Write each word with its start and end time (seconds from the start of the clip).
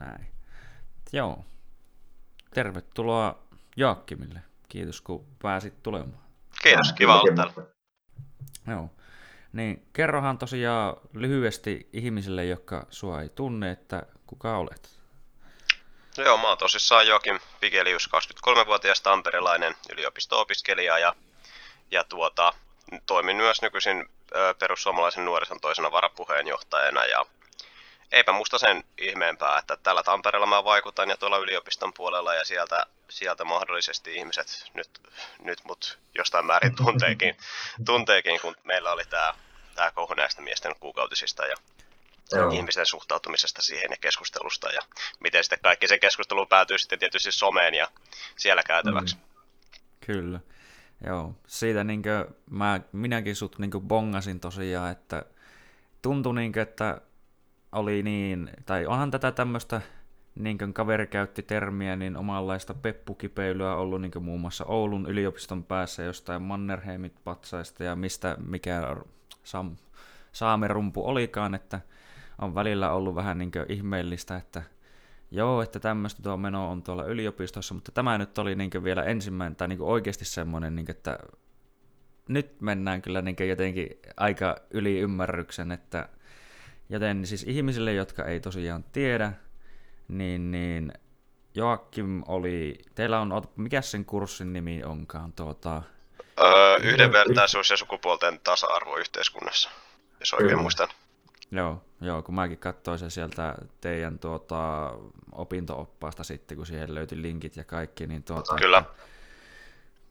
näin. 0.00 0.26
Joo. 1.12 1.44
Tervetuloa 2.54 3.42
Jaakkimille. 3.76 4.40
Kiitos 4.68 5.00
kun 5.00 5.26
pääsit 5.42 5.82
tulemaan. 5.82 6.22
Kiitos, 6.62 6.92
kiva 6.92 7.20
olla 7.20 7.34
täällä. 7.34 7.52
Joo. 8.66 8.90
Niin 9.52 9.86
kerrohan 9.92 10.38
tosiaan 10.38 10.96
lyhyesti 11.12 11.88
ihmisille, 11.92 12.44
jotka 12.44 12.86
sua 12.90 13.22
ei 13.22 13.28
tunne, 13.28 13.70
että 13.70 14.02
kuka 14.26 14.56
olet. 14.56 15.00
No 16.18 16.24
joo, 16.24 16.38
mä 16.38 16.48
oon 16.48 16.58
tosissaan 16.58 17.06
Joakim 17.06 17.40
Pigelius, 17.60 18.10
23-vuotias 18.46 19.00
tamperelainen 19.00 19.74
yliopisto-opiskelija 19.92 20.98
ja, 20.98 21.14
ja 21.90 22.04
tuota, 22.04 22.52
toimin 23.06 23.36
myös 23.36 23.62
nykyisin 23.62 24.08
perussuomalaisen 24.58 25.24
nuorison 25.24 25.60
toisena 25.60 25.92
varapuheenjohtajana 25.92 27.04
ja 27.04 27.24
eipä 28.12 28.32
musta 28.32 28.58
sen 28.58 28.84
ihmeempää, 28.98 29.58
että 29.58 29.76
täällä 29.76 30.02
Tampereella 30.02 30.46
mä 30.46 30.64
vaikutan 30.64 31.10
ja 31.10 31.16
tuolla 31.16 31.38
yliopiston 31.38 31.92
puolella 31.92 32.34
ja 32.34 32.44
sieltä, 32.44 32.86
sieltä 33.08 33.44
mahdollisesti 33.44 34.16
ihmiset 34.16 34.70
nyt, 34.74 35.00
nyt 35.42 35.60
mut 35.64 35.98
jostain 36.14 36.46
määrin 36.46 36.76
tunteekin, 36.76 37.36
tunteekin 37.86 38.40
kun 38.40 38.56
meillä 38.64 38.92
oli 38.92 39.04
tämä 39.04 39.34
tää 39.74 39.90
kohu 39.90 40.14
näistä 40.14 40.42
miesten 40.42 40.74
kuukautisista 40.80 41.46
ja 41.46 41.56
Joo. 42.32 42.50
ihmisten 42.50 42.86
suhtautumisesta 42.86 43.62
siihen 43.62 43.90
ja 43.90 43.96
keskustelusta 44.00 44.72
ja 44.72 44.80
miten 45.20 45.44
sitten 45.44 45.58
kaikki 45.62 45.88
se 45.88 45.98
keskustelu 45.98 46.46
päätyy 46.46 46.78
sitten 46.78 46.98
tietysti 46.98 47.32
someen 47.32 47.74
ja 47.74 47.88
siellä 48.36 48.62
käytäväksi. 48.62 49.16
Mm. 49.16 49.22
Kyllä. 50.06 50.40
Joo, 51.06 51.34
siitä 51.46 51.84
niinkö 51.84 52.28
mä, 52.50 52.80
minäkin 52.92 53.36
sut 53.36 53.58
niinkö 53.58 53.80
bongasin 53.80 54.40
tosiaan, 54.40 54.92
että 54.92 55.24
tuntui 56.02 56.34
niinkö, 56.34 56.62
että 56.62 57.00
oli 57.72 58.02
niin, 58.02 58.50
tai 58.66 58.86
onhan 58.86 59.10
tätä 59.10 59.32
tämmöistä, 59.32 59.80
niin 60.34 60.58
kuin 60.58 60.74
kaveri 60.74 61.06
käytti 61.06 61.42
termiä, 61.42 61.96
niin 61.96 62.16
omanlaista 62.16 62.74
peppukipeilyä 62.74 63.74
ollut 63.74 64.00
niin 64.00 64.12
kuin 64.12 64.22
muun 64.24 64.40
muassa 64.40 64.64
Oulun 64.64 65.06
yliopiston 65.06 65.64
päässä 65.64 66.02
jostain 66.02 66.42
Mannerheimit 66.42 67.14
patsaista 67.24 67.84
ja 67.84 67.96
mistä 67.96 68.36
mikä 68.46 68.96
sam, 69.42 69.76
saamerumpu 70.32 71.08
olikaan, 71.08 71.54
että 71.54 71.80
on 72.38 72.54
välillä 72.54 72.92
ollut 72.92 73.14
vähän 73.14 73.38
niin 73.38 73.50
kuin 73.50 73.66
ihmeellistä, 73.68 74.36
että 74.36 74.62
joo, 75.30 75.62
että 75.62 75.80
tämmöistä 75.80 76.22
tuo 76.22 76.36
meno 76.36 76.70
on 76.70 76.82
tuolla 76.82 77.04
yliopistossa, 77.04 77.74
mutta 77.74 77.92
tämä 77.92 78.18
nyt 78.18 78.38
oli 78.38 78.54
niin 78.54 78.84
vielä 78.84 79.02
ensimmäinen, 79.02 79.56
tai 79.56 79.68
niin 79.68 79.80
oikeasti 79.80 80.24
semmoinen, 80.24 80.76
niin 80.76 80.86
kuin, 80.86 80.96
että 80.96 81.18
nyt 82.28 82.60
mennään 82.60 83.02
kyllä 83.02 83.22
niin 83.22 83.48
jotenkin 83.48 83.88
aika 84.16 84.56
yli 84.70 84.98
ymmärryksen, 84.98 85.72
että 85.72 86.08
Joten 86.90 87.26
siis 87.26 87.42
ihmisille, 87.42 87.92
jotka 87.92 88.24
ei 88.24 88.40
tosiaan 88.40 88.84
tiedä, 88.84 89.32
niin, 90.08 90.50
niin 90.50 90.92
Joakim 91.54 92.22
oli, 92.28 92.78
teillä 92.94 93.20
on, 93.20 93.42
mikä 93.56 93.82
sen 93.82 94.04
kurssin 94.04 94.52
nimi 94.52 94.84
onkaan? 94.84 95.32
Tuota, 95.32 95.82
öö, 96.40 96.76
yhdenvertaisuus 96.76 97.70
ja 97.70 97.76
sukupuolten 97.76 98.40
tasa-arvo 98.44 98.96
yhteiskunnassa, 98.96 99.70
jos 100.20 100.32
oikein 100.32 100.48
Kyllä. 100.48 100.62
muistan. 100.62 100.88
Joo, 101.50 101.82
joo, 102.00 102.22
kun 102.22 102.34
mäkin 102.34 102.58
katsoin 102.58 102.98
sen 102.98 103.10
sieltä 103.10 103.54
teidän 103.80 104.18
tuota, 104.18 104.92
opinto-oppaasta 105.32 106.24
sitten, 106.24 106.56
kun 106.56 106.66
siihen 106.66 106.94
löytyi 106.94 107.22
linkit 107.22 107.56
ja 107.56 107.64
kaikki, 107.64 108.06
niin 108.06 108.22
tuota, 108.22 108.56
Kyllä. 108.56 108.84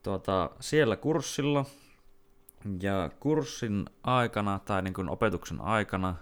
Tuota, 0.03 0.49
siellä 0.59 0.95
kurssilla 0.95 1.65
ja 2.81 3.09
kurssin 3.19 3.85
aikana 4.03 4.59
tai 4.59 4.81
niin 4.81 4.93
kuin 4.93 5.09
opetuksen 5.09 5.61
aikana 5.61 6.15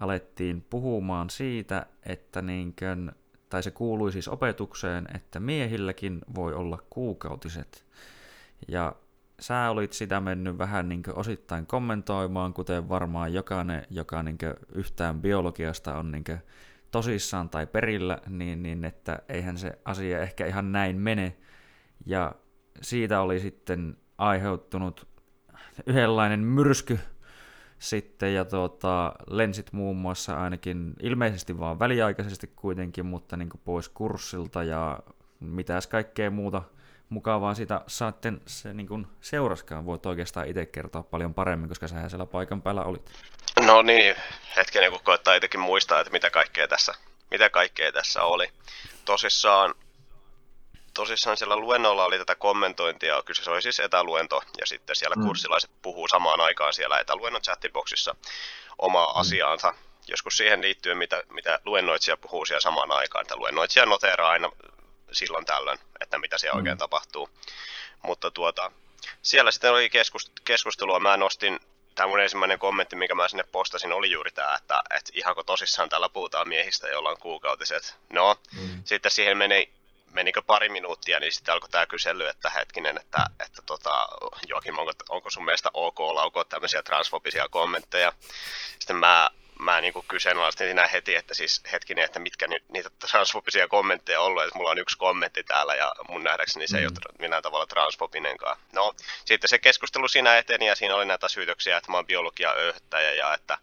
alettiin 0.00 0.62
puhumaan 0.70 1.30
siitä, 1.30 1.86
että 2.02 2.42
niinkön, 2.42 3.12
tai 3.48 3.62
se 3.62 3.70
kuului 3.70 4.12
siis 4.12 4.28
opetukseen, 4.28 5.06
että 5.14 5.40
miehilläkin 5.40 6.20
voi 6.34 6.54
olla 6.54 6.78
kuukautiset. 6.90 7.86
Ja 8.68 8.96
sä 9.40 9.70
olit 9.70 9.92
sitä 9.92 10.20
mennyt 10.20 10.58
vähän 10.58 10.88
niin 10.88 11.02
osittain 11.14 11.66
kommentoimaan, 11.66 12.54
kuten 12.54 12.88
varmaan 12.88 13.32
jokainen, 13.32 13.86
joka 13.90 14.22
niin 14.22 14.38
yhtään 14.74 15.20
biologiasta 15.20 15.98
on 15.98 16.12
niin 16.12 16.24
tosissaan 16.90 17.48
tai 17.48 17.66
perillä, 17.66 18.18
niin, 18.28 18.62
niin 18.62 18.84
että 18.84 19.18
eihän 19.28 19.58
se 19.58 19.78
asia 19.84 20.22
ehkä 20.22 20.46
ihan 20.46 20.72
näin 20.72 20.96
mene. 20.96 21.36
Ja 22.06 22.34
siitä 22.82 23.20
oli 23.20 23.40
sitten 23.40 23.96
aiheuttunut 24.18 25.06
yhdenlainen 25.86 26.40
myrsky 26.40 26.98
sitten, 27.78 28.34
ja 28.34 28.44
tuota, 28.44 29.12
lensit 29.30 29.72
muun 29.72 29.96
muassa 29.96 30.42
ainakin 30.42 30.94
ilmeisesti 31.02 31.58
vaan 31.58 31.78
väliaikaisesti 31.78 32.52
kuitenkin, 32.56 33.06
mutta 33.06 33.36
niin 33.36 33.50
pois 33.64 33.88
kurssilta, 33.88 34.62
ja 34.62 34.98
mitäs 35.40 35.86
kaikkea 35.86 36.30
muuta 36.30 36.62
mukavaa 37.08 37.54
sitä 37.54 37.80
saatte 37.86 38.32
se 38.46 38.74
niin 38.74 38.88
kuin 38.88 39.06
seuraskaan. 39.20 39.86
Voit 39.86 40.06
oikeastaan 40.06 40.48
itse 40.48 40.66
kertoa 40.66 41.02
paljon 41.02 41.34
paremmin, 41.34 41.68
koska 41.68 41.88
sähän 41.88 42.10
siellä 42.10 42.26
paikan 42.26 42.62
päällä 42.62 42.84
olit. 42.84 43.10
No 43.66 43.82
niin, 43.82 44.16
hetken 44.56 44.90
kun 44.90 45.00
koettaa 45.04 45.34
itsekin 45.34 45.60
muistaa, 45.60 46.00
että 46.00 46.12
mitä 46.12 46.30
kaikkea 46.30 46.68
tässä, 46.68 46.94
mitä 47.30 47.50
kaikkea 47.50 47.92
tässä 47.92 48.22
oli. 48.22 48.48
Tosissaan 49.04 49.74
tosissaan 50.96 51.36
siellä 51.36 51.56
luennolla 51.56 52.04
oli 52.04 52.18
tätä 52.18 52.34
kommentointia, 52.34 53.22
kyse 53.22 53.44
se 53.44 53.50
oli 53.50 53.62
siis 53.62 53.80
etäluento, 53.80 54.42
ja 54.60 54.66
sitten 54.66 54.96
siellä 54.96 55.16
mm. 55.16 55.26
kurssilaiset 55.26 55.70
puhuu 55.82 56.08
samaan 56.08 56.40
aikaan 56.40 56.74
siellä 56.74 57.00
etäluennon 57.00 57.42
chattiboxissa 57.42 58.14
omaa 58.78 59.12
mm. 59.12 59.20
asiaansa. 59.20 59.74
Joskus 60.08 60.36
siihen 60.36 60.62
liittyen, 60.62 60.98
mitä, 60.98 61.22
mitä 61.30 61.60
luennoitsija 61.64 62.16
puhuu 62.16 62.46
siellä 62.46 62.60
samaan 62.60 62.92
aikaan, 62.92 63.22
että 63.22 63.36
luennoitsija 63.36 63.86
noteeraa 63.86 64.30
aina 64.30 64.50
silloin 65.12 65.44
tällöin, 65.44 65.78
että 66.00 66.18
mitä 66.18 66.38
siellä 66.38 66.54
mm. 66.54 66.58
oikein 66.58 66.78
tapahtuu. 66.78 67.28
Mutta 68.02 68.30
tuota, 68.30 68.72
siellä 69.22 69.50
sitten 69.50 69.72
oli 69.72 69.90
keskustelua, 70.44 71.00
mä 71.00 71.16
nostin 71.16 71.60
tämä 71.94 72.06
mun 72.06 72.20
ensimmäinen 72.20 72.58
kommentti, 72.58 72.96
mikä 72.96 73.14
mä 73.14 73.28
sinne 73.28 73.44
postasin, 73.52 73.92
oli 73.92 74.10
juuri 74.10 74.30
tämä, 74.30 74.54
että, 74.54 74.82
että 74.90 75.12
ihanko 75.14 75.42
tosissaan 75.42 75.88
täällä 75.88 76.08
puhutaan 76.08 76.48
miehistä, 76.48 76.88
joilla 76.88 77.10
on 77.10 77.18
kuukautiset. 77.18 77.96
No, 78.10 78.36
mm. 78.60 78.82
sitten 78.84 79.10
siihen 79.10 79.38
meni 79.38 79.75
menikö 80.16 80.42
pari 80.42 80.68
minuuttia, 80.68 81.20
niin 81.20 81.32
sitten 81.32 81.54
alkoi 81.54 81.70
tämä 81.70 81.86
kysely, 81.86 82.28
että 82.28 82.50
hetkinen, 82.50 82.96
että, 82.96 83.26
että 83.46 83.62
tota, 83.66 84.08
Joakim, 84.46 84.78
onko, 84.78 84.92
onko 85.08 85.30
sun 85.30 85.44
mielestä 85.44 85.70
ok 85.74 86.00
laukoa 86.00 86.44
tämmöisiä 86.44 86.82
transfobisia 86.82 87.48
kommentteja. 87.48 88.12
Sitten 88.78 88.96
mä, 88.96 89.30
mä 89.58 89.80
niin 89.80 89.92
kyseenalaistin 90.08 90.66
siinä 90.66 90.86
heti, 90.86 91.14
että 91.14 91.34
siis 91.34 91.62
hetkinen, 91.72 92.04
että 92.04 92.18
mitkä 92.18 92.46
ni, 92.48 92.56
niitä 92.68 92.90
transfobisia 93.10 93.68
kommentteja 93.68 94.20
on 94.20 94.26
ollut, 94.26 94.44
että 94.44 94.58
mulla 94.58 94.70
on 94.70 94.78
yksi 94.78 94.98
kommentti 94.98 95.42
täällä 95.44 95.74
ja 95.74 95.92
mun 96.08 96.24
nähdäkseni 96.24 96.68
se 96.68 96.76
mm. 96.76 96.80
ei 96.80 96.86
ole 96.86 97.16
millään 97.18 97.42
tavalla 97.42 97.66
transfobinenkaan. 97.66 98.56
No, 98.72 98.94
sitten 99.24 99.48
se 99.48 99.58
keskustelu 99.58 100.08
siinä 100.08 100.38
eteni 100.38 100.66
ja 100.66 100.74
siinä 100.74 100.94
oli 100.94 101.04
näitä 101.04 101.28
syytöksiä, 101.28 101.76
että 101.76 101.90
mä 101.90 101.96
oon 101.96 102.06
biologia 102.06 102.52
öyhtäjä 102.52 103.12
ja 103.12 103.34
että 103.34 103.58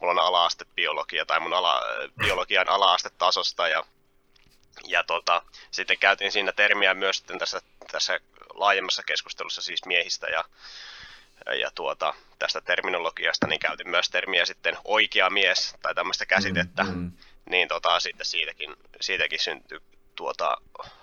mulla 0.00 0.12
on 0.12 0.26
ala-aste 0.28 0.64
biologia 0.74 1.26
tai 1.26 1.40
mun 1.40 1.54
ala, 1.54 1.82
biologian 2.18 2.68
ala-astetasosta 2.68 3.68
ja 3.68 3.84
ja 4.84 5.04
tota, 5.04 5.42
sitten 5.70 5.98
käytiin 5.98 6.32
siinä 6.32 6.52
termiä 6.52 6.94
myös 6.94 7.16
sitten 7.16 7.38
tässä, 7.38 7.60
tässä 7.92 8.20
laajemmassa 8.54 9.02
keskustelussa 9.02 9.62
siis 9.62 9.86
miehistä 9.86 10.26
ja, 10.26 10.44
ja 11.60 11.70
tuota, 11.74 12.14
tästä 12.38 12.60
terminologiasta, 12.60 13.46
niin 13.46 13.60
käytin 13.60 13.90
myös 13.90 14.10
termiä 14.10 14.46
sitten 14.46 14.76
oikea 14.84 15.30
mies 15.30 15.74
tai 15.82 15.94
tämmöistä 15.94 16.26
käsitettä, 16.26 16.82
mm-hmm. 16.82 17.12
niin 17.50 17.68
tota, 17.68 18.00
sitten 18.00 18.26
siitäkin, 18.26 18.76
siitäkin 19.00 19.40
syntyi 19.40 19.80
tuota, 20.14 20.56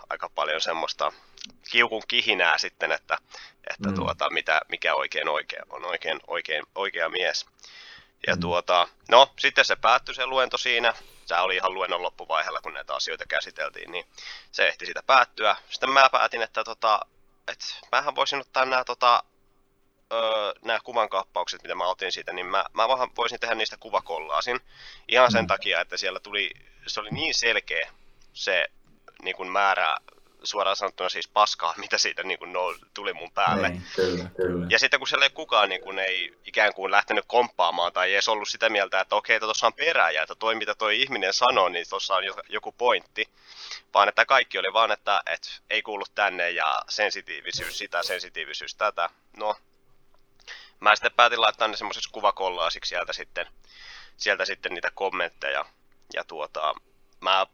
aika 0.10 0.30
paljon 0.30 0.62
semmoista 0.62 1.12
kiukun 1.72 2.04
kihinää 2.08 2.58
sitten, 2.58 2.92
että, 2.92 3.18
että 3.70 3.90
mm. 3.90 3.96
tuota, 3.96 4.30
mitä, 4.30 4.62
mikä 4.70 4.96
oikein 4.96 5.30
oikea, 5.30 5.64
on 5.70 5.86
oikein, 5.86 6.20
oikein 6.28 6.64
oikea 6.76 7.10
mies. 7.10 7.46
Ja 8.28 8.36
mm. 8.36 8.42
tuota, 8.42 8.88
no, 9.10 9.34
sitten 9.40 9.66
se 9.66 9.76
päättyi 9.76 10.16
se 10.16 10.26
luento 10.26 10.58
siinä, 10.58 10.94
tämä 11.32 11.44
oli 11.44 11.56
ihan 11.56 11.74
luennon 11.74 12.04
loppuvaiheella, 12.04 12.62
kun 12.62 12.74
näitä 12.74 12.96
asioita 12.96 13.26
käsiteltiin, 13.26 13.92
niin 13.92 14.06
se 14.52 14.68
ehti 14.68 14.86
siitä 14.86 15.04
päättyä. 15.04 15.56
Sitten 15.70 15.90
mä 15.90 16.10
päätin, 16.12 16.42
että 16.42 16.64
tota, 16.64 17.00
et 17.48 17.60
mähän 17.92 18.16
voisin 18.16 18.40
ottaa 18.40 18.66
nämä 18.66 18.84
tota, 18.84 19.24
öö, 20.14 20.54
nämä 20.66 20.80
kuvankappaukset, 20.84 21.64
mitä 21.64 21.76
mä 21.76 21.86
otin 21.86 22.12
siitä, 22.12 22.34
niin 22.34 22.46
mä, 22.46 22.66
mä 22.74 22.88
voisin 23.18 23.40
tehdä 23.40 23.56
niistä 23.56 23.78
kuvakollaasin. 23.78 24.60
Ihan 25.08 25.32
sen 25.32 25.44
mm. 25.44 25.48
takia, 25.48 25.82
että 25.82 25.98
siellä 25.98 26.20
tuli, 26.20 26.52
se 26.88 27.00
oli 27.00 27.10
niin 27.10 27.34
selkeä 27.34 27.92
se 28.34 28.68
niin 29.22 29.36
kuin 29.36 29.52
määrä 29.52 29.98
suoraan 30.44 30.76
sanottuna 30.76 31.10
siis 31.10 31.28
paskaa, 31.28 31.74
mitä 31.84 31.98
siitä 31.98 32.24
niin 32.24 32.40
kuin 32.40 32.54
no, 32.54 32.76
tuli 32.94 33.14
mun 33.14 33.32
päälle. 33.32 33.70
Niin, 33.70 33.84
kyllä, 33.96 34.30
kyllä. 34.36 34.68
Ja 34.70 34.80
sitten 34.80 35.00
kun 35.00 35.08
siellä 35.08 35.26
ei 35.26 35.30
kukaan 35.30 35.70
niin 35.70 35.82
kuin, 35.82 36.00
ei 36.00 36.38
ikään 36.46 36.74
kuin 36.74 36.92
lähtenyt 36.92 37.26
komppaamaan 37.28 37.94
tai 37.94 38.08
ei 38.08 38.14
edes 38.14 38.30
ollut 38.30 38.50
sitä 38.50 38.70
mieltä, 38.70 39.00
että 39.00 39.16
okei, 39.16 39.40
tuossa 39.40 39.68
on 39.68 39.74
perää 39.74 40.12
ja 40.12 40.22
että 40.22 40.36
toi 40.36 40.56
mitä 40.56 40.76
toi 40.76 41.02
ihminen 41.02 41.34
sanoo, 41.34 41.70
niin 41.70 41.86
tuossa 41.90 42.16
on 42.16 42.24
joku 42.50 42.72
pointti, 42.72 43.30
vaan 43.94 44.10
että 44.10 44.26
kaikki 44.26 44.58
oli 44.58 44.74
vaan, 44.74 44.92
että, 44.92 45.22
että 45.26 45.50
ei 45.70 45.82
kuulu 45.82 46.06
tänne 46.16 46.50
ja 46.50 46.82
sensitiivisyys 46.90 47.78
sitä, 47.78 48.04
sensitiivisyys 48.04 48.76
tätä. 48.76 49.10
No, 49.38 49.56
mä 50.80 50.96
sitten 50.96 51.12
päätin 51.16 51.42
laittaa 51.42 51.68
ne 51.68 51.78
semmoisessa 51.78 52.10
kuvakollaasiksi 52.14 52.90
sieltä 52.90 53.14
sitten, 53.14 53.48
sieltä 54.18 54.46
sitten 54.46 54.74
niitä 54.74 54.92
kommentteja. 54.96 55.66
Ja 56.14 56.24
tuota, 56.24 56.74
mä 57.20 57.46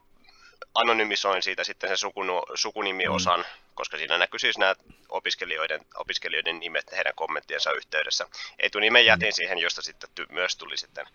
anonymisoin 0.77 1.43
siitä 1.43 1.63
sitten 1.63 1.89
sen 1.89 1.97
sukunu, 1.97 2.43
sukunimiosan, 2.55 3.39
mm. 3.39 3.45
koska 3.75 3.97
siinä 3.97 4.17
näkyy 4.17 4.39
siis 4.39 4.57
nämä 4.57 4.75
opiskelijoiden, 5.09 5.85
opiskelijoiden 5.95 6.59
nimet 6.59 6.91
heidän 6.91 7.15
kommenttiensa 7.15 7.71
yhteydessä. 7.71 8.27
Etunimen 8.59 9.03
mm. 9.03 9.07
jätin 9.07 9.33
siihen, 9.33 9.57
josta 9.57 9.81
sitten 9.81 10.09
ty, 10.15 10.25
myös 10.29 10.55
tuli 10.55 10.77
sitten, 10.77 11.07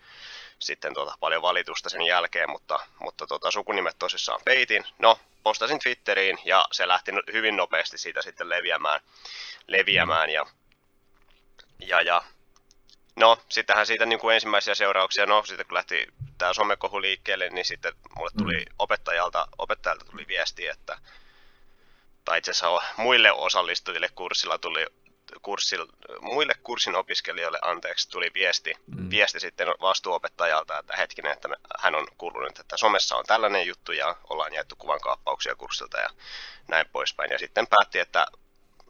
sitten 0.59 0.93
tuota, 0.93 1.17
paljon 1.19 1.41
valitusta 1.41 1.89
sen 1.89 2.01
jälkeen, 2.01 2.49
mutta, 2.49 2.79
mutta 2.99 3.27
tuota, 3.27 3.51
sukunimet 3.51 3.95
tosissaan 3.99 4.41
peitin. 4.45 4.85
No, 4.99 5.19
postasin 5.43 5.79
Twitteriin 5.79 6.39
ja 6.45 6.65
se 6.71 6.87
lähti 6.87 7.11
hyvin 7.33 7.57
nopeasti 7.57 7.97
siitä 7.97 8.21
sitten 8.21 8.49
leviämään, 8.49 9.01
leviämään 9.67 10.29
ja, 10.29 10.45
ja, 11.79 12.01
ja 12.01 12.23
No, 13.15 13.37
sittenhän 13.49 13.85
siitä 13.85 14.05
niin 14.05 14.19
kuin 14.19 14.35
ensimmäisiä 14.35 14.75
seurauksia, 14.75 15.25
no 15.25 15.43
sitten 15.45 15.65
kun 15.65 15.73
lähti 15.73 16.07
tämä 16.37 16.53
somekohu 16.53 17.01
liikkeelle, 17.01 17.49
niin 17.49 17.65
sitten 17.65 17.93
mulle 18.17 18.31
tuli 18.37 18.57
mm. 18.57 18.75
opettajalta, 18.79 19.47
opettajalta 19.57 20.05
tuli 20.05 20.27
viesti, 20.27 20.67
että, 20.67 20.97
tai 22.25 22.37
itse 22.37 22.51
asiassa 22.51 22.81
muille 22.97 23.31
osallistujille 23.31 24.09
kurssilla 24.15 24.57
tuli, 24.57 24.85
kurssilla, 25.41 25.85
muille 26.21 26.53
kurssin 26.63 26.95
opiskelijoille, 26.95 27.59
anteeksi, 27.61 28.09
tuli 28.09 28.31
viesti, 28.33 28.73
mm. 28.87 29.09
viesti 29.09 29.39
sitten 29.39 29.67
vastuuopettajalta, 29.67 30.79
että 30.79 30.95
hetkinen, 30.95 31.31
että 31.31 31.49
hän 31.79 31.95
on 31.95 32.07
kuullut, 32.17 32.59
että 32.59 32.77
somessa 32.77 33.15
on 33.15 33.25
tällainen 33.25 33.67
juttu 33.67 33.91
ja 33.91 34.15
ollaan 34.29 34.53
jaettu 34.53 34.75
kuvan 34.75 35.01
kaappauksia 35.01 35.55
kurssilta 35.55 35.97
ja 35.97 36.09
näin 36.67 36.85
poispäin. 36.91 37.31
Ja 37.31 37.39
sitten 37.39 37.67
päätti, 37.67 37.99
että 37.99 38.27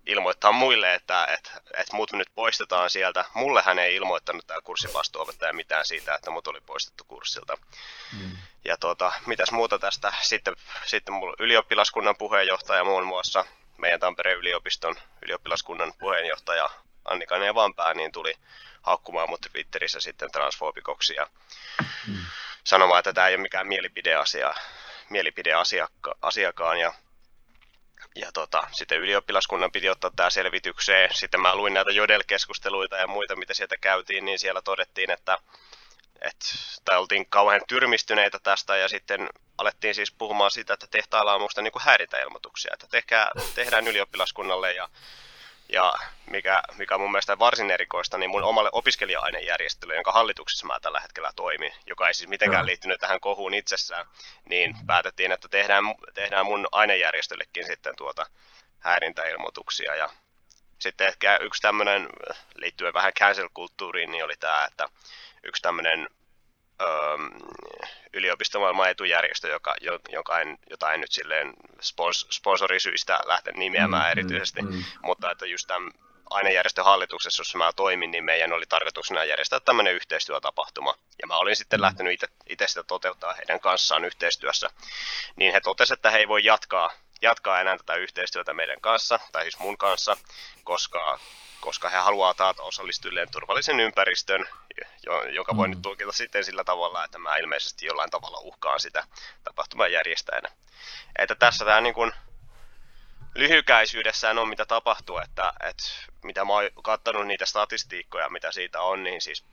ilmoittaa 0.05 0.51
muille, 0.51 0.93
että, 0.93 1.25
että, 1.25 1.49
että 1.77 1.95
mut 1.95 2.11
nyt 2.11 2.27
poistetaan 2.35 2.89
sieltä. 2.89 3.25
Mulle 3.33 3.61
hän 3.65 3.79
ei 3.79 3.95
ilmoittanut 3.95 4.47
tämä 4.47 4.61
kurssin 4.61 4.93
vastuuopettaja 4.93 5.53
mitään 5.53 5.85
siitä, 5.85 6.15
että 6.15 6.31
mut 6.31 6.47
oli 6.47 6.61
poistettu 6.61 7.03
kurssilta. 7.07 7.57
Mm. 8.19 8.37
Ja 8.65 8.77
tuota, 8.77 9.11
mitäs 9.25 9.51
muuta 9.51 9.79
tästä? 9.79 10.13
Sitten, 10.21 10.55
sitten 10.85 11.13
mulla 11.13 11.35
ylioppilaskunnan 11.39 12.15
puheenjohtaja 12.17 12.83
muun 12.83 13.05
muassa, 13.05 13.45
meidän 13.77 13.99
Tampereen 13.99 14.37
yliopiston 14.37 14.95
ylioppilaskunnan 15.21 15.93
puheenjohtaja 15.99 16.69
Annika 17.05 17.37
Nevanpää, 17.37 17.93
niin 17.93 18.11
tuli 18.11 18.35
haukkumaan 18.81 19.29
mut 19.29 19.41
Twitterissä 19.51 19.99
sitten 19.99 20.31
transfobikoksi 20.31 21.13
ja 21.13 21.27
mm. 22.07 22.17
sanomaan, 22.63 22.99
että 22.99 23.13
tämä 23.13 23.27
ei 23.27 23.35
ole 23.35 23.41
mikään 23.41 23.67
mielipideasia, 23.67 24.53
mielipideasiakaan. 25.09 26.79
Ja 26.79 26.93
ja 28.15 28.31
tota, 28.31 28.67
sitten 28.71 28.99
ylioppilaskunnan 28.99 29.71
piti 29.71 29.89
ottaa 29.89 30.11
tämä 30.15 30.29
selvitykseen. 30.29 31.09
Sitten 31.13 31.41
mä 31.41 31.55
luin 31.55 31.73
näitä 31.73 31.91
Jodel-keskusteluita 31.91 32.97
ja 32.97 33.07
muita, 33.07 33.35
mitä 33.35 33.53
sieltä 33.53 33.75
käytiin, 33.81 34.25
niin 34.25 34.39
siellä 34.39 34.61
todettiin, 34.61 35.11
että 35.11 35.37
et, 36.21 36.35
tai 36.85 36.97
oltiin 36.97 37.25
kauhean 37.29 37.61
tyrmistyneitä 37.67 38.39
tästä 38.43 38.77
ja 38.77 38.87
sitten 38.87 39.29
alettiin 39.57 39.95
siis 39.95 40.11
puhumaan 40.11 40.51
siitä, 40.51 40.73
että 40.73 40.87
tehtailla 40.87 41.33
on 41.33 41.41
musta 41.41 41.61
niin 41.61 41.71
kuin 41.71 41.83
häirintäilmoituksia, 41.83 42.73
että 42.73 42.87
tehkää, 42.91 43.31
tehdään 43.55 43.87
ylioppilaskunnalle 43.87 44.73
ja 44.73 44.89
ja 45.69 45.93
mikä, 46.29 46.61
mikä 46.77 46.95
on 46.95 47.01
mun 47.01 47.11
mielestä 47.11 47.39
varsin 47.39 47.71
erikoista, 47.71 48.17
niin 48.17 48.29
mun 48.29 48.43
omalle 48.43 48.69
opiskelija-ainejärjestölle, 48.71 49.95
jonka 49.95 50.11
hallituksessa 50.11 50.67
mä 50.67 50.79
tällä 50.79 50.99
hetkellä 50.99 51.31
toimin, 51.35 51.73
joka 51.87 52.07
ei 52.07 52.13
siis 52.13 52.29
mitenkään 52.29 52.65
liittynyt 52.65 52.99
tähän 52.99 53.19
kohuun 53.19 53.53
itsessään, 53.53 54.05
niin 54.49 54.75
päätettiin, 54.87 55.31
että 55.31 55.47
tehdään, 55.47 55.83
tehdään 56.13 56.45
mun 56.45 56.67
ainejärjestöllekin 56.71 57.65
sitten 57.65 57.95
tuota 57.95 58.25
häirintäilmoituksia. 58.79 59.95
Ja 59.95 60.09
sitten 60.79 61.07
ehkä 61.07 61.37
yksi 61.41 61.61
tämmöinen, 61.61 62.09
liittyen 62.55 62.93
vähän 62.93 63.13
cancel-kulttuuriin, 63.19 64.11
niin 64.11 64.23
oli 64.23 64.35
tämä, 64.39 64.65
että 64.65 64.89
yksi 65.43 65.61
tämmöinen 65.61 66.07
yliopistomaailman 68.13 68.89
etujärjestö, 68.89 69.47
joka, 69.47 69.75
joka 70.09 70.39
en, 70.39 70.57
jota 70.69 70.93
en 70.93 71.01
nyt 71.01 71.11
silleen 71.11 71.53
spons, 71.81 72.27
sponsorisyistä 72.31 73.19
lähde 73.25 73.51
nimeämään 73.51 74.05
mm, 74.05 74.11
erityisesti, 74.11 74.61
mm, 74.61 74.73
mm. 74.73 74.83
mutta 75.01 75.31
että 75.31 75.45
just 75.45 75.67
tämän 75.67 75.91
ainejärjestön 76.29 76.85
hallituksessa, 76.85 77.41
jossa 77.41 77.57
mä 77.57 77.73
toimin, 77.75 78.11
niin 78.11 78.23
meidän 78.23 78.53
oli 78.53 78.65
tarkoituksena 78.69 79.23
järjestää 79.23 79.59
tämmöinen 79.59 79.95
yhteistyötapahtuma. 79.95 80.95
Ja 81.21 81.27
mä 81.27 81.37
olin 81.37 81.55
sitten 81.55 81.79
mm. 81.79 81.81
lähtenyt 81.81 82.23
itse 82.49 82.67
sitä 82.67 82.83
toteuttaa 82.83 83.33
heidän 83.33 83.59
kanssaan 83.59 84.05
yhteistyössä. 84.05 84.69
Niin 85.35 85.53
he 85.53 85.61
totesivat, 85.61 85.97
että 85.97 86.11
he 86.11 86.17
ei 86.17 86.27
voi 86.27 86.45
jatkaa, 86.45 86.89
jatkaa 87.21 87.61
enää 87.61 87.77
tätä 87.77 87.95
yhteistyötä 87.95 88.53
meidän 88.53 88.81
kanssa, 88.81 89.19
tai 89.31 89.43
siis 89.43 89.59
mun 89.59 89.77
kanssa, 89.77 90.17
koska 90.63 91.19
koska 91.63 91.89
he 91.89 91.97
haluaa 91.97 92.33
taata 92.33 92.63
osallistujilleen 92.63 93.31
turvallisen 93.31 93.79
ympäristön, 93.79 94.45
jonka 95.31 95.57
voi 95.57 95.67
mm. 95.67 95.71
nyt 95.71 95.81
tulkita 95.81 96.11
sitten 96.11 96.43
sillä 96.43 96.63
tavalla, 96.63 97.03
että 97.03 97.17
mä 97.17 97.37
ilmeisesti 97.37 97.85
jollain 97.85 98.09
tavalla 98.09 98.39
uhkaan 98.39 98.79
sitä 98.79 99.07
tapahtuman 99.43 99.91
järjestäjänä. 99.91 100.49
Että 101.19 101.35
tässä 101.35 101.65
tämä 101.65 101.81
niin 101.81 101.93
kuin 101.93 102.13
lyhykäisyydessään 103.35 104.39
on 104.39 104.49
mitä 104.49 104.65
tapahtuu, 104.65 105.17
että, 105.17 105.53
että 105.69 105.83
mitä 106.23 106.45
mä 106.45 106.53
oon 106.53 106.69
katsonut 106.83 107.27
niitä 107.27 107.45
statistiikkoja, 107.45 108.29
mitä 108.29 108.51
siitä 108.51 108.81
on, 108.81 109.03
niin 109.03 109.21
siis 109.21 109.45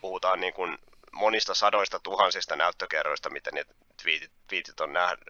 puhutaan 0.00 0.40
niin 0.40 0.54
kuin 0.54 0.78
monista 1.12 1.54
sadoista 1.54 2.00
tuhansista 2.00 2.56
näyttökerroista, 2.56 3.30
miten 3.30 3.54
ne 3.54 3.64
twiitit, 4.02 4.30
twiitit 4.48 4.80
on 4.80 4.92
nähnyt, 4.92 5.20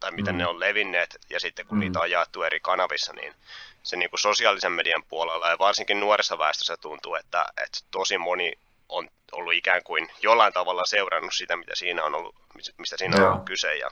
tai 0.00 0.10
miten 0.10 0.34
mm. 0.34 0.38
ne 0.38 0.46
on 0.46 0.60
levinneet, 0.60 1.16
ja 1.30 1.40
sitten 1.40 1.66
kun 1.66 1.78
mm. 1.78 1.80
niitä 1.80 2.00
on 2.00 2.10
jaettu 2.10 2.42
eri 2.42 2.60
kanavissa, 2.60 3.12
niin 3.12 3.34
se 3.82 3.96
niin 3.96 4.10
kuin 4.10 4.20
sosiaalisen 4.20 4.72
median 4.72 5.04
puolella, 5.08 5.48
ja 5.48 5.58
varsinkin 5.58 6.00
nuoressa 6.00 6.38
väestössä 6.38 6.76
tuntuu, 6.76 7.14
että, 7.14 7.46
että 7.56 7.78
tosi 7.90 8.18
moni 8.18 8.52
on 8.88 9.08
ollut 9.32 9.54
ikään 9.54 9.82
kuin 9.84 10.08
jollain 10.22 10.52
tavalla 10.52 10.84
seurannut 10.84 11.34
sitä, 11.34 11.56
mitä 11.56 11.74
siinä 11.74 12.04
on 12.04 12.14
ollut, 12.14 12.36
mistä 12.78 12.96
siinä 12.96 13.16
on 13.16 13.32
ollut 13.32 13.44
kyse. 13.44 13.76
Ja, 13.76 13.90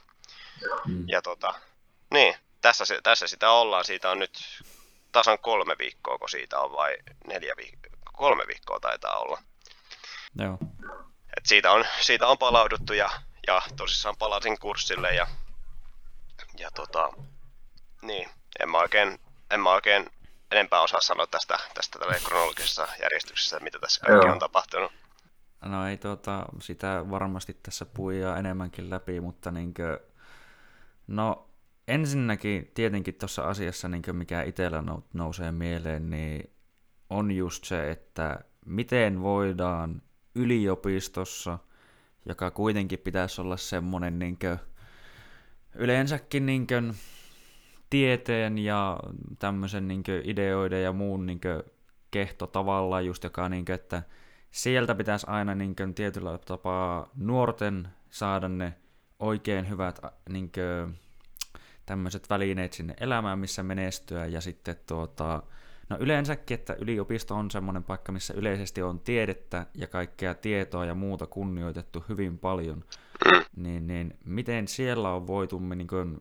mm. 0.87 1.05
ja 1.09 1.23
tota, 1.23 1.55
niin, 2.11 2.35
tässä, 2.61 2.85
tässä 3.03 3.27
sitä 3.27 3.51
ollaan. 3.51 3.85
Siitä 3.85 4.11
on 4.11 4.19
nyt 4.19 4.63
tasan 5.13 5.39
kolme 5.39 5.75
viikkoa, 5.79 6.19
kun 6.19 6.29
siitä 6.29 6.61
on 6.61 6.73
vai 6.73 6.97
neljä 7.27 7.55
viikkoa. 7.57 7.93
Kolme 8.13 8.45
viikkoa 8.47 8.81
taitaa 8.81 9.19
olla. 9.19 9.43
Joo. 10.39 10.59
Et 11.37 11.47
siitä, 11.47 11.73
on, 11.73 11.85
siitä 12.01 12.27
on 12.27 12.39
palauduttu 12.39 12.93
ja, 12.93 13.11
ja 13.47 13.63
tosissaan 13.77 14.17
palasin 14.17 14.59
kurssille 14.59 15.15
ja, 15.15 15.27
ja 16.59 16.71
tota, 16.71 17.13
niin, 18.03 18.31
en 18.61 18.71
mä 18.71 18.79
oikein, 18.79 19.19
en 19.51 19.61
mä 19.61 19.71
oikein 19.71 20.11
enempää 20.53 20.81
osaa 20.81 21.01
sanoa 21.01 21.27
tästä, 21.27 21.59
tästä 21.75 21.99
tällä 21.99 22.15
kronologisessa 22.25 22.89
järjestyksessä, 23.03 23.61
mitä 23.61 23.79
tässä 23.79 24.07
kaikki 24.07 24.29
on 24.29 24.39
tapahtunut. 24.39 24.93
No 25.65 25.89
ei 25.89 25.97
tuota, 25.97 26.47
sitä 26.61 27.05
varmasti 27.11 27.57
tässä 27.63 27.87
puijaa 27.87 28.39
enemmänkin 28.39 28.91
läpi, 28.91 29.21
mutta 29.21 29.51
niinkö, 29.51 30.01
no 31.07 31.49
ensinnäkin 31.89 32.71
tietenkin 32.75 33.15
tuossa 33.15 33.43
asiassa, 33.43 33.89
niinkö 33.89 34.13
mikä 34.13 34.43
itsellä 34.43 34.83
nousee 35.13 35.53
mieleen, 35.53 36.11
niin 36.11 36.51
on 37.11 37.31
just 37.31 37.65
se, 37.65 37.91
että 37.91 38.39
miten 38.67 39.23
voidaan 39.23 40.03
yliopistossa, 40.35 41.59
joka 42.27 42.51
kuitenkin 42.51 42.99
pitäisi 42.99 43.41
olla 43.41 43.57
semmoinen 43.57 44.19
niinkö, 44.19 44.59
yleensäkin 45.75 46.47
niinkö, 46.47 46.83
tieteen 47.93 48.59
ja 48.59 49.01
tämmöisen 49.39 49.89
niin 49.89 50.03
ideoiden 50.25 50.83
ja 50.83 50.93
muun 50.93 51.27
niin 51.27 51.41
kehto 52.11 52.47
tavallaan 52.47 53.07
just, 53.07 53.25
joka 53.25 53.49
niin 53.49 53.65
kuin, 53.65 53.75
että 53.75 54.03
sieltä 54.51 54.95
pitäisi 54.95 55.27
aina 55.29 55.55
niin 55.55 55.77
kuin, 55.77 55.95
tietyllä 55.95 56.39
tapaa 56.39 57.11
nuorten 57.17 57.89
saada 58.11 58.49
ne 58.49 58.75
oikein 59.19 59.69
hyvät 59.69 60.01
niin 60.29 60.53
kuin, 60.53 60.99
tämmöiset 61.87 62.31
välineet 62.31 62.73
sinne 62.73 62.95
elämään, 63.01 63.39
missä 63.39 63.63
menestyä 63.63 64.27
ja 64.27 64.41
sitten 64.41 64.77
tuota, 64.87 65.43
no 65.89 65.97
yleensäkin, 66.01 66.55
että 66.55 66.77
yliopisto 66.79 67.35
on 67.35 67.51
semmoinen 67.51 67.85
paikka, 67.85 68.13
missä 68.13 68.35
yleisesti 68.35 68.83
on 68.83 69.01
tiedettä 69.01 69.67
ja 69.75 69.87
kaikkea 69.87 70.35
tietoa 70.35 70.85
ja 70.85 70.95
muuta 70.95 71.27
kunnioitettu 71.27 72.05
hyvin 72.09 72.39
paljon, 72.39 72.85
niin, 73.57 73.87
niin 73.87 74.17
miten 74.25 74.69
siellä 74.69 75.11
on 75.15 75.27
voitu 75.27 75.59
niin 75.59 75.89
kuin, 75.89 76.21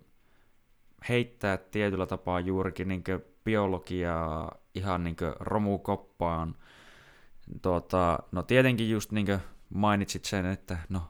heittää 1.10 1.58
tietyllä 1.58 2.06
tapaa 2.06 2.40
juurikin 2.40 2.88
niin 2.88 3.04
biologiaa 3.44 4.56
ihan 4.76 5.04
niin 5.04 5.16
romukoppaan. 5.40 6.56
Tuota, 7.62 8.20
no 8.32 8.44
tietenkin 8.44 8.90
just 8.90 9.12
niin 9.12 9.40
mainitsit 9.70 10.26
sen, 10.26 10.46
että 10.46 10.78
no, 10.90 11.04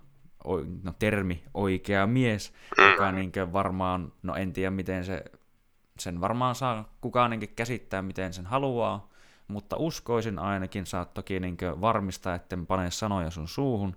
o, 0.45 0.57
no 0.83 0.93
termi 0.99 1.43
oikea 1.53 2.07
mies, 2.07 2.53
joka 2.91 3.11
niin 3.11 3.31
varmaan, 3.53 4.11
no 4.23 4.35
en 4.35 4.53
tiedä 4.53 4.71
miten 4.71 5.05
se, 5.05 5.23
sen 5.99 6.21
varmaan 6.21 6.55
saa 6.55 6.93
kukaan 7.01 7.31
niin 7.31 7.55
käsittää 7.55 8.01
miten 8.01 8.33
sen 8.33 8.45
haluaa, 8.45 9.09
mutta 9.47 9.77
uskoisin 9.77 10.39
ainakin, 10.39 10.85
saat 10.85 11.13
toki 11.13 11.39
niin 11.39 11.57
varmistaa, 11.81 12.35
etten 12.35 12.67
pane 12.67 12.91
sanoja 12.91 13.29
sun 13.29 13.47
suuhun, 13.47 13.95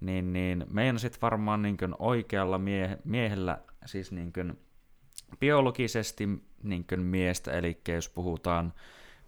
niin, 0.00 0.32
niin 0.32 0.64
meidän 0.70 0.98
sitten 0.98 1.20
varmaan 1.20 1.62
niin 1.62 1.78
oikealla 1.98 2.58
mie- 2.58 2.98
miehellä, 3.04 3.58
siis 3.84 4.12
niin 4.12 4.32
biologisesti 5.40 6.28
niin 6.62 6.84
kuin 6.84 7.00
miestä, 7.00 7.52
eli 7.52 7.80
jos 7.88 8.08
puhutaan 8.08 8.72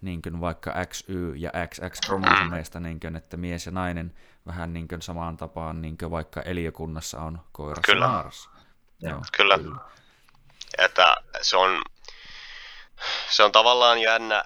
niin 0.01 0.21
kuin 0.21 0.41
vaikka 0.41 0.73
XY 0.85 1.35
ja 1.35 1.51
XX-kromosomeista, 1.67 2.79
niin 2.79 2.99
kuin, 2.99 3.15
että 3.15 3.37
mies 3.37 3.65
ja 3.65 3.71
nainen 3.71 4.15
vähän 4.47 4.73
niin 4.73 4.87
kuin 4.87 5.01
samaan 5.01 5.37
tapaan, 5.37 5.81
niin 5.81 5.97
kuin 5.97 6.11
vaikka 6.11 6.41
eliökunnassa 6.41 7.19
on 7.19 7.41
koirassa 7.51 7.91
Kyllä. 7.91 8.07
naarassa. 8.07 8.49
Joo, 9.01 9.21
kyllä. 9.37 9.57
kyllä. 9.57 9.79
Että 10.77 11.15
se 11.41 11.57
on, 11.57 11.81
se 13.29 13.43
on 13.43 13.51
tavallaan 13.51 13.99
jännä, 13.99 14.43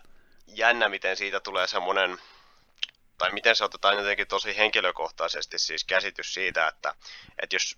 jännä, 0.47 0.89
miten 0.89 1.17
siitä 1.17 1.39
tulee 1.39 1.67
semmoinen, 1.67 2.17
tai 3.17 3.31
miten 3.31 3.55
se 3.55 3.63
otetaan 3.63 3.97
jotenkin 3.97 4.27
tosi 4.27 4.57
henkilökohtaisesti 4.57 5.59
siis 5.59 5.85
käsitys 5.85 6.33
siitä, 6.33 6.67
että, 6.67 6.95
että 7.41 7.55
jos 7.55 7.77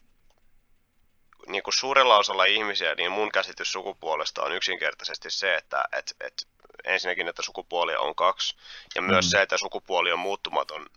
niin 1.48 1.64
kuin 1.64 1.74
suurella 1.74 2.18
osalla 2.18 2.46
ihmisiä, 2.46 2.96
niin 2.96 3.12
mun 3.12 3.32
käsitys 3.32 3.72
sukupuolesta 3.72 4.44
on 4.44 4.52
yksinkertaisesti 4.52 5.30
se, 5.30 5.56
että 5.56 5.84
et, 5.98 6.16
et 6.20 6.48
ensinnäkin, 6.84 7.28
että 7.28 7.42
sukupuolia 7.42 8.00
on 8.00 8.16
kaksi, 8.16 8.56
ja 8.96 9.02
myös 9.02 9.26
mm. 9.26 9.30
se, 9.30 9.42
että 9.42 9.58
sukupuoli 9.58 10.12
on 10.12 10.20
muuttumaton. 10.20 10.90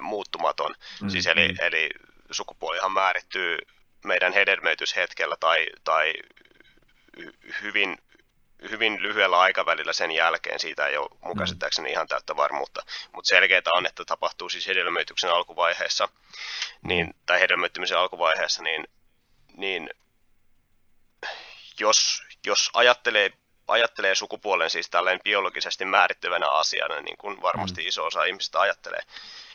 muuttumaton. 0.00 0.74
Mm. 1.02 1.08
Siis 1.08 1.26
eli, 1.26 1.48
mm. 1.48 1.56
eli 1.60 1.90
sukupuolihan 2.30 2.92
määrittyy 2.92 3.58
meidän 4.04 4.32
hedelmöityshetkellä 4.32 5.36
tai, 5.40 5.66
tai 5.84 6.14
hyvin, 7.62 7.98
hyvin 8.70 9.02
lyhyellä 9.02 9.38
aikavälillä 9.38 9.92
sen 9.92 10.10
jälkeen, 10.10 10.60
siitä 10.60 10.86
ei 10.86 10.96
ole 10.96 11.08
mun 11.20 11.36
mm. 11.36 11.38
käsittääkseni 11.38 11.90
ihan 11.90 12.08
täyttä 12.08 12.36
varmuutta, 12.36 12.82
mutta 13.12 13.28
selkeää 13.28 13.62
on, 13.74 13.86
että 13.86 14.04
tapahtuu 14.04 14.48
siis 14.48 14.66
hedelmöityksen 14.66 15.30
alkuvaiheessa, 15.30 16.08
niin, 16.82 17.14
tai 17.26 17.40
hedelmöittymisen 17.40 17.98
alkuvaiheessa, 17.98 18.62
niin, 18.62 18.86
niin 19.56 19.90
jos, 21.80 22.22
jos 22.46 22.70
ajattelee, 22.72 23.30
ajattelee 23.68 24.14
sukupuolen 24.14 24.70
siis 24.70 24.90
tällainen 24.90 25.20
biologisesti 25.24 25.84
määrittyvänä 25.84 26.48
asiana, 26.48 27.00
niin 27.00 27.16
kuin 27.16 27.42
varmasti 27.42 27.82
mm. 27.82 27.88
iso 27.88 28.06
osa 28.06 28.24
ihmistä 28.24 28.60
ajattelee, 28.60 29.02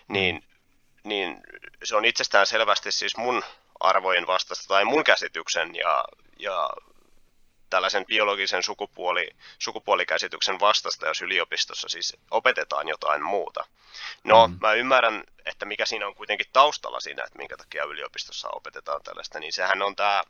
niin, 0.07 0.43
niin 1.03 1.41
se 1.83 1.95
on 1.95 2.05
itsestään 2.05 2.47
selvästi 2.47 2.91
siis 2.91 3.17
mun 3.17 3.43
arvojen 3.79 4.27
vastasta 4.27 4.67
tai 4.67 4.85
mun 4.85 5.03
käsityksen 5.03 5.75
ja, 5.75 6.03
ja 6.39 6.69
tällaisen 7.69 8.05
biologisen 8.05 8.63
sukupuoli, 8.63 9.29
sukupuolikäsityksen 9.59 10.59
vastasta, 10.59 11.07
jos 11.07 11.21
yliopistossa 11.21 11.89
siis 11.89 12.17
opetetaan 12.31 12.87
jotain 12.87 13.23
muuta. 13.23 13.65
No, 14.23 14.47
mm. 14.47 14.57
mä 14.61 14.73
ymmärrän, 14.73 15.23
että 15.45 15.65
mikä 15.65 15.85
siinä 15.85 16.07
on 16.07 16.15
kuitenkin 16.15 16.47
taustalla 16.53 16.99
siinä, 16.99 17.23
että 17.23 17.37
minkä 17.37 17.57
takia 17.57 17.83
yliopistossa 17.83 18.49
opetetaan 18.51 19.03
tällaista, 19.03 19.39
niin 19.39 19.53
sehän 19.53 19.81
on 19.81 19.95
tämä 19.95 20.23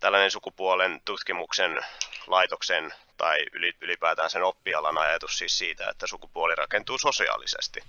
tällainen 0.00 0.30
sukupuolen 0.30 1.00
tutkimuksen 1.04 1.80
laitoksen 2.26 2.94
tai 3.16 3.38
ylipäätään 3.80 4.30
sen 4.30 4.42
oppialan 4.42 4.98
ajatus 4.98 5.38
siis 5.38 5.58
siitä, 5.58 5.90
että 5.90 6.06
sukupuoli 6.06 6.54
rakentuu 6.54 6.98
sosiaalisesti. 6.98 7.80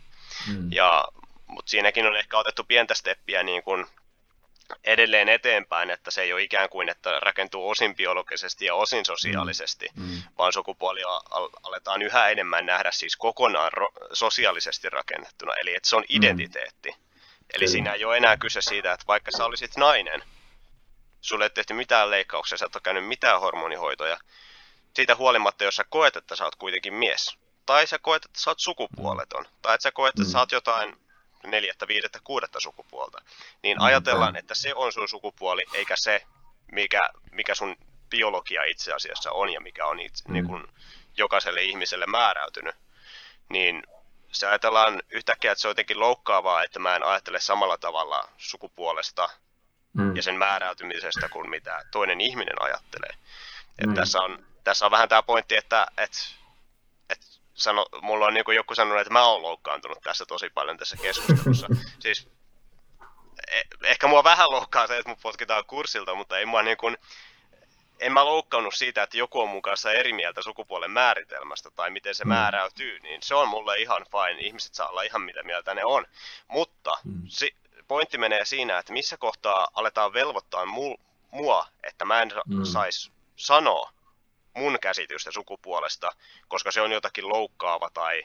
Mm. 0.48 0.72
Ja, 0.72 1.08
mutta 1.48 1.70
siinäkin 1.70 2.06
on 2.06 2.16
ehkä 2.16 2.38
otettu 2.38 2.64
pientä 2.64 2.94
steppiä 2.94 3.44
niin 3.44 3.64
kuin 3.64 3.86
edelleen 4.84 5.30
eteenpäin, 5.30 5.90
että 5.90 6.12
se 6.12 6.22
ei 6.22 6.34
ole 6.34 6.42
ikään 6.42 6.70
kuin, 6.70 6.90
että 6.90 7.20
rakentuu 7.20 7.70
osin 7.70 7.96
biologisesti 7.96 8.66
ja 8.66 8.76
osin 8.76 9.06
sosiaalisesti, 9.06 9.88
mm. 9.96 10.04
Mm. 10.04 10.22
vaan 10.38 10.54
sukupuoli 10.54 11.02
aletaan 11.64 12.02
yhä 12.02 12.30
enemmän 12.30 12.66
nähdä 12.66 12.92
siis 12.92 13.18
kokonaan 13.18 13.72
ro- 13.78 14.08
sosiaalisesti 14.14 14.90
rakennettuna, 14.90 15.54
eli 15.62 15.76
että 15.76 15.90
se 15.90 15.96
on 15.96 16.02
mm. 16.10 16.16
identiteetti. 16.18 16.90
Mm. 16.90 16.96
Eli 17.54 17.60
Kyllä. 17.60 17.72
siinä 17.72 17.94
ei 17.94 18.06
ole 18.06 18.18
enää 18.18 18.38
kyse 18.38 18.62
siitä, 18.62 18.94
että 18.94 19.08
vaikka 19.08 19.32
sä 19.32 19.46
olisit 19.46 19.78
nainen, 19.78 20.24
sulle 21.22 21.46
ei 21.46 21.50
tehty 21.50 21.74
mitään 21.74 22.12
leikkauksia, 22.12 22.58
sä 22.58 22.66
et 22.66 22.76
ole 22.76 22.82
käynyt 22.82 23.08
mitään 23.08 23.40
hormonihoitoja, 23.40 24.18
siitä 24.96 25.16
huolimatta, 25.16 25.64
jos 25.64 25.76
sä 25.76 25.86
koet, 25.90 26.16
että 26.16 26.36
sä 26.36 26.46
oot 26.46 26.56
kuitenkin 26.56 26.94
mies, 26.94 27.38
tai 27.66 27.88
sä 27.88 28.00
koet, 28.00 28.26
että 28.26 28.40
sä 28.40 28.50
oot 28.50 28.60
sukupuoleton, 28.60 29.46
tai 29.62 29.76
että 29.76 29.84
sä 29.84 29.92
koet, 29.92 30.20
että 30.20 30.32
sä 30.32 30.40
oot 30.40 30.52
jotain 30.52 30.96
neljättä, 31.48 31.88
viidettä, 31.88 32.20
kuudetta 32.24 32.60
sukupuolta, 32.60 33.22
niin 33.64 33.82
ajatellaan, 33.82 34.36
että 34.36 34.56
se 34.56 34.74
on 34.76 34.92
sun 34.92 35.10
sukupuoli, 35.10 35.64
eikä 35.74 35.96
se, 35.98 36.22
mikä, 36.72 37.10
mikä 37.32 37.56
sun 37.56 37.76
biologia 38.10 38.64
itse 38.64 38.94
asiassa 38.94 39.32
on 39.32 39.54
ja 39.54 39.62
mikä 39.62 39.86
on 39.86 40.00
itse, 40.00 40.24
mm. 40.28 40.34
niin 40.34 40.48
kun 40.48 40.68
jokaiselle 41.18 41.64
ihmiselle 41.64 42.06
määräytynyt, 42.06 42.76
niin 43.50 43.84
se 44.32 44.48
ajatellaan 44.48 45.02
yhtäkkiä, 45.10 45.52
että 45.52 45.62
se 45.62 45.68
on 45.68 45.70
jotenkin 45.70 46.00
loukkaavaa, 46.00 46.64
että 46.64 46.80
mä 46.80 46.96
en 46.96 47.04
ajattele 47.04 47.40
samalla 47.40 47.78
tavalla 47.78 48.30
sukupuolesta 48.38 49.30
mm. 49.94 50.16
ja 50.16 50.22
sen 50.22 50.36
määräytymisestä 50.36 51.30
kuin 51.30 51.50
mitä 51.50 51.86
toinen 51.92 52.22
ihminen 52.22 52.62
ajattelee. 52.62 53.16
Mm. 53.88 53.94
tässä, 53.94 54.20
on, 54.20 54.46
tässä 54.64 54.86
on 54.86 54.92
vähän 54.92 55.10
tämä 55.10 55.24
pointti, 55.24 55.56
että, 55.56 55.88
että 55.98 56.18
sano, 57.54 57.86
mulla 58.02 58.26
on 58.26 58.34
niin 58.34 58.56
joku 58.56 58.76
sanonut, 58.76 59.02
että 59.02 59.14
mä 59.14 59.26
oon 59.26 59.42
loukkaantunut 59.42 60.02
tässä 60.04 60.26
tosi 60.26 60.50
paljon 60.50 60.78
tässä 60.78 60.98
keskustelussa. 60.98 61.68
siis 62.04 62.28
eh, 63.52 63.64
ehkä 63.84 64.08
mua 64.08 64.24
vähän 64.24 64.52
loukkaa 64.52 64.88
se, 64.88 64.98
että 64.98 65.10
mut 65.10 65.22
potkitaan 65.22 65.66
kurssilta, 65.66 66.16
mutta 66.16 66.38
ei 66.38 66.46
mua 66.46 66.64
niin 66.64 66.78
kuin, 66.78 66.98
en 68.00 68.14
mä 68.14 68.26
loukkaannut 68.26 68.74
siitä, 68.74 69.04
että 69.04 69.18
joku 69.18 69.40
on 69.40 69.50
mun 69.50 69.62
kanssa 69.62 69.92
eri 69.92 70.14
mieltä 70.14 70.42
sukupuolen 70.42 70.92
määritelmästä 70.92 71.70
tai 71.72 71.90
miten 71.90 72.16
se 72.16 72.24
mm. 72.24 72.30
määräytyy, 72.30 73.00
niin 73.00 73.22
se 73.24 73.36
on 73.36 73.50
mulle 73.50 73.78
ihan 73.78 74.06
fine. 74.12 74.42
Ihmiset 74.42 74.74
saa 74.74 74.90
olla 74.90 75.02
ihan 75.02 75.22
mitä 75.22 75.44
mieltä 75.44 75.74
ne 75.74 75.86
on. 75.86 76.06
Mutta 76.48 76.98
mm. 77.04 77.22
si, 77.28 77.56
pointti 77.88 78.18
menee 78.18 78.46
siinä, 78.46 78.78
että 78.78 78.94
missä 78.94 79.18
kohtaa 79.18 79.68
aletaan 79.74 80.14
velvoittaa 80.14 80.66
mu, 80.66 80.96
mua, 81.32 81.68
että 81.84 82.06
mä 82.06 82.22
en 82.22 82.32
mm. 82.46 82.64
saisi 82.64 83.12
sanoa 83.36 83.92
mun 84.54 84.78
käsitystä 84.82 85.32
sukupuolesta, 85.32 86.12
koska 86.48 86.72
se 86.72 86.82
on 86.82 86.92
jotakin 86.92 87.30
loukkaava 87.30 87.90
tai, 87.90 88.24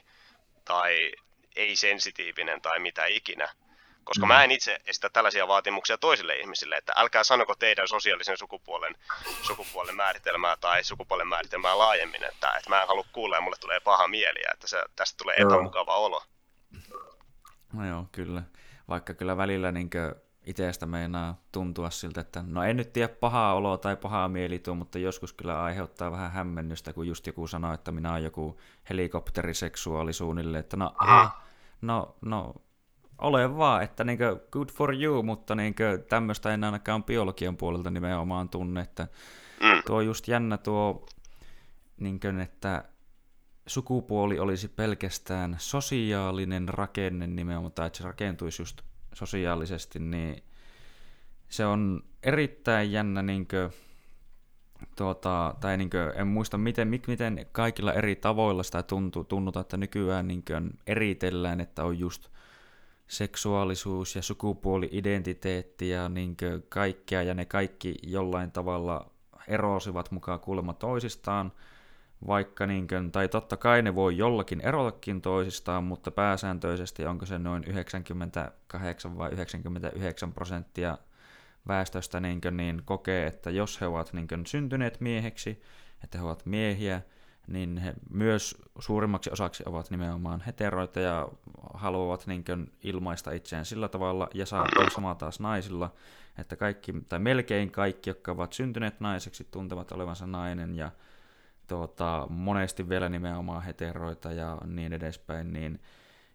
tai 0.65 1.11
ei-sensitiivinen 1.55 2.61
tai 2.61 2.79
mitä 2.79 3.05
ikinä. 3.05 3.49
Koska 4.03 4.25
mm. 4.25 4.27
mä 4.27 4.43
en 4.43 4.51
itse 4.51 4.79
esitä 4.85 5.09
tällaisia 5.09 5.47
vaatimuksia 5.47 5.97
toisille 5.97 6.35
ihmisille, 6.35 6.75
että 6.75 6.93
älkää 6.95 7.23
sanoko 7.23 7.55
teidän 7.55 7.87
sosiaalisen 7.87 8.37
sukupuolen, 8.37 8.95
sukupuolen 9.41 9.95
määritelmää 9.95 10.57
tai 10.57 10.83
sukupuolen 10.83 11.27
määritelmää 11.27 11.77
laajemmin, 11.77 12.23
että, 12.23 12.53
että 12.57 12.69
mä 12.69 12.81
en 12.81 12.87
halua 12.87 13.05
kuulla 13.11 13.35
ja 13.35 13.41
mulle 13.41 13.57
tulee 13.59 13.79
paha 13.79 14.07
mieli 14.07 14.39
että 14.53 14.67
se, 14.67 14.83
tästä 14.95 15.17
tulee 15.17 15.35
epämukava 15.35 15.95
olo. 15.95 16.23
No 17.73 17.87
joo, 17.87 18.05
kyllä. 18.11 18.41
Vaikka 18.87 19.13
kyllä 19.13 19.37
välillä 19.37 19.71
niinkö 19.71 20.15
itsestä 20.49 20.85
meinaa 20.85 21.41
tuntua 21.51 21.89
siltä, 21.89 22.21
että 22.21 22.43
no 22.47 22.63
en 22.63 22.77
nyt 22.77 22.93
tiedä 22.93 23.07
pahaa 23.07 23.53
oloa 23.53 23.77
tai 23.77 23.95
pahaa 23.95 24.27
mielitua, 24.27 24.75
mutta 24.75 24.99
joskus 24.99 25.33
kyllä 25.33 25.63
aiheuttaa 25.63 26.11
vähän 26.11 26.31
hämmennystä, 26.31 26.93
kun 26.93 27.07
just 27.07 27.27
joku 27.27 27.47
sanoo, 27.47 27.73
että 27.73 27.91
minä 27.91 28.11
olen 28.11 28.23
joku 28.23 28.59
helikopteriseksuaali 28.89 30.13
suunnilleen, 30.13 30.59
että 30.59 30.77
no, 30.77 30.93
aha, 30.97 31.41
no, 31.81 32.15
no 32.21 32.55
ole 33.17 33.57
vaan, 33.57 33.83
että 33.83 34.03
niinkö 34.03 34.39
good 34.51 34.69
for 34.69 34.93
you, 34.93 35.23
mutta 35.23 35.55
niinkö 35.55 35.97
tämmöistä 36.09 36.53
en 36.53 36.63
ainakaan 36.63 37.03
biologian 37.03 37.57
puolelta 37.57 37.91
nimenomaan 37.91 38.49
tunne, 38.49 38.81
että 38.81 39.07
mm. 39.61 39.81
tuo 39.85 39.97
on 39.97 40.05
just 40.05 40.27
jännä 40.27 40.57
tuo, 40.57 41.05
niinkö, 41.97 42.41
että 42.41 42.83
sukupuoli 43.67 44.39
olisi 44.39 44.67
pelkästään 44.67 45.55
sosiaalinen 45.59 46.69
rakenne 46.69 47.27
nimenomaan, 47.27 47.71
tai 47.71 47.87
että 47.87 47.97
se 47.97 48.03
rakentuisi 48.03 48.61
just 48.61 48.81
sosiaalisesti, 49.19 49.99
niin 49.99 50.43
se 51.49 51.65
on 51.65 52.03
erittäin 52.23 52.91
jännä, 52.91 53.21
niin 53.21 53.47
kuin, 53.47 53.71
tuota, 54.95 55.55
tai 55.59 55.77
niin 55.77 55.89
kuin, 55.89 56.11
en 56.15 56.27
muista 56.27 56.57
miten, 56.57 56.87
miten 56.87 57.45
kaikilla 57.51 57.93
eri 57.93 58.15
tavoilla 58.15 58.63
sitä 58.63 58.83
tuntuu, 58.83 59.23
tunnutaan, 59.23 59.61
että 59.61 59.77
nykyään 59.77 60.27
niin 60.27 60.43
kuin, 60.47 60.79
eritellään, 60.87 61.61
että 61.61 61.83
on 61.83 61.99
just 61.99 62.29
seksuaalisuus 63.07 64.15
ja 64.15 64.21
sukupuoli-identiteetti 64.21 65.89
ja 65.89 66.09
niin 66.09 66.37
kuin, 66.37 66.63
kaikkea, 66.69 67.23
ja 67.23 67.33
ne 67.33 67.45
kaikki 67.45 67.95
jollain 68.03 68.51
tavalla 68.51 69.11
erosivat 69.47 70.11
mukaan 70.11 70.39
kuulemma 70.39 70.73
toisistaan, 70.73 71.51
vaikka 72.27 72.65
niin 72.65 72.87
kuin, 72.87 73.11
tai 73.11 73.27
totta 73.27 73.57
kai 73.57 73.81
ne 73.81 73.95
voi 73.95 74.17
jollakin 74.17 74.61
erotakin 74.61 75.21
toisistaan, 75.21 75.83
mutta 75.83 76.11
pääsääntöisesti 76.11 77.05
onko 77.05 77.25
se 77.25 77.39
noin 77.39 77.63
98 77.63 79.17
vai 79.17 79.29
99 79.31 80.33
prosenttia 80.33 80.97
väestöstä 81.67 82.19
niin, 82.19 82.41
kuin, 82.41 82.57
niin 82.57 82.81
kokee, 82.85 83.27
että 83.27 83.49
jos 83.49 83.81
he 83.81 83.87
ovat 83.87 84.13
niin 84.13 84.27
kuin, 84.27 84.45
syntyneet 84.45 85.01
mieheksi, 85.01 85.61
että 86.03 86.17
he 86.17 86.23
ovat 86.23 86.45
miehiä, 86.45 87.01
niin 87.47 87.77
he 87.77 87.93
myös 88.09 88.61
suurimmaksi 88.79 89.29
osaksi 89.33 89.63
ovat 89.65 89.91
nimenomaan 89.91 90.41
heteroita 90.41 90.99
ja 90.99 91.27
haluavat 91.73 92.27
niin 92.27 92.45
kuin, 92.45 92.71
ilmaista 92.83 93.31
itseään 93.31 93.65
sillä 93.65 93.87
tavalla, 93.87 94.29
ja 94.33 94.45
saa 94.45 94.65
sama 94.93 95.15
taas 95.15 95.39
naisilla, 95.39 95.93
että 96.37 96.55
kaikki, 96.55 96.93
tai 97.09 97.19
melkein 97.19 97.71
kaikki, 97.71 98.09
jotka 98.09 98.31
ovat 98.31 98.53
syntyneet 98.53 98.99
naiseksi, 98.99 99.47
tuntevat 99.51 99.91
olevansa 99.91 100.27
nainen, 100.27 100.75
ja 100.75 100.91
tuota, 101.69 102.27
monesti 102.29 102.89
vielä 102.89 103.09
nimenomaan 103.09 103.63
heteroita 103.63 104.31
ja 104.31 104.57
niin 104.65 104.93
edespäin, 104.93 105.53
niin 105.53 105.79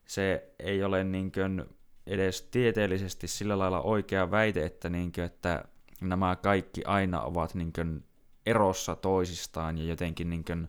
se 0.04 0.54
ei 0.58 0.84
ole 0.84 1.04
niin 1.04 1.32
kuin 1.32 1.64
edes 2.06 2.42
tieteellisesti 2.42 3.28
sillä 3.28 3.58
lailla 3.58 3.80
oikea 3.80 4.30
väite, 4.30 4.66
että, 4.66 4.90
niin 4.90 5.12
kuin, 5.12 5.24
että 5.24 5.64
nämä 6.00 6.36
kaikki 6.36 6.84
aina 6.84 7.20
ovat 7.20 7.54
niin 7.54 7.72
kuin 7.72 8.04
erossa 8.46 8.96
toisistaan 8.96 9.78
ja 9.78 9.84
jotenkin 9.84 10.30
niin 10.30 10.44
kuin 10.44 10.68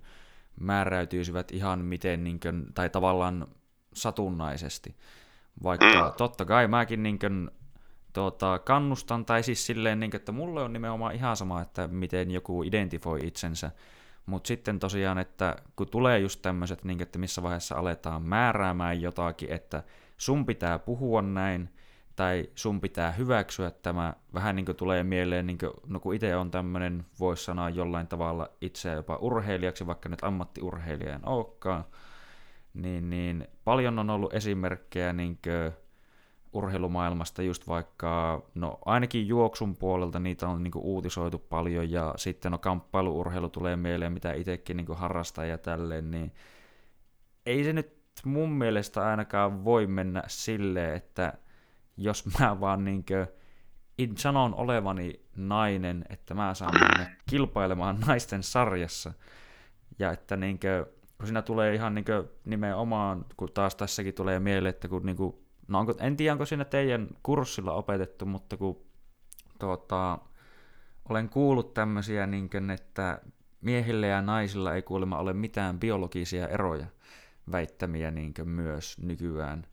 määräytyisivät 0.59 1.51
ihan 1.51 1.79
miten, 1.79 2.23
niin 2.23 2.39
kuin, 2.39 2.65
tai 2.73 2.89
tavallaan 2.89 3.47
satunnaisesti. 3.93 4.95
Vaikka 5.63 6.13
totta 6.17 6.45
kai 6.45 6.67
mäkin 6.67 7.03
niin 7.03 7.19
kuin 7.19 7.51
tuota, 8.13 8.59
kannustan, 8.59 9.25
tai 9.25 9.43
siis 9.43 9.65
silleen, 9.65 9.99
niin, 9.99 10.15
että 10.15 10.31
mulle 10.31 10.63
on 10.63 10.73
nimenomaan 10.73 11.15
ihan 11.15 11.37
sama, 11.37 11.61
että 11.61 11.87
miten 11.87 12.31
joku 12.31 12.63
identifoi 12.63 13.27
itsensä, 13.27 13.71
mutta 14.25 14.47
sitten 14.47 14.79
tosiaan, 14.79 15.17
että 15.17 15.55
kun 15.75 15.89
tulee 15.89 16.19
just 16.19 16.41
tämmöiset, 16.41 16.83
niin, 16.83 17.01
että 17.01 17.19
missä 17.19 17.43
vaiheessa 17.43 17.75
aletaan 17.75 18.23
määräämään 18.23 19.01
jotakin, 19.01 19.51
että 19.51 19.83
sun 20.17 20.45
pitää 20.45 20.79
puhua 20.79 21.21
näin, 21.21 21.69
tai 22.15 22.49
sun 22.55 22.81
pitää 22.81 23.11
hyväksyä 23.11 23.71
tämä, 23.71 24.13
vähän 24.33 24.55
niin 24.55 24.65
kuin 24.65 24.75
tulee 24.75 25.03
mieleen, 25.03 25.47
niin 25.47 25.57
kuin, 25.57 25.71
no 25.87 25.99
kun 25.99 26.15
itse 26.15 26.35
on 26.35 26.51
tämmöinen, 26.51 27.05
voisi 27.19 27.43
sanoa 27.43 27.69
jollain 27.69 28.07
tavalla 28.07 28.49
itseä 28.61 28.93
jopa 28.93 29.15
urheilijaksi, 29.15 29.87
vaikka 29.87 30.09
nyt 30.09 30.23
ammattiurheilija 30.23 31.15
en 31.15 31.27
olekaan, 31.27 31.85
niin, 32.73 33.09
niin 33.09 33.47
paljon 33.63 33.99
on 33.99 34.09
ollut 34.09 34.33
esimerkkejä 34.33 35.13
niin 35.13 35.39
kuin, 35.43 35.84
urheilumaailmasta 36.55 37.41
just 37.41 37.67
vaikka, 37.67 38.43
no 38.55 38.79
ainakin 38.85 39.27
juoksun 39.27 39.75
puolelta 39.75 40.19
niitä 40.19 40.47
on 40.47 40.63
niinku 40.63 40.79
uutisoitu 40.83 41.39
paljon 41.39 41.91
ja 41.91 42.13
sitten 42.17 42.51
no 42.51 42.57
kamppailuurheilu 42.57 43.49
tulee 43.49 43.75
mieleen, 43.75 44.13
mitä 44.13 44.33
itsekin 44.33 44.77
niinku 44.77 44.93
harrastaa 44.93 45.45
ja 45.45 45.57
tälleen, 45.57 46.11
niin 46.11 46.31
ei 47.45 47.63
se 47.63 47.73
nyt 47.73 47.95
mun 48.25 48.51
mielestä 48.51 49.07
ainakaan 49.07 49.65
voi 49.65 49.87
mennä 49.87 50.23
silleen, 50.27 50.95
että 50.95 51.33
jos 51.97 52.25
mä 52.39 52.59
vaan 52.59 52.85
niinkö 52.85 53.27
sanon 54.17 54.55
olevani 54.55 55.19
nainen, 55.35 56.05
että 56.09 56.33
mä 56.33 56.53
saan 56.53 56.73
mennä 56.79 57.15
kilpailemaan 57.29 57.99
naisten 58.07 58.43
sarjassa. 58.43 59.13
Ja 59.99 60.11
että 60.11 60.37
niinkö, 60.37 60.85
kun 61.17 61.27
siinä 61.27 61.41
tulee 61.41 61.75
ihan 61.75 61.95
niinkö 61.95 62.25
nimenomaan, 62.45 63.25
kun 63.37 63.51
taas 63.53 63.75
tässäkin 63.75 64.13
tulee 64.13 64.39
mieleen, 64.39 64.69
että 64.69 64.87
kun 64.87 65.05
niinkö, 65.05 65.23
no 65.67 65.79
onko, 65.79 65.93
en 65.99 66.17
tiedä 66.17 66.31
onko 66.31 66.45
siinä 66.45 66.65
teidän 66.65 67.07
kurssilla 67.23 67.73
opetettu, 67.73 68.25
mutta 68.25 68.57
kun 68.57 68.85
tuota, 69.59 70.19
olen 71.09 71.29
kuullut 71.29 71.73
tämmöisiä, 71.73 72.27
niinkö, 72.27 72.61
että 72.73 73.21
miehillä 73.61 74.07
ja 74.07 74.21
naisilla 74.21 74.73
ei 74.73 74.81
kuulemma 74.81 75.17
ole 75.17 75.33
mitään 75.33 75.79
biologisia 75.79 76.47
eroja 76.47 76.85
väittämiä 77.51 78.11
niinkö 78.11 78.45
myös 78.45 78.97
nykyään 78.97 79.67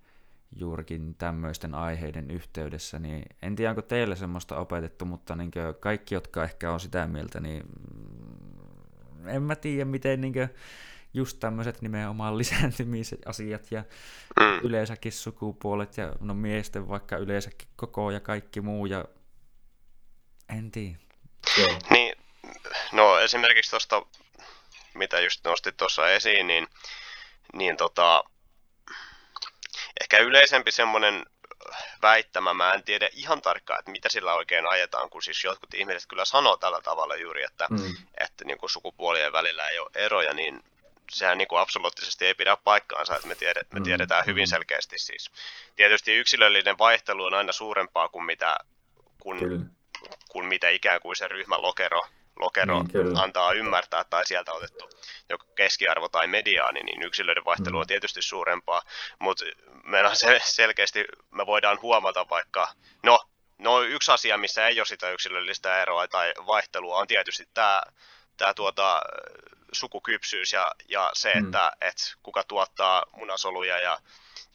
juurikin 0.56 1.14
tämmöisten 1.14 1.74
aiheiden 1.74 2.30
yhteydessä, 2.30 2.98
niin 2.98 3.24
en 3.42 3.56
tiedä, 3.56 3.70
onko 3.70 3.82
teille 3.82 4.16
semmoista 4.16 4.56
opetettu, 4.56 5.04
mutta 5.04 5.36
niin 5.36 5.50
kaikki, 5.80 6.14
jotka 6.14 6.44
ehkä 6.44 6.72
on 6.72 6.80
sitä 6.80 7.06
mieltä, 7.06 7.40
niin 7.40 7.62
en 9.26 9.42
mä 9.42 9.56
tiedä, 9.56 9.84
miten 9.84 10.20
niin 10.20 10.34
just 11.14 11.40
tämmöiset 11.40 11.82
nimenomaan 11.82 12.38
lisääntymiset 12.38 13.26
asiat 13.26 13.70
ja 13.70 13.84
mm. 14.40 14.58
yleensäkin 14.62 15.12
sukupuolet 15.12 15.96
ja 15.96 16.12
no 16.20 16.34
miesten 16.34 16.88
vaikka 16.88 17.16
yleensäkin 17.16 17.68
koko 17.76 18.10
ja 18.10 18.20
kaikki 18.20 18.60
muu 18.60 18.86
ja 18.86 19.04
en 20.48 20.70
tiedä. 20.70 20.96
Niin, 21.90 22.16
no 22.92 23.18
esimerkiksi 23.18 23.70
tuosta, 23.70 24.02
mitä 24.94 25.20
just 25.20 25.44
nostit 25.44 25.76
tuossa 25.76 26.10
esiin, 26.10 26.46
niin, 26.46 26.68
niin 27.52 27.76
tota, 27.76 28.24
ehkä 30.00 30.18
yleisempi 30.18 30.72
semmoinen 30.72 31.26
väittämä, 32.02 32.54
mä 32.54 32.72
en 32.72 32.82
tiedä 32.82 33.08
ihan 33.12 33.42
tarkkaan, 33.42 33.78
että 33.78 33.90
mitä 33.90 34.08
sillä 34.08 34.34
oikein 34.34 34.70
ajetaan, 34.70 35.10
kun 35.10 35.22
siis 35.22 35.44
jotkut 35.44 35.74
ihmiset 35.74 36.08
kyllä 36.08 36.24
sanoo 36.24 36.56
tällä 36.56 36.80
tavalla 36.80 37.16
juuri, 37.16 37.42
että, 37.44 37.66
mm. 37.70 37.96
että 38.18 38.44
niin 38.44 38.58
kuin 38.58 38.70
sukupuolien 38.70 39.32
välillä 39.32 39.68
ei 39.68 39.78
ole 39.78 39.90
eroja, 39.94 40.34
niin 40.34 40.64
sehän 41.12 41.38
niin 41.38 41.48
kuin 41.48 41.60
absoluuttisesti 41.60 42.26
ei 42.26 42.34
pidä 42.34 42.56
paikkaansa, 42.56 43.16
että 43.16 43.28
me, 43.28 43.34
tiedet, 43.34 43.72
me 43.72 43.80
mm. 43.80 43.84
tiedetään 43.84 44.26
hyvin 44.26 44.44
mm. 44.44 44.50
selkeästi 44.50 44.98
siis. 44.98 45.30
Tietysti 45.76 46.14
yksilöllinen 46.14 46.78
vaihtelu 46.78 47.24
on 47.24 47.34
aina 47.34 47.52
suurempaa 47.52 48.08
kuin 48.08 48.24
mitä, 48.24 48.56
kun, 49.20 49.70
kun 50.28 50.44
mitä 50.46 50.68
ikään 50.68 51.00
kuin 51.00 51.16
se 51.16 51.28
ryhmälokero 51.28 52.02
lokero 52.36 52.82
niin, 52.82 53.18
antaa 53.18 53.52
ymmärtää 53.52 54.04
tai 54.04 54.26
sieltä 54.26 54.52
otettu 54.52 54.90
joko 55.28 55.46
keskiarvo 55.54 56.08
tai 56.08 56.26
mediaani, 56.26 56.80
niin 56.80 57.02
yksilöiden 57.02 57.44
vaihtelu 57.44 57.78
on 57.78 57.84
mm. 57.84 57.86
tietysti 57.86 58.22
suurempaa, 58.22 58.82
mutta 59.18 59.44
meillä 59.84 60.10
on 60.10 60.16
se, 60.16 60.40
selkeästi, 60.44 61.04
me 61.30 61.46
voidaan 61.46 61.78
huomata 61.82 62.28
vaikka, 62.30 62.68
no, 63.02 63.20
no 63.58 63.82
yksi 63.82 64.12
asia, 64.12 64.38
missä 64.38 64.66
ei 64.66 64.80
ole 64.80 64.86
sitä 64.86 65.10
yksilöllistä 65.10 65.82
eroa 65.82 66.08
tai 66.08 66.32
vaihtelua 66.46 66.98
on 66.98 67.06
tietysti 67.06 67.48
tämä, 67.54 67.82
tämä 68.36 68.54
tuota, 68.54 69.02
sukukypsyys 69.72 70.52
ja, 70.52 70.72
ja 70.88 71.10
se, 71.12 71.32
mm. 71.34 71.44
että, 71.44 71.72
että 71.80 72.02
kuka 72.22 72.44
tuottaa 72.44 73.06
munasoluja 73.16 73.78
ja 73.78 73.98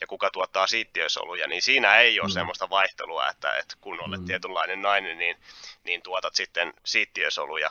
ja 0.00 0.06
kuka 0.06 0.30
tuottaa 0.30 0.66
siittiösoluja, 0.66 1.46
niin 1.46 1.62
siinä 1.62 1.96
ei 1.96 2.20
ole 2.20 2.28
mm. 2.28 2.32
semmoista 2.32 2.70
vaihtelua, 2.70 3.28
että, 3.28 3.56
että 3.56 3.74
kun 3.80 4.00
olet 4.00 4.20
mm. 4.20 4.26
tietynlainen 4.26 4.82
nainen, 4.82 5.18
niin, 5.18 5.36
niin 5.84 6.02
tuotat 6.02 6.34
sitten 6.34 6.74
siittiösoluja, 6.84 7.70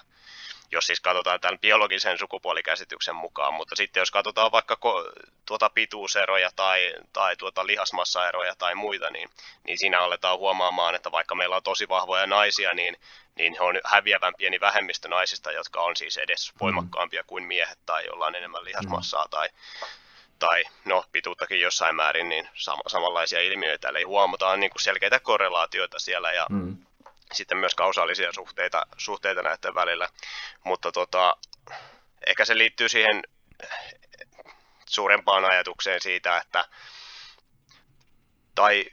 jos 0.71 0.87
siis 0.87 0.99
katsotaan 0.99 1.39
tämän 1.39 1.59
biologisen 1.59 2.17
sukupuolikäsityksen 2.17 3.15
mukaan, 3.15 3.53
mutta 3.53 3.75
sitten 3.75 4.01
jos 4.01 4.11
katsotaan 4.11 4.51
vaikka 4.51 4.77
ko- 4.85 5.27
tuota 5.45 5.69
pituuseroja 5.69 6.49
tai, 6.55 6.93
tai 7.13 7.35
tuota 7.35 7.67
lihasmassaeroja 7.67 8.55
tai 8.55 8.75
muita, 8.75 9.09
niin, 9.09 9.29
niin 9.63 9.77
siinä 9.77 9.99
aletaan 9.99 10.37
huomaamaan, 10.37 10.95
että 10.95 11.11
vaikka 11.11 11.35
meillä 11.35 11.55
on 11.55 11.63
tosi 11.63 11.89
vahvoja 11.89 12.27
naisia, 12.27 12.69
niin, 12.73 12.97
niin 13.35 13.61
on 13.61 13.79
häviävän 13.85 14.33
pieni 14.37 14.59
vähemmistö 14.59 15.07
naisista, 15.07 15.51
jotka 15.51 15.81
on 15.81 15.95
siis 15.95 16.17
edes 16.17 16.53
mm. 16.53 16.59
voimakkaampia 16.61 17.23
kuin 17.27 17.43
miehet 17.43 17.79
tai 17.85 18.05
jolla 18.05 18.25
on 18.25 18.35
enemmän 18.35 18.65
lihasmassaa 18.65 19.27
tai, 19.27 19.49
tai 20.39 20.63
no 20.85 21.05
pituuttakin 21.11 21.61
jossain 21.61 21.95
määrin, 21.95 22.29
niin 22.29 22.49
sama, 22.53 22.81
samanlaisia 22.87 23.41
ilmiöitä, 23.41 23.89
eli 23.89 24.03
huomataan 24.03 24.59
niin 24.59 24.71
kuin 24.71 24.81
selkeitä 24.81 25.19
korrelaatioita 25.19 25.99
siellä 25.99 26.31
ja 26.31 26.45
mm. 26.49 26.77
Sitten 27.33 27.57
myös 27.57 27.75
kausaalisia 27.75 28.33
suhteita, 28.33 28.85
suhteita 28.97 29.41
näiden 29.41 29.75
välillä, 29.75 30.09
mutta 30.63 30.91
tota, 30.91 31.37
ehkä 32.27 32.45
se 32.45 32.57
liittyy 32.57 32.89
siihen 32.89 33.23
suurempaan 34.89 35.45
ajatukseen 35.45 36.01
siitä, 36.01 36.37
että 36.37 36.65
tai 38.55 38.85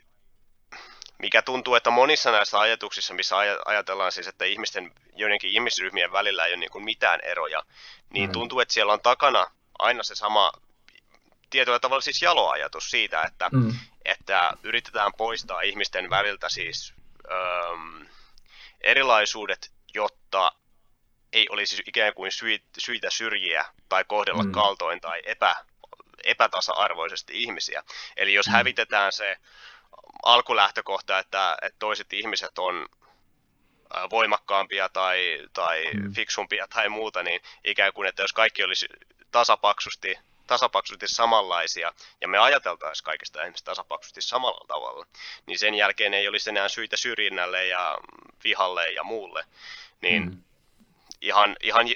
mikä 1.18 1.42
tuntuu, 1.42 1.74
että 1.74 1.90
monissa 1.90 2.32
näissä 2.32 2.60
ajatuksissa, 2.60 3.14
missä 3.14 3.36
ajatellaan 3.64 4.12
siis, 4.12 4.28
että 4.28 4.44
ihmisten, 4.44 4.92
joidenkin 5.16 5.50
ihmisryhmien 5.50 6.12
välillä 6.12 6.46
ei 6.46 6.52
ole 6.52 6.60
niin 6.60 6.70
kuin 6.70 6.84
mitään 6.84 7.20
eroja, 7.22 7.62
niin 8.10 8.30
mm. 8.30 8.32
tuntuu, 8.32 8.60
että 8.60 8.74
siellä 8.74 8.92
on 8.92 9.00
takana 9.00 9.46
aina 9.78 10.02
se 10.02 10.14
sama 10.14 10.52
tietyllä 11.50 11.78
tavalla 11.78 12.00
siis 12.00 12.22
jaloajatus 12.22 12.90
siitä, 12.90 13.22
että, 13.22 13.48
mm. 13.52 13.74
että 14.04 14.52
yritetään 14.62 15.12
poistaa 15.16 15.60
ihmisten 15.60 16.10
väliltä 16.10 16.48
siis 16.48 16.94
öö, 17.30 18.03
erilaisuudet, 18.84 19.72
jotta 19.94 20.52
ei 21.32 21.46
olisi 21.50 21.82
ikään 21.86 22.14
kuin 22.14 22.30
syitä 22.78 23.10
syrjiä 23.10 23.64
tai 23.88 24.04
kohdella 24.04 24.42
mm. 24.42 24.52
kaltoin 24.52 25.00
tai 25.00 25.22
epä, 25.26 25.56
epätasa-arvoisesti 26.24 27.42
ihmisiä. 27.42 27.82
Eli 28.16 28.34
jos 28.34 28.46
mm. 28.46 28.52
hävitetään 28.52 29.12
se 29.12 29.36
alkulähtökohta, 30.22 31.18
että, 31.18 31.56
että 31.62 31.78
toiset 31.78 32.12
ihmiset 32.12 32.58
on 32.58 32.86
voimakkaampia 34.10 34.88
tai, 34.88 35.48
tai 35.52 35.84
mm. 35.94 36.14
fiksumpia 36.14 36.66
tai 36.68 36.88
muuta, 36.88 37.22
niin 37.22 37.40
ikään 37.64 37.92
kuin, 37.92 38.08
että 38.08 38.22
jos 38.22 38.32
kaikki 38.32 38.64
olisi 38.64 38.86
tasapaksusti 39.30 40.18
tasapaksusti 40.46 41.08
samanlaisia, 41.08 41.92
ja 42.20 42.28
me 42.28 42.38
ajateltaisiin 42.38 43.04
kaikista 43.04 43.44
ihmistä 43.44 43.64
tasapaksusti 43.64 44.22
samalla 44.22 44.64
tavalla, 44.68 45.06
niin 45.46 45.58
sen 45.58 45.74
jälkeen 45.74 46.14
ei 46.14 46.28
olisi 46.28 46.50
enää 46.50 46.68
syitä 46.68 46.96
syrjinnälle 46.96 47.66
ja 47.66 47.98
vihalle 48.44 48.88
ja 48.88 49.04
muulle. 49.04 49.44
Niin 50.00 50.22
mm. 50.22 50.42
ihan, 51.20 51.56
ihan 51.62 51.86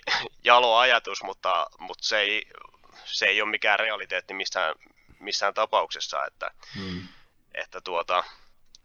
jalo 0.44 0.76
ajatus, 0.76 1.22
mutta, 1.22 1.66
mutta 1.78 2.04
se, 2.04 2.18
ei, 2.18 2.46
se 3.04 3.26
ei 3.26 3.42
ole 3.42 3.50
mikään 3.50 3.78
realiteetti 3.78 4.34
missään, 4.34 4.74
missään 5.20 5.54
tapauksessa, 5.54 6.26
että, 6.26 6.50
mm. 6.76 7.08
että 7.54 7.80
tuota, 7.80 8.24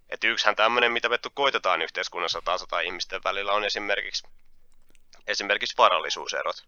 että 0.09 0.27
yksihän 0.27 0.55
tämmöinen, 0.55 0.91
mitä 0.91 1.09
me 1.09 1.19
koitetaan 1.33 1.81
yhteiskunnassa 1.81 2.41
tasata 2.41 2.79
ihmisten 2.79 3.21
välillä, 3.23 3.53
on 3.53 3.63
esimerkiksi, 3.63 4.27
esimerkiksi 5.27 5.77
varallisuuserot 5.77 6.63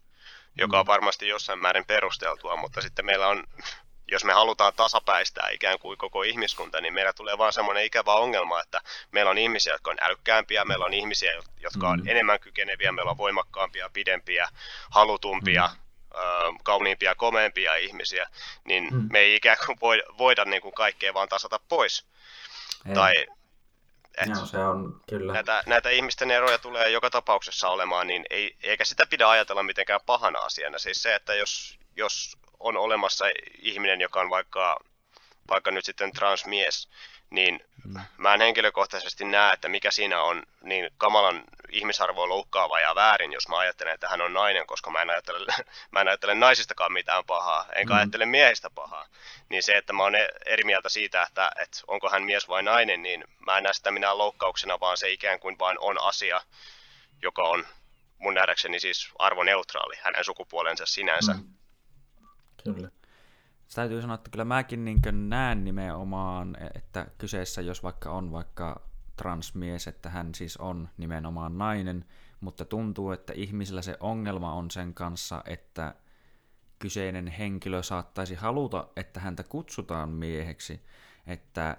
joka 0.58 0.78
on 0.78 0.84
mm. 0.84 0.86
varmasti 0.86 1.28
jossain 1.28 1.58
määrin 1.58 1.84
perusteltua, 1.84 2.56
mutta 2.56 2.80
sitten 2.80 3.06
meillä 3.06 3.28
on, 3.28 3.44
jos 4.08 4.24
me 4.24 4.32
halutaan 4.32 4.72
tasapäistää 4.76 5.48
ikään 5.50 5.78
kuin 5.78 5.98
koko 5.98 6.22
ihmiskunta, 6.22 6.80
niin 6.80 6.94
meillä 6.94 7.12
tulee 7.12 7.38
vaan 7.38 7.52
semmoinen 7.52 7.84
ikävä 7.84 8.14
ongelma, 8.14 8.60
että 8.60 8.80
meillä 9.12 9.30
on 9.30 9.38
ihmisiä, 9.38 9.72
jotka 9.72 9.90
on 9.90 9.96
älykkäämpiä, 10.00 10.64
meillä 10.64 10.84
on 10.84 10.94
ihmisiä, 10.94 11.32
jotka 11.60 11.88
on 11.88 12.00
mm. 12.00 12.08
enemmän 12.08 12.40
kykeneviä, 12.40 12.92
meillä 12.92 13.10
on 13.10 13.18
voimakkaampia, 13.18 13.90
pidempiä, 13.92 14.48
halutumpia, 14.90 15.66
mm 15.66 15.86
kauniimpia, 16.62 17.14
komeampia 17.14 17.74
ihmisiä, 17.74 18.28
niin 18.64 18.88
me 19.12 19.18
ei 19.18 19.34
ikään 19.34 19.56
kuin 19.66 19.78
voida 20.18 20.44
niin 20.44 20.62
kuin 20.62 20.74
kaikkea 20.74 21.14
vaan 21.14 21.28
tasata 21.28 21.60
pois. 21.68 22.06
Ei. 22.88 22.94
Tai 22.94 23.12
et 24.16 24.28
Joo, 24.28 24.46
se 24.46 24.58
on 24.58 25.00
kyllä. 25.08 25.32
Näitä, 25.32 25.62
näitä 25.66 25.90
ihmisten 25.90 26.30
eroja 26.30 26.58
tulee 26.58 26.90
joka 26.90 27.10
tapauksessa 27.10 27.68
olemaan, 27.68 28.06
niin 28.06 28.24
ei, 28.30 28.56
eikä 28.62 28.84
sitä 28.84 29.06
pidä 29.06 29.28
ajatella 29.28 29.62
mitenkään 29.62 30.00
pahana 30.06 30.38
asiana. 30.38 30.78
Siis 30.78 31.02
se, 31.02 31.14
että 31.14 31.34
jos, 31.34 31.78
jos 31.96 32.36
on 32.60 32.76
olemassa 32.76 33.24
ihminen, 33.58 34.00
joka 34.00 34.20
on 34.20 34.30
vaikka, 34.30 34.80
vaikka 35.48 35.70
nyt 35.70 35.84
sitten 35.84 36.12
transmies, 36.12 36.88
niin 37.30 37.60
mm. 37.84 38.00
mä 38.16 38.34
en 38.34 38.40
henkilökohtaisesti 38.40 39.24
näe, 39.24 39.52
että 39.52 39.68
mikä 39.68 39.90
siinä 39.90 40.22
on 40.22 40.42
niin 40.62 40.90
kamalan 40.98 41.44
ihmisarvoa 41.70 42.28
loukkaava 42.28 42.80
ja 42.80 42.94
väärin, 42.94 43.32
jos 43.32 43.48
mä 43.48 43.58
ajattelen, 43.58 43.94
että 43.94 44.08
hän 44.08 44.20
on 44.20 44.32
nainen, 44.32 44.66
koska 44.66 44.90
mä 44.90 45.02
en 45.02 45.10
ajattele, 45.10 45.46
mä 45.92 46.00
en 46.00 46.08
ajattele 46.08 46.34
naisistakaan 46.34 46.92
mitään 46.92 47.24
pahaa, 47.24 47.66
enkä 47.74 47.92
mm. 47.92 47.98
ajattele 47.98 48.26
miehistä 48.26 48.70
pahaa. 48.70 49.06
Niin 49.48 49.62
se, 49.62 49.76
että 49.76 49.92
mä 49.92 50.02
oon 50.02 50.14
eri 50.46 50.64
mieltä 50.64 50.88
siitä, 50.88 51.22
että, 51.22 51.50
että 51.62 51.78
onko 51.86 52.10
hän 52.10 52.22
mies 52.22 52.48
vai 52.48 52.62
nainen, 52.62 53.02
niin 53.02 53.24
mä 53.38 53.56
en 53.56 53.62
näe 53.62 53.72
sitä 53.72 53.90
minä 53.90 54.18
loukkauksena, 54.18 54.80
vaan 54.80 54.96
se 54.96 55.10
ikään 55.10 55.40
kuin 55.40 55.58
vain 55.58 55.76
on 55.80 56.02
asia, 56.02 56.40
joka 57.22 57.42
on 57.42 57.66
mun 58.18 58.34
nähdäkseni 58.34 58.80
siis 58.80 59.08
arvoneutraali 59.18 59.94
hänen 60.00 60.24
sukupuolensa 60.24 60.86
sinänsä. 60.86 61.32
Mm. 61.32 61.54
Kyllä. 62.64 62.90
Sitä 63.66 63.82
täytyy 63.82 64.00
sanoa, 64.00 64.14
että 64.14 64.30
kyllä 64.30 64.44
mäkin 64.44 64.84
niin 64.84 65.00
näen 65.12 65.64
nimenomaan, 65.64 66.56
että 66.74 67.06
kyseessä 67.18 67.62
jos 67.62 67.82
vaikka 67.82 68.10
on 68.10 68.32
vaikka 68.32 68.82
transmies, 69.16 69.86
että 69.86 70.10
hän 70.10 70.34
siis 70.34 70.56
on 70.56 70.88
nimenomaan 70.96 71.58
nainen, 71.58 72.04
mutta 72.40 72.64
tuntuu, 72.64 73.10
että 73.10 73.32
ihmisillä 73.32 73.82
se 73.82 73.96
ongelma 74.00 74.52
on 74.52 74.70
sen 74.70 74.94
kanssa, 74.94 75.42
että 75.46 75.94
kyseinen 76.78 77.26
henkilö 77.26 77.82
saattaisi 77.82 78.34
haluta, 78.34 78.88
että 78.96 79.20
häntä 79.20 79.42
kutsutaan 79.42 80.08
mieheksi, 80.08 80.82
että 81.26 81.76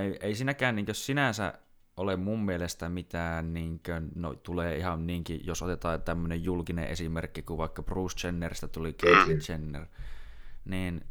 ei, 0.00 0.18
ei 0.20 0.34
sinäkään 0.34 0.76
niin 0.76 0.86
sinänsä 0.92 1.58
ole 1.96 2.16
mun 2.16 2.44
mielestä 2.44 2.88
mitään, 2.88 3.54
niin 3.54 3.80
kuin, 3.86 4.08
no 4.14 4.34
tulee 4.34 4.76
ihan 4.76 5.06
niinkin, 5.06 5.46
jos 5.46 5.62
otetaan 5.62 6.02
tämmöinen 6.02 6.44
julkinen 6.44 6.86
esimerkki, 6.86 7.42
kuin 7.42 7.58
vaikka 7.58 7.82
Bruce 7.82 8.28
Jenneristä 8.28 8.68
tuli 8.68 8.92
Caitlyn 8.92 9.40
Jenner, 9.48 9.86
niin 10.64 11.06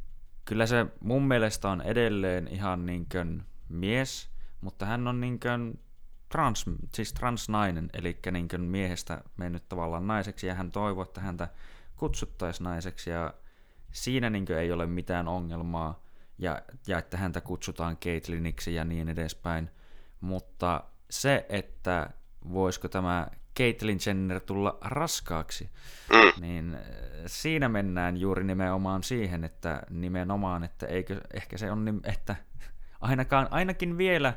kyllä 0.46 0.66
se 0.66 0.86
mun 1.00 1.28
mielestä 1.28 1.70
on 1.70 1.82
edelleen 1.82 2.48
ihan 2.48 2.86
niin 2.86 3.08
kuin 3.12 3.44
mies, 3.70 4.30
mutta 4.62 4.86
hän 4.86 5.08
on 5.08 5.22
niin 5.22 5.40
kuin 5.40 5.80
trans, 6.30 6.66
siis 6.94 7.14
transnainen, 7.14 7.90
eli 7.94 8.20
niin 8.32 8.48
kuin 8.48 8.62
miehestä 8.62 9.22
mennyt 9.38 9.70
tavallaan 9.70 10.08
naiseksi, 10.08 10.48
ja 10.48 10.56
hän 10.56 10.72
toivoo, 10.72 11.04
että 11.04 11.22
häntä 11.22 11.48
kutsuttaisiin 11.96 12.64
naiseksi, 12.64 13.10
ja 13.10 13.34
siinä 13.92 14.30
niin 14.30 14.52
ei 14.52 14.72
ole 14.72 14.86
mitään 14.86 15.28
ongelmaa, 15.28 16.04
ja, 16.38 16.62
ja 16.88 16.98
että 16.98 17.18
häntä 17.18 17.42
kutsutaan 17.42 17.98
Caitliniksi 17.98 18.76
ja 18.76 18.86
niin 18.86 19.10
edespäin. 19.10 19.70
Mutta 20.22 20.84
se, 21.10 21.46
että 21.50 22.10
voisiko 22.54 22.88
tämä 22.88 23.28
Caitlyn 23.58 23.98
Jenner 24.06 24.40
tulla 24.40 24.78
raskaaksi, 24.82 25.70
mm. 26.14 26.42
niin 26.42 26.76
äh, 26.76 26.82
siinä 27.26 27.70
mennään 27.70 28.18
juuri 28.18 28.44
nimenomaan 28.44 29.04
siihen, 29.04 29.44
että 29.44 29.82
nimenomaan, 29.90 30.64
että 30.64 30.86
eikö, 30.86 31.22
ehkä 31.34 31.58
se 31.58 31.72
on, 31.72 32.02
että 32.04 32.36
ainakaan, 33.02 33.48
ainakin 33.52 33.98
vielä 33.98 34.34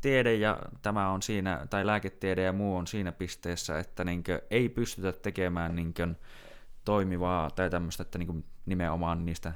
tiede 0.00 0.34
ja 0.34 0.58
tämä 0.82 1.08
on 1.08 1.22
siinä, 1.22 1.66
tai 1.70 1.86
lääketiede 1.86 2.42
ja 2.42 2.52
muu 2.52 2.76
on 2.76 2.86
siinä 2.86 3.12
pisteessä, 3.12 3.78
että 3.78 4.04
niinkö 4.04 4.42
ei 4.50 4.68
pystytä 4.68 5.12
tekemään 5.12 5.76
niinkö 5.76 6.08
toimivaa 6.84 7.50
tai 7.50 7.70
tämmöistä, 7.70 8.02
että 8.02 8.18
niinkö 8.18 8.34
nimenomaan 8.66 9.26
niistä 9.26 9.52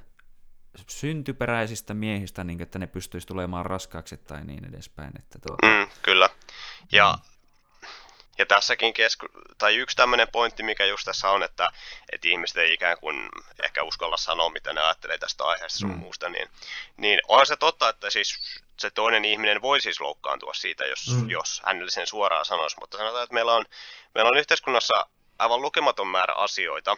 syntyperäisistä 0.88 1.94
miehistä, 1.94 2.44
niin 2.44 2.62
että 2.62 2.78
ne 2.78 2.86
pystyisi 2.86 3.26
tulemaan 3.26 3.66
raskaaksi 3.66 4.16
tai 4.16 4.44
niin 4.44 4.64
edespäin. 4.64 5.12
Että 5.18 5.38
tuota... 5.46 5.66
mm, 5.66 5.90
kyllä. 6.02 6.28
Ja, 6.92 7.18
ja 8.38 8.46
tässäkin 8.46 8.94
kesku... 8.94 9.26
tai 9.58 9.76
yksi 9.76 9.96
tämmöinen 9.96 10.28
pointti, 10.32 10.62
mikä 10.62 10.84
just 10.84 11.04
tässä 11.04 11.30
on, 11.30 11.42
että, 11.42 11.68
että 12.12 12.28
ihmiset 12.28 12.56
ei 12.56 12.74
ikään 12.74 12.98
kuin 12.98 13.28
ehkä 13.62 13.82
uskalla 13.82 14.16
sanoa, 14.16 14.50
mitä 14.50 14.72
ne 14.72 14.80
ajattelee 14.80 15.18
tästä 15.18 15.44
aiheesta 15.44 15.78
sun 15.78 15.90
mm. 15.90 15.98
muusta, 15.98 16.28
niin, 16.28 16.48
niin 16.96 17.20
onhan 17.28 17.46
se 17.46 17.56
totta, 17.56 17.88
että 17.88 18.10
siis 18.10 18.60
se 18.78 18.90
toinen 18.90 19.24
ihminen 19.24 19.62
voi 19.62 19.80
siis 19.80 20.00
loukkaantua 20.00 20.54
siitä, 20.54 20.84
jos, 20.84 21.06
mm. 21.08 21.30
jos 21.30 21.62
hänelle 21.66 21.90
sen 21.90 22.06
suoraan 22.06 22.44
sanoisi, 22.44 22.76
mutta 22.80 22.98
sanotaan, 22.98 23.24
että 23.24 23.34
meillä 23.34 23.54
on, 23.54 23.64
meillä 24.14 24.28
on 24.28 24.38
yhteiskunnassa 24.38 25.06
aivan 25.38 25.62
lukematon 25.62 26.08
määrä 26.08 26.34
asioita, 26.34 26.96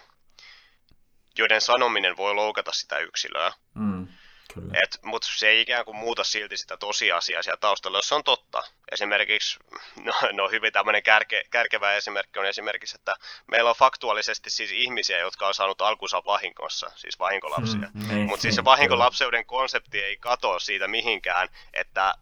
joiden 1.39 1.61
sanominen 1.61 2.17
voi 2.17 2.35
loukata 2.35 2.73
sitä 2.73 2.99
yksilöä. 2.99 3.53
Mm, 3.75 4.09
Mutta 5.03 5.29
se 5.37 5.49
ei 5.49 5.61
ikään 5.61 5.85
kuin 5.85 5.97
muuta 5.97 6.25
silti 6.25 6.57
sitä 6.57 6.77
tosiasiaa 6.77 7.43
siellä 7.43 7.57
taustalla, 7.57 7.99
jos 7.99 8.09
se 8.09 8.15
on 8.15 8.25
totta. 8.25 8.63
Esimerkiksi, 8.93 9.59
no, 10.05 10.13
no 10.33 10.49
hyvin 10.49 10.73
tämmöinen 10.73 11.03
kärke, 11.03 11.43
kärkevä 11.51 11.93
esimerkki 11.93 12.39
on 12.39 12.47
esimerkiksi, 12.47 12.97
että 12.97 13.17
meillä 13.47 13.71
on 13.71 13.77
faktuaalisesti 13.77 14.51
siis 14.51 14.71
ihmisiä, 14.73 15.19
jotka 15.19 15.47
on 15.47 15.55
saanut 15.55 15.81
alkunsa 15.81 16.23
vahingossa, 16.27 16.91
siis 16.97 17.19
vahinkolapsia. 17.19 17.91
Mm, 17.95 18.09
niin, 18.09 18.27
Mutta 18.27 18.43
siis 18.43 18.55
se 18.55 18.61
niin, 18.61 18.65
vahinkolapseuden 18.65 19.47
konsepti 19.47 20.03
ei 20.03 20.17
katoa 20.17 20.59
siitä 20.59 20.89
mihinkään, 20.89 21.49
että 21.73 22.15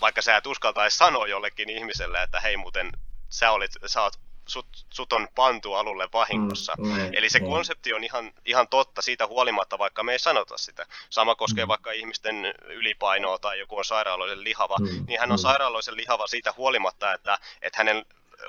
vaikka 0.00 0.22
sä 0.22 0.36
et 0.36 0.46
uskaltaisi 0.46 0.96
sanoa 0.96 1.26
jollekin 1.26 1.70
ihmiselle, 1.70 2.22
että 2.22 2.40
hei 2.40 2.56
muuten 2.56 2.92
sä, 3.28 3.50
olit, 3.50 3.72
sä 3.86 4.02
oot 4.02 4.29
sut, 4.50 4.66
sut 4.90 5.12
on 5.12 5.28
pantu 5.34 5.74
alulle 5.74 6.08
vahingossa. 6.12 6.74
Mm, 6.78 6.88
mm, 6.88 7.10
Eli 7.12 7.30
se 7.30 7.38
mm. 7.38 7.46
konsepti 7.46 7.94
on 7.94 8.04
ihan, 8.04 8.32
ihan 8.44 8.68
totta 8.68 9.02
siitä 9.02 9.26
huolimatta, 9.26 9.78
vaikka 9.78 10.02
me 10.02 10.12
ei 10.12 10.18
sanota 10.18 10.58
sitä. 10.58 10.86
Sama 11.10 11.34
koskee 11.34 11.64
mm. 11.64 11.68
vaikka 11.68 11.92
ihmisten 11.92 12.54
ylipainoa 12.64 13.38
tai 13.38 13.58
joku 13.58 13.78
on 13.78 13.84
sairaaloisen 13.84 14.44
lihava, 14.44 14.76
mm, 14.80 15.04
niin 15.06 15.20
hän 15.20 15.32
on 15.32 15.38
mm. 15.38 15.42
sairaaloisen 15.42 15.96
lihava 15.96 16.26
siitä 16.26 16.54
huolimatta, 16.56 17.14
että, 17.14 17.38
että 17.62 17.78
hänen 17.78 18.04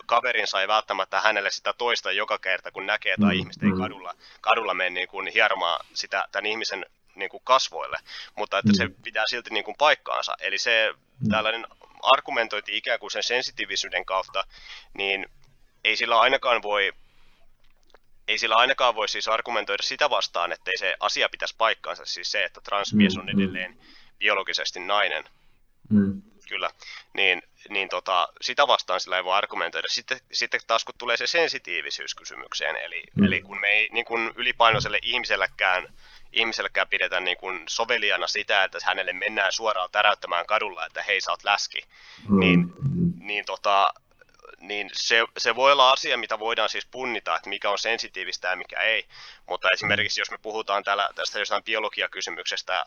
kaverinsa 0.05 0.61
ei 0.61 0.67
välttämättä 0.67 1.21
hänelle 1.21 1.51
sitä 1.51 1.73
toista 1.73 2.11
joka 2.11 2.37
kerta, 2.37 2.71
kun 2.71 2.85
näkee 2.85 3.15
tai 3.21 3.33
mm, 3.33 3.39
ihmiset 3.39 3.63
ei 3.63 3.71
mm. 3.71 3.81
kadulla, 3.81 4.13
kadulla 4.41 4.73
mene 4.73 4.89
niin 4.89 5.07
kuin 5.07 5.27
hieromaan 5.27 5.85
sitä, 5.93 6.27
tämän 6.31 6.45
ihmisen 6.45 6.85
niin 7.15 7.29
kuin 7.29 7.43
kasvoille, 7.43 7.97
mutta 8.35 8.57
että 8.57 8.71
mm. 8.71 8.77
se 8.77 8.89
pitää 9.03 9.23
silti 9.27 9.49
niin 9.49 9.63
kuin 9.63 9.77
paikkaansa. 9.77 10.33
Eli 10.39 10.57
se 10.57 10.93
mm. 11.19 11.29
tällainen 11.29 11.67
argumentointi 12.01 12.77
ikään 12.77 12.99
kuin 12.99 13.11
sen 13.11 13.23
sensitiivisyyden 13.23 14.05
kautta, 14.05 14.43
niin 14.93 15.25
ei 15.83 15.95
sillä 15.95 16.19
ainakaan 16.19 16.61
voi 16.61 16.93
ei 18.27 18.37
sillä 18.37 18.55
ainakaan 18.55 18.95
voi 18.95 19.09
siis 19.09 19.27
argumentoida 19.27 19.83
sitä 19.83 20.09
vastaan, 20.09 20.51
ettei 20.51 20.77
se 20.77 20.95
asia 20.99 21.29
pitäisi 21.29 21.55
paikkaansa, 21.57 22.05
siis 22.05 22.31
se, 22.31 22.43
että 22.43 22.61
transmies 22.61 23.17
on 23.17 23.25
mm, 23.25 23.31
mm. 23.31 23.39
edelleen 23.39 23.79
biologisesti 24.19 24.79
nainen. 24.79 25.23
Mm. 25.89 26.21
Kyllä, 26.49 26.69
niin, 27.13 27.41
niin 27.69 27.89
tota, 27.89 28.27
sitä 28.41 28.67
vastaan 28.67 28.99
sillä 28.99 29.17
ei 29.17 29.23
voi 29.23 29.37
argumentoida. 29.37 29.87
Sitten, 29.87 30.19
sitten 30.31 30.59
taas 30.67 30.85
kun 30.85 30.95
tulee 30.97 31.17
se 31.17 31.27
sensitiivisyys 31.27 32.15
kysymykseen, 32.15 32.75
eli, 32.75 33.03
mm. 33.15 33.23
eli 33.23 33.41
kun 33.41 33.59
me 33.59 33.67
ei 33.67 33.89
niin 33.91 34.05
kun 34.05 34.33
ylipainoiselle 34.35 34.99
ihmisellekään, 35.01 35.93
ihmisellekään 36.33 36.87
pidetä 36.87 37.19
niin 37.19 37.37
kun 37.37 37.63
soveliana 37.69 38.27
sitä, 38.27 38.63
että 38.63 38.77
hänelle 38.83 39.13
mennään 39.13 39.51
suoraan 39.51 39.89
täräyttämään 39.91 40.45
kadulla, 40.45 40.85
että 40.85 41.03
hei 41.03 41.21
sä 41.21 41.31
oot 41.31 41.43
läski, 41.43 41.81
mm. 42.29 42.39
niin, 42.39 42.73
niin 43.19 43.45
tota, 43.45 43.93
niin 44.61 44.89
se, 44.93 45.25
se 45.37 45.55
voi 45.55 45.71
olla 45.71 45.91
asia, 45.91 46.17
mitä 46.17 46.39
voidaan 46.39 46.69
siis 46.69 46.85
punnita, 46.85 47.35
että 47.35 47.49
mikä 47.49 47.69
on 47.69 47.79
sensitiivistä 47.79 48.47
ja 48.47 48.55
mikä 48.55 48.79
ei. 48.79 49.07
Mutta 49.49 49.67
esimerkiksi 49.73 50.21
jos 50.21 50.31
me 50.31 50.37
puhutaan 50.37 50.83
täällä 50.83 51.09
tästä 51.15 51.39
jostain 51.39 51.63
biologiakysymyksestä 51.63 52.85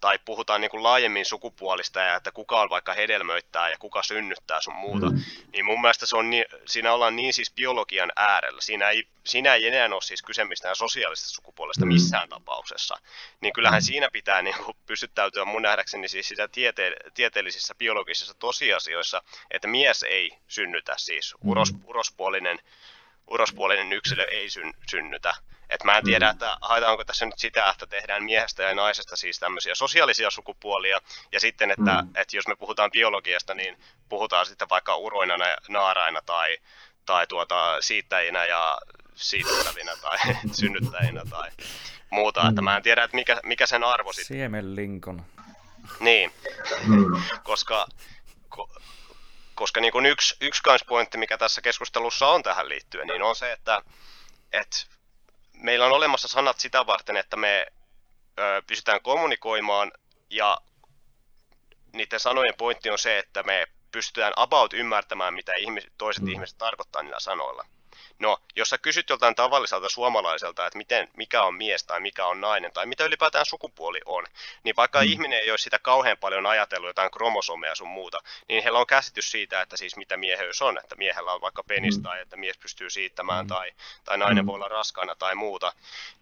tai 0.00 0.18
puhutaan 0.24 0.60
niin 0.60 0.70
kuin 0.70 0.82
laajemmin 0.82 1.24
sukupuolista 1.24 2.00
ja 2.00 2.16
että 2.16 2.32
kuka 2.32 2.60
on 2.60 2.70
vaikka 2.70 2.92
hedelmöittää 2.92 3.70
ja 3.70 3.78
kuka 3.78 4.02
synnyttää 4.02 4.60
sun 4.60 4.74
muuta, 4.74 5.10
mm. 5.10 5.20
niin 5.52 5.64
mun 5.64 5.80
mielestä 5.80 6.06
se 6.06 6.16
on 6.16 6.30
niin, 6.30 6.44
siinä 6.66 6.92
ollaan 6.92 7.16
niin 7.16 7.32
siis 7.32 7.52
biologian 7.54 8.12
äärellä. 8.16 8.60
Siinä 8.60 8.90
ei, 8.90 9.06
siinä 9.26 9.54
ei 9.54 9.66
enää 9.66 9.86
ole 9.86 10.02
siis 10.02 10.22
kyse 10.22 10.44
mistään 10.44 10.76
sosiaalisesta 10.76 11.28
sukupuolesta 11.28 11.86
mm. 11.86 11.92
missään 11.92 12.28
tapauksessa. 12.28 12.96
Niin 13.40 13.52
kyllähän 13.52 13.82
mm. 13.82 13.84
siinä 13.84 14.08
pitää 14.12 14.42
niin 14.42 14.56
kuin 14.64 14.76
pystyttäytyä 14.86 15.44
mun 15.44 15.62
nähdäkseni 15.62 16.08
siis 16.08 16.28
sitä 16.28 16.48
tiete, 16.48 16.96
tieteellisissä 17.14 17.74
biologisissa 17.74 18.34
tosiasioissa, 18.34 19.22
että 19.50 19.68
mies 19.68 20.02
ei 20.02 20.30
synnytä 20.48 20.94
siis, 20.98 21.34
mm. 21.34 21.50
uros, 21.50 21.72
urospuolinen, 21.84 22.58
urospuolinen 23.26 23.92
yksilö 23.92 24.24
ei 24.24 24.50
syn, 24.50 24.72
synnytä 24.90 25.34
et 25.70 25.84
mä 25.84 25.98
en 25.98 26.04
tiedä, 26.04 26.26
mm. 26.26 26.30
että 26.30 26.56
haetaanko 26.60 27.04
tässä 27.04 27.26
nyt 27.26 27.38
sitä, 27.38 27.70
että 27.70 27.86
tehdään 27.86 28.24
miehestä 28.24 28.62
ja 28.62 28.74
naisesta 28.74 29.16
siis 29.16 29.38
tämmöisiä 29.38 29.74
sosiaalisia 29.74 30.30
sukupuolia, 30.30 31.00
ja 31.32 31.40
sitten, 31.40 31.70
että, 31.70 32.02
mm. 32.02 32.08
että 32.14 32.36
jos 32.36 32.48
me 32.48 32.56
puhutaan 32.56 32.90
biologiasta, 32.90 33.54
niin 33.54 33.78
puhutaan 34.08 34.46
sitten 34.46 34.68
vaikka 34.68 34.96
uroina 34.96 35.48
ja 35.48 35.56
naaraina 35.68 36.22
tai, 36.26 36.58
tai 37.06 37.26
tuota, 37.26 37.76
siittäjinä 37.80 38.44
ja 38.44 38.78
siittävinä 39.14 39.96
tai 39.96 40.18
synnyttäjinä 40.60 41.22
tai 41.30 41.50
muuta. 42.10 42.42
Mm. 42.42 42.48
Että 42.48 42.62
mä 42.62 42.76
en 42.76 42.82
tiedä, 42.82 43.04
että 43.04 43.16
mikä, 43.16 43.40
mikä 43.44 43.66
sen 43.66 43.84
arvo 43.84 44.12
sitten. 44.12 44.36
Siemenlinkon. 44.36 45.24
Niin, 46.00 46.32
mm. 46.86 47.22
koska, 47.42 47.86
ko, 48.48 48.70
koska 49.54 49.80
niin 49.80 49.92
kuin 49.92 50.06
yksi, 50.06 50.36
yksi 50.40 50.62
kans 50.62 50.84
pointti, 50.84 51.18
mikä 51.18 51.38
tässä 51.38 51.60
keskustelussa 51.60 52.26
on 52.26 52.42
tähän 52.42 52.68
liittyen, 52.68 53.06
niin 53.06 53.22
on 53.22 53.36
se, 53.36 53.52
että, 53.52 53.82
että 54.52 54.76
meillä 55.62 55.86
on 55.86 55.92
olemassa 55.92 56.28
sanat 56.28 56.58
sitä 56.58 56.86
varten, 56.86 57.16
että 57.16 57.36
me 57.36 57.66
ö, 58.38 58.62
pystytään 58.66 59.02
kommunikoimaan 59.02 59.92
ja 60.30 60.58
niiden 61.92 62.20
sanojen 62.20 62.54
pointti 62.58 62.90
on 62.90 62.98
se, 62.98 63.18
että 63.18 63.42
me 63.42 63.66
pystytään 63.92 64.32
about 64.36 64.72
ymmärtämään, 64.72 65.34
mitä 65.34 65.52
ihmis, 65.52 65.86
toiset 65.98 66.24
mm. 66.24 66.28
ihmiset 66.28 66.58
tarkoittaa 66.58 67.02
niillä 67.02 67.20
sanoilla. 67.20 67.64
No, 68.20 68.38
jos 68.56 68.68
sä 68.68 68.78
kysyt 68.78 69.10
joltain 69.10 69.34
tavalliselta 69.34 69.88
suomalaiselta, 69.88 70.66
että 70.66 70.76
miten, 70.76 71.08
mikä 71.16 71.42
on 71.42 71.54
mies 71.54 71.84
tai 71.84 72.00
mikä 72.00 72.26
on 72.26 72.40
nainen 72.40 72.72
tai 72.72 72.86
mitä 72.86 73.04
ylipäätään 73.04 73.46
sukupuoli 73.46 74.00
on, 74.04 74.26
niin 74.62 74.76
vaikka 74.76 74.98
mm. 74.98 75.04
ihminen 75.04 75.40
ei 75.40 75.50
olisi 75.50 75.62
sitä 75.62 75.78
kauhean 75.78 76.16
paljon 76.18 76.46
ajatellut 76.46 76.88
jotain 76.88 77.10
kromosomeja 77.10 77.74
sun 77.74 77.88
muuta, 77.88 78.18
niin 78.48 78.62
heillä 78.62 78.78
on 78.78 78.86
käsitys 78.86 79.30
siitä, 79.30 79.62
että 79.62 79.76
siis 79.76 79.96
mitä 79.96 80.16
mieheys 80.16 80.62
on, 80.62 80.78
että 80.78 80.96
miehellä 80.96 81.32
on 81.32 81.40
vaikka 81.40 81.62
penis 81.62 81.96
mm. 81.96 82.02
tai 82.02 82.20
että 82.20 82.36
mies 82.36 82.58
pystyy 82.58 82.90
siittämään 82.90 83.44
mm. 83.44 83.48
tai, 83.48 83.72
tai 84.04 84.18
nainen 84.18 84.44
mm. 84.44 84.46
voi 84.46 84.54
olla 84.54 84.68
raskaana 84.68 85.14
tai 85.14 85.34
muuta, 85.34 85.72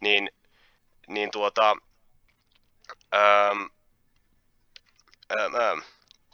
niin, 0.01 0.31
niin 1.07 1.31
tuota, 1.31 1.77
ähm, 3.15 3.63
ähm, 5.41 5.55
ähm, 5.55 5.79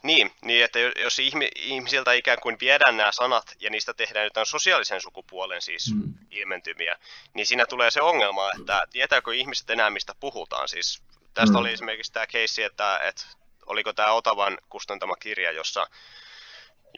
niin, 0.04 0.34
niin, 0.42 0.64
että 0.64 0.78
jos 0.78 1.18
ihmisiltä 1.56 2.12
ikään 2.12 2.38
kuin 2.42 2.56
viedään 2.60 2.96
nämä 2.96 3.12
sanat 3.12 3.56
ja 3.60 3.70
niistä 3.70 3.94
tehdään 3.94 4.24
jotain 4.24 4.46
sosiaalisen 4.46 5.00
sukupuolen 5.00 5.62
siis 5.62 5.94
mm. 5.94 6.14
ilmentymiä, 6.30 6.98
niin 7.34 7.46
siinä 7.46 7.66
tulee 7.66 7.90
se 7.90 8.00
ongelma, 8.00 8.50
että 8.60 8.86
tietääkö 8.90 9.34
ihmiset 9.34 9.70
enää 9.70 9.90
mistä 9.90 10.14
puhutaan. 10.20 10.68
Siis 10.68 11.02
tästä 11.34 11.52
mm. 11.52 11.60
oli 11.60 11.72
esimerkiksi 11.72 12.12
tämä 12.12 12.26
keissi, 12.26 12.62
että, 12.62 12.98
että 12.98 13.24
oliko 13.66 13.92
tämä 13.92 14.12
Otavan 14.12 14.58
kustantama 14.68 15.16
kirja, 15.16 15.52
jossa 15.52 15.86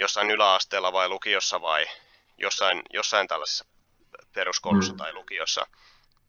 jossain 0.01 0.31
yläasteella 0.31 0.93
vai 0.93 1.09
lukiossa 1.09 1.61
vai 1.61 1.87
jossain, 2.39 2.83
jossain 2.93 3.29
tällaisessa 3.29 3.65
peruskoulussa 4.33 4.93
mm. 4.93 4.97
tai 4.97 5.13
lukiossa, 5.13 5.67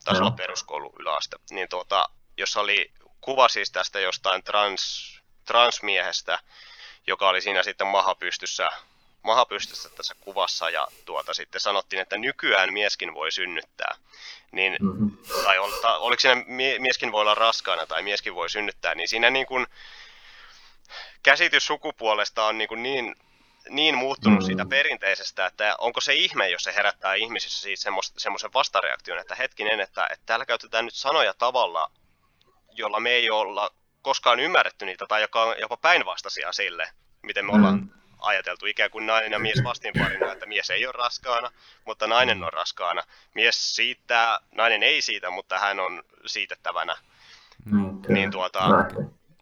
taisi 0.05 0.21
olla 0.21 0.31
peruskoulu 0.31 0.93
yläaste, 0.99 1.37
niin 1.49 1.69
tuota, 1.69 2.09
jossa 2.37 2.59
oli 2.59 2.91
kuva 3.21 3.47
siis 3.47 3.71
tästä 3.71 3.99
jostain 3.99 4.43
trans, 4.43 5.16
transmiehestä, 5.47 6.39
joka 7.07 7.29
oli 7.29 7.41
siinä 7.41 7.63
sitten 7.63 7.87
mahapystyssä, 7.87 8.69
mahapystyssä 9.23 9.89
tässä 9.89 10.15
kuvassa 10.19 10.69
ja 10.69 10.87
tuota 11.05 11.33
sitten 11.33 11.61
sanottiin, 11.61 12.01
että 12.01 12.17
nykyään 12.17 12.73
mieskin 12.73 13.13
voi 13.13 13.31
synnyttää. 13.31 13.95
Niin, 14.51 14.77
mm-hmm. 14.81 15.17
tai 15.43 15.59
ol, 15.59 15.71
ta, 15.71 15.97
oliko 15.97 16.19
siinä 16.19 16.43
mieskin 16.79 17.11
voi 17.11 17.21
olla 17.21 17.35
raskaana 17.35 17.85
tai 17.85 18.03
mieskin 18.03 18.35
voi 18.35 18.49
synnyttää, 18.49 18.95
niin 18.95 19.07
siinä 19.07 19.29
niin 19.29 19.45
kuin, 19.45 19.67
käsitys 21.23 21.65
sukupuolesta 21.65 22.45
on 22.45 22.57
niin, 22.57 22.67
kuin 22.67 22.83
niin, 22.83 23.15
niin 23.69 23.97
muuttunut 23.97 24.45
siitä 24.45 24.65
perinteisestä, 24.65 25.45
että 25.45 25.75
onko 25.77 26.01
se 26.01 26.13
ihme, 26.13 26.49
jos 26.49 26.63
se 26.63 26.75
herättää 26.75 27.13
ihmisissä 27.13 27.61
siitä 27.61 27.83
semmoisen 28.17 28.53
vastareaktion, 28.53 29.19
että 29.19 29.35
hetkinen, 29.35 29.79
että, 29.79 30.07
että 30.11 30.25
täällä 30.25 30.45
käytetään 30.45 30.85
nyt 30.85 30.95
sanoja 30.95 31.33
tavalla, 31.33 31.91
jolla 32.71 32.99
me 32.99 33.09
ei 33.09 33.29
olla 33.29 33.71
koskaan 34.07 34.39
ymmärretty 34.39 34.85
niitä 34.85 35.05
tai 35.07 35.21
joka 35.21 35.43
on 35.43 35.55
jopa 35.61 35.77
päinvastaisia 35.77 36.51
sille, 36.51 36.89
miten 37.23 37.45
me 37.45 37.51
ollaan 37.51 37.79
mm. 37.79 37.89
ajateltu 38.19 38.65
ikään 38.65 38.91
kuin 38.91 39.05
nainen 39.05 39.31
ja 39.31 39.39
mies 39.39 39.63
vastinparina, 39.63 40.31
että 40.31 40.45
mies 40.45 40.69
ei 40.69 40.85
ole 40.85 40.93
raskaana, 40.97 41.51
mutta 41.85 42.07
nainen 42.07 42.43
on 42.43 42.53
raskaana. 42.53 43.03
Mies 43.35 43.75
siittää, 43.75 44.39
nainen 44.55 44.83
ei 44.83 45.01
siitä, 45.01 45.29
mutta 45.29 45.59
hän 45.59 45.79
on 45.79 46.03
siitettävänä. 46.25 46.97
Mm. 47.65 48.01
Niin 48.07 48.31
tuota... 48.31 48.85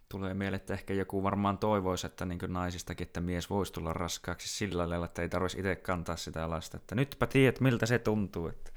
Tulee 0.10 0.34
mieleen, 0.34 0.62
että 0.62 0.74
ehkä 0.74 0.94
joku 0.94 1.24
varmaan 1.24 1.58
toivoisi, 1.58 2.08
että 2.08 2.26
niin 2.26 2.40
naisistakin, 2.48 3.08
että 3.08 3.22
mies 3.22 3.50
voisi 3.50 3.74
tulla 3.74 3.94
raskaaksi 3.94 4.50
sillä 4.50 4.90
lailla, 4.90 5.06
että 5.06 5.22
ei 5.22 5.30
tarvitsisi 5.30 5.60
itse 5.60 5.76
kantaa 5.76 6.16
sitä 6.16 6.50
lasta. 6.50 6.78
Että 6.78 6.96
nytpä 6.96 7.28
tiedät, 7.28 7.60
miltä 7.60 7.86
se 7.86 8.00
tuntuu. 8.00 8.48
Että... 8.48 8.72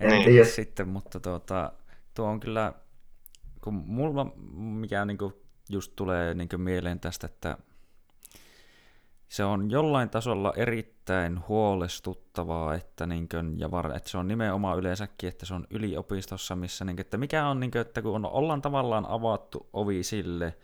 En 0.00 0.08
niin. 0.08 0.24
tiedä 0.24 0.44
sitten, 0.44 0.88
mutta 0.88 1.20
tuota, 1.20 1.72
tuo 2.14 2.28
on 2.28 2.40
kyllä 2.40 2.72
kun 3.64 3.74
mulla, 3.74 4.24
mikä 4.54 5.04
niin 5.04 5.18
kuin 5.18 5.34
just 5.68 5.92
tulee 5.96 6.34
niin 6.34 6.48
kuin 6.48 6.60
mieleen 6.60 7.00
tästä, 7.00 7.26
että 7.26 7.58
se 9.28 9.44
on 9.44 9.70
jollain 9.70 10.10
tasolla 10.10 10.52
erittäin 10.56 11.48
huolestuttavaa, 11.48 12.74
että, 12.74 13.06
niin 13.06 13.28
kuin, 13.28 13.60
ja 13.60 13.70
var, 13.70 13.96
että 13.96 14.10
se 14.10 14.18
on 14.18 14.28
nimenomaan 14.28 14.78
yleensäkin, 14.78 15.28
että 15.28 15.46
se 15.46 15.54
on 15.54 15.66
yliopistossa, 15.70 16.56
missä, 16.56 16.84
niin 16.84 16.96
kuin, 16.96 17.00
että 17.00 17.16
mikä 17.16 17.46
on, 17.46 17.60
niin 17.60 17.70
kuin, 17.70 17.82
että 17.82 18.02
kun 18.02 18.14
on, 18.14 18.26
ollaan 18.26 18.62
tavallaan 18.62 19.06
avattu 19.08 19.68
ovi 19.72 20.02
sille, 20.02 20.54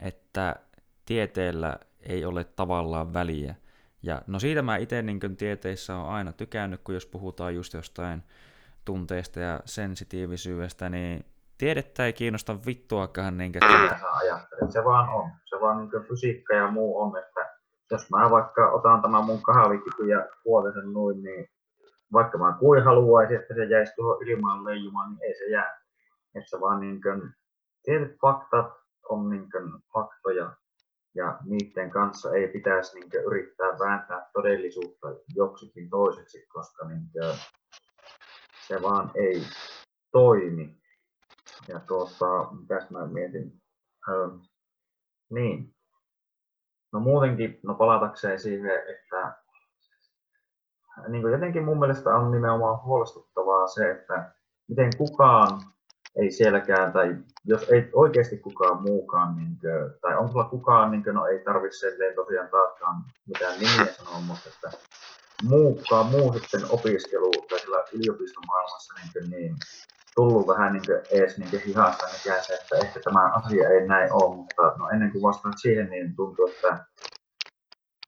että 0.00 0.56
tieteellä 1.06 1.78
ei 2.00 2.24
ole 2.24 2.44
tavallaan 2.44 3.12
väliä. 3.12 3.54
Ja 4.02 4.22
no 4.26 4.38
siitä 4.38 4.62
mä 4.62 4.76
itse 4.76 5.02
niin 5.02 5.36
tieteissä 5.36 5.96
on 5.96 6.08
aina 6.08 6.32
tykännyt, 6.32 6.80
kun 6.84 6.94
jos 6.94 7.06
puhutaan 7.06 7.54
just 7.54 7.74
jostain 7.74 8.22
tunteista 8.84 9.40
ja 9.40 9.60
sensitiivisyydestä, 9.64 10.88
niin 10.88 11.24
tiedettä 11.60 12.06
ei 12.06 12.12
kiinnosta 12.12 12.58
vittuakaan. 12.66 13.38
Niin 13.38 13.52
kuin, 13.52 13.62
Se 14.72 14.84
vaan 14.84 15.08
on. 15.08 15.30
Se 15.44 15.56
vaan 15.60 15.78
niin 15.78 16.04
fysiikka 16.08 16.54
ja 16.54 16.70
muu 16.70 17.00
on, 17.00 17.18
että 17.18 17.50
jos 17.90 18.10
mä 18.10 18.30
vaikka 18.30 18.70
otan 18.70 19.02
tämän 19.02 19.24
mun 19.24 19.42
kahvikipin 19.42 20.08
ja 20.08 20.26
puolisen 20.44 20.92
noin, 20.92 21.22
niin 21.22 21.46
vaikka 22.12 22.38
mä 22.38 22.56
kuin 22.58 22.84
haluaisin, 22.84 23.40
että 23.40 23.54
se 23.54 23.64
jäisi 23.64 23.92
tuohon 23.96 24.28
ilmaan 24.28 24.64
leijumaan, 24.64 25.10
niin 25.10 25.22
ei 25.22 25.34
se 25.34 25.44
jää. 25.44 25.80
Että 26.34 26.50
se 26.50 26.60
vaan 26.60 26.80
niin 26.80 27.02
kuin, 27.02 27.34
tietyt 27.82 28.16
faktat 28.20 28.72
on 29.08 29.30
niin 29.30 29.50
kuin 29.50 29.72
faktoja 29.94 30.56
ja 31.14 31.38
niiden 31.44 31.90
kanssa 31.90 32.34
ei 32.34 32.48
pitäisi 32.48 32.94
niin 32.94 33.10
kuin, 33.10 33.24
yrittää 33.24 33.78
vääntää 33.78 34.30
todellisuutta 34.32 35.08
joksikin 35.34 35.90
toiseksi, 35.90 36.46
koska 36.46 36.88
niin 36.88 37.02
kuin, 37.12 37.38
se 38.68 38.82
vaan 38.82 39.10
ei 39.14 39.42
toimi. 40.12 40.79
Ja 41.70 41.80
tuota, 41.80 42.52
mitäs 42.60 42.90
mä 42.90 43.06
mietin? 43.06 43.52
Öö, 44.08 44.28
niin. 45.30 45.74
No 46.92 47.00
muutenkin, 47.00 47.60
no 47.62 47.74
palatakseen 47.74 48.40
siihen, 48.40 48.70
että 48.70 49.34
niin 51.08 51.22
kuin 51.22 51.32
jotenkin 51.32 51.64
mun 51.64 51.78
mielestä 51.78 52.14
on 52.14 52.30
nimenomaan 52.30 52.84
huolestuttavaa 52.84 53.66
se, 53.66 53.90
että 53.90 54.32
miten 54.68 54.90
kukaan 54.98 55.60
ei 56.16 56.30
sielläkään, 56.30 56.92
tai 56.92 57.16
jos 57.44 57.62
ei 57.62 57.90
oikeasti 57.92 58.38
kukaan 58.38 58.82
muukaan, 58.82 59.36
niin 59.36 59.58
kuin, 59.60 60.00
tai 60.00 60.16
on 60.16 60.28
sulla 60.28 60.44
kukaan, 60.44 60.90
niin 60.90 61.04
kuin, 61.04 61.14
no 61.14 61.26
ei 61.26 61.38
tarvitse 61.44 61.86
tosiaan 62.14 62.48
taaskaan 62.48 63.04
mitään 63.26 63.60
nimiä 63.60 63.94
sanoa, 63.94 64.20
mutta 64.20 64.48
että 64.54 64.78
muukaan, 65.42 66.06
muu 66.06 66.32
sitten 66.32 66.60
opiskelu 66.70 67.30
tai 67.30 67.84
yliopistomaailmassa 67.92 68.94
niin, 68.94 69.12
kuin, 69.12 69.30
niin 69.30 69.56
tullut 70.14 70.46
vähän 70.46 70.72
niin 70.72 70.82
ees 71.10 71.38
niin 71.38 71.62
hihasta 71.66 72.06
mikään 72.18 72.44
se, 72.44 72.54
että 72.54 72.76
ehkä 72.86 73.00
tämä 73.00 73.32
asia 73.34 73.68
ei 73.68 73.88
näin 73.88 74.12
ole, 74.12 74.36
mutta 74.36 74.62
no 74.78 74.88
ennen 74.88 75.12
kuin 75.12 75.22
vastaan 75.22 75.58
siihen, 75.58 75.90
niin 75.90 76.16
tuntuu, 76.16 76.46
että 76.46 76.84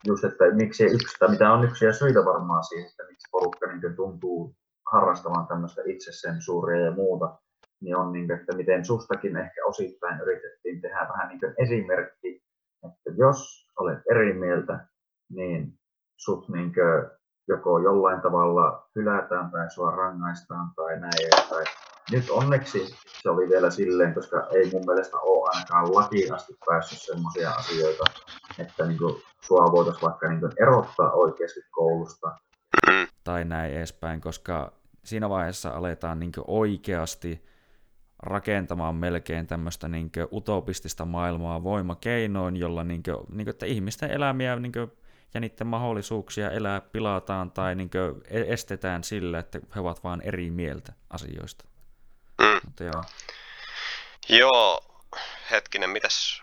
just, 0.07 0.25
että 0.25 0.45
miksi 0.55 0.85
yksi, 0.85 1.19
tai 1.19 1.31
mitä 1.31 1.53
on 1.53 1.65
yksi 1.65 1.93
syitä 1.93 2.25
varmaan 2.25 2.65
siihen, 2.65 2.91
että 2.91 3.03
miksi 3.09 3.29
porukka 3.33 3.67
niin 3.67 3.97
tuntuu 3.97 4.55
harrastamaan 4.93 5.47
tämmöistä 5.47 5.83
itsesensuuria 5.87 6.85
ja 6.85 6.91
muuta, 6.91 7.39
niin 7.81 7.97
on, 7.97 8.13
niin 8.13 8.27
kuin, 8.27 8.41
että 8.41 8.57
miten 8.57 8.85
sustakin 8.85 9.37
ehkä 9.37 9.61
osittain 9.67 10.21
yritettiin 10.21 10.81
tehdä 10.81 11.09
vähän 11.13 11.29
niin 11.29 11.41
kuin 11.41 11.55
esimerkki, 11.59 12.43
että 12.85 13.11
jos 13.17 13.67
olet 13.81 13.99
eri 14.11 14.33
mieltä, 14.33 14.87
niin 15.31 15.79
sut 16.17 16.49
niin 16.49 16.73
joko 17.49 17.79
jollain 17.79 18.21
tavalla 18.21 18.89
hylätään 18.97 19.51
tai 19.51 19.71
sua 19.71 19.91
rangaistaan 19.91 20.71
tai 20.77 21.01
näin 21.01 21.49
tai 21.49 21.65
nyt 22.13 22.31
onneksi 22.31 22.95
se 23.23 23.31
oli 23.31 23.49
vielä 23.49 23.71
silleen, 23.71 24.15
koska 24.15 24.47
ei 24.51 24.71
mun 24.71 24.87
mielestä 24.87 25.17
ole 25.17 25.51
ainakaan 25.53 25.95
lakiin 25.95 26.35
asti 26.35 26.57
päässyt 26.67 26.99
semmoisia 26.99 27.51
asioita, 27.51 28.05
että 28.59 28.87
niin 28.87 28.99
kuin 28.99 29.23
sua 29.41 29.73
voitaisiin 29.73 30.03
vaikka 30.03 30.29
niin 30.29 30.41
kuin 30.41 30.53
erottaa 30.63 31.13
oikeasti 31.13 31.61
koulusta. 31.71 32.39
Tai 33.25 33.45
näin 33.45 33.73
edespäin, 33.73 34.21
koska 34.21 34.73
siinä 35.05 35.29
vaiheessa 35.29 35.71
aletaan 35.71 36.21
niin 36.21 36.33
oikeasti 36.47 37.45
rakentamaan 38.23 38.95
melkein 38.95 39.47
tämmöistä 39.47 39.89
niin 39.89 40.11
utopistista 40.33 41.05
maailmaa 41.05 41.63
voimakeinoin, 41.63 42.57
jolla 42.57 42.85
niin 42.85 43.03
kuin, 43.03 43.17
niin 43.17 43.45
kuin, 43.45 43.49
että 43.49 43.67
ihmisten 43.67 44.11
elämiä 44.11 44.57
niin 44.57 44.73
kuin, 44.73 44.93
ja 45.35 45.41
niiden 45.41 45.67
mahdollisuuksia 45.67 46.51
elää 46.51 46.81
pilataan 46.81 47.51
tai 47.51 47.75
niin 47.75 47.91
kuin, 47.91 48.23
e-, 48.31 48.53
estetään 48.53 49.05
sillä, 49.05 49.39
että 49.39 49.61
he 49.75 49.81
ovat 49.81 50.05
vain 50.05 50.21
eri 50.21 50.51
mieltä 50.51 50.93
asioista. 51.11 51.72
Mm. 52.43 52.61
Mutta 52.65 52.85
joo. 52.85 53.05
Joo, 54.29 54.85
hetkinen, 55.51 55.91
mitäs, 55.91 56.43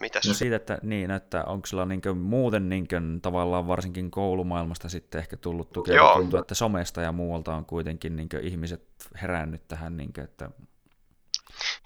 mitäs? 0.00 0.26
No 0.28 0.34
siitä, 0.34 0.56
että, 0.56 0.78
niin, 0.82 1.10
että 1.10 1.44
onko 1.44 1.66
sillä 1.66 1.84
niin 1.84 2.18
muuten 2.18 2.68
niin 2.68 2.88
kuin, 2.88 3.20
tavallaan 3.20 3.68
varsinkin 3.68 4.10
koulumaailmasta 4.10 4.88
sitten 4.88 5.18
ehkä 5.18 5.36
tullut 5.36 5.72
tukea, 5.72 5.94
Joo. 5.94 6.14
tuntuu, 6.14 6.40
että 6.40 6.54
somesta 6.54 7.00
ja 7.00 7.12
muualta 7.12 7.54
on 7.54 7.64
kuitenkin 7.64 8.16
niin 8.16 8.28
kuin, 8.28 8.44
ihmiset 8.44 8.82
herännyt 9.22 9.68
tähän, 9.68 9.96
niin 9.96 10.12
kuin, 10.12 10.24
että 10.24 10.50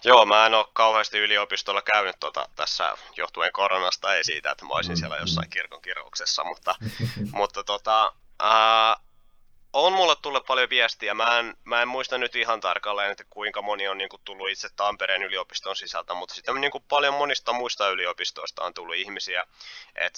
Joo, 0.05 0.27
mä 0.27 0.47
en 0.47 0.55
ole 0.55 0.67
kauheasti 0.73 1.19
yliopistolla 1.19 1.83
käynyt 1.83 2.17
tuota 2.21 2.49
tässä 2.57 2.95
johtuen 3.17 3.53
koronasta, 3.53 4.15
ei 4.15 4.25
siitä, 4.25 4.51
että 4.51 4.65
mä 4.65 4.75
olisin 4.75 4.97
siellä 4.97 5.17
jossain 5.17 5.51
kirkon 5.51 5.83
kirjoituksessa, 5.83 6.45
mutta, 6.45 6.75
mutta 7.39 7.65
tota, 7.65 8.13
ää, 8.41 8.97
on 9.73 9.93
mulle 9.93 10.17
tullut 10.23 10.47
paljon 10.47 10.71
viestiä. 10.71 11.15
Mä 11.15 11.39
en, 11.39 11.57
mä 11.65 11.83
en 11.83 11.89
muista 11.89 12.19
nyt 12.19 12.37
ihan 12.37 12.61
tarkalleen, 12.61 13.11
että 13.11 13.25
kuinka 13.31 13.63
moni 13.63 13.89
on 13.89 13.99
niin 13.99 14.09
kuin, 14.09 14.23
tullut 14.25 14.51
itse 14.51 14.69
Tampereen 14.77 15.23
yliopiston 15.23 15.77
sisältä, 15.77 16.15
mutta 16.15 16.35
sitten 16.35 16.61
niin 16.61 16.71
kuin, 16.71 16.85
paljon 16.89 17.15
monista 17.15 17.53
muista 17.53 17.89
yliopistoista 17.91 18.65
on 18.65 18.75
tullut 18.75 18.97
ihmisiä. 18.97 19.45
Et 19.95 20.15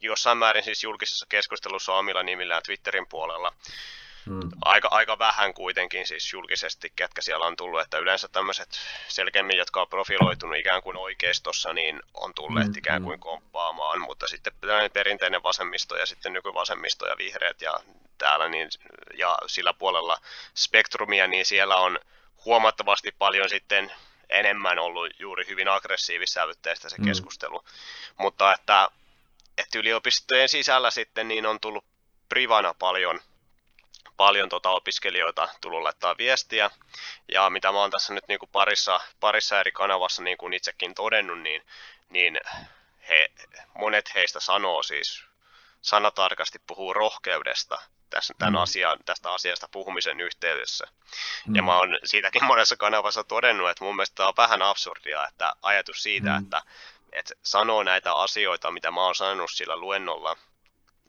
jossain 0.00 0.38
määrin 0.38 0.64
siis 0.64 0.82
julkisessa 0.82 1.26
keskustelussa 1.28 1.92
omilla 1.92 2.22
nimillään 2.22 2.62
Twitterin 2.62 3.06
puolella. 3.06 3.52
Mm. 4.30 4.50
Aika, 4.64 4.88
aika 4.90 5.18
vähän 5.18 5.54
kuitenkin 5.54 6.06
siis 6.06 6.32
julkisesti, 6.32 6.92
ketkä 6.96 7.22
siellä 7.22 7.46
on 7.46 7.56
tullut, 7.56 7.80
että 7.80 7.98
yleensä 7.98 8.28
tämmöiset 8.28 8.68
selkeämmin, 9.08 9.56
jotka 9.56 9.80
on 9.80 9.88
profiloitunut 9.88 10.56
ikään 10.56 10.82
kuin 10.82 10.96
oikeistossa, 10.96 11.72
niin 11.72 12.02
on 12.14 12.34
tulleet 12.34 12.66
Mm, 12.66 12.78
ikään 12.78 13.02
mm. 13.02 13.06
kuin 13.06 13.20
komppaamaan, 13.20 14.00
mutta 14.00 14.26
sitten 14.26 14.52
perinteinen 14.92 15.42
vasemmisto 15.42 15.96
ja 15.96 16.06
sitten 16.06 16.32
nykyvasemmisto 16.32 17.06
ja 17.06 17.16
vihreät 17.18 17.62
ja 17.62 17.80
täällä 18.18 18.48
niin, 18.48 18.68
ja 19.14 19.38
sillä 19.46 19.72
puolella 19.72 20.18
spektrumia, 20.54 21.26
niin 21.26 21.46
siellä 21.46 21.76
on 21.76 21.98
huomattavasti 22.44 23.12
paljon 23.18 23.48
sitten 23.48 23.92
enemmän 24.28 24.78
ollut 24.78 25.12
juuri 25.18 25.46
hyvin 25.48 25.68
aggressiivissävytteistä 25.68 26.88
se 26.88 26.96
Mm. 26.98 27.04
keskustelu. 27.04 27.64
Mutta 28.16 28.52
että, 28.54 28.88
että 29.58 29.78
yliopistojen 29.78 30.48
sisällä 30.48 30.90
sitten 30.90 31.28
niin 31.28 31.46
on 31.46 31.60
tullut 31.60 31.84
privana 32.28 32.74
paljon, 32.78 33.20
paljon 34.20 34.48
tota 34.48 34.70
opiskelijoita 34.70 35.48
tullut 35.60 35.82
laittaa 35.82 36.16
viestiä. 36.18 36.70
Ja 37.32 37.50
mitä 37.50 37.72
mä 37.72 37.78
oon 37.78 37.90
tässä 37.90 38.14
nyt 38.14 38.28
niin 38.28 38.38
kuin 38.38 38.50
parissa, 38.52 39.00
parissa 39.20 39.60
eri 39.60 39.72
kanavassa 39.72 40.22
niin 40.22 40.36
kuin 40.36 40.52
itsekin 40.52 40.94
todennut, 40.94 41.40
niin, 41.40 41.62
niin 42.10 42.40
he, 43.08 43.30
monet 43.78 44.14
heistä 44.14 44.40
sanoo 44.40 44.82
siis 44.82 45.24
sanatarkasti 45.82 46.58
puhuu 46.66 46.92
rohkeudesta 46.92 47.78
tässä, 48.10 48.34
tämän 48.38 48.52
Mm. 48.54 48.62
asian, 48.62 48.98
tästä 49.04 49.32
asiasta 49.32 49.68
puhumisen 49.70 50.20
yhteydessä. 50.20 50.86
Mm. 51.46 51.56
Ja 51.56 51.62
mä 51.62 51.78
oon 51.78 51.98
siitäkin 52.04 52.44
monessa 52.44 52.76
kanavassa 52.76 53.24
todennut, 53.24 53.70
että 53.70 53.84
mun 53.84 53.96
mielestä 53.96 54.14
tää 54.14 54.28
on 54.28 54.34
vähän 54.36 54.62
absurdia, 54.62 55.28
että 55.28 55.52
ajatus 55.62 56.02
siitä, 56.02 56.30
Mm. 56.30 56.44
että, 56.44 56.62
että 57.12 57.34
sanoo 57.42 57.82
näitä 57.82 58.12
asioita, 58.12 58.70
mitä 58.70 58.90
mä 58.90 59.04
oon 59.04 59.14
sanonut 59.14 59.50
sillä 59.50 59.76
luennolla, 59.76 60.36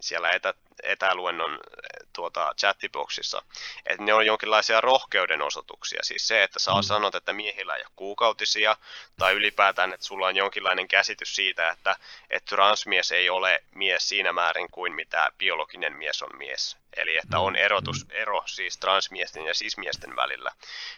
siellä 0.04 0.30
etä, 0.30 0.54
etäluennon 0.84 1.54
eh, 1.54 2.08
tuota, 2.14 2.52
chattiboxissa, 2.58 3.42
että 3.86 4.04
ne 4.04 4.14
on 4.14 4.26
jonkinlaisia 4.26 4.82
rohkeuden 4.82 5.42
osoituksia. 5.42 6.00
Siis 6.04 6.28
se, 6.28 6.44
että 6.44 6.60
sä 6.60 6.72
Mm. 6.72 6.84
sanot, 6.84 7.16
että 7.16 7.34
miehillä 7.34 7.76
ei 7.76 7.82
ole 7.82 7.92
kuukautisia, 7.96 8.78
tai 9.18 9.34
ylipäätään, 9.34 9.94
että 9.94 10.06
sulla 10.06 10.28
on 10.28 10.36
jonkinlainen 10.36 10.88
käsitys 10.88 11.36
siitä, 11.36 11.70
että, 11.70 11.96
että 12.30 12.50
transmies 12.56 13.12
ei 13.12 13.30
ole 13.30 13.64
mies 13.76 14.10
siinä 14.10 14.34
määrin 14.34 14.72
kuin 14.72 14.94
mitä 14.94 15.32
biologinen 15.38 15.98
mies 15.98 16.22
on 16.22 16.38
mies. 16.38 16.78
Eli 16.98 17.18
että 17.18 17.40
on 17.40 17.56
erotus, 17.56 18.06
ero 18.10 18.44
siis 18.46 18.78
transmiesten 18.78 19.46
ja 19.46 19.54
sismiesten 19.54 20.16
välillä. 20.16 20.52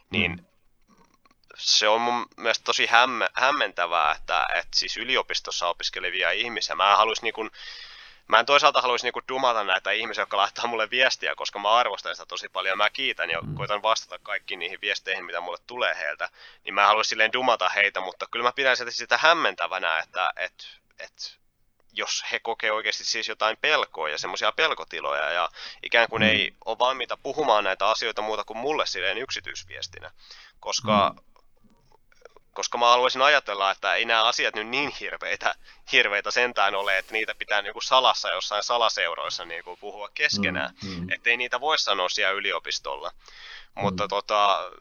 Niin 0.09 0.31
Mm. 0.31 0.45
se 1.57 1.87
on 1.87 2.01
mun 2.01 2.25
mielestä 2.37 2.63
tosi 2.63 2.85
hämme, 2.85 3.29
hämmentävää, 3.33 4.11
että, 4.11 4.45
että 4.55 4.77
siis 4.77 4.97
yliopistossa 4.97 5.67
opiskelevia 5.67 6.31
ihmisiä, 6.31 6.75
mä 6.75 6.95
haluaisin 6.97 7.23
niin 7.23 7.51
Mä 8.27 8.39
en 8.39 8.45
toisaalta 8.45 8.81
haluaisi 8.81 9.05
niinku 9.05 9.21
dumata 9.27 9.63
näitä 9.63 9.91
ihmisiä, 9.91 10.21
jotka 10.21 10.37
laittaa 10.37 10.67
mulle 10.67 10.89
viestiä, 10.89 11.35
koska 11.35 11.59
mä 11.59 11.69
arvostan 11.71 12.15
sitä 12.15 12.25
tosi 12.25 12.49
paljon. 12.49 12.77
Mä 12.77 12.89
kiitän 12.89 13.29
ja 13.29 13.41
Mm. 13.41 13.55
koitan 13.55 13.81
vastata 13.81 14.19
kaikkiin 14.23 14.59
niihin 14.59 14.81
viesteihin, 14.81 15.25
mitä 15.25 15.41
mulle 15.41 15.57
tulee 15.67 15.95
heiltä. 15.97 16.29
Niin 16.63 16.73
mä 16.73 16.87
haluaisin 16.87 17.09
silleen 17.09 17.33
dumata 17.33 17.69
heitä, 17.69 18.01
mutta 18.01 18.27
kyllä 18.31 18.43
mä 18.43 18.51
pidän 18.51 18.77
sitä, 18.77 18.91
sitä 18.91 19.17
hämmentävänä, 19.17 19.99
että 19.99 20.29
et, 20.35 20.53
et, 20.99 21.39
jos 21.93 22.23
he 22.31 22.39
kokee 22.39 22.71
oikeasti 22.71 23.05
siis 23.05 23.27
jotain 23.27 23.57
pelkoa 23.61 24.09
ja 24.09 24.17
semmoisia 24.17 24.51
pelkotiloja 24.51 25.31
ja 25.31 25.49
ikään 25.83 26.07
kuin 26.09 26.21
Mm. 26.21 26.27
ei 26.29 26.53
ole 26.65 26.79
valmiita 26.79 27.17
puhumaan 27.23 27.63
näitä 27.63 27.87
asioita 27.87 28.21
muuta 28.21 28.43
kuin 28.43 28.57
mulle 28.57 28.85
silleen 28.85 29.17
yksityisviestinä. 29.17 30.11
Koska 30.59 31.09
Mm. 31.09 31.32
Koska 32.53 32.77
mä 32.77 32.89
haluaisin 32.89 33.21
ajatella, 33.21 33.71
että 33.71 33.95
ei 33.95 34.05
nämä 34.05 34.23
asiat 34.23 34.55
nyt 34.55 34.67
niin 34.67 34.89
hirveitä, 34.99 35.55
hirveitä 35.91 36.31
sentään 36.31 36.75
ole, 36.75 36.97
että 36.97 37.13
niitä 37.13 37.35
pitää 37.35 37.61
niinku 37.61 37.81
salassa 37.81 38.29
jossain 38.29 38.63
salaseuroissa 38.63 39.45
niinku 39.45 39.77
puhua 39.77 40.09
keskenään. 40.13 40.73
Mm, 40.83 40.89
mm. 40.89 41.11
Että 41.11 41.29
ei 41.29 41.37
niitä 41.37 41.59
voi 41.61 41.77
sanoa 41.77 42.09
siellä 42.09 42.31
yliopistolla. 42.31 43.11
Mutta 43.75 44.03
Mm. 44.03 44.07
tota, 44.09 44.71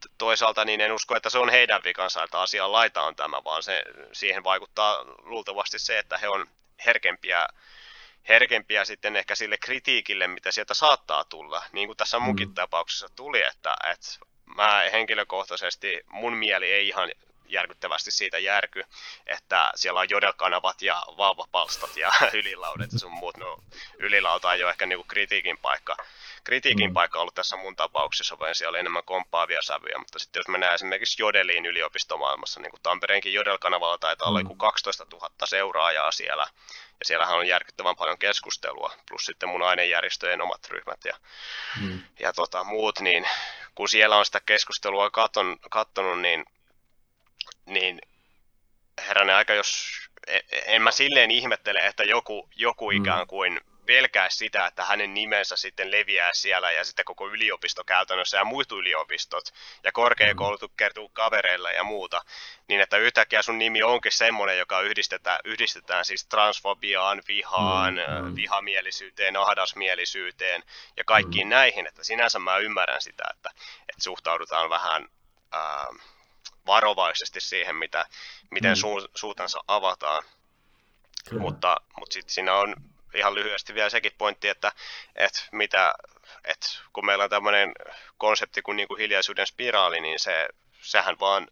t- 0.00 0.12
toisaalta 0.18 0.64
niin 0.64 0.80
en 0.80 0.92
usko, 0.92 1.16
että 1.16 1.30
se 1.30 1.38
on 1.38 1.50
heidän 1.50 1.80
vikansa, 1.84 2.22
että 2.24 2.40
asian 2.40 2.72
laita 2.72 3.02
on 3.02 3.16
tämä, 3.16 3.44
vaan 3.44 3.62
se, 3.62 3.84
siihen 4.12 4.44
vaikuttaa 4.44 5.04
luultavasti 5.22 5.78
se, 5.78 5.98
että 5.98 6.18
he 6.18 6.28
on 6.28 6.46
herkempiä 6.86 7.48
herkempiä 8.28 8.84
sitten 8.84 9.16
ehkä 9.16 9.34
sille 9.34 9.58
kritiikille, 9.58 10.26
mitä 10.26 10.52
sieltä 10.52 10.74
saattaa 10.74 11.24
tulla. 11.24 11.62
Niin 11.72 11.88
kuin 11.88 11.96
tässä 11.96 12.18
munkin 12.18 12.48
Mm. 12.48 12.54
tapauksessa 12.54 13.08
tuli, 13.16 13.42
että, 13.42 13.74
että 13.90 14.06
mä 14.46 14.82
henkilökohtaisesti, 14.92 16.00
mun 16.10 16.36
mieli 16.36 16.72
ei 16.72 16.88
ihan 16.88 17.10
järkyttävästi 17.52 18.10
siitä 18.10 18.38
järky, 18.38 18.84
että 19.26 19.72
siellä 19.74 20.00
on 20.00 20.10
jodelkanavat 20.10 20.82
ja 20.82 21.02
vauvapalstat 21.16 21.96
ja 21.96 22.12
ylilaudet 22.40 22.92
ja 22.92 22.98
sun 22.98 23.12
muut. 23.12 23.36
No, 23.36 23.58
ylilauta 23.98 24.54
ei 24.54 24.62
ole 24.62 24.70
ehkä 24.70 24.86
niinku 24.86 25.04
kritiikin 25.04 25.58
paikka. 25.58 25.96
Kritiikin 26.44 26.90
Mm. 26.90 26.94
paikka 26.94 27.18
on 27.18 27.20
ollut 27.20 27.34
tässä 27.34 27.56
mun 27.56 27.76
tapauksessa, 27.76 28.38
vaan 28.38 28.54
siellä 28.54 28.70
oli 28.70 28.78
enemmän 28.78 29.04
komppaavia 29.04 29.62
sävyjä, 29.62 29.98
mutta 29.98 30.18
sitten 30.18 30.40
jos 30.40 30.48
mennään 30.48 30.74
esimerkiksi 30.74 31.22
Jodeliin 31.22 31.66
yliopistomaailmassa, 31.66 32.60
niin 32.60 32.70
kuin 32.70 32.82
Tampereenkin 32.82 33.32
Jodel-kanavalla 33.32 33.98
taitaa 33.98 34.28
olla 34.28 34.38
Mm. 34.38 34.44
joku 34.44 34.54
12 34.54 35.06
000 35.12 35.30
seuraajaa 35.44 36.12
siellä, 36.12 36.46
ja 36.72 37.04
siellähän 37.04 37.38
on 37.38 37.46
järkyttävän 37.46 37.96
paljon 37.96 38.18
keskustelua, 38.18 38.94
plus 39.08 39.24
sitten 39.26 39.48
mun 39.48 39.62
ainejärjestöjen 39.62 40.40
omat 40.42 40.66
ryhmät 40.70 41.04
ja, 41.04 41.16
Mm. 41.80 42.02
ja 42.20 42.32
tota, 42.32 42.64
muut, 42.64 43.00
niin 43.00 43.28
kun 43.74 43.88
siellä 43.88 44.16
on 44.16 44.24
sitä 44.26 44.40
keskustelua 44.46 45.10
katon, 45.10 45.56
kattonut, 45.70 46.20
niin, 46.20 46.44
niin 47.66 48.00
herranen 49.06 49.36
aika, 49.36 49.54
jos 49.54 49.88
e- 50.26 50.40
en 50.66 50.82
mä 50.82 50.90
silleen 50.90 51.30
ihmettele, 51.30 51.78
että 51.78 52.04
joku, 52.04 52.48
joku 52.56 52.90
Mm. 52.90 52.96
ikään 53.02 53.26
kuin 53.26 53.60
pelkää 53.86 54.30
sitä, 54.30 54.66
että 54.66 54.84
hänen 54.84 55.14
nimensä 55.14 55.56
sitten 55.56 55.90
leviää 55.90 56.30
siellä 56.34 56.72
ja 56.72 56.84
sitten 56.84 57.04
koko 57.04 57.28
yliopisto 57.28 57.84
käytännössä 57.84 58.36
ja 58.36 58.44
muut 58.44 58.72
yliopistot 58.72 59.44
ja 59.84 59.92
korkeakoulut 59.92 60.72
kertuu 60.76 61.08
kavereilla 61.08 61.70
ja 61.70 61.84
muuta, 61.84 62.22
niin 62.68 62.80
että 62.80 62.96
yhtäkkiä 62.96 63.42
sun 63.42 63.58
nimi 63.58 63.82
onkin 63.82 64.12
semmoinen, 64.12 64.58
joka 64.58 64.80
yhdistetään, 64.80 65.38
yhdistetään 65.44 66.04
siis 66.04 66.26
transfobiaan, 66.26 67.22
vihaan, 67.28 67.94
Mm, 67.94 68.28
mm, 68.28 68.36
vihamielisyyteen, 68.36 69.36
ahdasmielisyyteen 69.36 70.62
ja 70.96 71.04
kaikkiin 71.04 71.46
mm. 71.46 71.50
näihin, 71.50 71.86
että 71.86 72.04
sinänsä 72.04 72.38
mä 72.38 72.56
ymmärrän 72.56 73.02
sitä, 73.02 73.22
että, 73.30 73.50
että 73.88 74.02
suhtaudutaan 74.02 74.70
vähän 74.70 75.08
ää, 75.52 75.86
varovaisesti 76.66 77.40
siihen, 77.40 77.76
mitä, 77.76 78.04
miten 78.50 78.70
Mm. 78.70 78.76
suu, 78.76 79.08
suutansa 79.14 79.60
avataan. 79.68 80.22
Kyllä. 81.28 81.42
Mutta, 81.42 81.76
mutta 81.98 82.12
sitten 82.14 82.34
siinä 82.34 82.54
on 82.54 82.74
ihan 83.14 83.34
lyhyesti 83.34 83.74
vielä 83.74 83.90
sekin 83.90 84.12
pointti, 84.18 84.48
että, 84.48 84.72
että, 85.16 85.40
mitä, 85.52 85.94
että 86.44 86.66
kun 86.92 87.06
meillä 87.06 87.24
on 87.24 87.30
tämmöinen 87.30 87.72
konsepti 88.18 88.62
kuin, 88.62 88.76
niin 88.76 88.88
kuin 88.88 89.00
hiljaisuuden 89.00 89.46
spiraali, 89.46 90.00
niin 90.00 90.18
se, 90.18 90.48
sehän 90.82 91.20
vaan, 91.20 91.46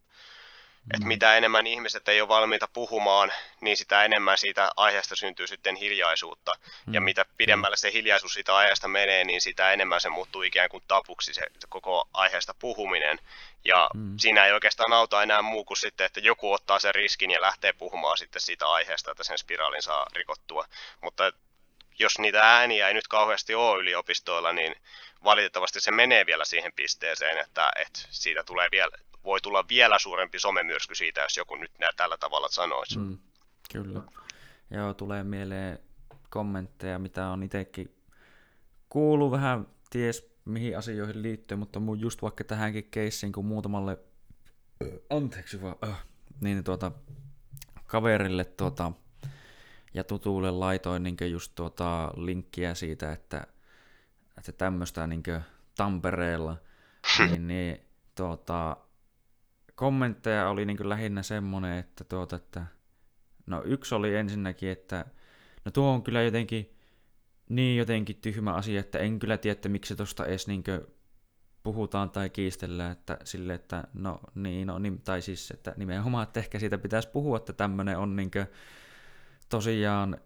että 0.94 1.05
Mm. 1.05 1.09
mitä 1.09 1.37
enemmän 1.37 1.66
ihmiset 1.66 2.09
ei 2.09 2.20
ole 2.20 2.29
valmiita 2.29 2.68
puhumaan, 2.73 3.33
niin 3.61 3.77
sitä 3.77 4.05
enemmän 4.05 4.38
siitä 4.38 4.70
aiheesta 4.77 5.16
syntyy 5.16 5.46
sitten 5.46 5.77
hiljaisuutta. 5.77 6.53
Ja 6.92 7.01
Mm. 7.01 7.05
mitä 7.05 7.25
pidemmälle 7.37 7.77
se 7.77 7.92
hiljaisuus 7.92 8.35
siitä 8.35 8.57
aiheesta 8.57 8.88
menee, 8.88 9.25
niin 9.25 9.40
sitä 9.40 9.73
enemmän 9.73 10.01
se 10.01 10.09
muuttuu 10.09 10.42
ikään 10.42 10.68
kuin 10.68 10.83
tapuksi 10.88 11.35
se, 11.35 11.40
se 11.59 11.66
koko 11.68 12.09
aiheesta 12.12 12.55
puhuminen. 12.59 13.18
Ja 13.64 13.90
Mm. 13.94 14.14
siinä 14.18 14.46
ei 14.46 14.53
oikeastaan 14.53 14.92
auta 14.92 15.23
enää 15.23 15.42
muu 15.42 15.64
kuin 15.64 15.77
sitten, 15.77 16.05
että 16.07 16.20
joku 16.20 16.53
ottaa 16.53 16.79
sen 16.79 16.94
riskin 16.94 17.31
ja 17.31 17.40
lähtee 17.40 17.73
puhumaan 17.73 18.18
sitten 18.18 18.42
siitä 18.42 18.66
aiheesta, 18.68 19.11
että 19.11 19.25
sen 19.25 19.38
spiraalin 19.38 19.83
saa 19.83 20.07
rikottua. 20.12 20.64
Mutta 21.01 21.33
jos 22.01 22.19
niitä 22.19 22.43
ääniä 22.43 22.89
ei 22.89 22.95
nyt 22.95 23.09
kauheasti 23.09 23.55
ole 23.55 23.81
yliopistoilla, 23.81 24.53
niin 24.53 24.75
valitettavasti 25.25 25.81
se 25.81 25.91
menee 25.91 26.27
vielä 26.27 26.45
siihen 26.45 26.73
pisteeseen, 26.77 27.39
että, 27.39 27.71
että 27.77 28.01
siitä 28.11 28.43
tulee 28.43 28.69
vielä, 28.71 28.91
voi 29.25 29.41
tulla 29.41 29.65
vielä 29.69 29.99
suurempi 29.99 30.39
somemyrsky 30.39 30.95
siitä, 30.95 31.21
jos 31.21 31.37
joku 31.37 31.57
nyt 31.57 31.79
nää 31.79 31.91
tällä 31.97 32.17
tavalla 32.17 32.49
sanoisi. 32.51 32.99
Mm, 32.99 33.19
kyllä. 33.73 34.03
Joo, 34.71 34.95
tulee 34.95 35.25
mieleen 35.25 35.79
kommentteja, 36.31 36.99
mitä 36.99 37.29
on 37.29 37.43
itsekin 37.43 37.95
kuullut 38.89 39.31
vähän 39.31 39.67
ties 39.91 40.31
mihin 40.45 40.79
asioihin 40.79 41.23
liittyen, 41.23 41.59
mutta 41.59 41.81
mun 41.81 42.01
just 42.01 42.23
vaikka 42.23 42.45
tähänkin 42.45 42.89
keissiin, 42.91 43.33
kun 43.33 43.47
muutamalle, 43.47 43.99
anteeksi 45.11 45.63
vaan, 45.63 45.77
äh, 45.85 46.05
niin 46.41 46.64
tuota, 46.64 46.93
kaverille 47.87 48.45
tuota, 48.45 48.93
ja 49.95 50.05
tutuille 50.05 50.51
laitoin 50.51 51.03
niin 51.03 51.16
just 51.30 51.53
tuota 51.55 52.12
linkkiä 52.16 52.74
siitä, 52.74 53.12
että, 53.12 53.47
että 54.38 54.53
tämmöistä 54.53 55.07
niin 55.07 55.22
Tampereella, 55.76 56.57
niin, 57.18 57.47
niin 57.47 57.80
tuota, 58.14 58.76
kommentteja 59.74 60.49
oli 60.49 60.64
niin 60.64 60.88
lähinnä 60.88 61.22
semmoinen, 61.22 61.78
että, 61.78 62.05
tuota, 62.05 62.36
että 62.36 62.66
no 63.47 63.62
yksi 63.64 63.95
oli 63.95 64.16
ensinnäkin, 64.16 64.68
että 64.68 65.05
no 65.64 65.70
tuo 65.70 65.91
on 65.91 66.03
kyllä 66.03 66.22
jotenkin 66.22 66.76
niin 67.49 67.78
jotenkin 67.78 68.16
tyhmä 68.16 68.53
asia, 68.53 68.80
että 68.80 68.99
en 68.99 69.18
kyllä 69.18 69.36
tiedä, 69.36 69.53
että 69.53 69.68
miksi 69.68 69.97
tuosta 69.97 70.26
edes 70.26 70.47
niin 70.47 70.64
puhutaan 71.62 72.11
tai 72.11 72.30
kiistellään, 72.30 72.93
että 72.93 73.18
sille, 73.24 73.55
että 73.55 73.84
no 73.95 74.20
niin, 74.34 74.66
no, 74.66 74.78
niin, 74.78 75.01
tai 75.01 75.22
siis, 75.22 75.51
että 75.51 75.74
nimenomaan, 75.76 76.22
että 76.22 76.41
ehkä 76.41 76.59
siitä 76.59 76.78
pitäisi 76.78 77.09
puhua, 77.09 77.36
että 77.36 77.53
tämmöinen 77.53 77.99
on 77.99 78.16
niin 78.16 78.30
tosiaan 79.51 80.18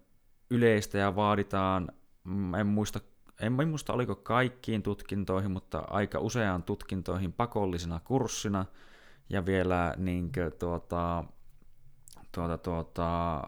yleistä 0.50 0.98
ja 0.98 1.16
vaaditaan, 1.16 1.88
mm, 2.24 2.54
en 2.54 2.66
muista, 2.66 3.00
en 3.40 3.52
muista 3.52 3.92
oliko 3.92 4.14
kaikkiin 4.14 4.82
tutkintoihin, 4.82 5.50
mutta 5.50 5.78
aika 5.78 6.18
useaan 6.18 6.62
tutkintoihin 6.62 7.32
pakollisena 7.32 8.00
kurssina 8.04 8.64
ja 9.28 9.46
vielä 9.46 9.94
niin 9.96 10.32
kuin, 10.32 10.52
tuota, 10.58 11.24
tuota, 12.32 12.58
tuota, 12.58 13.40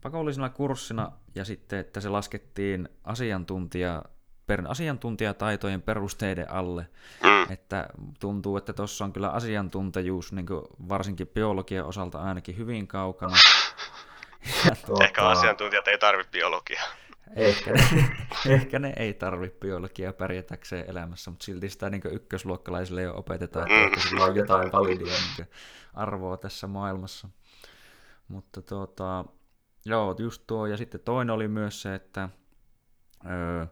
pakollisena 0.00 0.50
kurssina 0.50 1.12
ja 1.34 1.44
sitten, 1.44 1.78
että 1.78 2.00
se 2.00 2.08
laskettiin 2.08 2.88
asiantuntija, 3.04 4.02
per, 4.46 4.62
asiantuntijataitojen 4.68 5.82
perusteiden 5.82 6.50
alle. 6.50 6.86
Mm. 7.22 7.52
Että 7.52 7.88
tuntuu, 8.20 8.56
että 8.56 8.72
tuossa 8.72 9.04
on 9.04 9.12
kyllä 9.12 9.30
asiantuntijuus 9.30 10.32
niin 10.32 10.46
varsinkin 10.88 11.26
biologian 11.26 11.86
osalta 11.86 12.22
ainakin 12.22 12.56
hyvin 12.56 12.86
kaukana. 12.86 13.36
Ja 14.64 14.76
tuota, 14.86 15.04
Ehkä 15.04 15.22
asiantuntijat 15.22 15.88
ei 15.88 15.98
tarvitse 15.98 16.30
biologiaa. 16.30 16.84
Ehkä 17.36 17.72
ne, 17.72 17.84
ehkä 18.54 18.78
ne 18.78 18.92
ei 18.96 19.14
tarvitse 19.14 19.58
biologiaa 19.58 20.12
pärjätäkseen 20.12 20.90
elämässä, 20.90 21.30
mutta 21.30 21.44
silti 21.44 21.70
sitä 21.70 21.90
niin 21.90 22.02
ykkösluokkalaisille 22.12 23.02
jo 23.02 23.16
opetetaan, 23.16 23.70
että 23.70 24.00
sillä 24.00 24.24
on 24.24 24.36
jotain 24.36 24.72
validia 24.72 25.14
niin 25.38 25.48
arvoa 25.94 26.36
tässä 26.36 26.66
maailmassa. 26.66 27.28
Mutta 28.28 28.62
tuota, 28.62 29.24
joo, 29.84 30.14
just 30.18 30.42
tuo. 30.46 30.66
Ja 30.66 30.76
sitten 30.76 31.00
toinen 31.00 31.34
oli 31.34 31.48
myös 31.48 31.82
se, 31.82 31.94
että, 31.94 32.28
öö, 33.30 33.66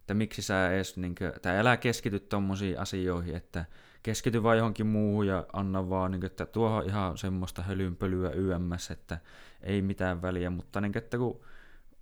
että 0.00 0.14
miksi 0.14 0.42
sä 0.42 0.72
edes, 0.72 0.96
niin 0.96 1.14
kuin, 1.14 1.32
tai 1.42 1.58
älä 1.58 1.76
keskity 1.76 2.20
tommosiin 2.20 2.80
asioihin, 2.80 3.36
että 3.36 3.64
keskity 4.04 4.42
vaan 4.42 4.56
johonkin 4.56 4.86
muuhun 4.86 5.26
ja 5.26 5.46
anna 5.52 5.90
vaan, 5.90 6.10
niin 6.10 6.20
kuin, 6.20 6.30
että 6.30 6.46
tuohon 6.46 6.86
ihan 6.86 7.18
semmoista 7.18 7.62
hölynpölyä 7.62 8.30
YMS, 8.30 8.90
että 8.90 9.18
ei 9.60 9.82
mitään 9.82 10.22
väliä, 10.22 10.50
mutta 10.50 10.80
niin 10.80 10.92
kuin, 10.92 11.02
että 11.02 11.18
kun 11.18 11.40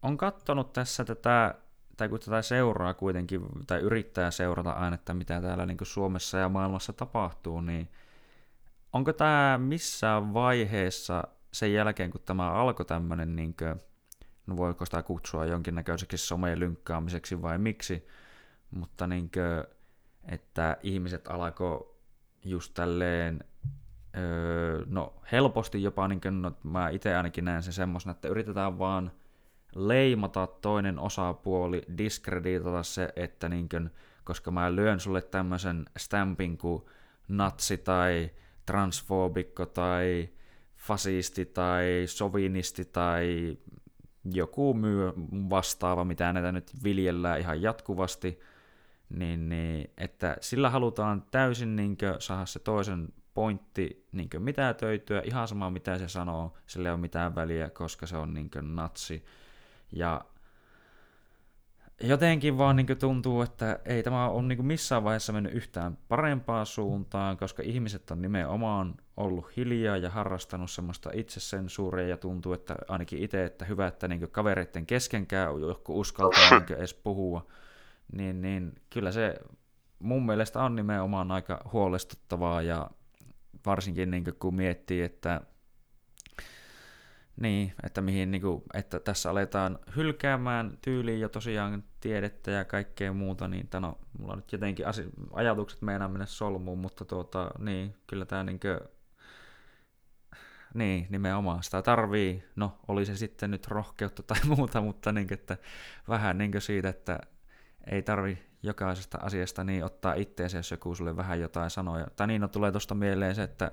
on 0.03 0.17
katsonut 0.17 0.73
tässä 0.73 1.05
tätä, 1.05 1.55
tai 1.97 2.09
kun 2.09 2.21
tätä 2.21 2.43
seuraa 2.43 2.95
kuitenkin, 2.95 3.41
tai 3.67 3.81
yrittää 3.81 4.31
seurata 4.31 4.71
aina, 4.71 4.95
että 4.95 5.15
mitä 5.15 5.41
täällä 5.41 5.67
niin 5.67 5.79
Suomessa 5.83 6.39
ja 6.39 6.49
maailmassa 6.49 6.93
tapahtuu, 6.93 7.61
niin 7.61 7.89
onko 8.93 9.13
tämä 9.13 9.59
missään 9.63 10.35
vaiheessa 10.35 11.25
sen 11.53 11.73
jälkeen, 11.73 12.11
kun 12.11 12.21
tämä 12.21 12.53
alkoi 12.53 12.87
tämmöinen, 12.87 13.37
niin 13.37 13.55
kuin, 13.57 13.81
no 14.47 14.57
voiko 14.57 14.85
sitä 14.85 15.03
kutsua 15.03 15.47
jonkinnäköiseksi 15.47 16.19
someen 16.19 16.61
lynkkaamiseksi 16.61 17.43
vai 17.43 17.59
miksi, 17.59 18.07
mutta 18.71 19.07
niin 19.07 19.31
kuin, 19.31 19.77
että 20.25 20.77
ihmiset 20.83 21.29
alkoi 21.29 21.92
just 22.45 22.75
tälleen, 22.75 23.45
öö, 24.17 24.85
no 24.87 25.15
helposti 25.33 25.83
jopa, 25.83 26.09
niin 26.09 26.21
kuin, 26.21 26.43
no, 26.43 26.53
mä 26.63 26.89
itse 26.89 27.17
ainakin 27.17 27.45
näen 27.45 27.63
sen 27.63 27.73
semmoisena, 27.73 28.11
että 28.11 28.29
yritetään 28.29 28.79
vaan 28.79 29.13
leimata 29.75 30.47
toinen 30.47 30.99
osapuoli, 30.99 31.83
diskreditata 31.99 32.83
se, 32.83 33.13
että 33.17 33.49
niin 33.49 33.69
kuin, 33.69 33.91
koska 34.25 34.51
mä 34.51 34.75
lyön 34.75 35.01
sulle 35.01 35.23
tämmöisen 35.23 35.87
stampin 35.99 36.59
kuin 36.59 36.83
natsi 37.29 37.79
tai 37.79 38.31
transfobikko 38.67 39.67
tai 39.67 40.29
fasisti 40.77 41.47
tai 41.47 41.85
sovinisti 42.07 42.85
tai 42.85 43.57
joku 44.25 44.75
myy 44.75 45.13
vastaava, 45.51 46.05
mitä 46.05 46.33
näitä 46.33 46.53
nyt 46.53 46.71
viljellään 46.85 47.41
ihan 47.41 47.63
jatkuvasti, 47.63 48.41
niin, 49.19 49.49
niin 49.49 49.91
että 49.97 50.37
sillä 50.41 50.71
halutaan 50.71 51.23
täysin 51.31 51.77
niin 51.77 51.97
saada 52.19 52.47
se 52.47 52.59
toisen 52.59 53.09
pointti 53.35 54.09
niin 54.13 54.29
mitä 54.39 54.75
töytyä, 54.75 55.23
ihan 55.25 55.49
sama 55.49 55.71
mitä 55.71 55.99
se 55.99 56.09
sanoo, 56.09 56.55
sillä 56.67 56.89
ei 56.89 56.93
ole 56.93 57.01
mitään 57.01 57.35
väliä, 57.35 57.71
koska 57.71 58.07
se 58.07 58.17
on 58.17 58.35
niin 58.35 58.51
natsi. 58.63 59.25
Ja 59.93 60.25
jotenkin 62.03 62.59
vaan 62.59 62.77
niin 62.77 62.99
tuntuu, 62.99 63.43
että 63.43 63.79
ei 63.85 64.03
tämä 64.03 64.29
ole 64.29 64.43
niin 64.43 64.67
missään 64.67 65.05
vaiheessa 65.05 65.33
mennyt 65.33 65.55
yhtään 65.55 65.99
parempaan 66.09 66.67
suuntaan, 66.67 67.37
koska 67.37 67.63
ihmiset 67.63 68.11
on 68.11 68.23
nimenomaan 68.23 68.95
ollut 69.17 69.57
hiljaa 69.57 69.97
ja 69.97 70.11
harrastanut 70.11 70.71
semmoista 70.71 71.11
itsesensuuria 71.15 72.09
ja 72.09 72.17
tuntuu, 72.17 72.53
että 72.53 72.77
ainakin 72.89 73.23
itse, 73.23 73.45
että 73.45 73.65
hyvä, 73.65 73.87
että 73.87 74.09
niin 74.09 74.31
kavereiden 74.31 74.87
keskenkään 74.87 75.61
joku 75.61 76.01
uskaltaa 76.01 76.51
niin 76.51 76.79
edes 76.79 76.95
puhua, 76.95 77.47
niin, 78.13 78.43
niin 78.43 78.73
kyllä 78.91 79.13
se 79.13 79.35
mun 79.99 80.27
mielestä 80.27 80.63
on 80.63 80.77
nimenomaan 80.77 81.31
aika 81.31 81.61
huolestuttavaa 81.73 82.63
ja 82.63 82.91
varsinkin 83.67 84.11
niin 84.11 84.25
kun 84.39 84.55
miettii, 84.55 85.03
että 85.03 85.41
niin, 87.41 87.73
että, 87.83 88.01
mihin, 88.01 88.31
niin 88.31 88.43
kuin, 88.43 88.63
että 88.75 89.01
tässä 89.01 89.31
aletaan 89.31 89.79
hylkäämään 89.97 90.79
tyyliin 90.83 91.21
jo 91.21 91.29
tosiaan 91.29 91.85
tiedettä 92.01 92.51
ja 92.51 92.65
kaikkea 92.65 93.13
muuta, 93.13 93.49
niin 93.49 93.69
tano, 93.69 93.99
mulla 94.19 94.33
on 94.33 94.39
nyt 94.39 94.53
jotenkin 94.53 94.87
asi- 94.87 95.11
ajatukset 95.33 95.83
meinaa 95.83 96.09
mennä 96.09 96.27
solmuun, 96.27 96.79
mutta 96.79 97.05
tuota, 97.05 97.51
niin, 97.59 97.95
kyllä 98.07 98.27
tämä 98.27 98.45
niin 98.45 98.61
kuin, 98.61 98.81
niin, 100.75 101.07
nimenomaan 101.11 101.63
sitä 101.63 101.83
tarvii, 101.83 102.45
no 102.57 102.79
oli 102.89 103.07
se 103.07 103.17
sitten 103.17 103.51
nyt 103.51 103.67
rohkeutta 103.67 104.23
tai 104.23 104.39
muuta, 104.57 104.81
mutta 104.81 105.13
niin, 105.13 105.33
että 105.33 105.57
vähän 106.09 106.39
niin 106.39 106.61
siitä, 106.61 106.89
että 106.89 107.19
ei 107.91 108.03
tarvi 108.03 108.39
jokaisesta 108.63 109.19
asiasta 109.23 109.65
niin 109.65 109.85
ottaa 109.85 110.15
itteensä, 110.15 110.59
jos 110.59 110.71
joku 110.71 110.95
sulle 110.95 111.17
vähän 111.17 111.41
jotain 111.41 111.71
sanoo. 111.71 112.07
Tai 112.17 112.27
niin, 112.27 112.41
no 112.41 112.49
tulee 112.49 112.71
tuosta 112.71 112.95
mieleen 112.95 113.35
se, 113.35 113.43
että 113.43 113.73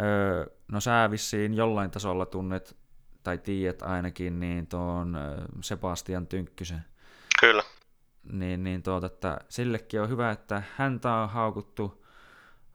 Öö, 0.00 0.46
no 0.72 0.80
sä 0.80 1.08
vissiin 1.10 1.54
jollain 1.54 1.90
tasolla 1.90 2.26
tunnet, 2.26 2.76
tai 3.22 3.38
tiedät 3.38 3.82
ainakin, 3.82 4.40
niin 4.40 4.66
tuon 4.66 5.18
Sebastian 5.60 6.26
Tynkkysen. 6.26 6.84
Kyllä. 7.40 7.62
Niin, 8.32 8.64
niin 8.64 8.82
tuota, 8.82 9.06
että 9.06 9.38
sillekin 9.48 10.00
on 10.00 10.08
hyvä, 10.08 10.30
että 10.30 10.62
häntä 10.76 11.12
on 11.12 11.28
haukuttu 11.28 12.06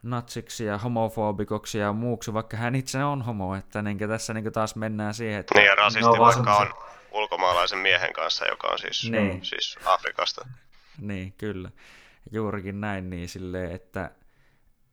natsiksi 0.04 0.66
ja 0.66 0.78
homofobikoksi 0.78 1.78
ja 1.78 1.94
muuksi, 1.94 2.34
vaikka 2.34 2.58
hän 2.58 2.76
itse 2.76 3.04
on 3.04 3.22
homo, 3.22 3.56
että 3.56 3.82
niin 3.82 3.98
tässä 3.98 4.34
niin 4.34 4.52
taas 4.54 4.76
mennään 4.76 5.14
siihen, 5.14 5.40
että... 5.40 5.60
Niin 5.60 5.66
ja 5.66 5.76
rasisti 5.76 6.06
no, 6.06 6.20
vaikka 6.20 6.58
on 6.58 6.68
ulkomaalaisen 7.12 7.80
miehen 7.80 8.14
kanssa, 8.14 8.48
joka 8.48 8.68
on 8.68 8.80
siis, 8.80 9.10
niin. 9.12 9.46
siis 9.46 9.78
Afrikasta. 9.86 10.48
Niin, 11.02 11.34
kyllä. 11.38 11.72
Juurikin 12.32 12.82
näin, 12.82 13.10
niin 13.10 13.30
silleen, 13.30 13.72
että 13.72 14.12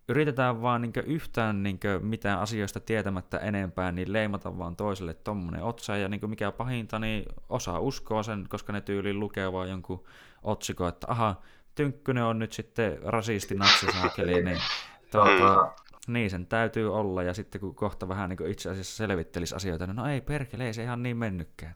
yritetään 0.09 0.63
vaan 0.63 0.83
niin 0.83 0.93
yhtään 1.07 1.63
niin 1.63 1.81
mitään 2.01 2.41
asioista 2.41 2.81
tietämättä 2.81 3.39
enempää, 3.39 3.93
niin 3.93 4.13
leimata 4.13 4.59
vaan 4.59 4.77
toiselle 4.77 5.15
tommonen 5.15 5.63
otsa, 5.63 5.97
ja 5.97 6.09
niin 6.09 6.31
mikä 6.31 6.53
pahinta, 6.53 6.99
niin 6.99 7.25
osa 7.49 7.79
uskoa 7.79 8.23
sen, 8.23 8.47
koska 8.49 8.73
ne 8.73 8.81
tyyli 8.81 9.15
lukee 9.15 9.53
vaan 9.53 9.69
jonkun 9.69 10.05
otsikon, 10.43 10.89
että 10.89 11.07
aha, 11.11 11.43
Tynkkynen 11.75 12.25
on 12.25 12.39
nyt 12.39 12.53
sitten 12.53 12.99
rasisti 13.03 13.55
natsisaakeli, 13.55 14.43
niin 14.43 14.61
tuota, 15.11 15.73
niin 16.09 16.31
sen 16.31 16.47
täytyy 16.47 16.95
olla, 16.95 17.23
ja 17.23 17.35
sitten 17.35 17.61
kun 17.61 17.75
kohta 17.75 18.09
vähän 18.09 18.29
niin 18.29 18.51
itse 18.51 18.71
asiassa 18.71 18.97
selvittelisi 18.97 19.55
asioita, 19.55 19.87
niin 19.87 19.97
no 19.97 20.07
ei 20.07 20.21
perkele, 20.21 20.67
ei 20.67 20.75
se 20.75 20.83
ihan 20.83 21.03
niin 21.03 21.17
mennytkään. 21.17 21.75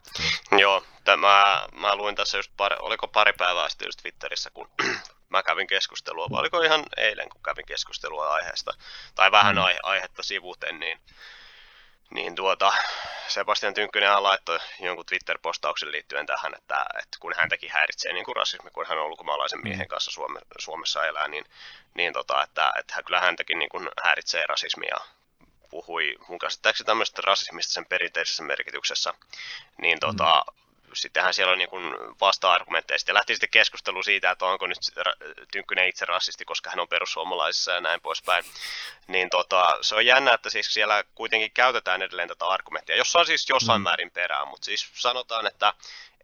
Joo, 0.58 0.82
tämä, 1.04 1.66
mä 1.72 1.96
luin 1.96 2.14
tässä 2.14 2.38
just 2.38 2.52
pari, 2.56 2.76
oliko 2.80 3.08
pari 3.08 3.32
päivää 3.38 3.68
sitten 3.68 3.86
just 3.86 4.00
Twitterissä, 4.02 4.50
kun 4.50 4.68
mä 5.32 5.42
kävin 5.42 5.66
keskustelua, 5.66 6.26
vai 6.30 6.40
oliko 6.40 6.60
ihan 6.60 6.84
eilen, 6.96 7.28
kun 7.28 7.42
kävin 7.42 7.66
keskustelua 7.66 8.34
aiheesta, 8.34 8.72
tai 9.14 9.30
vähän 9.30 9.56
mm. 9.56 9.62
aihe, 9.62 9.78
aihetta 9.82 10.22
sivuten, 10.22 10.80
niin, 10.80 10.98
niin 12.14 12.34
tuota, 12.34 12.72
Sebastian 13.28 13.74
Tynkkynen 13.74 14.22
laittoi 14.22 14.58
jonkun 14.80 15.06
Twitter-postauksen 15.06 15.92
liittyen 15.92 16.26
tähän, 16.26 16.54
että, 16.54 16.86
että 16.98 17.16
kun 17.20 17.34
häntäkin 17.36 17.70
häiritsee 17.72 18.12
niin 18.12 18.24
kuin 18.24 18.36
rasismi, 18.36 18.70
kun 18.70 18.86
hän 18.86 18.98
on 18.98 19.06
ulkomaalaisen 19.06 19.58
mm. 19.58 19.68
miehen 19.68 19.88
kanssa 19.88 20.10
Suome, 20.10 20.40
Suomessa 20.58 21.06
elää, 21.06 21.28
niin, 21.28 21.44
niin 21.94 22.12
tota, 22.12 22.42
että, 22.42 22.72
että 22.78 23.02
kyllä 23.02 23.20
häntäkin 23.20 23.58
niin 23.58 23.68
kuin 23.68 23.88
häiritsee 24.04 24.46
rasismia 24.46 24.96
puhui 25.70 26.16
mun 26.28 26.38
käsittääkseni 26.38 26.86
tämmöisestä 26.86 27.22
rasismista 27.24 27.72
sen 27.72 27.86
perinteisessä 27.86 28.42
merkityksessä, 28.42 29.14
niin 29.78 30.00
tota, 30.00 30.44
mm 30.46 30.61
sittenhän 30.92 31.34
siellä 31.34 31.52
on 31.52 31.58
niin 31.58 31.68
kuin 31.68 31.94
vasta-argumentteja. 32.20 32.98
Sitten 32.98 33.14
lähti 33.14 33.34
sitten 33.34 33.50
keskustelu 33.50 34.02
siitä, 34.02 34.30
että 34.30 34.44
onko 34.44 34.66
nyt 34.66 34.78
Tynkkynen 35.52 35.88
itse 35.88 36.04
rassisti, 36.04 36.44
koska 36.44 36.70
hän 36.70 36.80
on 36.80 36.88
perussuomalaisissa 36.88 37.72
ja 37.72 37.80
näin 37.80 38.00
poispäin. 38.00 38.44
Niin 39.06 39.30
tota, 39.30 39.78
se 39.80 39.94
on 39.94 40.06
jännä, 40.06 40.34
että 40.34 40.50
siis 40.50 40.74
siellä 40.74 41.04
kuitenkin 41.14 41.52
käytetään 41.52 42.02
edelleen 42.02 42.28
tätä 42.28 42.46
argumenttia, 42.46 42.96
jossa 42.96 43.18
on 43.18 43.26
siis 43.26 43.48
jossain 43.48 43.80
mm. 43.80 43.82
määrin 43.82 44.10
perää, 44.10 44.44
mutta 44.44 44.64
siis 44.64 44.90
sanotaan, 44.94 45.46
että 45.46 45.74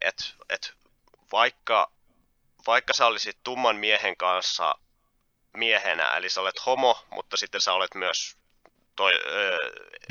et, 0.01 0.35
et 0.49 0.73
vaikka, 1.31 1.91
vaikka 2.67 2.93
sä 2.93 3.05
olisit 3.05 3.37
tumman 3.43 3.75
miehen 3.75 4.17
kanssa 4.17 4.75
miehenä, 5.57 6.17
eli 6.17 6.29
sä 6.29 6.41
olet 6.41 6.65
homo, 6.65 7.05
mutta 7.09 7.37
sitten 7.37 7.61
sä 7.61 7.73
olet 7.73 7.95
myös 7.95 8.37
toi, 8.95 9.13
ö, 9.13 9.57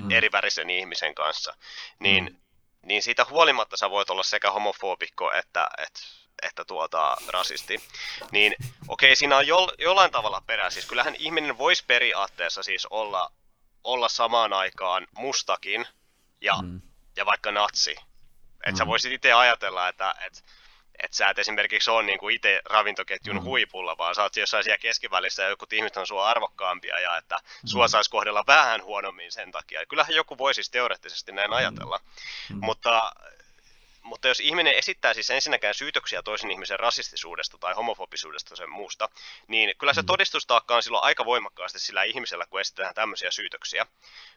mm. 0.02 0.10
erivärisen 0.10 0.70
ihmisen 0.70 1.14
kanssa, 1.14 1.56
niin 1.98 2.24
mm 2.24 2.47
niin 2.82 3.02
siitä 3.02 3.26
huolimatta 3.30 3.76
sä 3.76 3.90
voit 3.90 4.10
olla 4.10 4.22
sekä 4.22 4.50
homofobikko 4.50 5.32
että, 5.32 5.70
että, 5.78 6.00
että 6.42 6.64
tuota, 6.64 7.16
rasisti. 7.28 7.82
Niin 8.32 8.54
okei, 8.88 9.08
okay, 9.08 9.16
siinä 9.16 9.36
on 9.36 9.46
jo, 9.46 9.68
jollain 9.78 10.10
tavalla 10.10 10.42
perää. 10.46 10.70
Siis 10.70 10.86
kyllähän 10.86 11.14
ihminen 11.14 11.58
voisi 11.58 11.84
periaatteessa 11.86 12.62
siis 12.62 12.86
olla, 12.86 13.32
olla 13.84 14.08
samaan 14.08 14.52
aikaan 14.52 15.06
mustakin 15.16 15.86
ja, 16.40 16.54
mm. 16.62 16.80
ja 17.16 17.26
vaikka 17.26 17.52
natsi. 17.52 17.90
Että 17.90 18.70
mm. 18.70 18.76
sä 18.76 18.86
voisit 18.86 19.12
itse 19.12 19.32
ajatella, 19.32 19.88
että, 19.88 20.14
että 20.26 20.40
että 20.98 21.16
sä 21.16 21.28
et 21.28 21.38
esimerkiksi 21.38 21.90
ole 21.90 22.02
niin 22.02 22.30
itse 22.32 22.60
ravintoketjun 22.64 23.36
mm. 23.36 23.42
huipulla, 23.42 23.98
vaan 23.98 24.14
sä 24.14 24.22
oot 24.22 24.36
jossain 24.36 24.64
siellä 24.64 24.78
keskivälissä 24.78 25.42
ja 25.42 25.48
jotkut 25.48 25.72
ihmiset 25.72 25.96
on 25.96 26.06
sua 26.06 26.28
arvokkaampia 26.28 27.00
ja 27.00 27.16
että 27.16 27.36
mm. 27.36 27.66
sua 27.66 27.88
saisi 27.88 28.10
kohdella 28.10 28.44
vähän 28.46 28.82
huonommin 28.82 29.32
sen 29.32 29.52
takia. 29.52 29.86
Kyllähän 29.86 30.14
joku 30.14 30.38
voisi 30.38 30.56
siis 30.56 30.70
teoreettisesti 30.70 31.32
näin 31.32 31.50
mm. 31.50 31.56
ajatella, 31.56 32.00
mm. 32.50 32.58
mutta 32.60 33.12
mutta 34.08 34.28
jos 34.28 34.40
ihminen 34.40 34.74
esittää 34.74 35.14
siis 35.14 35.30
ensinnäkään 35.30 35.74
syytöksiä 35.74 36.22
toisen 36.22 36.50
ihmisen 36.50 36.80
rasistisuudesta 36.80 37.58
tai 37.58 37.74
homofobisuudesta 37.74 38.56
sen 38.56 38.70
muusta, 38.70 39.08
niin 39.48 39.74
kyllä 39.78 39.94
se 39.94 40.02
mm. 40.02 40.06
todistustaakka 40.06 40.76
on 40.76 40.82
silloin 40.82 41.04
aika 41.04 41.24
voimakkaasti 41.24 41.78
sillä 41.78 42.02
ihmisellä, 42.02 42.46
kun 42.46 42.60
esitetään 42.60 42.94
tämmöisiä 42.94 43.30
syytöksiä. 43.30 43.86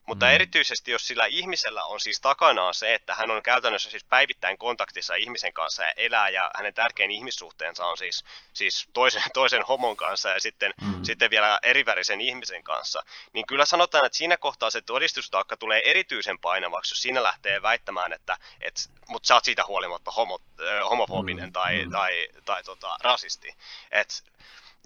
Mutta 0.06 0.26
mm. 0.26 0.32
erityisesti 0.32 0.92
jos 0.92 1.08
sillä 1.08 1.26
ihmisellä 1.26 1.84
on 1.84 2.00
siis 2.00 2.22
takanaan 2.22 2.74
se, 2.74 2.94
että 2.94 3.16
hän 3.16 3.32
on 3.32 3.44
käytännössä 3.44 3.90
siis 3.90 4.04
päivittäin 4.04 4.58
kontaktissa 4.58 5.16
ihmisen 5.16 5.54
kanssa 5.54 5.84
ja 5.84 5.92
elää, 5.92 6.30
ja 6.30 6.52
hänen 6.56 6.74
tärkein 6.74 7.12
ihmissuhteensa 7.12 7.86
on 7.86 7.98
siis, 7.98 8.24
siis 8.54 8.88
toisen, 8.94 9.22
toisen 9.34 9.64
homon 9.64 9.98
kanssa 9.98 10.30
ja 10.30 10.40
sitten, 10.40 10.74
mm. 10.82 11.04
sitten 11.04 11.30
vielä 11.30 11.60
erivärisen 11.64 12.22
ihmisen 12.22 12.64
kanssa, 12.64 13.04
niin 13.34 13.46
kyllä 13.46 13.66
sanotaan, 13.66 14.06
että 14.06 14.18
siinä 14.18 14.38
kohtaa 14.38 14.70
se 14.70 14.82
todistustaakka 14.82 15.58
tulee 15.58 15.90
erityisen 15.90 16.40
painavaksi, 16.40 16.94
jos 16.94 17.02
siinä 17.02 17.24
lähtee 17.24 17.62
väittämään, 17.62 18.14
että 18.14 18.38
et, 18.62 18.76
mutta 19.08 19.28
sä 19.28 19.34
oot 19.34 19.46
siitä 19.46 19.61
huolimatta 19.68 20.12
homo, 20.12 20.40
äh, 20.62 20.90
homofobinen 20.90 21.50
mm. 21.50 21.54
tai, 21.54 21.86
mm. 21.86 21.92
tai, 21.92 22.28
tai, 22.32 22.42
tai 22.46 22.64
tota, 22.64 22.98
rasisti. 23.04 23.56
Et, 23.92 24.24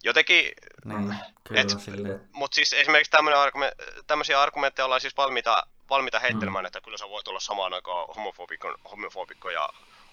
jotenkin, 0.03 0.51
niin, 0.85 1.15
kyllä, 1.43 2.19
mutta 2.31 2.55
siis 2.55 2.73
esimerkiksi 2.73 3.17
argument, 3.35 3.73
tämmöisiä 4.07 4.41
argumentteja 4.41 4.85
ollaan 4.85 5.01
siis 5.01 5.17
valmiita, 5.17 5.67
valmiita 5.89 6.19
heittelemään, 6.19 6.63
mm. 6.63 6.67
että 6.67 6.81
kyllä 6.81 6.97
sä 6.97 7.09
voit 7.09 7.27
olla 7.27 7.39
samaan 7.39 7.73
aikaan 7.73 8.07
homofobikko, 8.15 8.75
homofobikko 8.91 9.49
ja 9.49 9.69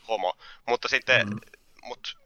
homo, 0.09 0.37
mutta 0.67 0.89
sitten, 0.89 1.29
mm. 1.29 1.41
mut, 1.83 2.19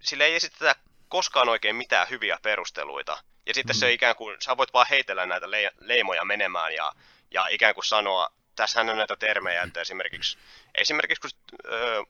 sille 0.00 0.24
ei 0.24 0.34
esitetä 0.34 0.74
koskaan 1.08 1.48
oikein 1.48 1.76
mitään 1.76 2.08
hyviä 2.10 2.38
perusteluita. 2.42 3.18
Ja 3.46 3.54
sitten 3.54 3.76
mm. 3.76 3.78
se 3.78 3.92
ikään 3.92 4.16
kuin, 4.16 4.36
sä 4.40 4.56
voit 4.56 4.72
vaan 4.72 4.86
heitellä 4.90 5.26
näitä 5.26 5.50
le- 5.50 5.72
leimoja 5.80 6.24
menemään 6.24 6.74
ja, 6.74 6.92
ja 7.30 7.46
ikään 7.46 7.74
kuin 7.74 7.84
sanoa, 7.84 8.28
tässähän 8.56 8.90
on 8.90 8.96
näitä 8.96 9.16
termejä, 9.16 9.62
että 9.62 9.80
esimerkiksi, 9.80 10.38
esimerkiksi 10.74 11.20
kun 11.20 11.56
öö, 11.64 12.02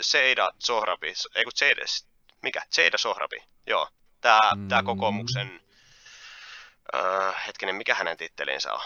Seida 0.00 0.50
Zohrabi, 0.66 1.12
ei 1.34 1.44
kun 1.44 1.52
Zeides, 1.56 2.06
mikä? 2.42 2.62
Seida 2.70 2.98
Sohrabi, 2.98 3.36
joo. 3.66 3.88
Tämä, 4.20 4.52
mm. 4.56 4.68
tämä 4.68 4.82
kokoomuksen, 4.82 5.60
öö, 6.94 7.32
hetkinen, 7.46 7.74
mikä 7.74 7.94
hänen 7.94 8.16
tittelinsä 8.16 8.72
on? 8.72 8.80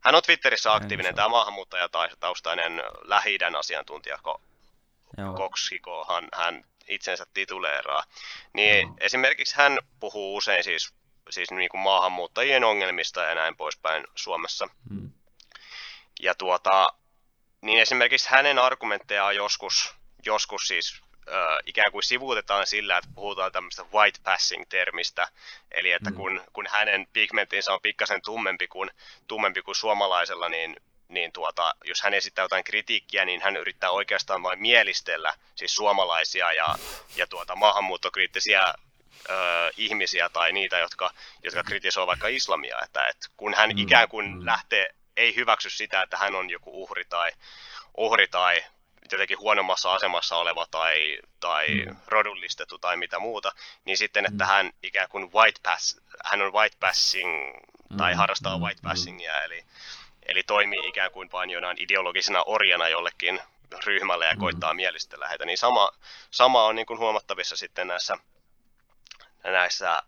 Hän 0.00 0.14
on 0.14 0.22
Twitterissä 0.22 0.74
aktiivinen, 0.74 1.14
tämä 1.14 1.28
maahanmuuttajataustainen 1.28 2.82
lähi 3.04 3.38
asiantuntija, 3.58 4.18
ko, 4.22 4.40
Koksiko, 5.36 6.04
hän, 6.08 6.28
hän 6.34 6.64
itsensä 6.88 7.26
tituleeraa. 7.34 8.04
Niin 8.52 8.86
Joo. 8.86 8.96
esimerkiksi 9.00 9.56
hän 9.56 9.78
puhuu 10.00 10.36
usein 10.36 10.64
siis, 10.64 10.94
siis 11.30 11.50
niin 11.50 11.68
kuin 11.68 11.80
maahanmuuttajien 11.80 12.64
ongelmista 12.64 13.22
ja 13.22 13.34
näin 13.34 13.56
poispäin 13.56 14.04
Suomessa. 14.14 14.68
Hmm. 14.88 15.10
Ja 16.22 16.34
tuota, 16.34 16.88
niin 17.60 17.80
esimerkiksi 17.80 18.30
hänen 18.30 18.58
argumenttejaan 18.58 19.36
joskus, 19.36 19.94
joskus 20.26 20.68
siis 20.68 21.02
äh, 21.28 21.58
ikään 21.66 21.92
kuin 21.92 22.02
sivuutetaan 22.02 22.66
sillä, 22.66 22.98
että 22.98 23.10
puhutaan 23.14 23.52
tämmöistä 23.52 23.84
white 23.94 24.18
passing-termistä, 24.22 25.28
eli 25.70 25.92
että 25.92 26.10
mm. 26.10 26.16
kun, 26.16 26.40
kun 26.52 26.66
hänen 26.70 27.06
pigmentinsa 27.12 27.74
on 27.74 27.80
pikkasen 27.82 28.22
tummempi 28.22 28.66
kuin, 28.66 28.90
tummempi 29.26 29.62
kuin 29.62 29.74
suomalaisella, 29.74 30.48
niin, 30.48 30.76
niin 31.08 31.32
tuota, 31.32 31.74
jos 31.84 32.02
hän 32.02 32.14
esittää 32.14 32.44
jotain 32.44 32.64
kritiikkiä, 32.64 33.24
niin 33.24 33.40
hän 33.40 33.56
yrittää 33.56 33.90
oikeastaan 33.90 34.42
vain 34.42 34.60
mielistellä 34.60 35.34
siis 35.54 35.74
suomalaisia 35.74 36.52
ja, 36.52 36.74
ja 37.16 37.26
tuota, 37.26 37.56
maahanmuuttokriittisiä 37.56 38.74
ö, 39.30 39.34
ihmisiä 39.76 40.28
tai 40.28 40.52
niitä, 40.52 40.78
jotka, 40.78 41.10
jotka 41.42 41.64
kritisoivat 41.64 42.08
vaikka 42.08 42.28
islamia, 42.28 42.78
että, 42.84 43.06
että 43.06 43.28
kun 43.36 43.54
hän 43.54 43.70
mm. 43.70 43.78
ikään 43.78 44.08
kuin 44.08 44.34
mm. 44.34 44.46
lähtee, 44.46 44.94
ei 45.16 45.36
hyväksy 45.36 45.70
sitä, 45.70 46.02
että 46.02 46.16
hän 46.16 46.34
on 46.34 46.50
joku 46.50 46.82
uhri 46.82 47.04
tai, 47.04 47.32
uhri 47.96 48.28
tai 48.28 48.64
jotenkin 49.12 49.38
huonommassa 49.38 49.94
asemassa 49.94 50.36
oleva 50.36 50.66
tai, 50.70 51.18
tai 51.40 51.68
mm. 51.68 51.96
rodullistettu 52.06 52.78
tai 52.78 52.96
mitä 52.96 53.18
muuta, 53.18 53.52
niin 53.84 53.96
sitten, 53.96 54.26
että 54.26 54.44
mm. 54.44 54.48
hän 54.48 54.70
ikään 54.82 55.08
kuin 55.08 55.32
white 55.32 55.60
pass, 55.62 56.00
hän 56.24 56.42
on 56.42 56.52
white 56.52 56.76
passing 56.80 57.54
tai 57.96 58.12
mm. 58.12 58.18
harrastaa 58.18 58.58
mm. 58.58 58.64
white 58.64 58.80
passingia, 58.82 59.42
eli, 59.42 59.64
eli 60.26 60.42
toimii 60.42 60.88
ikään 60.88 61.10
kuin 61.10 61.32
vain 61.32 61.50
jonain 61.50 61.82
ideologisena 61.82 62.42
orjana 62.42 62.88
jollekin 62.88 63.40
ryhmälle 63.86 64.26
ja 64.26 64.34
mm. 64.34 64.40
koittaa 64.40 64.74
mielistellä 64.74 65.28
heitä, 65.28 65.44
niin 65.44 65.58
sama, 65.58 65.90
sama 66.30 66.64
on 66.64 66.74
niin 66.74 66.86
kuin 66.86 66.98
huomattavissa 66.98 67.56
sitten 67.56 67.86
näissä, 67.86 68.16
näissä, 69.44 70.02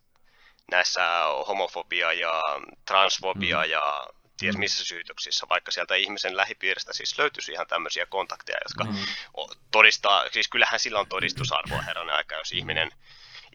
näissä 0.71 1.03
homofobia 1.49 2.13
ja 2.13 2.43
transfobia 2.87 3.65
mm. 3.65 3.71
ja 3.71 4.07
ties 4.37 4.55
mm. 4.55 4.61
missä 4.61 4.85
syytöksissä, 4.85 5.47
vaikka 5.49 5.71
sieltä 5.71 5.95
ihmisen 5.95 6.37
lähipiiristä 6.37 6.93
siis 6.93 7.19
löytyisi 7.19 7.53
ihan 7.53 7.67
tämmöisiä 7.67 8.07
kontakteja, 8.07 8.59
jotka 8.65 8.93
mm. 8.93 9.07
todistaa, 9.71 10.25
siis 10.33 10.49
kyllähän 10.49 10.81
sillä 10.81 11.01
on 11.01 11.09
todistusarvoa 11.09 11.83
herran 11.83 12.11
aika, 12.11 12.35
jos 12.35 12.53
ihminen, 12.53 12.91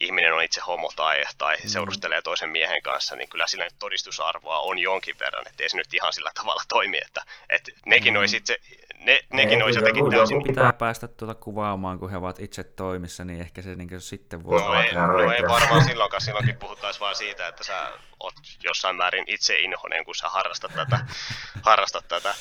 ihminen 0.02 0.34
on 0.34 0.43
itse 0.43 0.62
homo 0.68 0.91
tai, 0.95 1.24
tai 1.38 1.56
mm. 1.56 1.70
seurustelee 1.70 2.22
toisen 2.22 2.49
miehen 2.49 2.82
kanssa, 2.82 3.16
niin 3.16 3.30
kyllä 3.30 3.47
sillä 3.47 3.68
todistusarvoa 3.80 4.60
on 4.60 4.80
jonkin 4.80 5.16
verran, 5.20 5.47
ettei 5.47 5.70
se 5.70 5.78
nyt 5.78 5.93
ihan 5.93 6.14
sillä 6.14 6.32
tavalla 6.36 6.64
toimi, 6.68 6.97
että, 7.06 7.22
että 7.49 7.72
nekin 7.86 8.14
mm. 8.14 8.20
olisi 8.20 8.38
itse 8.38 8.58
ne, 9.02 9.20
nekin 9.34 9.58
ei, 9.58 9.64
olisi 9.64 9.80
jotenkin 9.80 10.12
täysin... 10.12 10.43
pitää 10.43 10.74
päästä 10.74 11.08
tuota 11.08 11.36
kuvaamaan, 11.36 11.99
kun 11.99 12.10
he 12.10 12.18
ovat 12.18 12.39
itse 12.39 12.64
toimissa, 12.64 13.26
niin 13.26 13.41
ehkä 13.41 13.62
se 13.62 13.76
niin 13.76 14.02
sitten 14.02 14.43
voi... 14.43 14.62
No, 14.62 14.82
ei, 14.82 14.93
no 14.93 15.32
ei 15.32 15.43
varmaan 15.47 15.84
silloinkaan, 15.84 16.22
silloinkin 16.22 16.58
puhuttaisiin 16.58 16.99
vain 16.99 17.16
siitä, 17.16 17.47
että 17.47 17.64
sä 17.64 17.91
oot 18.20 18.34
jossain 18.64 18.95
määrin 18.95 19.24
itse 19.28 19.60
inhonen, 19.60 20.06
kun 20.06 20.16
sä 20.16 20.30
harrastat 20.30 20.72
tätä. 20.76 20.99
harrastat 21.70 22.08
tätä. 22.08 22.36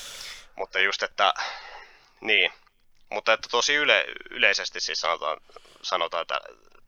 Mutta 0.56 0.78
just, 0.80 1.02
että... 1.02 1.34
Niin. 2.20 2.52
Mutta 3.10 3.32
että 3.32 3.48
tosi 3.50 3.74
yle, 3.74 4.06
yleisesti 4.30 4.80
siis 4.80 5.00
sanotaan, 5.00 5.40
sanotaan 5.82 6.22
että, 6.22 6.40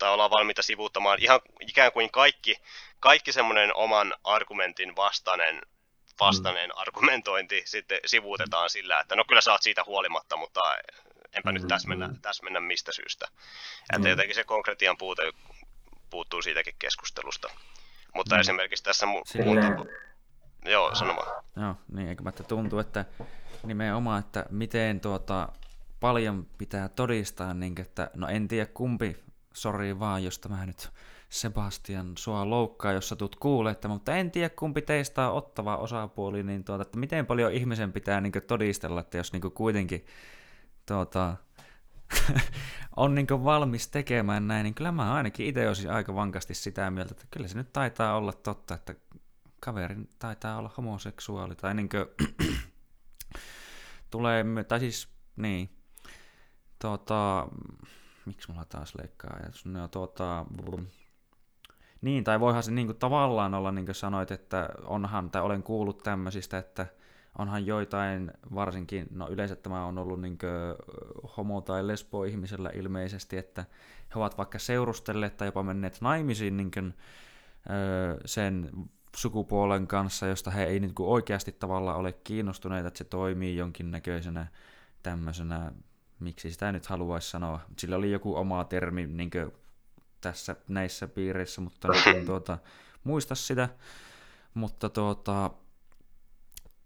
tai 0.03 0.11
ollaan 0.13 0.31
valmiita 0.31 0.63
sivuuttamaan 0.63 1.19
ihan 1.21 1.41
ikään 1.61 1.93
kuin 1.93 2.11
kaikki, 2.11 2.57
kaikki 3.01 3.33
semmoinen 3.33 3.77
oman 3.77 4.15
argumentin 4.25 4.97
vastainen 4.97 5.61
vastainen 6.21 6.71
mm. 6.71 6.77
argumentointi 6.77 7.63
sitten 7.65 8.01
sivuutetaan 8.07 8.71
sillä, 8.71 9.01
että 9.01 9.17
no 9.17 9.25
kyllä 9.29 9.41
sä 9.41 9.53
oot 9.53 9.63
siitä 9.63 9.85
huolimatta, 9.87 10.37
mutta 10.37 10.61
enpä 11.33 11.53
mm. 11.53 11.55
nyt 11.55 11.69
täsmennä, 11.69 12.11
täsmennä 12.23 12.61
mistä 12.61 12.93
syystä. 12.93 13.27
Että 13.81 13.99
mm. 13.99 14.11
jotenkin 14.11 14.35
se 14.35 14.45
konkretian 14.45 14.97
puute 14.97 15.23
puuttuu 16.11 16.43
siitäkin 16.43 16.75
keskustelusta. 16.79 17.49
Mutta 18.15 18.35
mm. 18.35 18.41
esimerkiksi 18.41 18.85
tässä 18.85 19.07
mu- 19.07 19.23
Silleen... 19.25 19.73
muuta... 19.73 19.91
Joo, 20.65 20.95
sanomaan. 20.95 21.45
Joo, 21.57 21.75
niin 21.95 22.09
eikö 22.09 22.23
mä 22.23 22.33
tuntuu, 22.33 22.79
että 22.79 23.05
nimenomaan, 23.63 24.21
että 24.21 24.47
miten 24.51 25.01
tuota, 25.01 25.49
paljon 26.01 26.47
pitää 26.59 26.89
todistaa, 26.89 27.55
niin 27.55 27.81
että 27.81 28.11
no 28.15 28.29
en 28.29 28.49
tiedä 28.49 28.67
kumpi, 28.67 29.17
sori 29.53 29.99
vaan, 29.99 30.25
jos 30.25 30.39
tämä 30.39 30.67
nyt 30.67 30.91
Sebastian 31.29 32.13
sua 32.17 32.51
loukkaa, 32.51 32.93
jos 32.93 33.09
sä 33.09 33.17
tulet 33.17 33.37
kuulettamaan, 33.37 33.97
mutta 33.97 34.17
en 34.17 34.31
tiedä 34.31 34.49
kumpi 34.49 34.83
teistä 34.83 35.31
on 35.31 35.37
ottava 35.37 35.77
osapuoli, 35.77 36.43
niin 36.43 36.65
tuota, 36.65 36.83
että 36.83 36.99
miten 36.99 37.27
paljon 37.27 37.53
ihmisen 37.53 37.93
pitää 37.93 38.21
niin 38.21 38.33
todistella, 38.47 39.01
että 39.01 39.17
jos 39.17 39.33
niin 39.33 39.53
kuitenkin 39.55 40.07
tuota, 40.87 41.37
on 42.97 43.15
niin 43.15 43.27
valmis 43.31 43.89
tekemään 43.89 44.49
näin, 44.49 44.65
niin 44.65 44.75
kyllä 44.75 44.93
mä 44.93 45.15
ainakin 45.15 45.47
itse 45.47 45.69
olisin 45.69 45.91
aika 45.91 46.15
vankasti 46.15 46.55
sitä 46.55 46.91
mieltä, 46.91 47.13
että 47.13 47.27
kyllä 47.31 47.49
se 47.49 47.59
nyt 47.59 47.73
taitaa 47.73 48.17
olla 48.17 48.33
totta, 48.33 48.75
että 48.75 48.95
kaverin 49.61 50.09
taitaa 50.19 50.59
olla 50.59 50.71
homoseksuaali, 50.77 51.57
tai 51.57 51.75
niin 51.75 51.89
kuin, 51.89 52.07
tulee, 54.11 54.45
tai 54.69 54.81
siis, 54.81 55.09
niin, 55.37 55.71
tuota, 56.79 57.49
miksi 58.27 58.51
mulla 58.51 58.65
taas 58.65 58.95
leikkaa? 58.95 59.37
Ajatus, 59.41 59.67
no 59.67 59.89
tuota, 59.89 60.47
niin, 62.01 62.25
tai 62.25 62.41
voihan 62.41 62.63
se 62.63 62.71
niin 62.71 62.87
kuin 62.87 62.99
tavallaan 62.99 63.55
olla, 63.55 63.73
niin 63.73 63.87
kuin 63.87 63.95
sanoit, 63.95 64.31
että 64.31 64.69
onhan, 64.85 65.31
tai 65.31 65.43
olen 65.43 65.63
kuullut 65.63 66.03
tämmöisistä, 66.03 66.59
että 66.59 66.87
onhan 67.39 67.67
joitain, 67.67 68.33
varsinkin, 68.55 69.07
no 69.11 69.29
yleensä 69.29 69.57
tämä 69.57 69.85
on 69.85 69.99
ollut 69.99 70.21
niin 70.21 70.39
homo- 71.37 71.61
tai 71.61 71.87
lesbo-ihmisellä 71.87 72.71
ilmeisesti, 72.75 73.37
että 73.37 73.65
he 74.15 74.19
ovat 74.19 74.39
vaikka 74.39 74.59
seurustelleet 74.59 75.37
tai 75.37 75.49
jopa 75.49 75.63
menneet 75.63 75.99
naimisiin 76.01 76.57
niin 76.57 76.71
kuin, 76.71 76.95
sen 78.25 78.71
sukupuolen 79.17 79.87
kanssa, 79.87 80.27
josta 80.27 80.51
he 80.51 80.65
ei 80.65 80.81
niin 80.81 80.95
kuin 80.95 81.09
oikeasti 81.09 81.53
tavallaan 81.53 81.99
ole 81.99 82.13
kiinnostuneita, 82.13 82.89
että 82.89 82.99
se 82.99 83.05
toimii 83.05 83.57
jonkinnäköisenä 83.57 84.47
tämmöisenä, 85.03 85.73
miksi 86.23 86.51
sitä 86.51 86.73
nyt 86.73 86.87
haluaisi 86.87 87.31
sanoa, 87.31 87.61
sillä 87.79 87.97
oli 87.97 88.13
joku 88.13 88.37
oma 88.37 88.65
termi, 88.65 89.07
niin 89.07 89.31
tässä 90.21 90.57
näissä 90.69 91.09
piireissä, 91.09 91.61
mutta 91.61 91.89
nyt 91.89 92.17
en 92.17 92.27
tuota, 92.33 92.59
muista 93.05 93.35
sitä. 93.35 93.69
Mutta 94.55 94.89
tuota, 94.89 95.51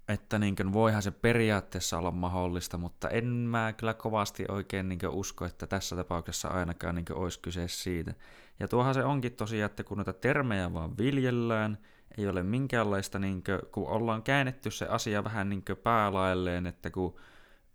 että 0.09 0.39
niin 0.39 0.57
kuin, 0.57 0.73
voihan 0.73 1.03
se 1.03 1.11
periaatteessa 1.11 1.99
olla 1.99 2.11
mahdollista, 2.11 2.79
mutta 2.79 3.09
en 3.09 3.27
mä 3.27 3.75
kyllä 3.77 3.95
kovasti 3.95 4.45
oikein 4.49 4.89
niin 4.89 5.09
usko, 5.09 5.45
että 5.45 5.67
tässä 5.67 5.97
tapauksessa 5.97 6.49
ainakaan 6.49 6.95
niin 6.95 7.05
olisi 7.15 7.41
kyse 7.41 7.69
siitä. 7.69 8.15
Ja 8.61 8.69
tuohan 8.69 8.95
se 8.95 9.05
onkin 9.05 9.33
tosiaan, 9.33 9.71
että 9.71 9.85
kun 9.85 9.99
noita 9.99 10.13
termejä 10.13 10.73
vaan 10.73 10.99
viljellään, 10.99 11.79
ei 12.19 12.29
ole 12.29 12.43
minkäänlaista, 12.43 13.19
niin 13.19 13.43
kuin, 13.45 13.59
kun 13.73 13.89
ollaan 13.89 14.23
käännetty 14.23 14.71
se 14.71 14.87
asia 14.87 15.25
vähän 15.25 15.49
niin 15.49 15.65
päälailleen, 15.83 16.67
että 16.67 16.91
kun 16.91 17.17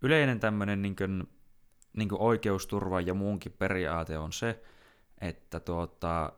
yleinen 0.02 0.40
tämmöinen 0.40 0.82
niin 0.82 0.96
niin 1.96 2.08
kuin 2.08 2.20
oikeusturva 2.20 3.00
ja 3.00 3.14
muunkin 3.14 3.52
periaate 3.52 4.18
on 4.18 4.32
se, 4.32 4.62
että 5.20 5.60
tuota, 5.60 6.32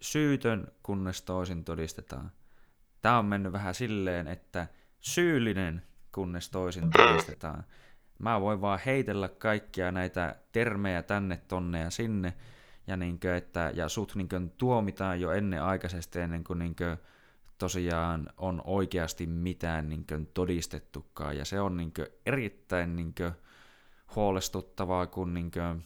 syytön 0.00 0.66
kunnes 0.82 1.22
toisin 1.22 1.64
todistetaan. 1.64 2.32
Tämä 3.02 3.18
on 3.18 3.24
mennyt 3.24 3.52
vähän 3.52 3.74
silleen, 3.74 4.28
että 4.28 4.66
syyllinen 5.00 5.82
kunnes 6.12 6.50
toisin 6.50 6.90
todistetaan. 6.90 7.64
Mä 8.18 8.40
voin 8.40 8.60
vaan 8.60 8.80
heitellä 8.86 9.28
kaikkia 9.28 9.92
näitä 9.92 10.36
termejä 10.52 11.02
tänne, 11.02 11.36
tonne 11.36 11.80
ja 11.80 11.90
sinne, 11.90 12.34
ja, 12.86 12.96
niinkö, 12.96 13.36
että, 13.36 13.72
ja 13.74 13.88
sut 13.88 14.14
niinkö 14.14 14.40
tuomitaan 14.58 15.20
jo 15.20 15.32
ennen 15.32 15.62
aikaisesti, 15.62 16.20
ennen 16.20 16.44
kuin 16.44 16.58
niinkö, 16.58 16.96
tosiaan 17.58 18.28
on 18.36 18.62
oikeasti 18.64 19.26
mitään 19.26 19.88
niinkö, 19.88 20.20
todistettukaan, 20.34 21.36
ja 21.36 21.44
se 21.44 21.60
on 21.60 21.76
niinkö, 21.76 22.10
erittäin 22.26 22.96
niinkö, 22.96 23.32
huolestuttavaa, 24.16 25.06
kun 25.06 25.34
niinkö, 25.34 25.76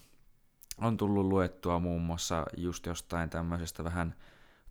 on 0.78 0.96
tullut 0.96 1.26
luettua 1.26 1.78
muun 1.78 2.02
muassa 2.02 2.46
just 2.56 2.86
jostain 2.86 3.30
tämmöisestä 3.30 3.84
vähän 3.84 4.14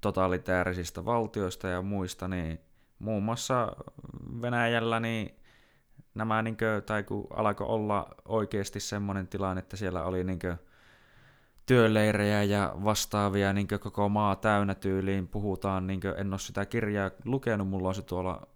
totalitäärisistä 0.01 1.05
valtioista 1.05 1.67
ja 1.67 1.81
muista, 1.81 2.27
niin 2.27 2.59
muun 2.99 3.23
muassa 3.23 3.71
Venäjällä 4.41 4.99
niin 4.99 5.35
nämä, 6.15 6.41
niin 6.41 6.57
kuin, 6.57 6.83
tai 6.85 7.03
kun 7.03 7.27
alkoi 7.33 7.67
olla 7.67 8.07
oikeasti 8.25 8.79
semmoinen 8.79 9.27
tilanne, 9.27 9.59
että 9.59 9.77
siellä 9.77 10.03
oli 10.03 10.23
niin 10.23 10.39
kuin, 10.39 10.57
työleirejä 11.67 12.43
ja 12.43 12.75
vastaavia 12.83 13.53
niin 13.53 13.67
koko 13.67 14.09
maa 14.09 14.35
täynnä 14.35 14.75
tyyliin. 14.75 15.27
Puhutaan, 15.27 15.87
niin 15.87 16.01
kuin, 16.01 16.13
en 16.17 16.33
ole 16.33 16.39
sitä 16.39 16.65
kirjaa 16.65 17.11
lukenut, 17.25 17.69
mulla 17.69 17.87
on 17.87 17.95
se 17.95 18.01
tuolla 18.01 18.47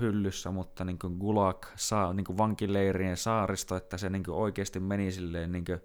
hyllyssä, 0.00 0.50
mutta 0.50 0.84
niin 0.84 0.98
kuin 0.98 1.16
Gulag, 1.18 1.66
saa, 1.76 2.12
niin 2.12 2.24
kuin 2.24 2.38
vankileirien 2.38 3.16
saaristo, 3.16 3.76
että 3.76 3.96
se 3.96 4.10
niin 4.10 4.24
kuin 4.24 4.34
oikeasti 4.34 4.80
meni 4.80 5.12
silleen 5.12 5.52
niin 5.52 5.64
kuin 5.64 5.80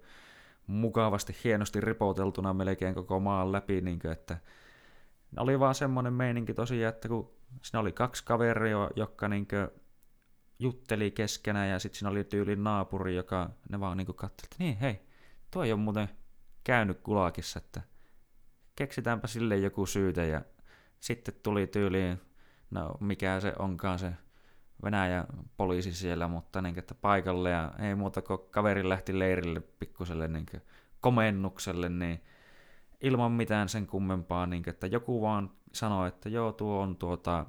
mukavasti, 0.66 1.36
hienosti 1.44 1.80
ripoteltuna 1.80 2.54
melkein 2.54 2.94
koko 2.94 3.20
maan 3.20 3.52
läpi, 3.52 3.80
niin 3.80 3.98
kuin, 3.98 4.12
että 4.12 4.38
oli 5.36 5.60
vaan 5.60 5.74
semmoinen 5.74 6.12
meininki 6.12 6.54
tosiaan, 6.54 6.94
että 6.94 7.08
kun 7.08 7.30
siinä 7.62 7.80
oli 7.80 7.92
kaksi 7.92 8.24
kaveria, 8.24 8.90
jotka 8.96 9.28
niin 9.28 9.46
kuin 9.46 9.68
jutteli 10.58 11.10
keskenään 11.10 11.68
ja 11.68 11.78
sitten 11.78 11.98
siinä 11.98 12.10
oli 12.10 12.24
tyylin 12.24 12.64
naapuri, 12.64 13.16
joka 13.16 13.50
ne 13.70 13.80
vaan 13.80 13.96
niin 13.96 14.06
katsoi, 14.06 14.44
että 14.44 14.56
niin 14.58 14.76
hei, 14.78 15.00
tuo 15.50 15.64
ei 15.64 15.72
ole 15.72 15.80
muuten 15.80 16.08
käynyt 16.64 17.00
kulakissa, 17.00 17.58
että 17.58 17.82
keksitäänpä 18.76 19.26
sille 19.26 19.56
joku 19.56 19.86
syytä 19.86 20.24
ja 20.24 20.42
sitten 21.00 21.34
tuli 21.42 21.66
tyyliin, 21.66 22.20
no 22.70 22.94
mikä 23.00 23.40
se 23.40 23.52
onkaan 23.58 23.98
se 23.98 24.12
Venäjän 24.84 25.26
poliisi 25.56 25.92
siellä, 25.92 26.28
mutta 26.28 26.62
niin, 26.62 26.78
että 26.78 26.94
paikalle 26.94 27.50
ja 27.50 27.72
ei 27.78 27.94
muuta 27.94 28.22
kuin 28.22 28.38
kaveri 28.50 28.88
lähti 28.88 29.18
leirille 29.18 29.60
pikkuselle 29.60 30.28
niin 30.28 30.46
komennukselle, 31.00 31.88
niin 31.88 32.20
ilman 33.00 33.32
mitään 33.32 33.68
sen 33.68 33.86
kummempaa, 33.86 34.46
niin 34.46 34.62
että 34.66 34.86
joku 34.86 35.22
vaan 35.22 35.50
sanoi, 35.72 36.08
että 36.08 36.28
joo, 36.28 36.52
tuo 36.52 36.80
on 36.80 36.96
tuota, 36.96 37.46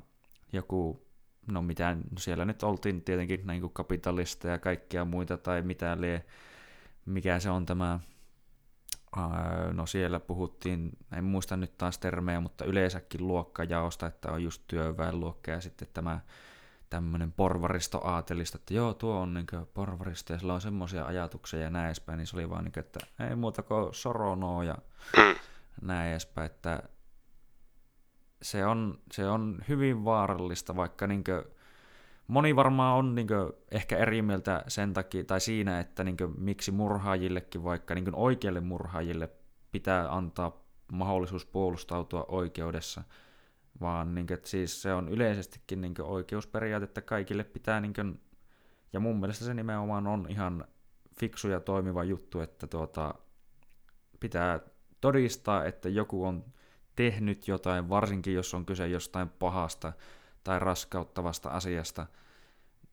joku, 0.54 1.08
no 1.52 1.62
mitään, 1.62 2.02
siellä 2.18 2.46
nyt 2.46 2.64
oltiin 2.64 3.02
tietenkin 3.02 3.48
niin 3.48 3.62
kuin 3.62 3.74
kapitalista 3.74 4.48
ja 4.48 4.60
kaikkia 4.60 5.06
muita 5.06 5.38
tai 5.38 5.62
mitä 5.62 5.98
lie, 6.02 6.26
mikä 7.06 7.40
se 7.40 7.50
on 7.50 7.66
tämä, 7.66 8.00
no 9.74 9.86
siellä 9.86 10.20
puhuttiin, 10.20 10.92
en 11.18 11.24
muista 11.24 11.58
nyt 11.58 11.78
taas 11.78 11.98
termejä, 11.98 12.40
mutta 12.40 12.66
yleensäkin 12.66 13.28
luokkajaosta, 13.28 14.08
että 14.08 14.32
on 14.32 14.44
just 14.44 14.64
työväenluokka 14.68 15.52
ja 15.52 15.62
sitten 15.62 15.88
tämä 15.94 16.20
tämmöinen 16.90 17.32
porvaristo 17.32 18.02
aatelista, 18.04 18.58
että 18.58 18.74
joo, 18.74 18.94
tuo 18.94 19.20
on 19.20 19.34
niin 19.34 19.48
porvaristo 19.74 20.34
ja 20.34 20.40
sillä 20.40 20.54
on 20.54 20.62
semmoisia 20.62 21.06
ajatuksia 21.06 21.60
ja 21.60 21.70
näin 21.70 21.86
edespäin, 21.86 22.18
niin 22.18 22.28
se 22.28 22.36
oli 22.36 22.50
vaan 22.50 22.64
niin 22.64 22.72
kuin, 22.72 22.84
että 22.84 23.00
ei 23.30 23.36
muuta 23.36 23.64
kuin 23.64 23.94
soronoa 23.94 24.64
ja 24.64 24.76
mm. 25.18 25.36
näin 25.82 26.12
edespäin, 26.12 26.46
että 26.46 26.84
se 28.42 28.66
on, 28.66 29.00
se 29.12 29.30
on 29.30 29.60
hyvin 29.68 30.06
vaarallista, 30.06 30.76
vaikka 30.76 31.08
niin 31.08 31.24
kuin, 31.24 31.44
moni 32.30 32.56
varmaan 32.56 32.98
on 32.98 33.16
niin 33.16 33.28
kuin, 33.28 33.52
ehkä 33.72 33.98
eri 33.98 34.22
mieltä 34.22 34.64
sen 34.68 34.94
takia, 34.94 35.24
tai 35.24 35.40
siinä, 35.40 35.80
että 35.80 36.04
niin 36.04 36.18
kuin, 36.18 36.34
miksi 36.38 36.72
murhaajillekin, 36.72 37.64
vaikka 37.64 37.96
niin 37.96 38.04
kuin, 38.06 38.16
oikeille 38.16 38.60
murhaajille 38.60 39.30
pitää 39.72 40.16
antaa 40.16 40.64
mahdollisuus 40.92 41.46
puolustautua 41.46 42.26
oikeudessa, 42.28 43.04
vaan 43.82 44.16
niin 44.16 44.28
kuin, 44.28 44.36
että 44.36 44.50
siis 44.50 44.82
se 44.82 44.94
on 44.94 45.10
yleisestikin 45.10 45.82
niin 45.82 45.94
kuin, 45.94 46.06
oikeusperiaate, 46.06 46.84
että 46.84 47.02
kaikille 47.02 47.44
pitää, 47.44 47.82
niin 47.82 47.94
kuin, 47.94 48.22
ja 48.94 49.00
mun 49.00 49.20
mielestä 49.20 49.46
se 49.46 49.54
nimenomaan 49.54 50.08
on 50.08 50.26
ihan 50.30 50.66
fiksu 51.20 51.48
ja 51.48 51.60
toimiva 51.60 52.04
juttu, 52.04 52.40
että 52.40 52.68
tuota, 52.68 53.14
pitää 54.20 54.60
todistaa, 55.02 55.66
että 55.66 55.90
joku 55.90 56.26
on 56.26 56.46
tehnyt 56.96 57.48
jotain, 57.48 57.90
varsinkin 57.90 58.34
jos 58.34 58.54
on 58.54 58.66
kyse 58.66 58.88
jostain 58.88 59.30
pahasta 59.30 59.94
tai 60.44 60.60
raskauttavasta 60.60 61.50
asiasta. 61.50 62.08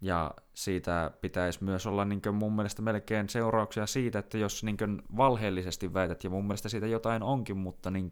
Ja 0.01 0.31
siitä 0.55 1.11
pitäisi 1.21 1.65
myös 1.65 1.87
olla 1.87 2.05
niin 2.05 2.21
mun 2.33 2.53
mielestä 2.53 2.83
melkein 2.83 3.29
seurauksia 3.29 3.87
siitä, 3.87 4.19
että 4.19 4.39
jos 4.39 4.65
niin 4.65 5.03
valheellisesti 5.17 5.95
väität, 5.95 6.25
ja 6.25 6.31
mun 6.31 6.45
mielestä 6.45 6.69
siitä 6.69 6.87
jotain 6.87 7.23
onkin, 7.23 7.57
mutta 7.57 7.91
niin 7.91 8.11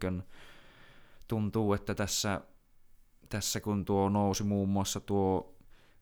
tuntuu, 1.29 1.73
että 1.73 1.95
tässä, 1.95 2.41
tässä 3.29 3.61
kun 3.61 3.85
tuo 3.85 4.09
nousi 4.09 4.45
muun 4.45 4.69
muassa 4.69 5.01
tuo 5.01 5.55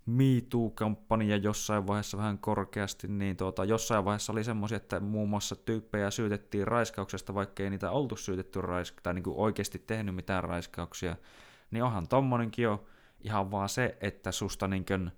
MeToo-kampanja 0.07 1.37
jossain 1.37 1.87
vaiheessa 1.87 2.19
vähän 2.19 2.39
korkeasti, 2.39 3.09
niin 3.09 3.37
tuota, 3.37 3.65
jossain 3.65 4.05
vaiheessa 4.05 4.33
oli 4.33 4.45
semmoisia, 4.45 4.77
että 4.77 5.01
muun 5.01 5.29
muassa 5.29 5.57
tyyppejä 5.57 6.11
syytettiin 6.11 6.69
raiskauksesta, 6.69 7.35
vaikka 7.35 7.63
ei 7.63 7.71
niitä 7.71 7.91
oltu 7.91 8.17
syytetty 8.17 8.61
raisk- 8.61 9.01
tai 9.03 9.15
niin 9.15 9.23
kuin 9.23 9.37
oikeasti 9.37 9.79
tehnyt 9.79 10.15
mitään 10.15 10.45
raiskauksia, 10.45 11.17
niin 11.71 11.85
onhan 11.85 12.09
tommonenkin 12.09 12.63
jo 12.63 12.85
ihan 13.25 13.51
vaan 13.51 13.69
se, 13.69 13.97
että 14.01 14.33
susta 14.33 14.69
niin 14.69 14.85
kuin, 14.85 15.11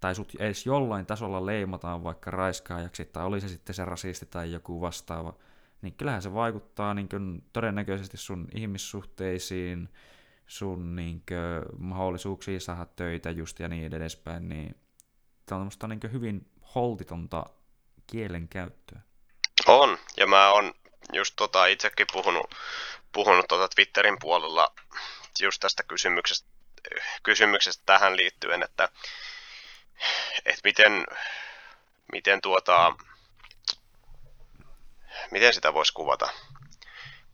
tai 0.00 0.14
sut 0.14 0.34
edes 0.38 0.66
jollain 0.66 1.06
tasolla 1.06 1.46
leimataan 1.46 2.04
vaikka 2.04 2.30
raiskaajaksi, 2.30 3.04
tai 3.04 3.24
oli 3.24 3.40
se 3.40 3.48
sitten 3.48 3.74
se 3.74 3.84
rasisti 3.84 4.26
tai 4.26 4.52
joku 4.52 4.80
vastaava, 4.80 5.34
niin 5.82 5.94
kyllähän 5.94 6.22
se 6.22 6.34
vaikuttaa 6.34 6.94
niin 6.94 7.08
kuin, 7.08 7.44
todennäköisesti 7.52 8.16
sun 8.16 8.48
ihmissuhteisiin, 8.54 9.88
sun 10.46 10.96
niinkö, 10.96 11.62
mahdollisuuksia 11.78 12.60
saada 12.60 12.86
töitä 12.96 13.30
just 13.30 13.60
ja 13.60 13.68
niin 13.68 13.94
edespäin, 13.94 14.48
niin 14.48 14.74
tämä 15.46 15.60
on 15.60 15.70
niin 15.88 16.12
hyvin 16.12 16.50
holtitonta 16.74 17.44
kielenkäyttöä. 18.06 19.00
On, 19.66 19.98
ja 20.16 20.26
mä 20.26 20.52
oon 20.52 20.74
just 21.12 21.34
tota 21.36 21.66
itsekin 21.66 22.06
puhunut, 22.12 22.54
puhunut 23.12 23.46
tota 23.48 23.68
Twitterin 23.68 24.16
puolella 24.20 24.74
just 25.40 25.60
tästä 25.60 25.82
kysymyksestä, 25.82 26.48
kysymyksestä 27.22 27.82
tähän 27.86 28.16
liittyen, 28.16 28.62
että, 28.62 28.88
että 30.44 30.60
miten, 30.64 31.04
miten, 32.12 32.40
tuota, 32.40 32.92
miten 35.30 35.54
sitä 35.54 35.74
voisi 35.74 35.92
kuvata. 35.92 36.28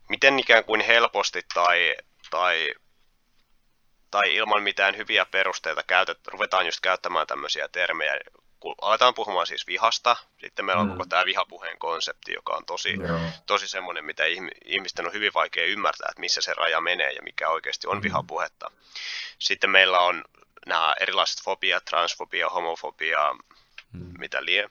Miten 0.09 0.39
ikään 0.39 0.63
kuin 0.63 0.81
helposti 0.81 1.41
tai, 1.53 1.95
tai 2.29 2.75
tai 4.11 4.35
ilman 4.35 4.63
mitään 4.63 4.97
hyviä 4.97 5.25
perusteita 5.25 5.83
käytet, 5.83 6.27
ruvetaan 6.27 6.65
just 6.65 6.79
käyttämään 6.81 7.27
tämmöisiä 7.27 7.67
termejä, 7.67 8.19
aletaan 8.81 9.13
puhumaan 9.13 9.47
siis 9.47 9.67
vihasta, 9.67 10.15
sitten 10.41 10.65
meillä 10.65 10.81
on 10.81 10.87
mm. 10.87 10.93
koko 10.93 11.05
tämä 11.05 11.25
vihapuheen 11.25 11.79
konsepti, 11.79 12.33
joka 12.33 12.53
on 12.53 12.65
tosi, 12.65 12.95
tosi 13.45 13.67
semmoinen, 13.67 14.05
mitä 14.05 14.23
ihmisten 14.65 15.05
on 15.05 15.13
hyvin 15.13 15.33
vaikea 15.33 15.65
ymmärtää, 15.65 16.07
että 16.09 16.19
missä 16.19 16.41
se 16.41 16.53
raja 16.53 16.81
menee 16.81 17.11
ja 17.11 17.21
mikä 17.21 17.49
oikeasti 17.49 17.87
on 17.87 17.97
mm. 17.97 18.03
vihapuhetta. 18.03 18.71
Sitten 19.39 19.69
meillä 19.69 19.99
on 19.99 20.23
nämä 20.65 20.95
erilaiset 20.99 21.41
fobia, 21.43 21.81
transfobia, 21.81 22.49
homofobia, 22.49 23.35
mm. 23.93 24.13
mitä 24.17 24.45
lie. 24.45 24.69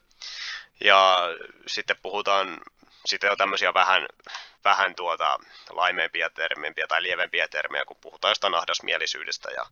Ja 0.85 1.19
sitten 1.67 1.97
puhutaan, 2.03 2.61
sitten 3.07 3.31
on 3.31 3.37
tämmöisiä 3.37 3.75
vähän 3.75 4.07
vähän 4.65 4.95
tuota 4.95 5.39
laimeempia 5.71 6.31
termejä 6.31 6.87
tai 6.89 7.03
lievempiä 7.03 7.49
termejä, 7.49 7.85
kun 7.85 7.97
puhutaan 8.01 8.31
jostain 8.31 8.55
ahdasmielisyydestä 8.55 9.51
ja, 9.51 9.67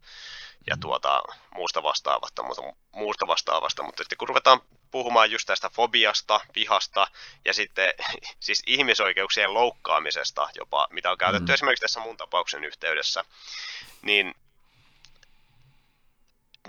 ja 0.66 0.76
tuota, 0.80 1.22
muusta, 1.54 1.82
vastaavasta, 1.82 2.42
mutta, 2.42 2.62
muusta 2.92 3.26
vastaavasta. 3.26 3.82
Mutta 3.82 4.02
sitten 4.02 4.18
kun 4.18 4.28
ruvetaan 4.28 4.60
puhumaan 4.90 5.30
just 5.30 5.46
tästä 5.46 5.70
fobiasta, 5.70 6.40
vihasta 6.54 7.06
ja 7.44 7.54
sitten 7.54 7.94
siis 8.40 8.62
ihmisoikeuksien 8.66 9.54
loukkaamisesta 9.54 10.48
jopa, 10.54 10.88
mitä 10.90 11.10
on 11.10 11.18
käytetty 11.18 11.52
mm. 11.52 11.54
esimerkiksi 11.54 11.82
tässä 11.82 12.00
mun 12.00 12.16
tapauksen 12.16 12.64
yhteydessä, 12.64 13.24
niin 14.02 14.34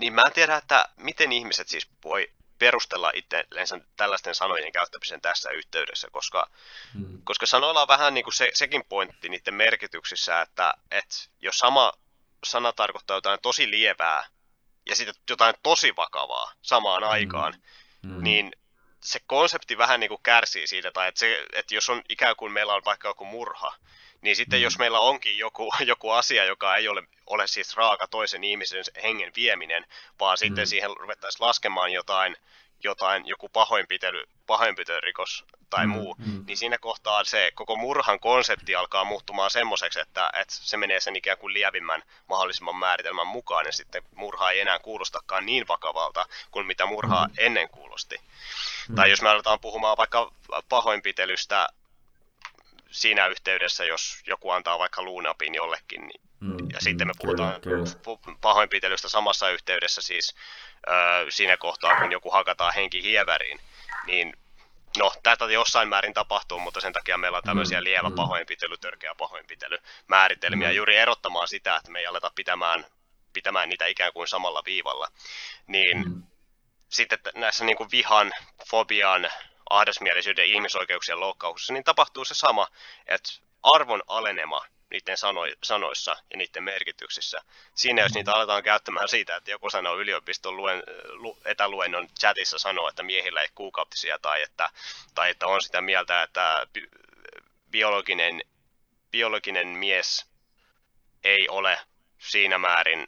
niin 0.00 0.12
mä 0.12 0.22
en 0.26 0.32
tiedä, 0.32 0.56
että 0.56 0.88
miten 0.96 1.32
ihmiset 1.32 1.68
siis 1.68 1.88
voi 2.04 2.30
perustella 2.64 3.10
itsellensä 3.14 3.80
tällaisten 3.96 4.34
sanojen 4.34 4.72
käyttämisen 4.72 5.20
tässä 5.20 5.50
yhteydessä, 5.50 6.08
koska, 6.12 6.50
hmm. 6.94 7.22
koska 7.24 7.46
sanoilla 7.46 7.82
on 7.82 7.88
vähän 7.88 8.14
niin 8.14 8.24
kuin 8.24 8.34
se, 8.34 8.50
sekin 8.54 8.84
pointti 8.88 9.28
niiden 9.28 9.54
merkityksissä, 9.54 10.40
että, 10.40 10.74
että 10.90 11.14
jos 11.40 11.58
sama 11.58 11.92
sana 12.44 12.72
tarkoittaa 12.72 13.16
jotain 13.16 13.38
tosi 13.42 13.70
lievää 13.70 14.26
ja 14.86 14.96
sitten 14.96 15.14
jotain 15.30 15.54
tosi 15.62 15.96
vakavaa 15.96 16.52
samaan 16.62 17.02
hmm. 17.02 17.12
aikaan, 17.12 17.54
hmm. 18.06 18.22
niin 18.22 18.52
se 19.02 19.20
konsepti 19.26 19.78
vähän 19.78 20.00
niin 20.00 20.08
kuin 20.08 20.22
kärsii 20.22 20.66
siitä, 20.66 20.90
tai 20.90 21.08
että, 21.08 21.18
se, 21.18 21.46
että 21.52 21.74
jos 21.74 21.88
on 21.88 22.02
ikään 22.08 22.36
kuin 22.36 22.52
meillä 22.52 22.74
on 22.74 22.82
vaikka 22.84 23.08
joku 23.08 23.24
murha, 23.24 23.74
niin 24.24 24.36
sitten 24.36 24.58
mm. 24.58 24.62
jos 24.62 24.78
meillä 24.78 25.00
onkin 25.00 25.38
joku, 25.38 25.72
joku 25.92 26.10
asia, 26.10 26.44
joka 26.44 26.76
ei 26.76 26.88
ole, 26.88 27.02
ole 27.26 27.46
siis 27.46 27.76
raaka 27.76 28.06
toisen 28.06 28.44
ihmisen 28.44 28.84
hengen 29.02 29.32
vieminen, 29.36 29.86
vaan 30.20 30.38
sitten 30.38 30.64
mm. 30.64 30.68
siihen 30.68 30.96
ruvettaisiin 30.96 31.46
laskemaan 31.46 31.92
jotain, 31.92 32.36
jotain 32.84 33.26
joku 33.26 33.48
pahoinpitely, 33.48 34.24
pahoinpitelyrikos 34.46 35.44
tai 35.70 35.86
mm, 35.86 35.92
muu, 35.92 36.16
mm. 36.18 36.44
niin 36.46 36.56
siinä 36.56 36.78
kohtaa 36.78 37.24
se 37.24 37.50
koko 37.54 37.76
murhan 37.76 38.20
konsepti 38.20 38.74
alkaa 38.74 39.04
muuttumaan 39.04 39.50
semmoiseksi, 39.50 40.00
että, 40.00 40.30
että 40.34 40.54
se 40.54 40.76
menee 40.76 41.00
sen 41.00 41.16
ikään 41.16 41.38
kuin 41.38 41.54
lievimmän 41.54 42.02
mahdollisimman 42.28 42.76
määritelmän 42.76 43.26
mukaan, 43.26 43.66
ja 43.66 43.72
sitten 43.72 44.02
murha 44.14 44.50
ei 44.50 44.60
enää 44.60 44.78
kuulostakaan 44.78 45.46
niin 45.46 45.68
vakavalta 45.68 46.26
kuin 46.50 46.66
mitä 46.66 46.86
murhaa 46.86 47.26
mm. 47.26 47.34
ennen 47.38 47.68
kuulosti. 47.68 48.16
Mm. 48.88 48.94
Tai 48.94 49.10
jos 49.10 49.22
me 49.22 49.28
aletaan 49.28 49.60
puhumaan 49.60 49.96
vaikka 49.96 50.32
pahoinpitelystä 50.68 51.68
siinä 52.94 53.26
yhteydessä, 53.26 53.84
jos 53.84 54.22
joku 54.26 54.50
antaa 54.50 54.78
vaikka 54.78 55.02
luunapin 55.02 55.54
jollekin, 55.54 56.06
niin, 56.06 56.20
mm, 56.40 56.56
ja 56.72 56.80
sitten 56.80 57.06
me 57.06 57.12
puhutaan 57.18 57.60
kyllä, 57.60 57.84
kyllä. 58.04 58.36
pahoinpitelystä 58.40 59.08
samassa 59.08 59.50
yhteydessä 59.50 60.02
siis 60.02 60.34
ö, 60.88 60.90
siinä 61.28 61.56
kohtaa, 61.56 62.00
kun 62.00 62.12
joku 62.12 62.30
hakataan 62.30 62.74
henki 62.74 63.02
hieväriin, 63.02 63.60
niin 64.06 64.36
no, 64.98 65.12
tätä 65.22 65.44
jossain 65.44 65.88
määrin 65.88 66.14
tapahtuu, 66.14 66.58
mutta 66.60 66.80
sen 66.80 66.92
takia 66.92 67.18
meillä 67.18 67.38
on 67.38 67.44
tämmöisiä 67.44 67.80
mm, 67.80 67.84
lievä 67.84 68.08
mm. 68.08 68.14
pahoinpitely, 68.14 68.76
törkeä 68.76 69.14
pahoinpitely 69.14 69.78
määritelmiä 70.06 70.68
mm. 70.68 70.74
juuri 70.74 70.96
erottamaan 70.96 71.48
sitä, 71.48 71.76
että 71.76 71.90
me 71.90 71.98
ei 71.98 72.06
aleta 72.06 72.30
pitämään, 72.34 72.86
pitämään 73.32 73.68
niitä 73.68 73.86
ikään 73.86 74.12
kuin 74.12 74.28
samalla 74.28 74.62
viivalla. 74.66 75.08
Niin 75.66 76.08
mm. 76.08 76.22
sitten 76.88 77.18
näissä 77.34 77.64
niin 77.64 77.76
kuin 77.76 77.90
vihan, 77.90 78.32
fobian, 78.70 79.30
ahdasmielisyyden 79.70 80.46
ihmisoikeuksien 80.46 81.20
loukkauksessa, 81.20 81.72
niin 81.72 81.84
tapahtuu 81.84 82.24
se 82.24 82.34
sama, 82.34 82.68
että 83.06 83.30
arvon 83.62 84.02
alenema 84.06 84.64
niiden 84.90 85.16
sano, 85.16 85.40
sanoissa 85.62 86.16
ja 86.30 86.36
niiden 86.36 86.62
merkityksissä. 86.62 87.40
Siinä 87.74 88.02
jos 88.02 88.14
niitä 88.14 88.32
aletaan 88.32 88.62
käyttämään 88.62 89.08
siitä, 89.08 89.36
että 89.36 89.50
joku 89.50 89.70
sanoo 89.70 89.98
yliopiston 89.98 90.56
luen, 90.56 90.82
lu, 91.12 91.38
etäluennon 91.44 92.08
chatissa 92.20 92.58
sanoo, 92.58 92.88
että 92.88 93.02
miehillä 93.02 93.42
ei 93.42 93.48
kuukautisia 93.54 94.18
tai 94.18 94.42
että, 94.42 94.70
tai 95.14 95.30
että 95.30 95.46
on 95.46 95.62
sitä 95.62 95.80
mieltä, 95.80 96.22
että 96.22 96.66
biologinen, 97.70 98.42
biologinen 99.10 99.68
mies 99.68 100.26
ei 101.24 101.48
ole 101.48 101.78
siinä 102.18 102.58
määrin 102.58 103.06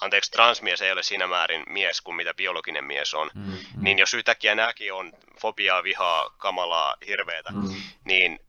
anteeksi, 0.00 0.30
transmies 0.30 0.82
ei 0.82 0.92
ole 0.92 1.02
siinä 1.02 1.26
määrin 1.26 1.64
mies 1.68 2.00
kuin 2.00 2.16
mitä 2.16 2.34
biologinen 2.34 2.84
mies 2.84 3.14
on, 3.14 3.30
mm, 3.34 3.42
mm. 3.42 3.58
niin 3.80 3.98
jos 3.98 4.14
yhtäkkiä 4.14 4.54
nämäkin 4.54 4.92
on 4.92 5.12
fobiaa, 5.40 5.82
vihaa, 5.82 6.30
kamalaa, 6.38 6.96
hirveätä, 7.06 7.52
mm. 7.52 7.74
niin 8.04 8.40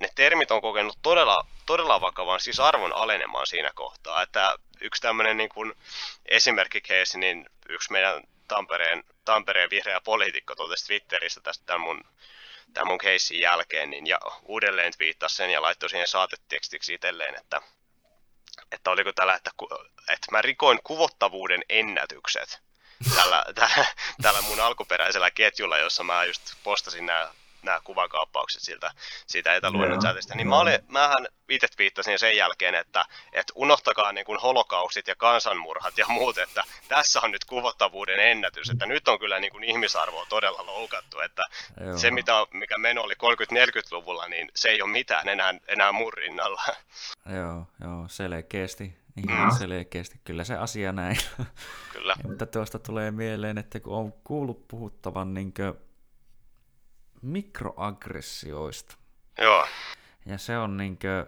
ne 0.00 0.08
termit 0.14 0.50
on 0.50 0.60
kokenut 0.60 0.98
todella, 1.02 1.46
todella 1.66 2.00
vakavan, 2.00 2.40
siis 2.40 2.60
arvon 2.60 2.96
alenemaan 2.96 3.46
siinä 3.46 3.70
kohtaa. 3.74 4.22
Että 4.22 4.56
yksi 4.80 5.02
tämmöinen 5.02 5.36
niin 5.36 5.48
kuin 5.48 5.72
esimerkkikeisi, 6.26 7.18
niin 7.18 7.46
yksi 7.68 7.92
meidän 7.92 8.22
Tampereen, 8.48 9.04
Tampereen 9.24 9.70
vihreä 9.70 10.00
poliitikko 10.00 10.54
totesi 10.54 10.86
Twitterissä 10.86 11.40
tästä 11.40 11.64
tämän 11.66 11.80
mun, 11.80 12.04
tämän 12.74 12.86
mun 12.86 12.98
keissin 12.98 13.40
jälkeen, 13.40 13.90
niin, 13.90 14.06
ja 14.06 14.18
uudelleen 14.42 14.92
twiittasi 14.96 15.34
sen 15.34 15.50
ja 15.50 15.62
laittoi 15.62 15.90
siihen 15.90 16.08
saatetekstiksi 16.08 16.94
itselleen, 16.94 17.34
että 17.34 17.62
että 18.72 18.90
oliko 18.90 19.12
tällä, 19.12 19.34
että, 19.34 19.50
että 20.08 20.26
mä 20.32 20.42
rikoin 20.42 20.80
kuvottavuuden 20.84 21.62
ennätykset 21.68 22.60
tällä, 23.14 23.44
tällä, 23.54 23.86
tällä 24.22 24.42
mun 24.42 24.60
alkuperäisellä 24.60 25.30
ketjulla, 25.30 25.78
jossa 25.78 26.04
mä 26.04 26.24
just 26.24 26.42
postasin 26.64 27.06
nämä 27.06 27.28
nämä 27.62 27.80
kuvakaappaukset 27.84 28.62
siltä, 28.62 28.90
siitä 29.26 29.54
etäluennon 29.54 30.00
chatista, 30.00 30.34
niin 30.34 30.48
mä 30.48 30.58
olin, 30.58 30.78
mähän 30.88 31.26
itse 31.48 31.68
viittasin 31.78 32.18
sen 32.18 32.36
jälkeen, 32.36 32.74
että, 32.74 33.04
että 33.32 33.52
unohtakaa 33.56 34.12
niin 34.12 34.24
kuin 34.24 34.40
holokaustit 34.40 35.08
ja 35.08 35.16
kansanmurhat 35.16 35.98
ja 35.98 36.06
muut, 36.08 36.38
että 36.38 36.64
tässä 36.88 37.20
on 37.20 37.30
nyt 37.30 37.44
kuvottavuuden 37.44 38.20
ennätys, 38.20 38.70
että 38.70 38.86
nyt 38.86 39.08
on 39.08 39.18
kyllä 39.18 39.40
niin 39.40 39.52
kuin 39.52 39.64
ihmisarvoa 39.64 40.26
todella 40.28 40.66
loukattu, 40.66 41.20
että 41.20 41.42
Joo. 41.80 41.98
se 41.98 42.10
mitä, 42.10 42.32
mikä 42.52 42.78
meno 42.78 43.02
oli 43.02 43.14
30-40-luvulla, 43.14 44.28
niin 44.28 44.50
se 44.54 44.68
ei 44.68 44.82
ole 44.82 44.90
mitään 44.90 45.28
enää, 45.28 45.54
enää 45.68 45.92
murrinnalla. 45.92 46.62
Joo, 47.36 47.66
joo, 47.80 48.04
selkeästi. 48.08 49.00
Ihan 49.28 49.52
mm. 49.52 49.58
selkeästi, 49.58 50.20
kyllä 50.24 50.44
se 50.44 50.54
asia 50.54 50.92
näin. 50.92 51.16
Kyllä. 51.92 52.16
Mutta 52.24 52.46
tuosta 52.46 52.78
tulee 52.78 53.10
mieleen, 53.10 53.58
että 53.58 53.80
kun 53.80 53.96
on 53.96 54.12
kuullut 54.12 54.68
puhuttavan 54.68 55.34
niin 55.34 55.52
mikroaggressioista. 57.22 58.96
Joo. 59.38 59.66
Ja 60.26 60.38
se 60.38 60.58
on 60.58 60.76
niinkö, 60.76 61.26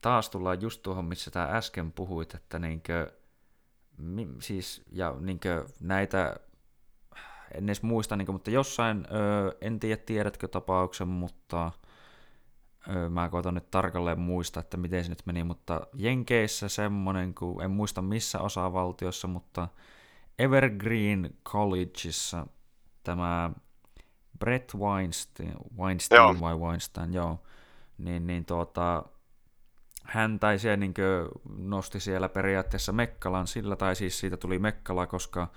taas 0.00 0.30
tullaan 0.30 0.62
just 0.62 0.82
tuohon, 0.82 1.04
missä 1.04 1.30
tämä 1.30 1.56
äsken 1.56 1.92
puhuit, 1.92 2.34
että 2.34 2.58
niinkö, 2.58 3.12
mi, 3.98 4.28
siis, 4.40 4.82
ja 4.92 5.14
niinkö 5.20 5.66
näitä, 5.80 6.36
en 7.54 7.64
edes 7.64 7.82
muista, 7.82 8.16
niinkö, 8.16 8.32
mutta 8.32 8.50
jossain, 8.50 9.06
ö, 9.10 9.56
en 9.60 9.80
tiedä 9.80 10.02
tiedätkö 10.06 10.48
tapauksen, 10.48 11.08
mutta 11.08 11.72
ö, 12.88 13.08
mä 13.08 13.28
koitan 13.28 13.54
nyt 13.54 13.70
tarkalleen 13.70 14.20
muistaa, 14.20 14.60
että 14.60 14.76
miten 14.76 15.04
se 15.04 15.10
nyt 15.10 15.26
meni, 15.26 15.44
mutta 15.44 15.86
Jenkeissä 15.94 16.68
semmonen, 16.68 17.34
kun 17.34 17.62
en 17.62 17.70
muista 17.70 18.02
missä 18.02 18.40
osavaltiossa, 18.40 19.28
mutta 19.28 19.68
Evergreen 20.38 21.36
Collegeissa 21.44 22.46
tämä 23.02 23.50
Brett 24.38 24.74
Weinstein, 24.74 25.54
Weinstein 25.78 26.18
joo. 26.18 26.36
vai 26.40 26.56
Weinstein, 26.56 27.14
joo, 27.14 27.40
niin, 27.98 28.26
niin 28.26 28.44
tuota, 28.44 29.04
hän 30.04 30.38
tai 30.38 30.58
se 30.58 30.76
niin 30.76 30.94
nosti 31.56 32.00
siellä 32.00 32.28
periaatteessa 32.28 32.92
Mekkalan 32.92 33.46
sillä, 33.46 33.76
tai 33.76 33.96
siis 33.96 34.18
siitä 34.18 34.36
tuli 34.36 34.58
Mekkala, 34.58 35.06
koska 35.06 35.48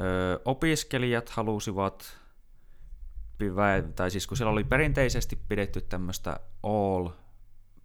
ö, 0.00 0.40
opiskelijat 0.44 1.28
halusivat, 1.28 2.18
tai 3.96 4.10
siis 4.10 4.26
kun 4.26 4.36
siellä 4.36 4.52
oli 4.52 4.64
perinteisesti 4.64 5.36
pidetty 5.48 5.80
tämmöistä 5.80 6.40
all 6.62 7.08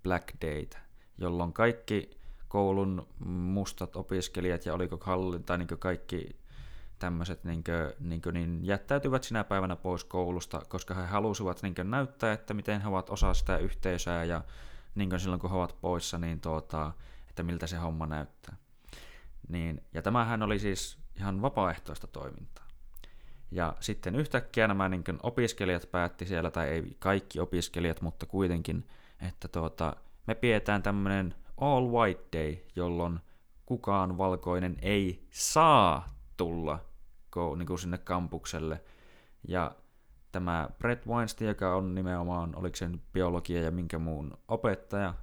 black 0.03 0.27
dayta, 0.41 0.77
jolloin 1.17 1.53
kaikki 1.53 2.09
koulun 2.47 3.07
mustat 3.25 3.95
opiskelijat 3.95 4.65
ja 4.65 4.73
oliko 4.73 4.97
kalli, 4.97 5.39
tai 5.39 5.57
niin 5.57 5.67
kaikki 5.79 6.42
tämmöiset 7.03 7.43
niin 7.43 7.63
niin 7.99 8.21
niin 8.31 8.65
jättäytyvät 8.65 9.23
sinä 9.23 9.43
päivänä 9.43 9.75
pois 9.75 10.03
koulusta, 10.03 10.61
koska 10.67 10.93
he 10.93 11.05
halusivat 11.05 11.63
niin 11.63 11.75
näyttää, 11.83 12.33
että 12.33 12.53
miten 12.53 12.81
he 12.81 12.87
ovat 12.87 13.09
osa 13.09 13.33
sitä 13.33 13.57
yhteisöä 13.57 14.23
ja 14.23 14.41
niin 14.95 15.19
silloin 15.19 15.39
kun 15.39 15.49
he 15.49 15.55
ovat 15.55 15.81
poissa, 15.81 16.17
niin 16.17 16.41
tuota, 16.41 16.91
että 17.29 17.43
miltä 17.43 17.67
se 17.67 17.77
homma 17.77 18.05
näyttää. 18.05 18.55
Niin, 19.49 19.83
ja 19.93 20.01
tämähän 20.01 20.43
oli 20.43 20.59
siis 20.59 20.97
ihan 21.17 21.41
vapaaehtoista 21.41 22.07
toimintaa. 22.07 22.67
Ja 23.51 23.73
sitten 23.79 24.15
yhtäkkiä 24.15 24.67
nämä 24.67 24.89
niin 24.89 25.03
opiskelijat 25.23 25.91
päätti 25.91 26.25
siellä, 26.25 26.51
tai 26.51 26.67
ei 26.67 26.95
kaikki 26.99 27.39
opiskelijat, 27.39 28.01
mutta 28.01 28.25
kuitenkin, 28.25 28.87
että 29.27 29.47
tuota, 29.47 29.95
me 30.27 30.35
pidetään 30.35 30.83
tämmöinen 30.83 31.35
all 31.57 31.91
white 31.91 32.37
day, 32.37 32.57
jolloin 32.75 33.19
kukaan 33.65 34.17
valkoinen 34.17 34.77
ei 34.81 35.27
saa 35.29 36.13
tulla 36.37 36.92
niin 37.57 37.67
kuin 37.67 37.79
sinne 37.79 37.97
kampukselle. 37.97 38.81
Ja 39.47 39.71
tämä 40.31 40.69
Brett 40.79 41.07
Weinstein, 41.07 41.47
joka 41.47 41.75
on 41.75 41.95
nimenomaan, 41.95 42.55
oliko 42.55 42.75
se 42.75 42.89
biologia 43.13 43.61
ja 43.61 43.71
minkä 43.71 43.99
muun 43.99 44.37
opettaja, 44.47 45.13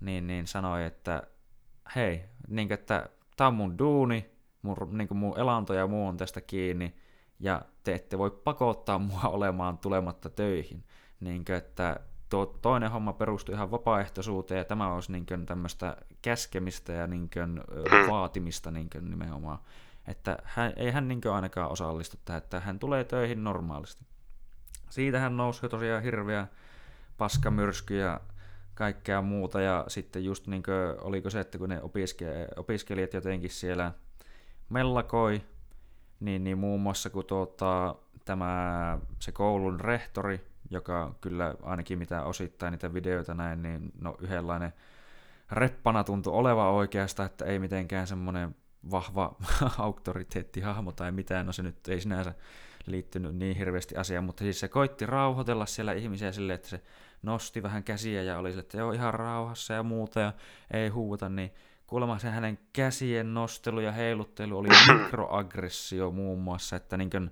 niin, 0.00 0.26
niin 0.26 0.46
sanoi, 0.46 0.84
että 0.84 1.22
hei, 1.96 2.24
niin 2.48 2.72
että 2.72 3.08
tämä 3.36 3.48
on 3.48 3.54
mun 3.54 3.78
duuni, 3.78 4.30
mun, 4.62 4.76
niin 4.90 5.08
kuin 5.08 5.18
mun 5.18 5.38
elanto 5.38 5.74
ja 5.74 5.86
muu 5.86 6.06
on 6.06 6.16
tästä 6.16 6.40
kiinni, 6.40 6.94
ja 7.40 7.62
te 7.84 7.94
ette 7.94 8.18
voi 8.18 8.30
pakottaa 8.30 8.98
mua 8.98 9.22
olemaan 9.38 9.78
tulematta 9.78 10.30
töihin. 10.30 10.84
Niin 11.20 11.44
kuin, 11.44 11.56
että 11.56 12.00
tuo 12.28 12.46
toinen 12.46 12.90
homma 12.90 13.12
perustuu 13.12 13.54
ihan 13.54 13.70
vapaaehtoisuuteen, 13.70 14.58
ja 14.58 14.64
tämä 14.64 14.94
olisi 14.94 15.12
niin 15.12 15.46
tämmöistä 15.46 15.96
käskemistä 16.22 16.92
ja 16.92 17.06
niin 17.06 17.30
kuin 17.32 17.60
vaatimista 18.10 18.70
niin 18.70 18.90
kuin 18.90 19.10
nimenomaan 19.10 19.58
että 20.08 20.38
hän, 20.44 20.72
ei 20.76 20.90
hän 20.90 21.08
niin 21.08 21.20
ainakaan 21.32 21.70
osallistu 21.70 22.16
tähän, 22.24 22.42
että 22.42 22.60
hän 22.60 22.78
tulee 22.78 23.04
töihin 23.04 23.44
normaalisti. 23.44 24.04
Siitä 24.90 25.20
hän 25.20 25.36
nousi 25.36 25.68
tosiaan 25.68 26.02
hirveä 26.02 26.46
paskamyrsky 27.18 27.96
ja 27.96 28.20
kaikkea 28.74 29.22
muuta, 29.22 29.60
ja 29.60 29.84
sitten 29.88 30.24
just 30.24 30.46
niin 30.46 30.62
kuin, 30.62 31.00
oliko 31.00 31.30
se, 31.30 31.40
että 31.40 31.58
kun 31.58 31.68
ne 31.68 31.80
opiskelijat 32.56 33.12
jotenkin 33.12 33.50
siellä 33.50 33.92
mellakoi, 34.68 35.42
niin, 36.20 36.44
niin 36.44 36.58
muun 36.58 36.80
muassa 36.80 37.10
kun 37.10 37.24
tuota, 37.24 37.94
tämä, 38.24 38.98
se 39.18 39.32
koulun 39.32 39.80
rehtori, 39.80 40.40
joka 40.70 41.14
kyllä 41.20 41.54
ainakin 41.62 41.98
mitä 41.98 42.22
osittain 42.22 42.72
niitä 42.72 42.94
videoita 42.94 43.34
näin, 43.34 43.62
niin 43.62 43.92
no 44.00 44.16
yhdenlainen 44.20 44.72
reppana 45.52 46.04
tuntui 46.04 46.32
oleva 46.32 46.72
oikeastaan, 46.72 47.26
että 47.26 47.44
ei 47.44 47.58
mitenkään 47.58 48.06
semmoinen 48.06 48.54
vahva 48.90 49.36
auktoriteettihahmo 49.78 50.92
tai 50.92 51.12
mitään, 51.12 51.46
no 51.46 51.52
se 51.52 51.62
nyt 51.62 51.88
ei 51.88 52.00
sinänsä 52.00 52.34
liittynyt 52.86 53.36
niin 53.36 53.56
hirveästi 53.56 53.96
asiaan, 53.96 54.24
mutta 54.24 54.44
siis 54.44 54.60
se 54.60 54.68
koitti 54.68 55.06
rauhoitella 55.06 55.66
siellä 55.66 55.92
ihmisiä 55.92 56.32
silleen, 56.32 56.54
että 56.54 56.68
se 56.68 56.82
nosti 57.22 57.62
vähän 57.62 57.84
käsiä 57.84 58.22
ja 58.22 58.38
oli 58.38 58.50
sille, 58.50 58.60
että 58.60 58.78
joo 58.78 58.92
ihan 58.92 59.14
rauhassa 59.14 59.74
ja 59.74 59.82
muuta 59.82 60.20
ja 60.20 60.32
ei 60.70 60.88
huuta, 60.88 61.28
niin 61.28 61.52
kuulemma 61.86 62.18
se 62.18 62.30
hänen 62.30 62.58
käsien 62.72 63.34
nostelu 63.34 63.80
ja 63.80 63.92
heiluttelu 63.92 64.58
oli 64.58 64.68
mikroaggressio 65.02 66.10
muun 66.10 66.40
muassa, 66.40 66.76
että 66.76 66.96
niin 66.96 67.10
kuin, 67.10 67.30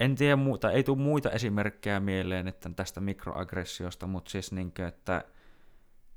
en 0.00 0.14
tiedä 0.14 0.36
muuta, 0.36 0.70
ei 0.70 0.84
tule 0.84 0.98
muita 0.98 1.30
esimerkkejä 1.30 2.00
mieleen 2.00 2.48
että 2.48 2.70
tästä 2.76 3.00
mikroaggressiosta, 3.00 4.06
mutta 4.06 4.30
siis 4.30 4.52
niin 4.52 4.72
kuin, 4.72 4.86
että 4.86 5.24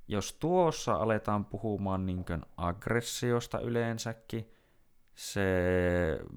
jos 0.07 0.33
tuossa 0.33 0.93
aletaan 0.93 1.45
puhumaan 1.45 2.05
niin 2.05 2.25
aggressiosta 2.57 3.59
yleensäkin, 3.59 4.54
se 5.15 5.45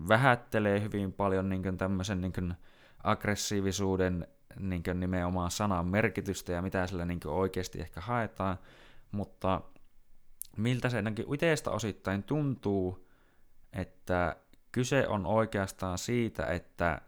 vähättelee 0.09 0.83
hyvin 0.83 1.13
paljon 1.13 1.49
niin 1.49 1.79
tämmöisen 1.79 2.21
niin 2.21 2.55
aggressiivisuuden 3.05 4.27
niin 4.61 4.83
nimenomaan 4.95 5.51
sanan 5.51 5.87
merkitystä 5.87 6.53
ja 6.53 6.63
mitä 6.63 6.87
sillä 6.87 7.05
niin 7.05 7.21
oikeasti 7.27 7.81
ehkä 7.81 8.01
haetaan, 8.01 8.59
mutta 9.13 9.61
miltä 10.57 10.89
se 10.89 11.03
itsestä 11.35 11.71
osittain 11.71 12.23
tuntuu, 12.23 13.09
että 13.73 14.37
kyse 14.73 15.09
on 15.09 15.27
oikeastaan 15.27 15.99
siitä, 15.99 16.47
että 16.47 17.01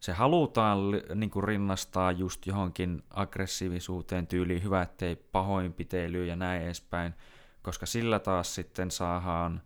se 0.00 0.12
halutaan 0.12 0.78
niin 1.14 1.30
kuin 1.30 1.44
rinnastaa 1.44 2.12
just 2.12 2.46
johonkin 2.46 3.02
aggressiivisuuteen, 3.10 4.26
tyyliin 4.26 4.62
hyvä, 4.62 4.82
ettei 4.82 5.16
pahoinpitelyä 5.16 6.24
ja 6.24 6.36
näin 6.36 6.62
edespäin, 6.62 7.14
koska 7.62 7.86
sillä 7.86 8.18
taas 8.18 8.54
sitten 8.54 8.90
saadaan 8.90 9.62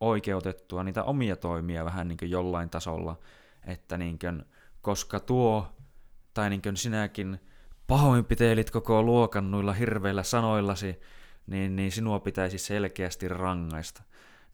oikeutettua 0.00 0.84
niitä 0.84 1.04
omia 1.04 1.36
toimia 1.36 1.84
vähän 1.84 2.08
niin 2.08 2.18
kuin 2.18 2.30
jollain 2.30 2.70
tasolla, 2.70 3.18
että 3.66 3.98
niin 3.98 4.18
kuin, 4.18 4.44
koska 4.82 5.20
tuo, 5.20 5.66
tai 6.34 6.50
niin 6.50 6.62
kuin 6.62 6.76
sinäkin 6.76 7.40
pahoinpitelit 7.86 8.70
koko 8.70 9.02
luokan 9.02 9.50
noilla 9.50 9.72
hirveillä 9.72 10.22
sanoillasi, 10.22 11.00
niin, 11.46 11.76
niin 11.76 11.92
sinua 11.92 12.20
pitäisi 12.20 12.58
selkeästi 12.58 13.28
rangaista. 13.28 14.02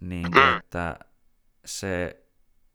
Niin, 0.01 0.27
että 0.59 0.99
se 1.65 2.25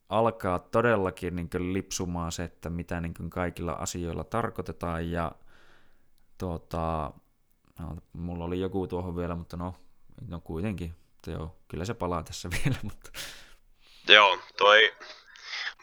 alkaa 0.09 0.59
todellakin 0.59 1.35
niin 1.35 1.49
kuin 1.49 1.73
lipsumaan 1.73 2.31
se, 2.31 2.43
että 2.43 2.69
mitä 2.69 3.01
niin 3.01 3.13
kuin 3.13 3.29
kaikilla 3.29 3.71
asioilla 3.71 4.23
tarkoitetaan 4.23 5.11
ja 5.11 5.31
tuota, 6.37 7.11
no, 7.79 7.95
mulla 8.13 8.45
oli 8.45 8.59
joku 8.59 8.87
tuohon 8.87 9.15
vielä, 9.15 9.35
mutta 9.35 9.57
no, 9.57 9.75
no 10.27 10.39
kuitenkin, 10.39 10.95
että 11.19 11.31
joo, 11.31 11.55
kyllä 11.67 11.85
se 11.85 11.93
palaa 11.93 12.23
tässä 12.23 12.49
vielä, 12.63 12.77
mutta... 12.81 13.11
Joo, 14.07 14.39
toi 14.57 14.95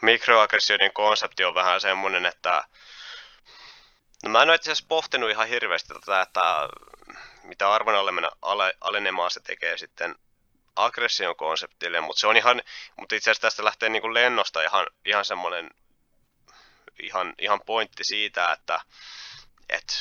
mikroaggressioiden 0.01 0.93
konsepti 0.93 1.43
on 1.43 1.55
vähän 1.55 1.81
semmoinen, 1.81 2.25
että 2.25 2.63
no 4.23 4.29
mä 4.29 4.41
en 4.41 4.49
ole 4.49 4.55
itse 4.55 4.71
asiassa 4.71 4.87
pohtinut 4.87 5.29
ihan 5.29 5.47
hirveästi 5.47 5.93
tätä, 5.93 6.21
että 6.21 6.41
mitä 7.43 7.71
arvon 7.71 7.95
alenemaa 8.81 9.29
se 9.29 9.39
tekee 9.39 9.77
sitten 9.77 10.15
aggression 10.75 11.35
konseptille, 11.35 12.01
mutta 12.01 12.19
se 12.19 12.27
on 12.27 12.37
ihan, 12.37 12.61
mutta 12.99 13.15
itse 13.15 13.31
asiassa 13.31 13.47
tästä 13.47 13.63
lähtee 13.63 13.89
niin 13.89 14.01
kuin 14.01 14.13
lennosta 14.13 14.61
ihan, 14.61 14.87
ihan 15.05 15.25
semmoinen 15.25 15.69
ihan, 17.03 17.33
ihan 17.39 17.61
pointti 17.65 18.03
siitä, 18.03 18.51
että, 18.51 18.79
että 19.69 19.93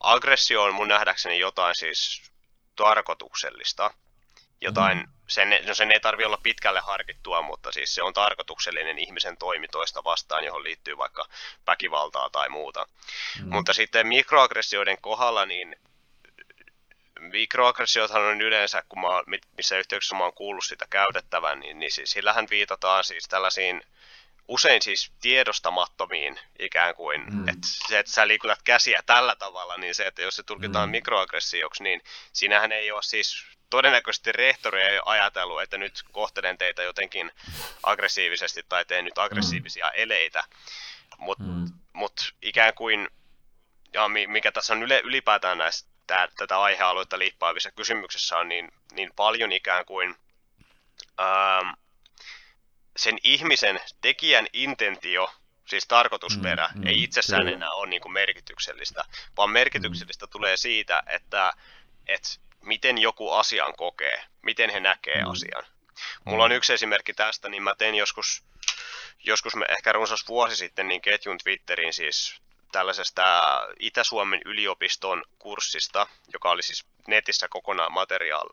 aggressio 0.00 0.62
on 0.62 0.74
mun 0.74 0.88
nähdäkseni 0.88 1.38
jotain 1.38 1.74
siis 1.74 2.32
tarkoituksellista, 2.76 3.94
jotain, 4.62 4.98
mm. 4.98 5.08
sen, 5.28 5.60
no 5.66 5.74
sen 5.74 5.92
ei 5.92 6.00
tarvi 6.00 6.24
olla 6.24 6.38
pitkälle 6.42 6.80
harkittua, 6.80 7.42
mutta 7.42 7.72
siis 7.72 7.94
se 7.94 8.02
on 8.02 8.12
tarkoituksellinen 8.12 8.98
ihmisen 8.98 9.36
toimi 9.36 9.68
toista 9.68 10.04
vastaan, 10.04 10.44
johon 10.44 10.64
liittyy 10.64 10.98
vaikka 10.98 11.28
väkivaltaa 11.66 12.30
tai 12.30 12.48
muuta. 12.48 12.86
Mm. 13.40 13.48
Mutta 13.48 13.72
sitten 13.72 14.06
mikroaggressioiden 14.06 14.96
kohdalla, 15.00 15.46
niin 15.46 15.76
mikroaggressiothan 17.20 18.22
on 18.22 18.40
yleensä, 18.40 18.82
kun 18.88 19.00
mä, 19.00 19.38
missä 19.56 19.78
yhteyksissä 19.78 20.16
mä 20.16 20.24
oon 20.24 20.34
kuullut 20.34 20.64
sitä 20.64 20.86
käytettävän, 20.90 21.60
niin, 21.60 21.78
niin 21.78 21.92
siis, 21.92 22.10
sillähän 22.10 22.46
viitataan 22.50 23.04
siis 23.04 23.28
tällaisiin 23.28 23.82
usein 24.48 24.82
siis 24.82 25.12
tiedostamattomiin 25.20 26.38
ikään 26.58 26.94
kuin, 26.94 27.34
mm. 27.34 27.48
että 27.48 27.68
se, 27.88 27.98
että 27.98 28.12
sä 28.12 28.28
liikutat 28.28 28.62
käsiä 28.64 29.02
tällä 29.06 29.36
tavalla, 29.36 29.76
niin 29.76 29.94
se, 29.94 30.06
että 30.06 30.22
jos 30.22 30.36
se 30.36 30.42
tulkitaan 30.42 30.88
mm. 30.88 30.90
mikroaggressioksi, 30.90 31.82
niin 31.82 32.02
siinähän 32.32 32.72
ei 32.72 32.92
ole 32.92 33.02
siis 33.02 33.46
todennäköisesti 33.72 34.32
rehtori 34.32 34.82
ei 34.82 35.00
ajatellut, 35.04 35.62
että 35.62 35.78
nyt 35.78 36.02
kohtelen 36.12 36.58
teitä 36.58 36.82
jotenkin 36.82 37.32
aggressiivisesti 37.82 38.62
tai 38.68 38.84
teen 38.84 39.04
nyt 39.04 39.18
aggressiivisia 39.18 39.86
mm. 39.86 39.92
eleitä, 39.94 40.44
mutta 41.18 41.44
mm. 41.44 41.64
mut 41.92 42.34
ikään 42.42 42.74
kuin, 42.74 43.08
ja 43.92 44.08
mikä 44.08 44.52
tässä 44.52 44.72
on 44.74 44.82
yle, 44.82 45.00
ylipäätään 45.04 45.58
näistä 45.58 45.90
tää, 46.06 46.28
tätä 46.36 46.60
aihealuetta 46.60 47.18
liippaavissa 47.18 47.70
kysymyksissä 47.70 48.38
on 48.38 48.48
niin, 48.48 48.72
niin 48.90 49.10
paljon 49.16 49.52
ikään 49.52 49.84
kuin 49.84 50.14
ähm, 51.20 51.68
sen 52.96 53.18
ihmisen 53.24 53.80
tekijän 54.00 54.46
intentio, 54.52 55.32
siis 55.68 55.86
tarkoitusperä, 55.88 56.68
mm, 56.74 56.80
mm, 56.80 56.86
ei 56.86 57.02
itsessään 57.02 57.42
kyllä. 57.42 57.56
enää 57.56 57.70
ole 57.70 57.88
niin 57.88 58.02
kuin 58.02 58.12
merkityksellistä, 58.12 59.04
vaan 59.36 59.50
merkityksellistä 59.50 60.26
mm. 60.26 60.30
tulee 60.30 60.56
siitä, 60.56 61.02
että, 61.06 61.52
että 62.06 62.28
miten 62.62 62.98
joku 62.98 63.30
asian 63.30 63.74
kokee, 63.76 64.24
miten 64.42 64.70
he 64.70 64.80
näkee 64.80 65.22
mm. 65.24 65.30
asian. 65.30 65.64
Mulla 66.24 66.44
on 66.44 66.50
mm. 66.50 66.56
yksi 66.56 66.72
esimerkki 66.72 67.14
tästä, 67.14 67.48
niin 67.48 67.62
mä 67.62 67.74
tein 67.74 67.94
joskus, 67.94 68.44
joskus 69.24 69.56
me 69.56 69.66
ehkä 69.68 69.92
runsas 69.92 70.28
vuosi 70.28 70.56
sitten 70.56 70.88
niin 70.88 71.00
ketjun 71.00 71.38
Twitteriin 71.38 71.92
siis 71.92 72.42
tällaisesta 72.72 73.22
Itä-Suomen 73.78 74.40
yliopiston 74.44 75.24
kurssista, 75.38 76.06
joka 76.32 76.50
oli 76.50 76.62
siis 76.62 76.84
netissä 77.06 77.48
kokonaan 77.48 77.92
materiaal, 77.92 78.48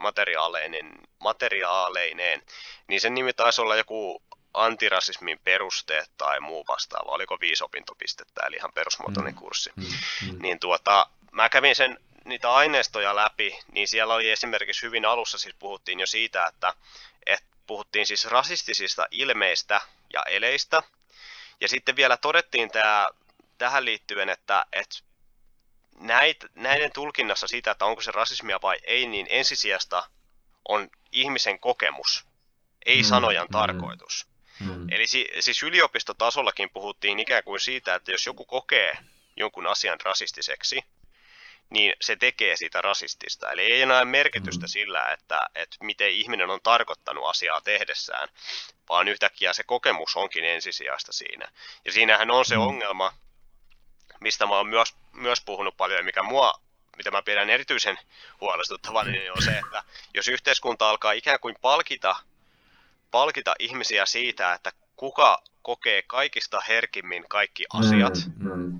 materiaaleinen, 0.00 0.98
materiaaleineen, 1.18 2.42
niin 2.88 3.00
sen 3.00 3.14
nimi 3.14 3.32
taisi 3.32 3.60
olla 3.60 3.76
joku 3.76 4.22
antirasismin 4.54 5.40
perusteet 5.44 6.10
tai 6.16 6.40
muu 6.40 6.64
vastaava, 6.68 7.12
oliko 7.12 7.40
viisi 7.40 7.64
opintopistettä, 7.64 8.46
eli 8.46 8.56
ihan 8.56 8.72
perusmuotoinen 8.72 9.34
mm. 9.34 9.38
kurssi. 9.38 9.70
Mm, 9.76 9.84
mm. 9.84 10.42
Niin 10.42 10.58
tuota, 10.58 11.06
mä 11.32 11.48
kävin 11.48 11.76
sen 11.76 11.98
niitä 12.30 12.52
aineistoja 12.52 13.16
läpi, 13.16 13.58
niin 13.72 13.88
siellä 13.88 14.14
oli 14.14 14.30
esimerkiksi 14.30 14.82
hyvin 14.82 15.04
alussa 15.04 15.38
siis 15.38 15.54
puhuttiin 15.58 16.00
jo 16.00 16.06
siitä, 16.06 16.46
että, 16.46 16.74
että 17.26 17.46
puhuttiin 17.66 18.06
siis 18.06 18.24
rasistisista 18.24 19.06
ilmeistä 19.10 19.80
ja 20.12 20.22
eleistä, 20.22 20.82
ja 21.60 21.68
sitten 21.68 21.96
vielä 21.96 22.16
todettiin 22.16 22.70
tämä 22.70 23.08
tähän 23.58 23.84
liittyen, 23.84 24.28
että, 24.28 24.66
että 24.72 24.96
näit, 25.98 26.44
näiden 26.54 26.92
tulkinnassa 26.92 27.46
siitä, 27.46 27.70
että 27.70 27.84
onko 27.84 28.02
se 28.02 28.10
rasismia 28.10 28.58
vai 28.62 28.78
ei, 28.84 29.06
niin 29.06 29.26
ensisijasta 29.30 30.10
on 30.68 30.90
ihmisen 31.12 31.60
kokemus, 31.60 32.26
ei 32.86 33.02
mm, 33.02 33.08
sanojan 33.08 33.46
mm, 33.46 33.52
tarkoitus. 33.52 34.26
Mm. 34.60 34.92
Eli 34.92 35.06
si, 35.06 35.28
siis 35.40 35.62
yliopistotasollakin 35.62 36.70
puhuttiin 36.70 37.20
ikään 37.20 37.44
kuin 37.44 37.60
siitä, 37.60 37.94
että 37.94 38.12
jos 38.12 38.26
joku 38.26 38.44
kokee 38.44 38.98
jonkun 39.36 39.66
asian 39.66 40.00
rasistiseksi, 40.00 40.84
niin 41.70 41.92
se 42.00 42.16
tekee 42.16 42.56
siitä 42.56 42.80
rasistista. 42.80 43.50
Eli 43.50 43.62
ei 43.62 43.82
enää 43.82 44.04
merkitystä 44.04 44.66
mm. 44.66 44.68
sillä, 44.68 45.12
että, 45.12 45.40
että 45.54 45.76
miten 45.80 46.10
ihminen 46.10 46.50
on 46.50 46.60
tarkoittanut 46.62 47.28
asiaa 47.28 47.60
tehdessään, 47.60 48.28
vaan 48.88 49.08
yhtäkkiä 49.08 49.52
se 49.52 49.62
kokemus 49.62 50.16
onkin 50.16 50.44
ensisijasta 50.44 51.12
siinä. 51.12 51.48
Ja 51.84 51.92
siinähän 51.92 52.30
on 52.30 52.44
se 52.44 52.56
mm. 52.56 52.62
ongelma, 52.62 53.12
mistä 54.20 54.46
mä 54.46 54.56
oon 54.56 54.66
myös, 54.66 54.94
myös 55.12 55.40
puhunut 55.40 55.76
paljon 55.76 55.98
ja 55.98 56.04
mikä 56.04 56.22
mua, 56.22 56.52
mitä 56.96 57.10
mä 57.10 57.22
pidän 57.22 57.50
erityisen 57.50 57.98
huolestuttavan, 58.40 59.12
niin 59.12 59.32
on 59.32 59.42
se, 59.42 59.50
että 59.50 59.84
jos 60.14 60.28
yhteiskunta 60.28 60.90
alkaa 60.90 61.12
ikään 61.12 61.40
kuin 61.40 61.56
palkita, 61.60 62.16
palkita 63.10 63.54
ihmisiä 63.58 64.06
siitä, 64.06 64.54
että 64.54 64.72
kuka 64.96 65.42
kokee 65.62 66.02
kaikista 66.02 66.60
herkimmin 66.68 67.24
kaikki 67.28 67.64
asiat, 67.72 68.14
mm, 68.36 68.52
mm, 68.52 68.78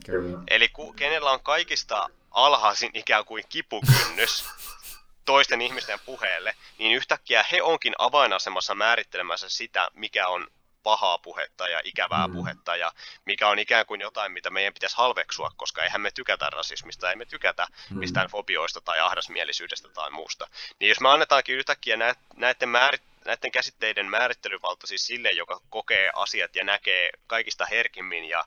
eli 0.49 0.69
ku, 0.69 0.93
kenellä 0.93 1.31
on 1.31 1.41
kaikista 1.41 2.11
alhaisin 2.31 2.91
ikään 2.95 3.25
kuin 3.25 3.45
kipukynnys 3.49 4.45
toisten 5.25 5.61
ihmisten 5.61 5.99
puheelle, 6.07 6.55
niin 6.79 6.97
yhtäkkiä 6.97 7.45
he 7.53 7.63
onkin 7.63 7.95
avainasemassa 7.99 8.75
määrittelemässä 8.75 9.49
sitä, 9.49 9.91
mikä 9.95 10.29
on 10.29 10.47
pahaa 10.83 11.19
puhetta 11.19 11.69
ja 11.69 11.81
ikävää 11.85 12.27
mm. 12.27 12.35
puhetta 12.35 12.77
ja 12.77 12.93
mikä 13.25 13.49
on 13.49 13.59
ikään 13.59 13.87
kuin 13.87 14.01
jotain, 14.01 14.33
mitä 14.33 14.51
meidän 14.51 14.75
pitäisi 14.75 14.97
halveksua, 14.97 15.51
koska 15.57 15.83
eihän 15.83 16.01
me 16.01 16.11
tykätä 16.11 16.51
rasismista, 16.51 17.11
ei 17.11 17.17
me 17.17 17.25
tykätä 17.25 17.67
mm. 17.91 17.99
mistään 17.99 18.29
fobioista 18.29 18.81
tai 18.81 19.01
ahdasmielisyydestä 19.01 19.89
tai 19.89 20.11
muusta. 20.11 20.49
Niin 20.79 20.89
jos 20.89 21.01
me 21.01 21.09
annetaankin 21.09 21.57
yhtäkkiä 21.57 21.97
näiden 22.37 22.69
määrit, 22.69 23.03
näiden 23.25 23.53
käsitteiden 23.53 24.07
määrittelyvalta 24.07 24.87
siis 24.87 25.07
sille, 25.07 25.31
joka 25.31 25.61
kokee 25.71 26.11
asiat 26.15 26.57
ja 26.57 26.65
näkee 26.65 27.11
kaikista 27.27 27.67
herkimmin 27.67 28.25
ja, 28.25 28.45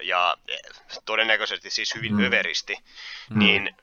ja 0.00 0.36
todennäköisesti 1.04 1.70
siis 1.70 1.94
hyvin 1.94 2.14
mm. 2.14 2.24
överisti, 2.24 2.76
mm. 3.30 3.38
niin 3.38 3.76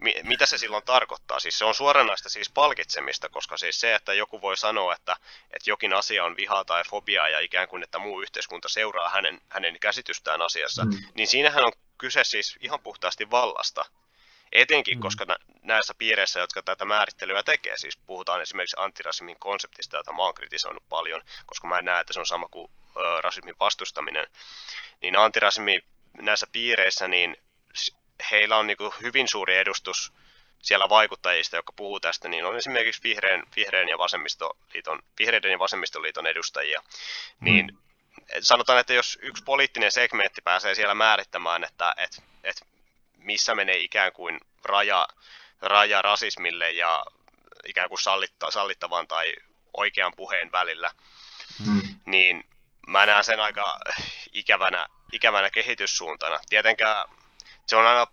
mi, 0.00 0.14
mitä 0.22 0.46
se 0.46 0.58
silloin 0.58 0.84
tarkoittaa? 0.84 1.40
Siis 1.40 1.58
se 1.58 1.64
on 1.64 1.74
suoranaista 1.74 2.28
siis 2.28 2.50
palkitsemista, 2.50 3.28
koska 3.28 3.56
siis 3.56 3.80
se, 3.80 3.94
että 3.94 4.14
joku 4.14 4.40
voi 4.40 4.56
sanoa, 4.56 4.94
että, 4.94 5.16
että 5.50 5.70
jokin 5.70 5.92
asia 5.92 6.24
on 6.24 6.36
vihaa 6.36 6.64
tai 6.64 6.84
fobiaa 6.90 7.28
ja 7.28 7.40
ikään 7.40 7.68
kuin, 7.68 7.82
että 7.82 7.98
muu 7.98 8.20
yhteiskunta 8.20 8.68
seuraa 8.68 9.08
hänen, 9.08 9.40
hänen 9.48 9.80
käsitystään 9.80 10.42
asiassa, 10.42 10.84
mm. 10.84 10.92
niin 11.14 11.28
siinähän 11.28 11.64
on 11.64 11.72
kyse 11.98 12.24
siis 12.24 12.56
ihan 12.60 12.80
puhtaasti 12.80 13.30
vallasta. 13.30 13.84
Etenkin, 14.54 14.98
mm. 14.98 15.02
koska 15.02 15.26
näissä 15.62 15.94
piireissä, 15.98 16.40
jotka 16.40 16.62
tätä 16.62 16.84
määrittelyä 16.84 17.42
tekee, 17.42 17.76
siis 17.76 17.96
puhutaan 17.96 18.42
esimerkiksi 18.42 18.76
antirasismin 18.78 19.36
konseptista, 19.38 19.96
jota 19.96 20.12
mä 20.12 20.22
oon 20.22 20.34
kritisoinut 20.34 20.88
paljon, 20.88 21.22
koska 21.46 21.68
mä 21.68 21.78
en 21.78 21.84
näe, 21.84 22.00
että 22.00 22.12
se 22.12 22.20
on 22.20 22.26
sama 22.26 22.48
kuin 22.50 22.70
ö, 22.96 23.20
rasismin 23.20 23.54
vastustaminen, 23.60 24.26
niin 25.00 25.18
antirasismi 25.18 25.78
näissä 26.20 26.46
piireissä, 26.52 27.08
niin 27.08 27.36
heillä 28.30 28.56
on 28.56 28.66
niin 28.66 28.76
kuin 28.76 28.92
hyvin 29.02 29.28
suuri 29.28 29.56
edustus 29.56 30.12
siellä 30.62 30.88
vaikuttajista, 30.88 31.56
jotka 31.56 31.72
puhuu 31.72 32.00
tästä, 32.00 32.28
niin 32.28 32.44
on 32.44 32.56
esimerkiksi 32.56 33.02
vihreän, 33.02 33.42
vihreän 33.56 33.88
ja 33.88 33.98
vasemmistoliiton, 33.98 35.02
vihreiden 35.18 35.50
ja 35.50 35.58
vasemmistoliiton 35.58 36.26
edustajia. 36.26 36.80
Mm. 36.80 37.44
Niin 37.44 37.78
sanotaan, 38.40 38.78
että 38.78 38.92
jos 38.92 39.18
yksi 39.22 39.44
poliittinen 39.44 39.92
segmentti 39.92 40.42
pääsee 40.42 40.74
siellä 40.74 40.94
määrittämään, 40.94 41.64
että 41.64 41.94
et, 41.96 42.22
et 42.44 42.73
missä 43.24 43.54
menee 43.54 43.76
ikään 43.76 44.12
kuin 44.12 44.40
raja, 44.64 45.08
raja 45.60 46.02
rasismille 46.02 46.70
ja 46.70 47.04
ikään 47.66 47.88
kuin 47.88 48.02
sallitta, 48.02 48.50
sallittavan 48.50 49.08
tai 49.08 49.32
oikean 49.76 50.12
puheen 50.16 50.52
välillä, 50.52 50.90
mm. 51.66 51.82
niin 52.06 52.44
mä 52.86 53.06
näen 53.06 53.24
sen 53.24 53.40
aika 53.40 53.80
ikävänä, 54.32 54.86
ikävänä 55.12 55.50
kehityssuuntana. 55.50 56.38
Tietenkään 56.48 57.08
se 57.66 57.76
on 57.76 57.86
aina 57.86 58.06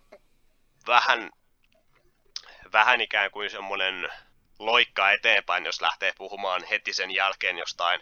vähän, 0.86 1.30
vähän 2.72 3.00
ikään 3.00 3.30
kuin 3.30 3.50
semmoinen 3.50 4.08
loikka 4.58 5.10
eteenpäin, 5.10 5.64
jos 5.64 5.80
lähtee 5.80 6.12
puhumaan 6.18 6.64
heti 6.64 6.92
sen 6.92 7.10
jälkeen 7.10 7.58
jostain, 7.58 8.00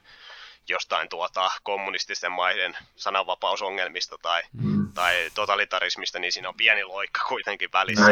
jostain 0.71 1.09
tuota 1.09 1.51
kommunististen 1.63 2.33
maiden 2.33 2.77
sananvapausongelmista 2.97 4.17
tai, 4.23 4.43
mm. 4.53 4.93
tai 4.93 5.31
totalitarismista, 5.35 6.19
niin 6.19 6.33
siinä 6.33 6.49
on 6.49 6.55
pieni 6.55 6.85
loikka 6.85 7.21
kuitenkin 7.29 7.73
välissä. 7.73 8.11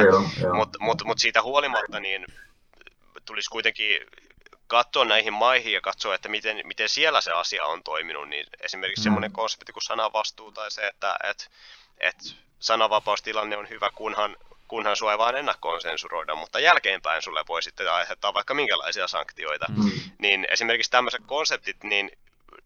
Mutta 0.54 0.78
mut, 0.80 1.04
mut 1.04 1.18
siitä 1.18 1.42
huolimatta 1.42 2.00
niin 2.00 2.26
tulisi 3.24 3.50
kuitenkin 3.50 4.00
katsoa 4.66 5.04
näihin 5.04 5.32
maihin 5.32 5.72
ja 5.72 5.80
katsoa, 5.80 6.14
että 6.14 6.28
miten, 6.28 6.60
miten 6.64 6.88
siellä 6.88 7.20
se 7.20 7.32
asia 7.32 7.64
on 7.64 7.82
toiminut, 7.82 8.28
niin 8.28 8.46
esimerkiksi 8.60 9.00
mm. 9.00 9.04
semmoinen 9.04 9.32
konsepti 9.32 9.72
kuin 9.72 9.82
sananvastuu 9.82 10.52
tai 10.52 10.70
se, 10.70 10.86
että 10.86 11.16
et, 11.24 11.50
et 12.00 12.16
sananvapaustilanne 12.58 13.56
on 13.56 13.68
hyvä, 13.68 13.90
kunhan, 13.94 14.36
kunhan 14.68 14.96
sua 14.96 15.12
ei 15.12 15.18
vaan 15.18 15.36
ennakkoon 15.36 15.80
sensuroida, 15.80 16.34
mutta 16.34 16.60
jälkeenpäin 16.60 17.22
sulle 17.22 17.44
voi 17.48 17.62
sitten 17.62 17.92
aiheuttaa 17.92 18.34
vaikka 18.34 18.54
minkälaisia 18.54 19.08
sanktioita. 19.08 19.66
Mm. 19.68 19.90
Niin 20.18 20.46
esimerkiksi 20.50 20.90
tämmöiset 20.90 21.22
konseptit, 21.26 21.84
niin 21.84 22.10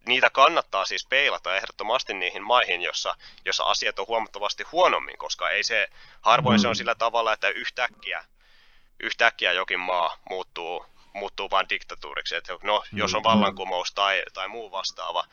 niitä 0.07 0.31
kannattaa 0.31 0.85
siis 0.85 1.07
peilata 1.07 1.57
ehdottomasti 1.57 2.15
niihin 2.15 2.43
maihin, 2.43 2.83
jossa, 2.83 3.15
jossa 3.45 3.65
asiat 3.65 3.99
on 3.99 4.07
huomattavasti 4.07 4.65
huonommin, 4.73 5.19
koska 5.19 5.51
ei 5.51 5.65
se, 5.65 5.89
harvoin 6.21 6.59
mm. 6.59 6.63
se 6.63 6.69
on 6.69 6.73
mm. 6.73 6.77
sillä 6.77 6.95
tavalla, 6.95 7.33
että 7.33 7.49
yhtäkkiä, 7.49 8.25
yhtäkkiä 9.01 9.53
jokin 9.53 9.81
maa 9.81 10.17
muuttuu, 10.31 10.87
muuttuu 11.13 11.51
vain 11.51 11.69
diktatuuriksi. 11.69 12.37
Että 12.37 12.53
no, 12.63 12.85
jos 12.93 13.15
on 13.15 13.23
mm. 13.23 13.25
vallankumous 13.25 13.93
tai, 13.93 14.23
tai 14.35 14.49
muu 14.49 14.71
vastaava, 14.71 15.25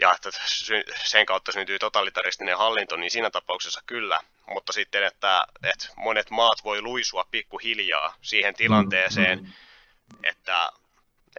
ja 0.00 0.14
että 0.14 0.30
sen 1.04 1.26
kautta 1.26 1.52
syntyy 1.52 1.78
totalitaristinen 1.78 2.58
hallinto, 2.58 2.96
niin 2.96 3.10
siinä 3.10 3.30
tapauksessa 3.30 3.82
kyllä. 3.86 4.20
Mutta 4.46 4.72
sitten, 4.72 5.04
että, 5.04 5.46
että 5.62 5.88
monet 5.96 6.30
maat 6.30 6.64
voi 6.64 6.82
luisua 6.82 7.26
pikkuhiljaa 7.30 8.14
siihen 8.22 8.54
tilanteeseen, 8.54 9.38
mm, 9.38 9.46
mm. 9.46 10.24
että, 10.24 10.72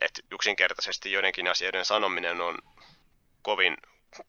että 0.01 0.21
yksinkertaisesti 0.31 1.11
joidenkin 1.11 1.47
asioiden 1.47 1.85
sanominen 1.85 2.41
on 2.41 2.57
kovin, 3.41 3.77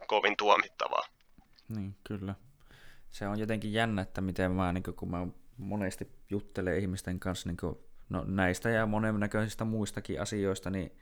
kovin 0.07 0.37
tuomittavaa. 0.37 1.07
Niin, 1.69 1.97
kyllä. 2.05 2.35
Se 3.11 3.29
on 3.29 3.39
jotenkin 3.39 3.73
jännä, 3.73 4.03
että 4.03 4.21
miten 4.21 4.53
mä, 4.53 4.73
niin 4.73 4.83
kun 4.83 5.11
mä 5.11 5.27
monesti 5.57 6.09
juttelen 6.31 6.79
ihmisten 6.79 7.21
kanssa 7.21 7.49
niin 7.49 7.57
kun, 7.57 7.85
no, 8.09 8.25
näistä 8.27 8.71
ja 8.71 8.87
monennäköisistä 8.87 9.65
muistakin 9.65 10.23
asioista, 10.23 10.71
niin 10.71 10.93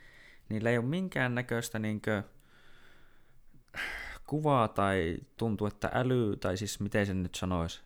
niillä 0.48 0.70
ei 0.70 0.78
ole 0.78 0.86
minkään 0.86 1.34
näköistä 1.34 1.78
niin 1.78 2.02
kuin, 2.02 2.22
kuvaa 4.26 4.68
tai 4.68 5.16
tuntuu, 5.36 5.66
että 5.66 5.90
äly, 5.94 6.36
tai 6.36 6.56
siis 6.56 6.80
miten 6.80 7.06
sen 7.06 7.22
nyt 7.22 7.34
sanoisi, 7.34 7.82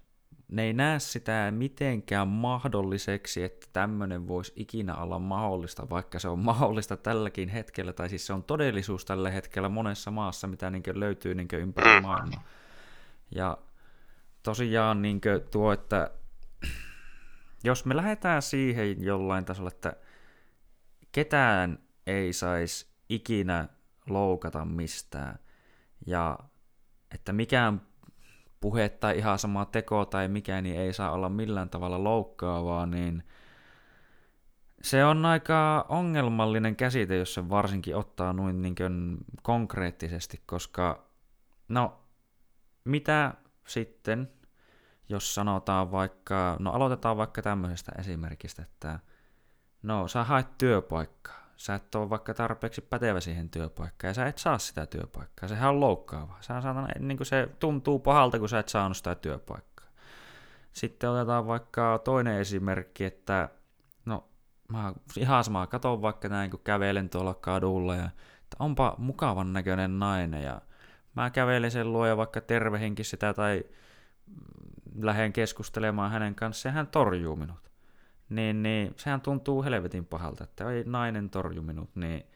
ne 0.50 0.62
ei 0.62 0.72
näe 0.72 0.98
sitä 0.98 1.52
mitenkään 1.56 2.28
mahdolliseksi, 2.28 3.42
että 3.42 3.66
tämmöinen 3.72 4.28
voisi 4.28 4.52
ikinä 4.56 4.96
olla 4.96 5.18
mahdollista, 5.18 5.90
vaikka 5.90 6.18
se 6.18 6.28
on 6.28 6.38
mahdollista 6.50 6.96
tälläkin 6.96 7.48
hetkellä, 7.48 7.92
tai 7.92 8.08
siis 8.08 8.26
se 8.26 8.32
on 8.32 8.44
todellisuus 8.44 9.04
tällä 9.04 9.30
hetkellä 9.30 9.68
monessa 9.68 10.10
maassa, 10.10 10.46
mitä 10.46 10.70
niin 10.70 10.82
löytyy 10.94 11.34
niin 11.34 11.48
ympäri 11.52 12.00
maailmaa. 12.00 12.44
Ja 13.34 13.58
tosiaan 14.42 15.02
niin 15.02 15.20
tuo, 15.50 15.72
että 15.72 16.10
jos 17.64 17.84
me 17.84 17.96
lähdetään 17.96 18.42
siihen 18.42 19.02
jollain 19.02 19.44
tasolla, 19.44 19.68
että 19.68 19.96
ketään 21.12 21.78
ei 22.06 22.32
saisi 22.32 22.86
ikinä 23.08 23.68
loukata 24.08 24.64
mistään, 24.64 25.38
ja 26.06 26.38
että 27.14 27.32
mikään 27.32 27.89
puhe 28.60 28.88
tai 28.88 29.18
ihan 29.18 29.38
sama 29.38 29.64
teko 29.64 30.04
tai 30.04 30.28
mikä 30.28 30.62
niin 30.62 30.80
ei 30.80 30.92
saa 30.92 31.10
olla 31.10 31.28
millään 31.28 31.70
tavalla 31.70 32.04
loukkaavaa, 32.04 32.86
niin 32.86 33.22
se 34.82 35.04
on 35.04 35.26
aika 35.26 35.86
ongelmallinen 35.88 36.76
käsite, 36.76 37.16
jos 37.16 37.34
se 37.34 37.48
varsinkin 37.48 37.96
ottaa 37.96 38.32
noin 38.32 38.62
niin 38.62 38.74
konkreettisesti, 39.42 40.42
koska 40.46 41.06
no 41.68 42.00
mitä 42.84 43.34
sitten, 43.66 44.30
jos 45.08 45.34
sanotaan 45.34 45.90
vaikka, 45.90 46.56
no 46.58 46.72
aloitetaan 46.72 47.16
vaikka 47.16 47.42
tämmöisestä 47.42 47.92
esimerkistä, 47.98 48.62
että 48.62 48.98
no 49.82 50.08
sä 50.08 50.24
haet 50.24 50.58
työpaikkaa 50.58 51.39
sä 51.60 51.74
et 51.74 51.94
ole 51.94 52.10
vaikka 52.10 52.34
tarpeeksi 52.34 52.80
pätevä 52.80 53.20
siihen 53.20 53.50
työpaikkaan 53.50 54.08
ja 54.10 54.14
sä 54.14 54.26
et 54.26 54.38
saa 54.38 54.58
sitä 54.58 54.86
työpaikkaa. 54.86 55.48
Sehän 55.48 55.70
on 55.70 55.80
loukkaavaa. 55.80 56.38
Sä 56.40 56.60
saatan, 56.60 56.88
niin 56.98 57.16
kuin 57.16 57.26
se 57.26 57.48
tuntuu 57.58 57.98
pahalta, 57.98 58.38
kun 58.38 58.48
sä 58.48 58.58
et 58.58 58.68
saanut 58.68 58.96
sitä 58.96 59.14
työpaikkaa. 59.14 59.86
Sitten 60.72 61.10
otetaan 61.10 61.46
vaikka 61.46 62.00
toinen 62.04 62.40
esimerkki, 62.40 63.04
että 63.04 63.48
no 64.04 64.28
mä 64.72 64.92
ihan 65.16 65.44
samaa 65.44 65.66
katon 65.66 66.02
vaikka 66.02 66.28
näin, 66.28 66.50
kun 66.50 66.60
kävelen 66.64 67.10
tuolla 67.10 67.34
kadulla 67.34 67.96
ja 67.96 68.04
että 68.42 68.56
onpa 68.58 68.94
mukavan 68.98 69.52
näköinen 69.52 69.98
nainen 69.98 70.42
ja 70.42 70.60
mä 71.14 71.30
kävelen 71.30 71.70
sen 71.70 71.92
luo 71.92 72.06
ja 72.06 72.16
vaikka 72.16 72.40
tervehinkin 72.40 73.04
sitä 73.04 73.34
tai 73.34 73.64
lähden 75.02 75.32
keskustelemaan 75.32 76.10
hänen 76.10 76.34
kanssaan 76.34 76.72
ja 76.72 76.76
hän 76.76 76.86
torjuu 76.86 77.36
minut 77.36 77.69
niin, 78.30 78.62
niin 78.62 78.94
sehän 78.96 79.20
tuntuu 79.20 79.62
helvetin 79.62 80.06
pahalta, 80.06 80.44
että 80.44 80.70
ei 80.70 80.84
nainen 80.86 81.30
torju 81.30 81.62
minut, 81.62 81.96
niin 81.96 82.26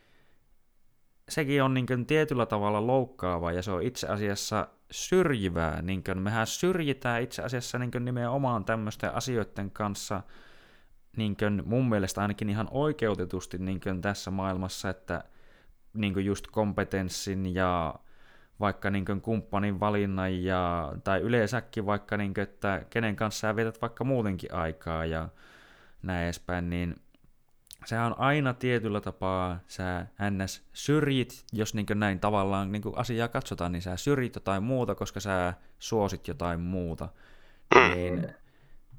sekin 1.29 1.63
on 1.63 1.75
niin 1.75 2.07
tietyllä 2.07 2.47
tavalla 2.47 2.87
loukkaava 2.87 3.53
ja 3.53 3.63
se 3.63 3.71
on 3.71 3.83
itse 3.83 4.07
asiassa 4.07 4.69
syrjivää. 4.91 5.83
Niin 5.83 6.05
kuin 6.05 6.19
mehän 6.19 6.47
syrjitään 6.47 7.23
itse 7.23 7.43
asiassa 7.43 7.79
niin 7.79 7.91
nimenomaan 8.01 8.65
tämmöisten 8.65 9.15
asioiden 9.15 9.71
kanssa 9.71 10.23
niin 11.17 11.37
kuin 11.37 11.63
mun 11.67 11.89
mielestä 11.89 12.23
ainakin 12.23 12.51
ihan 12.51 12.69
oikeutetusti 12.71 13.59
niin 13.59 13.81
kuin 13.81 14.01
tässä 14.01 14.31
maailmassa, 14.31 14.91
että 14.91 15.25
niin 15.95 16.15
kuin 16.15 16.27
just 16.27 16.47
kompetenssin 16.47 17.55
ja 17.55 17.95
vaikka 18.61 18.91
niin 18.91 19.05
kuin 19.05 19.21
kumppanin 19.21 19.81
valinnan 19.81 20.43
ja, 20.43 20.93
tai 21.05 21.21
yleensäkin 21.21 21.87
vaikka, 21.87 22.17
niin 22.17 22.35
kuin, 22.35 22.43
että 22.43 22.85
kenen 22.91 23.17
kanssa 23.17 23.41
sä 23.41 23.57
vietät 23.57 23.83
vaikka 23.83 24.05
muutenkin 24.05 24.55
aikaa 24.55 25.05
ja 25.05 25.29
näin 26.07 26.25
edespäin, 26.25 26.71
niin 26.71 26.97
sehän 27.85 28.07
on 28.07 28.19
aina 28.19 28.55
tietyllä 28.55 29.01
tapaa, 29.01 29.59
sä 29.67 30.07
ns. 30.31 30.63
syrjit, 30.73 31.45
jos 31.53 31.75
niin 31.75 31.87
näin 31.95 32.21
tavallaan 32.21 32.73
niin 32.73 32.83
asiaa 32.97 33.29
katsotaan, 33.29 33.73
niin 33.73 33.83
sä 33.83 33.97
syrjit 33.97 34.35
jotain 34.35 34.63
muuta, 34.63 34.95
koska 34.95 35.21
sä 35.21 35.55
suosit 35.79 36.29
jotain 36.29 36.61
muuta. 36.61 37.09
Niin 37.95 38.35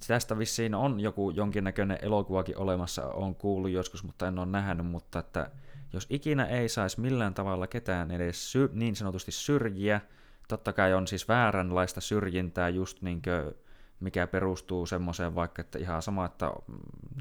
tästä 0.08 0.38
vissiin 0.38 0.76
on 0.76 1.00
joku 1.00 1.30
jonkinnäköinen 1.30 1.98
elokuvakin 2.02 2.58
olemassa, 2.58 3.06
on 3.06 3.36
kuullut 3.36 3.72
joskus, 3.72 4.04
mutta 4.04 4.28
en 4.28 4.40
ole 4.40 4.46
nähnyt, 4.46 4.86
mutta 4.86 5.20
että 5.20 5.52
jos 5.94 6.08
ikinä 6.10 6.46
ei 6.46 6.70
saisi 6.70 7.02
millään 7.02 7.34
tavalla 7.34 7.68
ketään 7.68 8.12
edes 8.12 8.52
sy- 8.52 8.70
niin 8.74 8.96
sanotusti 8.96 9.32
syrjiä, 9.32 10.02
totta 10.48 10.74
kai 10.74 10.94
on 10.94 11.08
siis 11.08 11.28
vääränlaista 11.28 12.02
syrjintää 12.02 12.70
just 12.70 13.02
niin 13.02 13.22
kuin 13.22 13.65
mikä 14.00 14.28
perustuu 14.28 14.86
semmoiseen 14.86 15.36
vaikka, 15.36 15.62
että 15.62 15.80
ihan 15.80 16.02
sama, 16.02 16.26
että 16.26 16.52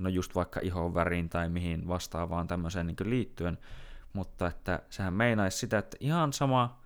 no 0.00 0.08
just 0.08 0.34
vaikka 0.34 0.60
ihon 0.62 0.94
väriin 0.94 1.28
tai 1.28 1.48
mihin 1.48 1.88
vastaavaan 1.88 2.46
tämmöiseen 2.46 2.86
niin 2.86 2.96
liittyen, 3.04 3.58
mutta 4.12 4.46
että 4.46 4.82
sehän 4.90 5.14
meinaisi 5.14 5.58
sitä, 5.58 5.78
että 5.78 5.96
ihan 6.00 6.32
sama, 6.32 6.80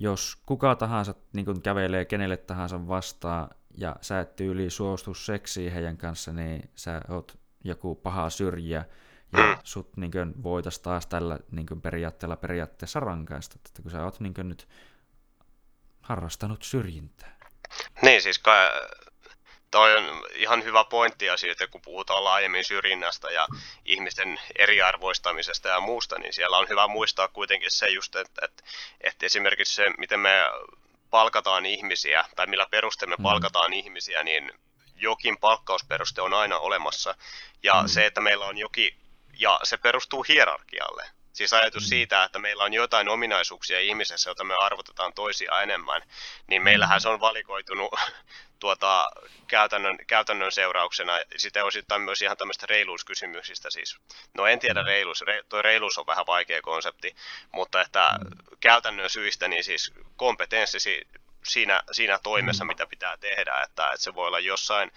jos 0.00 0.42
kuka 0.46 0.74
tahansa 0.74 1.14
niin 1.32 1.62
kävelee 1.62 2.04
kenelle 2.04 2.36
tahansa 2.36 2.88
vastaan 2.88 3.48
ja 3.76 3.96
sä 4.00 4.20
et 4.20 4.36
tyyli 4.36 4.70
suostu 4.70 5.14
seksiin 5.14 5.72
heidän 5.72 5.96
kanssa, 5.96 6.32
niin 6.32 6.70
sä 6.74 7.00
oot 7.08 7.38
joku 7.64 7.94
paha 7.94 8.30
syrjiä 8.30 8.84
ja 9.32 9.38
mm. 9.38 9.56
sut 9.64 9.96
niin 9.96 10.12
voitaisiin 10.42 10.82
taas 10.82 11.06
tällä 11.06 11.38
niin 11.50 11.66
periaatteella 11.82 12.36
periaatteessa 12.36 13.00
rankaista, 13.00 13.56
että 13.56 13.82
kun 13.82 13.90
sä 13.90 14.04
oot 14.04 14.20
niin 14.20 14.34
nyt 14.42 14.68
harrastanut 16.00 16.62
syrjintää. 16.62 17.41
Niin, 18.02 18.22
siis 18.22 18.38
kai, 18.38 18.68
toi 19.70 19.96
on 19.96 20.26
ihan 20.34 20.64
hyvä 20.64 20.84
pointti 20.84 21.26
siitä, 21.36 21.66
kun 21.66 21.82
puhutaan 21.82 22.24
laajemmin 22.24 22.64
syrjinnästä 22.64 23.30
ja 23.30 23.46
ihmisten 23.84 24.40
eriarvoistamisesta 24.58 25.68
ja 25.68 25.80
muusta, 25.80 26.18
niin 26.18 26.32
siellä 26.32 26.58
on 26.58 26.68
hyvä 26.68 26.88
muistaa 26.88 27.28
kuitenkin 27.28 27.70
se 27.70 27.88
just, 27.88 28.16
että, 28.16 28.44
että, 28.44 28.62
että 29.00 29.26
esimerkiksi 29.26 29.74
se, 29.74 29.90
miten 29.98 30.20
me 30.20 30.38
palkataan 31.10 31.66
ihmisiä, 31.66 32.24
tai 32.36 32.46
millä 32.46 32.66
perusteemme 32.70 33.16
mm. 33.16 33.22
palkataan 33.22 33.72
ihmisiä, 33.72 34.22
niin 34.22 34.52
jokin 34.96 35.38
palkkausperuste 35.38 36.22
on 36.22 36.34
aina 36.34 36.58
olemassa. 36.58 37.14
Ja 37.62 37.82
mm. 37.82 37.88
se, 37.88 38.06
että 38.06 38.20
meillä 38.20 38.44
on 38.44 38.58
jokin, 38.58 38.96
ja 39.38 39.60
se 39.62 39.76
perustuu 39.76 40.22
hierarkialle. 40.28 41.06
Siis 41.32 41.52
ajatus 41.52 41.82
mm. 41.82 41.88
siitä, 41.88 42.24
että 42.24 42.38
meillä 42.38 42.64
on 42.64 42.72
jotain 42.72 43.08
ominaisuuksia 43.08 43.80
ihmisessä, 43.80 44.30
joita 44.30 44.44
me 44.44 44.54
arvotetaan 44.60 45.12
toisia 45.12 45.60
enemmän, 45.60 46.02
niin 46.46 46.62
meillähän 46.62 47.00
se 47.00 47.08
on 47.08 47.20
valikoitunut 47.20 47.94
tuota, 48.60 49.10
käytännön, 49.46 49.98
käytännön 50.06 50.52
seurauksena. 50.52 51.12
Sitten 51.36 51.64
osittain 51.64 52.02
myös 52.02 52.22
ihan 52.22 52.36
tämmöistä 52.36 52.66
reiluuskysymyksistä. 52.66 53.70
Siis, 53.70 53.96
no 54.34 54.46
en 54.46 54.58
tiedä 54.58 54.82
reiluus, 54.82 55.20
re, 55.20 55.42
tuo 55.48 55.62
reiluus 55.62 55.98
on 55.98 56.06
vähän 56.06 56.26
vaikea 56.26 56.62
konsepti, 56.62 57.16
mutta 57.52 57.80
että 57.80 58.18
käytännön 58.60 59.10
syistä 59.10 59.48
niin 59.48 59.64
siis 59.64 59.92
kompetenssi 60.16 60.78
siinä, 61.44 61.82
siinä 61.92 62.18
toimessa, 62.22 62.64
mitä 62.64 62.86
pitää 62.86 63.16
tehdä, 63.16 63.60
että, 63.60 63.86
että 63.86 64.04
se 64.04 64.14
voi 64.14 64.26
olla 64.26 64.40
jossain 64.40 64.92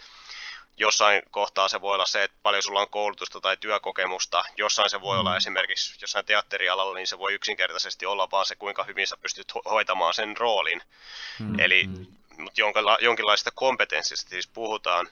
jossain 0.77 1.21
kohtaa 1.31 1.67
se 1.67 1.81
voi 1.81 1.93
olla 1.93 2.05
se, 2.05 2.23
että 2.23 2.37
paljon 2.43 2.63
sulla 2.63 2.81
on 2.81 2.89
koulutusta 2.89 3.41
tai 3.41 3.57
työkokemusta, 3.57 4.43
jossain 4.57 4.89
se 4.89 5.01
voi 5.01 5.15
mm. 5.15 5.19
olla 5.19 5.37
esimerkiksi 5.37 5.97
jossain 6.01 6.25
teatterialalla, 6.25 6.95
niin 6.95 7.07
se 7.07 7.19
voi 7.19 7.33
yksinkertaisesti 7.33 8.05
olla 8.05 8.31
vaan 8.31 8.45
se, 8.45 8.55
kuinka 8.55 8.83
hyvin 8.83 9.07
sä 9.07 9.17
pystyt 9.17 9.53
hoitamaan 9.65 10.13
sen 10.13 10.37
roolin. 10.37 10.81
Mm. 11.39 11.59
Eli 11.59 11.87
mm. 11.87 12.05
Mutta 12.37 12.61
jonkinla- 12.61 12.97
jonkinlaisesta 13.01 13.51
kompetenssista 13.51 14.29
siis 14.29 14.47
puhutaan, 14.47 15.07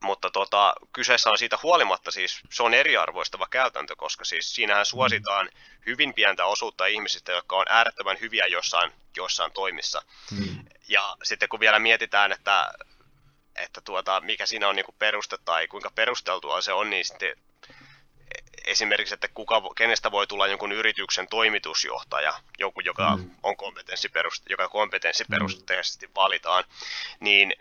mutta 0.00 0.30
tota, 0.30 0.74
kyseessä 0.92 1.30
on 1.30 1.38
siitä 1.38 1.58
huolimatta 1.62 2.10
siis, 2.10 2.40
se 2.50 2.62
on 2.62 2.74
eriarvoistava 2.74 3.46
käytäntö, 3.50 3.96
koska 3.96 4.24
siis 4.24 4.54
siinähän 4.54 4.82
mm. 4.82 4.86
suositaan 4.86 5.50
hyvin 5.86 6.14
pientä 6.14 6.44
osuutta 6.44 6.86
ihmisistä, 6.86 7.32
jotka 7.32 7.56
on 7.56 7.66
äärettömän 7.68 8.20
hyviä 8.20 8.46
jossain, 8.46 8.92
jossain 9.16 9.52
toimissa. 9.52 10.02
Mm. 10.30 10.64
Ja 10.88 11.16
sitten 11.22 11.48
kun 11.48 11.60
vielä 11.60 11.78
mietitään, 11.78 12.32
että 12.32 12.72
että 13.62 13.80
tuota, 13.80 14.20
mikä 14.20 14.46
siinä 14.46 14.68
on 14.68 14.76
niinku 14.76 14.94
peruste 14.98 15.38
tai 15.44 15.68
kuinka 15.68 15.90
perusteltua 15.94 16.60
se 16.60 16.72
on, 16.72 16.90
niin 16.90 17.04
sitten 17.04 17.36
esimerkiksi, 18.64 19.14
että 19.14 19.28
kuka, 19.28 19.62
kenestä 19.76 20.10
voi 20.10 20.26
tulla 20.26 20.46
jonkun 20.46 20.72
yrityksen 20.72 21.28
toimitusjohtaja, 21.28 22.34
joku, 22.58 22.80
joka 22.80 23.16
mm. 23.16 23.30
on 23.42 23.56
kompetenssiperust, 23.56 24.50
joka 24.50 24.68
kompetenssiperusteisesti 24.68 26.06
mm. 26.06 26.12
valitaan, 26.14 26.64
niin 27.20 27.52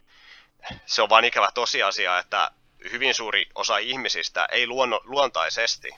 se 0.86 1.02
on 1.02 1.10
vain 1.10 1.26
ikävä 1.26 1.50
tosiasia, 1.54 2.20
että 2.20 2.52
hyvin 2.92 3.14
suuri 3.14 3.48
osa 3.56 3.78
ihmisistä 3.78 4.48
ei 4.52 4.68
luonno, 4.68 5.02
luontaisesti 5.04 5.90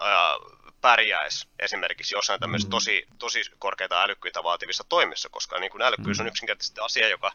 ää, 0.00 0.36
pärjäisi 0.86 1.48
esimerkiksi 1.58 2.14
jossain 2.14 2.40
tämmöisessä 2.40 2.68
mm. 2.68 2.70
tosi, 2.70 3.06
tosi 3.18 3.40
korkeita 3.58 4.02
älykkyitä 4.02 4.42
vaativissa 4.42 4.84
toimissa, 4.88 5.28
koska 5.28 5.58
niin 5.58 5.70
kuin 5.70 5.82
älykkyys 5.82 6.20
on 6.20 6.26
mm. 6.26 6.28
yksinkertaisesti 6.28 6.80
asia, 6.80 7.08
joka 7.08 7.32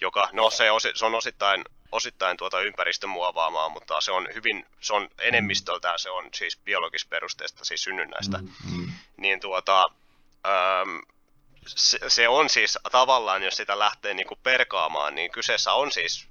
joka, 0.00 0.28
no 0.32 0.50
se, 0.50 0.70
osi, 0.70 0.88
se 0.94 1.06
on 1.06 1.14
osittain, 1.14 1.64
osittain 1.92 2.36
tuota 2.36 2.60
ympäristön 2.60 3.10
muovaamaa, 3.10 3.68
mutta 3.68 4.00
se 4.00 4.12
on 4.12 4.28
hyvin, 4.34 4.66
se 4.80 4.94
on 4.94 5.08
enemmistöltään, 5.18 5.98
se 5.98 6.10
on 6.10 6.28
siis 6.34 6.58
biologisperusteista, 6.64 7.64
siis 7.64 7.82
synnynnäistä, 7.82 8.38
mm-hmm. 8.38 8.92
niin 9.16 9.40
tuota, 9.40 9.84
äm, 10.46 11.00
se, 11.66 11.98
se, 12.08 12.28
on 12.28 12.50
siis 12.50 12.78
tavallaan, 12.92 13.42
jos 13.42 13.56
sitä 13.56 13.78
lähtee 13.78 14.14
niin 14.14 14.26
kuin 14.26 14.40
perkaamaan, 14.42 15.14
niin 15.14 15.30
kyseessä 15.30 15.72
on 15.72 15.92
siis 15.92 16.28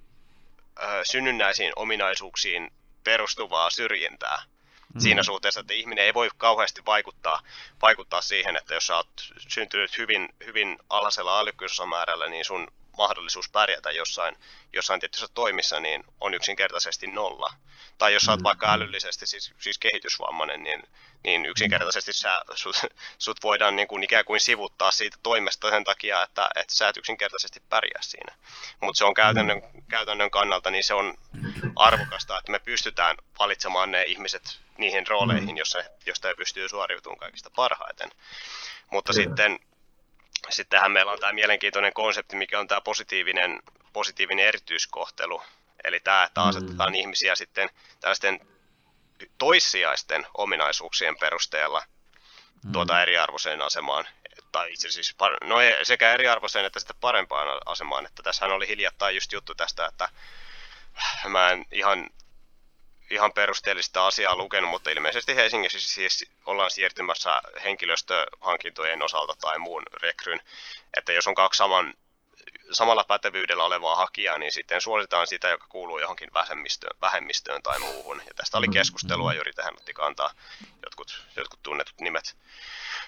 äh, 0.83 0.89
synnynnäisiin 1.03 1.73
ominaisuuksiin 1.75 2.71
perustuvaa 3.03 3.69
syrjintää. 3.69 4.43
Mm-hmm. 4.89 5.01
Siinä 5.01 5.23
suhteessa, 5.23 5.59
että 5.59 5.73
ihminen 5.73 6.05
ei 6.05 6.13
voi 6.13 6.29
kauheasti 6.37 6.81
vaikuttaa, 6.85 7.41
vaikuttaa 7.81 8.21
siihen, 8.21 8.55
että 8.55 8.73
jos 8.73 8.87
sä 8.87 8.95
oot 8.95 9.09
syntynyt 9.47 9.97
hyvin, 9.97 10.29
hyvin 10.45 10.77
alhaisella 10.89 11.39
älykkyysosamäärällä, 11.39 12.29
niin 12.29 12.45
sun 12.45 12.67
mahdollisuus 12.97 13.49
pärjätä 13.49 13.91
jossain, 13.91 14.37
jossain 14.73 14.99
tietyssä 14.99 15.27
toimissa, 15.33 15.79
niin 15.79 16.03
on 16.21 16.33
yksinkertaisesti 16.33 17.07
nolla. 17.07 17.53
Tai 17.97 18.13
jos 18.13 18.29
olet 18.29 18.43
vaikka 18.43 18.73
älyllisesti 18.73 19.27
siis, 19.27 19.53
siis 19.59 19.77
kehitysvammainen, 19.79 20.63
niin, 20.63 20.83
niin 21.23 21.45
yksinkertaisesti 21.45 22.13
sä, 22.13 22.41
sut, 22.55 22.75
sut 23.17 23.43
voidaan 23.43 23.75
niin 23.75 23.87
kuin 23.87 24.03
ikään 24.03 24.25
kuin 24.25 24.39
sivuttaa 24.39 24.91
siitä 24.91 25.17
toimesta 25.23 25.69
sen 25.69 25.83
takia, 25.83 26.23
että, 26.23 26.49
että 26.55 26.73
sä 26.73 26.89
et 26.89 26.97
yksinkertaisesti 26.97 27.59
pärjää 27.69 28.01
siinä. 28.01 28.35
Mutta 28.81 28.97
se 28.97 29.05
on 29.05 29.13
käytännön, 29.13 29.61
käytännön 29.89 30.31
kannalta, 30.31 30.71
niin 30.71 30.83
se 30.83 30.93
on 30.93 31.17
arvokasta, 31.75 32.37
että 32.37 32.51
me 32.51 32.59
pystytään 32.59 33.17
valitsemaan 33.39 33.91
ne 33.91 34.03
ihmiset 34.03 34.59
niihin 34.79 35.07
rooleihin, 35.07 35.57
jossa, 35.57 35.79
josta 36.05 36.27
he 36.27 36.33
pystyy 36.33 36.69
suoriutumaan 36.69 37.19
kaikista 37.19 37.49
parhaiten. 37.55 38.09
Mutta 38.91 39.13
sitten 39.13 39.59
sittenhän 40.49 40.91
meillä 40.91 41.11
on 41.11 41.19
tämä 41.19 41.33
mielenkiintoinen 41.33 41.93
konsepti, 41.93 42.35
mikä 42.35 42.59
on 42.59 42.67
tämä 42.67 42.81
positiivinen, 42.81 43.59
positiivinen 43.93 44.45
erityiskohtelu. 44.45 45.41
Eli 45.83 45.99
tämä, 45.99 46.23
että 46.23 46.41
mm. 46.41 46.47
asetetaan 46.47 46.91
mm. 46.91 46.95
ihmisiä 46.95 47.35
sitten 47.35 47.69
tällaisten 47.99 48.39
toissijaisten 49.37 50.27
ominaisuuksien 50.37 51.17
perusteella 51.17 51.83
mm. 52.65 52.71
tuota 52.71 53.01
eriarvoiseen 53.01 53.61
asemaan. 53.61 54.07
Tai 54.51 54.73
itse 54.73 54.87
asiassa 54.87 55.15
no 55.43 55.55
sekä 55.83 56.13
eriarvoiseen 56.13 56.65
että 56.65 56.79
sitten 56.79 56.95
parempaan 57.01 57.61
asemaan. 57.65 58.05
Että 58.05 58.23
tässähän 58.23 58.55
oli 58.55 58.67
hiljattain 58.67 59.15
just 59.15 59.31
juttu 59.31 59.55
tästä, 59.55 59.85
että 59.85 60.09
mä 61.27 61.49
en 61.49 61.65
ihan 61.71 62.09
ihan 63.09 63.33
perusteellista 63.33 64.07
asiaa 64.07 64.35
lukenut, 64.35 64.69
mutta 64.69 64.89
ilmeisesti 64.89 65.35
Helsingissä 65.35 65.79
siis 65.79 66.25
ollaan 66.45 66.71
siirtymässä 66.71 67.41
henkilöstöhankintojen 67.63 69.01
osalta 69.01 69.35
tai 69.41 69.59
muun 69.59 69.83
rekryn, 69.93 70.41
että 70.97 71.13
jos 71.13 71.27
on 71.27 71.35
kaksi 71.35 71.57
saman, 71.57 71.93
samalla 72.71 73.03
pätevyydellä 73.03 73.63
olevaa 73.63 73.95
hakijaa, 73.95 74.37
niin 74.37 74.51
sitten 74.51 74.81
suositaan 74.81 75.27
sitä, 75.27 75.47
joka 75.47 75.65
kuuluu 75.69 75.99
johonkin 75.99 76.29
vähemmistöön, 76.33 76.97
vähemmistöön 77.01 77.63
tai 77.63 77.79
muuhun. 77.79 78.21
Ja 78.27 78.33
tästä 78.35 78.57
oli 78.57 78.67
mm-hmm. 78.67 78.79
keskustelua, 78.79 79.33
juuri 79.33 79.53
tähän 79.53 79.73
otti 79.73 79.93
kantaa 79.93 80.31
jotkut, 80.83 81.25
jotkut 81.35 81.63
tunnetut 81.63 81.99
nimet, 82.01 82.37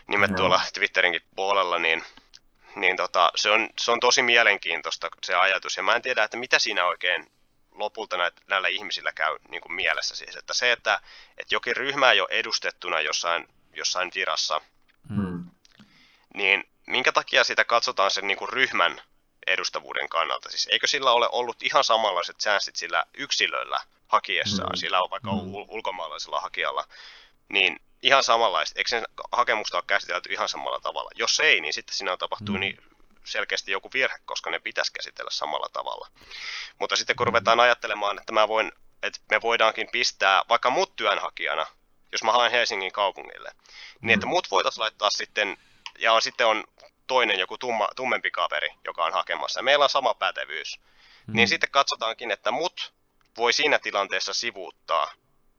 nimet 0.07 0.35
tuolla 0.35 0.61
Twitterinkin 0.73 1.21
puolella, 1.35 1.79
niin 1.79 2.03
niin 2.75 2.97
tota, 2.97 3.31
se, 3.35 3.51
on, 3.51 3.69
se 3.79 3.91
on 3.91 3.99
tosi 3.99 4.21
mielenkiintoista 4.21 5.09
se 5.23 5.35
ajatus, 5.35 5.77
ja 5.77 5.83
mä 5.83 5.95
en 5.95 6.01
tiedä, 6.01 6.23
että 6.23 6.37
mitä 6.37 6.59
siinä 6.59 6.85
oikein 6.85 7.31
lopulta 7.71 8.17
näitä, 8.17 8.41
näillä 8.47 8.67
ihmisillä 8.67 9.11
käy 9.11 9.37
niin 9.49 9.61
kuin 9.61 9.73
mielessä 9.73 10.15
siis, 10.15 10.35
että 10.35 10.53
se, 10.53 10.71
että, 10.71 11.01
että 11.37 11.55
jokin 11.55 11.75
ryhmä 11.75 12.11
ei 12.11 12.21
ole 12.21 12.29
edustettuna 12.31 13.01
jossain, 13.01 13.47
jossain 13.73 14.11
virassa, 14.15 14.61
hmm. 15.09 15.45
niin 16.33 16.63
minkä 16.87 17.11
takia 17.11 17.43
sitä 17.43 17.65
katsotaan 17.65 18.11
sen 18.11 18.27
niin 18.27 18.37
kuin 18.37 18.49
ryhmän 18.49 19.01
edustavuuden 19.47 20.09
kannalta? 20.09 20.49
Siis 20.49 20.67
eikö 20.71 20.87
sillä 20.87 21.11
ole 21.11 21.29
ollut 21.31 21.63
ihan 21.63 21.83
samanlaiset 21.83 22.37
chanssit 22.37 22.75
sillä 22.75 23.05
yksilöllä 23.13 23.79
hakiessaan, 24.07 24.69
hmm. 24.69 24.79
sillä 24.79 25.01
on 25.01 25.09
vaikka 25.09 25.31
hmm. 25.31 25.53
ulkomaalaisella 25.53 26.41
hakijalla, 26.41 26.87
niin 27.49 27.79
ihan 28.01 28.23
samanlaista, 28.23 28.79
eikö 28.79 28.89
sen 28.89 29.07
hakemusta 29.31 29.77
ole 29.77 29.83
käsitelty 29.87 30.33
ihan 30.33 30.49
samalla 30.49 30.79
tavalla? 30.79 31.11
Jos 31.15 31.39
ei, 31.39 31.61
niin 31.61 31.73
sitten 31.73 31.95
siinä 31.95 32.11
on 32.11 32.17
tapahtunut 32.17 32.55
hmm. 32.55 32.59
niin 32.59 32.90
selkeästi 33.25 33.71
joku 33.71 33.89
virhe, 33.93 34.17
koska 34.25 34.49
ne 34.49 34.59
pitäisi 34.59 34.93
käsitellä 34.93 35.31
samalla 35.31 35.69
tavalla. 35.73 36.07
Mutta 36.79 36.95
sitten 36.95 37.15
kun 37.15 37.27
ruvetaan 37.27 37.59
ajattelemaan, 37.59 38.19
että 38.19 38.33
mä 38.33 38.47
voin, 38.47 38.71
että 39.03 39.19
me 39.31 39.41
voidaankin 39.41 39.87
pistää 39.91 40.41
vaikka 40.49 40.69
mut 40.69 40.95
työnhakijana, 40.95 41.65
jos 42.11 42.23
mä 42.23 42.31
haen 42.31 42.51
Helsingin 42.51 42.91
kaupungille, 42.91 43.51
niin 44.01 44.13
että 44.13 44.27
mut 44.27 44.51
voitaisiin 44.51 44.81
laittaa 44.81 45.09
sitten, 45.09 45.57
ja 45.99 46.13
on, 46.13 46.21
sitten 46.21 46.47
on 46.47 46.63
toinen 47.07 47.39
joku 47.39 47.57
tumma, 47.57 47.87
tummempi 47.95 48.31
kaveri, 48.31 48.69
joka 48.85 49.05
on 49.05 49.13
hakemassa, 49.13 49.59
ja 49.59 49.63
meillä 49.63 49.83
on 49.83 49.89
sama 49.89 50.13
pätevyys, 50.13 50.79
mm. 51.27 51.35
niin 51.35 51.47
sitten 51.47 51.71
katsotaankin, 51.71 52.31
että 52.31 52.51
mut 52.51 52.93
voi 53.37 53.53
siinä 53.53 53.79
tilanteessa 53.79 54.33
sivuuttaa 54.33 55.11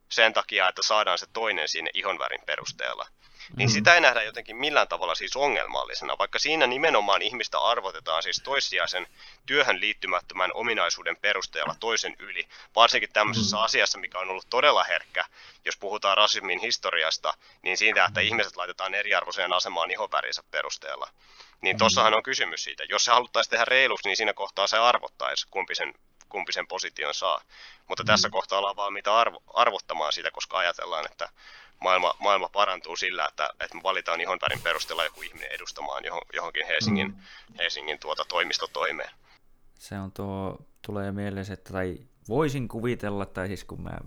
sen 0.09 0.32
takia, 0.32 0.68
että 0.68 0.82
saadaan 0.82 1.18
se 1.18 1.26
toinen 1.32 1.68
sinne 1.68 1.90
ihonvärin 1.94 2.43
perusteella. 2.47 3.06
Niin 3.57 3.69
mm. 3.69 3.73
sitä 3.73 3.95
ei 3.95 4.01
nähdä 4.01 4.23
jotenkin 4.23 4.57
millään 4.57 4.89
tavalla 4.89 5.15
siis 5.15 5.37
ongelmallisena, 5.37 6.19
vaikka 6.19 6.39
siinä 6.39 6.66
nimenomaan 6.66 7.23
ihmistä 7.23 7.59
arvotetaan 7.59 8.23
siis 8.23 8.41
toissijaisen 8.45 9.07
työhön 9.47 9.81
liittymättömän 9.81 10.51
ominaisuuden 10.55 11.16
perusteella 11.16 11.74
toisen 11.81 12.16
yli, 12.19 12.49
varsinkin 12.77 13.12
tämmöisessä 13.12 13.57
mm. 13.57 13.62
asiassa, 13.62 13.99
mikä 13.99 14.19
on 14.19 14.31
ollut 14.31 14.47
todella 14.51 14.85
herkkä, 14.85 15.24
jos 15.65 15.77
puhutaan 15.77 16.16
rasismin 16.16 16.61
historiasta, 16.61 17.35
niin 17.62 17.77
siitä, 17.77 18.05
että 18.05 18.20
ihmiset 18.20 18.57
laitetaan 18.57 18.95
eriarvoiseen 18.95 19.53
asemaan 19.53 19.91
ihopärinsä 19.91 20.43
perusteella. 20.51 21.09
Niin 21.61 21.79
tossahan 21.79 22.15
on 22.15 22.23
kysymys 22.23 22.65
siitä. 22.65 22.85
Jos 22.89 23.05
se 23.05 23.11
haluttaisiin 23.11 23.51
tehdä 23.51 23.65
reiluksi, 23.65 24.09
niin 24.09 24.16
siinä 24.16 24.33
kohtaa 24.33 24.66
se 24.66 24.79
arvottaisi, 24.79 25.47
kumpi 25.51 25.74
sen, 25.74 25.95
kumpi 26.29 26.53
sen 26.53 26.66
position 26.66 27.15
saa. 27.15 27.43
Mutta 27.89 28.05
tässä 28.05 28.31
kohtaa 28.31 28.59
ollaan 28.59 28.77
vaan 28.77 28.93
mitä 28.93 29.16
arvo, 29.16 29.43
arvottamaan 29.55 30.12
sitä, 30.12 30.31
koska 30.31 30.59
ajatellaan, 30.59 31.07
että 31.11 31.29
maailma, 31.83 32.15
maailma 32.19 32.49
parantuu 32.49 32.97
sillä, 32.97 33.27
että, 33.27 33.51
että 33.61 33.77
me 33.77 33.83
valitaan 33.83 34.21
ihonvärin 34.21 34.61
perusteella 34.63 35.05
joku 35.05 35.23
ihminen 35.23 35.53
edustamaan 35.53 36.03
johonkin 36.33 36.67
Helsingin, 36.67 37.07
mm. 37.07 37.55
Helsingin 37.59 37.99
tuota 37.99 38.25
toimistotoimeen. 38.29 39.11
Se 39.75 39.99
on 39.99 40.13
tuo, 40.13 40.59
tulee 40.87 41.13
mieleen, 41.13 41.53
että 41.53 41.73
tai 41.73 41.99
voisin 42.29 42.69
kuvitella, 42.69 43.27
tai 43.27 43.47
siis 43.47 43.65
kun 43.65 43.83
mä 43.83 43.99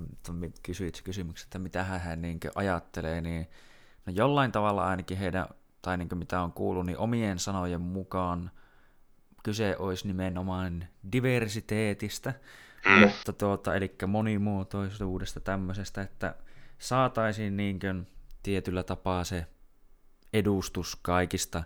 kysyit 0.64 1.02
kysymyksen, 1.02 1.46
että 1.46 1.60
mitä 1.60 1.84
hän 1.84 2.22
niin 2.22 2.40
ajattelee, 2.56 3.22
niin 3.22 3.48
no 4.06 4.14
jollain 4.16 4.52
tavalla 4.52 4.88
ainakin 4.88 5.18
heidän, 5.18 5.48
tai 5.82 5.98
niin 5.98 6.18
mitä 6.18 6.42
on 6.42 6.52
kuullut, 6.52 6.86
niin 6.86 6.98
omien 6.98 7.40
sanojen 7.40 7.82
mukaan 7.82 8.52
kyse 9.44 9.76
olisi 9.80 10.08
nimenomaan 10.08 10.88
diversiteetistä, 11.12 12.34
mm. 12.86 13.00
mutta 13.00 13.34
tuota, 13.34 13.76
eli 13.76 13.96
monimuotoisuudesta 14.08 15.40
tämmöisestä, 15.40 16.02
että 16.02 16.36
saataisiin 16.78 17.58
niin 17.58 17.80
kuin 17.80 18.08
tietyllä 18.44 18.84
tapaa 18.84 19.24
se 19.24 19.46
edustus 20.34 20.96
kaikista 20.96 21.64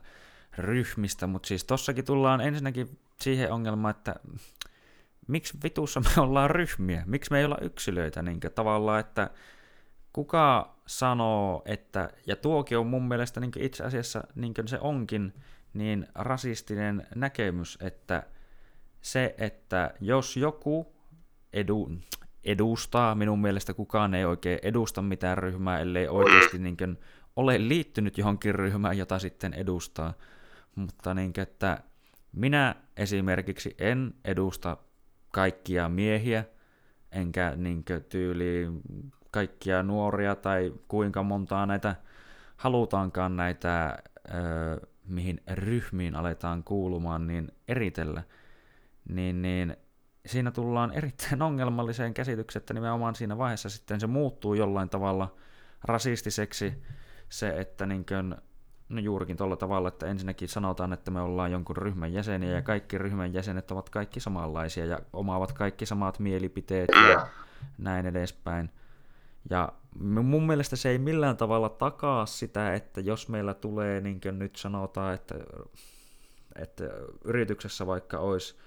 ryhmistä, 0.58 1.28
mutta 1.28 1.48
siis 1.48 1.64
tossakin 1.64 2.06
tullaan 2.06 2.42
ensinnäkin 2.42 3.00
siihen 3.22 3.52
ongelmaan, 3.52 3.96
että 3.96 4.16
miksi 5.28 5.58
vitussa 5.64 6.00
me 6.00 6.22
ollaan 6.22 6.50
ryhmiä, 6.50 7.04
miksi 7.06 7.32
me 7.32 7.40
ei 7.40 7.46
olla 7.46 7.58
yksilöitä 7.62 8.22
niin 8.22 8.40
tavallaan, 8.56 9.00
että 9.00 9.30
kuka 10.14 10.76
sanoo, 10.88 11.62
että, 11.66 12.10
ja 12.28 12.36
tuokin 12.36 12.78
on 12.78 12.88
mun 12.88 13.08
mielestä 13.08 13.40
niin 13.40 13.52
itse 13.60 13.84
asiassa 13.84 14.24
niin 14.36 14.54
se 14.66 14.80
onkin, 14.82 15.34
niin 15.74 16.08
rasistinen 16.16 17.08
näkemys, 17.16 17.78
että 17.82 18.24
se, 19.02 19.36
että 19.38 19.94
jos 20.02 20.38
joku 20.38 20.96
edu, 21.54 21.92
edustaa. 22.44 23.16
Minun 23.16 23.42
mielestä 23.42 23.74
kukaan 23.74 24.14
ei 24.14 24.26
oikein 24.26 24.60
edusta 24.62 25.02
mitään 25.02 25.38
ryhmää, 25.38 25.80
ellei 25.80 26.08
oikeasti 26.08 26.60
niin 26.60 26.78
kuin, 26.78 26.98
ole 27.36 27.68
liittynyt 27.68 28.18
johonkin 28.18 28.56
ryhmään, 28.56 28.98
jota 28.98 29.20
sitten 29.20 29.54
edustaa. 29.54 30.14
Mutta 30.76 31.14
niin 31.14 31.34
kuin, 31.34 31.44
että 31.44 31.84
minä 32.32 32.76
esimerkiksi 32.98 33.76
en 33.78 34.14
edusta 34.26 34.78
kaikkia 35.32 35.90
miehiä, 35.90 36.46
enkä 37.12 37.54
niin 37.56 37.86
kuin, 37.86 38.04
tyyli 38.04 38.68
kaikkia 39.32 39.84
nuoria 39.84 40.36
tai 40.36 40.74
kuinka 40.88 41.24
montaa 41.24 41.66
näitä 41.66 41.96
halutaankaan 42.58 43.36
näitä, 43.36 43.98
ö, 44.30 44.88
mihin 45.08 45.42
ryhmiin 45.52 46.16
aletaan 46.16 46.64
kuulumaan, 46.64 47.28
niin 47.28 47.52
eritellä. 47.68 48.24
Niin, 49.10 49.42
niin 49.42 49.78
siinä 50.26 50.52
tullaan 50.52 50.92
erittäin 50.92 51.42
ongelmalliseen 51.42 52.14
käsitykseen, 52.14 52.62
että 52.62 52.74
nimenomaan 52.74 53.16
siinä 53.16 53.38
vaiheessa 53.38 53.70
sitten 53.70 54.00
se 54.00 54.08
muuttuu 54.08 54.54
jollain 54.54 54.90
tavalla 54.90 55.36
rasistiseksi 55.84 56.84
se, 57.30 57.60
että 57.60 57.86
niin 57.86 58.06
kuin, 58.06 58.36
no 58.90 59.00
juurikin 59.00 59.38
tuolla 59.38 59.56
tavalla, 59.56 59.88
että 59.88 60.06
ensinnäkin 60.06 60.50
sanotaan, 60.50 60.94
että 60.94 61.12
me 61.12 61.22
ollaan 61.22 61.52
jonkun 61.52 61.78
ryhmän 61.78 62.14
jäseniä 62.14 62.52
ja 62.52 62.62
kaikki 62.62 62.98
ryhmän 62.98 63.34
jäsenet 63.34 63.72
ovat 63.72 63.90
kaikki 63.90 64.20
samanlaisia 64.20 64.86
ja 64.86 65.00
omaavat 65.14 65.52
kaikki 65.52 65.86
samat 65.86 66.20
mielipiteet 66.20 66.90
ja 67.10 67.28
näin 67.78 68.06
edespäin. 68.06 68.70
Ja 69.50 69.74
mun 70.00 70.48
mielestä 70.48 70.76
se 70.76 70.90
ei 70.90 70.98
millään 70.98 71.38
tavalla 71.38 71.70
takaa 71.70 72.26
sitä, 72.26 72.74
että 72.74 73.02
jos 73.02 73.30
meillä 73.30 73.54
tulee, 73.54 74.02
niin 74.02 74.22
kuin 74.22 74.40
nyt 74.40 74.56
sanotaan, 74.56 75.14
että, 75.14 75.36
että 76.56 76.84
yrityksessä 77.24 77.88
vaikka 77.88 78.20
olisi 78.20 78.58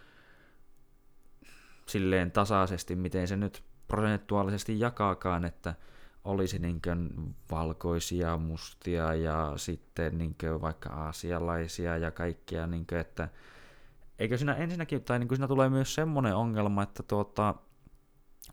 silleen 1.93 2.31
tasaisesti, 2.31 2.97
miten 2.97 3.29
se 3.29 3.37
nyt 3.37 3.63
prosentuaalisesti 3.89 4.81
jakaakaan, 4.81 5.45
että 5.45 5.75
olisi 6.25 6.59
niin 6.59 6.81
valkoisia, 7.51 8.37
mustia 8.37 9.15
ja 9.15 9.53
sitten 9.57 10.19
niin 10.19 10.37
vaikka 10.61 10.91
aasialaisia 10.91 11.97
ja 11.97 12.11
kaikkia, 12.11 12.67
niin 12.67 12.87
että 13.01 13.29
eikö 14.19 14.39
siinä 14.39 14.55
ensinnäkin, 14.55 15.05
tai 15.05 15.19
niin 15.19 15.29
siinä 15.29 15.49
tulee 15.49 15.69
myös 15.69 15.95
semmoinen 15.95 16.35
ongelma, 16.35 16.83
että 16.83 17.03
tuota, 17.03 17.55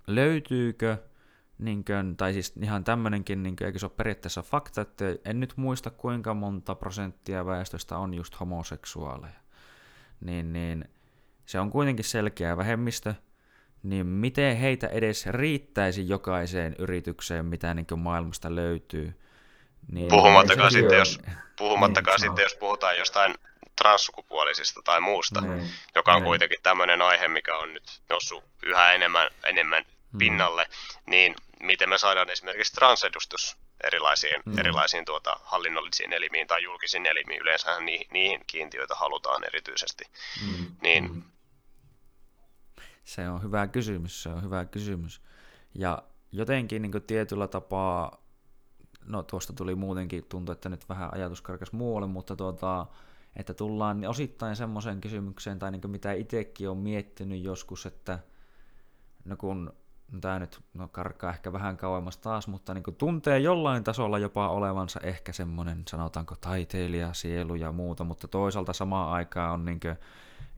löytyykö, 0.07 0.97
niin 1.57 1.85
kuin, 1.85 2.17
tai 2.17 2.33
siis 2.33 2.53
ihan 2.61 2.83
tämmöinenkin, 2.83 3.43
niin 3.43 3.55
kuin, 3.55 3.65
eikö 3.65 3.79
se 3.79 3.85
ole 3.85 3.93
periaatteessa 3.97 4.41
fakta, 4.41 4.81
että 4.81 5.05
en 5.25 5.39
nyt 5.39 5.53
muista 5.55 5.89
kuinka 5.89 6.33
monta 6.33 6.75
prosenttia 6.75 7.45
väestöstä 7.45 7.97
on 7.97 8.13
just 8.13 8.39
homoseksuaaleja, 8.39 9.39
niin, 10.21 10.53
niin 10.53 10.85
se 11.45 11.59
on 11.59 11.69
kuitenkin 11.69 12.05
selkeä 12.05 12.57
vähemmistö, 12.57 13.13
niin 13.83 14.05
miten 14.05 14.57
heitä 14.57 14.87
edes 14.87 15.25
riittäisi 15.25 16.09
jokaiseen 16.09 16.75
yritykseen, 16.79 17.45
mitä 17.45 17.73
niin 17.73 17.85
maailmasta 17.97 18.55
löytyy. 18.55 19.19
Niin 19.91 20.07
puhumattakaan 20.07 20.71
sitten, 20.71 20.97
jos, 20.97 21.19
puhumattakaan 21.55 22.15
niin, 22.15 22.29
sitten, 22.29 22.43
jos 22.43 22.55
puhutaan 22.55 22.97
jostain 22.97 23.35
transsukupuolisista 23.75 24.81
tai 24.83 25.01
muusta, 25.01 25.41
niin, 25.41 25.69
joka 25.95 26.11
on 26.13 26.21
niin. 26.21 26.25
kuitenkin 26.25 26.59
tämmöinen 26.63 27.01
aihe, 27.01 27.27
mikä 27.27 27.57
on 27.57 27.73
nyt 27.73 28.01
noussut 28.09 28.43
yhä 28.65 28.93
enemmän, 28.93 29.29
enemmän 29.45 29.83
hmm. 30.11 30.17
pinnalle, 30.17 30.67
niin 31.05 31.35
miten 31.59 31.89
me 31.89 31.97
saadaan 31.97 32.29
esimerkiksi 32.29 32.73
transedustus 32.73 33.57
erilaisiin, 33.83 34.41
mm. 34.45 34.59
erilaisiin 34.59 35.05
tuota, 35.05 35.39
hallinnollisiin 35.43 36.13
elimiin 36.13 36.47
tai 36.47 36.63
julkisiin 36.63 37.05
elimiin, 37.05 37.41
yleensä 37.41 37.79
niihin, 37.79 38.07
niihin 38.11 38.41
kiintiöitä 38.47 38.95
halutaan 38.95 39.43
erityisesti, 39.43 40.03
mm. 40.47 40.65
niin 40.81 41.11
mm. 41.13 41.23
Se 43.09 43.29
on 43.29 43.43
hyvä 43.43 43.67
kysymys, 43.67 44.23
se 44.23 44.29
on 44.29 44.43
hyvä 44.43 44.65
kysymys. 44.65 45.21
Ja 45.75 46.03
jotenkin 46.31 46.81
niin 46.81 46.91
tietyllä 47.07 47.47
tapaa, 47.47 48.23
no 49.05 49.23
tuosta 49.23 49.53
tuli 49.53 49.75
muutenkin, 49.75 50.25
tuntuu, 50.29 50.53
että 50.53 50.69
nyt 50.69 50.89
vähän 50.89 51.13
ajatus 51.13 51.41
karkas 51.41 51.71
muualle, 51.71 52.07
mutta 52.07 52.35
tuota, 52.35 52.85
että 53.35 53.53
tullaan 53.53 54.05
osittain 54.05 54.55
semmoiseen 54.55 55.01
kysymykseen, 55.01 55.59
tai 55.59 55.71
niin 55.71 55.91
mitä 55.91 56.13
itsekin 56.13 56.69
on 56.69 56.77
miettinyt 56.77 57.43
joskus, 57.43 57.85
että 57.85 58.19
no 59.25 59.37
kun 59.37 59.73
no 60.11 60.19
tämä 60.19 60.39
nyt 60.39 60.59
no 60.73 60.87
karkaa 60.87 61.29
ehkä 61.29 61.53
vähän 61.53 61.77
kauemmas 61.77 62.17
taas, 62.17 62.47
mutta 62.47 62.73
niin 62.73 62.83
tuntee 62.97 63.39
jollain 63.39 63.83
tasolla 63.83 64.19
jopa 64.19 64.49
olevansa 64.49 64.99
ehkä 65.03 65.33
semmoinen, 65.33 65.83
sanotaanko 65.89 66.35
taiteilija, 66.41 67.13
sielu 67.13 67.55
ja 67.55 67.71
muuta, 67.71 68.03
mutta 68.03 68.27
toisaalta 68.27 68.73
samaan 68.73 69.11
aikaan 69.11 69.53
on 69.53 69.65
niin 69.65 69.79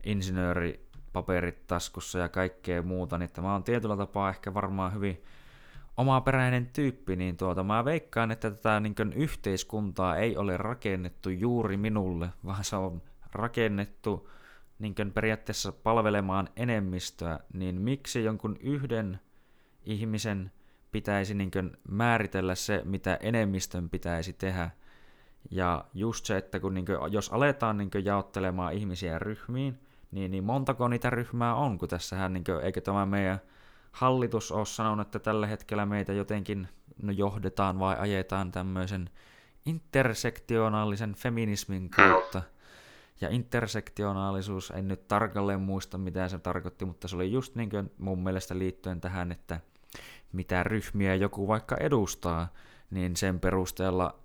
insinööri 0.04 0.91
paperit 1.12 1.66
taskussa 1.66 2.18
ja 2.18 2.28
kaikkea 2.28 2.82
muuta, 2.82 3.18
niin 3.18 3.24
että 3.24 3.42
mä 3.42 3.52
oon 3.52 3.64
tietyllä 3.64 3.96
tapaa 3.96 4.28
ehkä 4.28 4.54
varmaan 4.54 4.94
hyvin 4.94 5.22
omaperäinen 5.96 6.66
tyyppi, 6.66 7.16
niin 7.16 7.36
tuota, 7.36 7.64
mä 7.64 7.84
veikkaan, 7.84 8.30
että 8.30 8.50
tätä 8.50 8.80
niin 8.80 9.12
yhteiskuntaa 9.14 10.16
ei 10.16 10.36
ole 10.36 10.56
rakennettu 10.56 11.30
juuri 11.30 11.76
minulle, 11.76 12.28
vaan 12.46 12.64
se 12.64 12.76
on 12.76 13.02
rakennettu 13.32 14.30
niin 14.78 14.94
periaatteessa 15.14 15.72
palvelemaan 15.72 16.48
enemmistöä, 16.56 17.38
niin 17.52 17.80
miksi 17.80 18.24
jonkun 18.24 18.56
yhden 18.60 19.20
ihmisen 19.84 20.52
pitäisi 20.92 21.34
niin 21.34 21.50
määritellä 21.88 22.54
se, 22.54 22.82
mitä 22.84 23.18
enemmistön 23.20 23.90
pitäisi 23.90 24.32
tehdä. 24.32 24.70
Ja 25.50 25.84
just 25.94 26.26
se, 26.26 26.36
että 26.36 26.60
kun 26.60 26.74
niin 26.74 26.86
jos 27.10 27.32
aletaan 27.32 27.76
niin 27.78 27.90
jaottelemaan 28.04 28.72
ihmisiä 28.72 29.18
ryhmiin, 29.18 29.78
niin, 30.12 30.30
niin 30.30 30.44
montako 30.44 30.88
niitä 30.88 31.10
ryhmää 31.10 31.54
on, 31.54 31.78
kun 31.78 31.88
tässähän, 31.88 32.32
niin 32.32 32.44
kuin, 32.44 32.60
eikö 32.60 32.80
tämä 32.80 33.06
meidän 33.06 33.38
hallitus 33.92 34.52
ole 34.52 34.66
sanonut, 34.66 35.06
että 35.06 35.18
tällä 35.18 35.46
hetkellä 35.46 35.86
meitä 35.86 36.12
jotenkin 36.12 36.68
no, 37.02 37.12
johdetaan 37.12 37.78
vai 37.78 37.96
ajetaan 37.98 38.52
tämmöisen 38.52 39.10
intersektionaalisen 39.66 41.14
feminismin 41.14 41.90
kautta. 41.90 42.42
Ja 43.20 43.28
intersektionaalisuus, 43.28 44.72
en 44.76 44.88
nyt 44.88 45.08
tarkalleen 45.08 45.60
muista 45.60 45.98
mitä 45.98 46.28
se 46.28 46.38
tarkoitti, 46.38 46.84
mutta 46.84 47.08
se 47.08 47.16
oli 47.16 47.32
just 47.32 47.54
niin 47.54 47.70
kuin 47.70 47.92
mun 47.98 48.18
mielestä 48.18 48.58
liittyen 48.58 49.00
tähän, 49.00 49.32
että 49.32 49.60
mitä 50.32 50.62
ryhmiä 50.62 51.14
joku 51.14 51.48
vaikka 51.48 51.76
edustaa, 51.76 52.48
niin 52.90 53.16
sen 53.16 53.40
perusteella, 53.40 54.18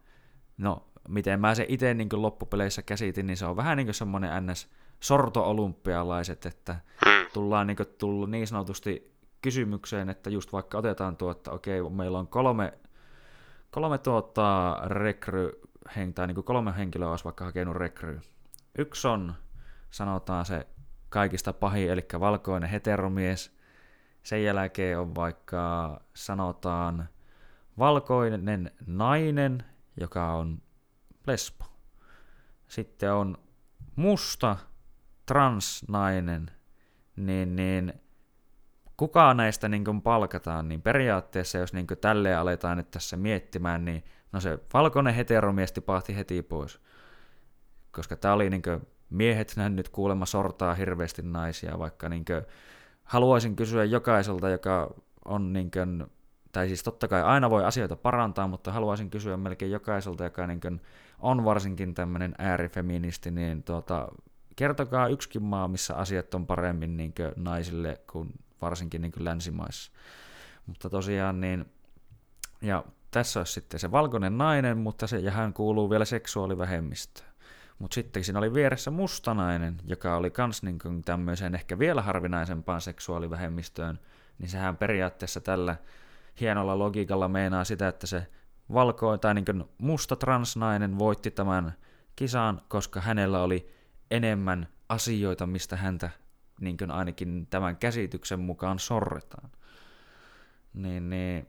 no 0.57 0.87
miten 1.07 1.39
mä 1.39 1.55
se 1.55 1.65
itse 1.69 1.93
niin 1.93 2.09
loppupeleissä 2.11 2.81
käsitin, 2.81 3.27
niin 3.27 3.37
se 3.37 3.45
on 3.45 3.55
vähän 3.55 3.77
niin 3.77 3.87
kuin 3.87 3.95
semmoinen 3.95 4.45
ns 4.45 4.67
sorto-olympialaiset, 4.99 6.45
että 6.45 6.75
hmm. 7.05 7.27
tullaan 7.33 7.67
niin, 7.67 7.77
tullut 7.97 8.29
niin 8.29 8.47
sanotusti 8.47 9.17
kysymykseen, 9.41 10.09
että 10.09 10.29
just 10.29 10.53
vaikka 10.53 10.77
otetaan 10.77 11.17
tuo, 11.17 11.31
että 11.31 11.51
okei, 11.51 11.89
meillä 11.89 12.19
on 12.19 12.27
kolme, 12.27 12.73
kolme 13.71 13.97
tuota 13.97 14.77
rekry, 14.85 15.61
tai 16.15 16.27
niin 16.27 16.35
kuin 16.35 16.45
kolme 16.45 16.77
henkilöä 16.77 17.09
olisi 17.09 17.25
vaikka 17.25 17.45
hakenut 17.45 17.75
rekry. 17.75 18.19
Yksi 18.77 19.07
on, 19.07 19.33
sanotaan 19.91 20.45
se 20.45 20.67
kaikista 21.09 21.53
pahin, 21.53 21.91
eli 21.91 22.05
valkoinen 22.19 22.69
heteromies. 22.69 23.57
Sen 24.23 24.43
jälkeen 24.43 24.99
on 24.99 25.15
vaikka, 25.15 26.01
sanotaan, 26.13 27.09
valkoinen 27.77 28.71
nainen, 28.87 29.63
joka 29.99 30.33
on 30.33 30.61
lesbo. 31.27 31.65
Sitten 32.67 33.13
on 33.13 33.37
musta 33.95 34.57
transnainen, 35.27 36.51
niin, 37.15 37.55
niin 37.55 37.93
kuka 38.97 39.33
näistä 39.33 39.69
niin 39.69 40.01
palkataan, 40.03 40.67
niin 40.67 40.81
periaatteessa 40.81 41.57
jos 41.57 41.73
niin 41.73 41.87
tälleen 42.01 42.37
aletaan 42.37 42.77
nyt 42.77 42.91
tässä 42.91 43.17
miettimään, 43.17 43.85
niin 43.85 44.03
no 44.31 44.39
se 44.39 44.59
valkoinen 44.73 45.13
heteromies 45.13 45.71
tipahti 45.71 46.15
heti 46.15 46.41
pois. 46.41 46.81
Koska 47.91 48.15
tämä 48.15 48.33
oli 48.33 48.49
niin 48.49 48.61
miehet 49.09 49.55
nyt 49.69 49.89
kuulemma 49.89 50.25
sortaa 50.25 50.73
hirveästi 50.73 51.21
naisia, 51.21 51.79
vaikka 51.79 52.09
niin 52.09 52.25
haluaisin 53.03 53.55
kysyä 53.55 53.83
jokaiselta, 53.83 54.49
joka 54.49 54.93
on 55.25 55.53
niin 55.53 55.71
kuin, 55.71 56.05
tai 56.51 56.67
siis 56.67 56.83
totta 56.83 57.07
kai 57.07 57.23
aina 57.23 57.49
voi 57.49 57.65
asioita 57.65 57.95
parantaa, 57.95 58.47
mutta 58.47 58.71
haluaisin 58.71 59.09
kysyä 59.09 59.37
melkein 59.37 59.71
jokaiselta, 59.71 60.23
joka 60.23 60.47
niin 60.47 60.61
kuin 60.61 60.81
on 61.19 61.45
varsinkin 61.45 61.93
tämmöinen 61.93 62.35
äärifeministi, 62.37 63.31
niin 63.31 63.63
tuota, 63.63 64.07
kertokaa 64.57 65.07
yksikin 65.07 65.43
maa, 65.43 65.67
missä 65.67 65.95
asiat 65.95 66.33
on 66.33 66.47
paremmin 66.47 66.97
niin 66.97 67.13
naisille 67.35 68.01
kuin 68.11 68.33
varsinkin 68.61 69.01
niin 69.01 69.13
länsimaissa. 69.17 69.91
Mutta 70.65 70.89
tosiaan 70.89 71.41
niin, 71.41 71.65
ja 72.61 72.83
tässä 73.11 73.39
olisi 73.39 73.53
sitten 73.53 73.79
se 73.79 73.91
valkoinen 73.91 74.37
nainen, 74.37 74.77
mutta 74.77 75.07
se, 75.07 75.19
ja 75.19 75.31
hän 75.31 75.53
kuuluu 75.53 75.89
vielä 75.89 76.05
seksuaalivähemmistöön. 76.05 77.27
Mutta 77.79 77.95
sitten 77.95 78.23
siinä 78.23 78.39
oli 78.39 78.53
vieressä 78.53 78.91
mustanainen, 78.91 79.77
joka 79.85 80.15
oli 80.15 80.31
kans 80.31 80.63
niin 80.63 81.03
tämmöiseen 81.05 81.55
ehkä 81.55 81.79
vielä 81.79 82.01
harvinaisempaan 82.01 82.81
seksuaalivähemmistöön, 82.81 83.99
niin 84.39 84.49
sehän 84.49 84.77
periaatteessa 84.77 85.41
tällä 85.41 85.75
hienolla 86.41 86.79
logiikalla 86.79 87.27
meinaa 87.27 87.63
sitä, 87.63 87.87
että 87.87 88.07
se 88.07 88.27
valko 88.73 89.17
tai 89.17 89.33
niin 89.33 89.65
musta 89.77 90.15
transnainen 90.15 90.99
voitti 90.99 91.31
tämän 91.31 91.73
kisan, 92.15 92.61
koska 92.67 93.01
hänellä 93.01 93.43
oli 93.43 93.76
enemmän 94.11 94.67
asioita, 94.89 95.47
mistä 95.47 95.75
häntä 95.75 96.09
niin 96.61 96.77
kuin 96.77 96.91
ainakin 96.91 97.47
tämän 97.49 97.77
käsityksen 97.77 98.39
mukaan 98.39 98.79
sorretaan. 98.79 99.49
Niin, 100.73 101.09
niin 101.09 101.47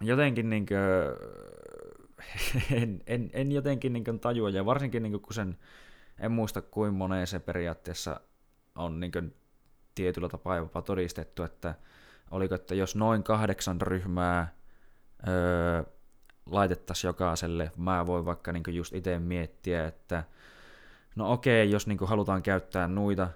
jotenkin 0.00 0.50
niin 0.50 0.66
kuin, 0.66 0.78
en, 2.82 3.00
en, 3.06 3.30
en 3.32 3.52
jotenkin 3.52 3.92
niin 3.92 4.04
kuin 4.04 4.20
tajua, 4.20 4.50
ja 4.50 4.66
varsinkin 4.66 5.02
niin 5.02 5.12
kuin, 5.12 5.22
kun 5.22 5.34
sen, 5.34 5.58
en 6.18 6.32
muista 6.32 6.62
kuin 6.62 6.94
moneen 6.94 7.26
se 7.26 7.38
periaatteessa 7.38 8.20
on 8.74 9.00
niin 9.00 9.12
kuin, 9.12 9.34
tietyllä 9.94 10.28
tapaa 10.28 10.56
jopa 10.56 10.82
todistettu, 10.82 11.42
että 11.42 11.74
oliko, 12.30 12.54
että 12.54 12.74
jos 12.74 12.96
noin 12.96 13.22
kahdeksan 13.22 13.80
ryhmää 13.80 14.54
öö, 15.28 15.82
laitettaisiin 16.46 17.08
jokaiselle, 17.08 17.70
mä 17.76 18.06
voin 18.06 18.24
vaikka 18.24 18.52
niin 18.52 18.62
just 18.68 18.94
itse 18.94 19.18
miettiä, 19.18 19.86
että 19.86 20.24
no 21.16 21.32
okei, 21.32 21.70
jos 21.70 21.86
niin 21.86 21.98
halutaan 22.02 22.42
käyttää 22.42 22.88
nuita 22.88 23.28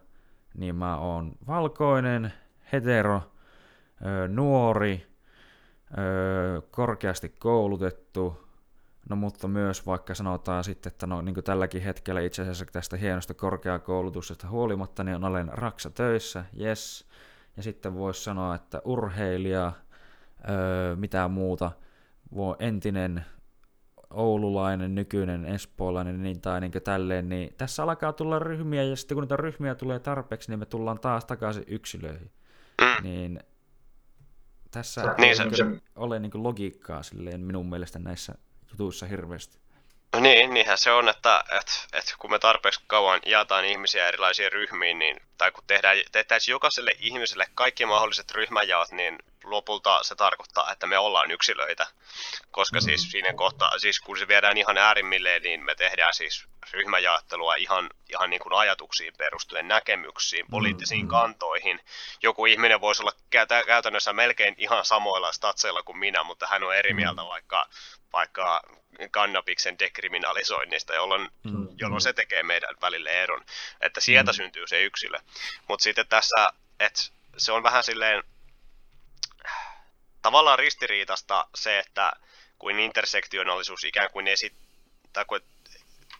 niin 0.56 0.76
mä 0.76 0.98
oon 0.98 1.32
valkoinen, 1.46 2.32
hetero, 2.72 3.22
nuori, 4.28 5.06
korkeasti 6.70 7.28
koulutettu, 7.28 8.46
no 9.08 9.16
mutta 9.16 9.48
myös 9.48 9.86
vaikka 9.86 10.14
sanotaan 10.14 10.64
sitten, 10.64 10.90
että 10.92 11.06
no 11.06 11.22
niin 11.22 11.34
kuin 11.34 11.44
tälläkin 11.44 11.82
hetkellä 11.82 12.20
itse 12.20 12.42
asiassa 12.42 12.64
tästä 12.72 12.96
hienosta 12.96 13.34
korkeakoulutuksesta 13.34 14.48
huolimatta, 14.48 15.04
niin 15.04 15.24
olen 15.24 15.48
raksa 15.52 15.90
töissä, 15.90 16.44
yes, 16.60 17.08
ja 17.56 17.62
sitten 17.62 17.94
voisi 17.94 18.24
sanoa, 18.24 18.54
että 18.54 18.82
urheilija, 18.84 19.72
mitä 20.96 21.28
muuta, 21.28 21.72
voi 22.34 22.56
entinen 22.58 23.24
oululainen, 24.10 24.94
nykyinen 24.94 25.44
espoolainen 25.44 26.22
niin, 26.22 26.40
tai 26.40 26.60
niin 26.60 26.72
tälleen, 26.84 27.28
niin 27.28 27.54
tässä 27.58 27.82
alkaa 27.82 28.12
tulla 28.12 28.38
ryhmiä, 28.38 28.82
ja 28.82 28.96
sitten 28.96 29.14
kun 29.14 29.22
niitä 29.22 29.36
ryhmiä 29.36 29.74
tulee 29.74 29.98
tarpeeksi, 29.98 30.50
niin 30.50 30.58
me 30.58 30.66
tullaan 30.66 30.98
taas 30.98 31.24
takaisin 31.24 31.64
yksilöihin. 31.66 32.30
Mm. 32.80 33.02
Niin 33.02 33.40
tässä 34.70 35.02
Sä, 35.02 35.14
ei 35.18 35.24
niin, 35.24 35.36
se, 35.36 35.64
ole 35.96 36.18
niin 36.18 36.30
logiikkaa 36.34 37.02
silleen 37.02 37.40
minun 37.40 37.68
mielestä 37.68 37.98
näissä 37.98 38.34
jutuissa 38.70 39.06
hirveästi. 39.06 39.58
No 40.12 40.20
niin, 40.20 40.54
niinhän 40.54 40.78
se 40.78 40.92
on, 40.92 41.08
että, 41.08 41.44
että, 41.50 41.72
että 41.92 42.14
kun 42.18 42.30
me 42.30 42.38
tarpeeksi 42.38 42.80
kauan 42.86 43.20
jaetaan 43.26 43.64
ihmisiä 43.64 44.08
erilaisiin 44.08 44.52
ryhmiin, 44.52 44.98
niin, 44.98 45.16
tai 45.38 45.52
kun 45.52 45.64
tehdään, 45.66 45.96
tehtäisiin 46.12 46.52
jokaiselle 46.52 46.90
ihmiselle 46.98 47.46
kaikki 47.54 47.86
mahdolliset 47.86 48.30
ryhmäjaot, 48.30 48.92
niin 48.92 49.18
lopulta 49.46 50.02
se 50.02 50.14
tarkoittaa, 50.14 50.72
että 50.72 50.86
me 50.86 50.98
ollaan 50.98 51.30
yksilöitä. 51.30 51.86
Koska 52.50 52.80
siis 52.80 53.04
mm. 53.04 53.10
siinä 53.10 53.32
kohtaa, 53.32 53.78
siis 53.78 54.00
kun 54.00 54.18
se 54.18 54.28
viedään 54.28 54.56
ihan 54.56 54.78
äärimmilleen, 54.78 55.42
niin 55.42 55.64
me 55.64 55.74
tehdään 55.74 56.14
siis 56.14 56.46
ryhmäjaottelua 56.72 57.54
ihan, 57.54 57.90
ihan 58.08 58.30
niin 58.30 58.40
kuin 58.40 58.52
ajatuksiin 58.52 59.14
perustuen, 59.18 59.68
näkemyksiin, 59.68 60.46
poliittisiin 60.50 61.04
mm. 61.04 61.08
kantoihin. 61.08 61.80
Joku 62.22 62.46
ihminen 62.46 62.80
voisi 62.80 63.02
olla 63.02 63.12
käytännössä 63.66 64.12
melkein 64.12 64.54
ihan 64.58 64.84
samoilla 64.84 65.32
statseilla 65.32 65.82
kuin 65.82 65.98
minä, 65.98 66.22
mutta 66.22 66.46
hän 66.46 66.62
on 66.62 66.76
eri 66.76 66.94
mieltä 66.94 67.22
mm. 67.22 67.28
vaikka, 67.28 67.68
vaikka 68.12 68.62
kannabiksen 69.10 69.78
dekriminalisoinnista, 69.78 70.94
jolloin, 70.94 71.28
mm. 71.42 71.68
jolloin 71.78 72.00
se 72.02 72.12
tekee 72.12 72.42
meidän 72.42 72.74
välille 72.80 73.10
eron. 73.10 73.44
Että 73.80 74.00
sieltä 74.00 74.32
mm. 74.32 74.36
syntyy 74.36 74.66
se 74.66 74.82
yksilö. 74.82 75.18
Mutta 75.68 75.82
sitten 75.82 76.08
tässä, 76.08 76.48
että 76.80 77.02
se 77.36 77.52
on 77.52 77.62
vähän 77.62 77.84
silleen 77.84 78.22
tavallaan 80.26 80.58
ristiriitasta 80.58 81.46
se, 81.54 81.78
että 81.78 82.12
kuin 82.58 82.78
intersektionaalisuus 82.78 83.84
ikään 83.84 84.10
kuin 84.10 84.28
esittää, 84.28 85.24
kuin, 85.24 85.40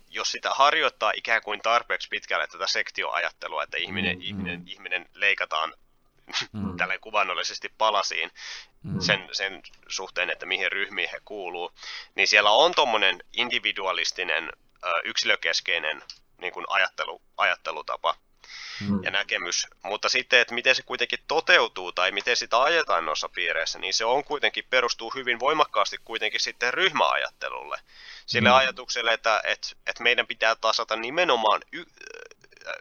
jos 0.09 0.33
sitä 0.33 0.51
harjoittaa 0.51 1.13
ikään 1.17 1.43
kuin 1.43 1.61
tarpeeksi 1.63 2.09
pitkälle 2.09 2.47
tätä 2.47 2.67
sektioajattelua, 2.67 3.63
että 3.63 3.77
ihminen, 3.77 4.17
mm, 4.17 4.23
ihminen, 4.23 4.61
mm. 4.61 4.67
ihminen 4.67 5.07
leikataan 5.15 5.75
mm. 6.53 6.77
tälleen 6.79 7.01
kuvannollisesti 7.01 7.69
palasiin 7.79 8.31
mm. 8.83 9.01
sen, 9.01 9.29
sen 9.33 9.63
suhteen, 9.89 10.31
että 10.31 10.47
mihin 10.47 10.73
ryhmiin 10.73 11.11
he 11.13 11.21
kuuluu, 11.25 11.73
niin 12.15 12.29
siellä 12.29 12.51
on 12.51 12.75
tuommoinen 12.75 13.23
individualistinen, 13.33 14.53
yksilökeskeinen 15.05 16.03
niin 16.39 16.53
kuin 16.53 16.67
ajattelu, 16.69 17.23
ajattelutapa, 17.37 18.15
mm. 18.81 19.05
ja 19.05 19.11
näkemys. 19.11 19.67
Mutta 19.83 20.09
sitten, 20.09 20.41
että 20.41 20.55
miten 20.55 20.75
se 20.75 20.83
kuitenkin 20.83 21.19
toteutuu 21.29 21.93
tai 21.93 22.11
miten 22.13 22.37
sitä 22.37 22.63
ajetaan 22.63 23.07
noissa 23.07 23.29
piireissä, 23.29 23.79
niin 23.79 23.95
se 23.95 24.05
on 24.05 24.25
kuitenkin 24.25 24.65
perustuu 24.71 25.13
hyvin 25.15 25.41
voimakkaasti 25.41 25.99
kuitenkin 26.05 26.41
sitten 26.41 26.75
ryhmäajattelulle. 26.75 27.81
Sille 28.27 28.49
mm. 28.49 28.55
ajatukselle, 28.55 29.13
että, 29.13 29.43
että, 29.45 29.69
että 29.87 30.03
meidän 30.03 30.27
pitää 30.27 30.55
tasata 30.55 30.97
nimenomaan 30.97 31.63
y- 31.73 31.85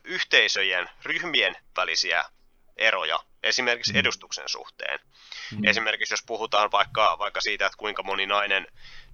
yhteisöjen, 0.04 0.90
ryhmien 1.04 1.58
välisiä 1.76 2.26
eroja, 2.78 3.20
esimerkiksi 3.44 3.94
mm. 3.94 4.00
edustuksen 4.00 4.50
suhteen. 4.50 5.00
Mm. 5.52 5.68
Esimerkiksi 5.68 6.14
jos 6.14 6.24
puhutaan 6.26 6.72
vaikka, 6.72 7.16
vaikka 7.20 7.42
siitä, 7.42 7.66
että 7.66 7.78
kuinka 7.78 8.04
moni 8.04 8.26
nainen, 8.26 8.68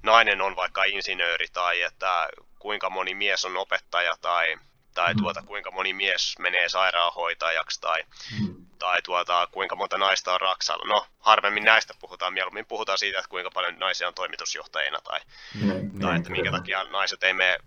nainen 0.03 0.41
on 0.41 0.55
vaikka 0.55 0.83
insinööri 0.83 1.47
tai 1.53 1.81
että 1.81 2.29
kuinka 2.59 2.89
moni 2.89 3.13
mies 3.13 3.45
on 3.45 3.57
opettaja 3.57 4.17
tai 4.21 4.57
tai 4.93 5.13
mm. 5.13 5.21
tuota, 5.21 5.41
kuinka 5.41 5.71
moni 5.71 5.93
mies 5.93 6.35
menee 6.39 6.69
sairaanhoitajaksi, 6.69 7.81
tai, 7.81 8.03
mm. 8.39 8.65
tai 8.79 9.01
tuota, 9.01 9.47
kuinka 9.51 9.75
monta 9.75 9.97
naista 9.97 10.33
on 10.33 10.41
raksalla. 10.41 10.85
No, 10.85 11.07
harvemmin 11.19 11.63
näistä 11.63 11.93
puhutaan, 11.99 12.33
mieluummin 12.33 12.65
puhutaan 12.65 12.97
siitä, 12.97 13.19
että 13.19 13.29
kuinka 13.29 13.51
paljon 13.51 13.79
naisia 13.79 14.07
on 14.07 14.13
toimitusjohtajina, 14.13 15.01
tai, 15.01 15.19
mm. 15.61 15.99
tai 15.99 16.17
että 16.17 16.29
minkä 16.29 16.51
takia 16.51 16.83
naiset 16.83 17.23
ei 17.23 17.33
mene, 17.33 17.57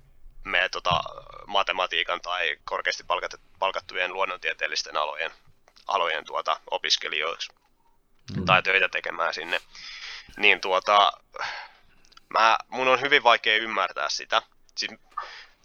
mene 0.44 0.68
tota, 0.68 1.00
matematiikan 1.46 2.20
tai 2.20 2.56
korkeasti 2.64 3.04
palkattujen 3.58 4.12
luonnontieteellisten 4.12 4.96
alojen, 4.96 5.30
alojen 5.86 6.24
tuota, 6.24 6.60
opiskelijoiksi, 6.70 7.52
mm. 8.36 8.44
tai 8.44 8.62
töitä 8.62 8.88
tekemään 8.88 9.34
sinne. 9.34 9.60
Niin 10.36 10.60
tuota, 10.60 11.12
mä, 12.28 12.58
mun 12.68 12.88
on 12.88 13.00
hyvin 13.00 13.22
vaikea 13.22 13.56
ymmärtää 13.56 14.08
sitä. 14.08 14.42
Siis 14.76 14.92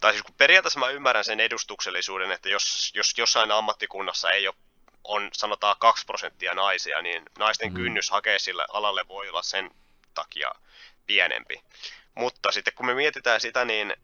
tai 0.00 0.12
siis 0.12 0.22
kun 0.22 0.34
periaatteessa 0.34 0.80
mä 0.80 0.88
ymmärrän 0.88 1.24
sen 1.24 1.40
edustuksellisuuden, 1.40 2.30
että 2.30 2.48
jos, 2.48 2.92
jos 2.94 3.14
jossain 3.18 3.50
ammattikunnassa 3.50 4.30
ei 4.30 4.48
ole 4.48 4.56
on 5.04 5.28
sanotaan 5.32 5.76
2 5.78 6.06
prosenttia 6.06 6.54
naisia, 6.54 7.02
niin 7.02 7.22
naisten 7.38 7.68
mm. 7.68 7.74
kynnys 7.74 8.10
hakea 8.10 8.38
sille 8.38 8.66
alalle 8.68 9.08
voi 9.08 9.28
olla 9.28 9.42
sen 9.42 9.70
takia 10.14 10.52
pienempi. 11.06 11.62
Mutta 12.14 12.52
sitten 12.52 12.74
kun 12.74 12.86
me 12.86 12.94
mietitään 12.94 13.40
sitä, 13.40 13.64
niin 13.64 13.96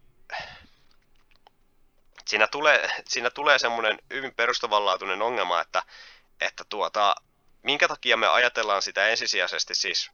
siinä 2.26 2.46
tulee, 2.46 2.90
siinä 3.08 3.30
tulee 3.30 3.58
semmoinen 3.58 3.98
hyvin 4.10 4.34
perustavanlaatuinen 4.34 5.22
ongelma, 5.22 5.60
että, 5.60 5.82
että 6.40 6.64
tuota, 6.68 7.14
minkä 7.62 7.88
takia 7.88 8.16
me 8.16 8.26
ajatellaan 8.26 8.82
sitä 8.82 9.08
ensisijaisesti 9.08 9.74
siis, 9.74 10.10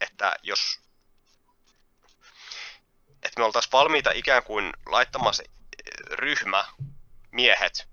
että 0.00 0.36
jos 0.42 0.80
me 3.38 3.44
oltaisiin 3.44 3.72
valmiita 3.72 4.10
ikään 4.14 4.42
kuin 4.42 4.72
laittamaan 4.86 5.34
se 5.34 5.44
ryhmä, 6.10 6.64
miehet, 7.30 7.88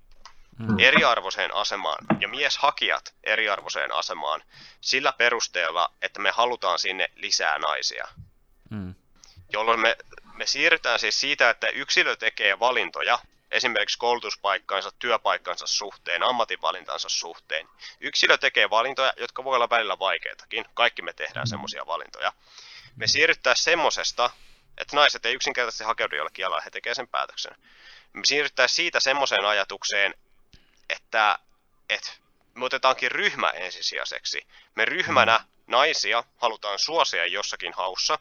mm. 0.59 0.79
eriarvoiseen 0.79 1.55
asemaan 1.55 2.05
ja 2.19 2.27
mieshakijat 2.27 3.13
eriarvoiseen 3.23 3.91
asemaan 3.91 4.43
sillä 4.81 5.13
perusteella, 5.13 5.91
että 6.01 6.19
me 6.19 6.31
halutaan 6.31 6.79
sinne 6.79 7.09
lisää 7.15 7.59
naisia. 7.59 8.07
Mm. 8.69 8.95
Jolloin 9.53 9.79
me, 9.79 9.97
me 10.33 10.45
siirrytään 10.45 10.99
siis 10.99 11.19
siitä, 11.19 11.49
että 11.49 11.67
yksilö 11.67 12.15
tekee 12.15 12.59
valintoja, 12.59 13.19
esimerkiksi 13.51 13.97
koulutuspaikkansa, 13.97 14.91
työpaikkansa 14.99 15.67
suhteen, 15.67 16.23
ammatinvalintansa 16.23 17.09
suhteen. 17.09 17.67
Yksilö 17.99 18.37
tekee 18.37 18.69
valintoja, 18.69 19.13
jotka 19.17 19.43
voi 19.43 19.55
olla 19.55 19.69
välillä 19.69 19.99
vaikeitakin. 19.99 20.65
Kaikki 20.73 21.01
me 21.01 21.13
tehdään 21.13 21.45
mm. 21.45 21.49
semmoisia 21.49 21.85
valintoja. 21.85 22.33
Me 22.95 23.07
siirrytään 23.07 23.55
semmosesta, 23.55 24.29
että 24.77 24.95
naiset 24.95 25.25
ei 25.25 25.33
yksinkertaisesti 25.33 25.83
hakeudu 25.83 26.15
jollekin 26.15 26.45
alalle, 26.45 26.65
he 26.65 26.69
tekevät 26.69 26.95
sen 26.95 27.07
päätöksen. 27.07 27.55
Me 28.13 28.21
siirrytään 28.25 28.69
siitä 28.69 28.99
semmoiseen 28.99 29.45
ajatukseen, 29.45 30.13
että, 30.89 31.39
että 31.89 32.11
me 32.55 32.65
otetaankin 32.65 33.11
ryhmä 33.11 33.49
ensisijaiseksi. 33.49 34.47
Me 34.75 34.85
ryhmänä 34.85 35.37
mm. 35.37 35.45
naisia 35.67 36.23
halutaan 36.37 36.79
suosia 36.79 37.25
jossakin 37.25 37.73
haussa, 37.73 38.19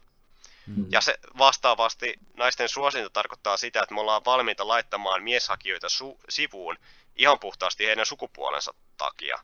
mm. 0.66 0.86
ja 0.90 1.00
se 1.00 1.18
vastaavasti 1.38 2.14
naisten 2.34 2.68
suosinta 2.68 3.10
tarkoittaa 3.10 3.56
sitä, 3.56 3.82
että 3.82 3.94
me 3.94 4.00
ollaan 4.00 4.24
valmiita 4.24 4.68
laittamaan 4.68 5.22
mieshakijoita 5.22 5.86
su- 5.86 6.18
sivuun 6.28 6.78
ihan 7.16 7.38
puhtaasti 7.40 7.86
heidän 7.86 8.06
sukupuolensa 8.06 8.74
takia. 8.96 9.38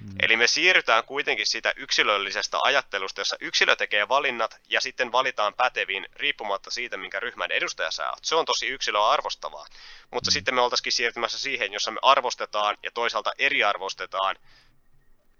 Mm. 0.00 0.14
Eli 0.22 0.36
me 0.36 0.46
siirrytään 0.46 1.04
kuitenkin 1.04 1.46
sitä 1.46 1.72
yksilöllisestä 1.76 2.58
ajattelusta, 2.64 3.20
jossa 3.20 3.36
yksilö 3.40 3.76
tekee 3.76 4.08
valinnat 4.08 4.60
ja 4.68 4.80
sitten 4.80 5.12
valitaan 5.12 5.54
päteviin 5.54 6.06
riippumatta 6.16 6.70
siitä, 6.70 6.96
minkä 6.96 7.20
ryhmän 7.20 7.52
edustaja 7.52 7.90
sä 7.90 8.10
oot. 8.10 8.24
Se 8.24 8.34
on 8.34 8.44
tosi 8.44 8.66
yksilöä 8.66 9.08
arvostavaa. 9.08 9.66
Mutta 10.10 10.30
mm. 10.30 10.32
sitten 10.32 10.54
me 10.54 10.60
oltaisikin 10.60 10.92
siirtymässä 10.92 11.38
siihen, 11.38 11.72
jossa 11.72 11.90
me 11.90 11.98
arvostetaan 12.02 12.76
ja 12.82 12.90
toisaalta 12.90 13.32
eriarvostetaan 13.38 14.36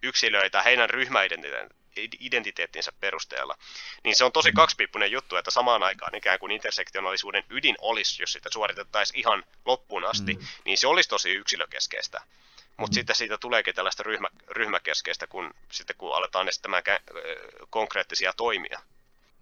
yksilöitä 0.03 0.63
heidän 0.63 0.91
ryhmäidentiteettinsä 0.91 2.93
perusteella. 3.01 3.59
Niin 4.05 4.17
se 4.17 4.25
on 4.25 4.33
tosi 4.33 4.53
kaksipiippunen 4.53 5.11
juttu, 5.11 5.37
että 5.37 5.51
samaan 5.51 5.83
aikaan 5.83 6.15
ikään 6.15 6.39
kuin 6.39 6.53
intersektionaalisuuden 6.53 7.45
ydin 7.51 7.77
olisi, 7.81 8.23
jos 8.23 8.33
sitä 8.33 8.49
suoritettaisiin 8.53 9.21
ihan 9.21 9.45
loppuun 9.65 10.05
asti, 10.05 10.35
mm. 10.35 10.47
niin 10.65 10.79
se 10.79 10.87
olisi 10.87 11.09
tosi 11.09 11.31
yksilökeskeistä. 11.31 12.21
Mutta 12.77 12.93
mm. 12.93 12.95
sitten 12.95 13.17
siitä 13.17 13.39
tuleekin 13.39 13.75
tällaista 13.75 14.03
ryhmä, 14.03 14.29
ryhmäkeskeistä, 14.49 15.27
kun, 15.27 15.51
sitten 15.73 15.97
kun 15.99 16.17
aletaan 16.17 16.49
esittämään 16.49 16.83
kä- 16.89 17.15
konkreettisia 17.71 18.33
toimia. 18.37 18.81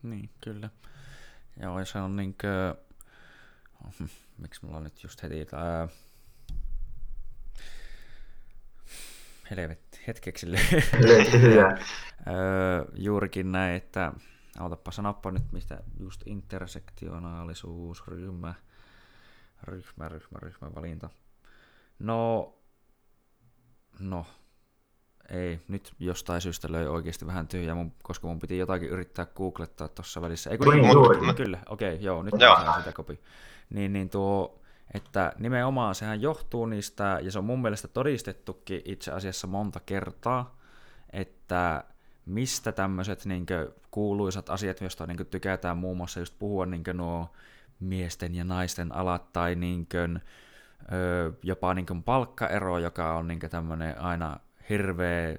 Niin, 0.02 0.30
kyllä. 0.40 0.70
Joo, 1.62 1.78
ja 1.78 1.84
se 1.84 1.98
on 1.98 2.16
niin 2.16 2.34
kuin... 2.40 4.08
Miksi 4.38 4.64
mulla 4.64 4.76
on 4.76 4.84
nyt 4.84 5.02
just 5.02 5.22
heti... 5.22 5.46
Ää... 5.52 5.88
Helvetti, 9.50 10.00
hetkeksi 10.06 10.46
Juurikin 12.94 13.52
näin, 13.52 13.76
että 13.76 14.12
autapa 14.58 14.90
sanoppa 14.90 15.30
nyt, 15.30 15.52
mistä 15.52 15.80
just 16.00 16.22
intersektionaalisuus, 16.26 18.06
ryhmä, 18.06 18.54
ryhmä, 19.62 20.08
ryhmä, 20.08 20.38
ryhmä, 20.42 20.74
valinta. 20.74 21.10
No, 21.98 22.54
No, 24.00 24.26
ei, 25.28 25.60
nyt 25.68 25.94
jostain 25.98 26.40
syystä 26.40 26.72
löi 26.72 26.86
oikeasti 26.86 27.26
vähän 27.26 27.48
tyhjää, 27.48 27.74
mun, 27.74 27.92
koska 28.02 28.26
mun 28.26 28.38
piti 28.38 28.58
jotakin 28.58 28.88
yrittää 28.88 29.26
googlettaa 29.26 29.88
tuossa 29.88 30.20
välissä. 30.20 30.50
Ei 30.50 30.58
kun 30.58 30.74
niin, 30.74 30.92
juuri. 30.92 31.34
Kyllä, 31.34 31.58
okei, 31.68 31.94
okay, 31.94 32.04
joo, 32.04 32.22
nyt 32.22 32.34
joo. 32.38 32.56
sitä 32.78 32.92
kopi. 32.92 33.20
Niin, 33.70 33.92
niin 33.92 34.10
tuo, 34.10 34.60
että 34.94 35.32
nimenomaan 35.38 35.94
sehän 35.94 36.22
johtuu 36.22 36.66
niistä, 36.66 37.18
ja 37.22 37.32
se 37.32 37.38
on 37.38 37.44
mun 37.44 37.62
mielestä 37.62 37.88
todistettukin 37.88 38.82
itse 38.84 39.12
asiassa 39.12 39.46
monta 39.46 39.80
kertaa, 39.80 40.58
että 41.12 41.84
mistä 42.26 42.72
tämmöiset 42.72 43.24
niin 43.24 43.46
kuuluisat 43.90 44.50
asiat, 44.50 44.80
joista 44.80 45.06
niin 45.06 45.26
tykätään 45.26 45.78
muun 45.78 45.96
muassa 45.96 46.20
just 46.20 46.34
puhua 46.38 46.66
niin 46.66 46.82
nuo 46.92 47.32
miesten 47.80 48.34
ja 48.34 48.44
naisten 48.44 48.94
alat 48.94 49.32
tai 49.32 49.54
niin 49.54 49.86
kuin, 49.90 50.20
jopa 51.42 51.74
niin 51.74 51.86
kuin 51.86 52.02
palkkaero, 52.02 52.78
joka 52.78 53.14
on 53.14 53.28
niin 53.28 53.40
tämmöinen 53.40 54.00
aina 54.00 54.40
hirveä 54.68 55.38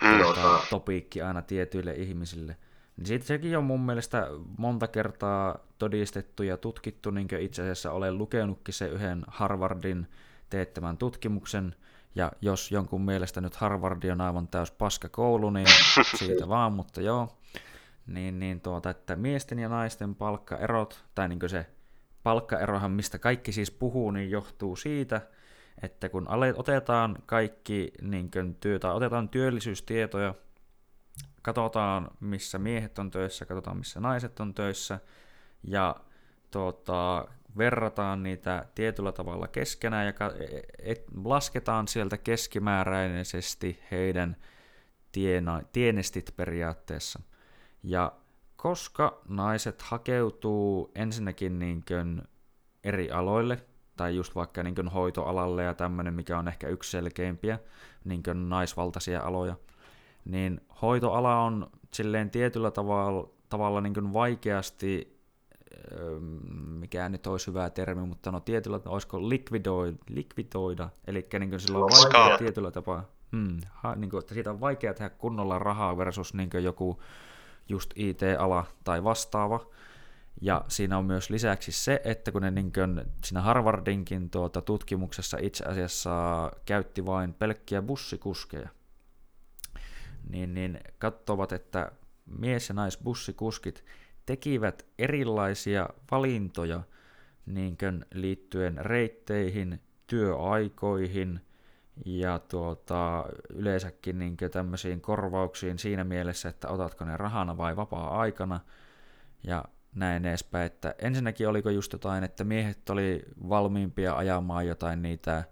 tuota, 0.00 0.60
topiikki 0.70 1.22
aina 1.22 1.42
tietyille 1.42 1.92
ihmisille. 1.92 2.56
Niin 2.96 3.06
siitä 3.06 3.26
sekin 3.26 3.58
on 3.58 3.64
mun 3.64 3.80
mielestä 3.80 4.28
monta 4.58 4.88
kertaa 4.88 5.58
todistettu 5.78 6.42
ja 6.42 6.56
tutkittu, 6.56 7.10
niin 7.10 7.28
kuin 7.28 7.40
itse 7.40 7.62
asiassa 7.62 7.92
olen 7.92 8.18
lukenutkin 8.18 8.74
se 8.74 8.86
yhden 8.86 9.24
Harvardin 9.26 10.06
teettämän 10.50 10.96
tutkimuksen, 10.96 11.74
ja 12.14 12.32
jos 12.40 12.72
jonkun 12.72 13.02
mielestä 13.02 13.40
nyt 13.40 13.56
Harvard 13.56 14.04
on 14.04 14.20
aivan 14.20 14.48
täys 14.48 14.70
paska 14.70 15.08
koulu, 15.08 15.50
niin 15.50 15.66
siitä 16.18 16.48
vaan, 16.48 16.72
mutta 16.72 17.00
joo. 17.00 17.38
Niin, 18.06 18.38
niin 18.38 18.60
tuota, 18.60 18.90
että 18.90 19.16
miesten 19.16 19.58
ja 19.58 19.68
naisten 19.68 20.14
palkkaerot, 20.14 21.04
tai 21.14 21.28
niin 21.28 21.38
se 21.46 21.66
palkkaerohan, 22.24 22.90
mistä 22.90 23.18
kaikki 23.18 23.52
siis 23.52 23.70
puhuu, 23.70 24.10
niin 24.10 24.30
johtuu 24.30 24.76
siitä, 24.76 25.20
että 25.82 26.08
kun 26.08 26.26
otetaan 26.56 27.18
kaikki 27.26 27.92
niin 28.02 28.30
työ, 28.60 28.78
tai 28.78 28.94
otetaan 28.94 29.28
työllisyystietoja, 29.28 30.34
katsotaan 31.42 32.10
missä 32.20 32.58
miehet 32.58 32.98
on 32.98 33.10
töissä, 33.10 33.46
katsotaan 33.46 33.76
missä 33.76 34.00
naiset 34.00 34.40
on 34.40 34.54
töissä, 34.54 34.98
ja 35.62 35.96
tuota, 36.50 37.26
verrataan 37.58 38.22
niitä 38.22 38.64
tietyllä 38.74 39.12
tavalla 39.12 39.48
keskenään 39.48 40.06
ja 40.06 40.12
et, 40.78 41.04
lasketaan 41.24 41.88
sieltä 41.88 42.18
keskimääräisesti 42.18 43.80
heidän 43.90 44.36
tienestit 45.72 46.34
periaatteessa. 46.36 47.20
Ja 47.82 48.12
koska 48.64 49.20
naiset 49.28 49.82
hakeutuu 49.82 50.90
ensinnäkin 50.94 51.58
niin 51.58 51.84
kuin 51.88 52.22
eri 52.84 53.10
aloille, 53.10 53.58
tai 53.96 54.16
just 54.16 54.34
vaikka 54.34 54.62
niin 54.62 54.74
kuin 54.74 54.88
hoitoalalle 54.88 55.62
ja 55.62 55.74
tämmöinen, 55.74 56.14
mikä 56.14 56.38
on 56.38 56.48
ehkä 56.48 56.68
yksi 56.68 56.90
selkeimpiä 56.90 57.58
niin 58.04 58.22
kuin 58.22 58.48
naisvaltaisia 58.48 59.20
aloja, 59.20 59.56
niin 60.24 60.60
hoitoala 60.82 61.40
on 61.40 61.70
silleen 61.94 62.30
tietyllä 62.30 62.70
tavalla, 62.70 63.28
tavalla 63.48 63.80
niin 63.80 63.94
kuin 63.94 64.12
vaikeasti, 64.12 65.20
mikä 66.66 67.08
nyt 67.08 67.26
olisi 67.26 67.46
hyvä 67.46 67.70
termi, 67.70 68.06
mutta 68.06 68.30
no 68.30 68.40
tietyllä 68.40 68.78
tavalla, 68.78 68.94
olisiko 68.94 69.28
likvidoida, 69.28 69.96
likvidoida? 70.08 70.88
Eli 71.06 71.26
niin 71.38 71.50
kuin 71.50 71.60
sillä 71.60 71.78
on 71.78 71.90
vaikea 71.90 72.38
tietyllä 72.38 72.70
tapaa, 72.70 73.04
hmm, 73.32 73.58
ha, 73.70 73.94
niin 73.94 74.10
kuin, 74.10 74.18
että 74.18 74.34
siitä 74.34 74.50
on 74.50 74.60
vaikea 74.60 74.94
tehdä 74.94 75.10
kunnolla 75.10 75.58
rahaa 75.58 75.96
versus 75.96 76.34
niin 76.34 76.50
kuin 76.50 76.64
joku 76.64 77.00
just 77.68 77.90
IT-ala 77.96 78.66
tai 78.84 79.04
vastaava. 79.04 79.66
Ja 80.40 80.64
siinä 80.68 80.98
on 80.98 81.04
myös 81.04 81.30
lisäksi 81.30 81.72
se, 81.72 82.00
että 82.04 82.32
kun 82.32 82.42
ne 82.42 82.50
niin 82.50 82.72
kuin 82.72 83.02
siinä 83.24 83.40
Harvardinkin 83.40 84.30
tuota 84.30 84.60
tutkimuksessa 84.60 85.38
itse 85.40 85.64
asiassa 85.64 86.52
käytti 86.64 87.06
vain 87.06 87.34
pelkkiä 87.34 87.82
bussikuskeja, 87.82 88.68
niin, 90.28 90.54
niin 90.54 90.80
katsovat, 90.98 91.52
että 91.52 91.92
mies- 92.38 92.68
ja 92.68 92.74
naisbussikuskit 92.74 93.84
tekivät 94.26 94.86
erilaisia 94.98 95.88
valintoja 96.10 96.82
niin 97.46 97.76
liittyen 98.14 98.78
reitteihin, 98.78 99.80
työaikoihin– 100.06 101.40
ja 102.06 102.38
tuota, 102.38 103.24
yleensäkin 103.54 104.18
niin 104.18 104.36
tämmöisiin 104.52 105.00
korvauksiin 105.00 105.78
siinä 105.78 106.04
mielessä, 106.04 106.48
että 106.48 106.68
otatko 106.68 107.04
ne 107.04 107.16
rahana 107.16 107.56
vai 107.56 107.76
vapaa-aikana 107.76 108.60
ja 109.46 109.64
näin 109.94 110.24
edespäin. 110.24 110.66
Että 110.66 110.94
ensinnäkin 110.98 111.48
oliko 111.48 111.70
just 111.70 111.92
jotain, 111.92 112.24
että 112.24 112.44
miehet 112.44 112.90
oli 112.90 113.22
valmiimpia 113.48 114.16
ajamaan 114.16 114.66
jotain 114.66 115.02
niitä 115.02 115.44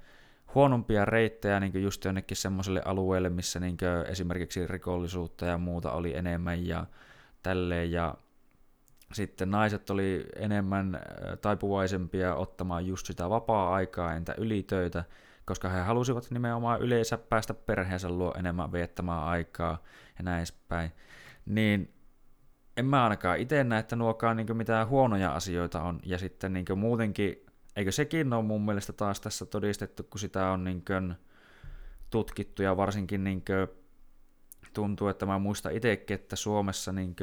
huonompia 0.55 1.05
reittejä 1.05 1.61
niin 1.61 1.83
just 1.83 2.05
jonnekin 2.05 2.37
semmoiselle 2.37 2.83
alueelle, 2.85 3.29
missä 3.29 3.61
niin 3.61 3.77
esimerkiksi 4.09 4.67
rikollisuutta 4.67 5.47
ja 5.47 5.59
muuta 5.59 5.93
oli 5.93 6.17
enemmän 6.17 6.67
ja 6.67 6.87
tälleen. 7.43 7.93
Ja 7.93 8.15
sitten 9.13 9.51
naiset 9.51 9.91
oli 9.91 10.27
enemmän 10.37 11.01
taipuvaisempia 11.41 12.35
ottamaan 12.35 12.87
just 12.87 13.07
sitä 13.07 13.31
vapaa-aikaa 13.31 14.15
entä 14.15 14.35
ylitöitä, 14.39 15.05
koska 15.45 15.69
he 15.69 15.81
halusivat 15.81 16.31
nimenomaan 16.31 16.81
yleensä 16.81 17.19
päästä 17.19 17.55
perheensä 17.55 18.09
luo 18.09 18.35
enemmän 18.39 18.73
viettämään 18.73 19.25
aikaa 19.25 19.83
ja 20.19 20.25
näin 20.25 20.39
edespäin. 20.39 20.93
Niin 21.47 21.95
en 22.77 22.87
mä 22.87 23.03
ainakaan 23.03 23.39
itse 23.39 23.65
näe, 23.65 23.81
että 23.81 23.97
nuokaan 23.97 24.37
niin 24.37 24.57
mitään 24.57 24.89
huonoja 24.89 25.33
asioita 25.33 25.83
on. 25.83 26.01
Ja 26.05 26.19
sitten 26.19 26.53
niin 26.53 26.67
muutenkin, 26.77 27.47
eikö 27.77 27.93
sekin 27.93 28.33
ole 28.33 28.45
mun 28.45 28.65
mielestä 28.65 28.93
taas 28.93 29.21
tässä 29.21 29.47
todistettu, 29.47 30.03
kun 30.03 30.21
sitä 30.21 30.51
on 30.51 30.65
niin 30.65 30.85
tutkittu 32.11 32.63
ja 32.63 32.77
varsinkin 32.77 33.25
niin 33.25 33.45
tuntuu, 34.75 35.09
että 35.09 35.27
mä 35.27 35.39
muistan 35.39 35.73
itsekin, 35.73 36.15
että 36.15 36.37
Suomessa 36.37 36.93
niin 36.93 37.17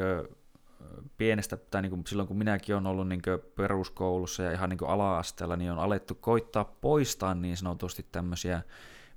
pienestä, 1.17 1.57
tai 1.57 1.81
niin 1.81 1.89
kuin 1.89 2.03
silloin 2.07 2.27
kun 2.27 2.37
minäkin 2.37 2.75
olen 2.75 2.87
ollut 2.87 3.07
niin 3.07 3.21
peruskoulussa 3.55 4.43
ja 4.43 4.51
ihan 4.51 4.69
niin 4.69 4.87
ala-asteella, 4.87 5.55
niin 5.55 5.71
on 5.71 5.79
alettu 5.79 6.15
koittaa 6.15 6.63
poistaa 6.81 7.33
niin 7.33 7.57
sanotusti 7.57 8.05
tämmöisiä 8.11 8.61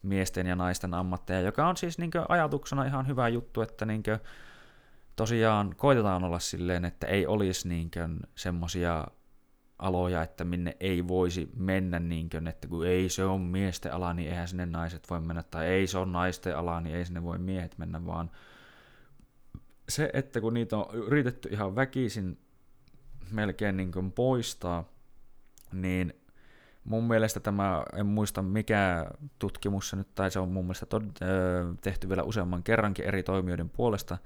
miesten 0.02 0.46
ja 0.46 0.56
naisten 0.56 0.94
ammatteja, 0.94 1.40
joka 1.40 1.68
on 1.68 1.76
siis 1.76 1.98
niin 1.98 2.10
ajatuksena 2.28 2.84
ihan 2.84 3.06
hyvä 3.06 3.28
juttu, 3.28 3.60
että 3.60 3.86
niin 3.86 4.02
tosiaan 5.16 5.74
koitetaan 5.76 6.24
olla 6.24 6.38
silleen, 6.38 6.84
että 6.84 7.06
ei 7.06 7.26
olisi 7.26 7.68
niin 7.68 7.90
semmoisia 8.34 9.06
aloja, 9.78 10.22
että 10.22 10.44
minne 10.44 10.76
ei 10.80 11.08
voisi 11.08 11.50
mennä, 11.56 11.98
niin 11.98 12.30
kuin, 12.30 12.46
että 12.46 12.68
kun 12.68 12.86
ei 12.86 13.08
se 13.08 13.24
on 13.24 13.40
miesten 13.40 13.94
ala, 13.94 14.14
niin 14.14 14.28
eihän 14.28 14.48
sinne 14.48 14.66
naiset 14.66 15.10
voi 15.10 15.20
mennä, 15.20 15.42
tai 15.42 15.66
ei 15.66 15.86
se 15.86 15.98
on 15.98 16.12
naisten 16.12 16.56
ala, 16.56 16.80
niin 16.80 16.96
ei 16.96 17.04
sinne 17.04 17.22
voi 17.22 17.38
miehet 17.38 17.78
mennä, 17.78 18.06
vaan 18.06 18.30
se, 19.92 20.10
että 20.12 20.40
kun 20.40 20.54
niitä 20.54 20.76
on 20.76 20.94
yritetty 20.94 21.48
ihan 21.52 21.76
väkisin 21.76 22.38
melkein 23.30 23.76
niin 23.76 23.92
kuin 23.92 24.12
poistaa, 24.12 24.88
niin 25.72 26.14
mun 26.84 27.04
mielestä 27.04 27.40
tämä, 27.40 27.84
en 27.96 28.06
muista 28.06 28.42
mikä 28.42 29.06
tutkimus 29.38 29.88
se 29.90 29.96
nyt, 29.96 30.14
tai 30.14 30.30
se 30.30 30.38
on 30.38 30.48
mun 30.48 30.64
mielestä 30.64 30.86
tod, 30.86 31.04
tehty 31.80 32.08
vielä 32.08 32.22
useamman 32.22 32.62
kerrankin 32.62 33.04
eri 33.04 33.22
toimijoiden 33.22 33.70
puolesta, 33.70 34.18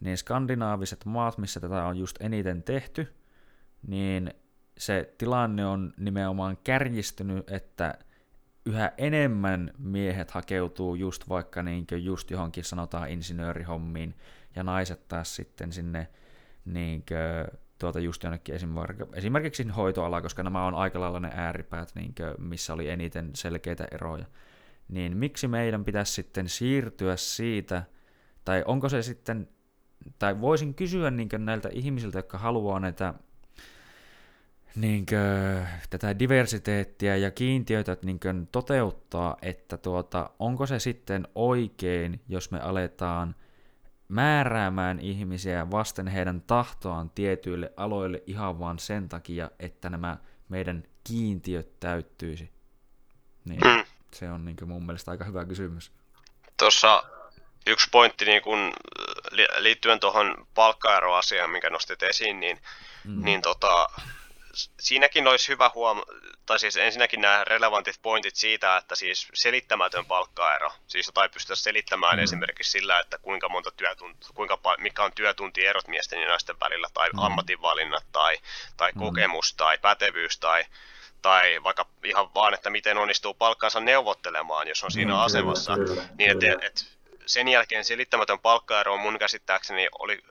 niin 0.00 0.16
skandinaaviset 0.16 1.04
maat, 1.04 1.38
missä 1.38 1.60
tätä 1.60 1.84
on 1.84 1.96
just 1.96 2.16
eniten 2.20 2.62
tehty, 2.62 3.14
niin 3.86 4.34
se 4.78 5.14
tilanne 5.18 5.66
on 5.66 5.92
nimenomaan 5.96 6.58
kärjistynyt, 6.64 7.50
että 7.50 7.94
yhä 8.66 8.92
enemmän 8.98 9.70
miehet 9.78 10.30
hakeutuu 10.30 10.94
just 10.94 11.28
vaikka 11.28 11.62
niin 11.62 11.86
just 11.90 12.30
johonkin 12.30 12.64
sanotaan 12.64 13.10
insinöörihommiin, 13.10 14.14
ja 14.56 14.62
naiset 14.62 15.08
taas 15.08 15.36
sitten 15.36 15.72
sinne 15.72 16.08
niin 16.64 17.04
kuin, 17.08 17.58
tuota 17.78 18.00
just 18.00 18.22
jonnekin 18.22 18.54
esimerkiksi 19.14 19.68
hoitoala, 19.68 20.22
koska 20.22 20.42
nämä 20.42 20.66
on 20.66 20.74
aika 20.74 21.00
lailla 21.00 21.20
ne 21.20 21.30
ääripäät, 21.34 21.92
niin 21.94 22.14
kuin, 22.14 22.48
missä 22.48 22.72
oli 22.72 22.88
eniten 22.88 23.30
selkeitä 23.34 23.88
eroja. 23.90 24.24
Niin 24.88 25.16
miksi 25.16 25.48
meidän 25.48 25.84
pitäisi 25.84 26.12
sitten 26.12 26.48
siirtyä 26.48 27.16
siitä, 27.16 27.82
tai 28.44 28.64
onko 28.66 28.88
se 28.88 29.02
sitten, 29.02 29.48
tai 30.18 30.40
voisin 30.40 30.74
kysyä 30.74 31.10
niin 31.10 31.28
näiltä 31.38 31.68
ihmisiltä, 31.72 32.18
jotka 32.18 32.38
haluaa 32.38 32.80
näitä 32.80 33.14
niin 34.76 35.06
kuin, 35.06 35.66
tätä 35.90 36.18
diversiteettiä 36.18 37.16
ja 37.16 37.30
kiintiöitä 37.30 37.96
niin 38.02 38.20
kuin, 38.20 38.48
toteuttaa, 38.52 39.36
että 39.42 39.76
tuota, 39.76 40.30
onko 40.38 40.66
se 40.66 40.78
sitten 40.78 41.28
oikein, 41.34 42.20
jos 42.28 42.50
me 42.50 42.60
aletaan 42.60 43.34
määräämään 44.10 45.00
ihmisiä 45.00 45.70
vasten 45.70 46.08
heidän 46.08 46.40
tahtoaan 46.40 47.10
tietyille 47.10 47.72
aloille 47.76 48.22
ihan 48.26 48.58
vaan 48.58 48.78
sen 48.78 49.08
takia, 49.08 49.50
että 49.58 49.90
nämä 49.90 50.16
meidän 50.48 50.84
kiintiöt 51.04 51.80
täyttyisi? 51.80 52.50
Niin, 53.44 53.60
mm. 53.64 53.84
Se 54.14 54.30
on 54.30 54.44
niin 54.44 54.56
mun 54.66 54.86
mielestä 54.86 55.10
aika 55.10 55.24
hyvä 55.24 55.44
kysymys. 55.44 55.92
Tuossa 56.56 57.02
yksi 57.66 57.88
pointti 57.92 58.24
niin 58.24 58.42
kun, 58.42 58.72
liittyen 59.58 60.00
tuohon 60.00 60.46
palkkaeroasiaan, 60.54 61.50
minkä 61.50 61.70
nostit 61.70 62.02
esiin, 62.02 62.40
niin, 62.40 62.58
mm. 63.04 63.24
niin 63.24 63.42
tota, 63.42 63.86
siinäkin 64.80 65.28
olisi 65.28 65.48
hyvä 65.48 65.70
huomata, 65.74 66.12
tai 66.46 66.58
siis 66.58 66.76
ensinnäkin 66.76 67.20
nämä 67.20 67.44
relevantit 67.44 67.98
pointit 68.02 68.36
siitä, 68.36 68.76
että 68.76 68.94
siis 68.94 69.28
selittämätön 69.34 70.06
palkkaero, 70.06 70.72
siis 70.86 71.06
jotain 71.06 71.30
pystyä 71.30 71.56
selittämään 71.56 72.16
mm. 72.16 72.22
esimerkiksi 72.22 72.72
sillä, 72.72 73.00
että 73.00 73.18
kuinka 73.18 73.48
monta 73.48 73.70
työtunti, 73.70 74.26
kuinka, 74.34 74.58
mikä 74.78 75.04
on 75.04 75.12
työtuntierot 75.14 75.88
miesten 75.88 76.20
ja 76.20 76.28
naisten 76.28 76.60
välillä, 76.60 76.88
tai 76.94 77.10
mm. 77.10 77.18
ammatinvalinnat, 77.18 78.04
tai, 78.12 78.38
tai 78.76 78.92
mm. 78.92 78.98
kokemus, 78.98 79.54
tai 79.54 79.78
pätevyys, 79.78 80.38
tai, 80.38 80.64
tai 81.22 81.62
vaikka 81.62 81.86
ihan 82.04 82.34
vaan, 82.34 82.54
että 82.54 82.70
miten 82.70 82.98
onnistuu 82.98 83.34
palkkaansa 83.34 83.80
neuvottelemaan, 83.80 84.68
jos 84.68 84.84
on 84.84 84.90
siinä 84.90 85.12
mm, 85.12 85.20
asemassa, 85.20 85.74
kyllä, 85.74 86.02
niin 86.18 86.30
että 86.30 86.66
et, 86.66 87.00
sen 87.26 87.48
jälkeen 87.48 87.84
selittämätön 87.84 88.38
palkkaero 88.38 88.94
on 88.94 89.00
mun 89.00 89.18
käsittääkseni 89.18 89.88
oli 89.98 90.22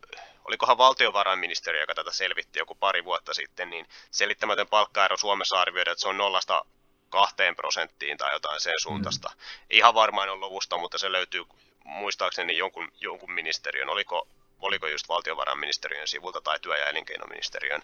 olikohan 0.50 0.78
valtiovarainministeriö, 0.78 1.82
joka 1.82 1.96
tätä 1.96 2.12
selvitti 2.12 2.60
joku 2.60 2.76
pari 2.76 3.06
vuotta 3.06 3.34
sitten, 3.34 3.70
niin 3.70 3.86
selittämätön 4.12 4.68
palkkaero 4.68 5.18
Suomessa 5.18 5.62
arvioidaan, 5.62 5.92
että 5.92 6.02
se 6.02 6.08
on 6.08 6.18
nollasta 6.18 6.66
kahteen 7.10 7.56
prosenttiin 7.56 8.18
tai 8.18 8.34
jotain 8.34 8.62
sen 8.62 8.74
suuntaista. 8.82 9.30
Mm. 9.30 9.42
Ihan 9.70 9.94
varmaan 9.94 10.30
on 10.30 10.40
luvusta, 10.40 10.78
mutta 10.78 10.98
se 10.98 11.12
löytyy 11.12 11.44
muistaakseni 11.84 12.58
jonkun, 12.58 12.92
jonkun 13.02 13.32
ministeriön, 13.32 13.90
oliko, 13.90 14.28
oliko 14.60 14.88
just 14.88 15.10
valtiovarainministeriön 15.10 16.08
sivulta 16.08 16.42
tai 16.42 16.60
työ- 16.60 16.78
ja 16.78 16.90
elinkeinoministeriön. 16.90 17.82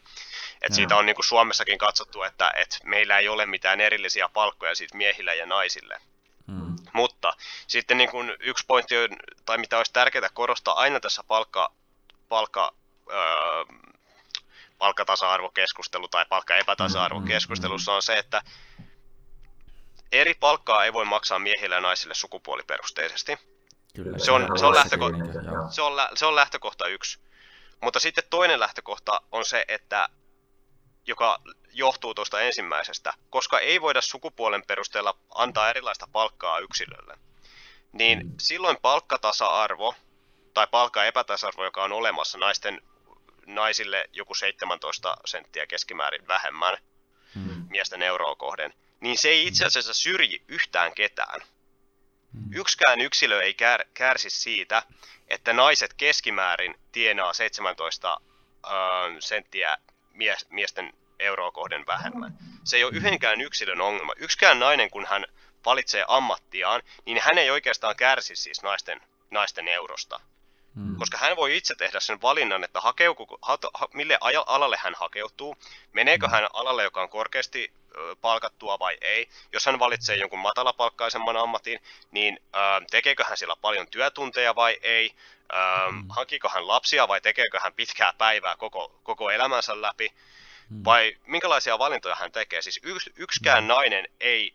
Et 0.62 0.70
no. 0.70 0.76
Siitä 0.76 0.96
on 0.96 1.06
niin 1.06 1.16
kuin 1.16 1.26
Suomessakin 1.26 1.78
katsottu, 1.78 2.24
että 2.24 2.52
et 2.56 2.80
meillä 2.84 3.20
ei 3.20 3.30
ole 3.30 3.46
mitään 3.46 3.82
erillisiä 3.82 4.30
palkkoja 4.30 4.76
siitä 4.76 4.98
miehille 4.98 5.36
ja 5.36 5.46
naisille. 5.46 6.02
Mm. 6.48 6.76
Mutta 6.94 7.34
sitten 7.68 7.98
niin 7.98 8.10
kuin 8.10 8.36
yksi 8.40 8.66
pointti, 8.68 8.96
tai 9.46 9.58
mitä 9.58 9.78
olisi 9.78 9.94
tärkeää 9.94 10.30
korostaa 10.34 10.80
aina 10.80 11.00
tässä 11.00 11.24
palkka, 11.28 11.72
palkka, 12.30 12.74
öö, 13.12 13.18
palkkatasa-arvokeskustelu 14.78 16.08
tai 16.08 16.26
palkkaepätasa-arvokeskustelussa 16.30 17.94
on 17.94 18.02
se, 18.02 18.18
että 18.18 18.42
eri 20.12 20.34
palkkaa 20.34 20.86
ei 20.86 20.94
voi 20.94 21.06
maksaa 21.06 21.40
miehille 21.40 21.76
ja 21.76 21.82
naisille 21.82 22.14
sukupuoliperusteisesti. 22.14 23.38
Kyllä, 23.96 24.18
se, 24.18 24.32
on, 24.32 24.60
se, 24.60 24.66
on 24.66 24.76
lähtökohta, 24.76 25.18
se, 25.70 25.82
on, 25.82 25.94
se 26.16 26.26
on 26.26 26.36
lähtökohta 26.36 26.88
yksi. 26.88 27.20
Mutta 27.82 28.00
sitten 28.00 28.24
toinen 28.30 28.60
lähtökohta 28.60 29.22
on 29.32 29.46
se, 29.46 29.66
että 29.68 30.10
joka 31.08 31.42
johtuu 31.74 32.14
tuosta 32.14 32.42
ensimmäisestä, 32.42 33.14
koska 33.30 33.60
ei 33.60 33.82
voida 33.82 34.02
sukupuolen 34.02 34.64
perusteella 34.68 35.18
antaa 35.36 35.70
erilaista 35.70 36.08
palkkaa 36.12 36.60
yksilölle, 36.60 37.18
niin 37.94 38.20
mm. 38.28 38.34
silloin 38.40 38.78
palkkatasa-arvo 38.82 39.96
tai 40.56 40.68
palkka 40.72 41.06
epätasarvo, 41.06 41.66
joka 41.66 41.84
on 41.84 41.92
olemassa 41.92 42.38
naisten, 42.38 42.82
naisille 43.46 44.10
joku 44.14 44.34
17 44.36 45.18
senttiä 45.26 45.68
keskimäärin 45.68 46.28
vähemmän 46.28 46.78
hmm. 47.36 47.68
miesten 47.70 48.02
euroa 48.02 48.36
kohden, 48.36 48.74
niin 49.00 49.18
se 49.18 49.30
ei 49.30 49.48
itse 49.48 49.66
asiassa 49.66 49.94
syrji 49.94 50.44
yhtään 50.48 50.94
ketään. 50.94 51.42
Hmm. 52.34 52.54
Yksikään 52.54 53.02
yksilö 53.02 53.42
ei 53.42 53.54
kär, 53.54 53.86
kärsi 53.94 54.30
siitä, 54.30 54.84
että 55.28 55.54
naiset 55.54 55.94
keskimäärin 55.94 56.76
tienaa 56.92 57.34
17 57.34 58.18
ö, 58.66 58.70
senttiä 59.20 59.78
mies, 60.14 60.46
miesten 60.50 60.94
euroa 61.20 61.52
kohden 61.52 61.86
vähemmän. 61.88 62.38
Se 62.64 62.78
ei 62.78 62.84
ole 62.84 62.96
yhdenkään 62.96 63.42
yksilön 63.42 63.82
ongelma. 63.82 64.14
Yksikään 64.18 64.60
nainen, 64.60 64.90
kun 64.90 65.06
hän 65.06 65.26
valitsee 65.66 66.06
ammattiaan, 66.08 66.82
niin 67.06 67.22
hän 67.22 67.38
ei 67.38 67.52
oikeastaan 67.52 67.96
kärsi 67.96 68.36
siis 68.36 68.64
naisten, 68.64 69.02
naisten 69.32 69.68
eurosta. 69.68 70.20
Hmm. 70.76 70.96
Koska 70.96 71.18
hän 71.18 71.36
voi 71.36 71.58
itse 71.58 71.76
tehdä 71.76 72.00
sen 72.00 72.22
valinnan, 72.22 72.64
että 72.64 72.82
hakeuku, 72.82 73.28
ha, 73.42 73.58
ha, 73.74 73.88
mille 73.94 74.18
alalle 74.46 74.78
hän 74.80 74.94
hakeutuu, 74.98 75.56
meneekö 75.94 76.28
hmm. 76.28 76.34
hän 76.34 76.48
alalle, 76.54 76.84
joka 76.84 77.02
on 77.02 77.10
korkeasti 77.10 77.74
ö, 77.96 78.16
palkattua 78.22 78.80
vai 78.80 78.98
ei. 79.02 79.30
Jos 79.52 79.66
hän 79.66 79.80
valitsee 79.80 80.16
jonkun 80.16 80.40
matalapalkkaisemman 80.40 81.38
ammatin, 81.38 81.80
niin 82.12 82.40
ö, 82.56 82.58
tekeekö 82.92 83.24
hän 83.24 83.38
siellä 83.38 83.56
paljon 83.56 83.88
työtunteja 83.88 84.56
vai 84.56 84.78
ei, 84.82 85.12
ö, 85.54 85.56
hmm. 85.90 86.06
hankiiko 86.10 86.50
hän 86.50 86.68
lapsia 86.68 87.08
vai 87.08 87.22
tekeekö 87.22 87.60
hän 87.60 87.74
pitkää 87.74 88.14
päivää 88.18 88.56
koko, 88.58 89.00
koko 89.04 89.30
elämänsä 89.30 89.82
läpi, 89.82 90.14
hmm. 90.70 90.82
vai 90.86 91.18
minkälaisia 91.26 91.80
valintoja 91.80 92.16
hän 92.16 92.32
tekee. 92.32 92.62
Siis 92.62 92.80
yks, 92.84 93.10
yksikään 93.16 93.64
hmm. 93.64 93.68
nainen 93.68 94.08
ei 94.20 94.54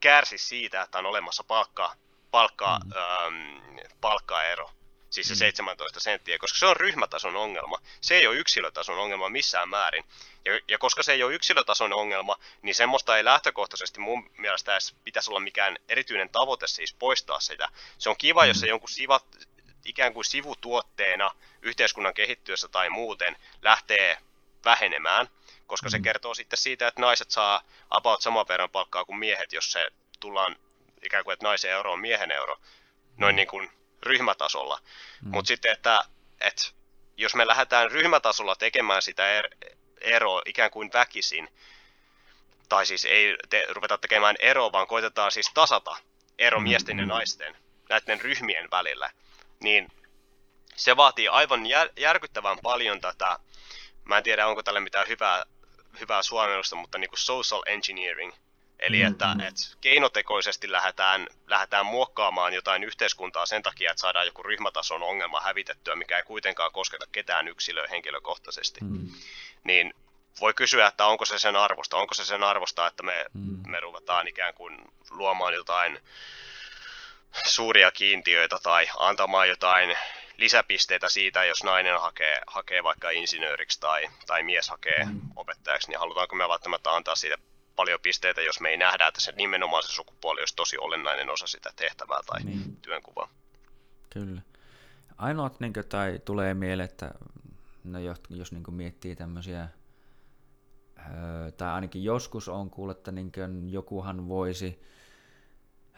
kärsi 0.00 0.38
siitä, 0.38 0.82
että 0.82 0.98
on 0.98 1.06
olemassa 1.06 1.44
palkka, 1.44 1.94
palkka, 2.30 2.78
hmm. 2.84 3.78
ö, 3.78 3.88
palkkaero 4.00 4.70
siis 5.12 5.28
se 5.28 5.34
17 5.34 5.98
mm. 5.98 6.02
senttiä, 6.02 6.38
koska 6.38 6.58
se 6.58 6.66
on 6.66 6.76
ryhmätason 6.76 7.36
ongelma. 7.36 7.78
Se 8.00 8.14
ei 8.14 8.26
ole 8.26 8.36
yksilötason 8.36 8.98
ongelma 8.98 9.28
missään 9.28 9.68
määrin. 9.68 10.04
Ja, 10.44 10.60
ja 10.68 10.78
koska 10.78 11.02
se 11.02 11.12
ei 11.12 11.22
ole 11.22 11.34
yksilötason 11.34 11.92
ongelma, 11.92 12.36
niin 12.62 12.74
semmoista 12.74 13.16
ei 13.16 13.24
lähtökohtaisesti 13.24 14.00
mun 14.00 14.30
mielestä 14.38 14.72
edes 14.72 14.94
pitäisi 15.04 15.30
olla 15.30 15.40
mikään 15.40 15.78
erityinen 15.88 16.28
tavoite 16.28 16.66
siis 16.66 16.94
poistaa 16.94 17.40
sitä. 17.40 17.68
Se 17.98 18.10
on 18.10 18.16
kiva, 18.16 18.46
jos 18.46 18.60
se 18.60 18.66
mm. 18.66 18.68
jonkun 18.68 18.88
sivat, 18.88 19.24
ikään 19.84 20.14
kuin 20.14 20.24
sivutuotteena 20.24 21.30
yhteiskunnan 21.62 22.14
kehittyessä 22.14 22.68
tai 22.68 22.90
muuten 22.90 23.36
lähtee 23.62 24.18
vähenemään, 24.64 25.28
koska 25.66 25.90
se 25.90 25.98
mm. 25.98 26.04
kertoo 26.04 26.34
sitten 26.34 26.58
siitä, 26.58 26.88
että 26.88 27.00
naiset 27.00 27.30
saa 27.30 27.62
about 27.90 28.22
saman 28.22 28.48
verran 28.48 28.70
palkkaa 28.70 29.04
kuin 29.04 29.18
miehet, 29.18 29.52
jos 29.52 29.72
se 29.72 29.88
tullaan 30.20 30.56
ikään 31.02 31.24
kuin, 31.24 31.32
että 31.32 31.46
naisen 31.46 31.70
euro 31.70 31.92
on 31.92 32.00
miehen 32.00 32.30
euro. 32.30 32.56
Noin 33.16 33.36
niin 33.36 33.48
kuin 33.48 33.70
ryhmätasolla. 34.02 34.80
Mm. 35.22 35.30
Mutta 35.30 35.48
sitten, 35.48 35.72
että, 35.72 36.04
että 36.40 36.62
jos 37.16 37.34
me 37.34 37.46
lähdetään 37.46 37.90
ryhmätasolla 37.90 38.56
tekemään 38.56 39.02
sitä 39.02 39.40
er- 39.40 39.76
eroa 40.00 40.42
ikään 40.46 40.70
kuin 40.70 40.90
väkisin, 40.92 41.48
tai 42.68 42.86
siis 42.86 43.04
ei 43.04 43.36
te, 43.50 43.66
ruveta 43.68 43.98
tekemään 43.98 44.36
eroa, 44.38 44.72
vaan 44.72 44.86
koitetaan 44.86 45.32
siis 45.32 45.50
tasata 45.54 45.96
ero 46.38 46.58
mm. 46.58 46.64
miesten 46.64 46.98
ja 46.98 47.06
naisten, 47.06 47.56
näiden 47.88 48.20
ryhmien 48.20 48.70
välillä, 48.70 49.10
niin 49.60 49.88
se 50.76 50.96
vaatii 50.96 51.28
aivan 51.28 51.66
jär, 51.66 51.88
järkyttävän 51.96 52.58
paljon 52.62 53.00
tätä, 53.00 53.38
mä 54.04 54.18
en 54.18 54.24
tiedä 54.24 54.46
onko 54.46 54.62
tälle 54.62 54.80
mitään 54.80 55.08
hyvää, 55.08 55.44
hyvää 56.00 56.22
suomennosta, 56.22 56.76
mutta 56.76 56.98
niin 56.98 57.10
kuin 57.10 57.18
social 57.18 57.62
engineering. 57.66 58.32
Eli 58.82 58.96
mm-hmm. 58.96 59.12
että, 59.12 59.36
että 59.48 59.62
keinotekoisesti 59.80 60.72
lähdetään, 60.72 61.26
lähdetään 61.46 61.86
muokkaamaan 61.86 62.54
jotain 62.54 62.84
yhteiskuntaa 62.84 63.46
sen 63.46 63.62
takia, 63.62 63.90
että 63.90 64.00
saadaan 64.00 64.26
joku 64.26 64.42
ryhmätason 64.42 65.02
ongelma 65.02 65.40
hävitettyä, 65.40 65.96
mikä 65.96 66.16
ei 66.16 66.22
kuitenkaan 66.22 66.72
kosketa 66.72 67.06
ketään 67.12 67.48
yksilöä 67.48 67.86
henkilökohtaisesti. 67.90 68.80
Mm. 68.80 69.08
Niin 69.64 69.94
voi 70.40 70.54
kysyä, 70.54 70.86
että 70.86 71.06
onko 71.06 71.24
se 71.24 71.38
sen 71.38 71.56
arvosta, 71.56 71.96
onko 71.96 72.14
se 72.14 72.24
sen 72.24 72.42
arvosta, 72.42 72.86
että 72.86 73.02
me, 73.02 73.24
mm. 73.32 73.70
me 73.70 73.80
ruvetaan 73.80 74.28
ikään 74.28 74.54
kuin 74.54 74.78
luomaan 75.10 75.54
jotain 75.54 75.98
suuria 77.46 77.90
kiintiöitä 77.90 78.58
tai 78.62 78.88
antamaan 78.98 79.48
jotain 79.48 79.96
lisäpisteitä 80.36 81.08
siitä, 81.08 81.44
jos 81.44 81.64
nainen 81.64 82.00
hakee, 82.00 82.40
hakee 82.46 82.84
vaikka 82.84 83.10
insinööriksi 83.10 83.80
tai, 83.80 84.08
tai 84.26 84.42
mies 84.42 84.68
hakee 84.68 85.04
mm. 85.04 85.20
opettajaksi, 85.36 85.88
niin 85.88 85.98
halutaanko 85.98 86.36
me 86.36 86.48
välttämättä 86.48 86.92
antaa 86.92 87.16
siitä 87.16 87.38
paljon 87.76 88.00
pisteitä, 88.02 88.40
jos 88.40 88.60
me 88.60 88.68
ei 88.68 88.76
nähdä, 88.76 89.06
että 89.06 89.20
se 89.20 89.32
nimenomaan 89.32 89.82
se 89.82 89.92
sukupuoli 89.92 90.40
olisi 90.40 90.56
tosi 90.56 90.78
olennainen 90.78 91.30
osa 91.30 91.46
sitä 91.46 91.70
tehtävää 91.76 92.20
tai 92.26 92.42
niin. 92.42 92.76
työnkuvaa. 92.76 93.28
Kyllä. 94.10 94.42
Ainoat, 95.18 95.60
niin 95.60 95.72
kuin, 95.72 95.86
tai 95.86 96.20
tulee 96.24 96.54
mieleen, 96.54 96.88
että 96.88 97.14
no, 97.84 97.98
jos, 97.98 98.20
jos 98.30 98.52
niin 98.52 98.74
miettii 98.74 99.16
tämmöisiä, 99.16 99.68
tai 101.56 101.70
ainakin 101.70 102.04
joskus 102.04 102.48
on 102.48 102.70
kuullut, 102.70 102.96
että 102.96 103.12
niin 103.12 103.32
kuin, 103.32 103.72
jokuhan 103.72 104.28
voisi 104.28 104.82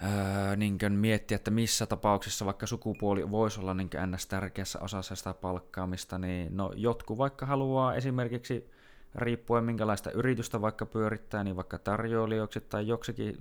öö, 0.02 0.56
niin 0.56 0.78
miettiä, 0.92 1.36
että 1.36 1.50
missä 1.50 1.86
tapauksissa 1.86 2.44
vaikka 2.44 2.66
sukupuoli 2.66 3.30
voisi 3.30 3.60
olla 3.60 3.74
niin 3.74 3.90
ns. 4.06 4.26
tärkeässä 4.26 4.78
osassa 4.80 5.14
sitä 5.14 5.34
palkkaamista, 5.34 6.18
niin 6.18 6.56
no, 6.56 6.72
jotkut 6.76 7.18
vaikka 7.18 7.46
haluaa 7.46 7.94
esimerkiksi 7.94 8.73
riippuen 9.14 9.64
minkälaista 9.64 10.10
yritystä 10.10 10.60
vaikka 10.60 10.86
pyörittää, 10.86 11.44
niin 11.44 11.56
vaikka 11.56 11.78
tarjoilijoiksi 11.78 12.60
tai 12.60 12.86
joksikin 12.86 13.36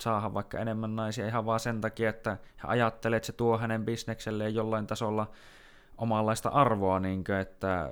saada 0.00 0.34
vaikka 0.34 0.58
enemmän 0.58 0.96
naisia 0.96 1.26
ihan 1.26 1.46
vaan 1.46 1.60
sen 1.60 1.80
takia, 1.80 2.10
että 2.10 2.38
hän 2.56 2.70
ajattelee, 2.70 3.16
että 3.16 3.26
se 3.26 3.32
tuo 3.32 3.58
hänen 3.58 3.84
bisnekselleen 3.84 4.54
jollain 4.54 4.86
tasolla 4.86 5.30
omanlaista 5.98 6.48
arvoa, 6.48 7.00
niin 7.00 7.24
kuin, 7.24 7.38
että 7.38 7.90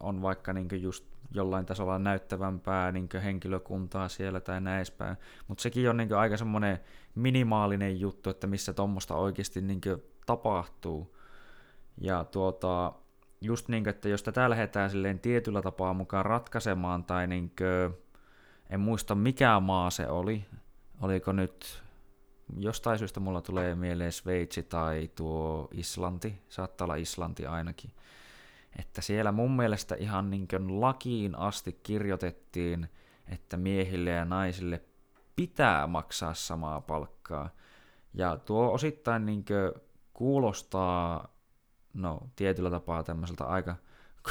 on 0.00 0.22
vaikka 0.22 0.52
niin 0.52 0.82
just 0.82 1.04
jollain 1.30 1.66
tasolla 1.66 1.98
näyttävämpää 1.98 2.92
niin 2.92 3.08
henkilökuntaa 3.24 4.08
siellä 4.08 4.40
tai 4.40 4.60
näin 4.60 4.76
edespäin. 4.76 5.16
Mutta 5.48 5.62
sekin 5.62 5.90
on 5.90 5.96
niin 5.96 6.14
aika 6.14 6.36
semmoinen 6.36 6.80
minimaalinen 7.14 8.00
juttu, 8.00 8.30
että 8.30 8.46
missä 8.46 8.72
tuommoista 8.72 9.14
oikeasti 9.14 9.60
niin 9.60 9.80
tapahtuu. 10.26 11.16
Ja 12.00 12.24
tuota, 12.24 12.92
just 13.40 13.68
niin 13.68 13.84
kuin, 13.84 13.90
että 13.94 14.08
jos 14.08 14.22
tätä 14.22 14.50
lähdetään 14.50 14.90
silleen 14.90 15.18
tietyllä 15.18 15.62
tapaa 15.62 15.94
mukaan 15.94 16.26
ratkaisemaan, 16.26 17.04
tai 17.04 17.26
niin 17.26 17.52
kuin, 17.58 17.96
en 18.70 18.80
muista 18.80 19.14
mikä 19.14 19.60
maa 19.60 19.90
se 19.90 20.08
oli, 20.08 20.44
oliko 21.00 21.32
nyt, 21.32 21.82
jostain 22.58 22.98
syystä 22.98 23.20
mulla 23.20 23.40
tulee 23.40 23.74
mieleen 23.74 24.12
Sveitsi 24.12 24.62
tai 24.62 25.10
tuo 25.14 25.68
Islanti, 25.72 26.42
saattaa 26.48 26.84
olla 26.84 26.94
Islanti 26.94 27.46
ainakin, 27.46 27.90
että 28.78 29.02
siellä 29.02 29.32
mun 29.32 29.56
mielestä 29.56 29.94
ihan 29.94 30.30
niin 30.30 30.48
kuin 30.48 30.80
lakiin 30.80 31.38
asti 31.38 31.80
kirjoitettiin, 31.82 32.88
että 33.28 33.56
miehille 33.56 34.10
ja 34.10 34.24
naisille 34.24 34.82
pitää 35.36 35.86
maksaa 35.86 36.34
samaa 36.34 36.80
palkkaa. 36.80 37.50
Ja 38.14 38.36
tuo 38.36 38.72
osittain 38.72 39.26
niin 39.26 39.44
kuulostaa 40.14 41.35
no, 41.96 42.20
tietyllä 42.36 42.70
tapaa 42.70 43.02
tämmöiseltä 43.02 43.44
aika 43.44 43.76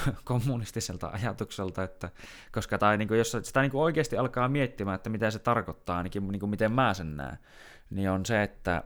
kommunistiselta 0.24 1.08
ajatukselta, 1.08 1.84
että 1.84 2.10
koska 2.52 2.78
tai 2.78 2.98
niin 2.98 3.08
kuin, 3.08 3.18
jos 3.18 3.38
sitä 3.42 3.62
niin 3.62 3.72
kuin 3.72 3.82
oikeasti 3.82 4.18
alkaa 4.18 4.48
miettimään, 4.48 4.96
että 4.96 5.10
mitä 5.10 5.32
se 5.32 5.40
tarkoittaa, 5.40 5.98
ainakin 5.98 6.28
niin 6.28 6.40
kuin 6.40 6.50
miten 6.50 6.72
mä 6.72 6.94
sen 6.94 7.18
näen, 7.18 7.38
niin 7.90 8.10
on 8.10 8.26
se, 8.26 8.44
että 8.44 8.84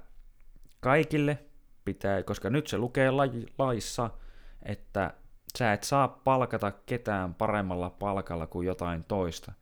kaikille 0.80 1.38
pitää, 1.86 2.24
koska 2.24 2.50
nyt 2.50 2.68
se 2.68 2.78
lukee 2.78 3.12
laissa, 3.58 4.10
että 4.64 5.14
sä 5.58 5.74
et 5.74 5.84
saa 5.84 6.08
palkata 6.08 6.72
ketään 6.72 7.34
paremmalla 7.34 7.90
palkalla 7.90 8.48
kuin 8.48 8.68
jotain 8.68 9.04
toista, 9.08 9.54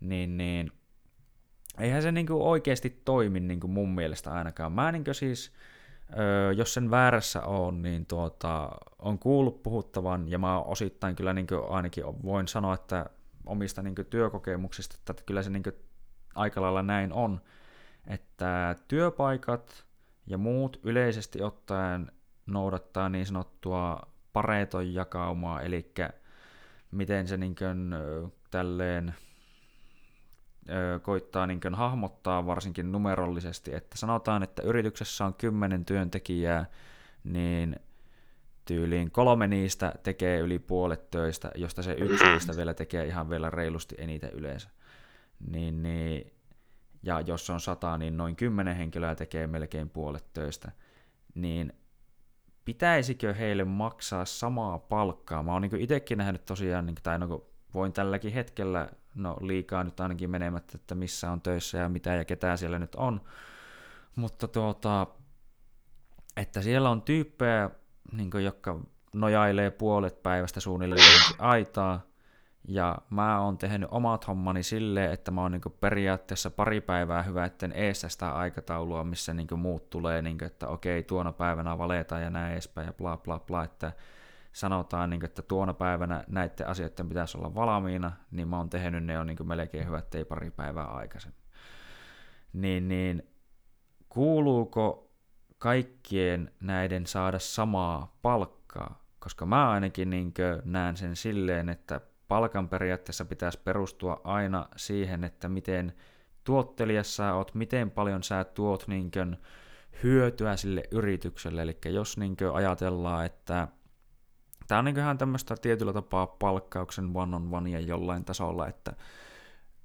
niin, 0.00 0.36
niin 0.36 0.72
eihän 1.78 2.02
se 2.02 2.12
niin 2.12 2.26
kuin 2.26 2.42
oikeasti 2.42 3.02
toimi 3.04 3.40
niin 3.40 3.60
kuin 3.60 3.70
mun 3.70 3.94
mielestä 3.94 4.32
ainakaan. 4.32 4.72
Mä 4.72 4.92
niin 4.92 5.04
kuin 5.04 5.14
siis, 5.14 5.52
jos 6.56 6.74
sen 6.74 6.90
väärässä 6.90 7.42
on, 7.42 7.82
niin 7.82 8.06
tuota, 8.06 8.70
on 8.98 9.18
kuullut 9.18 9.62
puhuttavan, 9.62 10.28
ja 10.28 10.38
mä 10.38 10.60
osittain 10.60 11.16
kyllä 11.16 11.32
niin 11.32 11.46
ainakin 11.68 12.04
voin 12.22 12.48
sanoa, 12.48 12.74
että 12.74 13.06
omista 13.46 13.82
niin 13.82 13.94
työkokemuksista, 14.10 14.96
että 15.10 15.22
kyllä 15.26 15.42
se 15.42 15.50
niin 15.50 15.62
aika 16.34 16.62
lailla 16.62 16.82
näin 16.82 17.12
on, 17.12 17.40
että 18.06 18.76
työpaikat 18.88 19.84
ja 20.26 20.38
muut 20.38 20.80
yleisesti 20.82 21.42
ottaen 21.42 22.12
noudattaa 22.46 23.08
niin 23.08 23.26
sanottua 23.26 24.02
pareton 24.32 24.94
jakaumaa, 24.94 25.60
eli 25.60 25.92
miten 26.90 27.28
se 27.28 27.36
niin 27.36 27.54
tälleen 28.50 29.14
koittaa 31.02 31.46
niin 31.46 31.60
kuin 31.60 31.74
hahmottaa 31.74 32.46
varsinkin 32.46 32.92
numerollisesti, 32.92 33.74
että 33.74 33.98
sanotaan, 33.98 34.42
että 34.42 34.62
yrityksessä 34.62 35.24
on 35.24 35.34
kymmenen 35.34 35.84
työntekijää, 35.84 36.66
niin 37.24 37.76
tyyliin 38.64 39.10
kolme 39.10 39.46
niistä 39.46 39.92
tekee 40.02 40.38
yli 40.38 40.58
puolet 40.58 41.10
töistä, 41.10 41.50
josta 41.54 41.82
se 41.82 41.92
yksi 41.92 42.24
niistä 42.24 42.56
vielä 42.56 42.74
tekee 42.74 43.06
ihan 43.06 43.30
vielä 43.30 43.50
reilusti 43.50 43.94
eniten 43.98 44.30
yleensä. 44.30 44.68
Niin, 45.50 45.82
niin, 45.82 46.32
ja 47.02 47.20
jos 47.20 47.50
on 47.50 47.60
sata, 47.60 47.98
niin 47.98 48.16
noin 48.16 48.36
kymmenen 48.36 48.76
henkilöä 48.76 49.14
tekee 49.14 49.46
melkein 49.46 49.90
puolet 49.90 50.32
töistä. 50.32 50.72
Niin 51.34 51.72
pitäisikö 52.64 53.34
heille 53.34 53.64
maksaa 53.64 54.24
samaa 54.24 54.78
palkkaa? 54.78 55.42
Mä 55.42 55.52
oon 55.52 55.62
niin 55.62 55.80
itsekin 55.80 56.18
nähnyt 56.18 56.44
tosiaan, 56.44 56.86
niin, 56.86 56.96
tai 57.02 57.18
no, 57.18 57.46
voin 57.74 57.92
tälläkin 57.92 58.32
hetkellä, 58.32 58.88
no 59.14 59.36
liikaa 59.40 59.84
nyt 59.84 60.00
ainakin 60.00 60.30
menemättä, 60.30 60.72
että 60.74 60.94
missä 60.94 61.30
on 61.30 61.40
töissä 61.40 61.78
ja 61.78 61.88
mitä 61.88 62.14
ja 62.14 62.24
ketään 62.24 62.58
siellä 62.58 62.78
nyt 62.78 62.94
on, 62.94 63.20
mutta 64.16 64.48
tuota, 64.48 65.06
että 66.36 66.62
siellä 66.62 66.90
on 66.90 67.02
tyyppejä, 67.02 67.70
niin 68.12 68.30
kuin, 68.30 68.44
jotka 68.44 68.80
nojailee 69.14 69.70
puolet 69.70 70.22
päivästä 70.22 70.60
suunnilleen 70.60 71.20
aitaa, 71.38 72.00
ja 72.68 72.98
mä 73.10 73.40
oon 73.40 73.58
tehnyt 73.58 73.88
omat 73.90 74.26
hommani 74.26 74.62
silleen, 74.62 75.12
että 75.12 75.30
mä 75.30 75.40
oon 75.40 75.52
niinku 75.52 75.70
periaatteessa 75.70 76.50
pari 76.50 76.80
päivää 76.80 77.22
hyvä, 77.22 77.44
etten 77.44 77.72
eessä 77.72 78.08
sitä 78.08 78.30
aikataulua, 78.30 79.04
missä 79.04 79.34
niinku 79.34 79.56
muut 79.56 79.90
tulee, 79.90 80.22
niinku, 80.22 80.44
että 80.44 80.68
okei, 80.68 81.02
tuona 81.02 81.32
päivänä 81.32 81.78
valetaan 81.78 82.22
ja 82.22 82.30
näin 82.30 82.52
edespäin 82.52 82.86
ja 82.86 82.92
bla 82.92 83.16
bla 83.16 83.38
bla, 83.38 83.64
että 83.64 83.92
sanotaan, 84.54 85.10
niinku, 85.10 85.26
että 85.26 85.42
tuona 85.42 85.74
päivänä 85.74 86.24
näiden 86.28 86.66
asioiden 86.66 87.08
pitäisi 87.08 87.38
olla 87.38 87.54
valmiina, 87.54 88.12
niin 88.30 88.48
mä 88.48 88.56
oon 88.56 88.70
tehnyt 88.70 89.04
ne 89.04 89.18
on 89.18 89.26
niinku 89.26 89.44
melkein 89.44 89.86
hyvä, 89.86 89.98
ettei 89.98 90.24
pari 90.24 90.50
päivää 90.50 90.84
aikaisemmin. 90.84 91.40
Niin, 92.52 92.88
niin 92.88 93.22
kuuluuko 94.08 95.10
kaikkien 95.58 96.52
näiden 96.60 97.06
saada 97.06 97.38
samaa 97.38 98.18
palkkaa? 98.22 99.04
Koska 99.18 99.46
mä 99.46 99.70
ainakin 99.70 100.10
niin 100.10 100.34
näen 100.64 100.96
sen 100.96 101.16
silleen, 101.16 101.68
että 101.68 102.00
palkan 102.28 102.68
periaatteessa 102.68 103.24
pitäisi 103.24 103.60
perustua 103.64 104.20
aina 104.24 104.68
siihen, 104.76 105.24
että 105.24 105.48
miten 105.48 105.92
tuottelias 106.44 107.16
sä 107.16 107.34
oot, 107.34 107.54
miten 107.54 107.90
paljon 107.90 108.22
sä 108.22 108.44
tuot 108.44 108.88
niin 108.88 109.10
kuin 109.10 109.36
hyötyä 110.02 110.56
sille 110.56 110.82
yritykselle. 110.90 111.62
Eli 111.62 111.78
jos 111.84 112.18
niin 112.18 112.36
ajatellaan, 112.52 113.26
että 113.26 113.68
tämä 114.66 114.78
on 114.78 114.84
niin 114.84 114.98
ihan 114.98 115.18
tämmöistä 115.18 115.56
tietyllä 115.56 115.92
tapaa 115.92 116.26
palkkauksen 116.26 117.10
one 117.14 117.36
on 117.36 117.48
one 117.54 117.80
jollain 117.80 118.24
tasolla, 118.24 118.68
että 118.68 118.92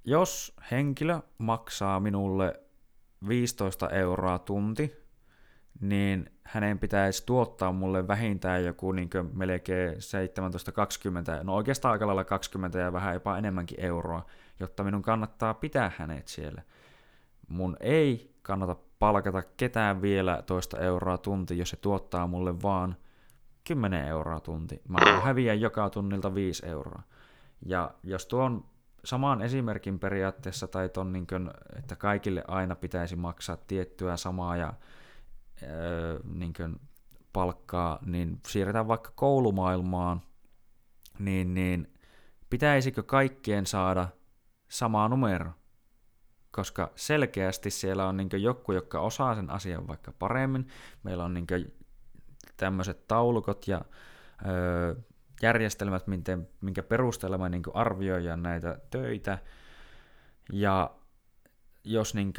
jos 0.04 0.56
henkilö 0.70 1.20
maksaa 1.38 2.00
minulle 2.00 2.60
15 3.28 3.88
euroa 3.88 4.38
tunti, 4.38 4.92
niin 5.80 6.30
hänen 6.44 6.78
pitäisi 6.78 7.26
tuottaa 7.26 7.72
mulle 7.72 8.08
vähintään 8.08 8.64
joku 8.64 8.92
niin 8.92 9.10
melkein 9.32 9.94
17-20, 9.94 9.96
no 11.42 11.54
oikeastaan 11.54 11.92
aika 11.92 12.06
lailla 12.06 12.24
20 12.24 12.78
ja 12.78 12.92
vähän 12.92 13.14
jopa 13.14 13.38
enemmänkin 13.38 13.80
euroa, 13.80 14.26
jotta 14.60 14.84
minun 14.84 15.02
kannattaa 15.02 15.54
pitää 15.54 15.92
hänet 15.96 16.28
siellä. 16.28 16.62
Mun 17.48 17.76
ei 17.80 18.34
kannata 18.42 18.76
palkata 18.98 19.42
ketään 19.56 20.02
vielä 20.02 20.42
toista 20.46 20.78
euroa 20.78 21.18
tunti, 21.18 21.58
jos 21.58 21.70
se 21.70 21.76
tuottaa 21.76 22.26
mulle 22.26 22.62
vaan 22.62 22.96
10 23.70 24.06
euroa 24.06 24.40
tunti. 24.40 24.82
Mä 24.88 24.98
häviän 25.24 25.60
joka 25.60 25.90
tunnilta 25.90 26.34
5 26.34 26.66
euroa. 26.66 27.02
Ja 27.66 27.94
jos 28.02 28.26
tuon 28.26 28.64
saman 29.04 29.42
esimerkin 29.42 29.98
periaatteessa, 29.98 30.68
tai 30.68 30.88
ton, 30.88 31.12
niin 31.12 31.26
kuin, 31.26 31.50
että 31.78 31.96
kaikille 31.96 32.44
aina 32.48 32.74
pitäisi 32.74 33.16
maksaa 33.16 33.56
tiettyä 33.56 34.16
samaa 34.16 34.56
ja 34.56 34.74
niin 36.34 36.52
kuin, 36.52 36.80
palkkaa, 37.32 37.98
niin 38.06 38.40
siirretään 38.48 38.88
vaikka 38.88 39.12
koulumaailmaan, 39.14 40.22
niin, 41.18 41.54
niin 41.54 41.94
pitäisikö 42.50 43.02
kaikkien 43.02 43.66
saada 43.66 44.08
sama 44.68 45.08
numero? 45.08 45.50
Koska 46.50 46.92
selkeästi 46.96 47.70
siellä 47.70 48.06
on 48.06 48.16
niin 48.16 48.28
joku, 48.38 48.72
joka 48.72 49.00
osaa 49.00 49.34
sen 49.34 49.50
asian 49.50 49.88
vaikka 49.88 50.12
paremmin. 50.18 50.66
Meillä 51.02 51.24
on 51.24 51.34
niin 51.34 51.46
tämmöiset 52.60 53.08
taulukot 53.08 53.68
ja 53.68 53.80
öö, 54.46 54.94
järjestelmät, 55.42 56.06
miten, 56.06 56.48
minkä 56.60 56.82
perusteella 56.82 57.38
me 57.38 57.48
niin 57.48 57.62
arvioidaan 57.74 58.42
näitä 58.42 58.78
töitä. 58.90 59.38
Ja 60.52 60.90
jos 61.84 62.14
niin 62.14 62.32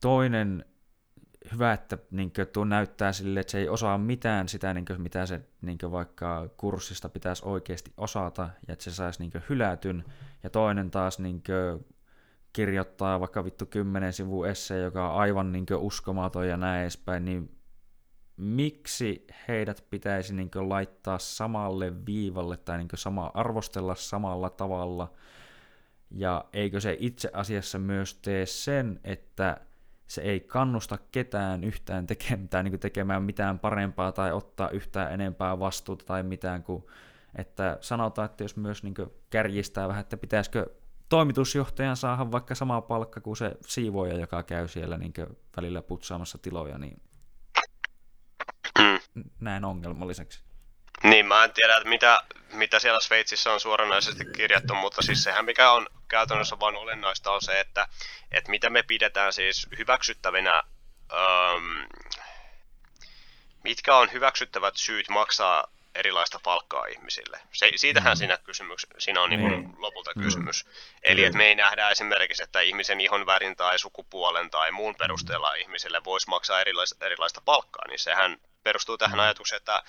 toinen 0.00 0.64
hyvä, 1.52 1.72
että 1.72 1.98
niin 2.10 2.32
kuin, 2.32 2.48
tuo 2.48 2.64
näyttää 2.64 3.12
sille, 3.12 3.40
että 3.40 3.50
se 3.50 3.58
ei 3.58 3.68
osaa 3.68 3.98
mitään 3.98 4.48
sitä, 4.48 4.74
niin 4.74 4.84
kuin, 4.84 5.00
mitä 5.00 5.26
se 5.26 5.40
niin 5.62 5.78
kuin, 5.78 5.92
vaikka 5.92 6.48
kurssista 6.56 7.08
pitäisi 7.08 7.42
oikeasti 7.44 7.92
osata, 7.96 8.42
ja 8.68 8.72
että 8.72 8.84
se 8.84 8.90
saisi 8.90 9.20
niin 9.20 9.30
kuin, 9.32 9.44
hylätyn, 9.48 10.04
ja 10.42 10.50
toinen 10.50 10.90
taas 10.90 11.18
niin 11.18 11.42
kuin, 11.42 11.86
kirjoittaa 12.52 13.20
vaikka 13.20 13.44
vittu 13.44 13.66
kymmenen 13.66 14.12
sivu 14.12 14.44
esse, 14.44 14.78
joka 14.78 15.10
on 15.10 15.20
aivan 15.20 15.52
niin 15.52 15.66
kuin, 15.66 15.80
uskomaton 15.80 16.48
ja 16.48 16.56
näin 16.56 16.82
edespäin, 16.82 17.24
niin 17.24 17.55
miksi 18.36 19.26
heidät 19.48 19.84
pitäisi 19.90 20.34
niin 20.34 20.50
kuin, 20.50 20.68
laittaa 20.68 21.18
samalle 21.18 22.06
viivalle 22.06 22.56
tai 22.56 22.78
niin 22.78 22.88
kuin, 22.88 22.98
sama, 22.98 23.30
arvostella 23.34 23.94
samalla 23.94 24.50
tavalla, 24.50 25.12
ja 26.10 26.44
eikö 26.52 26.80
se 26.80 26.96
itse 27.00 27.30
asiassa 27.32 27.78
myös 27.78 28.14
tee 28.14 28.46
sen, 28.46 29.00
että 29.04 29.60
se 30.06 30.22
ei 30.22 30.40
kannusta 30.40 30.98
ketään 31.12 31.64
yhtään 31.64 32.06
tekemään, 32.06 32.64
niin 32.64 32.80
tekemään 32.80 33.22
mitään 33.22 33.58
parempaa 33.58 34.12
tai 34.12 34.32
ottaa 34.32 34.70
yhtään 34.70 35.12
enempää 35.12 35.58
vastuuta 35.58 36.04
tai 36.04 36.22
mitään 36.22 36.62
kuin, 36.62 36.84
että 37.36 37.78
sanotaan, 37.80 38.26
että 38.26 38.44
jos 38.44 38.56
myös 38.56 38.82
niin 38.82 38.94
kärjistää 39.30 39.88
vähän, 39.88 40.00
että 40.00 40.16
pitäisikö 40.16 40.66
toimitusjohtajan 41.08 41.96
saada 41.96 42.30
vaikka 42.30 42.54
sama 42.54 42.80
palkka 42.80 43.20
kuin 43.20 43.36
se 43.36 43.56
siivoja, 43.66 44.18
joka 44.18 44.42
käy 44.42 44.68
siellä 44.68 44.98
niin 44.98 45.12
välillä 45.56 45.82
putsaamassa 45.82 46.38
tiloja, 46.38 46.78
niin 46.78 47.00
näin 49.40 49.64
ongelmalliseksi. 49.64 50.40
Niin, 51.02 51.26
mä 51.26 51.44
en 51.44 51.52
tiedä, 51.52 51.76
että 51.76 51.88
mitä, 51.88 52.20
mitä 52.52 52.78
siellä 52.78 53.00
Sveitsissä 53.00 53.52
on 53.52 53.60
suoranaisesti 53.60 54.24
kirjattu, 54.36 54.74
mutta 54.74 55.02
siis 55.02 55.22
sehän 55.22 55.44
mikä 55.44 55.70
on 55.70 55.86
käytännössä 56.08 56.60
vain 56.60 56.76
olennaista 56.76 57.32
on 57.32 57.42
se, 57.42 57.60
että, 57.60 57.88
että 58.32 58.50
mitä 58.50 58.70
me 58.70 58.82
pidetään 58.82 59.32
siis 59.32 59.66
hyväksyttävinä, 59.78 60.62
ähm, 61.12 61.92
mitkä 63.64 63.96
on 63.96 64.12
hyväksyttävät 64.12 64.76
syyt 64.76 65.08
maksaa 65.08 65.68
erilaista 65.94 66.40
palkkaa 66.42 66.86
ihmisille. 66.86 67.40
Se, 67.52 67.70
siitähän 67.76 68.12
mm. 68.12 68.18
siinä, 68.18 68.38
kysymys, 68.44 68.86
siinä 68.98 69.22
on 69.22 69.30
niin 69.30 69.40
mm. 69.40 69.74
lopulta 69.78 70.10
mm. 70.16 70.22
kysymys. 70.22 70.64
Mm. 70.64 70.70
Eli 71.02 71.24
että 71.24 71.38
me 71.38 71.44
ei 71.44 71.54
nähdä 71.54 71.90
esimerkiksi, 71.90 72.42
että 72.42 72.60
ihmisen 72.60 73.00
ihon 73.00 73.26
värin 73.26 73.56
tai 73.56 73.78
sukupuolen 73.78 74.50
tai 74.50 74.72
muun 74.72 74.94
perusteella 74.94 75.54
ihmiselle 75.54 76.04
voisi 76.04 76.28
maksaa 76.28 76.60
erilaista, 76.60 77.06
erilaista 77.06 77.40
palkkaa, 77.44 77.84
niin 77.88 77.98
sehän 77.98 78.36
perustuu 78.66 78.98
tähän 78.98 79.18
mm. 79.18 79.22
ajatukseen, 79.22 79.56
että 79.56 79.82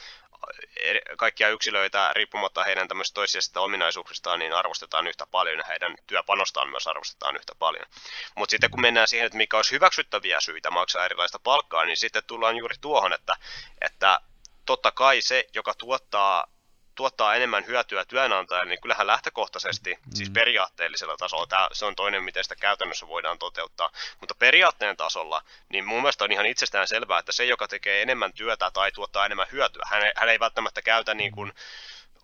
kaikkia 1.18 1.50
yksilöitä 1.50 2.12
riippumatta 2.16 2.64
heidän 2.64 2.88
tämmöisistä 2.88 3.16
toisista 3.16 3.62
ominaisuuksistaan, 3.62 4.40
niin 4.40 4.54
arvostetaan 4.54 5.08
yhtä 5.08 5.28
paljon 5.32 5.58
ja 5.58 5.64
heidän 5.68 5.96
työpanostaan 6.08 6.70
myös 6.70 6.88
arvostetaan 6.88 7.36
yhtä 7.36 7.56
paljon. 7.60 7.86
Mutta 8.36 8.52
sitten 8.52 8.72
kun 8.72 8.82
mennään 8.82 9.08
siihen, 9.08 9.26
että 9.26 9.38
mikä 9.38 9.58
olisi 9.58 9.72
hyväksyttäviä 9.72 10.40
syitä 10.40 10.72
maksaa 10.72 11.06
erilaista 11.06 11.40
palkkaa, 11.40 11.86
niin 11.86 11.98
sitten 11.98 12.24
tullaan 12.28 12.58
juuri 12.58 12.76
tuohon, 12.82 13.14
että, 13.14 13.36
että 13.82 14.20
totta 14.66 14.92
kai 14.92 15.22
se, 15.22 15.48
joka 15.54 15.74
tuottaa 15.74 16.48
tuottaa 16.98 17.36
enemmän 17.36 17.68
hyötyä 17.68 18.06
työnantajalle, 18.06 18.70
niin 18.70 18.82
kyllähän 18.82 19.08
lähtökohtaisesti, 19.08 19.94
mm. 19.94 20.12
siis 20.14 20.30
periaatteellisella 20.30 21.18
tasolla, 21.18 21.48
tämä, 21.48 21.68
se 21.72 21.86
on 21.86 21.96
toinen, 21.96 22.24
miten 22.24 22.44
sitä 22.44 22.56
käytännössä 22.56 23.08
voidaan 23.08 23.40
toteuttaa, 23.40 23.92
mutta 24.20 24.36
periaatteen 24.36 24.98
tasolla, 24.98 25.42
niin 25.70 25.86
mun 25.86 26.02
mielestä 26.02 26.24
on 26.24 26.32
ihan 26.32 26.46
itsestään 26.46 26.88
selvää, 26.88 27.20
että 27.20 27.32
se, 27.32 27.46
joka 27.46 27.68
tekee 27.68 28.02
enemmän 28.02 28.34
työtä 28.34 28.72
tai 28.72 28.92
tuottaa 28.92 29.26
enemmän 29.26 29.48
hyötyä, 29.52 29.84
hän, 29.86 30.12
hän 30.16 30.30
ei 30.30 30.40
välttämättä 30.40 30.82
käytä 30.82 31.14
niin 31.14 31.32
kuin 31.32 31.54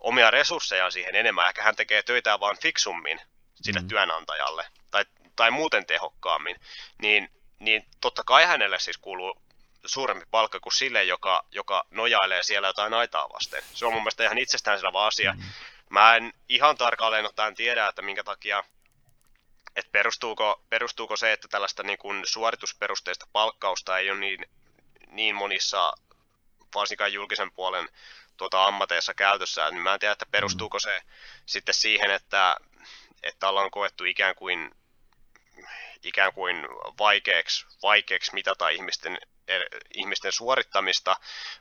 omia 0.00 0.30
resurssejaan 0.30 0.92
siihen 0.92 1.14
enemmän, 1.14 1.48
ehkä 1.48 1.62
hän 1.62 1.76
tekee 1.76 2.02
töitä 2.02 2.40
vaan 2.40 2.56
fiksummin 2.62 3.20
sille 3.54 3.80
mm. 3.80 3.88
työnantajalle 3.88 4.66
tai, 4.90 5.04
tai 5.36 5.50
muuten 5.50 5.86
tehokkaammin, 5.86 6.56
niin, 7.02 7.30
niin 7.58 7.86
totta 8.00 8.24
kai 8.24 8.46
hänelle 8.46 8.78
siis 8.78 8.98
kuuluu 8.98 9.43
suurempi 9.86 10.26
palkka 10.30 10.60
kuin 10.60 10.72
sille, 10.72 11.04
joka, 11.04 11.44
joka 11.50 11.84
nojailee 11.90 12.42
siellä 12.42 12.68
jotain 12.68 12.94
aitaa 12.94 13.28
vasten. 13.32 13.62
Se 13.74 13.86
on 13.86 13.92
mun 13.92 14.02
mielestä 14.02 14.24
ihan 14.24 14.38
itsestäänselvä 14.38 15.04
asia. 15.04 15.32
Mm. 15.32 15.42
Mä 15.90 16.16
en 16.16 16.32
ihan 16.48 16.76
tarkalleen 16.76 17.26
ottaen 17.26 17.54
tiedä, 17.54 17.88
että 17.88 18.02
minkä 18.02 18.24
takia, 18.24 18.64
että 19.76 19.90
perustuuko, 19.92 20.62
perustuuko 20.70 21.16
se, 21.16 21.32
että 21.32 21.48
tällaista 21.48 21.82
niin 21.82 21.98
kuin 21.98 22.22
suoritusperusteista 22.26 23.26
palkkausta 23.32 23.98
ei 23.98 24.10
ole 24.10 24.18
niin, 24.18 24.46
niin 25.06 25.34
monissa, 25.34 25.92
varsinkaan 26.74 27.12
julkisen 27.12 27.52
puolen 27.52 27.88
tuota, 28.36 28.64
ammateissa 28.64 29.14
käytössä, 29.14 29.70
niin 29.70 29.82
mä 29.82 29.94
en 29.94 30.00
tiedä, 30.00 30.12
että 30.12 30.26
perustuuko 30.30 30.78
se 30.78 31.02
sitten 31.46 31.74
siihen, 31.74 32.10
että, 32.10 32.56
että 33.22 33.48
ollaan 33.48 33.70
koettu 33.70 34.04
ikään 34.04 34.34
kuin 34.34 34.70
ikään 36.02 36.32
kuin 36.32 36.56
vaikeaksi, 36.98 37.66
vaikeaksi 37.82 38.34
mitata 38.34 38.68
ihmisten 38.68 39.18
ihmisten 39.94 40.32
suorittamista, 40.32 41.16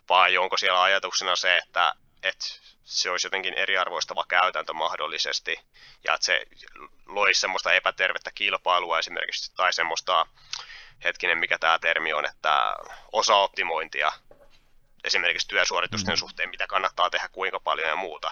vai 0.09 0.37
onko 0.37 0.57
siellä 0.57 0.83
ajatuksena 0.83 1.35
se, 1.35 1.57
että, 1.57 1.93
että 2.23 2.45
se 2.83 3.09
olisi 3.09 3.27
jotenkin 3.27 3.53
eriarvoistava 3.53 4.25
käytäntö 4.27 4.73
mahdollisesti, 4.73 5.59
ja 6.03 6.13
että 6.13 6.25
se 6.25 6.45
loisi 7.05 7.41
semmoista 7.41 7.73
epätervettä 7.73 8.31
kilpailua 8.35 8.99
esimerkiksi, 8.99 9.51
tai 9.55 9.73
semmoista, 9.73 10.25
hetkinen, 11.03 11.37
mikä 11.37 11.57
tämä 11.59 11.79
termi 11.79 12.13
on, 12.13 12.25
että 12.25 12.75
osaoptimointia 13.11 14.11
esimerkiksi 15.03 15.47
työsuoritusten 15.47 16.13
mm. 16.13 16.17
suhteen, 16.17 16.49
mitä 16.49 16.67
kannattaa 16.67 17.09
tehdä, 17.09 17.29
kuinka 17.31 17.59
paljon 17.59 17.87
ja 17.87 17.95
muuta. 17.95 18.31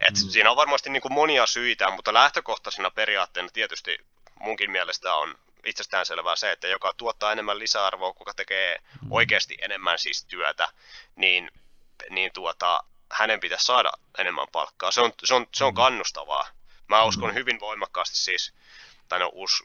Et 0.00 0.14
mm. 0.14 0.30
Siinä 0.30 0.50
on 0.50 0.56
varmasti 0.56 0.90
niin 0.90 1.02
kuin 1.02 1.12
monia 1.12 1.46
syitä, 1.46 1.90
mutta 1.90 2.14
lähtökohtaisena 2.14 2.90
periaatteena 2.90 3.48
tietysti 3.52 3.98
munkin 4.40 4.70
mielestä 4.70 5.14
on 5.14 5.34
itsestään 5.66 6.06
selvää 6.06 6.36
se, 6.36 6.52
että 6.52 6.68
joka 6.68 6.92
tuottaa 6.96 7.32
enemmän 7.32 7.58
lisäarvoa, 7.58 8.12
kuka 8.12 8.34
tekee 8.34 8.78
mm. 9.02 9.12
oikeasti 9.12 9.56
enemmän 9.60 9.98
siis 9.98 10.24
työtä, 10.24 10.68
niin, 11.16 11.50
niin 12.10 12.32
tuota, 12.32 12.84
hänen 13.12 13.40
pitäisi 13.40 13.64
saada 13.64 13.92
enemmän 14.18 14.46
palkkaa. 14.52 14.90
Se 14.90 15.00
on, 15.00 15.12
se 15.24 15.34
on, 15.34 15.46
se 15.54 15.64
on 15.64 15.72
mm. 15.72 15.76
kannustavaa. 15.76 16.46
Mä 16.88 17.02
uskon 17.02 17.30
mm. 17.30 17.34
hyvin 17.34 17.60
voimakkaasti 17.60 18.16
siis, 18.16 18.54
tai 19.08 19.18
no 19.18 19.30
us, 19.34 19.64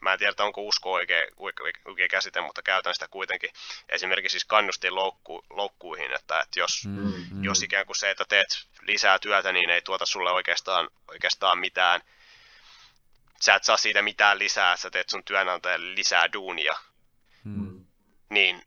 mä 0.00 0.12
en 0.12 0.18
tiedä, 0.18 0.34
onko 0.38 0.62
usko 0.62 0.92
oikea, 0.92 1.22
oikea, 1.36 1.66
oikea 1.84 2.08
käsite, 2.08 2.40
mutta 2.40 2.62
käytän 2.62 2.94
sitä 2.94 3.08
kuitenkin. 3.08 3.50
Esimerkiksi 3.88 4.32
siis 4.32 4.44
kannustin 4.44 4.94
loukku, 4.94 5.44
loukkuihin, 5.50 6.12
että, 6.12 6.40
että 6.40 6.60
jos, 6.60 6.84
mm, 6.86 7.12
mm. 7.30 7.44
jos 7.44 7.62
ikään 7.62 7.86
kuin 7.86 7.96
se, 7.96 8.10
että 8.10 8.24
teet 8.28 8.66
lisää 8.80 9.18
työtä, 9.18 9.52
niin 9.52 9.70
ei 9.70 9.82
tuota 9.82 10.06
sulle 10.06 10.30
oikeastaan, 10.30 10.88
oikeastaan 11.08 11.58
mitään 11.58 12.00
sä 13.42 13.54
et 13.54 13.64
saa 13.64 13.76
siitä 13.76 14.02
mitään 14.02 14.38
lisää, 14.38 14.76
sä 14.76 14.90
teet 14.90 15.08
sun 15.08 15.24
työnantajalle 15.24 15.94
lisää 15.94 16.32
duunia. 16.32 16.76
Hmm. 17.44 17.84
Niin 18.30 18.62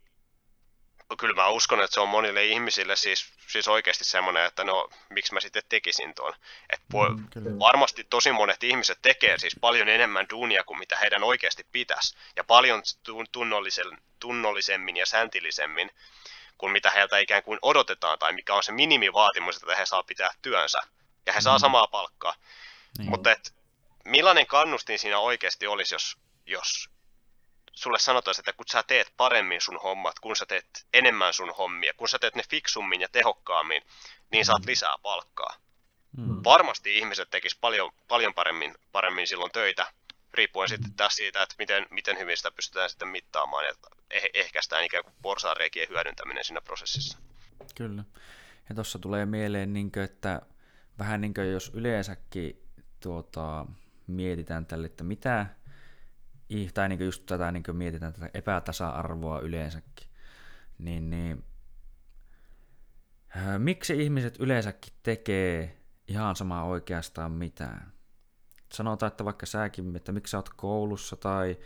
kyllä 1.20 1.36
mä 1.36 1.48
uskon, 1.48 1.82
että 1.82 1.94
se 1.94 2.00
on 2.00 2.10
monille 2.10 2.46
ihmisille 2.46 2.96
siis, 2.96 3.34
siis 3.48 3.68
oikeasti 3.68 4.06
semmoinen, 4.06 4.46
että 4.46 4.64
no, 4.64 4.90
miksi 5.10 5.34
mä 5.34 5.40
sitten 5.40 5.64
tekisin 5.70 6.16
tuon. 6.16 6.34
Et 6.70 6.82
voi, 6.92 7.10
mm, 7.10 7.60
varmasti 7.60 8.04
tosi 8.04 8.32
monet 8.32 8.64
ihmiset 8.64 9.00
tekee 9.02 9.38
siis 9.38 9.56
paljon 9.62 9.90
enemmän 9.90 10.26
duunia 10.30 10.64
kuin 10.64 10.80
mitä 10.80 10.98
heidän 10.98 11.24
oikeasti 11.24 11.68
pitäisi. 11.72 12.18
Ja 12.36 12.44
paljon 12.44 12.82
tunnollisen, 13.32 13.98
tunnollisemmin 14.20 14.98
ja 14.98 15.06
säntillisemmin 15.06 15.90
kuin 16.58 16.72
mitä 16.72 16.92
heiltä 16.92 17.18
ikään 17.18 17.44
kuin 17.44 17.60
odotetaan, 17.62 18.20
tai 18.20 18.34
mikä 18.34 18.54
on 18.54 18.64
se 18.64 18.72
minimivaatimus, 18.72 19.58
että 19.58 19.76
he 19.76 19.86
saa 19.86 20.04
pitää 20.04 20.30
työnsä. 20.42 20.82
Ja 21.26 21.34
he 21.34 21.42
saa 21.42 21.60
samaa 21.60 21.88
palkkaa. 21.88 22.36
Niin. 22.98 23.10
Mutta 23.10 23.32
et, 23.32 23.55
millainen 24.06 24.48
kannustin 24.48 25.00
siinä 25.00 25.20
oikeasti 25.20 25.68
olisi, 25.68 25.96
jos, 25.96 26.18
jos 26.46 26.90
sulle 27.72 28.00
sanotaan, 28.00 28.36
että 28.40 28.54
kun 28.54 28.66
sä 28.72 28.84
teet 28.84 29.14
paremmin 29.18 29.62
sun 29.62 29.80
hommat, 29.84 30.20
kun 30.20 30.36
sä 30.36 30.46
teet 30.46 30.88
enemmän 30.94 31.34
sun 31.34 31.56
hommia, 31.58 31.94
kun 31.98 32.10
sä 32.10 32.20
teet 32.20 32.36
ne 32.36 32.44
fiksummin 32.50 33.02
ja 33.02 33.08
tehokkaammin, 33.12 33.82
niin 34.32 34.46
saat 34.46 34.62
mm. 34.62 34.68
lisää 34.68 34.96
palkkaa. 35.02 35.56
Mm. 36.18 36.42
Varmasti 36.44 36.98
ihmiset 36.98 37.30
tekis 37.30 37.56
paljon, 37.56 37.92
paljon 38.08 38.34
paremmin, 38.34 38.76
paremmin 38.92 39.28
silloin 39.28 39.52
töitä, 39.52 39.88
riippuen 40.34 40.70
mm. 40.70 40.76
sitten 40.76 40.94
taas 40.94 41.16
siitä, 41.16 41.42
että 41.42 41.56
miten, 41.58 41.86
miten 41.90 42.20
hyvin 42.20 42.38
sitä 42.38 42.52
pystytään 42.52 42.90
sitten 42.90 43.08
mittaamaan 43.08 43.66
ja 43.66 43.74
eh, 44.12 44.30
ehkäistään 44.34 44.84
ikään 44.84 45.04
kuin 45.04 45.16
porsaanreikien 45.22 45.90
hyödyntäminen 45.90 46.44
siinä 46.44 46.62
prosessissa. 46.62 47.18
Kyllä. 47.76 48.04
Ja 48.70 48.76
tuossa 48.76 49.00
tulee 49.00 49.26
mieleen, 49.26 49.74
niin 49.74 49.92
kuin, 49.92 50.04
että 50.04 50.42
vähän 51.00 51.22
niin 51.22 51.34
kuin 51.34 51.52
jos 51.52 51.72
yleensäkin 51.74 52.62
tuota, 53.00 53.66
mietitään 54.08 54.66
tälle, 54.66 54.86
että 54.86 55.04
mitä, 55.04 55.46
tai 56.74 56.90
niin 56.90 57.06
just 57.06 57.26
tätä 57.26 57.52
niin 57.52 57.64
mietitään 57.74 58.14
tätä 58.14 58.30
epätasa-arvoa 58.34 59.40
yleensäkin, 59.40 60.08
niin, 60.80 61.10
niin 61.10 61.44
Miksi 63.58 64.04
ihmiset 64.04 64.40
yleensäkin 64.40 64.94
tekee 65.04 65.78
ihan 66.08 66.36
sama 66.36 66.64
oikeastaan 66.64 67.32
mitään? 67.32 67.92
Sanotaan, 68.74 69.08
että 69.08 69.26
vaikka 69.26 69.46
säkin, 69.46 69.96
että 69.96 70.12
miksi 70.12 70.32
sä 70.32 70.38
oot 70.38 70.50
koulussa 70.50 71.16
tai 71.16 71.58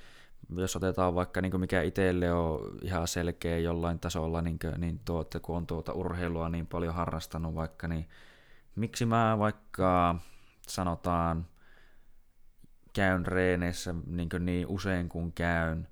jos 0.55 0.75
otetaan 0.75 1.15
vaikka 1.15 1.41
niin 1.41 1.59
mikä 1.59 1.81
itselle 1.81 2.33
on 2.33 2.77
ihan 2.81 3.07
selkeä 3.07 3.57
jollain 3.57 3.99
tasolla, 3.99 4.41
niin, 4.41 4.59
kuin, 4.59 4.81
niin 4.81 4.99
tuotte, 5.05 5.39
kun 5.39 5.57
on 5.57 5.67
tuota 5.67 5.93
urheilua 5.93 6.49
niin 6.49 6.67
paljon 6.67 6.93
harrastanut 6.93 7.55
vaikka, 7.55 7.87
niin 7.87 8.09
miksi 8.75 9.05
mä 9.05 9.35
vaikka 9.39 10.15
sanotaan 10.67 11.47
käyn 12.93 13.25
reeneissä 13.25 13.95
niin, 14.07 14.29
niin 14.39 14.67
usein 14.67 15.09
kuin 15.09 15.33
käyn 15.33 15.87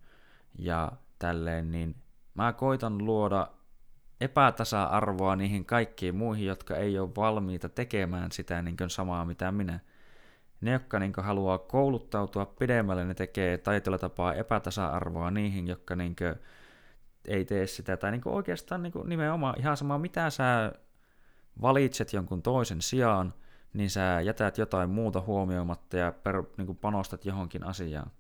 ja 0.59 0.91
tälleen, 1.19 1.71
niin 1.71 1.95
mä 2.33 2.53
koitan 2.53 2.97
luoda 2.97 3.47
epätasa-arvoa 4.21 5.35
niihin 5.35 5.65
kaikkiin 5.65 6.15
muihin, 6.15 6.45
jotka 6.45 6.75
ei 6.75 6.99
ole 6.99 7.09
valmiita 7.15 7.69
tekemään 7.69 8.31
sitä 8.31 8.61
niin 8.61 8.77
samaa 8.87 9.25
mitä 9.25 9.51
minä. 9.51 9.79
Ne, 10.61 10.71
jotka 10.71 10.99
niin 10.99 11.13
haluaa 11.17 11.57
kouluttautua 11.57 12.45
pidemmälle, 12.45 13.05
ne 13.05 13.13
tekee 13.13 13.57
taiteella 13.57 13.97
tapaa 13.97 14.33
epätasa-arvoa 14.33 15.31
niihin, 15.31 15.67
jotka 15.67 15.95
niin 15.95 16.15
ei 17.25 17.45
tee 17.45 17.67
sitä. 17.67 17.97
Tai 17.97 18.11
niin 18.11 18.21
oikeastaan 18.25 18.83
niin 18.83 18.93
nimenomaan 19.05 19.59
ihan 19.59 19.77
sama, 19.77 19.97
mitä 19.97 20.29
sä 20.29 20.71
valitset 21.61 22.13
jonkun 22.13 22.41
toisen 22.41 22.81
sijaan, 22.81 23.33
niin 23.77 23.89
sä 23.89 24.21
jätät 24.21 24.57
jotain 24.57 24.89
muuta 24.89 25.21
huomioimatta 25.21 25.97
ja 25.97 26.11
per, 26.11 26.43
niin 26.57 26.77
panostat 26.77 27.25
johonkin 27.25 27.63
asiaan. 27.63 28.11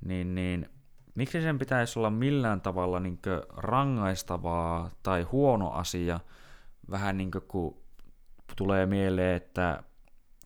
Niin, 0.00 0.34
niin 0.34 0.68
miksi 1.14 1.42
sen 1.42 1.58
pitäisi 1.58 1.98
olla 1.98 2.10
millään 2.10 2.60
tavalla 2.60 3.00
niin 3.00 3.18
rangaistavaa 3.56 4.90
tai 5.02 5.22
huono 5.22 5.70
asia, 5.70 6.20
vähän 6.90 7.16
niin 7.16 7.30
kuin 7.30 7.44
kun 7.48 7.76
tulee 8.56 8.86
mieleen, 8.86 9.36
että 9.36 9.82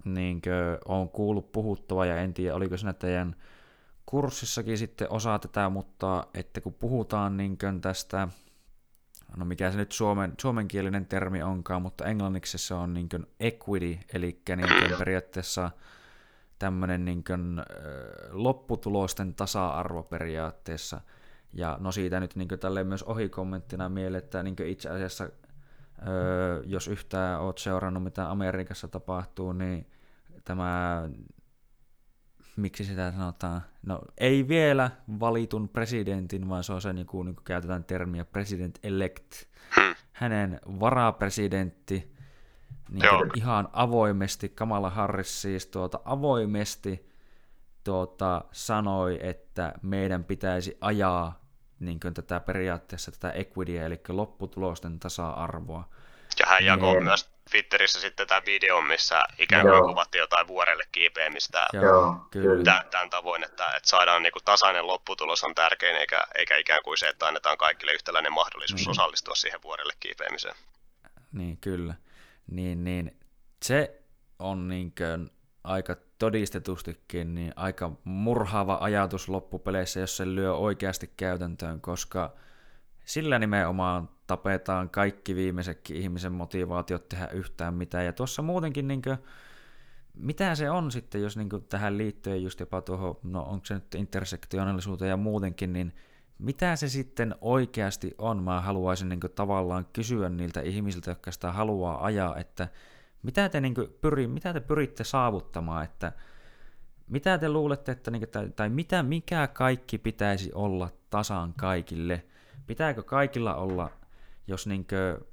niin 0.05 0.43
on 0.89 1.09
kuullut 1.09 1.53
puhuttava 1.53 2.07
ja 2.07 2.17
en 2.17 2.35
tiedä, 2.35 2.55
oliko 2.55 2.77
siinä 2.77 2.93
teidän 2.93 3.37
kurssissakin 4.07 4.79
sitten 4.79 5.13
osa 5.13 5.39
tätä, 5.39 5.69
mutta 5.69 6.27
että 6.35 6.61
kun 6.61 6.75
puhutaan 6.75 7.37
niin 7.37 7.59
tästä, 7.81 8.29
no 9.37 9.45
mikä 9.45 9.71
se 9.71 9.77
nyt 9.77 9.93
suomen, 9.93 10.35
suomenkielinen 10.41 11.07
termi 11.07 11.43
onkaan, 11.43 11.83
mutta 11.83 12.05
englanniksi 12.05 12.59
se 12.59 12.75
on 12.75 12.95
niin 12.95 13.09
equity, 13.41 13.99
eli 14.15 14.43
niin 14.57 14.99
periaatteessa 14.99 15.71
tämmöinen 16.59 17.05
niin 17.05 17.25
kuin, 17.25 17.63
lopputulosten 18.31 19.35
tasa-arvo 19.35 20.03
periaatteessa. 20.03 21.01
Ja 21.53 21.77
no 21.81 21.93
siitä 21.93 22.21
nyt 22.21 22.37
niin 22.37 22.49
tälleen 22.49 22.87
myös 22.87 23.03
ohikommenttina 23.03 23.89
mieleen, 23.89 24.25
että 24.25 24.43
niin 24.43 24.57
itse 24.67 24.89
asiassa 24.89 25.29
jos 26.65 26.89
yhtään 26.89 27.41
oot 27.41 27.59
seurannut 27.59 28.03
mitä 28.03 28.31
Amerikassa 28.31 28.89
tapahtuu, 28.89 29.53
niin 29.53 29.87
tämä, 30.45 31.03
miksi 32.59 32.85
sitä 32.85 33.13
sanotaan, 33.13 33.63
no 33.87 34.01
ei 34.19 34.49
vielä 34.49 34.91
valitun 35.21 35.69
presidentin, 35.69 36.49
vaan 36.49 36.65
se 36.65 36.73
on 36.73 36.83
se, 36.83 36.93
niin 36.93 37.07
kuin, 37.07 37.27
niin 37.27 37.37
kuin 37.37 37.45
käytetään 37.45 37.85
termiä 37.85 38.25
president 38.25 38.79
elect, 38.83 39.33
hmm. 39.77 39.95
hänen 40.13 40.61
varapresidentti, 40.81 42.15
niin 42.91 43.37
ihan 43.37 43.69
avoimesti, 43.73 44.49
Kamala 44.49 44.91
Harris 44.91 45.43
siis 45.43 45.67
tuota, 45.67 46.01
avoimesti 46.05 47.09
tuota, 47.85 48.45
sanoi, 48.53 49.19
että 49.23 49.73
meidän 49.83 50.25
pitäisi 50.25 50.79
ajaa 50.81 51.41
niin 51.81 52.01
kuin 52.01 52.15
tätä 52.15 52.41
periaatteessa 52.41 53.13
tätä 53.13 53.31
equityä, 53.31 53.87
eli 53.87 54.01
lopputulosten 54.09 54.99
tasa-arvoa. 54.99 55.89
Ja 56.41 56.47
hän 56.47 56.65
jakoi 56.65 57.01
myös 57.01 57.31
Twitterissä 57.51 58.01
sitten 58.01 58.27
tämä 58.27 58.43
video, 58.47 58.81
missä 58.81 59.25
ikään 59.39 59.67
kuin 59.67 59.83
kuvattiin 59.83 60.21
jotain 60.21 60.47
vuorelle 60.47 60.85
kiipeämistä 60.93 61.67
Joo, 61.73 62.17
kyllä. 62.31 62.65
Tämän, 62.65 62.85
tämän 62.91 63.11
tavoin, 63.11 63.45
että, 63.45 63.67
että 63.77 63.89
saadaan 63.89 64.23
niin 64.23 64.33
kuin 64.33 64.45
tasainen 64.45 64.87
lopputulos 64.87 65.45
on 65.45 65.55
tärkein, 65.55 65.97
eikä, 65.97 66.25
eikä 66.35 66.57
ikään 66.57 66.81
kuin 66.85 66.99
se, 66.99 67.09
että 67.09 67.27
annetaan 67.27 67.59
kaikille 67.59 67.93
yhtäläinen 67.93 68.33
mahdollisuus 68.33 68.87
mm. 68.87 68.91
osallistua 68.91 69.35
siihen 69.35 69.63
vuorelle 69.63 69.93
kiipeämiseen. 70.01 70.55
Niin, 71.33 71.57
kyllä 71.57 71.95
niin, 72.51 72.85
niin 72.85 73.17
se 73.63 74.03
on 74.39 74.69
niin 74.69 74.95
kuin 74.99 75.31
aika 75.65 75.97
todistetustikin 76.19 77.35
niin 77.35 77.53
aika 77.57 77.93
murhaava 78.05 78.79
ajatus 78.81 79.29
loppupeleissä, 79.29 80.01
jos 80.01 80.17
se 80.17 80.27
lyö 80.27 80.55
oikeasti 80.55 81.11
käytäntöön, 81.17 81.81
koska 81.81 82.33
sillä 83.05 83.39
nimenomaan 83.39 84.09
tapetaan 84.29 84.91
kaikki 84.91 85.35
viimeisetkin 85.35 85.97
ihmisen 85.97 86.33
motivaatiot 86.33 87.09
tehdä 87.09 87.29
yhtään 87.29 87.75
mitään. 87.75 88.05
Ja 88.05 88.13
tuossa 88.13 88.43
muutenkin, 88.43 88.89
niin 88.89 89.03
kuin, 89.03 89.19
mitä 90.15 90.55
se 90.55 90.71
on 90.71 90.91
sitten, 90.91 91.23
jos 91.23 91.37
niin 91.37 91.49
kuin, 91.49 91.65
tähän 91.69 91.99
liittyen 91.99 92.43
just 92.43 92.61
jopa 92.61 92.81
tuohon, 92.81 93.17
no 93.23 93.43
onko 93.43 93.67
se 93.67 93.75
nyt 93.75 93.95
intersektionaalisuuteen 93.95 95.09
ja 95.09 95.17
muutenkin, 95.17 95.73
niin 95.73 95.93
mitä 96.39 96.77
se 96.77 96.89
sitten 96.89 97.35
oikeasti 97.41 98.15
on? 98.19 98.43
Mä 98.43 98.61
haluaisin 98.61 99.09
niin 99.09 99.21
kuin, 99.21 99.33
tavallaan 99.33 99.87
kysyä 99.93 100.29
niiltä 100.29 100.61
ihmisiltä, 100.61 101.11
jotka 101.11 101.33
sitä 101.33 101.53
haluaa 101.53 102.05
ajaa, 102.05 102.37
että 102.37 102.69
mitä 103.23 103.49
te, 103.49 103.61
niin 103.61 103.75
kuin, 103.75 103.89
pyri, 104.01 104.27
mitä 104.27 104.53
te 104.53 104.61
pyritte 104.61 105.05
saavuttamaan, 105.05 105.85
että 105.85 106.13
mitä 107.07 107.39
te 107.39 107.49
luulette, 107.49 107.93
että, 107.93 108.11
niin 108.11 108.21
kuin, 108.21 108.31
tai, 108.31 108.51
tai 108.51 108.69
mitä, 108.69 109.03
mikä 109.03 109.47
kaikki 109.47 109.99
pitäisi 109.99 110.53
olla 110.55 110.91
tasan 111.11 111.55
kaikille? 111.55 112.25
Pitääkö 112.67 113.03
kaikilla 113.03 113.55
olla, 113.55 113.91
jos 114.49 114.67
niin 114.67 114.87
kuin, 114.87 115.29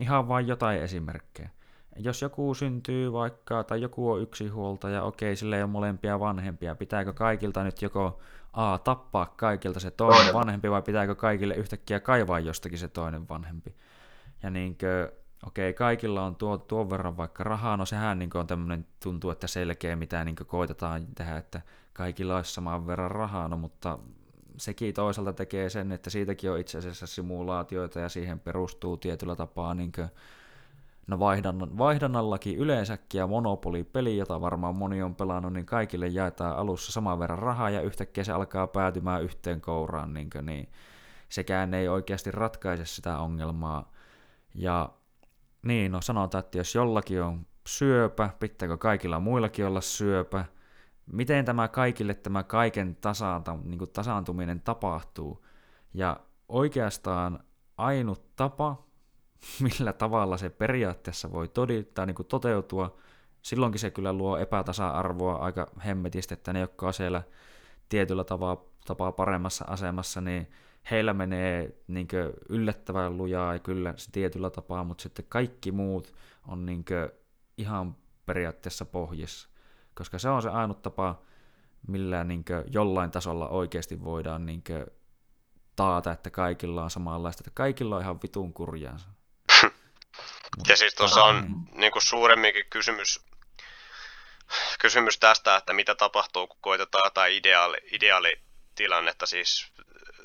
ihan 0.00 0.28
vain 0.28 0.48
jotain 0.48 0.82
esimerkkejä? 0.82 1.50
Jos 1.96 2.22
joku 2.22 2.54
syntyy 2.54 3.12
vaikka, 3.12 3.64
tai 3.64 3.80
joku 3.80 4.10
on 4.10 4.22
yksi 4.22 4.48
huolta 4.48 4.88
ja 4.88 5.02
okei, 5.02 5.36
sillä 5.36 5.56
ei 5.56 5.62
ole 5.62 5.70
molempia 5.70 6.20
vanhempia, 6.20 6.74
pitääkö 6.74 7.12
kaikilta 7.12 7.64
nyt 7.64 7.82
joko 7.82 8.20
A, 8.52 8.78
tappaa 8.78 9.34
kaikilta 9.36 9.80
se 9.80 9.90
toinen 9.90 10.34
vanhempi 10.34 10.70
vai 10.70 10.82
pitääkö 10.82 11.14
kaikille 11.14 11.54
yhtäkkiä 11.54 12.00
kaivaa 12.00 12.40
jostakin 12.40 12.78
se 12.78 12.88
toinen 12.88 13.28
vanhempi. 13.28 13.76
Ja 14.42 14.50
niinkö, 14.50 15.12
okei, 15.46 15.74
kaikilla 15.74 16.24
on 16.24 16.36
tuo, 16.36 16.58
tuon 16.58 16.90
verran 16.90 17.16
vaikka 17.16 17.44
rahaa, 17.44 17.76
no 17.76 17.86
sehän 17.86 18.18
niin 18.18 18.30
on 18.34 18.46
tämmöinen, 18.46 18.86
tuntuu, 19.02 19.30
että 19.30 19.46
selkeä, 19.46 19.96
mitä 19.96 20.24
niin 20.24 20.36
koitetaan 20.46 21.06
tehdä, 21.14 21.36
että 21.36 21.60
kaikilla 21.92 22.36
olisi 22.36 22.52
saman 22.52 22.86
verran 22.86 23.10
rahaa, 23.10 23.48
no 23.48 23.56
mutta 23.56 23.98
sekin 24.60 24.94
toisaalta 24.94 25.32
tekee 25.32 25.70
sen, 25.70 25.92
että 25.92 26.10
siitäkin 26.10 26.50
on 26.50 26.58
itse 26.58 26.78
asiassa 26.78 27.06
simulaatioita 27.06 28.00
ja 28.00 28.08
siihen 28.08 28.40
perustuu 28.40 28.96
tietyllä 28.96 29.36
tapaa 29.36 29.74
niin 29.74 29.92
No 31.06 31.18
vaihdannan, 31.18 31.78
vaihdannallakin 31.78 32.58
yleensäkin 32.58 33.18
ja 33.18 33.26
Monopoly-peli, 33.26 34.16
jota 34.16 34.40
varmaan 34.40 34.76
moni 34.76 35.02
on 35.02 35.14
pelannut, 35.14 35.52
niin 35.52 35.66
kaikille 35.66 36.08
jaetaan 36.08 36.56
alussa 36.56 36.92
saman 36.92 37.18
verran 37.18 37.38
rahaa 37.38 37.70
ja 37.70 37.80
yhtäkkiä 37.80 38.24
se 38.24 38.32
alkaa 38.32 38.66
päätymään 38.66 39.22
yhteen 39.22 39.60
kouraan, 39.60 40.14
niin, 40.14 40.30
kuin, 40.30 40.46
niin 40.46 40.68
sekään 41.28 41.74
ei 41.74 41.88
oikeasti 41.88 42.30
ratkaise 42.30 42.84
sitä 42.86 43.18
ongelmaa. 43.18 43.92
Ja 44.54 44.90
niin, 45.62 45.92
no 45.92 46.00
sanotaan, 46.00 46.44
että 46.44 46.58
jos 46.58 46.74
jollakin 46.74 47.22
on 47.22 47.46
syöpä, 47.66 48.30
pitääkö 48.40 48.76
kaikilla 48.76 49.20
muillakin 49.20 49.66
olla 49.66 49.80
syöpä, 49.80 50.44
miten 51.12 51.44
tämä 51.44 51.68
kaikille 51.68 52.14
tämä 52.14 52.42
kaiken 52.42 52.96
tasanta, 52.96 53.58
niin 53.64 53.78
kuin 53.78 53.90
tasaantuminen 53.90 54.60
tapahtuu. 54.60 55.46
Ja 55.94 56.20
oikeastaan 56.48 57.44
ainut 57.76 58.36
tapa, 58.36 58.84
millä 59.64 59.92
tavalla 59.92 60.36
se 60.36 60.50
periaatteessa 60.50 61.32
voi 61.32 61.48
todittaa, 61.48 62.06
niin 62.06 62.14
kuin 62.14 62.26
toteutua, 62.26 62.96
silloinkin 63.42 63.80
se 63.80 63.90
kyllä 63.90 64.12
luo 64.12 64.38
epätasa-arvoa 64.38 65.36
aika 65.36 65.66
hemmetisti, 65.86 66.34
että 66.34 66.52
ne, 66.52 66.60
jotka 66.60 66.86
on 66.86 66.94
siellä 66.94 67.22
tietyllä 67.88 68.24
tapaa, 68.24 68.64
tapaa 68.86 69.12
paremmassa 69.12 69.64
asemassa, 69.68 70.20
niin 70.20 70.50
heillä 70.90 71.14
menee 71.14 71.74
niin 71.88 72.08
yllättävän 72.48 73.16
lujaa 73.16 73.52
ja 73.52 73.58
kyllä 73.58 73.94
se 73.96 74.10
tietyllä 74.10 74.50
tapaa, 74.50 74.84
mutta 74.84 75.02
sitten 75.02 75.24
kaikki 75.28 75.72
muut 75.72 76.14
on 76.48 76.66
niin 76.66 76.84
ihan 77.58 77.96
periaatteessa 78.26 78.84
pohjissa, 78.84 79.48
koska 80.00 80.18
se 80.18 80.28
on 80.28 80.42
se 80.42 80.48
ainut 80.48 80.82
tapa, 80.82 81.22
millä 81.88 82.24
niin 82.24 82.44
jollain 82.70 83.10
tasolla 83.10 83.48
oikeasti 83.48 84.04
voidaan 84.04 84.46
niin 84.46 84.64
taata, 85.76 86.12
että 86.12 86.30
kaikilla 86.30 86.82
on 86.82 86.90
samanlaista, 86.90 87.40
että 87.40 87.50
kaikilla 87.54 87.96
on 87.96 88.02
ihan 88.02 88.22
vitun 88.22 88.52
kurjaansa. 88.52 89.08
Ja 90.68 90.76
siis 90.76 90.94
tuossa 90.94 91.24
on 91.24 91.66
niin 91.72 91.92
kuin 91.92 92.02
suuremminkin 92.02 92.64
kysymys, 92.70 93.20
kysymys 94.80 95.18
tästä, 95.18 95.56
että 95.56 95.72
mitä 95.72 95.94
tapahtuu, 95.94 96.46
kun 96.46 96.58
koitetaan 96.60 97.06
jotain 97.06 97.34
ideaali, 97.34 97.76
ideaalitilannetta 97.92 99.26
siis 99.26 99.72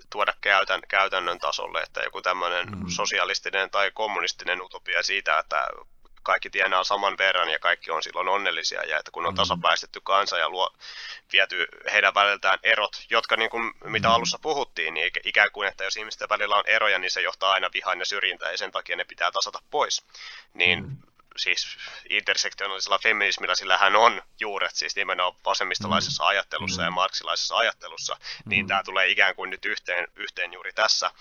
tuoda 0.09 0.33
käytän, 0.41 0.81
käytännön 0.87 1.39
tasolle, 1.39 1.81
että 1.81 2.01
joku 2.01 2.21
tämmöinen 2.21 2.69
mm. 2.69 2.87
sosialistinen 2.87 3.69
tai 3.69 3.91
kommunistinen 3.91 4.61
utopia 4.61 5.03
siitä, 5.03 5.39
että 5.39 5.67
kaikki 6.25 6.49
tienaa 6.49 6.83
saman 6.83 7.17
verran 7.17 7.49
ja 7.49 7.59
kaikki 7.59 7.91
on 7.91 8.03
silloin 8.03 8.27
onnellisia 8.27 8.83
ja 8.83 8.99
että 8.99 9.11
kun 9.11 9.25
on 9.25 9.33
mm. 9.33 9.35
tasapäistetty 9.35 10.01
kansa 10.03 10.37
ja 10.37 10.49
luo, 10.49 10.69
viety 11.33 11.67
heidän 11.91 12.13
väliltään 12.13 12.59
erot, 12.63 13.05
jotka 13.09 13.37
niin 13.37 13.49
kuin, 13.49 13.73
mitä 13.83 14.07
mm. 14.07 14.13
alussa 14.13 14.39
puhuttiin, 14.41 14.93
niin 14.93 15.11
ikään 15.23 15.51
kuin, 15.51 15.67
että 15.67 15.83
jos 15.83 15.97
ihmisten 15.97 16.29
välillä 16.29 16.55
on 16.55 16.67
eroja, 16.67 16.99
niin 16.99 17.11
se 17.11 17.21
johtaa 17.21 17.51
aina 17.51 17.69
vihaan 17.73 17.99
ja 17.99 18.05
syrjintään 18.05 18.51
ja 18.51 18.57
sen 18.57 18.71
takia 18.71 18.95
ne 18.95 19.03
pitää 19.03 19.31
tasata 19.31 19.59
pois. 19.71 20.05
Niin 20.53 20.83
mm 20.83 20.97
siis 21.37 21.77
intersektionaalisella 22.09 22.97
feminismillä, 22.97 23.55
sillä 23.55 23.77
hän 23.77 23.95
on 23.95 24.21
juuret 24.39 24.75
siis 24.75 24.95
nimenomaan 24.95 25.41
vasemmistolaisessa 25.45 26.23
mm. 26.23 26.27
ajattelussa 26.27 26.81
mm. 26.81 26.85
ja 26.85 26.91
marksilaisessa 26.91 27.57
ajattelussa, 27.57 28.13
niin 28.13 28.43
mm. 28.45 28.49
niin 28.49 28.67
tämä 28.67 28.83
tulee 28.83 29.09
ikään 29.09 29.35
kuin 29.35 29.49
nyt 29.49 29.65
yhteen, 29.65 30.07
yhteen 30.15 30.53
juuri 30.53 30.73
tässä, 30.73 31.11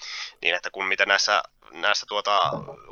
niin 0.43 0.55
että 0.55 0.71
kun 0.71 0.87
mitä 0.87 1.07
näissä, 1.07 1.43
näissä 1.71 2.07
tuota, 2.07 2.41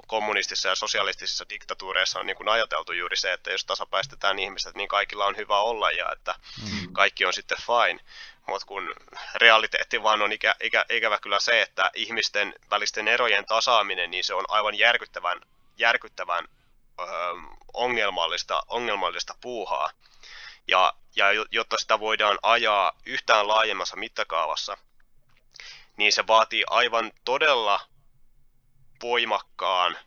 kommunistisissa 0.06 0.68
ja 0.68 0.74
sosialistisissa 0.74 1.44
diktatuureissa 1.48 2.20
on 2.20 2.26
niin 2.26 2.36
kuin 2.36 2.48
ajateltu 2.48 2.92
juuri 2.92 3.16
se, 3.16 3.32
että 3.32 3.50
jos 3.50 3.64
tasapäistetään 3.64 4.38
ihmiset, 4.38 4.74
niin 4.74 4.88
kaikilla 4.88 5.26
on 5.26 5.36
hyvä 5.36 5.60
olla 5.60 5.90
ja 5.90 6.12
että 6.12 6.34
mm. 6.62 6.92
kaikki 6.92 7.24
on 7.24 7.32
sitten 7.32 7.58
fine, 7.58 8.00
mutta 8.46 8.66
kun 8.66 8.94
realiteetti 9.34 10.02
vaan 10.02 10.22
on 10.22 10.32
ikä, 10.32 10.54
ikä, 10.60 10.84
ikävä 10.90 11.18
kyllä 11.18 11.40
se, 11.40 11.62
että 11.62 11.90
ihmisten 11.94 12.54
välisten 12.70 13.08
erojen 13.08 13.46
tasaaminen, 13.46 14.10
niin 14.10 14.24
se 14.24 14.34
on 14.34 14.44
aivan 14.48 14.74
järkyttävän, 14.74 15.40
järkyttävän 15.76 16.48
ongelmallista, 17.72 18.62
ongelmallista 18.68 19.34
puuhaa. 19.40 19.90
Ja, 20.68 20.92
ja 21.16 21.26
jotta 21.50 21.76
sitä 21.78 22.00
voidaan 22.00 22.38
ajaa 22.42 22.92
yhtään 23.06 23.48
laajemmassa 23.48 23.96
mittakaavassa, 23.96 24.76
niin 25.96 26.12
se 26.12 26.26
vaatii 26.26 26.64
aivan 26.70 27.12
todella 27.24 27.80
voimakkaan 29.02 29.98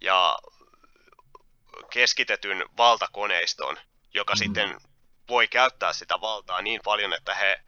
ja 0.00 0.38
keskitetyn 1.90 2.64
valtakoneiston, 2.76 3.76
joka 4.14 4.34
mm. 4.34 4.38
sitten 4.38 4.80
voi 5.28 5.48
käyttää 5.48 5.92
sitä 5.92 6.14
valtaa 6.20 6.62
niin 6.62 6.80
paljon, 6.84 7.12
että 7.12 7.34
he, 7.34 7.60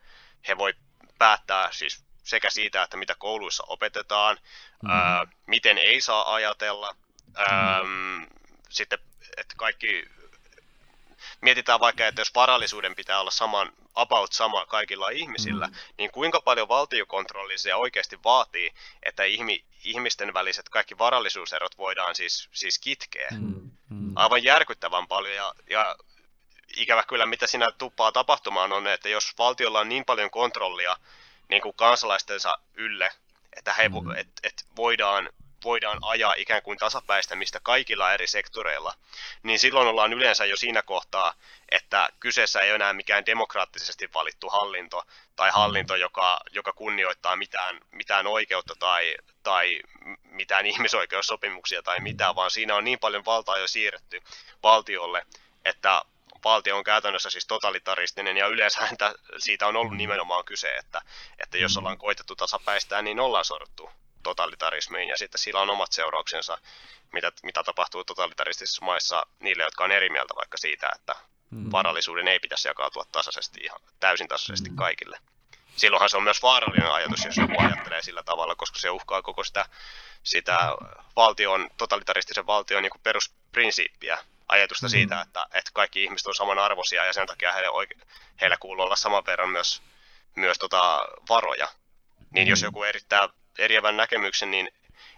he 0.48 0.58
voi 0.58 0.74
päättää 1.18 1.72
siis 1.72 2.04
sekä 2.22 2.50
siitä, 2.50 2.82
että 2.82 2.96
mitä 2.96 3.14
kouluissa 3.18 3.64
opetetaan, 3.66 4.38
mm. 4.82 4.90
ää, 4.90 5.26
miten 5.46 5.78
ei 5.78 6.00
saa 6.00 6.34
ajatella, 6.34 6.96
ää, 7.36 7.82
mm 7.82 8.39
sitten, 8.70 8.98
että 9.36 9.54
kaikki 9.56 10.08
mietitään 11.40 11.80
vaikka, 11.80 12.06
että 12.06 12.20
jos 12.20 12.34
varallisuuden 12.34 12.94
pitää 12.94 13.20
olla 13.20 13.30
saman, 13.30 13.72
about 13.94 14.32
sama 14.32 14.66
kaikilla 14.66 15.08
ihmisillä, 15.08 15.66
mm. 15.66 15.74
niin 15.98 16.10
kuinka 16.10 16.40
paljon 16.40 16.68
valtiokontrolli 16.68 17.58
se 17.58 17.74
oikeasti 17.74 18.18
vaatii, 18.24 18.70
että 19.02 19.24
ihmi, 19.24 19.64
ihmisten 19.84 20.34
väliset 20.34 20.68
kaikki 20.68 20.98
varallisuuserot 20.98 21.78
voidaan 21.78 22.14
siis, 22.14 22.48
siis 22.52 22.78
kitkeä. 22.78 23.28
Mm. 23.30 23.70
Mm. 23.88 24.12
Aivan 24.16 24.44
järkyttävän 24.44 25.08
paljon 25.08 25.34
ja, 25.34 25.54
ja 25.70 25.96
ikävä 26.76 27.02
kyllä 27.02 27.26
mitä 27.26 27.46
siinä 27.46 27.72
tuppaa 27.78 28.12
tapahtumaan 28.12 28.72
on, 28.72 28.86
että 28.86 29.08
jos 29.08 29.32
valtiolla 29.38 29.80
on 29.80 29.88
niin 29.88 30.04
paljon 30.04 30.30
kontrollia 30.30 30.96
niin 31.48 31.62
kuin 31.62 31.74
kansalaistensa 31.76 32.58
ylle, 32.74 33.10
että 33.56 33.72
he, 33.72 33.88
mm. 33.88 34.10
et, 34.16 34.28
et 34.42 34.66
voidaan 34.76 35.28
voidaan 35.64 35.98
ajaa 36.02 36.34
ikään 36.36 36.62
kuin 36.62 36.78
tasapäistämistä 36.78 37.60
kaikilla 37.62 38.12
eri 38.12 38.26
sektoreilla, 38.26 38.94
niin 39.42 39.58
silloin 39.58 39.88
ollaan 39.88 40.12
yleensä 40.12 40.44
jo 40.44 40.56
siinä 40.56 40.82
kohtaa, 40.82 41.34
että 41.68 42.08
kyseessä 42.20 42.60
ei 42.60 42.70
ole 42.70 42.74
enää 42.74 42.92
mikään 42.92 43.26
demokraattisesti 43.26 44.08
valittu 44.14 44.48
hallinto 44.48 45.02
tai 45.36 45.50
hallinto, 45.50 45.94
mm. 45.94 46.00
joka, 46.00 46.40
joka 46.50 46.72
kunnioittaa 46.72 47.36
mitään, 47.36 47.80
mitään 47.92 48.26
oikeutta 48.26 48.74
tai, 48.78 49.16
tai 49.42 49.80
mitään 50.24 50.66
ihmisoikeussopimuksia 50.66 51.82
tai 51.82 52.00
mitään, 52.00 52.36
vaan 52.36 52.50
siinä 52.50 52.74
on 52.76 52.84
niin 52.84 52.98
paljon 52.98 53.24
valtaa 53.24 53.58
jo 53.58 53.68
siirretty 53.68 54.20
valtiolle, 54.62 55.26
että 55.64 56.02
valtio 56.44 56.76
on 56.76 56.84
käytännössä 56.84 57.30
siis 57.30 57.46
totalitaristinen 57.46 58.36
ja 58.36 58.46
yleensä 58.46 58.88
siitä 59.38 59.66
on 59.66 59.76
ollut 59.76 59.92
mm. 59.92 59.98
nimenomaan 59.98 60.44
kyse, 60.44 60.76
että, 60.76 61.02
että 61.38 61.58
jos 61.58 61.76
ollaan 61.76 61.98
koitettu 61.98 62.36
tasapäistää, 62.36 63.02
niin 63.02 63.20
ollaan 63.20 63.44
sorruttu 63.44 63.90
totalitarismiin 64.22 65.08
ja 65.08 65.18
sitten 65.18 65.38
sillä 65.38 65.60
on 65.60 65.70
omat 65.70 65.92
seurauksensa, 65.92 66.58
mitä, 67.12 67.32
mitä 67.42 67.62
tapahtuu 67.62 68.04
totalitaristisissa 68.04 68.84
maissa 68.84 69.26
niille, 69.40 69.62
jotka 69.62 69.84
on 69.84 69.92
eri 69.92 70.08
mieltä 70.08 70.34
vaikka 70.36 70.58
siitä, 70.58 70.90
että 70.94 71.14
mm. 71.50 71.72
varallisuuden 71.72 72.28
ei 72.28 72.40
pitäisi 72.40 72.68
jakautua 72.68 73.04
tasaisesti, 73.12 73.60
ihan 73.62 73.80
täysin 74.00 74.28
tasaisesti 74.28 74.70
mm. 74.70 74.76
kaikille. 74.76 75.18
Silloinhan 75.76 76.10
se 76.10 76.16
on 76.16 76.22
myös 76.22 76.42
vaarallinen 76.42 76.92
ajatus, 76.92 77.24
jos 77.24 77.36
joku 77.36 77.54
ajattelee 77.58 78.02
sillä 78.02 78.22
tavalla, 78.22 78.54
koska 78.54 78.78
se 78.78 78.90
uhkaa 78.90 79.22
koko 79.22 79.44
sitä, 79.44 79.66
sitä 80.22 80.58
valtion, 81.16 81.70
totalitaristisen 81.76 82.46
valtion 82.46 82.82
niin 82.82 83.02
perusprinsiippiä, 83.02 84.18
ajatusta 84.48 84.86
mm. 84.86 84.90
siitä, 84.90 85.20
että, 85.20 85.46
että 85.52 85.70
kaikki 85.74 86.04
ihmiset 86.04 86.26
on 86.26 86.34
samanarvoisia 86.34 87.04
ja 87.04 87.12
sen 87.12 87.26
takia 87.26 87.52
heille, 87.52 87.68
oike- 87.68 88.06
heillä 88.40 88.56
kuuluu 88.56 88.84
olla 88.84 88.96
saman 88.96 89.26
verran 89.26 89.48
myös, 89.48 89.82
myös 90.34 90.58
tota 90.58 91.08
varoja. 91.28 91.68
Niin 92.30 92.46
mm. 92.46 92.50
jos 92.50 92.62
joku 92.62 92.82
erittää 92.82 93.28
eriävän 93.58 93.96
näkemyksen, 93.96 94.50
niin 94.50 94.70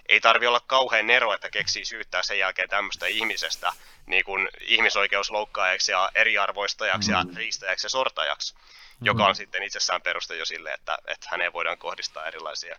ei 0.09 0.21
tarvi 0.21 0.47
olla 0.47 0.61
kauhean 0.61 1.07
nero, 1.07 1.35
että 1.35 1.51
keksii 1.51 1.85
syyttää 1.85 2.23
sen 2.23 2.39
jälkeen 2.39 2.69
tämmöistä 2.69 3.07
ihmisestä 3.07 3.73
niin 4.07 4.25
kuin 4.25 4.49
ihmisoikeusloukkaajaksi 4.61 5.93
ja 5.93 6.11
eriarvoistajaksi 6.15 7.11
mm. 7.11 7.15
ja 7.15 7.25
riistäjäksi 7.37 7.87
ja 7.87 7.91
sortajaksi, 7.91 8.55
mm. 8.55 9.07
joka 9.07 9.27
on 9.27 9.35
sitten 9.35 9.63
itsessään 9.63 10.03
peruste 10.03 10.37
jo 10.37 10.45
sille, 10.45 10.73
että, 10.73 10.99
että 11.07 11.29
häneen 11.31 11.53
voidaan 11.53 11.79
kohdistaa 11.79 12.27
erilaisia 12.27 12.79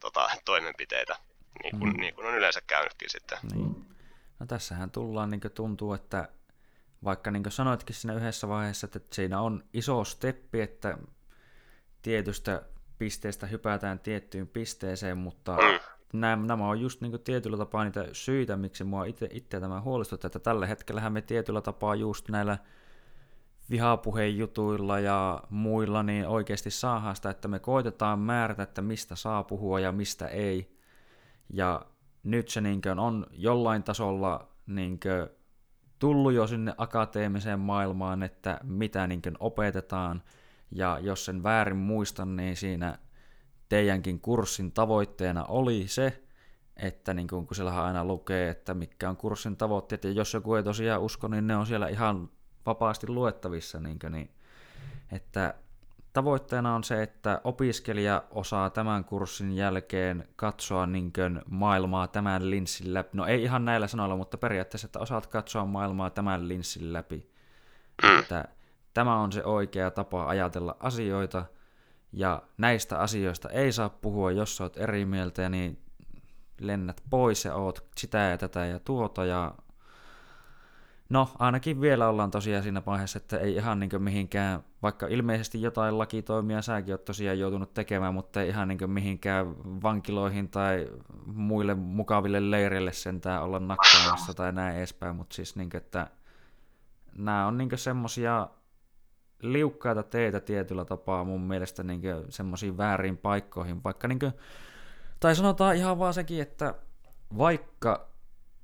tota, 0.00 0.30
toimenpiteitä, 0.44 1.16
niin 1.62 1.78
kuin, 1.78 1.92
mm. 1.92 2.00
niin 2.00 2.14
kuin 2.14 2.26
on 2.26 2.34
yleensä 2.34 2.60
käynytkin 2.66 3.10
sitten. 3.10 3.38
Niin. 3.52 3.86
No 4.38 4.46
tässähän 4.46 4.90
tullaan, 4.90 5.30
niin 5.30 5.40
tuntuu, 5.54 5.92
että 5.92 6.28
vaikka 7.04 7.30
niin 7.30 7.44
sanoitkin 7.48 7.96
siinä 7.96 8.14
yhdessä 8.14 8.48
vaiheessa, 8.48 8.86
että 8.86 9.14
siinä 9.14 9.40
on 9.40 9.64
iso 9.72 10.04
steppi, 10.04 10.60
että 10.60 10.98
tietystä 12.02 12.62
pisteestä 12.98 13.46
hypätään 13.46 13.98
tiettyyn 13.98 14.46
pisteeseen, 14.46 15.18
mutta 15.18 15.52
mm. 15.52 16.18
nämä, 16.20 16.46
nämä 16.46 16.68
on 16.68 16.80
just 16.80 17.00
niin 17.00 17.20
tietyllä 17.24 17.56
tapaa 17.56 17.84
niitä 17.84 18.06
syitä, 18.12 18.56
miksi 18.56 18.84
mua 18.84 19.04
itse, 19.04 19.28
itse 19.32 19.60
tämä 19.60 19.80
huolestuttaa, 19.80 20.26
että 20.26 20.38
tällä 20.38 20.66
hetkellä 20.66 21.10
me 21.10 21.22
tietyllä 21.22 21.60
tapaa 21.60 21.94
just 21.94 22.28
näillä 22.28 22.58
vihapuheen 23.70 24.38
jutuilla 24.38 25.00
ja 25.00 25.42
muilla 25.50 26.02
niin 26.02 26.26
oikeasti 26.26 26.70
saadaan 26.70 27.16
sitä, 27.16 27.30
että 27.30 27.48
me 27.48 27.58
koitetaan 27.58 28.18
määrätä, 28.18 28.62
että 28.62 28.82
mistä 28.82 29.16
saa 29.16 29.44
puhua 29.44 29.80
ja 29.80 29.92
mistä 29.92 30.28
ei. 30.28 30.78
Ja 31.50 31.86
nyt 32.22 32.48
se 32.48 32.60
niin 32.60 32.98
on 32.98 33.26
jollain 33.30 33.82
tasolla 33.82 34.48
niin 34.66 35.00
tullut 35.98 36.32
jo 36.32 36.46
sinne 36.46 36.74
akateemiseen 36.78 37.60
maailmaan, 37.60 38.22
että 38.22 38.60
mitä 38.62 39.06
niin 39.06 39.22
opetetaan– 39.38 40.22
ja 40.74 40.98
jos 41.02 41.24
sen 41.24 41.42
väärin 41.42 41.76
muistan, 41.76 42.36
niin 42.36 42.56
siinä 42.56 42.98
teidänkin 43.68 44.20
kurssin 44.20 44.72
tavoitteena 44.72 45.44
oli 45.44 45.88
se, 45.88 46.22
että 46.76 47.14
niin 47.14 47.28
kun 47.28 47.46
siellähän 47.52 47.84
aina 47.84 48.04
lukee, 48.04 48.48
että 48.48 48.74
mikä 48.74 49.08
on 49.08 49.16
kurssin 49.16 49.56
tavoitteet, 49.56 50.04
ja 50.04 50.10
jos 50.10 50.34
joku 50.34 50.54
ei 50.54 50.62
tosiaan 50.62 51.02
usko, 51.02 51.28
niin 51.28 51.46
ne 51.46 51.56
on 51.56 51.66
siellä 51.66 51.88
ihan 51.88 52.28
vapaasti 52.66 53.08
luettavissa, 53.08 53.80
niin, 53.80 53.98
kuin, 53.98 54.12
niin 54.12 54.30
että 55.12 55.54
tavoitteena 56.12 56.74
on 56.74 56.84
se, 56.84 57.02
että 57.02 57.40
opiskelija 57.44 58.24
osaa 58.30 58.70
tämän 58.70 59.04
kurssin 59.04 59.52
jälkeen 59.52 60.28
katsoa 60.36 60.86
niin 60.86 61.12
maailmaa 61.50 62.08
tämän 62.08 62.50
linssin 62.50 62.94
läpi. 62.94 63.10
No 63.12 63.26
ei 63.26 63.42
ihan 63.42 63.64
näillä 63.64 63.86
sanoilla, 63.86 64.16
mutta 64.16 64.38
periaatteessa, 64.38 64.86
että 64.86 64.98
osaat 64.98 65.26
katsoa 65.26 65.64
maailmaa 65.64 66.10
tämän 66.10 66.48
linssin 66.48 66.92
läpi. 66.92 67.30
Että 68.18 68.48
Tämä 68.94 69.20
on 69.20 69.32
se 69.32 69.44
oikea 69.44 69.90
tapa 69.90 70.28
ajatella 70.28 70.76
asioita, 70.80 71.44
ja 72.12 72.42
näistä 72.58 72.98
asioista 72.98 73.48
ei 73.48 73.72
saa 73.72 73.88
puhua, 73.88 74.32
jos 74.32 74.60
olet 74.60 74.76
eri 74.76 75.04
mieltä, 75.04 75.48
niin 75.48 75.78
lennät 76.60 77.02
pois 77.10 77.44
ja 77.44 77.54
oot 77.54 77.84
sitä 77.96 78.18
ja 78.18 78.38
tätä 78.38 78.66
ja 78.66 78.78
tuota, 78.78 79.24
ja 79.24 79.54
No, 81.08 81.28
ainakin 81.38 81.80
vielä 81.80 82.08
ollaan 82.08 82.30
tosiaan 82.30 82.62
siinä 82.62 82.82
vaiheessa, 82.86 83.16
että 83.16 83.38
ei 83.38 83.54
ihan 83.54 83.80
niin 83.80 83.90
mihinkään, 84.02 84.64
vaikka 84.82 85.06
ilmeisesti 85.06 85.62
jotain 85.62 85.98
lakitoimia 85.98 86.62
säkin 86.62 86.94
oot 86.94 87.04
tosiaan 87.04 87.38
joutunut 87.38 87.74
tekemään, 87.74 88.14
mutta 88.14 88.42
ei 88.42 88.48
ihan 88.48 88.68
niin 88.68 88.90
mihinkään 88.90 89.56
vankiloihin 89.82 90.48
tai 90.48 90.88
muille 91.26 91.74
mukaville 91.74 92.50
leireille 92.50 92.92
sentään 92.92 93.42
olla 93.42 93.58
nakkaamassa 93.58 94.34
tai 94.34 94.52
näin 94.52 94.76
edespäin, 94.76 95.16
mutta 95.16 95.34
siis 95.34 95.56
niin 95.56 95.70
kuin, 95.70 95.78
että 95.78 96.06
nämä 97.18 97.46
on 97.46 97.58
niin 97.58 97.70
semmosia 97.74 98.48
liukkaita 99.42 100.02
teitä 100.02 100.40
tietyllä 100.40 100.84
tapaa 100.84 101.24
mun 101.24 101.40
mielestä 101.40 101.82
niin 101.82 102.00
semmoisiin 102.28 102.76
väärin 102.76 103.16
paikkoihin, 103.16 103.84
vaikka 103.84 104.08
niin 104.08 104.18
kuin, 104.18 104.32
tai 105.20 105.36
sanotaan 105.36 105.76
ihan 105.76 105.98
vaan 105.98 106.14
sekin, 106.14 106.42
että 106.42 106.74
vaikka 107.38 108.08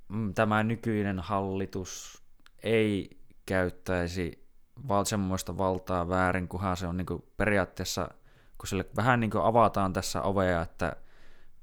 mm, 0.07 0.33
tämä 0.33 0.63
nykyinen 0.63 1.19
hallitus 1.19 2.23
ei 2.63 3.19
käyttäisi 3.45 4.47
val- 4.87 5.05
semmoista 5.05 5.57
valtaa 5.57 6.09
väärin, 6.09 6.47
kunhan 6.47 6.77
se 6.77 6.87
on 6.87 6.97
niin 6.97 7.05
kuin 7.05 7.23
periaatteessa, 7.37 8.09
kun 8.57 8.67
sille 8.67 8.85
vähän 8.95 9.19
niin 9.19 9.31
kuin 9.31 9.43
avataan 9.43 9.93
tässä 9.93 10.21
ovea, 10.21 10.61
että 10.61 10.95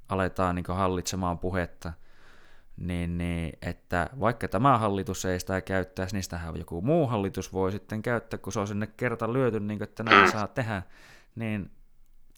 aletaan 0.09 0.55
niin 0.55 0.64
kuin 0.64 0.76
hallitsemaan 0.76 1.39
puhetta, 1.39 1.93
niin, 2.79 3.19
niin, 3.19 3.53
että 3.63 4.11
vaikka 4.21 4.49
tämä 4.49 4.79
hallitus 4.79 5.25
ei 5.25 5.41
sitä 5.41 5.61
käyttäisi, 5.61 6.15
niin 6.15 6.23
sitähän 6.23 6.57
joku 6.57 6.81
muu 6.81 7.07
hallitus 7.07 7.53
voi 7.53 7.73
sitten 7.73 8.03
käyttää, 8.03 8.39
kun 8.39 8.53
se 8.53 8.61
on 8.61 8.69
sinne 8.69 8.87
kerta 8.87 9.33
lyöty, 9.33 9.61
niin 9.61 9.79
kuin, 9.79 9.89
että 9.89 10.03
näin 10.03 10.33
saa 10.33 10.47
tehdä, 10.47 10.83
niin 11.35 11.71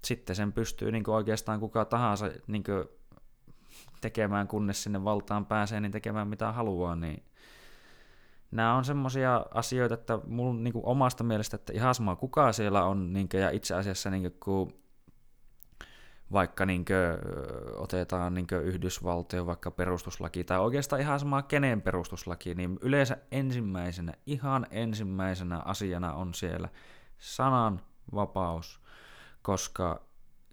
sitten 0.05 0.37
sen 0.37 0.53
pystyy 0.53 0.93
niin 0.93 1.05
kuin 1.05 1.15
oikeastaan 1.15 1.61
kuka 1.61 1.85
tahansa 1.85 2.31
niin 2.47 2.65
kuin 2.65 2.85
tekemään, 4.01 4.49
kunnes 4.49 4.83
sinne 4.83 5.05
valtaan 5.05 5.47
pääsee, 5.47 5.81
niin 5.81 5.93
tekemään 5.93 6.29
mitä 6.29 6.53
haluaa, 6.53 6.97
niin 6.97 7.23
nämä 8.51 8.75
on 8.75 8.85
semmoisia 8.85 9.47
asioita, 9.55 9.95
että 9.95 10.19
mun 10.27 10.65
niin 10.65 10.73
kuin 10.73 10.87
omasta 10.87 11.25
mielestä, 11.25 11.57
että 11.57 11.73
ihan 11.73 11.95
sama 11.95 12.17
kuka 12.17 12.53
siellä 12.53 12.85
on, 12.85 13.13
niin 13.13 13.29
kuin, 13.29 13.41
ja 13.41 13.51
itse 13.51 13.75
asiassa 13.75 14.11
niin 14.11 14.23
kuin, 14.23 14.37
kun 14.45 14.81
vaikka 16.33 16.67
niin 16.67 16.85
kuin, 16.85 16.97
otetaan 17.77 18.35
niin 18.35 18.47
Yhdysvaltojen 18.63 19.47
vaikka 19.47 19.71
perustuslaki, 19.71 20.45
tai 20.45 20.59
oikeastaan 20.59 21.03
ihan 21.03 21.21
sama 21.21 21.43
kenen 21.43 21.83
perustuslaki, 21.83 22.55
niin 22.55 22.79
yleensä 22.81 23.17
ensimmäisenä, 23.31 24.13
ihan 24.27 24.67
ensimmäisenä 24.71 25.59
asiana 25.65 26.15
on 26.15 26.35
siellä 26.35 26.69
sananvapaus, 27.19 28.81
koska 29.43 30.01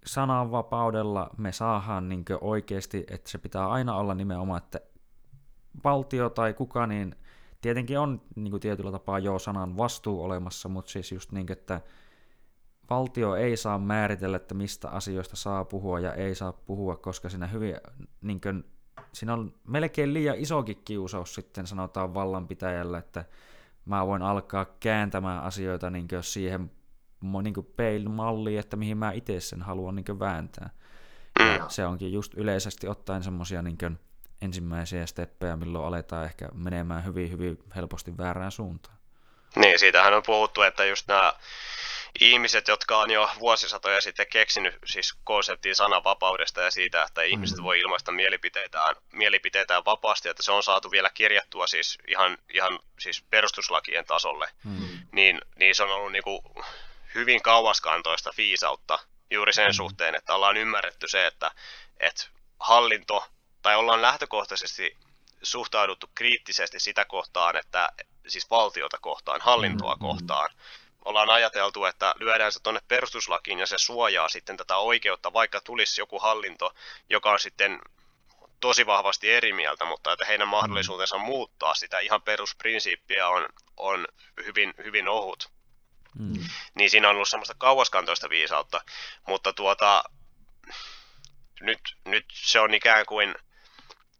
sananvapaudella 0.06 1.30
me 1.36 1.52
saadaan 1.52 2.08
niin 2.08 2.24
oikeasti, 2.40 3.04
että 3.10 3.30
se 3.30 3.38
pitää 3.38 3.68
aina 3.68 3.96
olla 3.96 4.14
nimenomaan, 4.14 4.62
että 4.62 4.80
valtio 5.84 6.30
tai 6.30 6.54
kuka, 6.54 6.86
niin 6.86 7.14
tietenkin 7.60 7.98
on 7.98 8.20
niin 8.36 8.60
tietyllä 8.60 8.92
tapaa 8.92 9.18
jo 9.18 9.38
sanan 9.38 9.76
vastuu 9.76 10.22
olemassa, 10.22 10.68
mutta 10.68 10.90
siis 10.90 11.12
just 11.12 11.32
niin, 11.32 11.52
että 11.52 11.80
valtio 12.90 13.34
ei 13.34 13.56
saa 13.56 13.78
määritellä, 13.78 14.36
että 14.36 14.54
mistä 14.54 14.88
asioista 14.88 15.36
saa 15.36 15.64
puhua 15.64 16.00
ja 16.00 16.14
ei 16.14 16.34
saa 16.34 16.52
puhua, 16.52 16.96
koska 16.96 17.28
siinä, 17.28 17.46
hyvin, 17.46 17.76
niin 18.20 18.40
kuin, 18.40 18.64
siinä 19.12 19.32
on 19.32 19.54
melkein 19.66 20.14
liian 20.14 20.36
isokin 20.36 20.82
kiusaus 20.84 21.34
sitten 21.34 21.66
sanotaan 21.66 22.14
vallanpitäjälle, 22.14 22.98
että 22.98 23.24
mä 23.84 24.06
voin 24.06 24.22
alkaa 24.22 24.66
kääntämään 24.80 25.42
asioita 25.42 25.90
niin 25.90 26.08
siihen 26.20 26.70
niin 27.42 27.68
peil-malliin, 27.76 28.58
että 28.58 28.76
mihin 28.76 28.98
mä 28.98 29.12
itse 29.12 29.40
sen 29.40 29.62
haluan 29.62 29.96
niin 29.96 30.18
vääntää. 30.18 30.70
Ja 31.38 31.64
se 31.68 31.86
onkin 31.86 32.12
just 32.12 32.34
yleisesti 32.34 32.88
ottaen 32.88 33.22
semmoisia 33.22 33.62
niin 33.62 33.98
ensimmäisiä 34.42 35.06
steppejä, 35.06 35.56
milloin 35.56 35.84
aletaan 35.84 36.24
ehkä 36.24 36.48
menemään 36.54 37.04
hyvin, 37.04 37.30
hyvin 37.30 37.58
helposti 37.76 38.18
väärään 38.18 38.52
suuntaan. 38.52 38.96
Niin, 39.56 39.78
siitähän 39.78 40.14
on 40.14 40.22
puhuttu, 40.26 40.62
että 40.62 40.84
just 40.84 41.08
nämä 41.08 41.32
ihmiset, 42.20 42.68
jotka 42.68 42.98
on 42.98 43.10
jo 43.10 43.30
vuosisatoja 43.38 44.00
sitten 44.00 44.26
keksinyt 44.30 44.74
siis 44.84 45.14
konseptin 45.24 45.76
sananvapaudesta 45.76 46.62
ja 46.62 46.70
siitä, 46.70 47.02
että 47.02 47.22
ihmiset 47.22 47.58
mm. 47.58 47.64
voi 47.64 47.80
ilmaista 47.80 48.12
mielipiteitään, 48.12 48.96
mielipiteitään 49.12 49.84
vapaasti, 49.84 50.28
että 50.28 50.42
se 50.42 50.52
on 50.52 50.62
saatu 50.62 50.90
vielä 50.90 51.10
kirjattua 51.14 51.66
siis 51.66 51.98
ihan, 52.08 52.38
ihan 52.54 52.78
siis 52.98 53.22
perustuslakien 53.30 54.04
tasolle, 54.04 54.48
mm. 54.64 54.98
niin, 55.12 55.40
niin 55.56 55.74
se 55.74 55.82
on 55.82 55.90
ollut 55.90 56.12
niin 56.12 56.24
kuin 56.24 56.40
hyvin 57.14 57.42
kauaskantoista 57.42 58.30
fiisautta 58.34 58.98
juuri 59.30 59.52
sen 59.52 59.70
mm. 59.70 59.72
suhteen, 59.72 60.14
että 60.14 60.34
ollaan 60.34 60.56
ymmärretty 60.56 61.08
se, 61.08 61.26
että, 61.26 61.50
että 62.00 62.24
hallinto, 62.60 63.26
tai 63.62 63.76
ollaan 63.76 64.02
lähtökohtaisesti 64.02 64.96
suhtauduttu 65.42 66.10
kriittisesti 66.14 66.80
sitä 66.80 67.04
kohtaan, 67.04 67.56
että 67.56 67.88
siis 68.28 68.50
valtiota 68.50 68.98
kohtaan, 69.00 69.40
hallintoa 69.40 69.94
mm, 69.94 70.00
kohtaan. 70.00 70.50
Ollaan 71.08 71.30
ajateltu, 71.30 71.84
että 71.84 72.14
lyödään 72.18 72.52
se 72.52 72.60
tuonne 72.62 72.80
perustuslakiin 72.88 73.58
ja 73.58 73.66
se 73.66 73.78
suojaa 73.78 74.28
sitten 74.28 74.56
tätä 74.56 74.76
oikeutta, 74.76 75.32
vaikka 75.32 75.60
tulisi 75.60 76.00
joku 76.00 76.18
hallinto, 76.18 76.74
joka 77.10 77.30
on 77.30 77.40
sitten 77.40 77.78
tosi 78.60 78.86
vahvasti 78.86 79.30
eri 79.30 79.52
mieltä, 79.52 79.84
mutta 79.84 80.12
että 80.12 80.24
heidän 80.24 80.48
mahdollisuutensa 80.48 81.18
muuttaa 81.18 81.74
sitä 81.74 81.98
ihan 81.98 82.22
perusprinsiippiä 82.22 83.28
on, 83.28 83.48
on 83.76 84.06
hyvin, 84.44 84.74
hyvin 84.84 85.08
ohut. 85.08 85.50
Mm. 86.18 86.44
Niin 86.74 86.90
siinä 86.90 87.08
on 87.08 87.14
ollut 87.14 87.28
semmoista 87.28 87.54
kauaskantoista 87.58 88.28
viisautta, 88.28 88.80
mutta 89.26 89.52
tuota, 89.52 90.04
nyt, 91.60 91.80
nyt 92.04 92.24
se 92.32 92.60
on 92.60 92.74
ikään 92.74 93.06
kuin, 93.06 93.34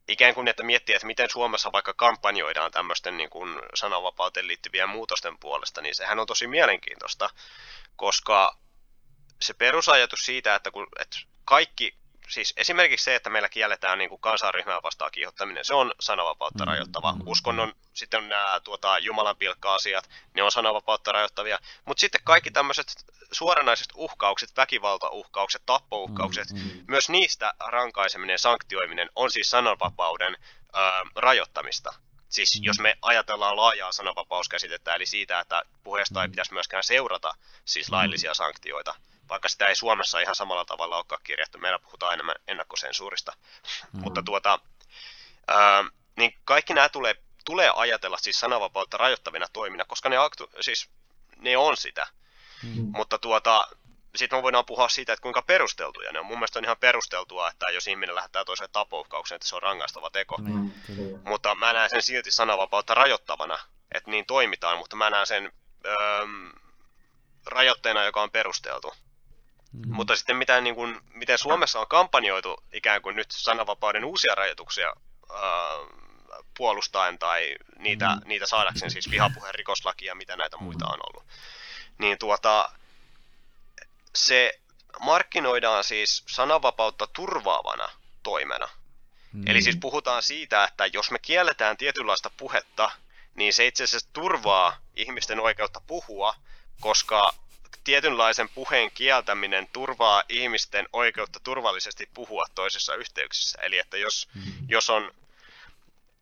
ikään 0.09 0.35
kuin, 0.35 0.48
että 0.48 0.62
miettii, 0.62 0.94
että 0.94 1.06
miten 1.06 1.30
Suomessa 1.30 1.72
vaikka 1.72 1.94
kampanjoidaan 1.94 2.70
tämmöisten 2.70 3.16
niin 3.16 3.30
kuin 3.30 3.60
sananvapauteen 3.74 4.47
liittyviä 4.47 4.86
muutosten 4.86 5.39
puolesta, 5.39 5.82
niin 5.82 5.94
sehän 5.94 6.18
on 6.18 6.26
tosi 6.26 6.47
mielenkiintoista, 6.47 7.30
koska 7.97 8.59
se 9.40 9.55
perusajatus 9.55 10.20
siitä, 10.26 10.55
että, 10.55 10.70
kun, 10.70 10.86
että 11.01 11.18
kaikki 11.44 11.94
siis 12.28 12.55
esimerkiksi 12.56 13.05
se, 13.05 13.14
että 13.14 13.30
meillä 13.30 13.48
kielletään 13.48 13.98
niin 13.98 14.09
kuin 14.09 14.20
kansanryhmää 14.20 14.82
vastaan 14.82 15.10
kiihottaminen, 15.10 15.64
se 15.64 15.74
on 15.74 15.92
sananvapautta 16.00 16.64
mm, 16.64 16.68
rajoittava. 16.68 17.12
Mm, 17.12 17.22
Uskonnon, 17.26 17.68
mm. 17.68 17.74
sitten 17.94 18.28
nämä 18.28 18.60
tuota, 18.64 18.98
Jumalan 18.98 19.36
pilkka-asiat, 19.36 20.10
ne 20.34 20.42
on 20.42 20.52
sananvapautta 20.52 21.12
rajoittavia. 21.12 21.59
Mutta 21.84 22.00
sitten 22.00 22.20
kaikki 22.24 22.50
tämmöiset 22.50 22.86
suoranaiset 23.32 23.88
uhkaukset, 23.94 24.56
väkivaltauhkaukset, 24.56 25.62
tappouhkaukset, 25.66 26.50
mm, 26.50 26.59
mm. 26.59 26.84
myös 26.88 27.09
niistä 27.09 27.55
rankaiseminen 27.60 28.34
ja 28.34 28.38
sanktioiminen 28.38 29.10
on 29.14 29.30
siis 29.30 29.50
sananvapauden 29.50 30.36
ö, 30.74 30.78
rajoittamista. 31.16 31.94
Siis 32.28 32.60
mm. 32.60 32.64
jos 32.64 32.80
me 32.80 32.98
ajatellaan 33.02 33.56
laajaa 33.56 33.92
sananvapauskäsitettä, 33.92 34.94
eli 34.94 35.06
siitä, 35.06 35.40
että 35.40 35.62
puheesta 35.84 36.22
ei 36.22 36.28
pitäisi 36.28 36.52
myöskään 36.52 36.84
seurata 36.84 37.34
siis 37.64 37.90
laillisia 37.90 38.34
sanktioita, 38.34 38.94
vaikka 39.28 39.48
sitä 39.48 39.66
ei 39.66 39.76
Suomessa 39.76 40.20
ihan 40.20 40.34
samalla 40.34 40.64
tavalla 40.64 40.96
olekaan 40.96 41.20
kirjattu. 41.24 41.59
Meillä 41.59 41.78
puhutaan 41.78 42.14
enemmän 42.14 42.36
ennakkosensuurista. 42.48 43.32
Mm. 43.92 44.00
Mutta 44.00 44.22
tuota, 44.22 44.60
ää, 45.48 45.84
niin 46.16 46.34
kaikki 46.44 46.74
nämä 46.74 46.88
tulee, 46.88 47.14
tulee 47.44 47.72
ajatella 47.74 48.16
siis 48.16 48.40
sananvapautta 48.40 48.96
rajoittavina 48.96 49.46
toimina, 49.52 49.84
koska 49.84 50.09
ne, 50.09 50.16
aktu, 50.16 50.50
siis, 50.60 50.90
ne 51.36 51.56
on 51.56 51.76
sitä. 51.76 52.06
Mm. 52.62 52.90
Mutta 52.94 53.18
tuota, 53.18 53.68
sitten 54.16 54.38
me 54.38 54.42
voidaan 54.42 54.64
puhua 54.66 54.88
siitä, 54.88 55.12
että 55.12 55.22
kuinka 55.22 55.42
perusteltuja 55.42 56.12
ne 56.12 56.20
on. 56.20 56.26
Mun 56.26 56.38
mielestä 56.38 56.59
on 56.59 56.64
ihan 56.64 56.76
perusteltua, 56.76 57.48
että 57.48 57.70
jos 57.70 57.86
ihminen 57.86 58.14
lähettää 58.14 58.44
toiseen 58.44 58.70
tapouhkaukseen, 58.72 59.36
että 59.36 59.48
se 59.48 59.56
on 59.56 59.62
rangaistava 59.62 60.10
teko. 60.10 60.36
Mm. 60.36 60.70
Mutta 61.24 61.55
mä 61.55 61.72
näen 61.72 61.90
sen 61.90 62.02
silti 62.02 62.30
sananvapautta 62.30 62.94
rajoittavana, 62.94 63.59
että 63.94 64.10
niin 64.10 64.26
toimitaan, 64.26 64.78
mutta 64.78 64.96
mä 64.96 65.10
näen 65.10 65.26
sen 65.26 65.52
öö, 65.86 66.26
rajoitteena, 67.46 68.05
joka 68.05 68.22
on 68.22 68.30
perusteltu. 68.30 68.94
Mm-hmm. 69.73 69.95
Mutta 69.95 70.16
sitten 70.16 70.36
mitä, 70.36 70.61
niin 70.61 70.74
kuin, 70.74 71.01
miten 71.12 71.39
Suomessa 71.39 71.81
on 71.81 71.89
kampanjoitu 71.89 72.65
ikään 72.73 73.03
kuin 73.03 73.16
nyt 73.16 73.31
sananvapauden 73.31 74.05
uusia 74.05 74.35
rajoituksia 74.35 74.86
ää, 74.86 75.43
puolustaen 76.57 77.19
tai 77.19 77.57
niitä, 77.78 78.09
mm-hmm. 78.09 78.28
niitä 78.28 78.47
saadakseen 78.47 78.90
siis 78.90 79.11
vihapuheen 79.11 79.55
rikoslakia, 79.55 80.15
mitä 80.15 80.36
näitä 80.36 80.57
muita 80.57 80.86
on 80.86 81.01
ollut, 81.09 81.27
niin 81.99 82.19
tuota, 82.19 82.70
se 84.15 84.61
markkinoidaan 85.01 85.85
siis 85.85 86.24
sananvapautta 86.28 87.07
turvaavana 87.07 87.89
toimena. 88.23 88.69
Mm. 89.32 89.43
Eli 89.47 89.62
siis 89.62 89.77
puhutaan 89.81 90.23
siitä, 90.23 90.65
että 90.65 90.86
jos 90.86 91.11
me 91.11 91.19
kielletään 91.19 91.77
tietynlaista 91.77 92.31
puhetta, 92.36 92.90
niin 93.35 93.53
se 93.53 93.66
itse 93.66 93.85
asiassa 93.85 94.09
turvaa 94.12 94.77
ihmisten 94.97 95.40
oikeutta 95.40 95.81
puhua, 95.86 96.35
koska 96.81 97.35
tietynlaisen 97.85 98.49
puheen 98.49 98.90
kieltäminen 98.90 99.69
turvaa 99.73 100.23
ihmisten 100.28 100.89
oikeutta 100.93 101.40
turvallisesti 101.40 102.09
puhua 102.15 102.45
toisessa 102.55 102.95
yhteyksissä. 102.95 103.59
Eli 103.62 103.78
että 103.78 103.97
jos, 103.97 104.28
mm. 104.35 104.53
jos 104.69 104.90
on 104.90 105.15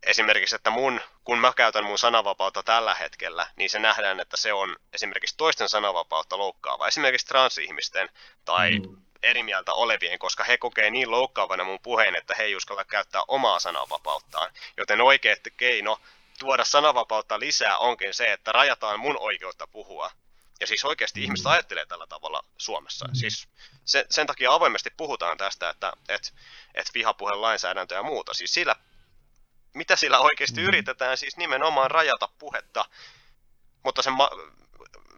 esimerkiksi, 0.02 0.56
että 0.56 0.70
mun, 0.70 1.00
kun 1.24 1.38
mä 1.38 1.52
käytän 1.56 1.84
mun 1.84 1.98
sananvapautta 1.98 2.62
tällä 2.62 2.94
hetkellä, 2.94 3.46
niin 3.56 3.70
se 3.70 3.78
nähdään, 3.78 4.20
että 4.20 4.36
se 4.36 4.52
on 4.52 4.76
esimerkiksi 4.92 5.36
toisten 5.36 5.68
sananvapautta 5.68 6.38
loukkaava. 6.38 6.88
Esimerkiksi 6.88 7.26
transihmisten 7.26 8.08
tai 8.44 8.78
mm. 8.78 8.96
eri 9.22 9.42
mieltä 9.42 9.72
olevien, 9.72 10.18
koska 10.18 10.44
he 10.44 10.58
kokee 10.58 10.90
niin 10.90 11.10
loukkaavana 11.10 11.64
mun 11.64 11.80
puheen, 11.82 12.16
että 12.16 12.34
he 12.38 12.42
ei 12.42 12.56
uskalla 12.56 12.84
käyttää 12.84 13.22
omaa 13.28 13.58
sananvapauttaan. 13.58 14.52
Joten 14.76 15.00
oikea 15.00 15.36
keino 15.56 16.00
tuoda 16.38 16.64
sananvapautta 16.64 17.40
lisää 17.40 17.78
onkin 17.78 18.14
se, 18.14 18.32
että 18.32 18.52
rajataan 18.52 19.00
mun 19.00 19.16
oikeutta 19.20 19.66
puhua 19.66 20.10
ja 20.60 20.66
siis 20.66 20.84
oikeasti 20.84 21.20
mm. 21.20 21.24
ihmiset 21.24 21.46
ajattelee 21.46 21.86
tällä 21.86 22.06
tavalla 22.06 22.44
Suomessa. 22.58 23.08
Mm. 23.08 23.14
Siis 23.14 23.48
sen, 23.84 24.04
sen 24.10 24.26
takia 24.26 24.52
avoimesti 24.52 24.90
puhutaan 24.96 25.38
tästä, 25.38 25.70
että 25.70 25.92
et, 26.08 26.34
et 26.74 26.90
vihapuheen 26.94 27.42
lainsäädäntö 27.42 27.94
ja 27.94 28.02
muuta. 28.02 28.34
Siis 28.34 28.54
sillä, 28.54 28.76
mitä 29.74 29.96
sillä 29.96 30.18
oikeasti 30.18 30.60
mm. 30.60 30.66
yritetään, 30.66 31.18
siis 31.18 31.36
nimenomaan 31.36 31.90
rajata 31.90 32.28
puhetta, 32.38 32.84
mutta 33.82 34.02
sen 34.02 34.12
ma- 34.12 34.30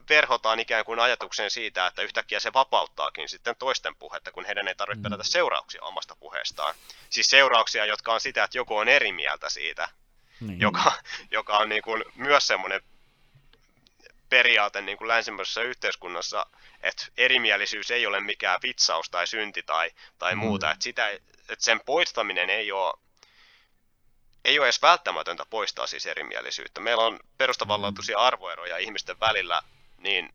verhotaan 0.09 0.60
ikään 0.60 0.85
kuin 0.85 1.01
ajatuksen 1.01 1.51
siitä, 1.51 1.86
että 1.86 2.02
yhtäkkiä 2.02 2.40
se 2.40 2.52
vapauttaakin 2.52 3.28
sitten 3.28 3.56
toisten 3.56 3.97
puhetta, 3.97 4.32
kun 4.32 4.44
heidän 4.44 4.69
ei 4.69 4.74
tarvitse 4.74 5.02
pelätä 5.02 5.23
mm. 5.23 5.27
seurauksia 5.27 5.82
omasta 5.82 6.16
puheestaan. 6.16 6.74
Siis 7.10 7.31
seurauksia, 7.31 7.85
jotka 7.85 8.12
on 8.12 8.20
sitä, 8.20 8.44
että 8.44 8.59
joku 8.59 8.77
on 8.77 8.89
eri 8.89 9.12
mieltä 9.12 9.48
siitä, 9.48 9.89
niin. 10.40 10.60
joka, 10.60 10.93
joka 11.31 11.59
on 11.59 11.69
niin 11.69 11.82
kuin 11.82 12.05
myös 12.15 12.47
semmoinen 12.47 12.82
periaate 14.29 14.81
niin 14.81 14.99
kuin 14.99 15.09
länsimaisessa 15.09 15.63
yhteiskunnassa, 15.63 16.47
että 16.83 17.07
erimielisyys 17.17 17.91
ei 17.91 18.07
ole 18.07 18.21
mikään 18.21 18.61
vitsaus 18.63 19.11
tai 19.11 19.27
synti 19.27 19.63
tai, 19.63 19.91
tai 20.19 20.35
mm. 20.35 20.39
muuta, 20.39 20.71
että, 20.71 20.85
sitä, 20.85 21.09
että 21.09 21.65
sen 21.65 21.81
poistaminen 21.87 22.51
ei 22.51 22.73
ole 22.73 22.95
ei 24.45 24.59
ole 24.59 24.67
edes 24.67 24.83
välttämätöntä 24.83 25.47
poistaa 25.51 25.87
siis 25.87 26.07
erimielisyyttä. 26.07 26.81
Meillä 26.81 27.05
on 27.05 27.21
perustavanlaatuisia 27.39 28.19
arvoeroja 28.19 28.79
ihmisten 28.79 29.21
välillä, 29.21 29.63
niin 29.99 30.35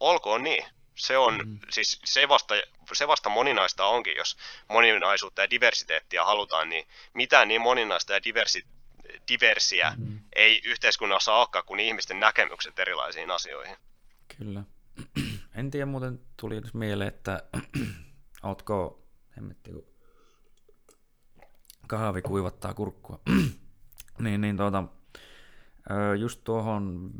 olkoon 0.00 0.42
niin. 0.42 0.66
Se 0.94 1.18
on, 1.18 1.40
mm. 1.44 1.58
siis 1.70 2.00
se 2.04 2.28
vasta, 2.28 2.54
se 2.92 3.08
vasta 3.08 3.28
moninaista 3.28 3.84
onkin, 3.84 4.16
jos 4.16 4.36
moninaisuutta 4.68 5.42
ja 5.42 5.50
diversiteettiä 5.50 6.24
halutaan, 6.24 6.68
niin 6.68 6.88
mitään 7.14 7.48
niin 7.48 7.60
moninaista 7.60 8.12
ja 8.12 8.24
diversi, 8.24 8.64
diversiä 9.28 9.94
mm. 9.98 10.20
ei 10.36 10.62
yhteiskunnassa 10.64 11.34
olekaan 11.34 11.64
kuin 11.64 11.80
ihmisten 11.80 12.20
näkemykset 12.20 12.78
erilaisiin 12.78 13.30
asioihin. 13.30 13.76
Kyllä. 14.38 14.64
En 15.54 15.70
tiedä 15.70 15.86
muuten 15.86 16.20
tuli 16.36 16.60
mieleen, 16.74 17.08
että 17.08 17.42
ootko, 18.42 19.04
hemmetti, 19.36 19.70
kun 19.72 19.86
kahvi 21.86 22.22
kuivattaa 22.22 22.74
kurkkua, 22.74 23.20
niin, 24.24 24.40
niin 24.40 24.56
tuota, 24.56 24.84
just 26.18 26.40
tuohon, 26.44 27.10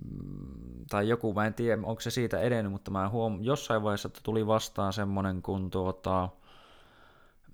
tai 0.91 1.09
joku, 1.09 1.35
mä 1.35 1.47
en 1.47 1.55
tiedä, 1.55 1.83
onko 1.85 2.01
se 2.01 2.11
siitä 2.11 2.41
edennyt, 2.41 2.73
mutta 2.73 2.91
mä 2.91 3.09
huom, 3.09 3.43
jossain 3.43 3.83
vaiheessa 3.83 4.09
että 4.09 4.21
tuli 4.23 4.47
vastaan 4.47 4.93
semmonen 4.93 5.43
kun 5.43 5.71
tuota, 5.71 6.29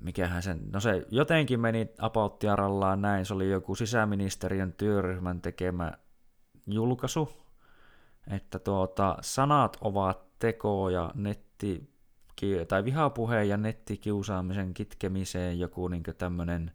mikähän 0.00 0.42
sen, 0.42 0.60
no 0.72 0.80
se 0.80 1.06
jotenkin 1.10 1.60
meni 1.60 1.88
apauttiarallaan 1.98 3.02
näin, 3.02 3.26
se 3.26 3.34
oli 3.34 3.50
joku 3.50 3.74
sisäministeriön 3.74 4.72
työryhmän 4.72 5.40
tekemä 5.40 5.92
julkaisu, 6.66 7.28
että 8.30 8.58
tuota, 8.58 9.16
sanat 9.20 9.76
ovat 9.80 10.38
tekoja 10.38 11.10
netti, 11.14 11.98
tai 12.68 12.84
vihapuheen 12.84 13.48
ja 13.48 13.56
nettikiusaamisen 13.56 14.74
kitkemiseen 14.74 15.58
joku 15.58 15.88
niin 15.88 16.02
tämmöinen 16.18 16.70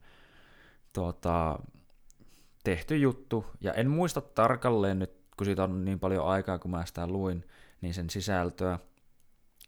tuota, 0.94 1.60
tehty 2.64 2.98
juttu, 2.98 3.45
ja 3.62 3.74
en 3.74 3.90
muista 3.90 4.22
tarkalleen 4.22 5.00
nyt, 5.00 5.12
kun 5.38 5.45
siitä 5.45 5.64
on 5.64 5.86
niin 5.86 6.00
paljon 6.00 6.28
aikaa, 6.28 6.60
kun 6.60 6.72
mä 6.72 6.86
sitä 6.86 7.08
luin, 7.08 7.44
niin 7.82 7.94
sen 7.94 8.10
sisältöä, 8.10 8.80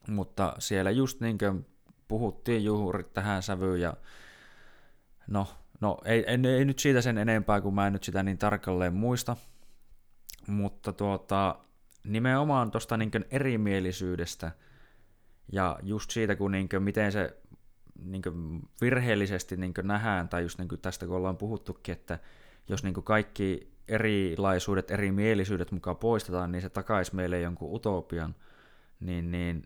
mutta 0.07 0.55
siellä 0.59 0.91
just 0.91 1.21
niin 1.21 1.37
kuin 1.37 1.65
puhuttiin 2.07 2.65
juuri 2.65 3.03
tähän 3.03 3.43
sävyyn, 3.43 3.81
ja 3.81 3.93
no, 5.27 5.47
no 5.81 5.97
ei, 6.05 6.23
ei, 6.27 6.39
ei 6.57 6.65
nyt 6.65 6.79
siitä 6.79 7.01
sen 7.01 7.17
enempää, 7.17 7.61
kun 7.61 7.75
mä 7.75 7.87
en 7.87 7.93
nyt 7.93 8.03
sitä 8.03 8.23
niin 8.23 8.37
tarkalleen 8.37 8.93
muista, 8.93 9.37
mutta 10.47 10.93
tuota, 10.93 11.59
nimenomaan 12.03 12.71
tuosta 12.71 12.97
niin 12.97 13.11
erimielisyydestä, 13.31 14.51
ja 15.51 15.79
just 15.83 16.11
siitä, 16.11 16.35
kun 16.35 16.51
niin 16.51 16.69
miten 16.79 17.11
se 17.11 17.37
niin 18.03 18.21
virheellisesti 18.81 19.57
niin 19.57 19.73
nähdään, 19.83 20.29
tai 20.29 20.41
just 20.41 20.59
niin 20.59 20.69
tästä 20.81 21.07
kun 21.07 21.15
ollaan 21.15 21.37
puhuttukin, 21.37 21.93
että 21.93 22.19
jos 22.67 22.83
niin 22.83 22.93
kaikki 22.93 23.75
erilaisuudet, 23.87 24.91
erimielisyydet 24.91 25.71
mukaan 25.71 25.97
poistetaan, 25.97 26.51
niin 26.51 26.61
se 26.61 26.69
takaisi 26.69 27.15
meille 27.15 27.39
jonkun 27.39 27.75
utopian, 27.75 28.35
niin, 28.99 29.31
niin 29.31 29.63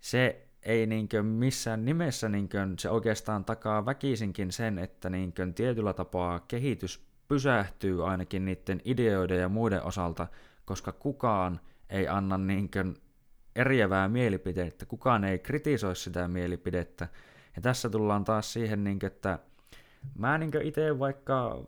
se 0.00 0.48
ei 0.62 0.86
niin 0.86 1.08
missään 1.22 1.84
nimessä 1.84 2.28
niin 2.28 2.48
se 2.78 2.90
oikeastaan 2.90 3.44
takaa 3.44 3.86
väkisinkin 3.86 4.52
sen, 4.52 4.78
että 4.78 5.10
niin 5.10 5.34
tietyllä 5.54 5.92
tapaa 5.92 6.40
kehitys 6.40 7.06
pysähtyy 7.28 8.08
ainakin 8.08 8.44
niiden 8.44 8.80
ideoiden 8.84 9.40
ja 9.40 9.48
muiden 9.48 9.84
osalta, 9.84 10.26
koska 10.64 10.92
kukaan 10.92 11.60
ei 11.90 12.08
anna 12.08 12.38
niin 12.38 12.70
eriävää 13.56 14.08
mielipidettä, 14.08 14.86
kukaan 14.86 15.24
ei 15.24 15.38
kritisoi 15.38 15.96
sitä 15.96 16.28
mielipidettä. 16.28 17.08
Ja 17.56 17.62
tässä 17.62 17.90
tullaan 17.90 18.24
taas 18.24 18.52
siihen, 18.52 18.84
niin 18.84 18.98
että 19.06 19.38
Mä 20.18 20.38
niin 20.38 20.62
itse 20.62 20.98
vaikka 20.98 21.64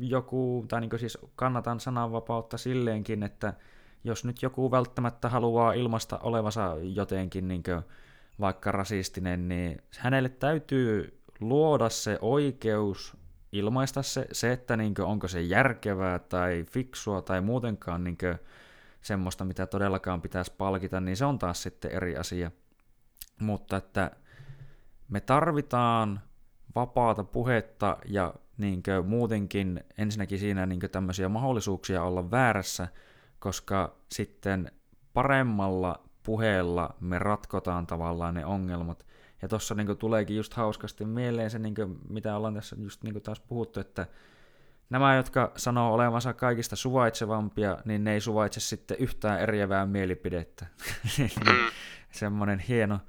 joku, 0.00 0.64
tai 0.68 0.80
niin 0.80 0.98
siis 0.98 1.18
kannatan 1.36 1.80
sananvapautta 1.80 2.58
silleenkin, 2.58 3.22
että 3.22 3.54
jos 4.04 4.24
nyt 4.24 4.42
joku 4.42 4.70
välttämättä 4.70 5.28
haluaa 5.28 5.72
ilmasta 5.72 6.18
olevansa 6.18 6.76
jotenkin 6.82 7.48
niin 7.48 7.62
vaikka 8.40 8.72
rasistinen, 8.72 9.48
niin 9.48 9.82
hänelle 9.98 10.28
täytyy 10.28 11.20
luoda 11.40 11.88
se 11.88 12.18
oikeus 12.20 13.16
ilmaista 13.52 14.02
se, 14.02 14.26
se 14.32 14.52
että 14.52 14.76
niin 14.76 14.94
kuin, 14.94 15.06
onko 15.06 15.28
se 15.28 15.42
järkevää 15.42 16.18
tai 16.18 16.64
fiksua 16.70 17.22
tai 17.22 17.40
muutenkaan 17.40 18.04
niin 18.04 18.18
kuin, 18.18 18.38
semmoista, 19.02 19.44
mitä 19.44 19.66
todellakaan 19.66 20.22
pitäisi 20.22 20.52
palkita, 20.58 21.00
niin 21.00 21.16
se 21.16 21.24
on 21.24 21.38
taas 21.38 21.62
sitten 21.62 21.90
eri 21.90 22.16
asia. 22.16 22.50
Mutta 23.40 23.76
että 23.76 24.10
me 25.08 25.20
tarvitaan 25.20 26.20
vapaata 26.74 27.24
puhetta 27.24 27.96
ja 28.06 28.34
niin 28.58 28.82
kuin, 28.82 29.06
muutenkin 29.06 29.84
ensinnäkin 29.98 30.38
siinä 30.38 30.66
niin 30.66 30.80
kuin, 30.80 30.90
tämmöisiä 30.90 31.28
mahdollisuuksia 31.28 32.02
olla 32.02 32.30
väärässä, 32.30 32.88
koska 33.38 33.96
sitten 34.12 34.72
paremmalla 35.12 36.04
puheella 36.24 36.94
me 37.00 37.18
ratkotaan 37.18 37.86
tavallaan 37.86 38.34
ne 38.34 38.46
ongelmat. 38.46 39.06
Ja 39.42 39.48
tuossa 39.48 39.74
niin 39.74 39.98
tuleekin 39.98 40.36
just 40.36 40.54
hauskasti 40.54 41.04
mieleen 41.04 41.50
se, 41.50 41.58
niin 41.58 41.74
kuin, 41.74 41.98
mitä 42.08 42.36
ollaan 42.36 42.54
tässä 42.54 42.76
just 42.78 43.02
niin 43.02 43.22
taas 43.22 43.40
puhuttu, 43.40 43.80
että 43.80 44.06
nämä, 44.90 45.16
jotka 45.16 45.52
sanoo 45.56 45.94
olevansa 45.94 46.32
kaikista 46.32 46.76
suvaitsevampia, 46.76 47.78
niin 47.84 48.04
ne 48.04 48.12
ei 48.12 48.20
suvaitse 48.20 48.60
sitten 48.60 48.96
yhtään 49.00 49.40
eriävää 49.40 49.86
mielipidettä. 49.86 50.66
Mm. 51.18 51.70
Semmoinen 52.10 52.58
hieno, 52.58 53.00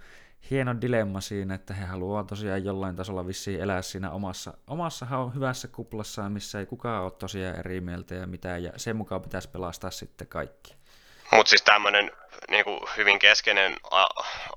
hieno 0.50 0.76
dilemma 0.82 1.22
siinä, 1.22 1.56
että 1.56 1.74
he 1.74 1.86
haluaa 1.86 2.24
tosiaan 2.24 2.64
jollain 2.64 2.96
tasolla 2.96 3.28
vissiin 3.28 3.62
elää 3.62 3.82
siinä 3.82 4.12
omassa, 4.12 4.54
omassa 4.68 5.30
hyvässä 5.36 5.68
kuplassaan, 5.68 6.32
missä 6.32 6.60
ei 6.60 6.66
kukaan 6.66 7.04
ole 7.04 7.12
tosiaan 7.12 7.56
eri 7.56 7.82
mieltä 7.82 8.16
ja 8.16 8.28
mitään, 8.28 8.64
ja 8.64 8.72
sen 8.78 8.96
mukaan 8.96 9.22
pitäisi 9.22 9.50
pelastaa 9.50 9.92
sitten 9.92 10.28
kaikki. 10.28 10.76
Mutta 11.36 11.50
siis 11.50 11.62
tämmöinen 11.62 12.12
niin 12.50 12.66
hyvin 12.98 13.20
keskeinen 13.20 13.78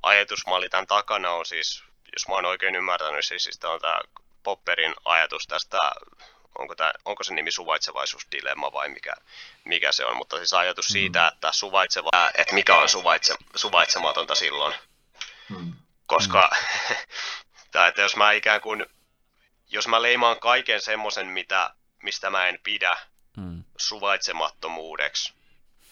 ajatusmalli 0.03 0.69
tämän 0.69 0.87
takana 0.87 1.31
on 1.31 1.47
siis, 1.47 1.85
jos 2.13 2.29
mä 2.29 2.35
oon 2.35 2.45
oikein 2.45 2.75
ymmärtänyt, 2.75 3.25
siis, 3.25 3.45
siis 3.45 3.65
on 3.65 3.81
tämä 3.81 4.01
Popperin 4.43 4.95
ajatus 5.05 5.47
tästä, 5.47 5.79
onko, 6.59 6.75
tämä, 6.75 6.93
onko 7.05 7.23
se 7.23 7.35
nimi 7.35 7.51
suvaitsevaisuusdilemma 7.51 8.73
vai 8.73 8.89
mikä, 8.89 9.13
mikä 9.65 9.93
se 9.93 10.05
on, 10.05 10.17
mutta 10.17 10.37
siis 10.37 10.53
ajatus 10.53 10.89
mm. 10.89 10.93
siitä, 10.93 11.29
että, 11.29 11.53
suvaitseva, 11.53 12.11
että 12.35 12.55
mikä 12.55 12.77
on 12.77 12.89
suvaitse, 12.89 13.35
suvaitsematonta 13.57 14.35
silloin, 14.35 14.75
Hmm. 15.49 15.73
Koska, 16.07 16.51
mm. 16.89 16.97
tai 17.73 17.89
että 17.89 18.03
jos 18.03 18.17
mä 18.17 18.33
ikään 18.33 18.61
kuin, 18.61 18.87
jos 19.71 19.89
mä 19.89 20.03
leimaan 20.03 20.41
kaiken 20.41 20.81
semmoisen, 20.81 21.27
mitä, 21.27 21.75
mistä 22.03 22.31
mä 22.31 22.47
en 22.47 22.59
pidä 22.63 22.97
hmm. 23.37 23.65
suvaitsemattomuudeksi, 23.77 25.33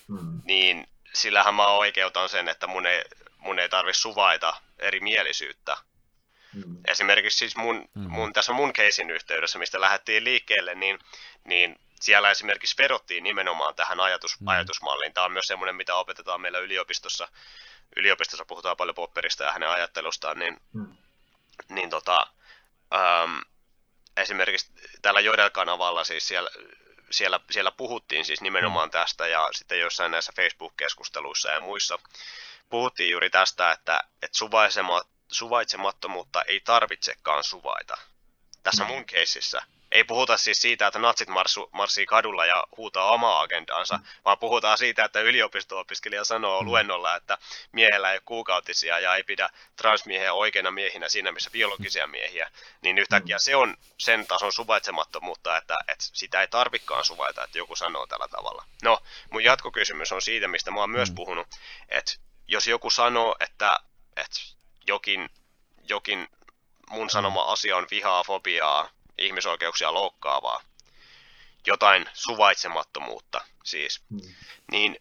hmm. 0.09 0.41
niin 0.45 0.87
sillähän 1.15 1.55
mä 1.55 1.67
oikeutan 1.67 2.29
sen, 2.29 2.49
että 2.49 2.67
mun 2.67 2.87
ei, 2.87 3.05
mun 3.39 3.59
ei 3.59 3.69
tarvi 3.69 3.95
suvaita 3.95 4.55
erimielisyyttä. 4.79 5.77
Hmm. 6.55 6.77
Esimerkiksi 6.89 7.39
siis 7.39 7.57
mun, 7.57 7.89
hmm. 7.95 8.11
mun, 8.11 8.33
tässä 8.33 8.53
mun 8.53 8.73
keisin 8.73 9.11
yhteydessä, 9.11 9.59
mistä 9.59 9.81
lähdettiin 9.81 10.25
liikkeelle, 10.25 10.75
niin, 10.75 10.99
niin 11.45 11.77
siellä 12.01 12.31
esimerkiksi 12.31 12.83
vedottiin 12.83 13.25
nimenomaan 13.25 13.75
tähän 13.75 14.01
ajatus, 14.01 14.41
hmm. 14.41 14.49
ajatusmalliin. 14.49 15.13
Tämä 15.13 15.25
on 15.25 15.33
myös 15.33 15.47
semmoinen, 15.47 15.77
mitä 15.77 15.95
opetetaan 15.95 16.41
meillä 16.41 16.59
yliopistossa 16.59 17.29
yliopistossa 17.97 18.45
puhutaan 18.45 18.77
paljon 18.77 18.95
Popperista 18.95 19.45
ja 19.45 19.53
hänen 19.53 19.69
ajattelustaan, 19.69 20.39
niin, 20.39 20.61
hmm. 20.73 20.97
niin 21.69 21.91
tota, 21.91 22.27
äm, 22.95 23.41
esimerkiksi 24.17 24.73
täällä 25.03 25.21
Jodel-kanavalla 25.21 26.05
siis 26.05 26.29
siellä, 26.29 26.51
siellä, 27.11 27.41
siellä 27.51 27.71
puhuttiin 27.71 28.25
siis 28.25 28.41
nimenomaan 28.41 28.89
hmm. 28.89 29.01
tästä 29.01 29.27
ja 29.27 29.49
sitten 29.53 29.81
jossain 29.81 30.11
näissä 30.11 30.33
Facebook-keskusteluissa 30.37 31.51
ja 31.51 31.61
muissa 31.61 31.99
puhuttiin 32.71 33.11
juuri 33.11 33.31
tästä, 33.31 33.73
että, 33.73 34.05
että 34.23 34.39
suvaitsemattomuutta 35.31 36.43
ei 36.43 36.61
tarvitsekaan 36.61 37.45
suvaita. 37.45 37.97
Tässä 38.63 38.85
hmm. 38.85 38.95
mun 38.95 39.05
keississä 39.05 39.63
ei 39.93 40.05
puhuta 40.05 40.37
siis 40.37 40.63
siitä, 40.63 40.87
että 40.87 40.99
natsit 40.99 41.29
marssu, 41.29 41.69
marssii 41.73 42.07
kadulla 42.07 42.47
ja 42.47 42.65
huutaa 42.77 43.11
omaa 43.11 43.41
agendaansa, 43.41 43.97
mm. 43.97 44.05
vaan 44.25 44.39
puhutaan 44.39 44.79
siitä, 44.79 45.05
että 45.05 45.21
yliopisto-opiskelija 45.21 46.25
sanoo 46.25 46.61
mm. 46.61 46.67
luennolla, 46.67 47.17
että 47.17 47.39
miehellä 47.73 48.11
ei 48.11 48.17
ole 48.17 48.23
kuukautisia 48.25 48.99
ja 48.99 49.15
ei 49.15 49.23
pidä 49.23 49.49
transmiehiä 49.77 50.33
oikeina 50.33 50.71
miehinä 50.71 51.09
siinä, 51.09 51.33
missä 51.33 51.51
biologisia 51.51 52.07
miehiä, 52.07 52.51
niin 52.81 52.99
yhtäkkiä 52.99 53.37
mm. 53.37 53.41
se 53.41 53.57
on 53.57 53.77
sen 53.99 54.27
tason 54.27 54.53
suvaitsemattomuutta, 54.53 55.57
että, 55.57 55.77
että 55.89 56.05
sitä 56.13 56.41
ei 56.41 56.49
tarvikaan 56.49 57.05
suvaita, 57.05 57.45
että 57.45 57.59
joku 57.59 57.77
sanoo 57.77 58.07
tällä 58.07 58.29
tavalla. 58.29 58.65
No, 58.83 58.99
mun 59.31 59.45
jatkokysymys 59.45 60.13
on 60.13 60.23
siitä, 60.23 60.49
mistä 60.49 60.71
mä 60.71 60.81
oon 60.81 60.91
myös 60.91 61.11
mm. 61.11 61.15
puhunut, 61.15 61.47
että 61.89 62.13
jos 62.49 62.67
joku 62.67 62.91
sanoo, 62.91 63.37
että, 63.41 63.81
että 64.17 64.41
jokin, 64.87 65.31
jokin 65.89 66.29
mun 66.91 67.11
sanoma 67.11 67.43
asia 67.43 67.77
on 67.77 67.87
vihaa, 67.91 68.25
fobiaa, 68.25 68.96
ihmisoikeuksia 69.19 69.95
loukkaavaa, 69.95 70.63
jotain 71.67 72.11
suvaitsemattomuutta 72.13 73.41
siis, 73.65 74.03
mm. 74.11 74.21
niin 74.71 74.97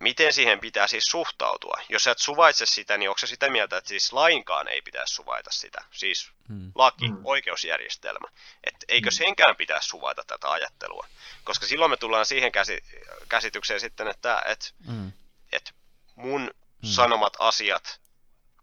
miten 0.00 0.32
siihen 0.32 0.60
pitää 0.60 0.86
siis 0.86 1.04
suhtautua? 1.10 1.80
Jos 1.88 2.04
sä 2.04 2.10
et 2.10 2.18
suvaitse 2.18 2.66
sitä, 2.66 2.98
niin 2.98 3.08
onko 3.08 3.18
se 3.18 3.26
sitä 3.26 3.50
mieltä, 3.50 3.76
että 3.76 3.88
siis 3.88 4.12
lainkaan 4.12 4.68
ei 4.68 4.82
pitäisi 4.82 5.14
suvaita 5.14 5.50
sitä? 5.50 5.84
Siis 5.90 6.30
hmm. 6.48 6.72
laki, 6.74 7.08
hmm. 7.08 7.20
oikeusjärjestelmä. 7.24 8.28
Että 8.64 8.86
eikö 8.88 9.10
hmm. 9.10 9.16
senkään 9.16 9.56
pitäisi 9.56 9.88
suvaita 9.88 10.24
tätä 10.26 10.50
ajattelua? 10.50 11.06
Koska 11.44 11.66
silloin 11.66 11.90
me 11.90 11.96
tullaan 11.96 12.26
siihen 12.26 12.52
käsi, 12.52 12.84
käsitykseen 13.28 13.80
sitten, 13.80 14.08
että 14.08 14.42
et, 14.46 14.74
hmm. 14.86 15.12
et 15.52 15.74
mun 16.14 16.40
hmm. 16.40 16.88
sanomat 16.88 17.36
asiat 17.38 18.00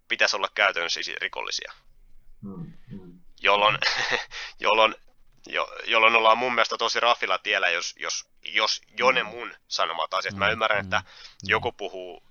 pitäisi 0.07 0.36
olla 0.36 0.49
käytännössä 0.56 1.03
siis 1.03 1.18
rikollisia. 1.18 1.73
Jolloin, 3.46 3.78
jolloin 4.66 4.96
jo, 5.48 5.68
jolloin 5.86 6.16
ollaan 6.16 6.38
mun 6.38 6.56
mielestä 6.56 6.78
tosi 6.78 7.00
raffilla 7.00 7.38
tiellä, 7.38 7.70
jos, 7.70 7.96
jos, 7.98 8.26
jos 8.44 8.82
jo 8.98 9.12
ne 9.12 9.24
mm. 9.24 9.30
mun 9.30 9.56
sanomat 9.68 10.14
asiat. 10.14 10.36
Mä 10.36 10.46
mm, 10.46 10.52
ymmärrän, 10.52 10.84
että 10.84 11.00
mm, 11.00 11.06
joku 11.44 11.72
puhuu, 11.72 12.24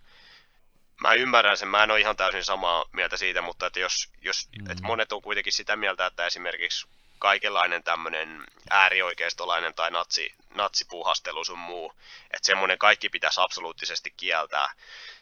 mä 1.01 1.12
ymmärrän 1.12 1.57
sen, 1.57 1.69
mä 1.69 1.82
en 1.82 1.91
ole 1.91 2.01
ihan 2.01 2.16
täysin 2.16 2.45
samaa 2.45 2.85
mieltä 2.93 3.16
siitä, 3.16 3.43
mutta 3.43 3.66
että 3.66 3.81
jos, 3.81 4.11
jos 4.20 4.49
että 4.70 4.82
monet 4.82 5.12
on 5.12 5.23
kuitenkin 5.23 5.53
sitä 5.53 5.77
mieltä, 5.77 6.07
että 6.07 6.27
esimerkiksi 6.27 6.86
kaikenlainen 7.19 7.82
tämmöinen 7.82 8.45
äärioikeistolainen 8.70 9.74
tai 9.74 9.91
natsi, 9.91 10.35
natsipuhastelu 10.55 11.45
sun 11.45 11.59
muu, 11.59 11.93
että 12.24 12.47
semmoinen 12.47 12.78
kaikki 12.78 13.09
pitäisi 13.09 13.41
absoluuttisesti 13.41 14.15
kieltää, 14.16 14.74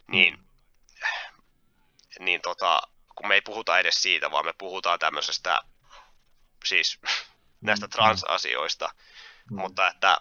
niin, 0.07 0.39
niin 2.19 2.41
tota, 2.41 2.83
kun 3.15 3.29
me 3.29 3.35
ei 3.35 3.41
puhuta 3.41 3.79
edes 3.79 4.03
siitä, 4.03 4.31
vaan 4.31 4.45
me 4.45 4.53
puhutaan 4.59 4.99
tämmöisestä 4.99 5.63
siis 6.65 6.99
näistä 7.61 7.87
mm. 7.87 7.91
transasioista, 7.91 8.91
mm. 9.51 9.61
mutta 9.61 9.89
että, 9.89 10.17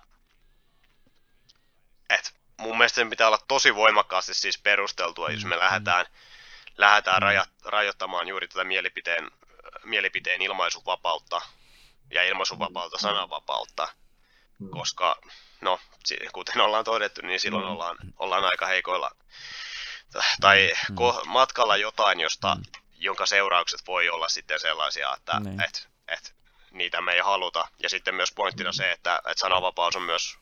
että 2.09 2.31
mun 2.57 2.77
mielestä 2.77 2.95
sen 2.95 3.09
pitää 3.09 3.27
olla 3.27 3.45
tosi 3.47 3.75
voimakkaasti 3.75 4.33
siis 4.33 4.57
perusteltua, 4.57 5.27
mm. 5.27 5.33
jos 5.33 5.45
me 5.45 5.55
mm. 5.55 5.61
lähdetään, 5.61 6.05
lähdetään 6.77 7.17
mm. 7.17 7.23
raja, 7.23 7.45
rajoittamaan 7.65 8.27
juuri 8.27 8.47
tätä 8.47 8.63
mielipiteen, 8.63 9.31
mielipiteen 9.83 10.41
ilmaisuvapautta 10.41 11.41
ja 12.11 12.23
ilmaisuvapautta, 12.23 12.97
mm. 12.97 13.01
sananvapautta, 13.01 13.87
mm. 14.59 14.69
koska 14.69 15.21
no, 15.61 15.79
kuten 16.33 16.61
ollaan 16.61 16.85
todettu, 16.85 17.21
niin 17.21 17.39
silloin 17.39 17.65
mm. 17.65 17.71
ollaan, 17.71 17.97
ollaan 18.17 18.45
aika 18.45 18.65
heikoilla 18.65 19.11
tai 20.41 20.73
mm. 20.89 20.95
ko- 20.95 21.25
matkalla 21.25 21.77
jotain, 21.77 22.19
josta, 22.19 22.55
mm. 22.55 22.61
jonka 22.97 23.25
seuraukset 23.25 23.81
voi 23.87 24.09
olla 24.09 24.29
sitten 24.29 24.59
sellaisia, 24.59 25.13
että 25.17 25.39
niin. 25.39 25.61
et, 25.61 25.89
et, 26.11 26.35
niitä 26.71 27.01
me 27.01 27.11
ei 27.11 27.19
haluta. 27.19 27.67
Ja 27.79 27.89
sitten 27.89 28.15
myös 28.15 28.31
pointtina 28.31 28.71
se, 28.71 28.91
että, 28.91 29.17
että 29.17 29.39
sananvapaus 29.39 29.95
on 29.95 30.01
myös, 30.01 30.37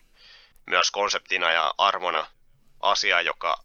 myös 0.66 0.92
konseptina 0.92 1.52
ja 1.52 1.74
arvona 1.78 2.28
asia, 2.80 3.22
joka 3.22 3.64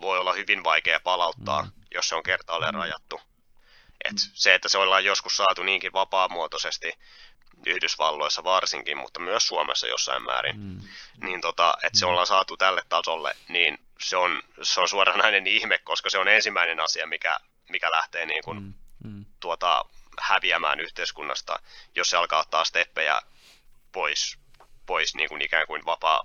voi 0.00 0.18
olla 0.18 0.32
hyvin 0.32 0.64
vaikea 0.64 1.00
palauttaa, 1.00 1.62
mm. 1.62 1.70
jos 1.94 2.08
se 2.08 2.14
on 2.14 2.22
kertaalleen 2.22 2.74
mm. 2.74 2.78
rajattu. 2.78 3.20
Et 4.04 4.16
se, 4.34 4.54
että 4.54 4.68
se 4.68 4.78
ollaan 4.78 5.04
joskus 5.04 5.36
saatu 5.36 5.62
niinkin 5.62 5.92
vapaamuotoisesti, 5.92 6.92
Yhdysvalloissa 7.66 8.44
varsinkin, 8.44 8.98
mutta 8.98 9.20
myös 9.20 9.48
Suomessa 9.48 9.86
jossain 9.86 10.22
määrin, 10.22 10.60
mm. 10.60 10.80
niin 11.22 11.40
tota, 11.40 11.74
että 11.82 11.98
se 11.98 12.04
mm. 12.04 12.10
ollaan 12.10 12.26
saatu 12.26 12.56
tälle 12.56 12.82
tasolle, 12.88 13.36
niin 13.48 13.78
se 14.00 14.16
on, 14.16 14.42
se 14.62 14.80
on 14.80 14.88
suoranainen 14.88 15.46
ihme, 15.46 15.78
koska 15.78 16.10
se 16.10 16.18
on 16.18 16.28
ensimmäinen 16.28 16.80
asia, 16.80 17.06
mikä, 17.06 17.40
mikä 17.68 17.90
lähtee 17.90 18.26
niin 18.26 18.44
kuin, 18.44 18.62
mm. 18.62 18.74
Mm. 19.04 19.24
Tuota, 19.40 19.84
häviämään 20.20 20.80
yhteiskunnasta, 20.80 21.58
jos 21.94 22.10
se 22.10 22.16
alkaa 22.16 22.40
ottaa 22.40 22.64
steppejä 22.64 23.20
pois, 23.92 24.38
pois 24.86 25.14
niin 25.14 25.28
kuin 25.28 25.42
ikään 25.42 25.66
kuin 25.66 25.84
vapaa, 25.84 26.22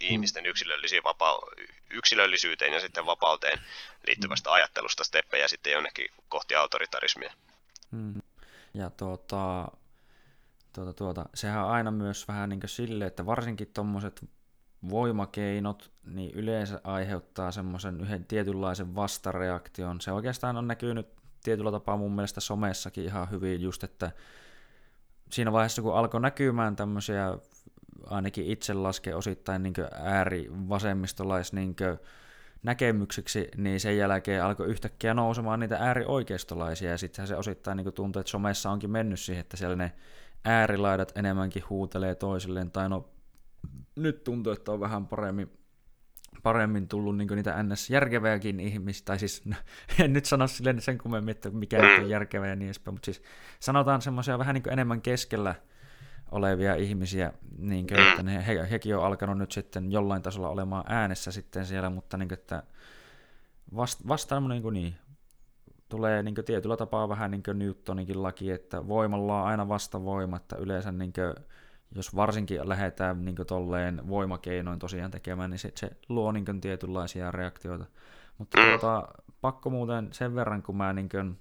ihmisten 0.00 0.46
yksilöllisiin 0.46 1.04
vapaa, 1.04 1.38
yksilöllisyyteen 1.90 2.72
ja 2.72 2.80
sitten 2.80 3.06
vapauteen 3.06 3.60
liittyvästä 4.06 4.52
ajattelusta 4.52 5.04
steppejä 5.04 5.48
sitten 5.48 5.72
jonnekin 5.72 6.08
kohti 6.28 6.54
autoritarismia. 6.54 7.32
Hmm. 7.90 8.22
Ja 8.74 8.90
tuota, 8.90 9.68
tuota, 10.72 10.92
tuota, 10.92 11.26
sehän 11.34 11.64
on 11.64 11.70
aina 11.70 11.90
myös 11.90 12.28
vähän 12.28 12.48
niin 12.48 12.60
kuin 12.60 12.70
sille, 12.70 13.06
että 13.06 13.26
varsinkin 13.26 13.72
tuommoiset 13.74 14.24
voimakeinot 14.90 15.92
niin 16.04 16.34
yleensä 16.34 16.80
aiheuttaa 16.84 17.52
semmoisen 17.52 18.00
yhden 18.00 18.24
tietynlaisen 18.24 18.94
vastareaktion. 18.94 20.00
Se 20.00 20.12
oikeastaan 20.12 20.56
on 20.56 20.68
näkynyt 20.68 21.08
tietyllä 21.44 21.70
tapaa 21.70 21.96
mun 21.96 22.12
mielestä 22.12 22.40
somessakin 22.40 23.04
ihan 23.04 23.30
hyvin 23.30 23.60
just, 23.60 23.84
että 23.84 24.10
siinä 25.30 25.52
vaiheessa 25.52 25.82
kun 25.82 25.96
alkoi 25.96 26.20
näkymään 26.20 26.76
tämmöisiä 26.76 27.38
ainakin 28.06 28.46
itse 28.46 28.74
laske 28.74 29.14
osittain 29.14 29.62
niin 29.62 29.74
äärivasemmistolais 30.02 31.52
niin 31.52 31.76
näkemyksiksi, 32.62 33.48
niin 33.56 33.80
sen 33.80 33.98
jälkeen 33.98 34.44
alkoi 34.44 34.66
yhtäkkiä 34.66 35.14
nousemaan 35.14 35.60
niitä 35.60 35.76
äärioikeistolaisia, 35.76 36.90
ja 36.90 36.98
sittenhän 36.98 37.28
se 37.28 37.36
osittain 37.36 37.76
niin 37.76 37.92
tuntuu, 37.92 38.20
että 38.20 38.30
somessa 38.30 38.70
onkin 38.70 38.90
mennyt 38.90 39.20
siihen, 39.20 39.40
että 39.40 39.56
siellä 39.56 39.76
ne 39.76 39.92
äärilaidat 40.44 41.12
enemmänkin 41.16 41.64
huutelee 41.70 42.14
toisilleen, 42.14 42.70
tai 42.70 42.88
no 42.88 43.08
nyt 43.96 44.24
tuntuu, 44.24 44.52
että 44.52 44.72
on 44.72 44.80
vähän 44.80 45.06
paremmin 45.06 45.50
paremmin 46.44 46.88
tullut 46.88 47.16
niin 47.16 47.28
niitä 47.28 47.62
NS-järkeviäkin 47.62 48.60
ihmisiä, 48.60 49.02
tai 49.04 49.18
siis 49.18 49.44
no, 49.44 49.56
en 50.04 50.12
nyt 50.12 50.24
sano 50.24 50.46
silleen 50.46 50.80
sen 50.80 50.98
kummemmin, 50.98 51.30
että 51.30 51.50
mikä 51.50 51.78
on 51.78 52.02
mm. 52.02 52.08
järkevä 52.08 52.46
ja 52.46 52.56
niin 52.56 52.66
edespäin, 52.66 52.94
mutta 52.94 53.04
siis 53.04 53.22
sanotaan 53.60 54.02
semmoisia 54.02 54.38
vähän 54.38 54.54
niin 54.54 54.72
enemmän 54.72 55.02
keskellä 55.02 55.54
olevia 56.30 56.74
ihmisiä, 56.74 57.32
niin 57.58 57.86
kuin, 57.86 58.00
että 58.00 58.22
ne, 58.22 58.46
he, 58.46 58.68
hekin 58.70 58.96
on 58.96 59.04
alkanut 59.04 59.38
nyt 59.38 59.52
sitten 59.52 59.92
jollain 59.92 60.22
tasolla 60.22 60.48
olemaan 60.48 60.84
äänessä 60.88 61.32
sitten 61.32 61.66
siellä, 61.66 61.90
mutta 61.90 62.16
niin 62.16 62.28
kuin, 62.28 62.38
että 62.38 62.62
vasta, 63.76 64.08
vasta 64.08 64.40
niin, 64.40 64.62
kuin 64.62 64.72
niin, 64.72 64.94
tulee 65.88 66.22
niin 66.22 66.34
kuin 66.34 66.44
tietyllä 66.44 66.76
tapaa 66.76 67.08
vähän 67.08 67.30
niin 67.30 67.42
kuin 67.42 67.58
Newtonikin 67.58 68.22
laki, 68.22 68.50
että 68.50 68.88
voimalla 68.88 69.42
on 69.42 69.48
aina 69.48 69.68
vastavoima, 69.68 70.36
että 70.36 70.56
yleensä 70.56 70.92
niin 70.92 71.12
kuin, 71.12 71.44
jos 71.94 72.16
varsinkin 72.16 72.68
lähdetään 72.68 73.24
niin 73.24 73.36
tolleen 73.46 74.08
voimakeinoin 74.08 74.78
tosiaan 74.78 75.10
tekemään, 75.10 75.50
niin 75.50 75.58
se, 75.58 75.72
se 75.74 75.90
luo 76.08 76.32
niin 76.32 76.60
tietynlaisia 76.60 77.30
reaktioita. 77.30 77.86
Mutta 78.38 78.58
mm. 78.58 78.64
tuota, 78.68 79.08
pakko 79.40 79.70
muuten 79.70 80.08
sen 80.12 80.34
verran, 80.34 80.62
kun 80.62 80.76
mä 80.76 80.92
niin 80.92 81.08
kuin, 81.08 81.38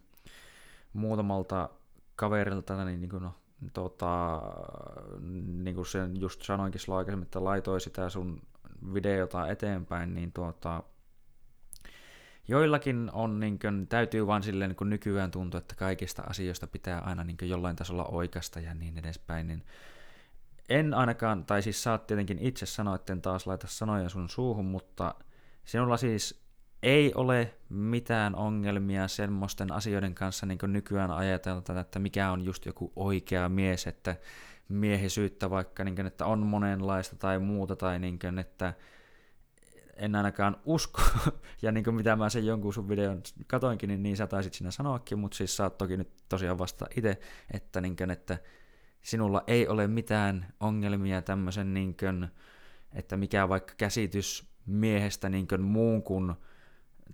muutamalta 0.93 1.69
kaverilta, 2.15 2.85
niin, 2.85 3.01
niin 3.01 3.09
kuin, 3.09 3.23
no, 3.23 3.33
tota, 3.73 4.41
niin 5.63 5.75
kuin 5.75 5.85
sen 5.85 6.21
just 6.21 6.41
sanoinkin 6.41 6.81
silloin 6.81 6.97
aikaisemmin, 6.97 7.25
että 7.25 7.43
laitoi 7.43 7.81
sitä 7.81 8.09
sun 8.09 8.41
videota 8.93 9.47
eteenpäin, 9.47 10.13
niin 10.13 10.31
tuota, 10.31 10.83
joillakin 12.47 13.09
on, 13.13 13.39
niin 13.39 13.59
kuin, 13.59 13.87
täytyy 13.87 14.27
vaan 14.27 14.43
silleen 14.43 14.69
niin 14.69 14.77
kuin 14.77 14.89
nykyään 14.89 15.31
tuntua, 15.31 15.57
että 15.57 15.75
kaikista 15.75 16.21
asioista 16.21 16.67
pitää 16.67 16.99
aina 16.99 17.23
niin 17.23 17.37
kuin, 17.37 17.49
jollain 17.49 17.75
tasolla 17.75 18.05
oikeasta 18.05 18.59
ja 18.59 18.73
niin 18.73 18.97
edespäin, 18.97 19.47
niin 19.47 19.63
en 20.69 20.93
ainakaan, 20.93 21.45
tai 21.45 21.61
siis 21.61 21.83
saat 21.83 22.07
tietenkin 22.07 22.39
itse 22.39 22.65
sanoa, 22.65 22.95
etten 22.95 23.21
taas 23.21 23.47
laita 23.47 23.67
sanoja 23.67 24.09
sun 24.09 24.29
suuhun, 24.29 24.65
mutta 24.65 25.15
sinulla 25.65 25.97
siis 25.97 26.43
ei 26.83 27.13
ole 27.15 27.53
mitään 27.69 28.35
ongelmia 28.35 29.07
semmoisten 29.07 29.71
asioiden 29.71 30.15
kanssa 30.15 30.45
niin 30.45 30.57
kuin 30.57 30.73
nykyään 30.73 31.11
ajateltaan, 31.11 31.79
että 31.79 31.99
mikä 31.99 32.31
on 32.31 32.41
just 32.45 32.65
joku 32.65 32.93
oikea 32.95 33.49
mies, 33.49 33.87
että 33.87 34.15
miehisyyttä 34.69 35.49
vaikka, 35.49 35.83
niin 35.83 35.95
kuin, 35.95 36.07
että 36.07 36.25
on 36.25 36.39
monenlaista 36.39 37.15
tai 37.15 37.39
muuta, 37.39 37.75
tai 37.75 37.99
niin 37.99 38.19
kuin, 38.19 38.39
että 38.39 38.73
en 39.95 40.15
ainakaan 40.15 40.57
usko, 40.65 41.01
ja 41.61 41.71
niin 41.71 41.83
kuin 41.83 41.95
mitä 41.95 42.15
mä 42.15 42.29
sen 42.29 42.45
jonkun 42.45 42.73
sun 42.73 42.89
videon 42.89 43.21
katoinkin, 43.47 43.87
niin, 43.87 44.03
niin 44.03 44.17
sä 44.17 44.27
taisit 44.27 44.53
sinä 44.53 44.71
sanoakin, 44.71 45.19
mutta 45.19 45.37
siis 45.37 45.57
sä 45.57 45.63
oot 45.63 45.77
toki 45.77 45.97
nyt 45.97 46.09
tosiaan 46.29 46.57
vasta 46.57 46.87
itse, 46.95 47.19
että, 47.53 47.81
niin 47.81 47.95
kuin, 47.95 48.11
että 48.11 48.37
sinulla 49.03 49.43
ei 49.47 49.67
ole 49.67 49.87
mitään 49.87 50.53
ongelmia 50.59 51.21
tämmöisen, 51.21 51.73
niin 51.73 51.97
kuin, 51.97 52.27
että 52.93 53.17
mikä 53.17 53.49
vaikka 53.49 53.73
käsitys 53.77 54.47
miehestä 54.65 55.29
niin 55.29 55.47
kuin 55.47 55.61
muun 55.61 56.03
kuin 56.03 56.33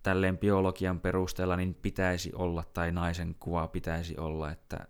tälleen 0.03 0.37
biologian 0.37 0.99
perusteella 0.99 1.55
niin 1.55 1.73
pitäisi 1.73 2.31
olla, 2.33 2.63
tai 2.73 2.91
naisen 2.91 3.35
kuva 3.39 3.67
pitäisi 3.67 4.17
olla, 4.17 4.51
että 4.51 4.87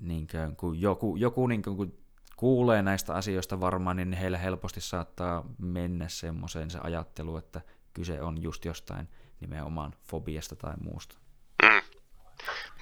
niin 0.00 0.26
kuin, 0.30 0.56
kun 0.56 0.80
joku, 0.80 1.16
joku 1.16 1.46
niin 1.46 1.62
kuin, 1.62 1.76
kun 1.76 1.98
kuulee 2.36 2.82
näistä 2.82 3.14
asioista 3.14 3.60
varmaan, 3.60 3.96
niin 3.96 4.12
heillä 4.12 4.38
helposti 4.38 4.80
saattaa 4.80 5.44
mennä 5.58 6.08
semmoiseen 6.08 6.70
se 6.70 6.78
ajattelu, 6.82 7.36
että 7.36 7.60
kyse 7.94 8.22
on 8.22 8.42
just 8.42 8.64
jostain 8.64 9.08
nimenomaan 9.40 9.94
fobiasta 10.02 10.56
tai 10.56 10.74
muusta. 10.80 11.16
Mm. 11.62 11.80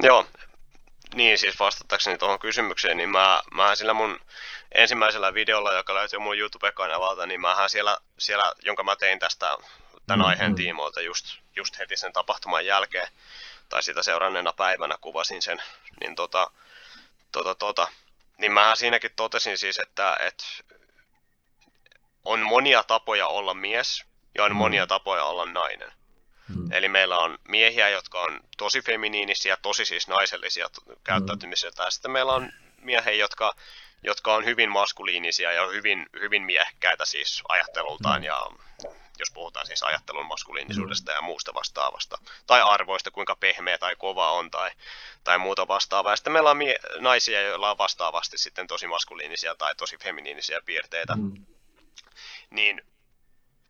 Joo, 0.03 0.27
niin, 1.15 1.39
siis 1.39 1.61
vastatakseni 1.61 2.19
tuohon 2.19 2.39
kysymykseen, 2.39 2.97
niin 2.97 3.09
mä, 3.09 3.43
mä 3.55 3.77
sillä 3.77 3.95
mun 3.95 4.21
ensimmäisellä 4.73 5.35
videolla, 5.35 5.73
joka 5.73 5.95
löytyy 5.95 6.19
mun 6.19 6.39
YouTube-kanavalta, 6.39 7.27
niin 7.27 7.41
mähän 7.41 7.71
siellä, 7.71 7.99
siellä, 8.19 8.53
jonka 8.63 8.83
mä 8.83 8.97
tein 8.97 9.19
tästä 9.19 9.47
tämän 9.47 10.19
mm-hmm. 10.19 10.31
aiheen 10.31 10.55
tiimoilta 10.55 11.01
just, 11.01 11.39
just 11.57 11.79
heti 11.79 11.97
sen 11.97 12.13
tapahtuman 12.13 12.67
jälkeen, 12.67 13.09
tai 13.69 13.83
sitä 13.83 14.03
seuranneena 14.03 14.53
päivänä 14.53 14.99
kuvasin 15.01 15.43
sen, 15.43 15.63
niin 16.01 16.15
tota, 16.15 16.51
tota, 17.33 17.55
tota, 17.55 17.89
niin 18.39 18.53
mä 18.53 18.77
siinäkin 18.77 19.11
totesin 19.17 19.59
siis, 19.59 19.79
että, 19.79 20.17
että 20.21 20.45
on 22.25 22.41
monia 22.41 22.83
tapoja 22.83 23.27
olla 23.27 23.55
mies, 23.55 24.05
ja 24.35 24.45
on 24.45 24.51
mm. 24.51 24.57
monia 24.57 24.87
tapoja 24.87 25.25
olla 25.25 25.47
nainen. 25.47 25.93
Mm. 26.49 26.73
Eli 26.73 26.89
meillä 26.89 27.19
on 27.19 27.39
miehiä, 27.49 27.89
jotka 27.89 28.21
on 28.21 28.41
tosi 28.57 28.83
feminiinisiä, 28.83 29.57
tosi 29.57 29.85
siis 29.85 30.09
naisellisia 30.09 30.71
käyttäytymiseltä, 31.05 31.83
ja 31.83 31.91
sitten 31.91 32.11
meillä 32.11 32.33
on 32.33 32.53
miehiä, 32.81 33.13
jotka, 33.13 33.55
jotka 34.03 34.35
on 34.35 34.45
hyvin 34.45 34.71
maskuliinisia 34.71 35.53
ja 35.53 35.67
hyvin, 35.67 36.07
hyvin 36.21 36.43
miehkäitä 36.43 37.05
siis 37.05 37.43
ajattelultaan 37.49 38.21
mm. 38.21 38.25
ja 38.25 38.47
jos 39.19 39.31
puhutaan 39.31 39.67
siis 39.67 39.83
ajattelun 39.83 40.27
maskuliinisuudesta 40.27 41.13
ja 41.13 41.23
muusta 41.23 41.55
vastaavasta, 41.55 42.19
tai 42.47 42.63
arvoista, 42.63 43.11
kuinka 43.11 43.37
pehmeä 43.37 43.79
tai 43.79 43.97
kova 43.97 44.33
on, 44.33 44.51
tai, 44.51 44.71
tai 45.25 45.39
muuta 45.39 45.69
vastaavaa. 45.69 46.13
Ja 46.13 46.17
sitten 46.17 46.33
meillä 46.33 46.51
on 46.51 46.57
mie- 46.57 46.81
naisia, 46.99 47.43
joilla 47.43 47.71
on 47.71 47.79
vastaavasti 47.79 48.39
sitten 48.39 48.67
tosi 48.67 48.87
maskuliinisia 48.87 49.55
tai 49.55 49.75
tosi 49.75 49.99
feminiinisiä 49.99 50.61
piirteitä. 50.65 51.15
Mm. 51.17 51.47
Niin, 52.51 52.83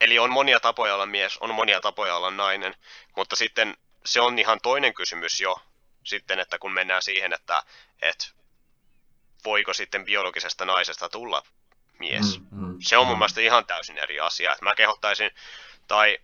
eli 0.01 0.19
on 0.19 0.33
monia 0.33 0.61
tapoja 0.61 0.95
olla 0.95 1.07
mies, 1.07 1.39
on 1.39 1.55
monia 1.55 1.81
tapoja 1.81 2.17
olla 2.17 2.31
nainen, 2.31 2.75
mutta 3.17 3.37
sitten 3.37 3.77
se 4.05 4.21
on 4.21 4.39
ihan 4.39 4.61
toinen 4.63 4.95
kysymys 4.95 5.41
jo, 5.41 5.57
sitten, 6.05 6.41
että 6.41 6.59
kun 6.59 6.73
mennään 6.73 7.03
siihen, 7.03 7.33
että, 7.33 7.63
että 8.03 8.27
voiko 9.45 9.75
sitten 9.75 10.05
biologisesta 10.05 10.65
naisesta 10.65 11.09
tulla 11.09 11.43
mies. 11.99 12.41
Mm, 12.41 12.67
mm, 12.67 12.77
se 12.81 12.97
on 12.97 13.07
mun 13.07 13.17
mm. 13.17 13.19
mielestä 13.19 13.41
ihan 13.41 13.67
täysin 13.67 13.99
eri 13.99 14.21
asia. 14.21 14.53
Että 14.53 14.65
mä 14.65 14.75
kehottaisin, 14.75 15.31
tai 15.89 16.19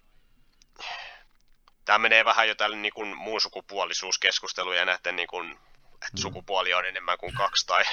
tämä 1.85 1.99
menee 1.99 2.25
vähän 2.25 2.49
jo 2.49 2.55
tälle 2.55 2.77
niin 2.77 2.95
kuin 2.95 3.17
muun 3.17 3.41
sukupuolisuuskeskusteluun 3.41 4.77
ja 4.77 4.85
näiden 4.85 5.17
niin 5.17 5.29
kuin, 5.29 5.51
että 5.95 6.17
mm. 6.17 6.21
sukupuoli 6.21 6.75
on 6.75 6.87
enemmän 6.87 7.19
kuin 7.19 7.35
kaksi 7.35 7.67
tai, 7.67 7.85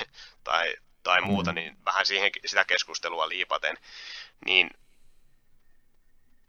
tai, 0.44 0.76
tai 1.04 1.22
muuta, 1.22 1.52
mm. 1.52 1.56
niin 1.56 1.78
vähän 1.86 2.06
siihen, 2.06 2.32
sitä 2.46 2.66
keskustelua 2.66 3.30
liipaten, 3.30 3.78
niin 4.46 4.70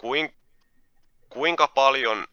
kuin, 0.00 0.34
kuinka 1.30 1.68
paljon 1.68 2.26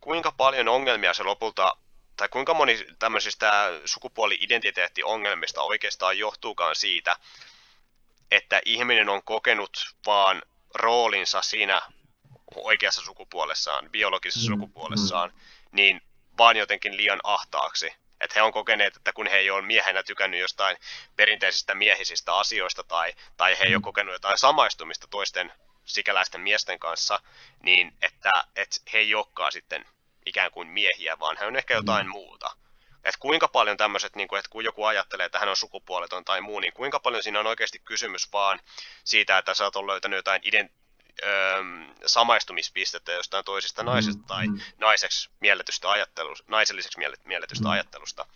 kuinka 0.00 0.32
paljon 0.32 0.68
ongelmia 0.68 1.14
se 1.14 1.22
lopulta 1.22 1.76
tai 2.16 2.28
kuinka 2.28 2.54
moni 2.54 2.86
tämmöisistä 2.98 3.70
sukupuoli-identiteettiongelmista 3.84 5.62
oikeastaan 5.62 6.18
johtuukaan 6.18 6.76
siitä, 6.76 7.16
että 8.30 8.60
ihminen 8.64 9.08
on 9.08 9.22
kokenut 9.22 9.94
vaan 10.06 10.42
roolinsa 10.74 11.42
siinä 11.42 11.82
oikeassa 12.56 13.02
sukupuolessaan, 13.02 13.90
biologisessa 13.90 14.50
mm, 14.50 14.54
sukupuolessaan, 14.54 15.30
mm. 15.30 15.40
niin 15.72 16.00
vaan 16.38 16.56
jotenkin 16.56 16.96
liian 16.96 17.20
ahtaaksi. 17.24 17.92
Että 18.20 18.34
he 18.34 18.42
on 18.42 18.52
kokeneet, 18.52 18.96
että 18.96 19.12
kun 19.12 19.26
he 19.26 19.36
ei 19.36 19.50
ole 19.50 19.62
miehenä 19.62 20.02
tykännyt 20.02 20.40
jostain 20.40 20.76
perinteisistä 21.16 21.74
miehisistä 21.74 22.36
asioista 22.36 22.84
tai, 22.84 23.14
tai 23.36 23.58
he 23.58 23.64
ei 23.64 23.70
mm. 23.70 23.74
ole 23.74 23.82
kokenut 23.82 24.12
jotain 24.12 24.38
samaistumista 24.38 25.06
toisten 25.10 25.52
sikäläisten 25.84 26.40
miesten 26.40 26.78
kanssa, 26.78 27.20
niin 27.62 27.94
että, 28.02 28.30
että 28.56 28.76
he 28.92 28.98
ei 28.98 29.14
olekaan 29.14 29.52
sitten 29.52 29.84
ikään 30.26 30.50
kuin 30.50 30.68
miehiä, 30.68 31.18
vaan 31.18 31.36
hän 31.36 31.48
on 31.48 31.56
ehkä 31.56 31.74
jotain 31.74 32.06
mm. 32.06 32.10
muuta. 32.10 32.56
Että 33.04 33.20
kuinka 33.20 33.48
paljon 33.48 33.76
tämmöiset, 33.76 34.16
niin 34.16 34.28
kuin, 34.28 34.38
että 34.38 34.50
kun 34.50 34.64
joku 34.64 34.84
ajattelee, 34.84 35.26
että 35.26 35.38
hän 35.38 35.48
on 35.48 35.56
sukupuoleton 35.56 36.24
tai 36.24 36.40
muu, 36.40 36.60
niin 36.60 36.72
kuinka 36.72 37.00
paljon 37.00 37.22
siinä 37.22 37.40
on 37.40 37.46
oikeasti 37.46 37.78
kysymys 37.78 38.32
vaan 38.32 38.60
siitä, 39.04 39.38
että 39.38 39.54
sä 39.54 39.64
oot 39.64 39.76
löytänyt 39.76 40.16
jotain 40.16 40.42
ident- 40.42 40.72
öö, 41.22 41.62
samaistumispistettä 42.06 43.12
jostain 43.12 43.44
toisesta 43.44 43.82
mm, 43.82 43.86
naisesta 43.86 44.22
tai 44.26 44.46
mm. 44.46 44.60
naiseksi 44.78 45.30
mielletystä 45.40 45.90
ajattelusta, 45.90 46.44
naiselliseksi 46.48 46.98
mielletystä 47.24 47.64
mm. 47.64 47.70
ajattelusta. 47.70 48.26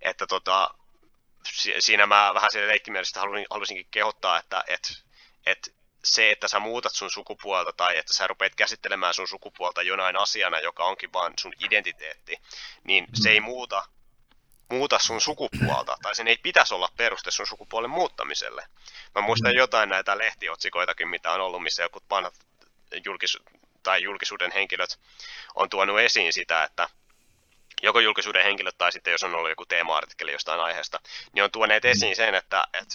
Että 0.00 0.26
tota, 0.26 0.74
siinä 1.78 2.06
mä 2.06 2.34
vähän 2.34 2.50
siellä 2.52 2.68
leikkimielisesti 2.68 3.18
haluaisinkin 3.50 3.86
kehottaa, 3.90 4.38
että 4.38 4.64
et, 4.66 5.02
et 5.46 5.74
se, 6.04 6.30
että 6.30 6.48
sä 6.48 6.60
muutat 6.60 6.94
sun 6.94 7.10
sukupuolta 7.10 7.72
tai 7.72 7.98
että 7.98 8.14
sä 8.14 8.26
rupeat 8.26 8.54
käsittelemään 8.54 9.14
sun 9.14 9.28
sukupuolta 9.28 9.82
jonain 9.82 10.16
asiana, 10.16 10.60
joka 10.60 10.84
onkin 10.84 11.12
vaan 11.12 11.32
sun 11.40 11.52
identiteetti, 11.64 12.36
niin 12.84 13.06
se 13.14 13.30
ei 13.30 13.40
muuta, 13.40 13.84
muuta 14.68 14.98
sun 14.98 15.20
sukupuolta, 15.20 15.96
tai 16.02 16.14
sen 16.14 16.28
ei 16.28 16.36
pitäisi 16.36 16.74
olla 16.74 16.88
peruste 16.96 17.30
sun 17.30 17.46
sukupuolen 17.46 17.90
muuttamiselle. 17.90 18.66
Mä 19.14 19.22
muistan 19.22 19.54
jotain 19.54 19.88
näitä 19.88 20.18
lehtiotsikoitakin, 20.18 21.08
mitä 21.08 21.32
on 21.32 21.40
ollut, 21.40 21.62
missä 21.62 21.82
joku 21.82 22.02
vanhat 22.10 22.34
julkis- 23.04 23.38
tai 23.82 24.02
julkisuuden 24.02 24.52
henkilöt 24.52 24.98
on 25.54 25.70
tuonut 25.70 26.00
esiin 26.00 26.32
sitä, 26.32 26.64
että 26.64 26.88
joko 27.82 28.00
julkisuuden 28.00 28.44
henkilöt 28.44 28.78
tai 28.78 28.92
sitten 28.92 29.12
jos 29.12 29.22
on 29.22 29.34
ollut 29.34 29.50
joku 29.50 29.66
teema-artikkeli 29.66 30.32
jostain 30.32 30.60
aiheesta, 30.60 31.00
niin 31.32 31.44
on 31.44 31.50
tuoneet 31.50 31.84
esiin 31.84 32.16
sen, 32.16 32.34
että, 32.34 32.64
että 32.72 32.94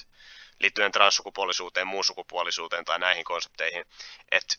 liittyen 0.59 0.91
transsukupuolisuuteen, 0.91 1.87
muun 1.87 2.03
sukupuolisuuteen 2.03 2.85
tai 2.85 2.99
näihin 2.99 3.23
konsepteihin, 3.23 3.85
että 4.31 4.55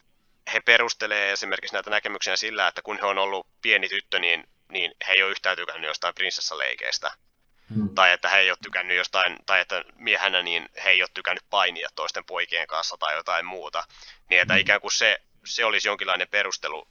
he 0.53 0.61
perustelee 0.61 1.33
esimerkiksi 1.33 1.75
näitä 1.75 1.91
näkemyksiä 1.91 2.37
sillä, 2.37 2.69
että 2.69 2.83
kun 2.83 2.99
he 3.01 3.07
on 3.07 3.19
ollut 3.19 3.47
pieni 3.63 3.89
tyttö, 3.89 4.19
niin, 4.19 4.49
niin 4.69 4.95
he 5.09 5.13
ei 5.13 5.23
ole 5.23 5.31
yhtään 5.31 5.57
tykännyt 5.57 5.89
jostain 5.89 6.15
prinsessaleikeistä. 6.15 7.11
Hmm. 7.75 7.89
Tai 7.95 8.13
että 8.13 8.29
he 8.29 8.39
ei 8.39 8.51
ole 8.51 8.59
tykännyt 8.63 8.97
jostain, 8.97 9.37
tai 9.47 9.61
että 9.61 9.85
miehenä 9.97 10.43
niin 10.43 10.69
he 10.85 10.91
ei 10.91 11.03
ole 11.03 11.09
tykännyt 11.15 11.45
painia 11.51 11.89
toisten 11.95 12.25
poikien 12.25 12.67
kanssa 12.67 12.97
tai 12.97 13.15
jotain 13.15 13.47
muuta. 13.47 13.85
Niin 14.31 14.41
että 14.43 14.55
hmm. 14.55 14.61
ikään 14.61 14.81
kuin 14.81 14.93
se, 14.93 15.19
se 15.45 15.65
olisi 15.65 15.89
jonkinlainen 15.89 16.29
perustelu 16.29 16.89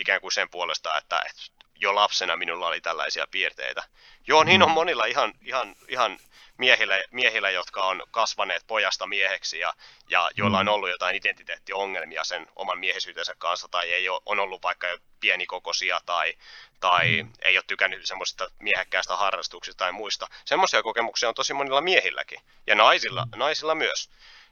ikään 0.00 0.20
kuin 0.20 0.32
sen 0.32 0.50
puolesta, 0.50 0.98
että, 0.98 1.22
että 1.26 1.42
jo 1.78 1.94
lapsena 1.94 2.36
minulla 2.36 2.66
oli 2.66 2.80
tällaisia 2.80 3.26
piirteitä. 3.30 3.82
Joo, 4.26 4.44
niin 4.44 4.62
on 4.62 4.68
hmm. 4.68 4.74
monilla 4.74 5.04
ihan, 5.04 5.32
ihan, 5.42 5.76
ihan 5.88 6.18
miehillä, 6.58 7.02
miehillä, 7.10 7.50
jotka 7.50 7.82
on 7.82 8.02
kasvaneet 8.10 8.64
pojasta 8.66 9.06
mieheksi 9.06 9.58
ja, 9.58 9.74
ja 10.08 10.30
joilla 10.34 10.58
on 10.58 10.66
mm. 10.66 10.72
ollut 10.72 10.90
jotain 10.90 11.16
identiteettiongelmia 11.16 12.24
sen 12.24 12.46
oman 12.56 12.78
miehisyytensä 12.78 13.34
kanssa 13.38 13.68
tai 13.68 13.92
ei 13.92 14.08
ole, 14.08 14.20
on 14.26 14.40
ollut 14.40 14.62
vaikka 14.62 14.86
pienikokoisia 15.20 16.00
tai, 16.06 16.34
tai 16.80 17.22
mm. 17.22 17.32
ei 17.42 17.56
ole 17.56 17.64
tykännyt 17.66 18.06
semmoisista 18.06 18.50
miehekkäästä 18.58 19.16
harrastuksista 19.16 19.78
tai 19.78 19.92
muista. 19.92 20.26
Semmoisia 20.44 20.82
kokemuksia 20.82 21.28
on 21.28 21.34
tosi 21.34 21.54
monilla 21.54 21.80
miehilläkin 21.80 22.40
ja 22.66 22.74
naisilla, 22.74 23.24
mm. 23.24 23.38
naisilla 23.38 23.74
myös. 23.74 24.10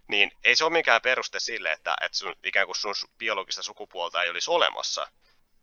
Niin 0.09 0.33
ei 0.45 0.57
se 0.57 0.65
ole 0.65 0.73
mikään 0.73 1.01
peruste 1.03 1.41
sille, 1.41 1.73
että, 1.73 1.97
että 2.01 2.19
sun, 2.19 2.35
ikään 2.45 2.67
kuin 2.67 2.77
sun 2.77 2.95
biologista 3.19 3.63
sukupuolta 3.63 4.23
ei 4.23 4.31
olisi 4.31 4.51
olemassa. 4.51 5.09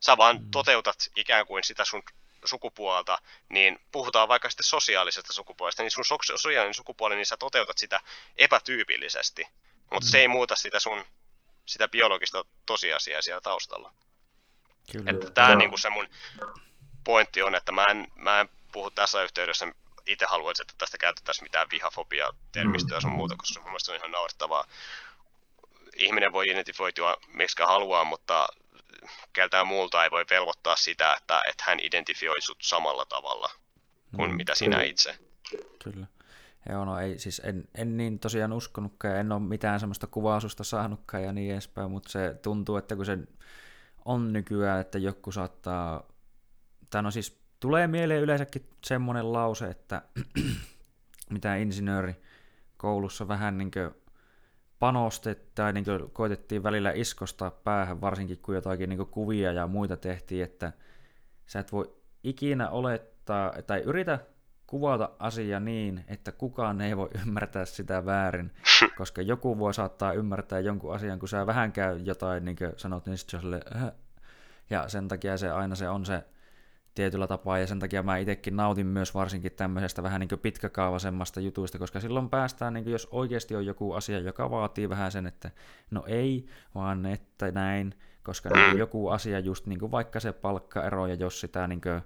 Sä 0.04 0.18
vaan 0.18 0.38
mm. 0.42 0.52
toteutat 0.52 1.10
ikään 1.16 1.46
kuin 1.48 1.64
sitä 1.64 1.86
sun 1.86 2.04
sukupuolta, 2.46 3.18
niin 3.50 3.80
puhutaan 3.92 4.28
vaikka 4.28 4.50
sitten 4.50 4.64
sosiaalisesta 4.64 5.34
sukupuolesta, 5.34 5.84
niin 5.84 5.92
sun 5.92 6.06
sosiaalinen 6.36 6.74
sukupuoli, 6.74 7.16
niin 7.16 7.26
sä 7.26 7.38
toteutat 7.38 7.78
sitä 7.78 8.00
epätyypillisesti, 8.38 9.48
mutta 9.92 10.08
mm. 10.08 10.12
se 10.12 10.20
ei 10.20 10.28
muuta 10.28 10.56
sitä 10.56 10.80
sun 10.80 11.06
sitä 11.66 11.88
biologista 11.88 12.46
tosiasiaa 12.66 13.22
siellä 13.22 13.42
taustalla. 13.42 13.94
Kyllä. 14.92 15.12
Että 15.12 15.30
tämä 15.30 15.50
no. 15.50 15.56
niin 15.56 15.80
se 15.80 15.90
mun 15.90 16.10
pointti 17.04 17.42
on, 17.42 17.56
että 17.56 17.72
mä 17.72 17.86
en, 17.86 18.08
mä 18.16 18.40
en 18.40 18.50
puhu 18.72 18.92
tässä 18.92 19.24
yhteydessä 19.24 19.68
itse 20.06 20.26
haluaisin, 20.26 20.64
että 20.64 20.74
tästä 20.78 20.98
käytettäisiin 20.98 21.46
mitään 21.46 21.70
vihafobia-termistöä 21.72 23.02
sun 23.02 23.12
muuta, 23.12 23.36
koska 23.38 23.54
se 23.54 23.60
mun 23.60 23.70
mielestä 23.70 23.92
on 23.92 23.98
ihan 23.98 24.12
naurettavaa. 24.12 24.68
Ihminen 25.96 26.34
voi 26.34 26.50
identifioitua 26.50 27.18
miksi 27.28 27.64
haluaa, 27.64 28.04
mutta 28.04 28.48
keltään 29.34 29.68
muulta 29.68 30.04
ei 30.04 30.12
voi 30.12 30.26
velvoittaa 30.30 30.76
sitä, 30.76 31.14
että, 31.14 31.42
että 31.50 31.64
hän 31.68 31.80
identifioi 31.82 32.42
sut 32.42 32.58
samalla 32.62 33.06
tavalla 33.06 33.50
kuin 34.16 34.32
mm, 34.32 34.38
mitä 34.38 34.56
sinä 34.56 34.76
kyllä. 34.76 34.90
itse. 34.90 35.18
Kyllä. 35.84 36.08
Joo, 36.70 36.86
no 36.86 37.00
ei, 37.00 37.20
siis 37.20 37.42
en, 37.46 37.68
en 37.76 37.98
niin 37.98 38.20
tosiaan 38.20 38.54
uskonutkaan 38.54 39.14
ja 39.14 39.20
en 39.20 39.32
ole 39.32 39.42
mitään 39.42 39.80
semmoista 39.80 40.08
kuvaususta 40.08 40.64
saanutkaan 40.64 41.24
ja 41.24 41.34
niin 41.34 41.54
edespäin, 41.54 41.92
mutta 41.92 42.10
se 42.10 42.36
tuntuu, 42.42 42.78
että 42.78 42.96
kun 42.96 43.06
se 43.06 43.18
on 44.06 44.34
nykyään, 44.34 44.82
että 44.82 44.98
joku 44.98 45.32
saattaa, 45.32 46.04
tai 46.90 47.04
no 47.04 47.12
siis 47.12 47.40
tulee 47.60 47.88
mieleen 47.88 48.22
yleensäkin 48.22 48.70
semmoinen 48.84 49.34
lause, 49.34 49.66
että 49.66 50.02
mitä 51.30 51.56
insinööri 51.56 52.16
koulussa 52.78 53.28
vähän 53.28 53.58
niin 53.58 53.72
kuin 53.72 54.03
panostettiin 54.84 55.52
tai 55.56 55.74
niin 55.74 55.86
koitettiin 56.14 56.64
välillä 56.64 56.92
iskostaa 56.92 57.52
päähän, 57.52 58.02
varsinkin 58.02 58.38
kun 58.38 58.56
jotakin 58.56 58.90
niin 58.90 59.08
kuvia 59.08 59.52
ja 59.52 59.68
muita 59.68 59.98
tehtiin, 59.98 60.44
että 60.44 60.72
sä 61.48 61.60
et 61.60 61.72
voi 61.72 61.96
ikinä 62.24 62.70
olettaa, 62.70 63.54
tai 63.68 63.82
yritä 63.82 64.20
kuvata 64.68 65.10
asia 65.20 65.60
niin, 65.60 66.06
että 66.08 66.32
kukaan 66.32 66.82
ei 66.82 66.98
voi 66.98 67.10
ymmärtää 67.22 67.66
sitä 67.66 68.06
väärin, 68.06 68.52
koska 68.98 69.22
joku 69.22 69.60
voi 69.60 69.74
saattaa 69.74 70.14
ymmärtää 70.14 70.60
jonkun 70.60 70.96
asian, 70.96 71.20
kun 71.20 71.30
sä 71.30 71.46
vähän 71.46 71.72
käy 71.72 71.98
jotain, 71.98 72.46
niin 72.46 72.58
kuin 72.58 72.72
sanot, 72.78 73.06
niin 73.06 73.18
sitten 73.18 73.42
se 73.42 73.48
on 73.48 73.62
ja 74.70 74.90
sen 74.90 75.08
takia 75.08 75.38
se 75.38 75.50
aina 75.50 75.76
se 75.76 75.90
on 75.90 76.06
se 76.06 76.24
tietyllä 76.96 77.28
tapaa, 77.28 77.60
ja 77.60 77.68
sen 77.68 77.80
takia 77.80 78.04
mä 78.04 78.18
itsekin 78.18 78.56
nautin 78.56 78.88
myös 78.88 79.14
varsinkin 79.14 79.52
tämmöisestä 79.52 80.04
vähän 80.04 80.20
niin 80.20 80.40
pitkäkaavasemmasta 80.42 81.40
jutuista, 81.40 81.80
koska 81.80 82.00
silloin 82.00 82.30
päästään, 82.30 82.74
niin 82.74 82.92
jos 82.92 83.08
oikeasti 83.12 83.56
on 83.56 83.66
joku 83.66 83.94
asia, 83.94 84.20
joka 84.20 84.50
vaatii 84.50 84.90
vähän 84.90 85.12
sen, 85.12 85.28
että 85.28 85.52
no 85.92 86.04
ei, 86.08 86.46
vaan 86.76 87.06
että 87.06 87.52
näin, 87.52 87.94
koska 88.24 88.50
niin 88.50 88.78
joku 88.78 89.08
asia 89.08 89.40
just 89.40 89.66
niin 89.66 89.80
kuin 89.80 89.92
vaikka 89.92 90.20
se 90.20 90.34
palkkaero, 90.34 91.08
ja 91.08 91.16
jos 91.16 91.40
sitä 91.40 91.68
niin 91.68 91.82
kuin 91.82 92.02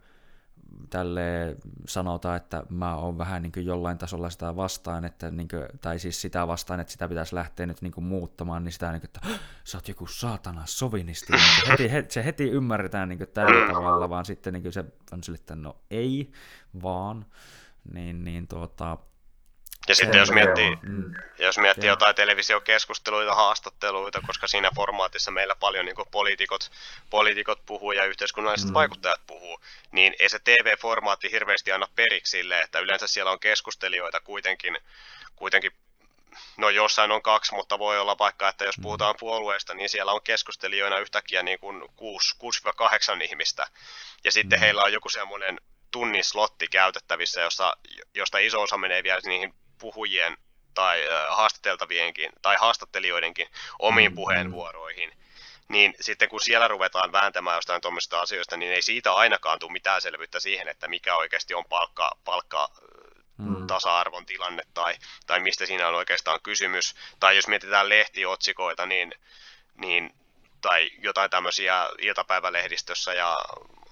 tälle 0.90 1.58
sanotaan, 1.88 2.38
että 2.38 2.64
mä 2.70 2.96
oon 2.96 3.18
vähän 3.18 3.42
niin 3.42 3.66
jollain 3.66 3.98
tasolla 3.98 4.30
sitä 4.30 4.56
vastaan, 4.56 5.06
että 5.06 5.32
niin 5.32 5.48
kuin, 5.48 5.66
tai 5.82 6.00
siis 6.00 6.22
sitä 6.22 6.48
vastaan, 6.48 6.80
että 6.80 6.94
sitä 6.94 7.08
pitäisi 7.10 7.36
lähteä 7.36 7.66
nyt 7.66 7.82
niin 7.82 8.04
muuttamaan, 8.04 8.64
niin 8.64 8.72
sitä 8.72 8.92
niin 8.92 9.02
kuin, 9.02 9.10
että 9.10 9.40
sä 9.64 9.78
oot 9.78 9.88
joku 9.88 10.08
saatana 10.08 10.62
sovinisti. 10.66 11.34
Niin 11.34 11.68
heti, 11.70 11.92
heti, 11.92 12.14
se 12.14 12.26
heti 12.26 12.50
ymmärretään 12.50 13.10
niin 13.10 13.20
tällä 13.34 13.74
tavalla, 13.74 14.10
vaan 14.10 14.26
sitten 14.26 14.54
niin 14.54 14.74
se 14.74 14.86
on 15.12 15.24
sille, 15.24 15.36
että 15.36 15.56
no 15.56 15.78
ei, 15.92 16.32
vaan, 16.84 17.26
niin, 17.94 18.24
niin 18.24 18.48
tuota, 18.48 18.98
ja 19.88 19.96
sitten 19.96 20.20
jos 20.20 20.32
miettii, 20.32 20.78
mm. 20.82 21.14
jos 21.40 21.58
miettii 21.58 21.88
jotain 21.88 22.16
televisiokeskusteluita, 22.16 23.36
haastatteluita, 23.36 24.22
koska 24.28 24.48
siinä 24.48 24.72
formaatissa 24.76 25.32
meillä 25.32 25.56
paljon 25.56 25.86
niin 25.86 25.96
poliitikot, 26.12 26.72
poliitikot 27.10 27.66
puhuu 27.66 27.92
ja 27.92 28.06
yhteiskunnalliset 28.06 28.70
mm. 28.70 28.74
vaikuttajat 28.74 29.22
puhuu, 29.28 29.60
niin 29.92 30.16
ei 30.20 30.30
se 30.30 30.40
TV-formaatti 30.40 31.32
hirveästi 31.32 31.72
anna 31.72 31.88
periksi 31.96 32.32
sille, 32.32 32.62
että 32.62 32.80
yleensä 32.80 33.08
siellä 33.08 33.32
on 33.32 33.40
keskustelijoita 33.40 34.20
kuitenkin, 34.20 34.78
kuitenkin 35.36 35.72
no 36.58 36.70
jossain 36.70 37.12
on 37.12 37.22
kaksi, 37.22 37.56
mutta 37.56 37.80
voi 37.80 38.00
olla 38.00 38.18
vaikka, 38.20 38.50
että 38.50 38.66
jos 38.66 38.78
mm. 38.78 38.82
puhutaan 38.82 39.16
puolueesta, 39.20 39.74
niin 39.74 39.90
siellä 39.90 40.12
on 40.12 40.22
keskustelijoina 40.24 41.00
yhtäkkiä 41.00 41.44
niin 41.44 41.60
kuin 41.60 41.82
6-8 41.82 43.24
ihmistä, 43.24 43.68
ja 44.24 44.32
sitten 44.32 44.60
mm. 44.60 44.62
heillä 44.62 44.84
on 44.84 44.94
joku 44.94 45.10
semmoinen 45.10 45.60
tunnin 45.92 46.24
slotti 46.24 46.68
käytettävissä, 46.68 47.42
josta, 47.42 47.78
josta 48.14 48.38
iso 48.38 48.62
osa 48.62 48.78
menee 48.78 49.04
vielä 49.04 49.22
niihin 49.26 49.54
puhujien 49.78 50.38
tai 50.74 51.04
haastateltavienkin 51.30 52.32
tai 52.42 52.56
haastattelijoidenkin 52.60 53.48
omiin 53.80 54.12
mm, 54.12 54.16
puheenvuoroihin, 54.16 55.12
niin 55.68 55.94
sitten 56.02 56.30
kun 56.30 56.42
siellä 56.42 56.68
ruvetaan 56.68 57.12
vääntämään 57.12 57.58
jostain 57.58 57.82
tuommoisista 57.82 58.20
asioista, 58.20 58.58
niin 58.58 58.72
ei 58.72 58.82
siitä 58.82 59.14
ainakaan 59.14 59.60
tule 59.60 59.72
mitään 59.72 60.02
selvyyttä 60.02 60.40
siihen, 60.40 60.68
että 60.68 60.88
mikä 60.88 61.16
oikeasti 61.16 61.54
on 61.54 61.66
palkka, 61.70 62.12
palkka 62.26 62.70
mm. 63.38 63.68
tasa-arvon 63.68 64.26
tilanne 64.26 64.64
tai, 64.74 64.96
tai 65.28 65.40
mistä 65.40 65.66
siinä 65.66 65.88
on 65.88 65.96
oikeastaan 65.96 66.40
kysymys. 66.44 66.96
Tai 67.20 67.36
jos 67.36 67.48
mietitään 67.48 67.90
lehtiotsikoita, 67.90 68.86
niin, 68.86 69.14
niin 69.76 70.14
tai 70.62 70.90
jotain 71.00 71.30
tämmöisiä 71.30 71.90
iltapäivälehdistössä 72.00 73.14
ja 73.14 73.38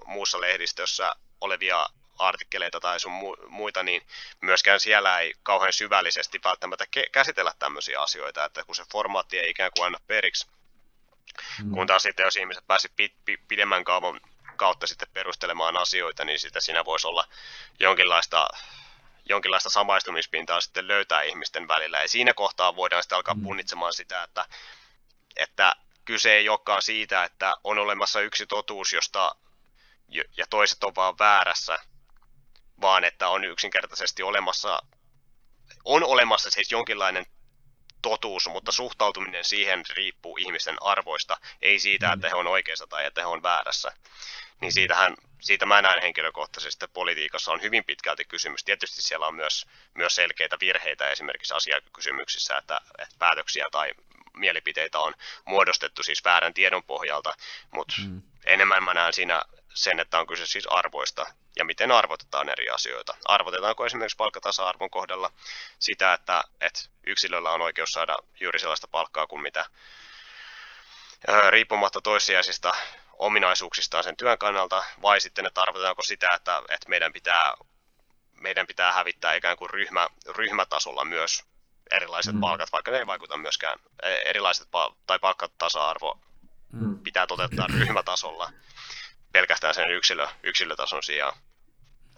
muussa 0.05 0.41
lehdistössä 0.41 1.15
olevia 1.41 1.85
artikkeleita 2.19 2.79
tai 2.79 2.99
sun 2.99 3.37
muita, 3.47 3.83
niin 3.83 4.07
myöskään 4.41 4.79
siellä 4.79 5.19
ei 5.19 5.33
kauhean 5.43 5.73
syvällisesti 5.73 6.39
välttämättä 6.43 6.85
käsitellä 7.11 7.53
tämmöisiä 7.59 8.01
asioita, 8.01 8.45
että 8.45 8.63
kun 8.63 8.75
se 8.75 8.83
formaatti 8.91 9.39
ei 9.39 9.49
ikään 9.49 9.71
kuin 9.77 9.85
anna 9.85 9.99
periksi. 10.07 10.47
Mm. 11.63 11.71
Kun 11.71 11.87
taas 11.87 12.03
sitten, 12.03 12.23
jos 12.23 12.35
ihmiset 12.35 12.67
pääsivät 12.67 13.11
pidemmän 13.47 13.83
kaavan 13.83 14.21
kautta 14.55 14.87
sitten 14.87 15.07
perustelemaan 15.13 15.77
asioita, 15.77 16.25
niin 16.25 16.39
sitä 16.39 16.61
siinä 16.61 16.85
voisi 16.85 17.07
olla 17.07 17.27
jonkinlaista, 17.79 18.47
jonkinlaista 19.25 19.69
samaistumispintaa 19.69 20.61
sitten 20.61 20.87
löytää 20.87 21.21
ihmisten 21.21 21.67
välillä. 21.67 22.01
Ja 22.01 22.07
siinä 22.07 22.33
kohtaa 22.33 22.75
voidaan 22.75 23.03
sitten 23.03 23.15
alkaa 23.15 23.33
mm. 23.33 23.43
punnitsemaan 23.43 23.93
sitä, 23.93 24.23
että, 24.23 24.45
että 25.35 25.75
kyse 26.05 26.33
ei 26.33 26.49
olekaan 26.49 26.81
siitä, 26.81 27.23
että 27.23 27.53
on 27.63 27.79
olemassa 27.79 28.21
yksi 28.21 28.45
totuus, 28.47 28.93
josta 28.93 29.35
ja 30.37 30.45
toiset 30.49 30.83
on 30.83 30.95
vaan 30.95 31.19
väärässä, 31.19 31.79
vaan 32.81 33.03
että 33.03 33.29
on 33.29 33.45
yksinkertaisesti 33.45 34.23
olemassa, 34.23 34.79
on 35.85 36.03
olemassa 36.03 36.51
siis 36.51 36.71
jonkinlainen 36.71 37.25
totuus, 38.01 38.47
mutta 38.49 38.71
suhtautuminen 38.71 39.45
siihen 39.45 39.83
riippuu 39.89 40.37
ihmisten 40.37 40.75
arvoista, 40.81 41.37
ei 41.61 41.79
siitä, 41.79 42.11
että 42.13 42.29
he 42.29 42.35
on 42.35 42.47
oikeassa 42.47 42.87
tai 42.87 43.05
että 43.05 43.21
he 43.21 43.27
on 43.27 43.43
väärässä. 43.43 43.91
Niin 44.61 44.71
siitähän, 44.71 45.15
siitä 45.41 45.65
mä 45.65 45.81
näen 45.81 46.01
henkilökohtaisesti, 46.01 46.85
että 46.85 46.93
politiikassa 46.93 47.51
on 47.51 47.61
hyvin 47.61 47.85
pitkälti 47.85 48.25
kysymys. 48.25 48.63
Tietysti 48.63 49.01
siellä 49.01 49.27
on 49.27 49.35
myös, 49.35 49.65
myös 49.93 50.15
selkeitä 50.15 50.57
virheitä 50.59 51.09
esimerkiksi 51.09 51.53
asiakysymyksissä, 51.53 52.57
että, 52.57 52.81
että 52.99 53.15
päätöksiä 53.19 53.65
tai 53.71 53.91
mielipiteitä 54.33 54.99
on 54.99 55.13
muodostettu 55.45 56.03
siis 56.03 56.23
väärän 56.23 56.53
tiedon 56.53 56.83
pohjalta, 56.83 57.33
mutta 57.71 57.95
mm. 58.05 58.21
enemmän 58.45 58.83
mä 58.83 58.93
näen 58.93 59.13
siinä 59.13 59.41
sen, 59.75 59.99
että 59.99 60.19
on 60.19 60.27
kyse 60.27 60.45
siis 60.45 60.67
arvoista 60.67 61.25
ja 61.55 61.65
miten 61.65 61.91
arvotetaan 61.91 62.49
eri 62.49 62.69
asioita. 62.69 63.17
Arvotetaanko 63.25 63.85
esimerkiksi 63.85 64.17
palkkatasa-arvon 64.17 64.89
kohdalla 64.89 65.31
sitä, 65.79 66.13
että, 66.13 66.43
että 66.61 66.79
yksilöllä 67.07 67.51
on 67.51 67.61
oikeus 67.61 67.89
saada 67.89 68.17
juuri 68.39 68.59
sellaista 68.59 68.87
palkkaa 68.87 69.27
kuin 69.27 69.41
mitä 69.41 69.65
riippumatta 71.49 72.01
toissijaisista 72.01 72.73
ominaisuuksistaan 73.13 74.03
sen 74.03 74.17
työn 74.17 74.37
kannalta, 74.37 74.83
vai 75.01 75.21
sitten, 75.21 75.45
että 75.45 75.61
arvotetaanko 75.61 76.01
sitä, 76.01 76.29
että, 76.35 76.61
että 76.69 76.89
meidän, 76.89 77.13
pitää, 77.13 77.53
meidän 78.33 78.67
pitää 78.67 78.91
hävittää 78.91 79.33
ikään 79.33 79.57
kuin 79.57 79.69
ryhmä, 79.69 80.07
ryhmätasolla 80.27 81.05
myös 81.05 81.43
erilaiset 81.91 82.33
mm. 82.33 82.41
palkat, 82.41 82.71
vaikka 82.71 82.91
ne 82.91 82.97
ei 82.97 83.07
vaikuta 83.07 83.37
myöskään 83.37 83.79
e, 84.03 84.13
erilaiset 84.15 84.67
pal- 84.71 84.91
tai 85.07 85.19
palkkatasa-arvo 85.19 86.19
mm. 86.71 86.99
pitää 86.99 87.27
toteuttaa 87.27 87.67
ryhmätasolla 87.79 88.51
pelkästään 89.35 89.73
sen 89.73 89.91
yksilö, 89.91 90.27
yksilötason 90.43 91.03
sijaan. 91.03 91.37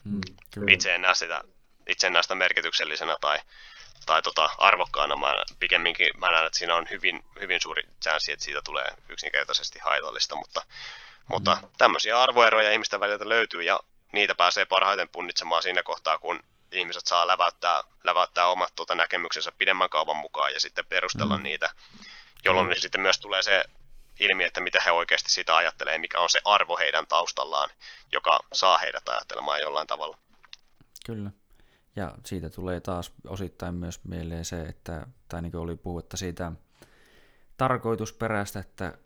Mm, 0.04 0.22
itse 0.68 0.96
en 0.96 1.02
näe 1.02 1.16
sitä, 1.16 1.42
itse 1.88 2.08
en 2.08 2.14
näe 2.14 2.24
sitä 2.24 2.36
merkityksellisenä 2.36 3.18
tai, 3.22 3.40
tai 4.06 4.22
tota, 4.22 4.50
arvokkaana. 4.58 5.16
Mä 5.16 5.36
pikemminkin 5.60 6.10
mä 6.20 6.32
näen, 6.32 6.46
että 6.46 6.60
siinä 6.60 6.76
on 6.76 6.88
hyvin, 6.92 7.26
hyvin 7.42 7.62
suuri 7.62 7.84
chanssi, 8.04 8.32
että 8.32 8.46
siitä 8.46 8.62
tulee 8.66 8.88
yksinkertaisesti 9.10 9.80
haitallista, 9.80 10.36
mutta, 10.36 10.60
mm. 10.60 11.26
mutta 11.28 11.58
tämmöisiä 11.78 12.22
arvoeroja 12.22 12.72
ihmisten 12.72 13.00
väliltä 13.00 13.30
löytyy 13.30 13.64
ja 13.64 13.80
niitä 14.12 14.36
pääsee 14.36 14.66
parhaiten 14.66 15.10
punnitsemaan 15.10 15.64
siinä 15.64 15.84
kohtaa, 15.84 16.18
kun 16.18 16.44
ihmiset 16.72 17.06
saa 17.06 17.28
läväyttää, 17.28 17.84
läväyttää 18.04 18.48
omat 18.48 18.76
tuota, 18.76 18.96
näkemyksensä 18.96 19.52
pidemmän 19.52 19.90
kaavan 19.90 20.18
mukaan 20.18 20.54
ja 20.54 20.60
sitten 20.60 20.86
perustella 20.86 21.38
mm. 21.38 21.44
niitä, 21.44 21.70
jolloin 22.46 22.68
mm. 22.68 22.76
sitten 22.78 23.02
myös 23.02 23.20
tulee 23.20 23.42
se 23.42 23.64
ilmi, 24.20 24.44
että 24.44 24.62
mitä 24.62 24.80
he 24.86 24.92
oikeasti 24.92 25.32
sitä 25.32 25.56
ajattelee, 25.56 25.98
mikä 25.98 26.20
on 26.20 26.30
se 26.30 26.40
arvo 26.46 26.78
heidän 26.78 27.08
taustallaan, 27.08 27.70
joka 28.12 28.40
saa 28.54 28.78
heidät 28.78 29.10
ajattelemaan 29.10 29.62
jollain 29.62 29.88
tavalla. 29.88 30.18
Kyllä. 31.06 31.32
Ja 31.96 32.12
siitä 32.26 32.50
tulee 32.50 32.80
taas 32.80 33.12
osittain 33.28 33.76
myös 33.76 34.00
mieleen 34.04 34.46
se, 34.46 34.62
että, 34.62 35.08
tai 35.28 35.42
niin 35.42 35.52
kuin 35.52 35.62
oli 35.62 35.76
puhutta 35.76 36.18
siitä 36.18 36.52
tarkoitusperäistä, 37.58 38.60
että 38.60 38.98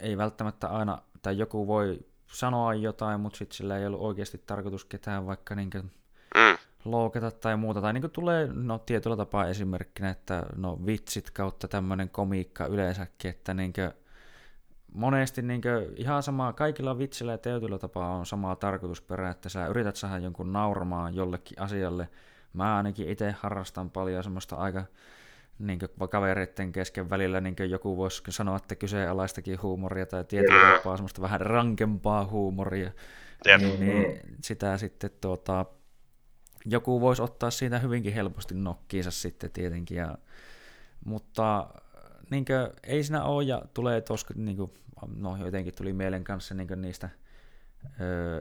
ei 0.00 0.16
välttämättä 0.16 0.68
aina, 0.68 1.02
tai 1.22 1.38
joku 1.38 1.66
voi 1.66 1.98
sanoa 2.26 2.74
jotain, 2.74 3.20
mutta 3.20 3.36
sitten 3.36 3.56
sillä 3.56 3.78
ei 3.78 3.86
ollut 3.86 4.00
oikeasti 4.00 4.38
tarkoitus 4.46 4.84
ketään 4.84 5.26
vaikka 5.26 5.54
niin 5.54 5.70
kuin 5.70 5.92
mm. 6.34 6.58
loukata 6.84 7.30
tai 7.30 7.56
muuta. 7.56 7.80
Tai 7.80 7.92
niin 7.92 8.02
kuin 8.02 8.10
tulee 8.10 8.48
no, 8.52 8.78
tietyllä 8.78 9.16
tapaa 9.16 9.46
esimerkkinä, 9.46 10.10
että 10.10 10.42
no 10.56 10.78
vitsit 10.86 11.30
kautta 11.30 11.68
tämmöinen 11.68 12.10
komiikka 12.10 12.66
yleensäkin, 12.66 13.30
että 13.30 13.54
niin 13.54 13.72
kuin, 13.72 13.92
monesti 14.94 15.42
niin 15.42 15.62
ihan 15.96 16.22
sama, 16.22 16.52
kaikilla 16.52 16.98
vitsillä 16.98 17.32
ja 17.32 17.38
teotuilla 17.38 17.78
tapaa 17.78 18.16
on 18.16 18.26
sama 18.26 18.56
tarkoitusperä, 18.56 19.30
että 19.30 19.48
sä 19.48 19.66
yrität 19.66 19.96
saada 19.96 20.18
jonkun 20.18 20.52
nauramaan 20.52 21.14
jollekin 21.14 21.60
asialle. 21.60 22.08
Mä 22.52 22.76
ainakin 22.76 23.08
itse 23.08 23.34
harrastan 23.38 23.90
paljon 23.90 24.24
semmoista 24.24 24.56
aika 24.56 24.84
niin 25.58 25.78
kavereiden 26.10 26.72
kesken 26.72 27.10
välillä 27.10 27.40
niin 27.40 27.56
joku 27.68 27.96
voisi 27.96 28.22
sanoa, 28.28 28.56
että 28.56 28.76
kyseenalaistakin 28.76 29.62
huumoria 29.62 30.06
tai 30.06 30.24
tietyllä 30.24 30.76
tapaa 30.76 30.96
semmoista 30.96 31.22
vähän 31.22 31.40
rankempaa 31.40 32.24
huumoria. 32.24 32.90
Niin, 33.58 33.80
niin 33.80 34.20
sitä 34.42 34.78
sitten 34.78 35.10
tuota, 35.20 35.66
joku 36.64 37.00
voisi 37.00 37.22
ottaa 37.22 37.50
siitä 37.50 37.78
hyvinkin 37.78 38.14
helposti 38.14 38.54
nokkiinsa 38.54 39.10
sitten 39.10 39.50
tietenkin. 39.50 39.96
Ja, 39.96 40.18
mutta 41.04 41.66
niin 42.32 42.44
kuin, 42.44 42.56
ei 42.82 43.04
siinä 43.04 43.24
ole 43.24 43.44
ja 43.44 43.62
tulee 43.74 44.00
tuossa, 44.00 44.26
niin 44.36 44.56
kuin, 44.56 44.70
no 45.16 45.36
jotenkin 45.36 45.74
tuli 45.74 45.92
mielen 45.92 46.24
kanssa 46.24 46.54
niin 46.54 46.68
niistä, 46.76 47.08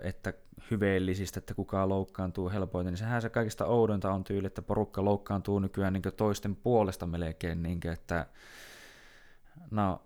että 0.04 0.34
hyveellisistä, 0.72 1.40
että 1.40 1.54
kuka 1.54 1.90
loukkaantuu 1.90 2.50
helpoiten, 2.50 2.92
niin 2.92 2.98
sehän 2.98 3.22
se 3.22 3.30
kaikista 3.30 3.66
oudonta 3.66 4.12
on 4.12 4.24
tyyli, 4.24 4.48
että 4.48 4.62
porukka 4.62 5.06
loukkaantuu 5.06 5.60
nykyään 5.60 5.94
niin 5.94 6.04
toisten 6.18 6.56
puolesta 6.56 7.08
melkein, 7.08 7.64
niin 7.64 7.80
kuin, 7.80 7.92
että 7.92 8.26
no 9.72 10.02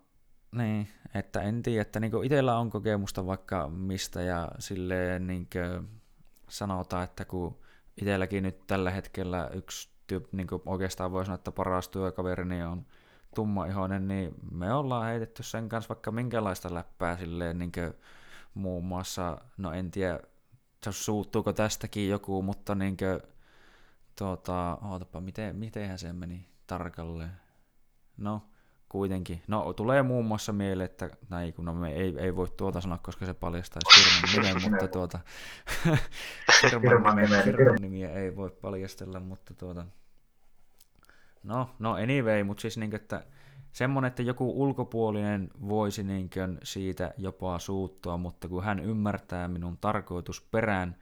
niin, 0.52 0.88
että 1.14 1.42
en 1.42 1.64
tiedä, 1.64 1.82
että 1.82 2.00
niin 2.00 2.24
itsellä 2.24 2.58
on 2.58 2.70
kokemusta 2.70 3.26
vaikka 3.26 3.70
mistä 3.70 4.22
ja 4.22 4.52
silleen 4.60 5.28
niin 5.28 5.48
sanotaan, 6.50 7.04
että 7.04 7.26
kun 7.26 7.58
itselläkin 8.02 8.44
nyt 8.44 8.68
tällä 8.68 8.92
hetkellä 8.92 9.50
yksi 9.54 9.90
tyyppi, 10.08 10.38
niin 10.38 10.48
oikeastaan 10.66 11.12
voi 11.12 11.26
sanoa, 11.26 11.36
että 11.36 11.52
paras 11.52 11.90
työkaverini 11.90 12.64
on 12.64 12.86
tummaihoinen, 13.36 14.08
niin 14.08 14.36
me 14.52 14.74
ollaan 14.74 15.06
heitetty 15.06 15.44
sen 15.44 15.70
kanssa 15.70 15.90
vaikka 15.90 16.12
minkälaista 16.12 16.74
läppää 16.74 17.18
silleen, 17.18 17.58
niin 17.58 17.72
kuin 17.72 17.94
muun 18.54 18.86
muassa, 18.86 19.38
no 19.58 19.72
en 19.72 19.92
tiedä, 19.92 20.20
suuttuuko 20.90 21.54
tästäkin 21.54 22.10
joku, 22.10 22.42
mutta 22.42 22.76
niin 22.76 22.98
kuin, 22.98 23.20
tuota, 24.16 24.78
ootapa, 24.82 25.22
miten, 25.22 25.56
mitenhän 25.56 26.00
se 26.00 26.14
meni 26.14 26.48
tarkalleen? 26.68 27.32
No, 28.18 28.42
kuitenkin. 28.90 29.42
No 29.48 29.74
tulee 29.74 30.04
muun 30.04 30.26
muassa 30.26 30.54
mieleen, 30.54 30.86
että 30.86 31.10
näin, 31.30 31.54
kun 31.54 31.66
no, 31.66 31.74
me 31.74 31.94
ei, 31.94 32.16
ei 32.20 32.36
voi 32.36 32.48
tuota 32.58 32.82
sanoa, 32.82 32.98
koska 32.98 33.26
se 33.26 33.34
paljastaisi 33.34 34.02
firman 34.02 34.54
nimen, 34.54 34.62
mutta 34.72 34.88
tuota, 34.88 35.20
firman, 36.82 37.16
nimiä, 37.22 37.44
firman 37.44 37.78
nimiä 37.82 38.10
ei 38.10 38.36
voi 38.36 38.50
paljastella, 38.50 39.20
mutta 39.20 39.54
tuota, 39.54 39.86
no, 41.46 41.70
no 41.80 41.94
anyway, 41.94 42.44
mutta 42.44 42.62
siis 42.62 42.78
niin, 42.78 42.96
että 42.96 43.24
semmoinen, 43.72 44.08
että 44.08 44.24
joku 44.24 44.64
ulkopuolinen 44.64 45.50
voisi 45.68 46.04
niin 46.04 46.30
siitä 46.64 47.14
jopa 47.18 47.60
suuttua, 47.60 48.18
mutta 48.18 48.48
kun 48.48 48.64
hän 48.64 48.80
ymmärtää 48.80 49.48
minun 49.48 49.78
tarkoitusperään, 49.78 50.96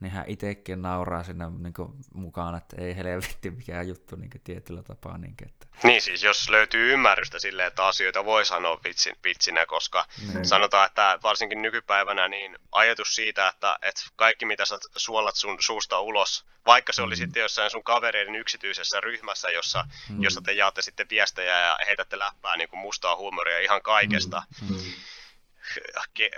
niin 0.00 0.12
hän 0.12 0.24
itsekin 0.26 0.82
nauraa 0.82 1.24
siinä 1.24 1.50
niin 1.58 1.74
kuin, 1.74 1.92
mukaan, 2.14 2.56
että 2.56 2.76
ei 2.78 2.96
helvetti 2.96 3.50
mikään 3.50 3.88
juttu 3.88 4.16
niin 4.16 4.30
kuin, 4.30 4.40
tietyllä 4.44 4.82
tapaa. 4.82 5.18
Niin, 5.18 5.36
kuin, 5.36 5.48
että... 5.48 5.66
niin 5.82 6.02
siis 6.02 6.22
jos 6.22 6.48
löytyy 6.48 6.92
ymmärrystä 6.92 7.38
sille, 7.38 7.66
että 7.66 7.86
asioita 7.86 8.24
voi 8.24 8.46
sanoa 8.46 8.80
vitsin, 8.84 9.16
vitsinä, 9.24 9.66
koska 9.66 10.06
mm. 10.34 10.44
sanotaan, 10.44 10.86
että 10.86 11.18
varsinkin 11.22 11.62
nykypäivänä 11.62 12.28
niin 12.28 12.58
ajatus 12.72 13.14
siitä, 13.14 13.48
että, 13.48 13.78
että 13.82 14.02
kaikki 14.16 14.46
mitä 14.46 14.64
sä 14.64 14.78
suolat 14.96 15.36
sun 15.36 15.56
suusta 15.60 16.00
ulos, 16.00 16.44
vaikka 16.66 16.92
se 16.92 17.02
oli 17.02 17.14
mm. 17.14 17.18
sitten 17.18 17.40
jossain 17.40 17.70
sun 17.70 17.84
kavereiden 17.84 18.34
yksityisessä 18.34 19.00
ryhmässä, 19.00 19.50
jossa, 19.50 19.84
mm. 20.08 20.22
jossa 20.22 20.40
te 20.40 20.52
jaatte 20.52 20.82
sitten 20.82 21.06
viestejä 21.10 21.60
ja 21.60 21.78
heitätte 21.86 22.18
läppää 22.18 22.56
niin 22.56 22.68
kuin 22.68 22.80
mustaa 22.80 23.16
huumoria 23.16 23.58
ihan 23.58 23.82
kaikesta, 23.82 24.42
mm. 24.62 24.76
Mm. 24.76 24.82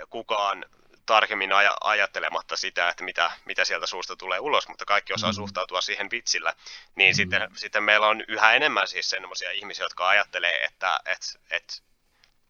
kukaan 0.09 0.65
tarkemmin 1.05 1.51
aj- 1.51 1.77
ajattelematta 1.83 2.57
sitä, 2.57 2.89
että 2.89 3.03
mitä, 3.03 3.31
mitä 3.45 3.65
sieltä 3.65 3.87
suusta 3.87 4.15
tulee 4.15 4.39
ulos, 4.39 4.67
mutta 4.67 4.85
kaikki 4.85 5.13
osaa 5.13 5.31
mm. 5.31 5.35
suhtautua 5.35 5.81
siihen 5.81 6.11
vitsillä, 6.11 6.53
niin 6.95 7.13
mm. 7.13 7.15
sitten, 7.15 7.49
sitten 7.55 7.83
meillä 7.83 8.07
on 8.07 8.23
yhä 8.27 8.53
enemmän 8.53 8.87
siis 8.87 9.09
semmoisia 9.09 9.51
ihmisiä, 9.51 9.85
jotka 9.85 10.07
ajattelee, 10.07 10.63
että 10.63 10.99
et, 11.05 11.39
et, 11.51 11.83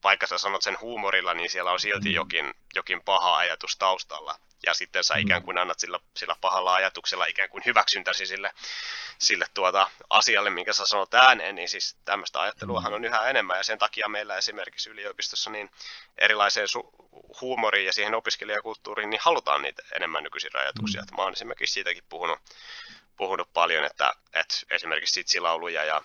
vaikka 0.03 0.27
sä 0.27 0.37
sanot 0.37 0.61
sen 0.61 0.77
huumorilla, 0.81 1.33
niin 1.33 1.49
siellä 1.49 1.71
on 1.71 1.79
silti 1.79 2.09
mm. 2.09 2.15
jokin, 2.15 2.53
jokin 2.75 3.03
paha 3.03 3.37
ajatus 3.37 3.75
taustalla 3.75 4.39
ja 4.65 4.73
sitten 4.73 5.03
sä 5.03 5.15
ikään 5.17 5.41
mm. 5.41 5.45
kuin 5.45 5.57
annat 5.57 5.79
sillä, 5.79 5.99
sillä 6.17 6.35
pahalla 6.41 6.73
ajatuksella 6.73 7.25
ikään 7.25 7.49
kuin 7.49 7.63
hyväksyntäsi 7.65 8.25
sille, 8.25 8.51
sille 9.17 9.45
tuota 9.53 9.89
asialle, 10.09 10.49
minkä 10.49 10.73
sä 10.73 10.85
sanot 10.85 11.13
ääneen, 11.13 11.55
niin 11.55 11.69
siis 11.69 11.97
tämmöistä 12.05 12.41
ajatteluahan 12.41 12.91
mm. 12.91 12.95
on 12.95 13.05
yhä 13.05 13.29
enemmän, 13.29 13.57
ja 13.57 13.63
sen 13.63 13.79
takia 13.79 14.07
meillä 14.07 14.37
esimerkiksi 14.37 14.89
yliopistossa 14.89 15.49
niin 15.49 15.71
erilaiseen 16.17 16.67
su- 16.67 17.07
huumoriin 17.41 17.85
ja 17.85 17.93
siihen 17.93 18.15
opiskelijakulttuuriin, 18.15 19.09
niin 19.09 19.21
halutaan 19.23 19.61
niitä 19.61 19.83
enemmän 19.95 20.23
nykyisin 20.23 20.53
rajoituksia. 20.53 21.01
Mm. 21.01 21.15
Mä 21.17 21.23
oon 21.23 21.33
esimerkiksi 21.33 21.73
siitäkin 21.73 22.03
puhunut, 22.09 22.39
puhunut 23.17 23.53
paljon, 23.53 23.85
että, 23.85 24.13
että 24.33 24.55
esimerkiksi 24.69 25.13
sitsilauluja 25.13 25.83
ja 25.83 26.01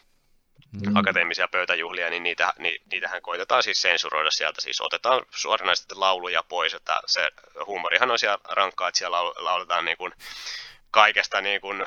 mm. 0.73 0.97
akateemisia 0.97 1.49
pöytäjuhlia, 1.49 2.11
niin 2.11 2.23
niitä, 2.23 2.53
ni, 2.59 2.79
niitähän 2.93 3.23
koitetaan 3.23 3.63
siis 3.63 3.83
sensuroida 3.83 4.31
sieltä. 4.31 4.61
Siis 4.61 4.81
otetaan 4.81 5.23
suoranaisesti 5.31 5.95
lauluja 5.95 6.43
pois, 6.43 6.75
että 6.75 7.01
se 7.07 7.31
huumorihan 7.67 8.11
on 8.11 8.19
siellä 8.19 8.39
rankkaa, 8.49 8.89
että 8.89 8.99
siellä 8.99 9.25
lauletaan 9.25 9.85
niin 9.85 9.97
kuin 9.97 10.13
kaikesta 10.91 11.41
niin 11.41 11.61
kuin, 11.61 11.81
ö, 11.81 11.87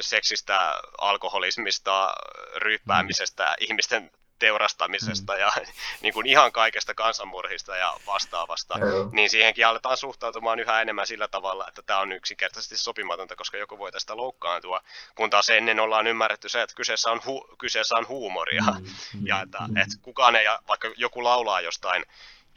seksistä, 0.00 0.80
alkoholismista, 0.98 2.14
ryyppäämisestä, 2.56 3.44
mm. 3.44 3.54
ihmisten 3.60 4.10
teurastamisesta 4.40 5.32
mm. 5.32 5.38
ja 5.38 5.52
niin 6.02 6.14
kuin 6.14 6.26
ihan 6.26 6.52
kaikesta 6.52 6.94
kansanmurhista 6.94 7.76
ja 7.76 7.94
vastaavasta, 8.06 8.74
mm. 8.78 9.10
niin 9.12 9.30
siihenkin 9.30 9.66
aletaan 9.66 9.96
suhtautumaan 9.96 10.60
yhä 10.60 10.82
enemmän 10.82 11.06
sillä 11.06 11.28
tavalla, 11.28 11.68
että 11.68 11.82
tämä 11.82 11.98
on 11.98 12.12
yksinkertaisesti 12.12 12.76
sopimatonta, 12.76 13.36
koska 13.36 13.56
joku 13.56 13.78
voi 13.78 13.92
tästä 13.92 14.16
loukkaantua, 14.16 14.80
kun 15.14 15.30
taas 15.30 15.50
ennen 15.50 15.80
ollaan 15.80 16.06
ymmärretty 16.06 16.48
se, 16.48 16.62
että 16.62 16.76
kyseessä 16.76 17.10
on, 17.10 17.18
hu- 17.18 17.56
kyseessä 17.58 17.96
on 17.96 18.08
huumoria, 18.08 18.62
mm. 18.62 18.86
ja 19.28 19.40
että, 19.40 19.58
mm. 19.58 19.76
että 19.76 19.96
kukaan 20.02 20.36
ei, 20.36 20.46
vaikka 20.68 20.90
joku 20.96 21.24
laulaa 21.24 21.60
jostain, 21.60 22.04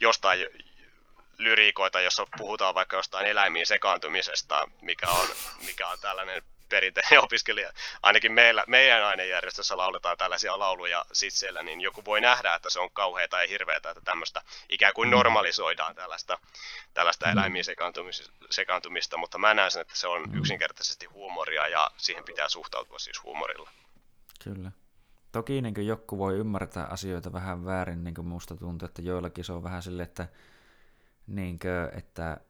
jostain 0.00 0.46
lyriikoita, 1.38 2.00
jossa 2.00 2.26
puhutaan 2.38 2.74
vaikka 2.74 2.96
jostain 2.96 3.26
eläimiin 3.26 3.66
sekaantumisesta, 3.66 4.68
mikä 4.82 5.08
on, 5.08 5.28
mikä 5.66 5.88
on 5.88 5.98
tällainen 6.00 6.42
perinteinen 6.74 7.24
opiskelija, 7.26 7.72
ainakin 8.02 8.32
meillä, 8.32 8.64
meidän 8.66 9.04
ainejärjestössä 9.04 9.76
lauletaan 9.76 10.16
tällaisia 10.16 10.58
lauluja 10.58 11.04
sitseillä, 11.12 11.62
niin 11.62 11.80
joku 11.80 12.04
voi 12.04 12.20
nähdä, 12.20 12.54
että 12.54 12.70
se 12.70 12.80
on 12.80 12.90
kauheata 12.92 13.42
ja 13.42 13.48
hirveätä, 13.48 13.90
että 13.90 14.00
tämmöistä 14.04 14.42
ikään 14.68 14.94
kuin 14.94 15.08
mm. 15.08 15.10
normalisoidaan 15.10 15.94
tällaista, 15.94 16.38
tällaista 16.94 17.26
mm. 17.26 17.32
eläimiin 17.32 17.64
sekaantumista, 17.64 18.32
sekaantumista, 18.50 19.16
mutta 19.16 19.38
mä 19.38 19.54
näen 19.54 19.70
sen, 19.70 19.82
että 19.82 19.96
se 19.96 20.08
on 20.08 20.22
mm. 20.22 20.38
yksinkertaisesti 20.38 21.06
huumoria 21.06 21.68
ja 21.68 21.90
siihen 21.96 22.24
pitää 22.24 22.48
suhtautua 22.48 22.98
siis 22.98 23.22
huumorilla. 23.22 23.70
Kyllä. 24.44 24.70
Toki 25.32 25.62
niin 25.62 25.86
joku 25.86 26.18
voi 26.18 26.34
ymmärtää 26.34 26.84
asioita 26.84 27.32
vähän 27.32 27.64
väärin, 27.64 28.04
niin 28.04 28.14
kuin 28.14 28.26
musta 28.26 28.56
tuntuu, 28.56 28.86
että 28.86 29.02
joillakin 29.02 29.44
se 29.44 29.52
on 29.52 29.62
vähän 29.62 29.82
silleen, 29.82 30.08
että, 30.08 30.28
niin 31.26 31.58
kuin, 31.58 31.98
että 31.98 32.40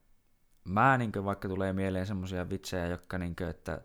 mä 0.64 0.98
niin 0.98 1.12
kuin, 1.12 1.24
vaikka 1.24 1.48
tulee 1.48 1.72
mieleen 1.72 2.06
semmoisia 2.06 2.50
vitsejä, 2.50 2.86
jotka, 2.86 3.18
niin 3.18 3.36
kuin, 3.36 3.50
että 3.50 3.80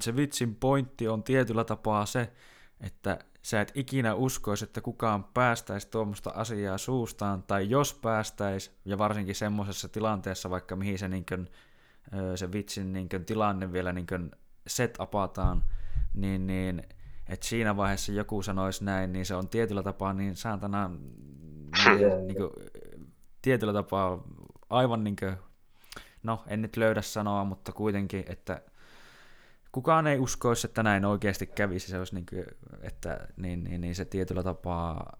se 0.00 0.16
vitsin 0.16 0.54
pointti 0.54 1.08
on 1.08 1.22
tietyllä 1.22 1.64
tapaa 1.64 2.06
se, 2.06 2.32
että 2.80 3.18
sä 3.42 3.60
et 3.60 3.72
ikinä 3.74 4.14
uskoisi, 4.14 4.64
että 4.64 4.80
kukaan 4.80 5.24
päästäisi 5.24 5.90
tuommoista 5.90 6.30
asiaa 6.30 6.78
suustaan, 6.78 7.42
tai 7.42 7.70
jos 7.70 7.94
päästäisi, 7.94 8.70
ja 8.84 8.98
varsinkin 8.98 9.34
semmoisessa 9.34 9.88
tilanteessa, 9.88 10.50
vaikka 10.50 10.76
mihin 10.76 10.98
se, 10.98 11.08
niin 11.08 11.26
kuin, 11.28 11.48
se 12.34 12.52
vitsin 12.52 12.92
niin 12.92 13.08
kuin, 13.08 13.24
tilanne 13.24 13.72
vielä 13.72 13.92
niin 13.92 14.06
kuin 14.06 14.30
set-apataan, 14.66 15.64
niin, 16.14 16.46
niin 16.46 16.82
että 17.28 17.46
siinä 17.46 17.76
vaiheessa 17.76 18.12
joku 18.12 18.42
sanoisi 18.42 18.84
näin, 18.84 19.12
niin 19.12 19.26
se 19.26 19.34
on 19.34 19.48
tietyllä 19.48 19.82
tapaa 19.82 20.12
niin 20.12 20.36
saatana 20.36 20.88
niin, 20.88 22.26
niin 22.26 22.36
kuin, 22.36 22.50
tietyllä 23.42 23.72
tapaa 23.72 24.24
aivan 24.70 25.04
niin 25.04 25.16
kuin, 25.16 25.36
no 26.22 26.44
en 26.46 26.62
nyt 26.62 26.76
löydä 26.76 27.02
sanoa, 27.02 27.44
mutta 27.44 27.72
kuitenkin, 27.72 28.24
että 28.28 28.62
kukaan 29.72 30.06
ei 30.06 30.18
uskoisi, 30.18 30.66
että 30.66 30.82
näin 30.82 31.04
oikeasti 31.04 31.46
kävisi. 31.46 31.88
Se 31.88 31.98
olisi 31.98 32.14
niin 32.14 32.26
kuin, 32.30 32.44
että 32.82 33.28
niin, 33.36 33.64
niin, 33.64 33.80
niin 33.80 33.94
se 33.94 34.04
tietyllä 34.04 34.42
tapaa 34.42 35.18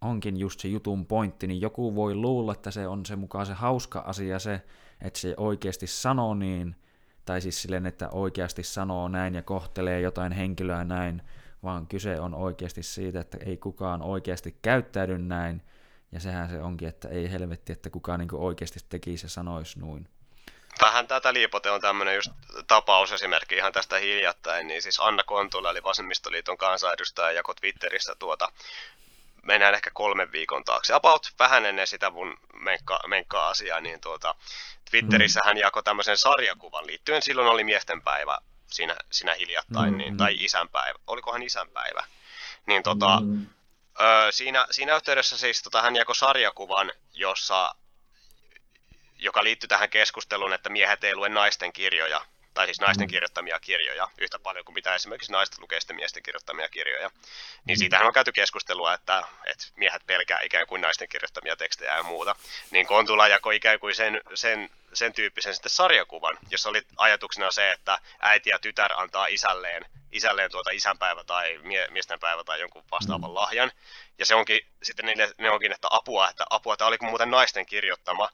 onkin 0.00 0.36
just 0.36 0.60
se 0.60 0.68
jutun 0.68 1.06
pointti, 1.06 1.46
niin 1.46 1.60
joku 1.60 1.94
voi 1.94 2.14
luulla, 2.14 2.52
että 2.52 2.70
se 2.70 2.86
on 2.86 3.06
se 3.06 3.16
mukaan 3.16 3.46
se 3.46 3.52
hauska 3.52 3.98
asia 3.98 4.38
se, 4.38 4.62
että 5.00 5.18
se 5.18 5.34
oikeasti 5.36 5.86
sanoo 5.86 6.34
niin, 6.34 6.76
tai 7.24 7.40
siis 7.40 7.62
silleen, 7.62 7.86
että 7.86 8.08
oikeasti 8.08 8.62
sanoo 8.62 9.08
näin 9.08 9.34
ja 9.34 9.42
kohtelee 9.42 10.00
jotain 10.00 10.32
henkilöä 10.32 10.84
näin, 10.84 11.22
vaan 11.62 11.86
kyse 11.86 12.20
on 12.20 12.34
oikeasti 12.34 12.82
siitä, 12.82 13.20
että 13.20 13.38
ei 13.46 13.56
kukaan 13.56 14.02
oikeasti 14.02 14.58
käyttäydy 14.62 15.18
näin, 15.18 15.62
ja 16.12 16.20
sehän 16.20 16.48
se 16.48 16.62
onkin, 16.62 16.88
että 16.88 17.08
ei 17.08 17.30
helvetti, 17.30 17.72
että 17.72 17.90
kukaan 17.90 18.20
niin 18.20 18.34
oikeasti 18.34 18.80
tekisi 18.88 19.26
ja 19.26 19.30
sanoisi 19.30 19.80
noin 19.80 20.08
vähän 20.80 21.06
tätä 21.06 21.32
liipote 21.32 21.70
on 21.70 21.80
tämmöinen 21.80 22.14
just 22.14 22.30
tapausesimerkki 22.66 23.56
ihan 23.56 23.72
tästä 23.72 23.96
hiljattain, 23.96 24.66
niin 24.66 24.82
siis 24.82 25.00
Anna 25.00 25.22
Kontula, 25.22 25.70
eli 25.70 25.82
Vasemmistoliiton 25.82 26.58
kansanedustaja, 26.58 27.32
jako 27.32 27.54
Twitterissä 27.54 28.14
tuota, 28.18 28.52
mennään 29.42 29.74
ehkä 29.74 29.90
kolmen 29.94 30.32
viikon 30.32 30.64
taakse, 30.64 30.94
about 30.94 31.32
vähän 31.38 31.66
ennen 31.66 31.86
sitä 31.86 32.10
mun 32.10 32.36
menkka, 32.54 33.00
menkka-asiaa, 33.06 33.80
niin 33.80 34.00
tuota, 34.00 34.34
Twitterissä 34.90 35.40
hän 35.44 35.56
jakoi 35.56 35.82
tämmöisen 35.82 36.16
sarjakuvan 36.16 36.86
liittyen, 36.86 37.22
silloin 37.22 37.48
oli 37.48 37.64
miesten 37.64 38.02
päivä 38.02 38.38
siinä, 38.66 38.96
siinä 39.10 39.34
hiljattain, 39.34 39.90
mm, 39.92 39.98
niin, 39.98 40.16
tai 40.16 40.36
isänpäivä, 40.40 40.98
olikohan 41.06 41.42
isänpäivä, 41.42 42.04
niin 42.66 42.82
tota, 42.82 43.20
mm. 43.20 43.46
siinä, 44.30 44.66
siinä 44.70 44.96
yhteydessä 44.96 45.38
siis 45.38 45.62
tota, 45.62 45.82
hän 45.82 45.96
jakoi 45.96 46.14
sarjakuvan, 46.14 46.92
jossa 47.14 47.74
joka 49.20 49.44
liittyy 49.44 49.68
tähän 49.68 49.90
keskusteluun, 49.90 50.52
että 50.52 50.68
miehet 50.68 51.04
ei 51.04 51.14
lue 51.14 51.28
naisten 51.28 51.72
kirjoja, 51.72 52.24
tai 52.54 52.66
siis 52.66 52.80
naisten 52.80 53.06
mm. 53.06 53.10
kirjoittamia 53.10 53.60
kirjoja, 53.60 54.08
yhtä 54.18 54.38
paljon 54.38 54.64
kuin 54.64 54.74
mitä 54.74 54.94
esimerkiksi 54.94 55.32
naiset 55.32 55.58
lukee 55.58 55.80
sitten 55.80 55.96
miesten 55.96 56.22
kirjoittamia 56.22 56.68
kirjoja. 56.68 57.10
Niin 57.64 57.76
mm. 57.76 57.78
siitähän 57.78 58.06
on 58.06 58.12
käyty 58.12 58.32
keskustelua, 58.32 58.94
että, 58.94 59.22
että 59.46 59.64
miehet 59.76 60.02
pelkää 60.06 60.40
ikään 60.42 60.66
kuin 60.66 60.80
naisten 60.80 61.08
kirjoittamia 61.08 61.56
tekstejä 61.56 61.96
ja 61.96 62.02
muuta. 62.02 62.36
Niin 62.70 62.86
Kontula 62.86 63.28
jako 63.28 63.50
ikään 63.50 63.80
kuin 63.80 63.94
sen, 63.94 64.20
sen, 64.34 64.70
sen 64.92 65.12
tyyppisen 65.12 65.54
sitten 65.54 65.70
sarjakuvan, 65.70 66.38
jossa 66.50 66.68
oli 66.68 66.82
ajatuksena 66.96 67.50
se, 67.50 67.70
että 67.70 67.98
äiti 68.20 68.50
ja 68.50 68.58
tytär 68.58 68.92
antaa 68.96 69.26
isälleen, 69.26 69.84
isälleen 70.12 70.50
tuota 70.50 70.70
isänpäivä 70.70 71.24
tai 71.24 71.58
mie, 71.58 71.88
miestenpäivä 71.90 72.44
tai 72.44 72.60
jonkun 72.60 72.84
vastaavan 72.90 73.30
mm. 73.30 73.34
lahjan. 73.34 73.72
Ja 74.18 74.26
se 74.26 74.34
onkin 74.34 74.60
sitten 74.82 75.06
ne, 75.06 75.30
ne 75.38 75.50
onkin, 75.50 75.72
että 75.72 75.88
apua, 75.90 76.28
että 76.28 76.44
apua, 76.50 76.76
tämä 76.76 76.88
oli 76.88 76.96
muuten 77.00 77.30
naisten 77.30 77.66
kirjoittama 77.66 78.28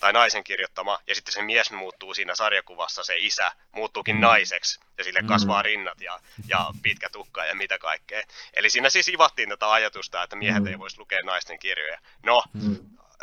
tai 0.00 0.12
naisen 0.12 0.44
kirjoittama, 0.44 0.98
ja 1.06 1.14
sitten 1.14 1.34
se 1.34 1.42
mies 1.42 1.70
muuttuu 1.70 2.14
siinä 2.14 2.34
sarjakuvassa, 2.34 3.04
se 3.04 3.16
isä 3.18 3.52
muuttuukin 3.72 4.16
mm. 4.16 4.20
naiseksi, 4.20 4.80
ja 4.98 5.04
sille 5.04 5.20
mm. 5.20 5.28
kasvaa 5.28 5.62
rinnat 5.62 6.00
ja, 6.00 6.20
ja 6.48 6.70
pitkä 6.82 7.08
tukka 7.08 7.44
ja 7.44 7.54
mitä 7.54 7.78
kaikkea. 7.78 8.22
Eli 8.54 8.70
siinä 8.70 8.90
siis 8.90 9.08
ivattiin 9.08 9.48
tätä 9.48 9.72
ajatusta, 9.72 10.22
että 10.22 10.36
miehet 10.36 10.62
mm. 10.62 10.66
ei 10.66 10.78
voisi 10.78 10.98
lukea 10.98 11.18
naisten 11.24 11.58
kirjoja. 11.58 11.98
No, 12.22 12.42
mm. 12.52 12.76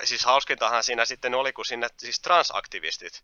siis 0.04 0.26
hauskintahan 0.26 0.84
siinä 0.84 1.06
sitten 1.06 1.36
oli, 1.36 1.54
kun 1.54 1.66
sinne 1.66 1.88
siis 1.98 2.20
transaktivistit, 2.20 3.24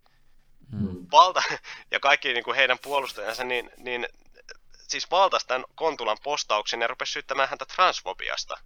mm. 0.71 1.05
valta, 1.11 1.43
ja 1.91 1.99
kaikki 1.99 2.33
niin 2.33 2.43
kuin 2.43 2.55
heidän 2.55 2.79
puolustajansa, 2.79 3.43
niin, 3.43 3.71
niin 3.77 4.07
siis 4.87 5.11
valtasi 5.11 5.47
tämän 5.47 5.65
Kontulan 5.75 6.17
postauksen 6.23 6.81
ja 6.81 6.87
rupesi 6.87 7.11
syyttämään 7.11 7.49
häntä 7.49 7.65
transfobiasta. 7.65 8.57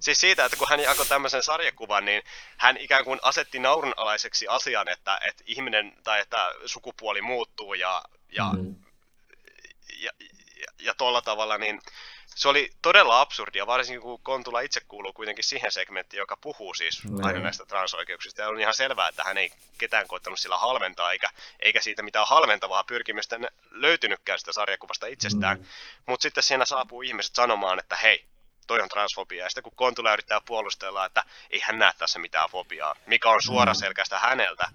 Siis 0.00 0.20
siitä, 0.20 0.44
että 0.44 0.56
kun 0.56 0.68
hän 0.68 0.80
jakoi 0.80 1.06
tämmöisen 1.06 1.42
sarjakuvan, 1.42 2.04
niin 2.04 2.22
hän 2.56 2.76
ikään 2.76 3.04
kuin 3.04 3.20
asetti 3.22 3.58
naurunalaiseksi 3.58 4.48
asian, 4.48 4.88
että, 4.88 5.20
että 5.28 5.44
ihminen 5.46 5.92
tai 6.04 6.20
että 6.20 6.52
sukupuoli 6.66 7.22
muuttuu 7.22 7.74
ja, 7.74 8.02
ja, 8.28 8.50
mm. 8.52 8.74
ja, 9.98 10.10
ja, 10.56 10.66
ja 10.78 10.94
tuolla 10.94 11.22
tavalla, 11.22 11.58
niin 11.58 11.80
se 12.36 12.48
oli 12.48 12.72
todella 12.82 13.20
absurdia, 13.20 13.66
varsinkin 13.66 14.00
kun 14.00 14.22
Kontula 14.22 14.60
itse 14.60 14.80
kuuluu 14.80 15.12
kuitenkin 15.12 15.44
siihen 15.44 15.72
segmenttiin, 15.72 16.18
joka 16.18 16.36
puhuu 16.36 16.74
siis 16.74 17.04
mm. 17.04 17.24
aina 17.24 17.38
näistä 17.38 17.64
transoikeuksista. 17.64 18.42
Ja 18.42 18.48
on 18.48 18.60
ihan 18.60 18.74
selvää, 18.74 19.08
että 19.08 19.24
hän 19.24 19.38
ei 19.38 19.52
ketään 19.78 20.08
koittanut 20.08 20.38
sillä 20.38 20.58
halventaa, 20.58 21.12
eikä, 21.12 21.28
eikä 21.60 21.80
siitä 21.80 22.02
mitään 22.02 22.26
halventavaa 22.28 22.84
pyrkimystä 22.84 23.38
löytynytkään 23.70 24.38
sitä 24.38 24.52
sarjakuvasta 24.52 25.06
itsestään. 25.06 25.58
Mm. 25.58 25.66
Mutta 26.06 26.22
sitten 26.22 26.42
siinä 26.42 26.64
saapuu 26.64 27.02
ihmiset 27.02 27.34
sanomaan, 27.34 27.78
että 27.78 27.96
hei, 27.96 28.24
toi 28.66 28.80
on 28.80 28.88
transfobia. 28.88 29.44
Ja 29.44 29.50
sitten 29.50 29.62
kun 29.62 29.72
Kontula 29.76 30.12
yrittää 30.12 30.40
puolustella, 30.46 31.04
että 31.04 31.24
ei 31.50 31.60
hän 31.60 31.78
näe 31.78 31.92
tässä 31.98 32.18
mitään 32.18 32.50
fobiaa, 32.50 32.96
mikä 33.06 33.30
on 33.30 33.42
suora 33.42 33.72
mm. 33.72 33.76
selkästä 33.76 34.18
häneltä, 34.18 34.68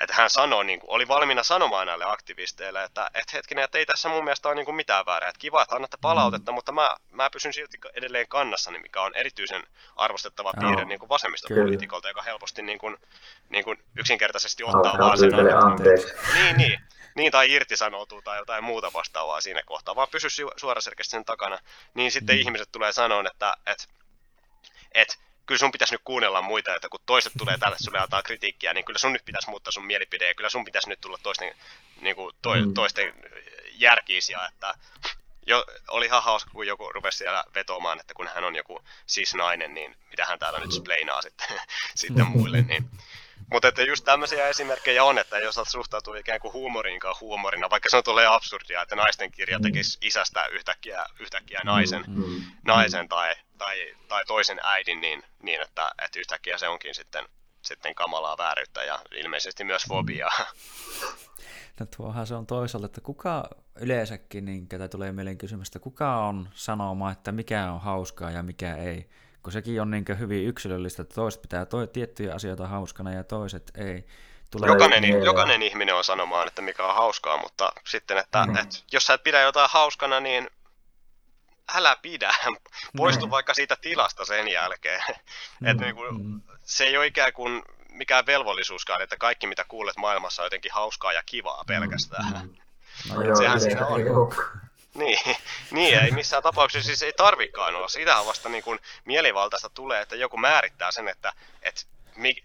että 0.00 0.14
hän 0.14 0.30
sanoi, 0.30 0.64
niin 0.64 0.80
kuin, 0.80 0.90
oli 0.90 1.08
valmiina 1.08 1.42
sanomaan 1.42 1.86
näille 1.86 2.04
aktivisteille, 2.08 2.84
että, 2.84 3.10
että 3.14 3.32
hetkinen, 3.32 3.64
että 3.64 3.78
ei 3.78 3.86
tässä 3.86 4.08
mun 4.08 4.24
mielestä 4.24 4.48
ole 4.48 4.54
niin 4.54 4.64
kuin 4.64 4.74
mitään 4.74 5.06
väärää, 5.06 5.28
että 5.28 5.38
kiva, 5.38 5.62
että 5.62 5.74
annatte 5.74 5.96
palautetta, 6.00 6.52
mm. 6.52 6.54
mutta 6.54 6.72
mä, 6.72 6.96
mä 7.10 7.30
pysyn 7.30 7.52
silti 7.52 7.78
edelleen 7.94 8.28
kannassani, 8.28 8.78
mikä 8.78 9.02
on 9.02 9.14
erityisen 9.14 9.62
arvostettava 9.96 10.52
no. 10.56 10.62
piirre 10.62 10.84
niin 10.84 10.98
kuin 10.98 11.08
vasemmistopoliitikolta, 11.08 12.08
joka 12.08 12.22
helposti 12.22 12.62
niin 12.62 12.78
kuin, 12.78 12.96
niin 13.48 13.64
kuin 13.64 13.78
yksinkertaisesti 13.96 14.64
ottaa 14.64 14.98
vaan 14.98 15.18
sen. 15.18 15.30
Niin, 16.34 16.56
niin. 16.56 16.80
Niin, 17.14 17.32
tai 17.32 17.52
irtisanoutuu 17.52 18.22
tai 18.22 18.38
jotain 18.38 18.64
muuta 18.64 18.92
vastaavaa 18.92 19.40
siinä 19.40 19.62
kohtaa, 19.66 19.96
vaan 19.96 20.08
pysy 20.08 20.28
suoraselkeästi 20.56 21.10
sen 21.10 21.24
takana. 21.24 21.58
Niin 21.94 22.12
sitten 22.12 22.36
mm. 22.36 22.40
ihmiset 22.40 22.72
tulee 22.72 22.92
sanoa, 22.92 23.24
että, 23.26 23.56
että, 23.66 23.84
että 24.92 25.14
kyllä 25.46 25.58
sun 25.58 25.72
pitäisi 25.72 25.94
nyt 25.94 26.00
kuunnella 26.04 26.42
muita, 26.42 26.74
että 26.74 26.88
kun 26.88 27.00
toiset 27.06 27.32
tulee 27.38 27.58
tälle 27.58 27.76
sulle 27.78 27.98
antaa 27.98 28.22
kritiikkiä, 28.22 28.74
niin 28.74 28.84
kyllä 28.84 28.98
sun 28.98 29.12
nyt 29.12 29.24
pitäisi 29.24 29.50
muuttaa 29.50 29.72
sun 29.72 29.86
mielipide 29.86 30.28
ja 30.28 30.34
kyllä 30.34 30.50
sun 30.50 30.64
pitäisi 30.64 30.88
nyt 30.88 31.00
tulla 31.00 31.18
toisten, 31.22 31.54
niin 32.00 32.16
kuin 32.16 32.36
to, 32.42 32.54
mm. 32.54 32.74
toisten 32.74 33.14
järkiisiä, 33.72 34.46
että 34.46 34.74
jo, 35.46 35.64
oli 35.88 36.06
ihan 36.06 36.22
hauska, 36.22 36.50
kun 36.50 36.66
joku 36.66 36.92
rupesi 36.92 37.18
siellä 37.18 37.44
vetomaan, 37.54 38.00
että 38.00 38.14
kun 38.14 38.28
hän 38.34 38.44
on 38.44 38.56
joku 38.56 38.84
sis-nainen, 39.06 39.74
niin 39.74 39.96
mitä 40.10 40.24
hän 40.24 40.38
täällä 40.38 40.58
nyt 40.58 40.72
spleinaa 40.72 41.22
sitten, 41.22 41.48
sitten 41.94 42.26
muille, 42.26 42.62
niin 42.62 42.90
mutta 43.52 43.68
että 43.68 43.82
just 43.82 44.04
tämmöisiä 44.04 44.48
esimerkkejä 44.48 45.04
on, 45.04 45.18
että 45.18 45.38
jos 45.38 45.60
suhtautuu 45.68 46.14
ikään 46.14 46.40
kuin 46.40 46.52
huumoriinkaan 46.52 47.14
huumorina, 47.20 47.70
vaikka 47.70 47.88
se 47.88 47.96
on 47.96 48.02
tulee 48.04 48.26
absurdia, 48.26 48.82
että 48.82 48.96
naisten 48.96 49.30
kirja 49.30 49.58
mm. 49.58 49.62
tekisi 49.62 49.98
isästä 50.02 50.46
yhtäkkiä, 50.46 51.06
yhtäkkiä 51.20 51.60
naisen, 51.64 52.04
mm, 52.06 52.24
mm, 52.24 52.42
naisen 52.64 53.08
tai, 53.08 53.34
tai, 53.58 53.94
tai 54.08 54.24
toisen 54.26 54.60
äidin, 54.62 55.00
niin, 55.00 55.22
niin 55.42 55.62
että, 55.62 55.90
että 56.04 56.18
yhtäkkiä 56.18 56.58
se 56.58 56.68
onkin 56.68 56.94
sitten, 56.94 57.24
sitten 57.62 57.94
kamalaa 57.94 58.38
vääryyttä 58.38 58.84
ja 58.84 58.98
ilmeisesti 59.14 59.64
myös 59.64 59.82
fobiaa. 59.88 60.32
No 61.80 61.86
tuohan 61.96 62.26
se 62.26 62.34
on 62.34 62.46
toisaalta, 62.46 62.86
että 62.86 63.00
kuka 63.00 63.48
yleensäkin, 63.80 64.44
niin 64.44 64.68
ketä 64.68 64.88
tulee 64.88 65.12
mieleen 65.12 65.38
kysymystä, 65.38 65.78
kuka 65.78 66.16
on 66.16 66.48
sanomaan, 66.54 67.12
että 67.12 67.32
mikä 67.32 67.72
on 67.72 67.80
hauskaa 67.80 68.30
ja 68.30 68.42
mikä 68.42 68.76
ei 68.76 69.08
kun 69.42 69.52
sekin 69.52 69.82
on 69.82 69.90
niin 69.90 70.04
hyvin 70.18 70.46
yksilöllistä, 70.46 71.02
että 71.02 71.14
toiset 71.14 71.42
pitää 71.42 71.66
toi, 71.66 71.88
tiettyjä 71.88 72.34
asioita 72.34 72.68
hauskana 72.68 73.12
ja 73.12 73.24
toiset 73.24 73.70
ei. 73.76 74.06
Tulee 74.50 74.68
jokainen, 74.68 75.02
niin, 75.02 75.24
jokainen 75.24 75.62
ihminen 75.62 75.94
on 75.94 76.04
sanomaan, 76.04 76.48
että 76.48 76.62
mikä 76.62 76.86
on 76.86 76.94
hauskaa, 76.94 77.40
mutta 77.40 77.72
sitten, 77.86 78.18
että, 78.18 78.46
mm. 78.46 78.56
että 78.56 78.76
jos 78.92 79.06
sä 79.06 79.14
et 79.14 79.22
pidä 79.22 79.40
jotain 79.40 79.70
hauskana, 79.72 80.20
niin 80.20 80.50
älä 81.74 81.96
pidä. 82.02 82.34
Poistu 82.96 83.26
mm. 83.26 83.30
vaikka 83.30 83.54
siitä 83.54 83.76
tilasta 83.80 84.24
sen 84.24 84.48
jälkeen. 84.48 85.02
Mm. 85.60 85.66
että 85.66 85.84
niin 85.84 85.94
kuin, 85.94 86.26
mm. 86.26 86.40
se 86.62 86.84
ei 86.84 86.96
ole 86.96 87.06
ikään 87.06 87.32
kuin 87.32 87.62
mikään 87.88 88.26
velvollisuuskaan, 88.26 89.02
että 89.02 89.16
kaikki 89.16 89.46
mitä 89.46 89.64
kuulet 89.68 89.96
maailmassa 89.96 90.42
on 90.42 90.46
jotenkin 90.46 90.72
hauskaa 90.72 91.12
ja 91.12 91.22
kivaa 91.26 91.64
pelkästään. 91.66 92.32
Mm. 92.42 93.14
No, 93.14 93.22
joo, 93.22 93.36
Sehän 93.36 93.60
siinä 93.60 93.86
on. 93.86 94.00
Niin, 94.94 95.18
niin, 95.70 95.98
ei 95.98 96.10
missään 96.10 96.42
tapauksessa 96.42 96.86
siis 96.86 97.02
ei 97.02 97.12
tarvikaan 97.12 97.76
olla. 97.76 97.88
Siitähän 97.88 98.26
vasta 98.26 98.48
niin 98.48 98.64
kuin 98.64 98.78
mielivaltaista 99.04 99.68
tulee, 99.68 100.02
että 100.02 100.16
joku 100.16 100.36
määrittää 100.36 100.90
sen, 100.90 101.08
että, 101.08 101.32
että 101.62 101.82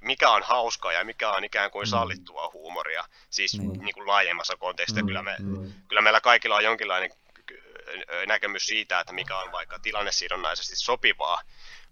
mikä 0.02 0.30
on 0.30 0.44
hauskaa 0.44 0.94
ja 0.94 1.06
mikä 1.06 1.32
on 1.32 1.44
ikään 1.44 1.72
kuin 1.72 1.88
mm. 1.88 1.90
sallittua 1.90 2.50
huumoria, 2.54 3.04
siis 3.30 3.60
mm. 3.60 3.84
niin 3.84 3.94
kuin 3.94 4.08
laajemmassa 4.08 4.58
kontekstissa. 4.58 5.02
Mm. 5.02 5.08
Kyllä, 5.08 5.24
me, 5.24 5.36
mm. 5.40 5.74
kyllä 5.88 6.02
meillä 6.02 6.22
kaikilla 6.22 6.56
on 6.56 6.64
jonkinlainen 6.64 7.12
näkemys 8.28 8.66
siitä, 8.66 9.00
että 9.00 9.14
mikä 9.14 9.38
on 9.38 9.52
vaikka 9.52 9.80
tilannesidonnaisesti 9.80 10.76
sopivaa, 10.76 11.42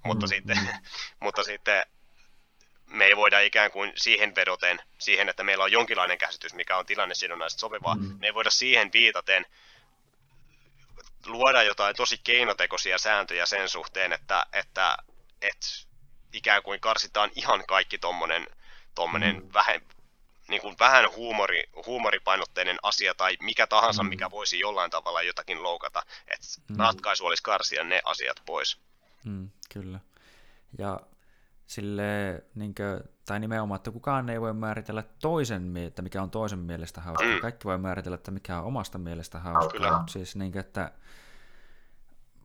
mutta, 0.04 0.26
mm. 0.26 0.30
sitten, 0.30 0.58
mutta 1.24 1.44
sitten 1.44 1.84
me 2.88 3.06
ei 3.06 3.18
voida 3.18 3.40
ikään 3.40 3.72
kuin 3.72 3.94
siihen 3.96 4.36
vedoten, 4.36 4.80
siihen, 4.98 5.30
että 5.30 5.44
meillä 5.44 5.64
on 5.64 5.72
jonkinlainen 5.72 6.18
käsitys, 6.18 6.54
mikä 6.54 6.78
on 6.78 6.86
tilannesidonnaisesti 6.86 7.60
sopivaa, 7.60 7.96
mm. 7.96 8.18
me 8.20 8.28
ei 8.28 8.34
voida 8.34 8.50
siihen 8.50 8.90
viitaten 8.94 9.46
luoda 11.26 11.64
jotain 11.64 11.96
tosi 11.96 12.18
keinotekoisia 12.24 12.98
sääntöjä 12.98 13.46
sen 13.46 13.70
suhteen, 13.70 14.14
että, 14.14 14.46
että, 14.54 14.98
että 15.42 15.68
ikään 16.34 16.64
kuin 16.64 16.80
karsitaan 16.80 17.32
ihan 17.36 17.64
kaikki 17.68 17.98
tommonen, 17.98 18.48
tommonen 18.96 19.36
mm. 19.36 19.50
vähän, 19.54 19.82
niin 20.48 20.62
kuin 20.62 20.76
vähän 20.80 21.12
huumori, 21.16 21.64
huumoripainotteinen 21.86 22.78
asia 22.84 23.14
tai 23.14 23.38
mikä 23.42 23.68
tahansa, 23.68 24.04
mm. 24.04 24.10
mikä 24.10 24.32
voisi 24.32 24.60
jollain 24.60 24.92
tavalla 24.92 25.22
jotakin 25.22 25.64
loukata. 25.64 26.04
Että 26.28 26.48
mm. 26.70 26.76
ratkaisu 26.80 27.26
olisi 27.26 27.44
karsia 27.44 27.84
ne 27.84 28.02
asiat 28.04 28.42
pois. 28.46 28.78
Mm, 29.26 29.50
kyllä. 29.74 30.00
Ja 30.78 31.00
sille, 31.66 32.44
niin 32.56 32.76
kuin, 32.76 33.10
tai 33.26 33.40
nimenomaan, 33.40 33.76
että 33.76 33.92
kukaan 33.92 34.30
ei 34.30 34.42
voi 34.42 34.54
määritellä 34.54 35.04
toisen, 35.22 35.78
että 35.78 36.02
mikä 36.02 36.22
on 36.22 36.32
toisen 36.32 36.60
mielestä 36.60 37.02
hauska. 37.02 37.26
Mm. 37.26 37.42
Kaikki 37.42 37.66
voi 37.66 37.78
määritellä, 37.78 38.16
että 38.16 38.32
mikä 38.32 38.60
on 38.60 38.66
omasta 38.66 38.98
mielestä 38.98 39.40
hauska. 39.40 39.98
Mutta 39.98 40.12
siis, 40.12 40.36
niin 40.36 40.52
kuin, 40.52 40.60
että 40.60 40.92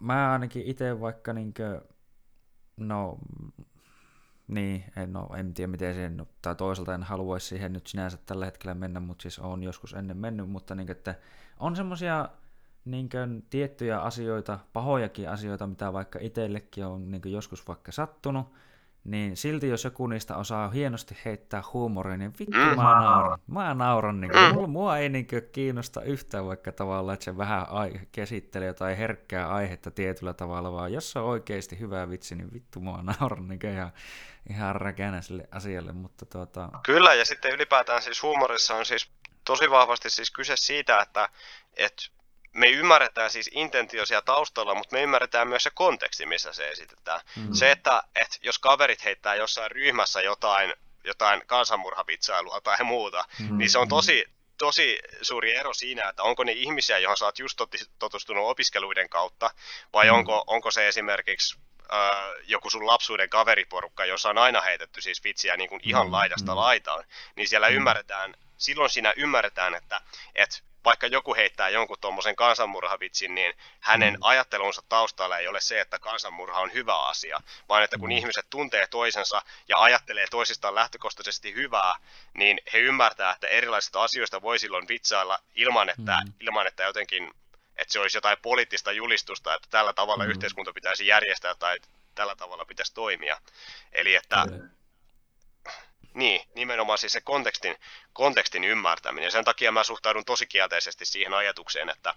mä 0.01 0.33
ainakin 0.33 0.63
itse 0.63 1.01
vaikka, 1.01 1.33
niin 1.33 1.55
kuin, 1.55 1.81
no, 2.77 3.19
niin, 4.49 4.85
en, 4.97 5.13
no, 5.13 5.29
en 5.37 5.55
tiedä 5.55 5.71
miten 5.71 5.95
se, 5.95 6.09
no, 6.09 6.27
tai 6.43 6.55
toisaalta 6.55 6.95
en 6.95 7.03
haluaisi 7.03 7.47
siihen 7.47 7.73
nyt 7.73 7.87
sinänsä 7.87 8.19
tällä 8.27 8.45
hetkellä 8.45 8.75
mennä, 8.75 9.01
mutta 9.01 9.23
siis 9.23 9.39
on 9.39 9.63
joskus 9.63 9.95
ennen 9.95 10.17
mennyt, 10.17 10.51
mutta 10.51 10.75
niin 10.75 10.87
kuin, 10.87 10.97
että 10.97 11.15
on 11.59 11.77
semmoisia 11.77 12.29
niin 12.85 13.09
kuin, 13.09 13.47
tiettyjä 13.51 14.01
asioita, 14.01 14.59
pahojakin 14.73 15.29
asioita, 15.29 15.67
mitä 15.67 15.93
vaikka 15.93 16.19
itsellekin 16.23 16.87
on 16.87 17.11
niin 17.11 17.23
kuin, 17.23 17.33
joskus 17.33 17.69
vaikka 17.69 17.93
sattunut, 17.93 18.47
niin 19.11 19.37
silti 19.37 19.69
jos 19.69 19.85
joku 19.85 20.07
niistä 20.07 20.37
osaa 20.37 20.71
hienosti 20.71 21.17
heittää 21.25 21.63
huumoria, 21.73 22.17
niin 22.17 22.33
vittu 22.39 22.59
mm. 22.59 22.77
mä 22.77 23.01
nauran. 23.01 23.39
Mä 23.47 23.75
nauran, 23.75 24.21
niin 24.21 24.33
kuin, 24.33 24.67
mm. 24.67 24.71
mua 24.71 24.99
ei 24.99 25.09
niin 25.09 25.27
kuin, 25.27 25.43
kiinnosta 25.53 26.03
yhtään 26.03 26.47
vaikka 26.47 26.73
tavallaan, 26.73 27.15
että 27.15 27.25
se 27.25 27.37
vähän 27.37 27.67
ai- 27.69 28.01
käsittelee 28.13 28.69
jotain 28.69 28.97
herkkää 28.97 29.49
aihetta 29.49 29.91
tietyllä 29.91 30.35
tavalla, 30.35 30.73
vaan 30.73 30.93
jos 30.93 31.13
se 31.13 31.19
on 31.19 31.25
oikeasti 31.25 31.79
hyvä 31.79 32.11
vitsi, 32.11 32.35
niin 32.35 32.53
vittu 32.53 32.81
mua 32.81 33.03
nauran 33.03 33.49
niin 33.49 33.61
kuin, 33.61 33.73
ihan, 33.73 33.93
ihan 34.51 34.77
räkänä 34.77 35.23
sille 35.23 35.49
asialle. 35.51 35.93
Mutta, 35.93 36.27
tuota... 36.27 36.69
Kyllä, 36.83 37.15
ja 37.15 37.25
sitten 37.25 37.53
ylipäätään 37.53 38.03
siis 38.03 38.23
huumorissa 38.23 38.75
on 38.75 38.87
siis 38.87 39.11
tosi 39.45 39.71
vahvasti 39.71 40.11
siis 40.11 40.31
kyse 40.31 40.57
siitä, 40.57 41.01
että, 41.01 41.29
että 41.77 42.03
me 42.59 42.67
ymmärretään 42.67 43.31
siis 43.31 43.51
intentio 43.53 44.07
siellä 44.07 44.23
taustalla, 44.23 44.75
mutta 44.75 44.97
me 44.97 45.03
ymmärretään 45.03 45.49
myös 45.49 45.63
se 45.63 45.71
konteksti, 45.75 46.27
missä 46.27 46.53
se 46.53 46.69
esitetään. 46.69 47.21
Mm. 47.37 47.53
Se, 47.53 47.71
että, 47.71 48.03
että 48.15 48.37
jos 48.43 48.59
kaverit 48.59 49.05
heittää 49.05 49.35
jossain 49.35 49.71
ryhmässä 49.71 50.21
jotain, 50.21 50.75
jotain 51.05 51.43
kansanmurhavitsailua 51.47 52.61
tai 52.61 52.85
muuta, 52.85 53.25
mm. 53.39 53.59
niin 53.59 53.71
se 53.71 53.79
on 53.79 53.89
tosi, 53.89 54.25
tosi 54.59 54.99
suuri 55.23 55.57
ero 55.57 55.75
siinä, 55.75 56.09
että 56.09 56.23
onko 56.23 56.45
ne 56.45 56.53
ihmisiä, 56.53 56.99
johon 56.99 57.17
sä 57.17 57.25
oot 57.25 57.39
just 57.39 57.61
totustunut 57.99 58.51
opiskeluiden 58.51 59.09
kautta, 59.09 59.51
vai 59.93 60.07
mm. 60.07 60.15
onko, 60.15 60.45
onko 60.47 60.71
se 60.71 60.89
esimerkiksi 60.89 61.59
äh, 61.93 62.09
joku 62.47 62.71
sun 62.71 62.87
lapsuuden 62.87 63.31
kaveriporukka, 63.31 64.05
jossa 64.05 64.31
on 64.31 64.39
aina 64.39 64.61
heitetty 64.61 65.01
siis 65.01 65.25
vitsiä 65.25 65.57
niin 65.57 65.69
kuin 65.69 65.81
ihan 65.85 66.07
mm. 66.07 66.13
laidasta 66.13 66.53
mm. 66.53 66.59
laitaan, 66.59 67.05
niin 67.37 67.49
siellä 67.49 67.71
mm. 67.71 67.77
ymmärretään, 67.77 68.35
silloin 68.57 68.91
siinä 68.91 69.15
ymmärretään, 69.17 69.75
että, 69.75 70.01
että 70.35 70.68
vaikka 70.85 71.07
joku 71.07 71.35
heittää 71.35 71.69
jonkun 71.69 71.97
tuommoisen 72.01 72.37
kansanmurhavitsin, 72.37 73.35
niin 73.35 73.53
hänen 73.81 74.15
mm. 74.15 74.19
ajattelunsa 74.21 74.83
taustalla 74.89 75.39
ei 75.39 75.49
ole 75.49 75.61
se, 75.61 75.81
että 75.81 75.99
kansanmurha 75.99 76.61
on 76.61 76.73
hyvä 76.73 77.07
asia, 77.07 77.41
vaan 77.69 77.83
että 77.83 77.99
kun 77.99 78.09
mm. 78.09 78.17
ihmiset 78.17 78.47
tuntee 78.51 78.87
toisensa 78.87 79.43
ja 79.69 79.79
ajattelee 79.79 80.27
toisistaan 80.31 80.75
lähtökohtaisesti 80.75 81.55
hyvää, 81.55 81.95
niin 82.35 82.61
he 82.73 82.79
ymmärtää, 82.79 83.33
että 83.33 83.47
erilaisista 83.47 84.03
asioista 84.03 84.43
voi 84.43 84.59
silloin 84.59 84.89
vitsailla 84.89 85.39
ilman, 85.55 85.89
että, 85.89 86.19
mm. 86.25 86.33
ilman, 86.41 86.67
että 86.67 86.83
jotenkin 86.83 87.31
että 87.77 87.93
se 87.93 88.01
olisi 88.01 88.17
jotain 88.17 88.39
poliittista 88.43 88.93
julistusta, 88.93 89.55
että 89.55 89.69
tällä 89.71 89.93
tavalla 89.93 90.25
mm. 90.25 90.31
yhteiskunta 90.31 90.73
pitäisi 90.73 91.07
järjestää 91.07 91.55
tai 91.55 91.79
tällä 92.15 92.37
tavalla 92.37 92.65
pitäisi 92.65 92.95
toimia. 92.95 93.41
Eli 93.93 94.15
että 94.15 94.45
Kyllä. 94.49 94.78
Niin, 96.19 96.41
nimenomaan 96.55 96.99
siis 96.99 97.13
se 97.13 97.21
kontekstin, 97.21 97.77
kontekstin 98.13 98.65
ymmärtäminen. 98.65 99.33
Sen 99.33 99.45
takia 99.45 99.73
mä 99.73 99.85
suhtaudun 99.85 100.25
tosi 100.25 100.47
kielteisesti 100.47 101.05
siihen 101.05 101.35
ajatukseen, 101.35 101.89
että, 101.89 102.15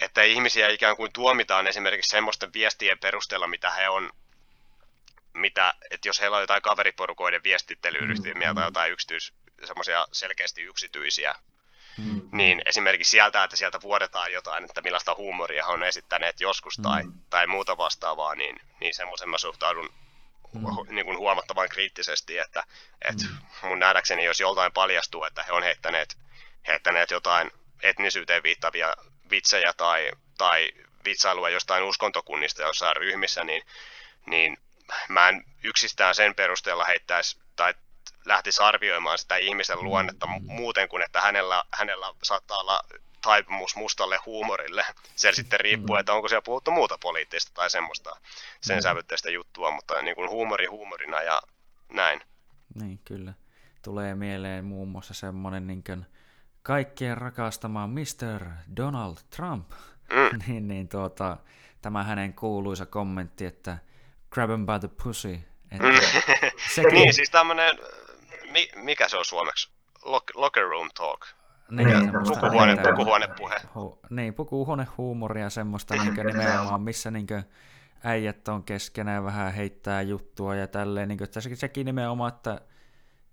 että 0.00 0.22
ihmisiä 0.22 0.68
ikään 0.68 0.96
kuin 0.96 1.12
tuomitaan 1.12 1.66
esimerkiksi 1.66 2.10
semmoisten 2.10 2.52
viestien 2.52 2.98
perusteella, 2.98 3.46
mitä 3.46 3.70
he 3.70 3.88
on 3.88 4.10
mitä, 5.32 5.74
että 5.90 6.08
jos 6.08 6.20
heillä 6.20 6.36
on 6.36 6.42
jotain 6.42 6.62
kaveriporukoiden 6.62 7.42
viestittelyyhdistelmiä 7.42 8.52
mm, 8.52 8.54
tai 8.54 8.66
jotain 8.66 8.92
yksityis, 8.92 9.32
semmoisia 9.64 10.06
selkeästi 10.12 10.62
yksityisiä, 10.62 11.34
mm. 11.98 12.28
niin 12.32 12.62
esimerkiksi 12.66 13.10
sieltä, 13.10 13.44
että 13.44 13.56
sieltä 13.56 13.80
vuodetaan 13.82 14.32
jotain, 14.32 14.64
että 14.64 14.82
millaista 14.82 15.14
huumoria 15.14 15.66
he 15.66 15.72
on 15.72 15.82
esittäneet 15.82 16.40
joskus 16.40 16.78
mm. 16.78 16.82
tai, 16.82 17.04
tai 17.30 17.46
muuta 17.46 17.76
vastaavaa, 17.76 18.34
niin, 18.34 18.60
niin 18.80 18.94
semmoisen 18.94 19.28
mä 19.28 19.38
suhtaudun 19.38 19.90
mm. 20.52 20.94
niin 20.94 21.06
kuin 21.06 21.18
huomattavan 21.18 21.68
kriittisesti, 21.68 22.38
että, 22.38 22.64
että 23.02 23.24
mm. 23.24 23.68
mun 23.68 23.78
nähdäkseni 23.78 24.24
jos 24.24 24.40
joltain 24.40 24.72
paljastuu, 24.72 25.24
että 25.24 25.42
he 25.42 25.52
on 25.52 25.62
heittäneet, 25.62 26.18
heittäneet 26.66 27.10
jotain 27.10 27.50
etnisyyteen 27.82 28.42
viittavia 28.42 28.94
vitsejä 29.30 29.72
tai, 29.76 30.10
tai 30.38 30.72
vitsailua 31.04 31.48
jostain 31.48 31.84
uskontokunnista 31.84 32.62
jossain 32.62 32.96
ryhmissä, 32.96 33.44
niin, 33.44 33.62
niin 34.26 34.56
mä 35.08 35.28
en 35.28 35.44
yksistään 35.64 36.14
sen 36.14 36.34
perusteella 36.34 36.84
heittäisi 36.84 37.38
tai 37.56 37.74
lähtisi 38.24 38.62
arvioimaan 38.62 39.18
sitä 39.18 39.36
ihmisen 39.36 39.84
luonnetta 39.84 40.26
muuten 40.26 40.88
kuin, 40.88 41.02
että 41.02 41.20
hänellä, 41.20 41.64
hänellä 41.72 42.14
saattaa 42.22 42.58
olla 42.58 42.84
taipumus 43.20 43.76
mustalle 43.76 44.18
huumorille. 44.26 44.84
Se 45.16 45.32
sitten 45.32 45.60
riippuu, 45.60 45.96
että 45.96 46.12
onko 46.12 46.28
siellä 46.28 46.42
puhuttu 46.42 46.70
muuta 46.70 46.98
poliittista 46.98 47.52
tai 47.54 47.70
semmoista 47.70 48.16
sen 48.60 48.82
sävytteistä 48.82 49.30
juttua, 49.30 49.70
mutta 49.70 50.02
niin 50.02 50.14
kuin 50.14 50.30
huumori 50.30 50.66
huumorina 50.66 51.22
ja 51.22 51.42
näin. 51.92 52.20
Niin, 52.74 53.00
kyllä. 53.04 53.32
Tulee 53.82 54.14
mieleen 54.14 54.64
muun 54.64 54.88
muassa 54.88 55.14
semmoinen 55.14 55.66
niin 55.66 55.84
kuin 55.84 56.06
kaikkien 56.62 57.18
rakastama 57.18 57.86
Mr. 57.86 58.46
Donald 58.76 59.16
Trump. 59.36 59.70
Mm. 60.10 60.38
niin, 60.46 60.68
niin 60.68 60.88
tuota, 60.88 61.36
tämä 61.82 62.04
hänen 62.04 62.34
kuuluisa 62.34 62.86
kommentti, 62.86 63.46
että 63.46 63.78
grab 64.30 64.50
him 64.50 64.66
by 64.66 64.78
the 64.80 64.88
pussy. 65.02 65.38
Että 65.70 65.86
mm. 65.86 66.00
sekin... 66.74 66.94
niin, 66.98 67.14
siis 67.14 67.30
tämmönen, 67.30 67.78
mi, 68.50 68.70
mikä 68.74 69.08
se 69.08 69.16
on 69.16 69.24
suomeksi? 69.24 69.70
Lock, 70.04 70.24
locker 70.34 70.68
room 70.68 70.90
talk. 70.94 71.26
Niin, 71.70 71.88
niin 71.88 72.12
pukuhuone, 72.12 72.76
pukuhuonepuhe. 72.76 73.56
Hu, 73.74 73.98
niin, 74.10 74.34
pukuhuonehuumoria 74.34 75.50
semmoista 75.50 75.94
niin 75.94 76.14
nimenomaan, 76.14 76.82
missä 76.82 77.10
niin 77.10 77.26
äijät 78.04 78.48
on 78.48 78.62
keskenään 78.62 79.24
vähän 79.24 79.52
heittää 79.52 80.02
juttua 80.02 80.54
ja 80.54 80.66
tälleen. 80.66 81.08
Niin 81.08 81.18
kuin, 81.18 81.24
että 81.24 81.40
sekin 81.40 81.86
nimenomaan, 81.86 82.32
että 82.32 82.60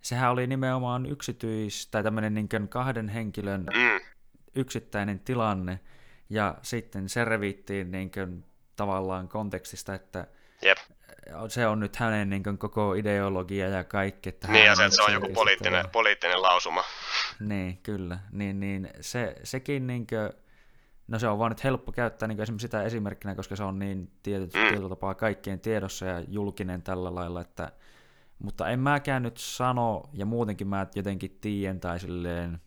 sehän 0.01 0.31
oli 0.31 0.47
nimenomaan 0.47 1.05
yksityis- 1.05 1.87
tai 1.91 2.03
tämmöinen 2.03 2.33
niin 2.33 2.49
kahden 2.69 3.09
henkilön 3.09 3.61
mm. 3.61 3.99
yksittäinen 4.55 5.19
tilanne, 5.19 5.79
ja 6.29 6.57
sitten 6.61 7.09
se 7.09 7.25
revittiin 7.25 7.91
niin 7.91 8.11
kuin, 8.11 8.45
tavallaan 8.75 9.27
kontekstista, 9.27 9.93
että 9.93 10.27
Jep. 10.61 10.77
Se 11.47 11.67
on 11.67 11.79
nyt 11.79 11.95
hänen 11.95 12.29
niin 12.29 12.43
kuin, 12.43 12.57
koko 12.57 12.93
ideologia 12.93 13.69
ja 13.69 13.83
kaikki. 13.83 14.29
Että 14.29 14.47
niin, 14.47 14.65
ja 14.65 14.75
se, 14.75 14.89
se 14.89 15.01
on 15.01 15.13
joku 15.13 15.29
poliittinen, 15.33 15.79
sitten... 15.79 15.91
poliittinen 15.91 16.41
lausuma. 16.41 16.83
Niin, 17.39 17.77
kyllä. 17.77 18.19
Niin, 18.31 18.59
niin 18.59 18.89
se, 19.01 19.35
sekin, 19.43 19.87
niin 19.87 20.07
kuin, 20.07 20.29
no 21.07 21.19
se 21.19 21.27
on 21.27 21.39
vaan 21.39 21.51
nyt 21.51 21.63
helppo 21.63 21.91
käyttää 21.91 22.27
niin 22.27 22.41
esimerkiksi 22.41 22.67
sitä 22.67 22.83
esimerkkinä, 22.83 23.35
koska 23.35 23.55
se 23.55 23.63
on 23.63 23.79
niin 23.79 24.11
tietyt, 24.23 24.53
mm. 24.53 24.59
tietyllä 24.59 24.89
tapaa 24.89 25.15
kaikkien 25.15 25.59
tiedossa 25.59 26.05
ja 26.05 26.23
julkinen 26.27 26.81
tällä 26.81 27.15
lailla, 27.15 27.41
että 27.41 27.71
mutta 28.39 28.69
en 28.69 28.79
mäkään 28.79 29.23
nyt 29.23 29.37
sano, 29.37 30.03
ja 30.13 30.25
muutenkin 30.25 30.67
mä 30.67 30.87
jotenkin 30.95 31.37
tiedän 31.41 31.79
tai 31.79 31.99
silleen, 31.99 32.59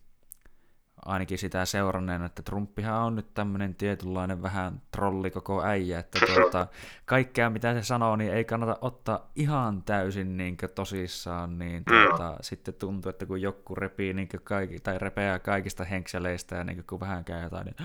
ainakin 1.05 1.37
sitä 1.37 1.65
seuranneen, 1.65 2.23
että 2.23 2.41
Trumpihan 2.41 3.01
on 3.01 3.15
nyt 3.15 3.33
tämmöinen 3.33 3.75
tietynlainen 3.75 4.41
vähän 4.41 4.81
trolli 4.91 5.31
koko 5.31 5.63
äijä, 5.63 5.99
että 5.99 6.19
tuota, 6.33 6.67
kaikkea 7.05 7.49
mitä 7.49 7.73
se 7.73 7.83
sanoo, 7.83 8.15
niin 8.15 8.33
ei 8.33 8.45
kannata 8.45 8.77
ottaa 8.81 9.31
ihan 9.35 9.83
täysin 9.83 10.37
niin 10.37 10.57
tosissaan, 10.75 11.59
niin 11.59 11.83
tuota, 11.85 12.37
sitten 12.41 12.73
tuntuu, 12.73 13.09
että 13.09 13.25
kun 13.25 13.41
joku 13.41 13.75
repii 13.75 14.13
niin 14.13 14.29
kaikki, 14.43 14.79
tai 14.79 14.99
repeää 14.99 15.39
kaikista 15.39 15.83
henkseleistä 15.83 16.55
ja 16.55 16.63
niin 16.63 16.83
kun 16.89 16.99
vähän 16.99 17.25
käy 17.25 17.43
jotain, 17.43 17.65
niin 17.65 17.75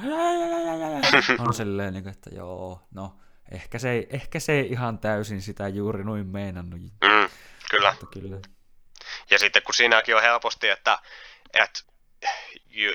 on 1.46 1.54
silleen, 1.54 1.92
niin 1.92 2.02
kuin, 2.02 2.12
että 2.12 2.30
joo, 2.34 2.80
no 2.94 3.16
ehkä 3.50 3.78
se, 3.78 3.90
ei, 3.90 4.06
ehkä 4.10 4.40
se 4.40 4.52
ei 4.52 4.66
ihan 4.66 4.98
täysin 4.98 5.42
sitä 5.42 5.68
juuri 5.68 6.04
noin 6.04 6.26
meinannut. 6.26 6.80
Mm. 6.80 7.28
Kyllä. 7.70 7.90
Mutta 7.90 8.20
kyllä. 8.20 8.40
Ja 9.30 9.38
sitten 9.38 9.62
kun 9.62 9.74
siinäkin 9.74 10.16
on 10.16 10.22
helposti, 10.22 10.68
että, 10.68 10.98
että 11.52 11.80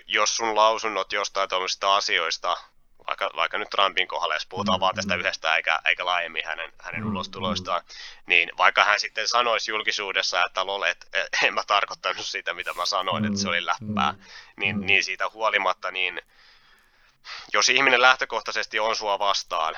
jos 0.08 0.36
sun 0.36 0.56
lausunnot 0.56 1.14
jostain 1.14 1.50
tuollaisista 1.50 1.96
asioista, 1.96 2.58
vaikka, 3.08 3.32
vaikka 3.36 3.58
nyt 3.58 3.70
Trumpin 3.70 4.08
kohdalla, 4.08 4.34
jos 4.34 4.46
puhutaan 4.46 4.80
mm, 4.80 4.82
vaan 4.82 4.96
tästä 4.96 5.14
mm. 5.14 5.20
yhdestä 5.20 5.56
eikä, 5.56 5.80
eikä 5.86 6.06
laajemmin 6.06 6.46
hänen, 6.46 6.72
hänen 6.82 7.02
mm, 7.02 7.10
ulostuloistaan, 7.10 7.82
niin 8.26 8.52
vaikka 8.58 8.84
hän 8.84 9.00
sitten 9.00 9.28
sanoisi 9.28 9.72
julkisuudessa, 9.72 10.46
että 10.46 10.66
lol, 10.66 10.84
et, 10.84 11.08
et, 11.14 11.28
en 11.44 11.54
mä 11.54 11.64
tarkoittanut 11.68 12.26
sitä, 12.26 12.54
mitä 12.54 12.74
mä 12.74 12.86
sanoin, 12.86 13.26
että 13.26 13.40
se 13.40 13.50
oli 13.50 13.66
läppää, 13.66 14.14
niin, 14.58 14.82
niin 14.82 15.04
siitä 15.04 15.30
huolimatta, 15.34 15.92
niin 15.92 16.22
jos 17.54 17.70
ihminen 17.70 18.02
lähtökohtaisesti 18.02 18.80
on 18.80 18.96
sua 18.96 19.20
vastaan, 19.20 19.76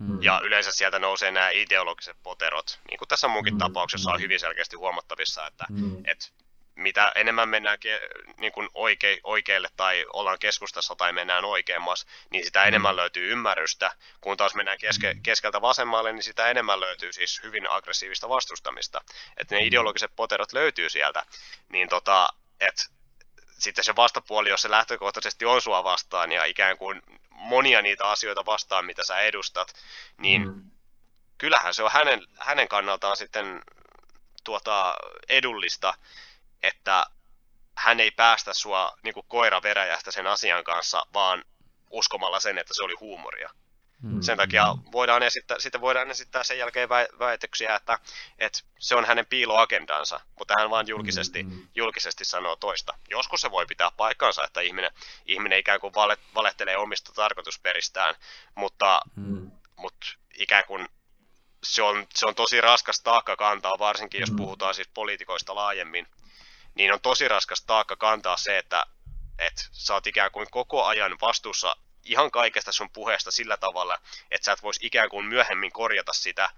Mm. 0.00 0.22
Ja 0.22 0.40
yleensä 0.44 0.72
sieltä 0.72 0.98
nousee 0.98 1.30
nämä 1.30 1.50
ideologiset 1.50 2.16
poterot, 2.22 2.80
niin 2.88 2.98
kuin 2.98 3.08
tässä 3.08 3.28
munkin 3.28 3.54
mm. 3.54 3.58
tapauksessa 3.58 4.10
on 4.10 4.20
hyvin 4.20 4.40
selkeästi 4.40 4.76
huomattavissa, 4.76 5.46
että 5.46 5.64
mm. 5.68 5.96
et 6.04 6.32
mitä 6.74 7.12
enemmän 7.14 7.48
mennään 7.48 7.78
ke- 7.78 8.34
niin 8.36 8.52
kuin 8.52 8.68
oike- 8.74 9.20
oikealle 9.24 9.68
tai 9.76 10.06
ollaan 10.12 10.38
keskustassa 10.38 10.94
tai 10.96 11.12
mennään 11.12 11.44
oikeammassa, 11.44 12.06
niin 12.30 12.44
sitä 12.44 12.64
enemmän 12.64 12.94
mm. 12.94 12.96
löytyy 12.96 13.32
ymmärrystä. 13.32 13.96
Kun 14.20 14.36
taas 14.36 14.54
mennään 14.54 14.78
keske- 14.78 15.14
mm. 15.14 15.22
keskeltä 15.22 15.60
vasemmalle, 15.60 16.12
niin 16.12 16.22
sitä 16.22 16.48
enemmän 16.48 16.80
löytyy 16.80 17.12
siis 17.12 17.42
hyvin 17.42 17.70
aggressiivista 17.70 18.28
vastustamista. 18.28 19.00
Että 19.36 19.54
ne 19.54 19.62
ideologiset 19.62 20.12
poterot 20.16 20.52
löytyy 20.52 20.88
sieltä. 20.88 21.22
Niin 21.68 21.88
tota, 21.88 22.28
että 22.60 22.82
sitten 23.58 23.84
se 23.84 23.96
vastapuoli, 23.96 24.48
jos 24.48 24.62
se 24.62 24.70
lähtökohtaisesti 24.70 25.44
on 25.44 25.62
sua 25.62 25.84
vastaan 25.84 26.32
ja 26.32 26.44
ikään 26.44 26.78
kuin 26.78 27.02
monia 27.30 27.82
niitä 27.82 28.04
asioita 28.04 28.46
vastaan, 28.46 28.84
mitä 28.84 29.04
sä 29.04 29.18
edustat, 29.18 29.72
niin 30.18 30.46
mm. 30.46 30.70
kyllähän 31.38 31.74
se 31.74 31.82
on 31.82 31.90
hänen, 31.92 32.26
hänen 32.38 32.68
kannaltaan 32.68 33.16
sitten 33.16 33.62
tuota, 34.44 34.94
edullista, 35.28 35.94
että 36.62 37.06
hän 37.76 38.00
ei 38.00 38.10
päästä 38.10 38.54
sua 38.54 38.92
niin 39.02 39.14
kuin 39.14 39.26
koira 39.28 39.62
veräjästä 39.62 40.10
sen 40.10 40.26
asian 40.26 40.64
kanssa, 40.64 41.06
vaan 41.14 41.44
uskomalla 41.90 42.40
sen, 42.40 42.58
että 42.58 42.74
se 42.74 42.82
oli 42.82 42.94
huumoria. 43.00 43.50
Mm. 44.02 44.20
Sen 44.20 44.36
takia 44.36 44.74
voidaan 44.92 45.22
esittää, 45.22 45.58
sitten 45.58 45.80
voidaan 45.80 46.10
esittää 46.10 46.44
sen 46.44 46.58
jälkeen 46.58 46.88
väitöksiä, 47.18 47.76
että, 47.76 47.98
että 48.38 48.58
se 48.78 48.94
on 48.94 49.04
hänen 49.04 49.26
piiloagendansa, 49.26 50.20
mutta 50.38 50.54
hän 50.58 50.70
vaan 50.70 50.88
julkisesti, 50.88 51.42
mm. 51.42 51.68
julkisesti 51.74 52.24
sanoo 52.24 52.56
toista. 52.56 52.98
Joskus 53.10 53.40
se 53.40 53.50
voi 53.50 53.66
pitää 53.66 53.90
paikkansa, 53.96 54.44
että 54.44 54.60
ihminen, 54.60 54.90
ihminen 55.26 55.58
ikään 55.58 55.80
kuin 55.80 55.94
vale, 55.94 56.16
valehtelee 56.34 56.76
omista 56.76 57.12
tarkoitusperistään, 57.12 58.14
mutta, 58.54 59.00
mm. 59.16 59.50
mutta 59.76 60.06
ikään 60.38 60.64
kuin 60.66 60.88
se 61.64 61.82
on, 61.82 62.06
se 62.14 62.26
on 62.26 62.34
tosi 62.34 62.60
raskas 62.60 63.00
taakka 63.00 63.36
kantaa, 63.36 63.78
varsinkin 63.78 64.20
jos 64.20 64.30
mm. 64.30 64.36
puhutaan 64.36 64.74
siis 64.74 64.88
poliitikoista 64.88 65.54
laajemmin, 65.54 66.06
niin 66.74 66.92
on 66.92 67.00
tosi 67.00 67.28
raskas 67.28 67.62
taakka 67.62 67.96
kantaa 67.96 68.36
se, 68.36 68.58
että, 68.58 68.86
että 69.38 69.62
sä 69.72 69.94
oot 69.94 70.06
ikään 70.06 70.30
kuin 70.30 70.46
koko 70.50 70.84
ajan 70.84 71.16
vastuussa 71.20 71.76
ihan 72.04 72.30
kaikesta 72.30 72.72
sun 72.72 72.90
puheesta 72.90 73.30
sillä 73.30 73.56
tavalla, 73.56 73.98
että 74.30 74.44
sä 74.44 74.52
et 74.52 74.62
vois 74.62 74.78
ikään 74.82 75.08
kuin 75.08 75.24
myöhemmin 75.24 75.72
korjata 75.72 76.12
sitä 76.12 76.50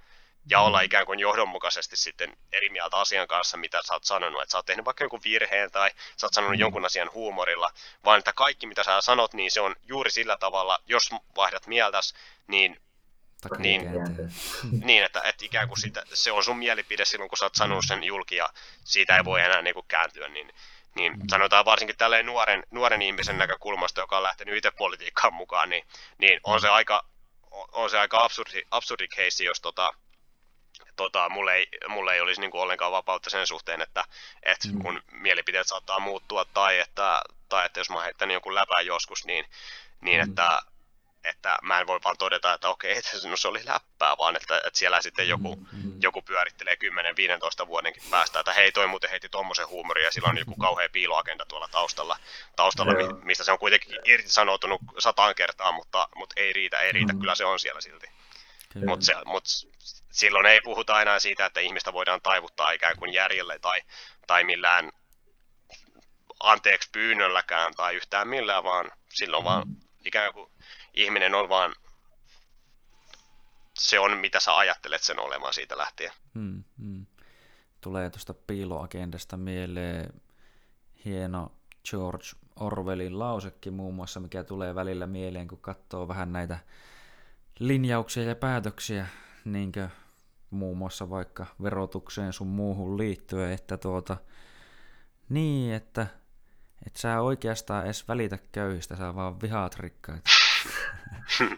ja 0.50 0.60
olla 0.60 0.78
mm. 0.78 0.84
ikään 0.84 1.06
kuin 1.06 1.20
johdonmukaisesti 1.20 1.96
sitten 1.96 2.36
eri 2.52 2.70
mieltä 2.70 2.96
asian 2.96 3.28
kanssa, 3.28 3.56
mitä 3.56 3.80
sä 3.84 3.94
oot 3.94 4.04
sanonut. 4.04 4.42
Että 4.42 4.52
sä 4.52 4.58
oot 4.58 4.66
tehnyt 4.66 4.84
vaikka 4.84 5.04
jonkun 5.04 5.20
virheen 5.24 5.70
tai 5.70 5.90
sä 6.16 6.26
oot 6.26 6.34
sanonut 6.34 6.56
mm. 6.56 6.60
jonkun 6.60 6.84
asian 6.84 7.10
huumorilla, 7.12 7.70
vaan 8.04 8.18
että 8.18 8.32
kaikki 8.32 8.66
mitä 8.66 8.84
sä 8.84 9.00
sanot, 9.00 9.34
niin 9.34 9.50
se 9.50 9.60
on 9.60 9.76
juuri 9.82 10.10
sillä 10.10 10.36
tavalla, 10.36 10.78
jos 10.86 11.10
vaihdat 11.36 11.66
mieltäs, 11.66 12.14
niin 12.46 12.80
niin, 13.58 13.90
niin 14.86 15.04
että, 15.04 15.20
että 15.24 15.44
ikään 15.44 15.68
kuin 15.68 15.80
sitä, 15.80 16.02
se 16.12 16.32
on 16.32 16.44
sun 16.44 16.58
mielipide 16.58 17.04
silloin, 17.04 17.28
kun 17.28 17.38
sä 17.38 17.44
oot 17.44 17.54
sanonut 17.54 17.84
sen 17.88 18.04
julki 18.04 18.36
ja 18.36 18.48
siitä 18.84 19.16
ei 19.16 19.24
voi 19.24 19.40
enää 19.40 19.62
niin 19.62 19.74
kuin 19.74 19.86
kääntyä, 19.88 20.28
niin 20.28 20.52
niin 20.94 21.12
mm. 21.12 21.22
sanotaan 21.30 21.64
varsinkin 21.64 21.96
tälleen 21.96 22.26
nuoren, 22.26 22.62
nuoren 22.70 23.02
ihmisen 23.02 23.38
näkökulmasta, 23.38 24.00
joka 24.00 24.16
on 24.16 24.22
lähtenyt 24.22 24.56
itse 24.56 24.70
politiikkaan 24.70 25.34
mukaan, 25.34 25.70
niin, 25.70 25.84
niin 26.18 26.40
on 26.44 26.60
se 26.60 26.68
aika, 26.68 27.04
on 27.72 27.90
se 27.90 27.98
aika 27.98 28.24
absurdi, 28.24 28.62
absurdi 28.70 29.08
case, 29.08 29.44
jos 29.44 29.60
tota, 29.60 29.94
tota, 30.96 31.28
mulle, 31.28 31.54
ei, 31.54 31.68
mulle 31.88 32.14
ei 32.14 32.20
olisi 32.20 32.40
niin 32.40 32.50
kuin 32.50 32.60
ollenkaan 32.60 32.92
vapautta 32.92 33.30
sen 33.30 33.46
suhteen, 33.46 33.82
että 33.82 34.04
et 34.42 34.58
mm. 34.72 34.82
kun 34.82 35.02
mielipiteet 35.12 35.66
saattaa 35.66 36.00
muuttua 36.00 36.44
tai 36.44 36.78
että, 36.78 37.22
tai 37.48 37.66
että 37.66 37.80
jos 37.80 37.90
mä 37.90 37.96
oon 37.96 38.04
heittänyt 38.04 38.34
jonkun 38.34 38.54
läpää 38.54 38.80
joskus, 38.80 39.24
niin, 39.24 39.44
niin 40.00 40.24
mm. 40.24 40.30
että 40.30 40.62
että 41.24 41.58
mä 41.62 41.80
en 41.80 41.86
voi 41.86 42.00
vaan 42.04 42.16
todeta, 42.16 42.52
että 42.54 42.68
okei, 42.68 42.98
että 42.98 43.28
no 43.28 43.36
se 43.36 43.48
oli 43.48 43.60
läppää, 43.64 44.16
vaan 44.18 44.36
että, 44.36 44.56
että 44.56 44.78
siellä 44.78 45.02
sitten 45.02 45.28
joku, 45.28 45.56
mm-hmm. 45.56 45.92
joku 46.02 46.22
pyörittelee 46.22 46.76
10-15 47.64 47.66
vuodenkin 47.66 48.02
päästä, 48.10 48.40
että 48.40 48.52
hei, 48.52 48.72
toi 48.72 48.86
muuten 48.86 49.10
heiti 49.10 49.28
tuommoisen 49.28 49.68
huumorin 49.68 50.04
ja 50.04 50.12
sillä 50.12 50.28
on 50.28 50.38
joku 50.38 50.56
kauhea 50.56 50.88
piiloagenda 50.92 51.44
tuolla 51.44 51.68
taustalla, 51.68 52.18
taustalla 52.56 52.92
mistä 53.24 53.44
se 53.44 53.52
on 53.52 53.58
kuitenkin 53.58 53.98
irtisanoutunut 54.04 54.80
sataan 54.98 55.34
kertaa, 55.34 55.72
mutta, 55.72 56.08
mutta 56.16 56.34
ei 56.36 56.52
riitä, 56.52 56.78
ei 56.78 56.92
riitä, 56.92 57.12
mm-hmm. 57.12 57.20
kyllä 57.20 57.34
se 57.34 57.44
on 57.44 57.58
siellä 57.58 57.80
silti. 57.80 58.06
Mutta 58.86 59.12
mut 59.24 59.44
silloin 60.10 60.46
ei 60.46 60.60
puhuta 60.60 61.02
enää 61.02 61.18
siitä, 61.18 61.46
että 61.46 61.60
ihmistä 61.60 61.92
voidaan 61.92 62.20
taivuttaa 62.22 62.70
ikään 62.70 62.96
kuin 62.96 63.12
järjelle 63.12 63.58
tai, 63.58 63.82
tai 64.26 64.44
millään 64.44 64.92
anteeksi 66.42 66.88
pyynnölläkään 66.92 67.74
tai 67.74 67.94
yhtään 67.94 68.28
millään, 68.28 68.64
vaan 68.64 68.92
silloin 69.08 69.44
vaan 69.44 69.68
mm. 69.68 69.76
ikään 70.04 70.32
kuin 70.32 70.50
ihminen 70.94 71.34
on 71.34 71.48
vaan, 71.48 71.74
se 73.78 73.98
on 73.98 74.18
mitä 74.18 74.40
sä 74.40 74.56
ajattelet 74.56 75.02
sen 75.02 75.20
olemaan 75.20 75.54
siitä 75.54 75.78
lähtien. 75.78 76.12
Hmm, 76.34 76.64
hmm. 76.78 77.06
Tulee 77.80 78.10
tuosta 78.10 78.34
piiloagendasta 78.34 79.36
mieleen 79.36 80.22
hieno 81.04 81.52
George 81.90 82.26
Orwellin 82.60 83.18
lausekin 83.18 83.72
muun 83.72 83.94
muassa, 83.94 84.20
mikä 84.20 84.44
tulee 84.44 84.74
välillä 84.74 85.06
mieleen, 85.06 85.48
kun 85.48 85.60
katsoo 85.60 86.08
vähän 86.08 86.32
näitä 86.32 86.58
linjauksia 87.58 88.22
ja 88.22 88.36
päätöksiä, 88.36 89.06
niin 89.44 89.72
muun 90.50 90.78
muassa 90.78 91.10
vaikka 91.10 91.46
verotukseen 91.62 92.32
sun 92.32 92.46
muuhun 92.46 92.98
liittyen, 92.98 93.52
että 93.52 93.76
tuota, 93.76 94.16
niin, 95.28 95.74
että 95.74 96.06
et 96.86 96.96
sä 96.96 97.20
oikeastaan 97.20 97.84
edes 97.84 98.08
välitä 98.08 98.38
köyhistä, 98.52 98.96
sä 98.96 99.14
vaan 99.14 99.40
vihaat 99.40 99.76
rikkaita. 99.76 100.30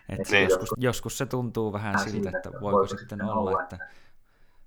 Et 0.08 0.30
niin. 0.30 0.48
joskus, 0.48 0.68
joskus 0.76 1.18
se 1.18 1.26
tuntuu 1.26 1.72
vähän 1.72 1.98
siltä, 1.98 2.30
että 2.36 2.50
voiko, 2.52 2.78
voiko 2.78 2.96
sitten 2.96 3.22
olla, 3.22 3.62
että, 3.62 3.78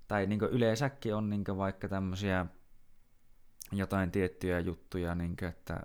tai 0.08 0.26
niin 0.26 0.40
yleensäkin 0.40 1.14
on 1.14 1.30
niin 1.30 1.44
vaikka 1.56 1.88
tämmöisiä 1.88 2.46
jotain 3.72 4.10
tiettyjä 4.10 4.60
juttuja, 4.60 5.14
niin 5.14 5.36
kuin, 5.36 5.48
että 5.48 5.80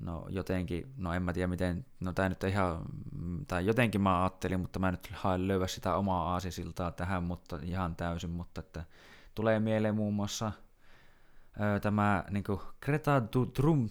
no 0.00 0.26
jotenkin, 0.28 0.92
no 0.96 1.12
en 1.12 1.22
mä 1.22 1.32
tiedä 1.32 1.46
miten, 1.46 1.86
no 2.00 2.12
tämä 2.12 2.28
nyt 2.28 2.44
ihan, 2.44 2.82
tai 3.48 3.66
jotenkin 3.66 4.00
mä 4.00 4.22
ajattelin, 4.22 4.60
mutta 4.60 4.78
mä 4.78 4.90
nyt 4.90 5.08
haen 5.12 5.48
löyvä 5.48 5.66
sitä 5.66 5.96
omaa 5.96 6.32
aasisiltaa 6.32 6.90
tähän, 6.90 7.22
mutta 7.22 7.58
ihan 7.62 7.96
täysin, 7.96 8.30
mutta 8.30 8.60
että 8.60 8.84
tulee 9.34 9.60
mieleen 9.60 9.94
muun 9.94 10.14
muassa 10.14 10.52
tämä 11.82 12.24
niin 12.30 12.44
Greta 12.84 13.22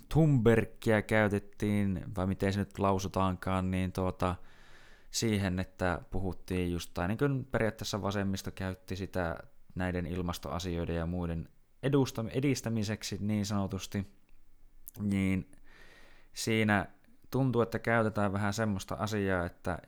Thunbergia 0.09 1.01
käytettiin, 1.01 2.03
vai 2.17 2.27
miten 2.27 2.53
se 2.53 2.59
nyt 2.59 2.79
lausutaankaan, 2.79 3.71
niin 3.71 3.91
tuota, 3.91 4.35
siihen, 5.13 5.59
että 5.59 6.01
puhuttiin 6.09 6.71
just, 6.71 6.91
tai 6.93 7.07
niin 7.07 7.17
kuin 7.17 7.45
periaatteessa 7.45 8.01
vasemmisto 8.01 8.51
käytti 8.51 8.95
sitä 8.95 9.37
näiden 9.75 10.05
ilmastoasioiden 10.05 10.95
ja 10.95 11.05
muiden 11.05 11.49
edistämiseksi 12.31 13.17
niin 13.21 13.45
sanotusti, 13.45 14.13
niin 14.99 15.51
siinä 16.33 16.87
tuntuu, 17.31 17.61
että 17.61 17.79
käytetään 17.79 18.33
vähän 18.33 18.53
semmoista 18.53 18.95
asiaa, 18.95 19.45
että 19.45 19.79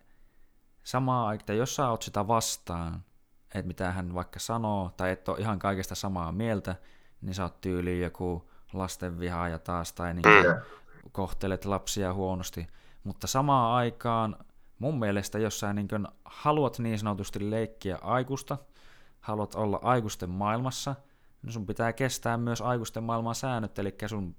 samaa 0.83 1.27
aikaa, 1.27 1.55
jos 1.55 1.75
sä 1.75 1.89
oot 1.89 2.01
sitä 2.01 2.27
vastaan, 2.27 3.03
että 3.45 3.67
mitä 3.67 3.91
hän 3.91 4.13
vaikka 4.13 4.39
sanoo, 4.39 4.91
tai 4.97 5.11
et 5.11 5.29
ole 5.29 5.39
ihan 5.39 5.59
kaikesta 5.59 5.95
samaa 5.95 6.31
mieltä, 6.31 6.75
niin 7.21 7.35
sä 7.35 7.43
oot 7.43 7.61
tyyliin 7.61 8.01
joku 8.01 8.49
lastenvihaaja 8.73 9.59
taas, 9.59 9.93
tai 9.93 10.13
niin 10.13 10.25
mm. 10.25 10.61
kohtelet 11.11 11.65
lapsia 11.65 12.13
huonosti. 12.13 12.67
Mutta 13.03 13.27
samaan 13.27 13.75
aikaan 13.75 14.35
mun 14.79 14.99
mielestä, 14.99 15.39
jos 15.39 15.59
sä 15.59 15.73
niin 15.73 15.87
haluat 16.25 16.79
niin 16.79 16.99
sanotusti 16.99 17.51
leikkiä 17.51 17.97
aikuista, 18.01 18.57
haluat 19.19 19.55
olla 19.55 19.79
aikuisten 19.83 20.29
maailmassa, 20.29 20.95
niin 21.41 21.53
sun 21.53 21.65
pitää 21.65 21.93
kestää 21.93 22.37
myös 22.37 22.61
aikuisten 22.61 23.03
maailman 23.03 23.35
säännöt, 23.35 23.79
eli 23.79 23.95
sun 24.07 24.35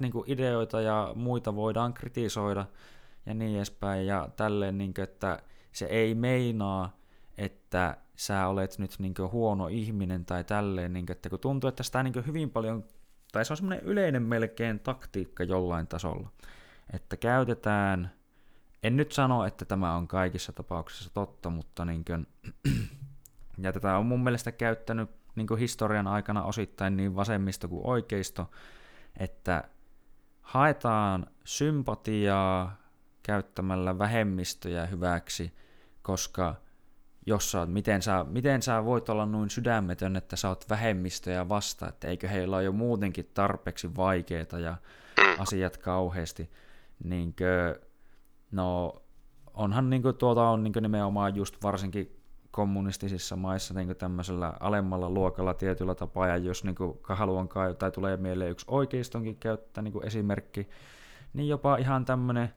niin 0.00 0.12
kuin 0.12 0.30
ideoita 0.30 0.80
ja 0.80 1.12
muita 1.14 1.54
voidaan 1.54 1.94
kritisoida 1.94 2.66
ja 3.26 3.34
niin 3.34 3.56
edespäin, 3.56 4.06
ja 4.06 4.28
tälleen, 4.36 4.78
niin 4.78 4.94
kuin, 4.94 5.02
että 5.02 5.42
se 5.72 5.84
ei 5.86 6.14
meinaa, 6.14 6.96
että 7.38 7.96
sä 8.16 8.46
olet 8.46 8.78
nyt 8.78 8.96
niin 8.98 9.14
huono 9.32 9.68
ihminen 9.68 10.24
tai 10.24 10.44
tälleen, 10.44 10.92
niin 10.92 11.12
että 11.12 11.28
kun 11.28 11.40
tuntuu, 11.40 11.68
että 11.68 11.82
sitä 11.82 12.02
niin 12.02 12.26
hyvin 12.26 12.50
paljon, 12.50 12.84
tai 13.32 13.44
se 13.44 13.52
on 13.52 13.56
semmoinen 13.56 13.84
yleinen 13.84 14.22
melkein 14.22 14.80
taktiikka 14.80 15.44
jollain 15.44 15.86
tasolla, 15.86 16.28
että 16.92 17.16
käytetään, 17.16 18.12
en 18.82 18.96
nyt 18.96 19.12
sano, 19.12 19.44
että 19.44 19.64
tämä 19.64 19.96
on 19.96 20.08
kaikissa 20.08 20.52
tapauksissa 20.52 21.14
totta, 21.14 21.50
mutta 21.50 21.84
niin 21.84 22.04
kuin, 22.04 22.26
ja 23.64 23.72
tätä 23.72 23.98
on 23.98 24.06
mun 24.06 24.24
mielestä 24.24 24.52
käyttänyt 24.52 25.10
niin 25.34 25.58
historian 25.58 26.06
aikana 26.06 26.44
osittain 26.44 26.96
niin 26.96 27.16
vasemmisto 27.16 27.68
kuin 27.68 27.86
oikeisto, 27.86 28.50
että 29.18 29.64
haetaan 30.42 31.26
sympatiaa 31.44 32.76
käyttämällä 33.22 33.98
vähemmistöjä 33.98 34.86
hyväksi, 34.86 35.52
koska 36.02 36.54
jos 37.26 37.50
sä, 37.50 37.66
miten, 37.66 38.02
sä, 38.02 38.26
miten 38.28 38.62
sä 38.62 38.84
voit 38.84 39.08
olla 39.08 39.26
noin 39.26 39.50
sydämetön, 39.50 40.16
että 40.16 40.36
sä 40.36 40.48
oot 40.48 40.64
vähemmistöjä 40.70 41.48
vasta, 41.48 41.88
että 41.88 42.08
eikö 42.08 42.28
heillä 42.28 42.56
ole 42.56 42.64
jo 42.64 42.72
muutenkin 42.72 43.30
tarpeeksi 43.34 43.96
vaikeita 43.96 44.58
ja 44.58 44.76
asiat 45.38 45.76
kauheasti, 45.76 46.50
niin 47.04 47.34
no 48.50 48.94
onhan 49.54 49.90
niin 49.90 50.02
kuin, 50.02 50.16
tuota 50.16 50.48
on 50.48 50.64
niin 50.64 50.72
kuin 50.72 50.82
nimenomaan 50.82 51.36
just 51.36 51.62
varsinkin 51.62 52.16
kommunistisissa 52.50 53.36
maissa 53.36 53.74
niin 53.74 53.96
tämmöisellä 53.96 54.52
alemmalla 54.60 55.10
luokalla 55.10 55.54
tietyllä 55.54 55.94
tapaa, 55.94 56.26
ja 56.26 56.36
jos 56.36 56.64
niin 56.64 56.74
kuin, 56.74 56.98
haluan 57.02 57.48
tai 57.78 57.90
tulee 57.90 58.16
mieleen 58.16 58.50
yksi 58.50 58.66
oikeistonkin 58.68 59.36
käyttää 59.36 59.82
niin 59.82 59.92
kuin 59.92 60.06
esimerkki, 60.06 60.68
niin 61.34 61.48
jopa 61.48 61.76
ihan 61.76 62.04
tämmöinen 62.04 62.48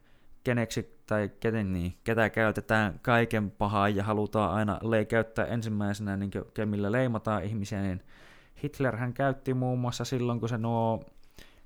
keneksi 0.43 0.98
tai 1.09 1.31
keten, 1.39 1.73
niin, 1.73 1.93
ketä 2.03 2.29
käytetään 2.29 2.99
kaiken 3.01 3.51
pahaa 3.51 3.89
ja 3.89 4.03
halutaan 4.03 4.51
aina 4.51 4.79
le- 4.81 5.05
käyttää 5.05 5.45
ensimmäisenä, 5.45 6.17
niin 6.17 6.31
kuin, 6.31 6.69
millä 6.69 6.91
leimataan 6.91 7.43
ihmisiä, 7.43 7.81
niin 7.81 8.03
Hitler 8.63 8.95
hän 8.97 9.13
käytti 9.13 9.53
muun 9.53 9.79
muassa 9.79 10.05
silloin, 10.05 10.39
kun 10.39 10.49
se 10.49 10.57
nuo 10.57 11.03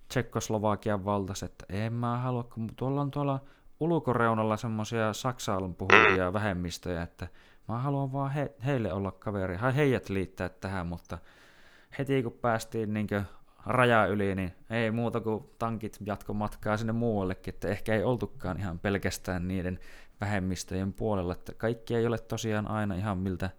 Tsekkoslovakian 0.07 1.05
valtas, 1.05 1.43
että 1.43 1.65
en 1.69 1.93
mä 1.93 2.17
halua, 2.17 2.43
kun 2.43 2.69
tuolla 2.75 3.01
on 3.01 3.11
tuolla 3.11 3.39
ulkoreunalla 3.79 4.57
semmoisia 4.57 5.13
saksan 5.13 5.75
puhuvia 5.75 6.33
vähemmistöjä, 6.33 7.01
että 7.01 7.27
Mä 7.67 7.77
haluan 7.79 8.13
vaan 8.13 8.31
he, 8.31 8.51
heille 8.65 8.93
olla 8.93 9.11
kaveri, 9.11 9.57
heidät 9.75 10.09
liittää 10.09 10.49
tähän, 10.49 10.87
mutta 10.87 11.17
heti 11.99 12.23
kun 12.23 12.31
päästiin 12.31 12.93
niin 12.93 13.07
raja 13.65 14.05
yli, 14.05 14.35
niin 14.35 14.55
ei 14.69 14.91
muuta 14.91 15.19
kuin 15.19 15.49
tankit 15.59 15.97
jatko 16.05 16.33
matkaa 16.33 16.77
sinne 16.77 16.93
muuallekin, 16.93 17.53
että 17.53 17.67
ehkä 17.67 17.95
ei 17.95 18.03
oltukaan 18.03 18.59
ihan 18.59 18.79
pelkästään 18.79 19.47
niiden 19.47 19.79
vähemmistöjen 20.21 20.93
puolella, 20.93 21.33
että 21.33 21.53
kaikki 21.53 21.95
ei 21.95 22.07
ole 22.07 22.17
tosiaan 22.17 22.67
aina 22.67 22.95
ihan 22.95 23.17
miltä 23.17 23.49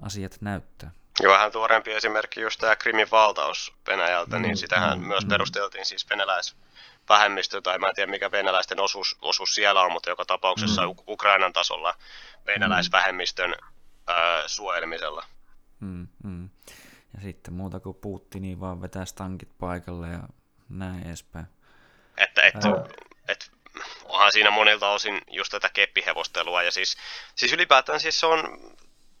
asiat 0.00 0.36
näyttää. 0.40 0.90
Ja 1.22 1.28
vähän 1.28 1.52
tuorempi 1.52 1.92
esimerkki 1.92 2.40
just 2.40 2.60
tämä 2.60 2.76
Krimin 2.76 3.10
valtaus 3.10 3.74
Venäjältä, 3.86 4.36
niin 4.36 4.42
mm, 4.42 4.46
niin 4.46 4.56
sitähän 4.56 4.98
mm, 4.98 5.06
myös 5.06 5.24
mm. 5.24 5.28
perusteltiin 5.28 5.86
siis 5.86 6.10
venäläisvähemmistö, 6.10 7.60
tai 7.60 7.78
mä 7.78 7.88
en 7.88 7.94
tiedä 7.94 8.10
mikä 8.10 8.30
venäläisten 8.30 8.80
osuus, 8.80 9.16
osuus 9.22 9.54
siellä 9.54 9.82
on, 9.82 9.92
mutta 9.92 10.10
joka 10.10 10.24
tapauksessa 10.24 10.86
mm. 10.86 10.94
Ukrainan 11.08 11.52
tasolla 11.52 11.94
venäläisvähemmistön 12.46 13.50
mm. 13.50 14.14
ö, 14.14 14.42
suojelemisella. 14.46 15.24
Mm, 15.80 16.08
mm. 16.24 16.48
Sitten 17.22 17.54
muuta 17.54 17.80
kuin 17.80 17.96
niin 18.40 18.60
vaan 18.60 18.82
vetää 18.82 19.04
tankit 19.14 19.58
paikalle 19.58 20.08
ja 20.08 20.20
näin 20.68 21.06
edespäin. 21.06 21.46
Että, 22.16 22.42
et, 22.42 22.54
et, 23.28 23.50
onhan 24.04 24.32
siinä 24.32 24.50
monilta 24.50 24.88
osin 24.88 25.20
just 25.30 25.50
tätä 25.50 25.70
keppihevostelua 25.72 26.62
ja 26.62 26.70
siis, 26.70 26.96
siis 27.34 27.52
ylipäätään 27.52 28.00
siis 28.00 28.20
se 28.20 28.26
on 28.26 28.58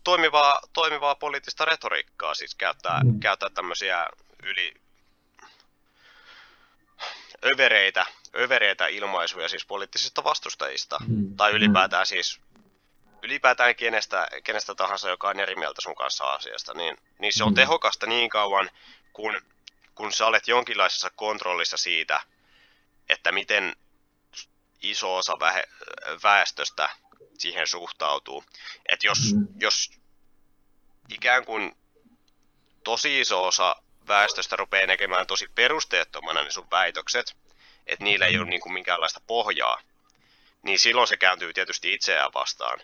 toimivaa, 0.04 0.60
toimivaa 0.72 1.14
poliittista 1.14 1.64
retoriikkaa 1.64 2.34
siis 2.34 2.54
käyttää, 2.54 3.00
mm. 3.04 3.20
käyttää 3.20 3.50
tämmöisiä 3.50 4.06
yli 4.42 4.74
övereitä, 7.44 8.06
övereitä 8.36 8.86
ilmaisuja 8.86 9.48
siis 9.48 9.66
poliittisista 9.66 10.24
vastustajista 10.24 10.98
mm. 11.08 11.36
tai 11.36 11.52
ylipäätään 11.52 12.06
siis 12.06 12.40
ylipäätään 13.22 13.74
kenestä, 13.76 14.28
kenestä 14.44 14.74
tahansa, 14.74 15.08
joka 15.08 15.28
on 15.28 15.40
eri 15.40 15.56
mieltä 15.56 15.80
sun 15.80 15.94
kanssa 15.94 16.24
asiasta, 16.24 16.74
niin, 16.74 16.96
niin 17.18 17.32
se 17.32 17.44
on 17.44 17.52
mm. 17.52 17.54
tehokasta 17.54 18.06
niin 18.06 18.30
kauan, 18.30 18.70
kun, 19.12 19.40
kun 19.94 20.12
sä 20.12 20.26
olet 20.26 20.48
jonkinlaisessa 20.48 21.10
kontrollissa 21.16 21.76
siitä, 21.76 22.20
että 23.08 23.32
miten 23.32 23.76
iso 24.82 25.16
osa 25.16 25.36
vähe, 25.40 25.64
väestöstä 26.22 26.88
siihen 27.38 27.66
suhtautuu. 27.66 28.44
Että 28.88 29.06
jos, 29.06 29.18
mm. 29.34 29.46
jos 29.60 29.90
ikään 31.08 31.44
kuin 31.44 31.76
tosi 32.84 33.20
iso 33.20 33.46
osa 33.46 33.76
väestöstä 34.08 34.56
rupeaa 34.56 34.86
näkemään 34.86 35.26
tosi 35.26 35.48
perusteettomana 35.54 36.42
ne 36.42 36.50
sun 36.50 36.70
väitökset, 36.70 37.36
että 37.86 38.04
niillä 38.04 38.26
ei 38.26 38.38
ole 38.38 38.46
niin 38.46 38.60
kuin 38.60 38.72
minkäänlaista 38.72 39.20
pohjaa, 39.26 39.80
niin 40.62 40.78
silloin 40.78 41.08
se 41.08 41.16
kääntyy 41.16 41.52
tietysti 41.52 41.94
itseään 41.94 42.30
vastaan. 42.34 42.80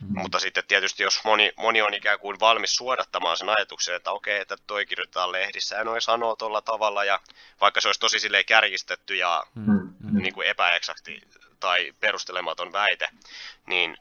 Mm. 0.00 0.20
Mutta 0.20 0.38
sitten 0.38 0.64
tietysti 0.68 1.02
jos 1.02 1.24
moni, 1.24 1.52
moni 1.56 1.82
on 1.82 1.94
ikään 1.94 2.18
kuin 2.18 2.40
valmis 2.40 2.72
suodattamaan 2.72 3.36
sen 3.36 3.48
ajatuksen, 3.48 3.94
että 3.94 4.10
okei, 4.10 4.40
että 4.40 4.56
toi 4.66 4.86
kirjoitetaan 4.86 5.32
lehdissä 5.32 5.76
ja 5.76 5.84
noin 5.84 6.00
sanoo 6.00 6.36
tuolla 6.36 6.62
tavalla, 6.62 7.04
ja 7.04 7.20
vaikka 7.60 7.80
se 7.80 7.88
olisi 7.88 8.00
tosi 8.00 8.18
silleen 8.18 8.44
kärjistetty 8.44 9.16
ja 9.16 9.42
mm. 9.54 9.90
niin 10.22 10.34
kuin 10.34 10.48
epäeksakti 10.48 11.20
tai 11.60 11.92
perustelematon 12.00 12.72
väite, 12.72 13.08
niin, 13.66 13.96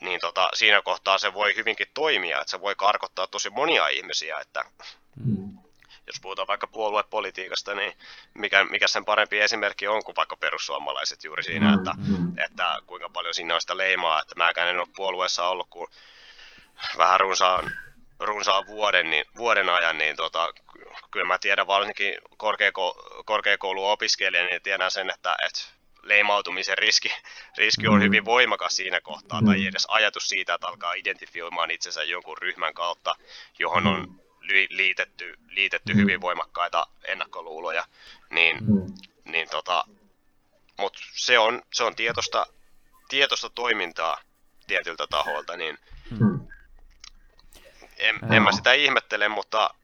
niin 0.00 0.20
tota, 0.20 0.48
siinä 0.54 0.82
kohtaa 0.82 1.18
se 1.18 1.34
voi 1.34 1.56
hyvinkin 1.56 1.86
toimia, 1.94 2.40
että 2.40 2.50
se 2.50 2.60
voi 2.60 2.74
karkottaa 2.74 3.26
tosi 3.26 3.50
monia 3.50 3.88
ihmisiä, 3.88 4.38
että 4.40 4.64
mm 5.24 5.58
jos 6.08 6.20
puhutaan 6.20 6.48
vaikka 6.48 6.66
puoluepolitiikasta, 6.66 7.74
niin 7.74 7.92
mikä, 8.34 8.64
mikä 8.64 8.88
sen 8.88 9.04
parempi 9.04 9.40
esimerkki 9.40 9.88
on 9.88 10.04
kuin 10.04 10.16
vaikka 10.16 10.36
perussuomalaiset 10.36 11.24
juuri 11.24 11.42
siinä, 11.42 11.74
että, 11.74 11.92
mm-hmm. 11.96 12.32
että 12.46 12.78
kuinka 12.86 13.08
paljon 13.08 13.34
siinä 13.34 13.54
on 13.54 13.60
sitä 13.60 13.76
leimaa, 13.76 14.20
että 14.22 14.34
mäkään 14.36 14.68
en 14.68 14.78
ole 14.78 14.88
puolueessa 14.96 15.48
ollut 15.48 15.66
kuin 15.70 15.88
vähän 16.98 17.20
runsaan, 17.20 17.72
runsaan 18.20 18.66
vuoden, 18.66 19.10
niin, 19.10 19.24
vuoden 19.36 19.68
ajan, 19.68 19.98
niin 19.98 20.16
tota, 20.16 20.52
kyllä 21.10 21.26
mä 21.26 21.38
tiedän 21.38 21.66
varsinkin 21.66 22.14
korkeakoulu, 22.36 23.22
korkeakouluopiskelija, 23.24 24.44
niin 24.44 24.62
tiedän 24.62 24.90
sen, 24.90 25.10
että, 25.10 25.36
että 25.46 25.78
leimautumisen 26.02 26.78
riski, 26.78 27.12
riski 27.58 27.86
on 27.86 27.94
mm-hmm. 27.94 28.04
hyvin 28.04 28.24
voimakas 28.24 28.76
siinä 28.76 29.00
kohtaa, 29.00 29.42
tai 29.46 29.66
edes 29.66 29.86
ajatus 29.88 30.28
siitä, 30.28 30.54
että 30.54 30.66
alkaa 30.68 30.92
identifioimaan 30.92 31.70
itsensä 31.70 32.02
jonkun 32.02 32.38
ryhmän 32.38 32.74
kautta, 32.74 33.14
johon 33.58 33.86
on 33.86 34.17
liitetty, 34.70 35.38
liitetty 35.48 35.94
mm. 35.94 36.00
hyvin 36.00 36.20
voimakkaita 36.20 36.86
ennakkoluuloja, 37.04 37.84
niin, 38.30 38.56
mm. 38.60 38.94
niin 39.24 39.48
tota, 39.50 39.84
mutta 40.78 40.98
se 41.12 41.38
on, 41.38 41.62
se 41.72 41.84
on 41.84 41.96
tietosta, 41.96 42.46
tietosta 43.08 43.50
toimintaa 43.50 44.20
tietyltä 44.66 45.06
taholta, 45.10 45.56
niin 45.56 45.78
mm. 46.10 46.40
en, 47.96 48.18
en 48.32 48.42
mä 48.42 48.52
sitä 48.52 48.72
ihmettele, 48.72 49.28
mutta, 49.28 49.74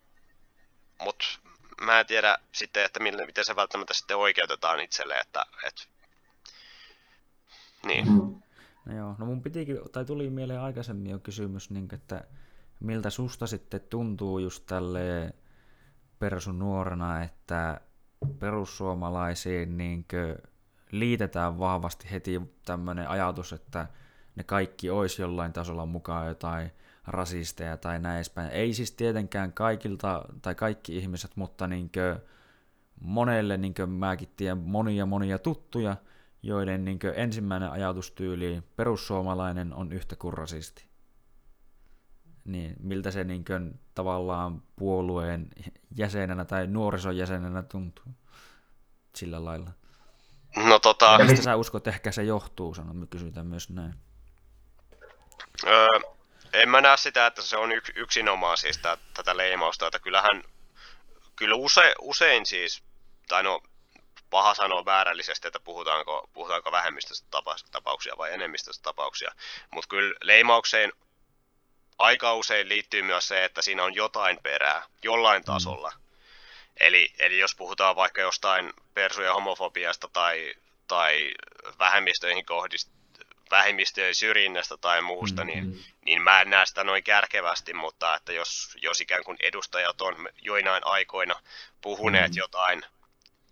mutta 1.01 1.27
mä 1.81 2.01
en 2.01 2.07
tiedä 2.07 2.39
sitten, 2.53 2.85
että 2.85 3.01
miten, 3.01 3.27
miten 3.27 3.45
se 3.45 3.57
välttämättä 3.57 3.95
sitten 3.95 4.17
oikeutetaan 4.17 4.81
itselle, 4.81 5.19
että, 5.19 5.47
että 5.67 5.83
niin. 7.87 8.09
Mm. 8.09 8.43
No 8.85 8.97
joo, 8.97 9.15
no 9.19 9.27
mun 9.27 9.43
pitikin, 9.43 9.79
tai 9.93 10.05
tuli 10.05 10.31
mieleen 10.31 10.61
aikaisemmin 10.61 11.11
jo 11.11 11.19
kysymys, 11.19 11.71
niin, 11.71 11.89
että 11.93 12.25
miltä 12.85 13.11
susta 13.11 13.47
sitten 13.47 13.81
tuntuu 13.81 14.39
just 14.39 14.67
tälle 14.67 15.35
persun 16.19 16.59
nuorena, 16.59 17.23
että 17.23 17.81
perussuomalaisiin 18.39 19.79
niin 19.79 20.07
liitetään 20.91 21.59
vahvasti 21.59 22.11
heti 22.11 22.41
tämmöinen 22.65 23.09
ajatus, 23.09 23.53
että 23.53 23.87
ne 24.37 24.45
kaikki 24.45 24.91
olisi 24.91 25.23
jollain 25.23 25.53
tasolla 25.53 25.87
mukaan 25.87 26.27
jotain 26.27 26.71
rasisteja 27.07 27.77
tai 27.77 27.99
näin 27.99 28.17
edespäin. 28.17 28.51
Ei 28.51 28.75
siis 28.75 28.93
tietenkään 28.93 29.53
kaikilta 29.53 30.25
tai 30.43 30.55
kaikki 30.55 30.97
ihmiset, 30.97 31.37
mutta 31.37 31.67
niin 31.67 31.91
monelle 33.01 33.57
niin 33.57 33.75
mäkin 33.87 34.29
tiedän 34.37 34.59
monia 34.59 35.07
monia 35.07 35.39
tuttuja, 35.39 35.97
joiden 36.43 36.85
niin 36.85 36.99
ensimmäinen 37.15 37.71
ajatustyyli 37.71 38.63
perussuomalainen 38.77 39.75
on 39.75 39.93
yhtä 39.93 40.17
kuin 40.17 40.35
rasisti 40.35 40.94
niin 42.45 42.77
miltä 42.81 43.11
se 43.11 43.25
niin 43.25 43.45
kuin, 43.45 43.81
tavallaan 43.95 44.63
puolueen 44.77 45.49
jäsenenä 45.97 46.45
tai 46.45 46.67
nuorison 46.67 47.17
jäsenenä 47.17 47.63
tuntuu 47.63 48.15
sillä 49.17 49.45
lailla? 49.45 49.71
No 50.57 50.79
tota... 50.79 51.19
Mistä 51.19 51.45
sä 51.45 51.57
uskot 51.57 51.87
ehkä 51.87 52.13
se 52.13 52.23
johtuu, 52.23 52.75
sanon, 52.75 52.97
me 52.97 53.07
kysytään 53.07 53.47
myös 53.47 53.71
näin. 53.71 53.95
Öö, 55.67 55.89
en 56.53 56.69
mä 56.69 56.81
näe 56.81 56.97
sitä, 56.97 57.27
että 57.27 57.43
se 57.43 57.57
on 57.57 57.73
yks, 57.73 57.91
yksinomaan 57.95 58.57
siis 58.57 58.79
tää, 58.79 58.99
tätä 59.15 59.37
leimausta, 59.37 59.87
että 59.87 59.99
kyllähän, 59.99 60.43
kyllä 61.37 61.55
use, 61.55 61.95
usein 62.01 62.47
siis, 62.47 62.83
tai 63.29 63.43
no 63.43 63.61
paha 64.31 64.55
sanoa 64.55 64.85
väärällisesti, 64.85 65.49
että 65.49 65.61
puhutaanko, 65.61 66.31
puhutaanko 66.33 66.73
vähemmistöstä 66.73 67.29
tapauksia 67.71 68.15
vai 68.19 68.35
enemmistöstä 68.35 68.83
tapauksia, 68.83 69.33
mutta 69.71 69.89
kyllä 69.89 70.15
leimaukseen 70.23 70.93
aika 71.99 72.35
usein 72.35 72.69
liittyy 72.69 73.03
myös 73.03 73.29
se, 73.29 73.45
että 73.45 73.63
siinä 73.63 73.85
on 73.85 73.95
jotain 73.95 74.39
perää, 74.43 74.83
jollain 75.03 75.43
mm. 75.43 75.45
tasolla. 75.45 75.91
Mm. 75.91 76.05
Eli, 76.81 77.13
eli 77.19 77.39
jos 77.39 77.55
puhutaan 77.55 77.97
vaikka 77.97 78.21
jostain 78.21 78.73
persu- 78.95 79.23
ja 79.23 79.35
homofobiasta 79.35 80.09
tai, 80.13 80.55
tai 80.89 81.31
vähemmistöihin 81.79 82.47
kohdist, 82.47 82.91
vähemmistöjen 83.51 84.15
syrjinnästä 84.15 84.77
tai 84.77 85.03
muusta, 85.03 85.45
niin, 85.45 85.65
mm-hmm. 85.65 85.73
niin, 85.77 85.95
niin 86.05 86.23
mä 86.23 86.41
en 86.41 86.51
näe 86.51 86.67
sitä 86.67 86.85
noin 86.85 87.05
kärkevästi, 87.05 87.75
mutta 87.75 88.17
että 88.17 88.33
jos, 88.33 88.77
jos 88.83 89.01
ikään 89.01 89.25
kuin 89.25 89.37
edustajat 89.41 90.01
on 90.01 90.29
joinain 90.43 90.87
aikoina 90.87 91.35
puhuneet 91.81 92.31
mm-hmm. 92.31 92.39
jotain, 92.39 92.83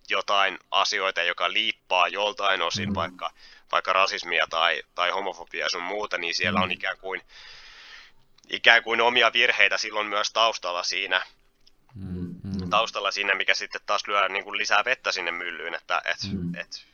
jotain 0.09 0.59
asioita, 0.71 1.23
joka 1.23 1.53
liippaa 1.53 2.09
joltain 2.09 2.63
osin 2.63 2.85
mm-hmm. 2.85 2.95
vaikka, 2.95 3.31
vaikka 3.73 3.93
rasismia 3.93 4.47
tai, 4.51 4.83
tai 4.95 5.11
homofobia 5.11 5.69
sun 5.69 5.83
muuta, 5.83 6.19
niin 6.19 6.35
siellä 6.35 6.59
mm-hmm. 6.59 6.65
on 6.65 6.73
ikään 6.73 6.99
kuin 6.99 7.23
ikään 8.51 8.83
kuin 8.83 9.01
omia 9.01 9.33
virheitä 9.33 9.79
silloin 9.79 10.07
myös 10.07 10.33
taustalla 10.33 10.83
siinä, 10.83 11.27
mm, 11.95 12.35
mm. 12.43 12.71
taustalla 12.71 13.11
siinä, 13.11 13.35
mikä 13.35 13.55
sitten 13.55 13.81
taas 13.87 14.07
lyö 14.07 14.29
niin 14.29 14.45
kuin 14.45 14.59
lisää 14.59 14.85
vettä 14.85 15.13
sinne 15.13 15.31
myllyyn, 15.31 15.75
että 15.75 16.03
et, 16.05 16.33
mm. 16.33 16.55
et, 16.55 16.87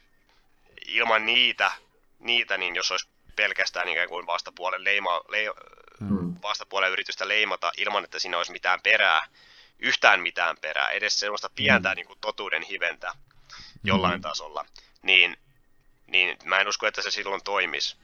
ilman 0.87 1.27
niitä, 1.27 1.73
niitä, 2.19 2.57
niin 2.57 2.77
jos 2.77 2.91
olisi 2.91 3.09
pelkästään 3.37 3.89
ikään 3.89 4.09
kuin 4.09 4.27
vastapuolen, 4.27 4.85
leima, 4.85 5.21
le, 5.29 5.45
mm. 6.01 6.35
vastapuolen 6.43 6.91
yritystä 6.91 7.29
leimata 7.29 7.73
ilman, 7.77 8.05
että 8.05 8.19
siinä 8.19 8.39
olisi 8.39 8.53
mitään 8.53 8.81
perää, 8.83 9.27
yhtään 9.79 10.21
mitään 10.21 10.57
perää, 10.61 10.91
edes 10.91 11.21
sellaista 11.21 11.51
pientä 11.51 11.89
mm. 11.89 11.97
niin 11.97 12.07
kuin 12.07 12.19
totuuden 12.21 12.63
hiventä 12.63 13.15
jollain 13.85 14.19
mm. 14.19 14.23
tasolla, 14.23 14.67
niin, 15.03 15.37
niin 16.07 16.37
mä 16.45 16.61
en 16.61 16.69
usko, 16.69 16.87
että 16.87 17.03
se 17.03 17.11
silloin 17.11 17.45
toimisi. 17.45 17.97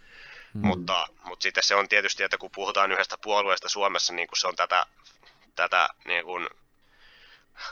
Mm. 0.55 0.67
Mutta, 0.67 1.07
mutta 1.25 1.43
sitten 1.43 1.63
se 1.63 1.75
on 1.75 1.89
tietysti, 1.89 2.23
että 2.23 2.39
kun 2.39 2.51
puhutaan 2.55 2.93
yhdestä 2.93 3.19
puolueesta 3.23 3.69
Suomessa, 3.69 4.13
niin 4.13 4.29
kun 4.29 4.37
se 4.37 4.47
on 4.47 4.57
tätä, 4.57 4.87
tätä 5.55 5.89
niin 6.05 6.25
kuin 6.25 6.49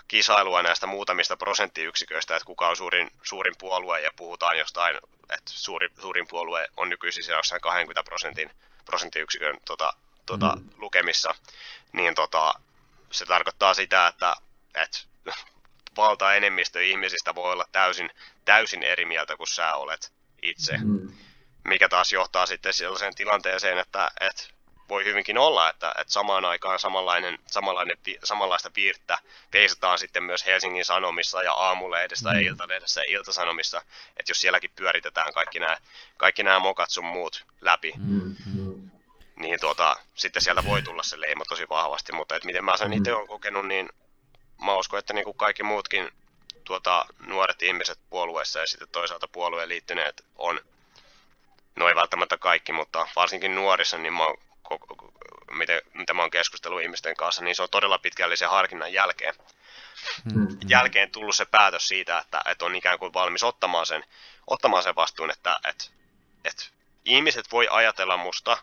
kisailua 0.09 0.63
näistä 0.63 0.87
muutamista 0.87 1.37
prosenttiyksiköistä, 1.37 2.37
että 2.37 2.47
kuka 2.47 2.69
on 2.69 2.77
suurin, 2.77 3.11
suurin 3.23 3.55
puolue 3.59 4.01
ja 4.01 4.11
puhutaan 4.17 4.59
jostain, 4.59 4.97
että 5.23 5.51
suuri, 5.51 5.89
suurin 6.01 6.27
puolue 6.29 6.69
on 6.77 6.89
nykyisin 6.89 7.35
jossain 7.35 7.61
20 7.61 8.03
prosentin, 8.03 8.51
prosenttiyksikön 8.85 9.59
tota, 9.65 9.93
tota, 10.27 10.57
mm. 10.57 10.71
lukemissa, 10.77 11.35
niin 11.93 12.15
tota, 12.15 12.55
se 13.11 13.27
tarkoittaa 13.27 13.75
sitä, 13.75 14.07
että, 14.07 14.37
että 14.75 14.99
valtaenemmistö 15.97 16.85
ihmisistä 16.85 17.35
voi 17.35 17.53
olla 17.53 17.65
täysin, 17.73 18.11
täysin 18.45 18.83
eri 18.83 19.05
mieltä 19.05 19.37
kuin 19.37 19.49
sä 19.49 19.75
olet 19.75 20.13
itse. 20.43 20.79
Mm 20.79 21.13
mikä 21.65 21.89
taas 21.89 22.13
johtaa 22.13 22.47
sitten 22.47 22.73
sellaiseen 22.73 23.15
tilanteeseen, 23.15 23.79
että, 23.79 24.11
että 24.21 24.43
voi 24.89 25.05
hyvinkin 25.05 25.39
olla, 25.39 25.71
että, 25.71 25.95
että 25.99 26.13
samaan 26.13 26.45
aikaan 26.45 26.79
samanlainen, 26.79 27.39
samanlainen, 27.47 27.97
samanlaista 28.25 28.71
piirttä 28.71 29.19
peisataan 29.51 29.99
sitten 29.99 30.23
myös 30.23 30.47
Helsingin 30.47 30.85
Sanomissa 30.85 31.43
ja 31.43 31.53
aamulehdessä 31.53 32.31
mm. 32.31 32.35
ja 32.35 32.41
iltalehdessä 32.41 33.01
ja 33.01 33.05
iltasanomissa, 33.09 33.79
että 34.17 34.31
jos 34.31 34.41
sielläkin 34.41 34.71
pyöritetään 34.77 35.33
kaikki 35.33 35.61
nämä, 35.61 35.77
kaikki 36.17 36.43
nämä 36.43 36.59
mokat 36.59 36.91
sun 36.91 37.05
muut 37.05 37.45
läpi, 37.61 37.93
mm. 37.97 38.37
niin 39.37 39.61
tuota, 39.61 39.97
sitten 40.15 40.43
sieltä 40.43 40.65
voi 40.65 40.83
tulla 40.83 41.03
se 41.03 41.21
leima 41.21 41.45
tosi 41.49 41.69
vahvasti, 41.69 42.13
mutta 42.13 42.37
että 42.37 42.47
miten 42.47 42.65
mä 42.65 42.77
sen 42.77 42.93
itse 42.93 43.15
olen 43.15 43.29
kokenut, 43.29 43.67
niin 43.67 43.89
mä 44.65 44.77
uskon, 44.77 44.99
että 44.99 45.13
niin 45.13 45.25
kuin 45.25 45.37
kaikki 45.37 45.63
muutkin 45.63 46.11
tuota, 46.65 47.07
nuoret 47.27 47.63
ihmiset 47.63 47.99
puolueessa 48.11 48.61
ja 48.61 48.67
sitten 48.67 48.89
toisaalta 48.89 49.29
puolueen 49.29 49.69
liittyneet 49.69 50.25
on 50.37 50.61
no 51.77 51.89
ei 51.89 51.95
välttämättä 51.95 52.39
kaikki, 52.39 52.73
mutta 52.73 53.09
varsinkin 53.17 53.55
nuorissa, 53.55 53.99
niin 53.99 54.13
mä 54.13 54.25
oon, 54.25 54.37
miten, 55.51 55.81
mitä 55.95 56.15
mä 56.15 56.23
oon 56.23 56.31
keskustellut 56.31 56.83
ihmisten 56.83 57.17
kanssa, 57.17 57.45
niin 57.45 57.57
se 57.57 57.63
on 57.63 57.69
todella 57.71 57.99
pitkällisen 57.99 58.51
harkinnan 58.51 58.93
jälkeen, 58.93 59.35
mm. 60.35 60.47
jälkeen 60.69 61.11
tullut 61.11 61.37
se 61.37 61.45
päätös 61.45 61.89
siitä, 61.89 62.19
että, 62.19 62.43
että 62.47 62.65
on 62.65 62.75
ikään 62.75 62.99
kuin 62.99 63.15
valmis 63.15 63.43
ottamaan 63.43 63.87
sen, 63.87 64.05
ottamaan 64.47 64.83
sen 64.83 64.97
vastuun, 64.97 65.31
että, 65.31 65.59
että, 65.69 65.85
että 66.45 66.65
ihmiset 67.05 67.53
voi 67.53 67.69
ajatella 67.71 68.17
musta 68.17 68.57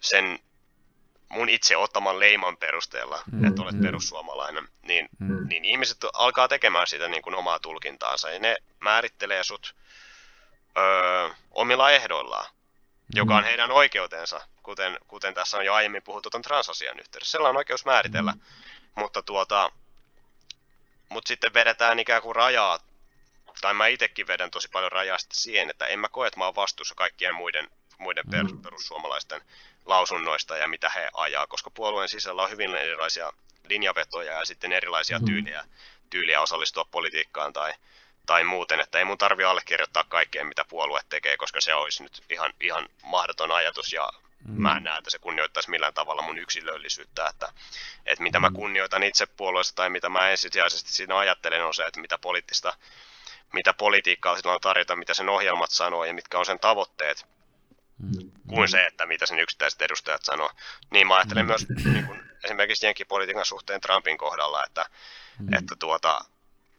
sen 0.00 0.38
mun 1.28 1.48
itse 1.48 1.76
ottaman 1.76 2.20
leiman 2.20 2.56
perusteella, 2.56 3.22
mm, 3.32 3.44
että 3.44 3.62
olet 3.62 3.74
mm. 3.74 3.82
perussuomalainen, 3.82 4.68
niin, 4.82 5.08
mm. 5.18 5.48
niin 5.48 5.64
ihmiset 5.64 5.98
alkaa 6.12 6.48
tekemään 6.48 6.86
sitä 6.86 7.08
niin 7.08 7.22
kuin 7.22 7.34
omaa 7.34 7.58
tulkintaansa, 7.58 8.30
ja 8.30 8.38
ne 8.38 8.56
määrittelee 8.80 9.44
sut 9.44 9.74
öö, 10.78 11.30
omilla 11.50 11.90
ehdoillaan, 11.90 12.46
joka 13.14 13.36
on 13.36 13.42
mm. 13.42 13.46
heidän 13.46 13.70
oikeutensa, 13.70 14.40
kuten, 14.62 14.98
kuten 15.08 15.34
tässä 15.34 15.56
on 15.56 15.66
jo 15.66 15.74
aiemmin 15.74 16.02
puhuttu 16.02 16.30
tuon 16.30 16.42
transasian 16.42 16.98
yhteydessä. 16.98 17.32
Sellainen 17.32 17.58
oikeus 17.58 17.84
määritellä, 17.84 18.32
mm. 18.32 18.40
mutta, 18.94 19.22
tuota, 19.22 19.72
mutta 21.08 21.28
sitten 21.28 21.54
vedetään 21.54 21.98
ikään 21.98 22.22
kuin 22.22 22.36
rajaa 22.36 22.78
tai 23.60 23.74
mä 23.74 23.86
itsekin 23.86 24.26
vedän 24.26 24.50
tosi 24.50 24.68
paljon 24.68 24.92
rajaa 24.92 25.18
siihen, 25.32 25.70
että 25.70 25.86
en 25.86 25.98
mä 25.98 26.08
koe, 26.08 26.26
että 26.26 26.38
mä 26.38 26.44
oon 26.44 26.54
vastuussa 26.54 26.94
kaikkien 26.94 27.34
muiden, 27.34 27.70
muiden 27.98 28.24
mm. 28.26 28.62
perussuomalaisten 28.62 29.42
lausunnoista 29.86 30.56
ja 30.56 30.68
mitä 30.68 30.90
he 30.90 31.08
ajaa, 31.12 31.46
koska 31.46 31.70
puolueen 31.70 32.08
sisällä 32.08 32.42
on 32.42 32.50
hyvin 32.50 32.74
erilaisia 32.74 33.32
linjavetoja 33.68 34.32
ja 34.32 34.44
sitten 34.44 34.72
erilaisia 34.72 35.18
mm. 35.18 35.24
tyyliä, 35.24 35.64
tyyliä 36.10 36.40
osallistua 36.40 36.84
politiikkaan 36.90 37.52
tai, 37.52 37.74
tai 38.26 38.44
muuten, 38.44 38.80
että 38.80 38.98
ei 38.98 39.04
mun 39.04 39.18
tarvi 39.18 39.44
allekirjoittaa 39.44 40.04
kaikkea, 40.04 40.44
mitä 40.44 40.64
puolue 40.68 41.00
tekee, 41.08 41.36
koska 41.36 41.60
se 41.60 41.74
olisi 41.74 42.02
nyt 42.02 42.22
ihan, 42.30 42.52
ihan 42.60 42.88
mahdoton 43.02 43.50
ajatus 43.50 43.92
ja 43.92 44.08
mm. 44.44 44.62
mä 44.62 44.76
en 44.76 44.84
näe, 44.84 44.98
että 44.98 45.10
se 45.10 45.18
kunnioittaisi 45.18 45.70
millään 45.70 45.94
tavalla 45.94 46.22
mun 46.22 46.38
yksilöllisyyttä, 46.38 47.26
että, 47.26 47.52
että 48.06 48.22
mitä 48.22 48.40
mä 48.40 48.48
mm. 48.48 48.54
kunnioitan 48.54 49.02
itse 49.02 49.26
puolueesta 49.26 49.76
tai 49.76 49.90
mitä 49.90 50.08
mä 50.08 50.28
ensisijaisesti 50.28 50.92
siinä 50.92 51.18
ajattelen 51.18 51.64
on 51.64 51.74
se, 51.74 51.84
että 51.84 52.00
mitä 52.00 52.18
poliittista, 52.18 52.72
mitä 53.52 53.74
politiikkaa 53.74 54.36
sillä 54.36 54.52
on 54.52 54.60
tarjota, 54.60 54.96
mitä 54.96 55.14
sen 55.14 55.28
ohjelmat 55.28 55.70
sanoo 55.70 56.04
ja 56.04 56.14
mitkä 56.14 56.38
on 56.38 56.46
sen 56.46 56.58
tavoitteet, 56.58 57.26
mm. 57.98 58.30
kuin 58.48 58.68
se, 58.68 58.84
että 58.86 59.06
mitä 59.06 59.26
sen 59.26 59.38
yksittäiset 59.38 59.82
edustajat 59.82 60.24
sanoo. 60.24 60.50
Niin 60.90 61.06
mä 61.06 61.14
ajattelen 61.14 61.44
mm. 61.44 61.48
myös 61.48 61.66
niin 61.84 62.06
kuin, 62.06 62.22
esimerkiksi 62.44 62.86
jenkipolitiikan 62.86 63.44
suhteen 63.44 63.80
Trumpin 63.80 64.18
kohdalla, 64.18 64.64
että, 64.64 64.86
mm. 65.38 65.54
että, 65.54 65.76
tuota, 65.78 66.24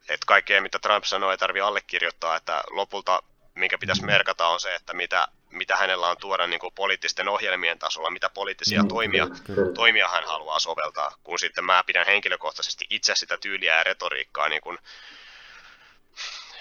että 0.10 0.26
kaikkea 0.26 0.62
mitä 0.62 0.80
Trump 0.80 1.04
sanoo 1.04 1.32
ei 1.32 1.38
tarvitse 1.38 1.66
allekirjoittaa, 1.66 2.36
että 2.36 2.64
lopulta 2.70 3.24
minkä 3.56 3.78
pitäisi 3.78 4.06
merkata 4.06 4.48
on 4.48 4.60
se, 4.60 4.76
että 4.76 4.94
mitä, 4.94 5.28
mitä 5.50 5.76
hänellä 5.76 6.10
on 6.10 6.18
tuoda 6.18 6.48
niin 6.48 6.60
kuin 6.60 6.74
poliittisten 6.74 7.30
ohjelmien 7.30 7.80
tasolla, 7.80 8.10
mitä 8.10 8.30
poliittisia 8.30 8.82
mm, 8.82 8.88
toimia, 8.88 9.28
toimia 9.76 10.08
hän 10.08 10.24
haluaa 10.24 10.60
soveltaa, 10.60 11.12
kun 11.24 11.40
sitten 11.40 11.66
mä 11.66 11.84
pidän 11.86 12.06
henkilökohtaisesti 12.06 12.86
itse 12.90 13.16
sitä 13.16 13.38
tyyliä 13.38 13.78
ja 13.78 13.84
retoriikkaa 13.84 14.50
niin 14.50 14.62
kuin, 14.62 14.78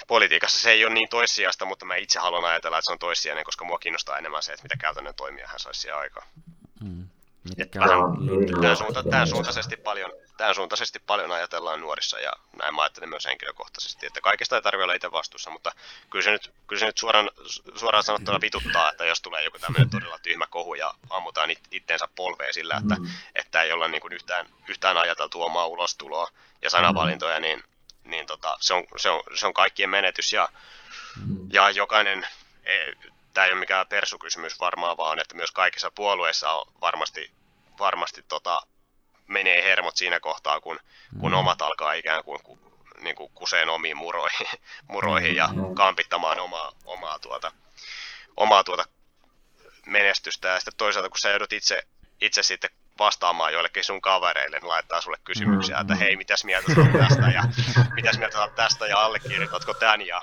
politiikassa 0.06 0.58
se 0.58 0.70
ei 0.70 0.84
ole 0.84 0.94
niin 0.94 1.08
toissijasta, 1.08 1.64
mutta 1.64 1.84
mä 1.84 1.96
itse 1.96 2.18
haluan 2.18 2.44
ajatella, 2.44 2.78
että 2.78 2.86
se 2.86 2.92
on 2.92 2.98
toissijainen, 2.98 3.44
koska 3.44 3.64
mua 3.64 3.78
kiinnostaa 3.78 4.18
enemmän 4.18 4.42
se, 4.42 4.52
että 4.52 4.62
mitä 4.62 4.76
käytännön 4.76 5.14
toimia 5.14 5.48
hän 5.48 5.60
saisi 5.60 5.80
siihen 5.80 5.98
aikaan. 5.98 6.26
Mm. 6.80 7.08
Tämän, 8.60 8.76
suunta, 8.76 9.02
tämän, 9.02 9.28
suuntaisesti 9.28 9.76
paljon, 9.76 10.12
tämän 10.36 10.54
suuntaisesti 10.54 10.98
paljon 10.98 11.32
ajatellaan 11.32 11.80
nuorissa 11.80 12.20
ja 12.20 12.32
näin 12.58 12.74
mä 12.74 12.82
ajattelen 12.82 13.08
myös 13.08 13.24
henkilökohtaisesti, 13.26 14.06
että 14.06 14.20
kaikesta 14.20 14.56
ei 14.56 14.62
tarvitse 14.62 14.82
olla 14.82 14.94
itse 14.94 15.12
vastuussa, 15.12 15.50
mutta 15.50 15.72
kyllä 16.10 16.22
se 16.22 16.30
nyt, 16.30 16.52
kyllä 16.66 16.80
se 16.80 16.86
nyt 16.86 16.98
suoraan, 16.98 17.30
suoraan 17.74 18.04
sanottuna 18.04 18.40
vituttaa, 18.40 18.90
että 18.90 19.04
jos 19.04 19.22
tulee 19.22 19.44
joku 19.44 19.58
tämmöinen 19.58 19.90
todella 19.90 20.18
tyhmä 20.18 20.46
kohu 20.46 20.74
ja 20.74 20.94
ammutaan 21.10 21.50
it, 21.50 21.60
itteensä 21.70 22.08
polveen 22.14 22.54
sillä, 22.54 22.76
että, 22.82 22.94
mm. 22.94 23.06
että 23.34 23.62
ei 23.62 23.72
olla 23.72 23.88
niin 23.88 24.00
kuin 24.00 24.12
yhtään, 24.12 24.46
yhtään 24.68 24.96
ajateltu 24.96 25.42
omaa 25.42 25.66
ulostuloa 25.66 26.28
ja 26.62 26.70
sanavalintoja, 26.70 27.40
niin, 27.40 27.62
niin 28.04 28.26
tota, 28.26 28.56
se, 28.60 28.74
on, 28.74 28.84
se, 28.96 29.10
on, 29.10 29.22
se 29.34 29.46
on 29.46 29.54
kaikkien 29.54 29.90
menetys 29.90 30.32
ja, 30.32 30.48
mm. 31.26 31.48
ja 31.52 31.70
jokainen, 31.70 32.26
tämä 33.32 33.44
ei 33.44 33.52
ole 33.52 33.60
mikään 33.60 33.86
persukysymys 33.86 34.60
varmaan, 34.60 34.96
vaan 34.96 35.20
että 35.20 35.36
myös 35.36 35.50
kaikissa 35.50 35.90
puolueissa 35.90 36.50
on 36.50 36.72
varmasti, 36.80 37.30
varmasti 37.78 38.24
tota, 38.28 38.62
menee 39.26 39.62
hermot 39.62 39.96
siinä 39.96 40.20
kohtaa, 40.20 40.60
kun, 40.60 40.80
kun 41.20 41.30
mm. 41.30 41.36
omat 41.36 41.62
alkaa 41.62 41.92
ikään 41.92 42.24
kuin, 42.24 42.42
ku, 42.42 42.58
niin 43.00 43.16
kuin 43.16 43.32
kuseen 43.34 43.68
omiin 43.68 43.96
muroihin, 43.96 44.46
muroihin 44.92 45.36
ja 45.36 45.48
mm. 45.48 45.74
kampittamaan 45.74 46.40
omaa, 46.40 46.72
omaa, 46.84 47.18
tuota, 47.18 47.52
omaa 48.36 48.64
tuota 48.64 48.84
menestystä. 49.86 50.48
Ja 50.48 50.60
sitten 50.60 50.74
toisaalta, 50.76 51.08
kun 51.08 51.18
sä 51.22 51.30
joudut 51.30 51.52
itse, 51.52 51.82
itse 52.20 52.42
sitten 52.42 52.70
vastaamaan 52.98 53.52
joillekin 53.52 53.84
sun 53.84 54.00
kavereille, 54.00 54.58
niin 54.58 54.68
laittaa 54.68 55.00
sulle 55.00 55.18
kysymyksiä, 55.24 55.78
että 55.78 55.94
hei, 55.94 56.16
mitäs 56.16 56.44
mieltä 56.44 56.74
sä 56.74 56.98
tästä 56.98 57.30
ja 57.34 57.42
mitäs 57.96 58.18
mieltä 58.18 58.38
sä 58.38 58.48
tästä 58.56 58.86
ja 58.86 58.98
allekirjoitatko 58.98 59.74
tämän 59.74 60.06
ja 60.06 60.22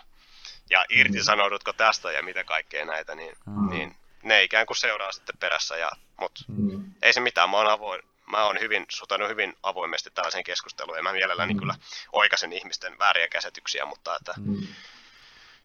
ja 0.69 0.85
irtisanoudutko 0.89 1.73
tästä 1.73 2.11
ja 2.11 2.23
mitä 2.23 2.43
kaikkea 2.43 2.85
näitä, 2.85 3.15
niin, 3.15 3.35
mm. 3.45 3.69
niin 3.69 3.95
ne 4.23 4.43
ikään 4.43 4.65
kuin 4.65 4.77
seuraa 4.77 5.11
sitten 5.11 5.37
perässä. 5.39 5.77
Ja, 5.77 5.91
mutta 6.19 6.43
mm. 6.47 6.91
ei 7.01 7.13
se 7.13 7.19
mitään, 7.19 7.49
mä 7.49 7.57
oon, 7.57 7.71
avoin, 7.71 8.01
mä 8.31 8.45
oon 8.45 8.59
hyvin, 8.59 8.85
suhtaudun 8.89 9.29
hyvin 9.29 9.53
avoimesti 9.63 10.11
tällaiseen 10.11 10.43
keskusteluun 10.43 10.97
ja 10.97 11.03
mä 11.03 11.13
mielelläni 11.13 11.53
mm. 11.53 11.59
kyllä 11.59 11.75
oikaisen 12.11 12.53
ihmisten 12.53 12.99
vääriä 12.99 13.27
käsityksiä, 13.27 13.85
mutta 13.85 14.15
että, 14.15 14.33
mm. 14.37 14.67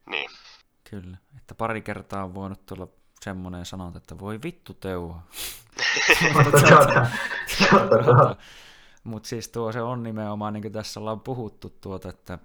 niin. 0.07 0.31
Kyllä, 0.91 1.17
että 1.37 1.55
pari 1.55 1.83
kertaa 1.83 2.25
on 2.25 2.35
voinut 2.35 2.67
tulla 2.67 2.89
semmoinen 3.21 3.67
sanonta, 3.67 3.99
että 3.99 4.19
voi 4.19 4.41
vittu 4.43 4.75
teuha. 4.75 5.23
Mutta 9.05 9.29
siis 9.29 9.49
tuo 9.49 9.73
se 9.73 9.81
on 9.83 10.03
nimenomaan, 10.03 10.53
niin 10.53 10.63
kuin 10.63 10.73
tässä 10.73 11.01
ollaan 11.01 11.21
puhuttu, 11.21 11.71
tuota, 11.71 12.09
että 12.09 12.39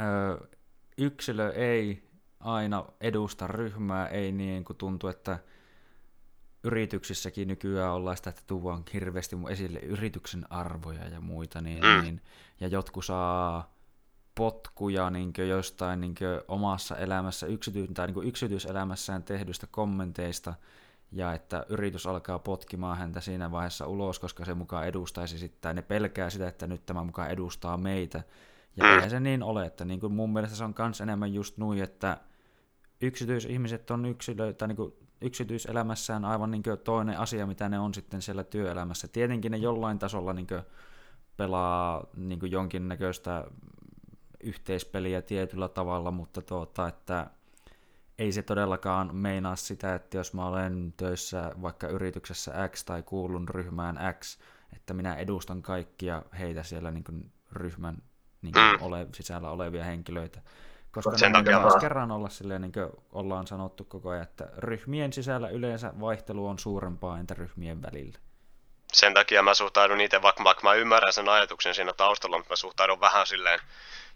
öö, 0.00 0.36
yksilö 0.98 1.52
ei 1.52 2.08
aina 2.40 2.84
edusta 3.00 3.46
ryhmää, 3.46 4.08
ei 4.08 4.32
niin 4.32 4.64
kuin 4.64 4.76
tuntuu, 4.76 5.10
että 5.10 5.38
yrityksissäkin 6.64 7.48
nykyään 7.48 7.92
ollaan 7.92 8.16
sitä, 8.16 8.30
että 8.30 8.42
tuodaan 8.46 8.84
hirveästi 8.92 9.36
esille 9.50 9.78
yrityksen 9.78 10.52
arvoja 10.52 11.08
ja 11.08 11.20
muita, 11.20 11.60
niin, 11.60 11.82
mm. 11.84 12.02
niin, 12.02 12.20
ja 12.60 12.68
jotkut 12.68 13.04
saa 13.04 13.74
potkuja 14.34 15.10
niin 15.10 15.32
jostain 15.48 16.00
niin 16.00 16.14
omassa 16.48 16.96
elämässä, 16.96 17.46
yksityis- 17.46 17.90
tai 17.94 18.06
niin 18.06 18.28
yksityiselämässään 18.28 19.22
tehdyistä 19.22 19.66
kommenteista, 19.70 20.54
ja 21.12 21.32
että 21.32 21.66
yritys 21.68 22.06
alkaa 22.06 22.38
potkimaan 22.38 22.98
häntä 22.98 23.20
siinä 23.20 23.50
vaiheessa 23.50 23.86
ulos, 23.86 24.18
koska 24.18 24.44
se 24.44 24.54
mukaan 24.54 24.86
edustaisi 24.86 25.38
sitten, 25.38 25.76
ne 25.76 25.82
pelkää 25.82 26.30
sitä, 26.30 26.48
että 26.48 26.66
nyt 26.66 26.86
tämä 26.86 27.04
mukaan 27.04 27.30
edustaa 27.30 27.76
meitä, 27.76 28.22
ja 28.76 28.84
mm. 28.84 28.90
eihän 28.90 29.10
se 29.10 29.20
niin 29.20 29.42
ole, 29.42 29.66
että 29.66 29.84
niin 29.84 30.00
kuin 30.00 30.12
mun 30.12 30.32
mielestä 30.32 30.56
se 30.56 30.64
on 30.64 30.74
myös 30.78 31.00
enemmän 31.00 31.34
just 31.34 31.58
nuin, 31.58 31.82
että 31.82 32.16
yksityisihmiset 33.00 33.90
on 33.90 34.06
yksilöitä 34.06 34.66
niin 34.66 34.76
kuin 34.76 34.92
yksityiselämässään 35.20 36.24
aivan 36.24 36.50
niin 36.50 36.62
kuin 36.62 36.78
toinen 36.78 37.18
asia, 37.18 37.46
mitä 37.46 37.68
ne 37.68 37.78
on 37.78 37.94
sitten 37.94 38.22
siellä 38.22 38.44
työelämässä. 38.44 39.08
Tietenkin 39.08 39.52
ne 39.52 39.58
jollain 39.58 39.98
tasolla 39.98 40.32
niin 40.32 40.46
kuin 40.46 40.62
pelaa 41.36 42.06
niin 42.16 42.40
kuin 42.40 42.52
jonkinnäköistä 42.52 43.44
yhteispeliä 44.44 45.22
tietyllä 45.22 45.68
tavalla, 45.68 46.10
mutta 46.10 46.42
tuota, 46.42 46.88
että 46.88 47.30
ei 48.18 48.32
se 48.32 48.42
todellakaan 48.42 49.16
meinaa 49.16 49.56
sitä, 49.56 49.94
että 49.94 50.16
jos 50.16 50.34
mä 50.34 50.46
olen 50.46 50.94
töissä 50.96 51.52
vaikka 51.62 51.88
yrityksessä 51.88 52.68
X 52.68 52.84
tai 52.84 53.02
kuulun 53.02 53.48
ryhmään 53.48 53.98
X, 54.20 54.38
että 54.76 54.94
minä 54.94 55.14
edustan 55.14 55.62
kaikkia 55.62 56.22
heitä 56.38 56.62
siellä 56.62 56.90
niin 56.90 57.04
kuin 57.04 57.32
ryhmän 57.52 58.02
niin 58.42 58.54
mm. 58.54 58.82
ole, 58.82 59.06
sisällä 59.14 59.50
olevia 59.50 59.84
henkilöitä. 59.84 60.40
Koska 60.92 61.18
Sen 61.18 61.32
takia 61.32 61.60
taas 61.60 61.76
kerran 61.80 62.10
olla 62.10 62.28
silleen, 62.28 62.62
niin 62.62 62.72
kuin 62.72 62.90
ollaan 63.12 63.46
sanottu 63.46 63.84
koko 63.84 64.10
ajan, 64.10 64.22
että 64.22 64.48
ryhmien 64.58 65.12
sisällä 65.12 65.48
yleensä 65.48 65.92
vaihtelu 66.00 66.46
on 66.46 66.58
suurempaa 66.58 67.18
entä 67.18 67.34
ryhmien 67.34 67.82
välillä. 67.82 68.18
Sen 68.92 69.14
takia 69.14 69.42
mä 69.42 69.54
suhtaudun 69.54 70.00
itse, 70.00 70.22
vaikka, 70.22 70.44
vaikka 70.44 70.62
mä 70.62 70.74
ymmärrän 70.74 71.12
sen 71.12 71.28
ajatuksen 71.28 71.74
siinä 71.74 71.92
taustalla, 71.92 72.36
mutta 72.36 72.52
mä 72.52 72.56
suhtaudun 72.56 73.00
vähän 73.00 73.26
silleen 73.26 73.60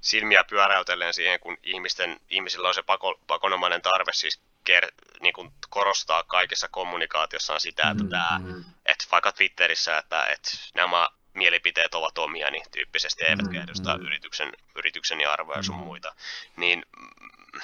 silmiä 0.01 0.45
pyöräytellen 0.45 1.15
siihen, 1.15 1.41
kun 1.41 1.57
ihmisten, 1.63 2.21
ihmisillä 2.31 2.69
on 2.69 2.75
se 2.75 2.83
pako, 2.83 3.21
pakonomainen 3.27 3.83
tarve 3.83 4.13
siis 4.13 4.41
ker, 4.65 4.93
niin 5.21 5.33
kuin 5.33 5.53
korostaa 5.71 6.23
kaikessa 6.23 6.69
kommunikaatiossaan 6.69 7.61
sitä, 7.61 7.91
että, 7.91 8.05
mm, 8.05 8.11
tämä, 8.11 8.41
mm. 8.45 8.65
että 8.87 9.05
vaikka 9.13 9.33
Twitterissä, 9.33 9.99
että, 9.99 10.25
että 10.25 10.51
nämä 10.75 11.09
mielipiteet 11.34 11.94
ovat 11.94 12.18
omia 12.18 12.50
niin 12.50 12.70
tyyppisesti, 12.70 13.25
eivätkä 13.25 13.59
mm, 13.59 13.65
edusta 13.65 13.99
mm. 13.99 14.07
yrityksen, 14.07 14.52
yrityksen 14.76 15.20
ja 15.20 15.33
arvoja 15.33 15.62
sun 15.62 15.76
mm. 15.76 15.84
muita, 15.84 16.15
niin 16.57 16.83
mm, 16.97 17.60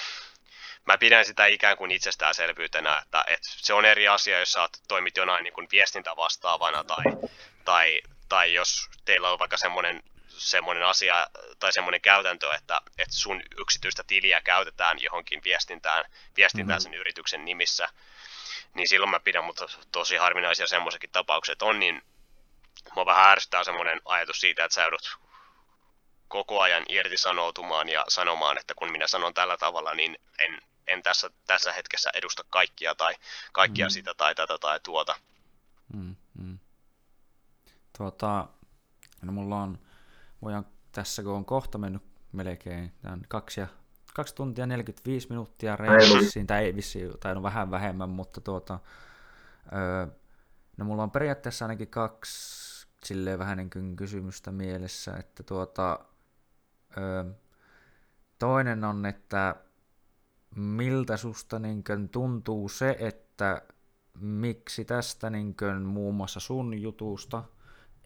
mä 0.85 0.97
pidän 0.97 1.25
sitä 1.25 1.45
ikään 1.45 1.77
kuin 1.77 1.91
itsestäänselvyytenä, 1.91 2.97
että, 2.97 3.23
että 3.27 3.49
se 3.57 3.73
on 3.73 3.85
eri 3.85 4.07
asia, 4.07 4.39
jos 4.39 4.51
sä 4.51 4.69
toimit 4.87 5.17
jonain 5.17 5.43
niin 5.43 5.53
kuin 5.53 5.67
viestintävastaavana 5.71 6.83
tai, 6.83 7.03
tai, 7.65 8.01
tai 8.29 8.53
jos 8.53 8.89
teillä 9.05 9.31
on 9.31 9.39
vaikka 9.39 9.57
semmoinen 9.57 10.03
semmoinen 10.37 10.85
asia 10.85 11.27
tai 11.59 11.73
semmoinen 11.73 12.01
käytäntö, 12.01 12.53
että, 12.53 12.81
että 12.97 13.15
sun 13.15 13.41
yksityistä 13.57 14.03
tiliä 14.07 14.41
käytetään 14.41 15.01
johonkin 15.01 15.41
viestintään, 15.43 16.05
viestintään 16.37 16.79
mm-hmm. 16.79 16.91
sen 16.91 16.99
yrityksen 16.99 17.45
nimissä, 17.45 17.89
niin 18.73 18.87
silloin 18.87 19.09
mä 19.09 19.19
pidän, 19.19 19.43
mutta 19.43 19.65
tosi 19.91 20.15
harvinaisia 20.15 20.67
semmoisetkin 20.67 21.09
tapaukset 21.09 21.61
on, 21.61 21.79
niin 21.79 22.01
mua 22.95 23.05
vähän 23.05 23.31
ärsyttää 23.31 23.63
semmoinen 23.63 24.01
ajatus 24.05 24.41
siitä, 24.41 24.65
että 24.65 24.75
sä 24.75 24.81
joudut 24.81 25.17
koko 26.27 26.61
ajan 26.61 26.83
irtisanoutumaan 26.89 27.89
ja 27.89 28.05
sanomaan, 28.07 28.57
että 28.57 28.73
kun 28.73 28.91
minä 28.91 29.07
sanon 29.07 29.33
tällä 29.33 29.57
tavalla, 29.57 29.93
niin 29.93 30.17
en, 30.39 30.61
en 30.87 31.03
tässä, 31.03 31.29
tässä 31.47 31.73
hetkessä 31.73 32.09
edusta 32.13 32.43
kaikkia 32.49 32.95
tai 32.95 33.15
kaikkia 33.53 33.85
mm. 33.85 33.89
sitä 33.89 34.13
tai 34.13 34.35
tätä 34.35 34.57
tai 34.57 34.79
tuota. 34.79 35.15
Mm, 35.93 36.15
mm. 36.39 36.59
Tuota, 37.97 38.47
no 39.21 39.31
mulla 39.31 39.55
on, 39.55 39.79
voidaan 40.41 40.65
tässä 40.91 41.23
kun 41.23 41.31
on 41.31 41.45
kohta 41.45 41.77
mennyt 41.77 42.03
melkein 42.31 42.93
tämän 43.01 43.21
kaksi, 43.27 43.59
ja, 43.59 43.67
kaksi 44.13 44.35
tuntia 44.35 44.65
45 44.65 45.29
minuuttia 45.29 45.75
reissiin, 45.75 46.47
tai 46.47 46.63
ei 46.63 46.75
vissi, 46.75 46.99
tai 47.19 47.35
no 47.35 47.43
vähän 47.43 47.71
vähemmän, 47.71 48.09
mutta 48.09 48.41
tuota, 48.41 48.79
öö, 49.73 50.07
no 50.77 50.85
mulla 50.85 51.03
on 51.03 51.11
periaatteessa 51.11 51.65
ainakin 51.65 51.87
kaksi 51.87 52.66
silleen 53.07 53.39
vähän 53.39 53.57
niin 53.57 53.95
kysymystä 53.95 54.51
mielessä, 54.51 55.17
että 55.17 55.43
tuota, 55.43 55.99
ö, 56.97 57.25
toinen 58.39 58.83
on, 58.83 59.05
että 59.05 59.55
miltä 60.55 61.17
susta 61.17 61.59
niin 61.59 61.83
tuntuu 62.11 62.69
se, 62.69 62.97
että 62.99 63.61
miksi 64.19 64.85
tästä 64.85 65.29
niin 65.29 65.55
muun 65.85 66.15
muassa 66.15 66.39
sun 66.39 66.81
jutusta 66.81 67.43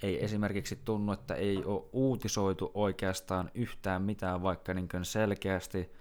ei 0.04 0.26
esimerkiksi 0.26 0.76
tunnu, 0.86 1.12
että 1.12 1.36
ei 1.36 1.66
ole 1.66 1.90
uutisoitu 1.94 2.72
oikeastaan 2.74 3.52
yhtään 3.54 4.02
mitään, 4.02 4.44
vaikka 4.44 4.74
niin 4.74 4.90
selkeästi 5.04 5.92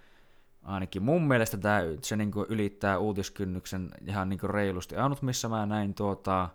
ainakin 0.62 1.02
mun 1.02 1.28
mielestä 1.28 1.56
tämä, 1.56 1.80
se 2.02 2.16
niin 2.16 2.32
ylittää 2.48 2.98
uutiskynnyksen 2.98 3.90
ihan 4.06 4.28
niin 4.28 4.40
reilusti. 4.50 4.96
Ainut, 4.96 5.22
missä 5.22 5.48
mä 5.48 5.66
näin 5.66 5.94
tuota, 5.94 6.48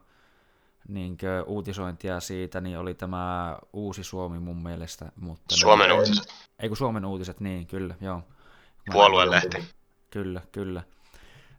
niin 0.88 1.18
uutisointia 1.46 2.20
siitä, 2.20 2.62
niin 2.62 2.78
oli 2.78 2.94
tämä 2.94 3.58
Uusi 3.74 4.04
Suomi 4.04 4.40
mun 4.40 4.64
mielestä. 4.64 5.12
Mutta 5.16 5.56
Suomen 5.56 5.90
ne, 5.90 5.96
uutiset. 5.96 6.34
Ei 6.60 6.70
kun 6.70 6.78
Suomen 6.78 7.06
uutiset, 7.06 7.40
niin 7.40 7.68
kyllä, 7.68 7.96
joo. 8.02 8.22
Puoluelehti. 8.92 9.64
Kyllä, 10.10 10.42
kyllä. 10.52 10.84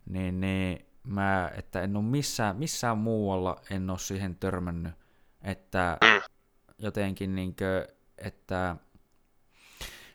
Niin, 0.07 0.41
niin 0.41 0.87
mä, 1.03 1.51
että 1.57 1.81
en 1.81 1.97
ole 1.97 2.05
missään, 2.05 2.57
missään 2.57 2.99
muualla 2.99 3.61
en 3.71 3.91
ole 3.91 3.99
siihen 3.99 4.37
törmännyt, 4.37 4.95
että 5.43 5.99
mm. 6.05 6.23
jotenkin 6.79 7.35
niin 7.35 7.57
kuin, 7.57 7.97
että 8.19 8.77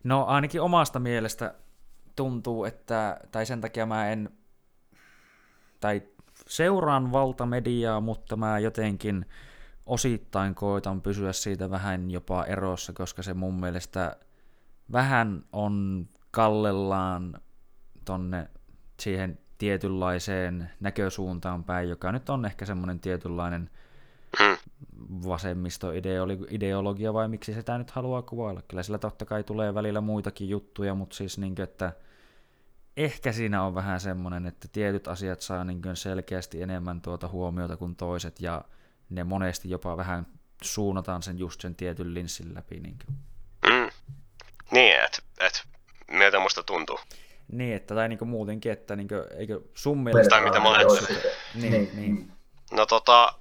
no 0.03 0.25
ainakin 0.25 0.61
omasta 0.61 0.99
mielestä 0.99 1.56
tuntuu, 2.15 2.65
että, 2.65 3.19
tai 3.31 3.45
sen 3.45 3.61
takia 3.61 3.85
mä 3.85 4.09
en, 4.09 4.30
tai 5.80 6.01
seuraan 6.51 7.11
valtamediaa, 7.11 8.01
mutta 8.01 8.35
mä 8.35 8.59
jotenkin 8.59 9.25
osittain 9.85 10.55
koitan 10.55 11.01
pysyä 11.01 11.33
siitä 11.33 11.69
vähän 11.69 12.11
jopa 12.11 12.43
erossa, 12.43 12.93
koska 12.93 13.23
se 13.23 13.33
mun 13.33 13.59
mielestä 13.59 14.15
vähän 14.91 15.43
on 15.53 16.07
kallellaan 16.31 17.41
tonne 18.05 18.47
siihen 18.99 19.39
tietynlaiseen 19.57 20.69
näkösuuntaan 20.80 21.63
päin, 21.63 21.89
joka 21.89 22.11
nyt 22.11 22.30
on 22.30 22.45
ehkä 22.45 22.65
semmoinen 22.65 22.99
tietynlainen 22.99 23.69
vasemmistoideologia 25.27 27.13
vai 27.13 27.27
miksi 27.27 27.53
sitä 27.53 27.77
nyt 27.77 27.91
haluaa 27.91 28.21
kuvailla. 28.21 28.61
Kyllä 28.67 28.83
sillä 28.83 28.97
totta 28.97 29.25
kai 29.25 29.43
tulee 29.43 29.73
välillä 29.73 30.01
muitakin 30.01 30.49
juttuja, 30.49 30.95
mutta 30.95 31.15
siis 31.15 31.38
niin 31.38 31.55
kuin, 31.55 31.63
että 31.63 31.93
ehkä 32.97 33.31
siinä 33.31 33.63
on 33.63 33.75
vähän 33.75 33.99
semmoinen, 33.99 34.45
että 34.45 34.67
tietyt 34.71 35.07
asiat 35.07 35.41
saa 35.41 35.63
niin 35.63 35.81
selkeästi 35.93 36.61
enemmän 36.61 37.01
tuota 37.01 37.27
huomiota 37.27 37.77
kuin 37.77 37.95
toiset 37.95 38.41
ja 38.41 38.65
ne 39.09 39.23
monesti 39.23 39.69
jopa 39.69 39.97
vähän 39.97 40.27
suunnataan 40.61 41.23
sen 41.23 41.39
just 41.39 41.61
sen 41.61 41.75
tietyn 41.75 42.13
linssin 42.13 42.55
läpi. 42.55 42.79
Niin, 42.79 42.97
mm. 43.69 43.89
niin 44.71 44.95
että 45.05 45.19
et, 45.39 45.63
miltä 46.11 46.39
musta 46.39 46.63
tuntuu. 46.63 46.99
Niin, 47.51 47.75
että, 47.75 47.95
tai 47.95 48.09
niin 48.09 48.27
muutenkin, 48.27 48.71
että 48.71 48.95
niin 48.95 49.07
kuin, 49.07 49.23
eikö 49.37 49.61
sun 49.73 50.03
mielestä... 50.03 50.29
Tai 50.29 50.43
mitä 50.43 50.59
mä 50.59 50.69
niin, 51.55 51.71
niin, 51.71 51.89
niin. 51.95 52.31
No 52.71 52.85
tota, 52.85 53.33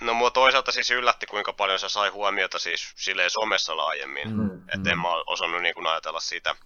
No 0.00 0.14
mua 0.14 0.30
toisaalta 0.30 0.72
siis 0.72 0.90
yllätti, 0.90 1.26
kuinka 1.26 1.52
paljon 1.52 1.78
se 1.78 1.88
sai 1.88 2.08
huomiota 2.08 2.58
siis 2.58 2.92
silleen 2.96 3.30
somessa 3.30 3.76
laajemmin. 3.76 4.36
Mm, 4.36 4.56
että 4.56 4.78
mm. 4.78 4.86
en 4.86 4.98
mä 4.98 5.08
osannut 5.26 5.62
niin 5.62 5.74
kuin 5.74 5.86
ajatella 5.86 6.20
sitä. 6.20 6.56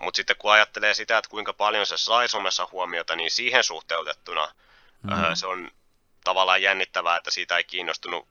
Mutta 0.00 0.16
sitten 0.16 0.36
kun 0.36 0.52
ajattelee 0.52 0.94
sitä, 0.94 1.18
että 1.18 1.30
kuinka 1.30 1.52
paljon 1.52 1.86
se 1.86 1.96
sai 1.96 2.28
somessa 2.28 2.68
huomiota, 2.72 3.16
niin 3.16 3.30
siihen 3.30 3.64
suhteutettuna 3.64 4.54
mm. 5.02 5.12
äh, 5.12 5.30
se 5.34 5.46
on 5.46 5.70
tavallaan 6.24 6.62
jännittävää, 6.62 7.16
että 7.16 7.30
siitä 7.30 7.56
ei 7.56 7.64
kiinnostunut 7.64 8.28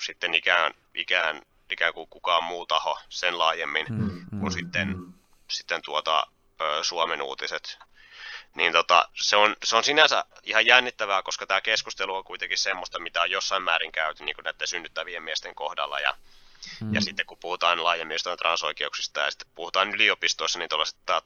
sitten 0.00 0.34
ikään, 0.34 0.74
ikään, 0.94 1.42
ikään 1.70 1.94
kuin 1.94 2.08
kukaan 2.08 2.44
muu 2.44 2.66
taho 2.66 2.98
sen 3.08 3.38
laajemmin 3.38 3.86
mm, 3.88 4.26
kuin 4.30 4.42
mm, 4.42 4.50
sitten, 4.50 4.88
mm. 4.88 5.12
sitten 5.48 5.82
tuota, 5.82 6.26
Suomen 6.82 7.22
uutiset 7.22 7.78
niin 8.54 8.72
tota, 8.72 9.08
se, 9.14 9.36
on, 9.36 9.56
se 9.64 9.76
on 9.76 9.84
sinänsä 9.84 10.24
ihan 10.42 10.66
jännittävää, 10.66 11.22
koska 11.22 11.46
tämä 11.46 11.60
keskustelu 11.60 12.14
on 12.14 12.24
kuitenkin 12.24 12.58
semmoista, 12.58 12.98
mitä 12.98 13.22
on 13.22 13.30
jossain 13.30 13.62
määrin 13.62 13.92
käyty 13.92 14.24
niin 14.24 14.36
näiden 14.44 14.68
synnyttävien 14.68 15.22
miesten 15.22 15.54
kohdalla. 15.54 16.00
Ja, 16.00 16.14
hmm. 16.80 16.94
ja 16.94 17.00
sitten 17.00 17.26
kun 17.26 17.38
puhutaan 17.38 17.84
laajemmin 17.84 18.14
jostain 18.14 18.38
transoikeuksista 18.38 19.20
ja 19.20 19.30
sitten 19.30 19.48
puhutaan 19.54 19.94
yliopistoissa, 19.94 20.58
niin 20.58 20.68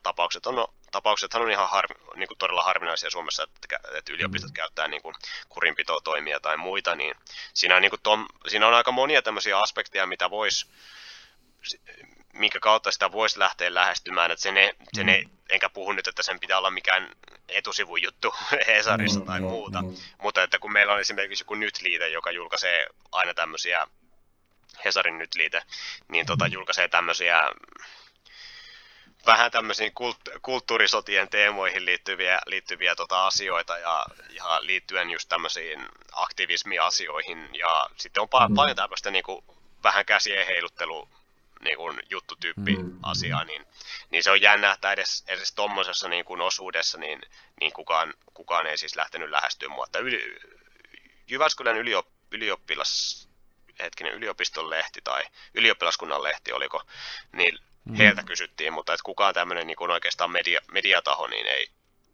tapaukset 0.03 0.47
on, 0.47 0.67
tapaukset 0.91 1.35
on 1.35 1.51
ihan 1.51 1.70
harmi, 1.70 1.94
niin 2.17 2.28
kuin 2.28 2.39
todella 2.39 2.62
harvinaisia 2.62 3.11
Suomessa, 3.11 3.43
että, 3.43 3.78
että 3.94 4.12
yliopistot 4.12 4.51
hmm. 4.51 4.55
käyttää 4.55 4.89
niin 4.89 5.03
kuin 5.03 5.15
kurinpitotoimia 5.49 6.41
tai 6.41 6.57
muita. 6.57 6.94
Niin 6.94 7.15
siinä, 7.55 7.77
on, 7.77 7.83
niin 7.83 7.91
kuin 7.91 8.03
tom, 8.03 8.27
siinä 8.49 8.67
on 8.67 8.75
aika 8.75 8.93
monia 8.93 9.23
tämmöisiä 9.23 9.59
aspekteja, 9.59 10.07
mitä 10.07 10.31
voisi 10.31 10.67
minkä 12.35 12.61
kautta 12.61 12.91
sitä 12.91 13.12
voisi 13.12 13.39
lähteä 13.39 13.75
lähestymään, 13.75 14.31
että 14.31 14.43
sen, 14.43 14.57
ei, 14.57 14.73
sen 14.94 15.09
ei, 15.09 15.25
enkä 15.55 15.68
puhu 15.68 15.92
nyt, 15.92 16.08
että 16.08 16.23
sen 16.23 16.41
pitää 16.41 16.58
olla 16.58 16.70
mikään 16.70 17.12
etusivujuttu 17.49 18.34
Hesarissa 18.66 19.20
mm, 19.20 19.26
tai 19.26 19.41
mm, 19.41 19.47
muuta, 19.47 19.83
mm. 19.83 19.97
mutta 20.23 20.42
että 20.42 20.58
kun 20.58 20.73
meillä 20.73 20.92
on 20.92 21.00
esimerkiksi 21.00 21.42
joku 21.42 21.55
Nytliite, 21.55 22.08
joka 22.08 22.31
julkaisee 22.31 22.86
aina 23.12 23.34
tämmöisiä, 23.34 23.86
Hesarin 24.84 25.18
Nytliite, 25.18 25.62
niin 26.08 26.26
tota, 26.26 26.47
julkaisee 26.47 26.89
tämmöisiä 26.89 27.42
vähän 29.26 29.50
tämmöisiin 29.50 29.92
kult- 29.92 30.39
kulttuurisotien 30.42 31.28
teemoihin 31.28 31.84
liittyviä, 31.84 32.41
liittyviä 32.47 32.94
tota 32.94 33.26
asioita 33.26 33.78
ja, 33.78 34.07
ja 34.31 34.58
liittyen 34.60 35.10
just 35.10 35.28
tämmöisiin 35.28 35.89
aktivismiasioihin 36.12 37.49
ja 37.52 37.86
sitten 37.97 38.20
on 38.20 38.28
pa- 38.28 38.49
mm. 38.49 38.55
paljon 38.55 38.76
tämmöistä 38.76 39.10
niin 39.10 39.24
kuin, 39.24 39.44
vähän 39.83 40.07
käsien 40.07 40.47
heiluttelu 40.47 41.08
niin 41.65 41.76
kuin 41.76 42.02
juttutyyppi 42.10 42.76
mm. 42.76 42.99
asia, 43.02 43.44
niin, 43.44 43.67
niin 44.10 44.23
se 44.23 44.31
on 44.31 44.43
jännä, 44.43 44.73
että 44.73 44.93
edes, 44.93 45.25
edes 45.26 45.52
tuommoisessa 45.52 46.09
niin 46.09 46.25
kuin 46.25 46.41
osuudessa 46.41 46.99
niin, 46.99 47.23
niin 47.60 47.73
kukaan, 47.73 48.15
kukaan 48.34 48.67
ei 48.67 48.78
siis 48.78 48.97
lähtenyt 48.97 49.31
lähestyä 49.31 49.68
mua. 49.68 49.84
Että 49.84 49.99
yli, 49.99 50.36
Jyväskylän 51.28 51.76
yliop, 51.76 52.07
ylioppilas, 52.31 53.28
hetkinen, 53.78 54.15
yliopiston 54.15 54.70
lehti 54.70 55.01
tai 55.05 55.23
ylioppilaskunnan 55.55 56.23
lehti 56.23 56.52
oliko, 56.52 56.83
niin 57.33 57.59
mm. 57.84 57.94
heiltä 57.94 58.23
kysyttiin, 58.23 58.73
mutta 58.73 58.93
että 58.93 59.05
kukaan 59.05 59.34
tämmöinen 59.34 59.67
niin 59.67 59.76
kuin 59.76 59.91
oikeastaan 59.91 60.31
media, 60.31 60.60
mediataho 60.70 61.26
niin 61.26 61.47
ei, 61.47 61.68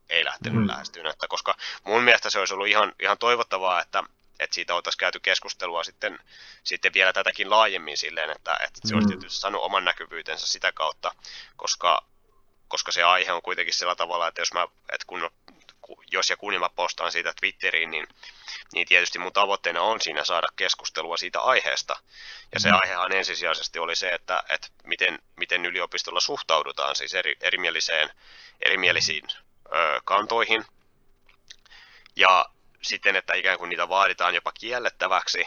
ei 0.08 0.24
lähtenyt 0.24 0.62
mm. 0.62 0.68
lähestyä, 0.68 1.10
että 1.10 1.28
koska 1.28 1.54
mun 1.84 2.02
mielestä 2.02 2.30
se 2.30 2.38
olisi 2.38 2.54
ollut 2.54 2.68
ihan, 2.68 2.92
ihan 3.00 3.18
toivottavaa, 3.18 3.82
että 3.82 4.04
että 4.40 4.54
siitä 4.54 4.74
oltaisiin 4.74 4.98
käyty 4.98 5.20
keskustelua 5.20 5.84
sitten, 5.84 6.18
sitten 6.64 6.92
vielä 6.94 7.12
tätäkin 7.12 7.50
laajemmin 7.50 7.96
silleen, 7.96 8.30
että, 8.30 8.54
että 8.54 8.80
se 8.84 8.94
mm. 8.94 8.98
olisi 8.98 9.08
tietysti 9.08 9.40
saanut 9.40 9.62
oman 9.62 9.84
näkyvyytensä 9.84 10.46
sitä 10.46 10.72
kautta, 10.72 11.14
koska, 11.56 12.04
koska 12.68 12.92
se 12.92 13.02
aihe 13.02 13.32
on 13.32 13.42
kuitenkin 13.42 13.74
sillä 13.74 13.96
tavalla, 13.96 14.28
että 14.28 14.40
jos, 14.40 14.52
mä, 14.52 14.66
että 14.92 15.04
kun, 15.06 15.30
jos 16.10 16.30
ja 16.30 16.36
kun 16.36 16.60
mä 16.60 16.68
postaan 16.68 17.12
siitä 17.12 17.32
Twitteriin, 17.40 17.90
niin, 17.90 18.08
niin 18.72 18.86
tietysti 18.86 19.18
mun 19.18 19.32
tavoitteena 19.32 19.80
on 19.80 20.00
siinä 20.00 20.24
saada 20.24 20.48
keskustelua 20.56 21.16
siitä 21.16 21.40
aiheesta. 21.40 21.96
Ja 22.54 22.60
se 22.60 22.68
mm. 22.68 22.78
aihehan 22.82 23.12
ensisijaisesti 23.12 23.78
oli 23.78 23.96
se, 23.96 24.08
että, 24.08 24.42
että 24.48 24.68
miten, 24.84 25.18
miten 25.36 25.66
yliopistolla 25.66 26.20
suhtaudutaan 26.20 26.96
siis 26.96 27.14
eri, 27.14 27.36
erimieliseen, 27.40 28.10
erimielisiin 28.62 29.24
ö, 29.66 30.00
kantoihin. 30.04 30.64
Ja 32.16 32.46
sitten, 32.82 33.16
että 33.16 33.34
ikään 33.34 33.58
kuin 33.58 33.68
niitä 33.68 33.88
vaaditaan 33.88 34.34
jopa 34.34 34.52
kiellettäväksi. 34.52 35.46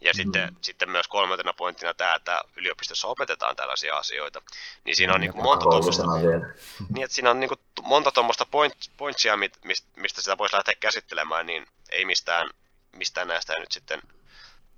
Ja 0.00 0.12
mm. 0.12 0.16
sitten, 0.16 0.56
sitten 0.60 0.90
myös 0.90 1.08
kolmantena 1.08 1.52
pointtina 1.52 1.94
tämä, 1.94 2.14
että 2.14 2.42
yliopistossa 2.56 3.08
opetetaan 3.08 3.56
tällaisia 3.56 3.96
asioita. 3.96 4.42
Niin 4.84 4.96
siinä 4.96 5.14
on 5.14 5.20
niin 5.20 5.32
kuin 5.32 5.42
monta 5.42 5.64
tuommoista, 5.64 6.02
niin, 6.94 7.04
että 7.04 7.14
siinä 7.14 7.30
on 7.30 7.40
niin 7.40 7.48
kuin 7.48 7.60
monta 7.82 8.12
tuommoista 8.12 8.46
point, 8.46 8.74
pointsia, 8.96 9.36
mistä 9.96 10.22
sitä 10.22 10.38
voisi 10.38 10.56
lähteä 10.56 10.74
käsittelemään, 10.80 11.46
niin 11.46 11.66
ei 11.90 12.04
mistään, 12.04 12.50
mistään 12.92 13.28
näistä 13.28 13.58
nyt 13.58 13.72
sitten 13.72 14.02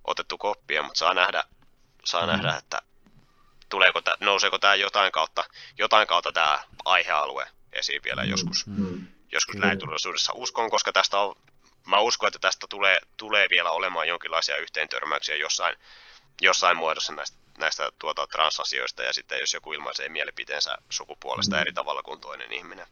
otettu 0.05 0.39
koppia, 0.39 0.83
mutta 0.83 0.99
saa 0.99 1.15
nähdä, 1.15 1.45
saa 2.05 2.27
mm. 2.27 2.27
nähdä 2.27 2.57
että 2.57 2.83
tuleeko 3.69 4.01
tämä, 4.01 4.17
nouseeko 4.21 4.59
tämä 4.59 4.75
jotain 4.75 5.13
kautta, 5.13 5.45
jotain 5.79 6.07
kautta 6.07 6.33
tämä 6.33 6.65
aihealue 6.85 7.47
esiin 7.73 8.03
vielä 8.05 8.23
mm. 8.23 8.31
joskus, 8.31 8.67
mm. 8.67 9.07
joskus 9.33 9.57
näin 9.57 9.79
tulevaisuudessa. 9.79 10.33
Uskon, 10.35 10.71
koska 10.71 10.93
tästä 10.93 11.19
on 11.19 11.37
mä 11.87 12.01
uskon, 12.01 12.27
että 12.27 12.39
tästä 12.39 12.67
tulee, 12.71 12.99
tulee 13.17 13.47
vielä 13.51 13.71
olemaan 13.71 14.09
jonkinlaisia 14.09 14.57
yhteentörmäyksiä 14.57 15.37
jossain, 15.37 15.77
jossain 16.41 16.77
muodossa 16.77 17.13
näistä, 17.13 17.37
näistä 17.59 17.93
tuota, 17.99 18.27
transasioista, 18.27 19.03
ja 19.03 19.13
sitten 19.13 19.41
jos 19.41 19.55
joku 19.55 19.73
ilmaisee 19.73 20.09
mielipiteensä 20.09 20.79
sukupuolesta 20.91 21.57
mm. 21.57 21.63
eri 21.63 21.73
tavalla 21.73 22.03
kuin 22.03 22.21
toinen 22.21 22.53
ihminen. 22.53 22.87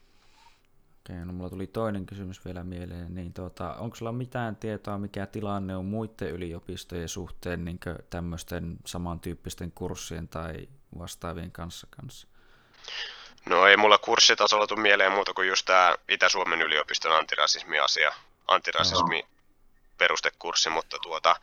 Okei, 1.00 1.24
no 1.24 1.32
mulla 1.32 1.50
tuli 1.50 1.66
toinen 1.66 2.06
kysymys 2.06 2.44
vielä 2.44 2.64
mieleen, 2.64 3.14
niin 3.14 3.32
tuota, 3.32 3.74
onko 3.74 3.96
sulla 3.96 4.12
mitään 4.12 4.56
tietoa, 4.56 4.98
mikä 4.98 5.26
tilanne 5.26 5.76
on 5.76 5.84
muiden 5.84 6.30
yliopistojen 6.30 7.08
suhteen 7.08 7.64
niin 7.64 7.80
tämmöisten 8.10 8.76
samantyyppisten 8.86 9.72
kurssien 9.72 10.28
tai 10.28 10.68
vastaavien 10.98 11.52
kanssa 11.52 11.86
kanssa? 11.90 12.28
No 13.46 13.66
ei 13.66 13.76
mulla 13.76 13.98
kurssitasolla 13.98 14.66
tule 14.66 14.80
mieleen 14.80 15.12
muuta 15.12 15.34
kuin 15.34 15.48
just 15.48 15.66
tämä 15.66 15.96
Itä-Suomen 16.08 16.62
yliopiston 16.62 17.16
antirasismi-asia, 17.16 18.14
antirasismi 18.48 19.26
perustekurssi, 19.98 20.70
mutta 20.70 20.98
tuota, 20.98 21.36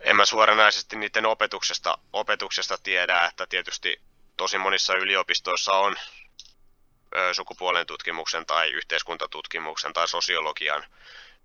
en 0.00 0.16
mä 0.16 0.24
suoranaisesti 0.24 0.96
niiden 0.96 1.26
opetuksesta, 1.26 1.98
opetuksesta 2.12 2.78
tiedä, 2.82 3.20
että 3.20 3.46
tietysti 3.46 4.00
tosi 4.36 4.58
monissa 4.58 4.94
yliopistoissa 4.94 5.72
on 5.72 5.96
ö, 7.16 7.34
sukupuolen 7.34 7.86
tutkimuksen 7.86 8.46
tai 8.46 8.70
yhteiskuntatutkimuksen 8.70 9.92
tai 9.92 10.08
sosiologian 10.08 10.84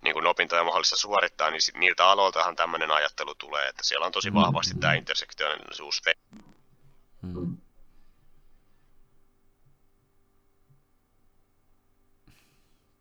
niin 0.02 0.14
kuin 0.14 0.26
opintoja 0.26 0.64
mahdollista 0.64 0.96
suorittaa, 0.96 1.50
niin 1.50 1.60
niiltä 1.74 2.06
aloiltahan 2.06 2.56
tämmöinen 2.56 2.90
ajattelu 2.90 3.34
tulee, 3.34 3.68
että 3.68 3.84
siellä 3.84 4.06
on 4.06 4.12
tosi 4.12 4.34
vahvasti 4.34 4.74
tämä 4.80 4.94
intersektionaalisuus. 4.94 6.02
Hmm. 7.22 7.56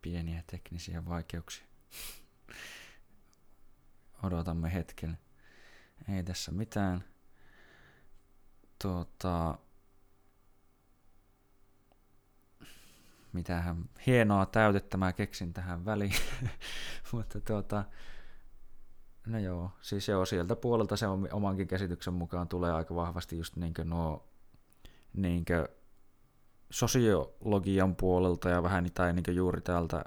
Pieniä 0.01 0.30
teknisiä 0.51 1.05
vaikeuksia. 1.05 1.65
Odotamme 4.23 4.73
hetken. 4.73 5.17
Ei 6.15 6.23
tässä 6.23 6.51
mitään. 6.51 7.03
Tuota, 8.81 9.57
mitähän 13.33 13.89
hienoa 14.05 14.45
täytettä 14.45 14.97
mä 14.97 15.13
keksin 15.13 15.53
tähän 15.53 15.85
väliin. 15.85 16.13
Mutta 17.11 17.41
tuota, 17.41 17.83
no 19.27 19.39
joo, 19.39 19.71
siis 19.81 20.07
joo, 20.07 20.25
sieltä 20.25 20.55
puolelta 20.55 20.97
se 20.97 21.07
on 21.07 21.27
omankin 21.31 21.67
käsityksen 21.67 22.13
mukaan 22.13 22.47
tulee 22.47 22.71
aika 22.71 22.95
vahvasti 22.95 23.37
just 23.37 23.55
niinkö 23.55 23.85
nuo 23.85 24.27
niinkö 25.13 25.67
sosiologian 26.69 27.95
puolelta 27.95 28.49
ja 28.49 28.63
vähän 28.63 28.91
tai 28.93 29.13
niinkö 29.13 29.31
juuri 29.31 29.61
täältä 29.61 30.03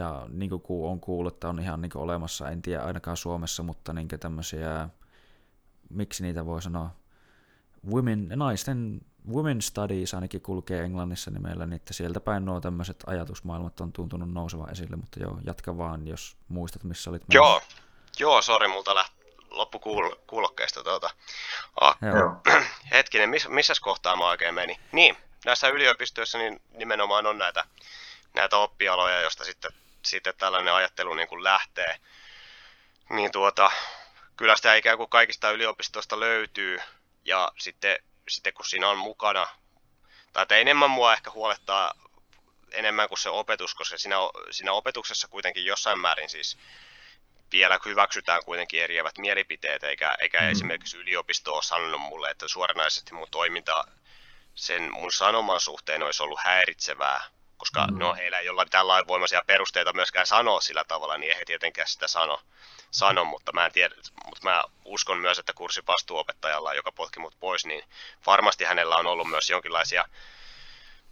ja 0.00 0.26
niin 0.28 0.50
kuin 0.50 0.90
on 0.90 1.00
kuullut, 1.00 1.34
että 1.34 1.48
on 1.48 1.60
ihan 1.60 1.80
niin 1.80 1.96
olemassa, 1.96 2.50
en 2.50 2.62
tiedä 2.62 2.82
ainakaan 2.82 3.16
Suomessa, 3.16 3.62
mutta 3.62 3.92
niin 3.92 4.08
tämmöisiä, 4.08 4.88
miksi 5.90 6.22
niitä 6.22 6.46
voi 6.46 6.62
sanoa, 6.62 6.90
women, 7.90 8.28
naisten 8.36 9.00
Women 9.32 9.62
Studies 9.62 10.14
ainakin 10.14 10.40
kulkee 10.40 10.84
Englannissa 10.84 11.30
nimellä, 11.30 11.66
niin 11.66 11.76
että 11.76 11.92
sieltä 11.92 12.20
päin 12.20 12.44
nuo 12.44 12.60
tämmöiset 12.60 13.04
ajatusmaailmat 13.06 13.80
on 13.80 13.92
tuntunut 13.92 14.32
nousevan 14.32 14.70
esille, 14.72 14.96
mutta 14.96 15.20
joo, 15.20 15.38
jatka 15.46 15.78
vaan, 15.78 16.06
jos 16.06 16.36
muistat, 16.48 16.84
missä 16.84 17.10
olit. 17.10 17.22
Joo, 17.32 17.62
joo, 18.18 18.42
sori, 18.42 18.68
multa 18.68 18.94
lähti 18.94 19.20
loppu 19.50 19.78
kuulokkeesta 20.26 20.82
tuota. 20.82 21.10
Ah, 21.80 21.98
hetkinen, 22.92 23.30
miss, 23.30 23.48
missä 23.48 23.74
kohtaa 23.80 24.16
mä 24.16 24.28
oikein 24.28 24.54
meni? 24.54 24.80
Niin, 24.92 25.16
näissä 25.44 25.68
yliopistoissa 25.68 26.38
niin 26.38 26.60
nimenomaan 26.74 27.26
on 27.26 27.38
näitä, 27.38 27.64
näitä 28.34 28.56
oppialoja, 28.56 29.20
joista 29.20 29.44
sitten, 29.44 29.70
sitten 30.04 30.34
tällainen 30.38 30.74
ajattelu 30.74 31.14
niin 31.14 31.28
kuin 31.28 31.44
lähtee. 31.44 32.00
Niin 33.10 33.32
tuota, 33.32 33.70
kyllä 34.36 34.56
sitä 34.56 34.74
ikään 34.74 34.96
kuin 34.96 35.10
kaikista 35.10 35.50
yliopistoista 35.50 36.20
löytyy, 36.20 36.78
ja 37.24 37.52
sitten 37.58 37.98
sitten 38.28 38.54
kun 38.54 38.64
siinä 38.64 38.88
on 38.88 38.98
mukana, 38.98 39.46
tai 40.32 40.42
että 40.42 40.56
enemmän 40.56 40.90
mua 40.90 41.12
ehkä 41.12 41.30
huolettaa 41.30 41.94
enemmän 42.72 43.08
kuin 43.08 43.18
se 43.18 43.30
opetus, 43.30 43.74
koska 43.74 43.98
siinä, 43.98 44.16
siinä 44.50 44.72
opetuksessa 44.72 45.28
kuitenkin 45.28 45.64
jossain 45.64 45.98
määrin 45.98 46.28
siis 46.28 46.58
vielä 47.52 47.78
hyväksytään 47.84 48.44
kuitenkin 48.44 48.82
eriävät 48.82 49.18
mielipiteet, 49.18 49.84
eikä, 49.84 50.16
eikä 50.20 50.40
mm. 50.40 50.50
esimerkiksi 50.50 50.96
yliopisto 50.96 51.54
ole 51.54 51.62
sanonut 51.62 52.00
mulle, 52.00 52.30
että 52.30 52.48
suoranaisesti 52.48 53.14
mun 53.14 53.28
toiminta 53.30 53.84
sen 54.54 54.92
mun 54.92 55.12
sanoman 55.12 55.60
suhteen 55.60 56.02
olisi 56.02 56.22
ollut 56.22 56.40
häiritsevää, 56.44 57.20
koska 57.60 57.86
mm. 57.86 57.98
no, 57.98 58.14
heillä 58.14 58.38
ei 58.38 58.48
ole 58.48 58.64
mitään 58.64 58.88
lainvoimaisia 58.88 59.42
perusteita 59.46 59.92
myöskään 59.92 60.26
sanoa 60.26 60.60
sillä 60.60 60.84
tavalla, 60.84 61.18
niin 61.18 61.32
ei 61.32 61.38
he 61.38 61.44
tietenkään 61.44 61.88
sitä 61.88 62.08
sano 62.08 62.40
sano, 62.90 63.24
mutta 63.24 63.52
mä 63.52 63.66
en 63.66 63.72
tiedä, 63.72 63.94
mutta 64.24 64.48
mä 64.48 64.64
uskon 64.84 65.18
myös, 65.18 65.38
että 65.38 65.52
kurssi 65.52 65.82
vastuuopettajalla, 65.86 66.74
joka 66.74 66.92
potki 66.92 67.20
mut 67.20 67.36
pois, 67.40 67.66
niin 67.66 67.84
varmasti 68.26 68.64
hänellä 68.64 68.96
on 68.96 69.06
ollut 69.06 69.30
myös 69.30 69.50
jonkinlaisia 69.50 70.04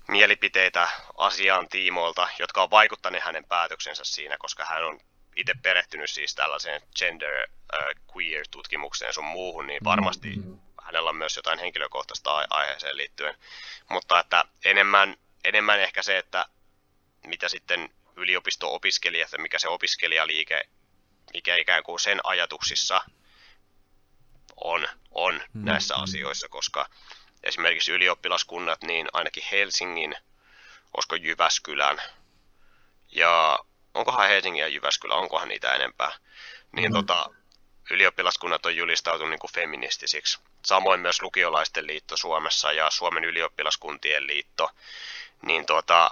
mielipiteitä 0.09 0.89
asian 1.17 1.69
tiimoilta, 1.69 2.29
jotka 2.39 2.63
on 2.63 2.71
vaikuttaneet 2.71 3.25
hänen 3.25 3.45
päätöksensä 3.45 4.05
siinä, 4.05 4.37
koska 4.39 4.65
hän 4.65 4.85
on 4.85 5.01
itse 5.37 5.55
perehtynyt 5.63 6.11
siis 6.11 6.35
tällaiseen 6.35 6.83
gender 6.99 7.49
uh, 7.51 8.17
queer-tutkimukseen 8.17 9.15
sun 9.15 9.25
muuhun, 9.25 9.67
niin 9.67 9.85
varmasti 9.85 10.29
mm-hmm. 10.37 10.59
hänellä 10.83 11.11
on 11.11 11.17
myös 11.17 11.37
jotain 11.37 11.59
henkilökohtaista 11.59 12.47
aiheeseen 12.51 12.97
liittyen. 12.97 13.35
Mutta 13.89 14.21
että 14.21 14.45
enemmän, 14.65 15.17
enemmän 15.49 15.81
ehkä 15.81 16.03
se, 16.03 16.19
että 16.19 16.47
mitä 17.27 17.49
sitten 17.49 17.95
yliopisto-opiskelijat 18.17 19.33
ja 19.33 19.39
mikä 19.39 19.59
se 19.59 19.69
opiskelijaliike 19.69 20.69
mikä 21.35 21.57
ikään 21.57 21.83
kuin 21.83 22.01
sen 22.01 22.21
ajatuksissa 22.25 23.01
on, 24.57 24.89
on 25.11 25.35
mm-hmm. 25.35 25.65
näissä 25.65 25.97
asioissa, 25.97 26.49
koska 26.49 26.89
esimerkiksi 27.43 27.93
ylioppilaskunnat, 27.93 28.83
niin 28.83 29.09
ainakin 29.13 29.45
Helsingin, 29.53 30.17
olisiko 30.97 31.17
Jyväskylän, 31.17 32.03
ja 33.13 33.59
onkohan 33.95 34.29
Helsingin 34.29 34.61
ja 34.61 34.69
Jyväskylä, 34.69 35.15
onkohan 35.15 35.49
niitä 35.49 35.75
enempää, 35.75 36.13
niin 36.73 36.93
mm-hmm. 36.93 37.07
tota, 37.07 37.31
ylioppilaskunnat 37.91 38.67
on 38.67 38.77
julistautunut 38.77 39.31
niin 39.31 39.39
kuin 39.39 39.53
feministisiksi. 39.55 40.39
Samoin 40.65 41.01
myös 41.01 41.23
lukiolaisten 41.23 41.87
liitto 41.87 42.17
Suomessa 42.17 42.73
ja 42.73 42.91
Suomen 42.91 43.25
ylioppilaskuntien 43.25 44.27
liitto. 44.27 44.71
Niin 45.43 45.67
tota, 45.67 46.11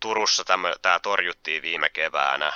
Turussa 0.00 0.44
tämä 0.82 0.98
torjuttiin 1.02 1.62
viime 1.62 1.90
keväänä. 1.90 2.52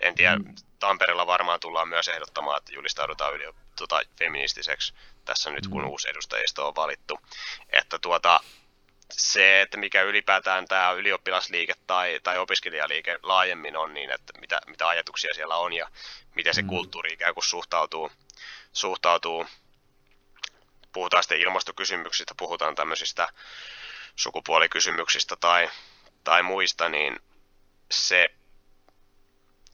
En 0.00 0.14
tiedä, 0.14 0.36
mm. 0.36 0.54
Tampereella 0.78 1.26
varmaan 1.26 1.60
tullaan 1.60 1.88
myös 1.88 2.08
ehdottamaan, 2.08 2.58
että 2.58 2.72
julistaudutaan 2.72 3.34
yli, 3.34 3.44
tuota, 3.78 4.00
feministiseksi 4.18 4.94
tässä 5.24 5.50
nyt, 5.50 5.66
kun 5.66 5.82
mm. 5.82 5.88
uusi 5.88 6.08
edustajisto 6.10 6.68
on 6.68 6.76
valittu. 6.76 7.20
Että 7.70 7.98
tuota, 7.98 8.40
se, 9.10 9.60
että 9.60 9.76
mikä 9.76 10.02
ylipäätään 10.02 10.68
tämä 10.68 10.92
ylioppilasliike 10.92 11.74
tai, 11.86 12.20
tai 12.22 12.38
opiskelijaliike 12.38 13.18
laajemmin 13.22 13.76
on, 13.76 13.94
niin 13.94 14.10
että 14.10 14.32
mitä, 14.40 14.60
mitä 14.66 14.88
ajatuksia 14.88 15.34
siellä 15.34 15.56
on 15.56 15.72
ja 15.72 15.88
miten 16.34 16.54
se 16.54 16.62
mm. 16.62 16.68
kulttuuri 16.68 17.12
ikään 17.12 17.34
kuin 17.34 17.44
suhtautuu, 17.44 18.12
suhtautuu. 18.72 19.46
Puhutaan 20.92 21.22
sitten 21.22 21.40
ilmastokysymyksistä, 21.40 22.34
puhutaan 22.36 22.74
tämmöisistä 22.74 23.28
sukupuolikysymyksistä 24.16 25.36
tai, 25.36 25.70
tai 26.24 26.42
muista, 26.42 26.88
niin 26.88 27.20
se 27.90 28.30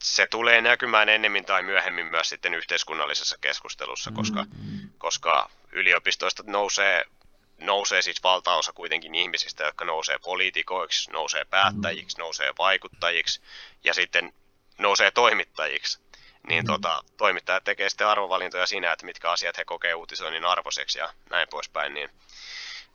se 0.01 0.27
tulee 0.27 0.61
näkymään 0.61 1.09
ennemmin 1.09 1.45
tai 1.45 1.63
myöhemmin 1.63 2.05
myös 2.05 2.29
sitten 2.29 2.53
yhteiskunnallisessa 2.53 3.37
keskustelussa, 3.41 4.11
koska, 4.11 4.43
mm-hmm. 4.43 4.89
koska 4.97 5.49
yliopistoista 5.71 6.43
nousee, 6.47 7.05
nousee 7.59 8.01
siis 8.01 8.23
valtaosa 8.23 8.73
kuitenkin 8.73 9.15
ihmisistä, 9.15 9.63
jotka 9.63 9.85
nousee 9.85 10.19
poliitikoiksi, 10.19 11.11
nousee 11.11 11.45
päättäjiksi, 11.45 12.17
mm-hmm. 12.17 12.25
nousee 12.25 12.53
vaikuttajiksi 12.57 13.41
ja 13.83 13.93
sitten 13.93 14.33
nousee 14.77 15.11
toimittajiksi. 15.11 15.99
Niin 16.47 16.63
mm-hmm. 16.63 16.73
tota, 16.73 17.03
toimittajat 17.17 17.63
tekee 17.63 17.89
sitten 17.89 18.07
arvovalintoja 18.07 18.65
siinä, 18.65 18.93
että 18.93 19.05
mitkä 19.05 19.31
asiat 19.31 19.57
he 19.57 19.65
kokee 19.65 19.93
uutisoinnin 19.93 20.45
arvoiseksi 20.45 20.99
ja 20.99 21.13
näin 21.29 21.47
poispäin. 21.51 21.93
Niin, 21.93 22.09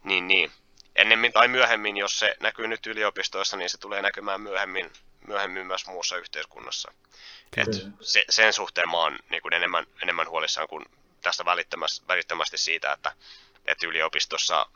niin, 0.04 0.28
niin. 0.28 0.52
Ennemmin 0.96 1.32
tai 1.32 1.48
myöhemmin, 1.48 1.96
jos 1.96 2.18
se 2.18 2.36
näkyy 2.40 2.68
nyt 2.68 2.86
yliopistoissa, 2.86 3.56
niin 3.56 3.70
se 3.70 3.78
tulee 3.78 4.02
näkymään 4.02 4.40
myöhemmin 4.40 4.90
myöhemmin 5.26 5.66
myös 5.66 5.86
muussa 5.86 6.16
yhteiskunnassa. 6.16 6.92
Et 7.56 7.68
se, 8.00 8.24
sen 8.30 8.52
suhteen 8.52 8.90
mä 8.90 8.96
oon 8.96 9.18
niin 9.30 9.42
kuin 9.42 9.54
enemmän, 9.54 9.86
enemmän 10.02 10.28
huolissaan 10.28 10.68
kuin 10.68 10.84
tästä 11.22 11.44
välittömästi 12.08 12.58
siitä, 12.58 12.92
että, 12.92 13.12
että 13.66 13.86
yliopistossa 13.86 14.66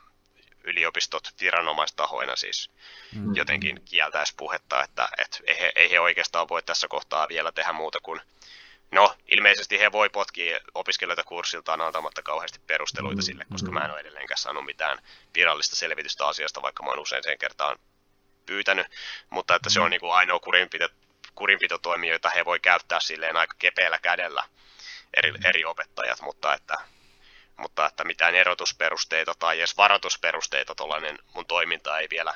yliopistot 0.63 1.29
viranomaistahoina 1.41 2.35
siis 2.35 2.69
mm. 3.15 3.35
jotenkin 3.35 3.81
kieltäisi 3.85 4.33
puhetta, 4.37 4.83
että, 4.83 5.09
että 5.17 5.37
ei, 5.47 5.59
he, 5.59 5.71
ei 5.75 5.91
he 5.91 5.99
oikeastaan 5.99 6.49
voi 6.49 6.63
tässä 6.63 6.87
kohtaa 6.87 7.27
vielä 7.29 7.51
tehdä 7.51 7.73
muuta 7.73 7.99
kuin 8.03 8.21
No, 8.91 9.15
ilmeisesti 9.27 9.79
he 9.79 9.91
voi 9.91 10.09
potkia 10.09 10.59
opiskelijoita 10.73 11.23
kurssiltaan 11.23 11.81
antamatta 11.81 12.21
kauheasti 12.21 12.59
perusteluita 12.67 13.21
mm, 13.21 13.21
sille, 13.21 13.45
koska 13.51 13.67
mm. 13.67 13.73
mä 13.73 13.85
en 13.85 13.91
ole 13.91 13.99
edelleenkään 13.99 14.37
saanut 14.37 14.65
mitään 14.65 14.97
virallista 15.35 15.75
selvitystä 15.75 16.27
asiasta, 16.27 16.61
vaikka 16.61 16.83
mä 16.83 16.89
oon 16.89 16.99
usein 16.99 17.23
sen 17.23 17.37
kertaan 17.37 17.79
pyytänyt, 18.45 18.87
mutta 19.29 19.55
että 19.55 19.69
se 19.69 19.79
on 19.79 19.85
mm. 19.85 19.89
niin 19.89 19.99
kuin 19.99 20.13
ainoa 20.13 20.39
kurinpito, 20.39 20.89
kurinpitotoimi, 21.35 22.07
jota 22.07 22.29
he 22.29 22.45
voi 22.45 22.59
käyttää 22.59 22.99
silleen 22.99 23.37
aika 23.37 23.55
kepeällä 23.59 23.99
kädellä, 23.99 24.43
eri, 25.13 25.33
eri 25.45 25.65
opettajat, 25.65 26.21
mutta 26.21 26.53
että, 26.53 26.77
mutta 27.57 27.85
että 27.85 28.03
mitään 28.03 28.35
erotusperusteita 28.35 29.33
tai 29.39 29.57
edes 29.57 29.77
varoitusperusteita 29.77 30.75
tuollainen 30.75 31.19
mun 31.33 31.45
toiminta 31.45 31.99
ei 31.99 32.07
vielä, 32.09 32.33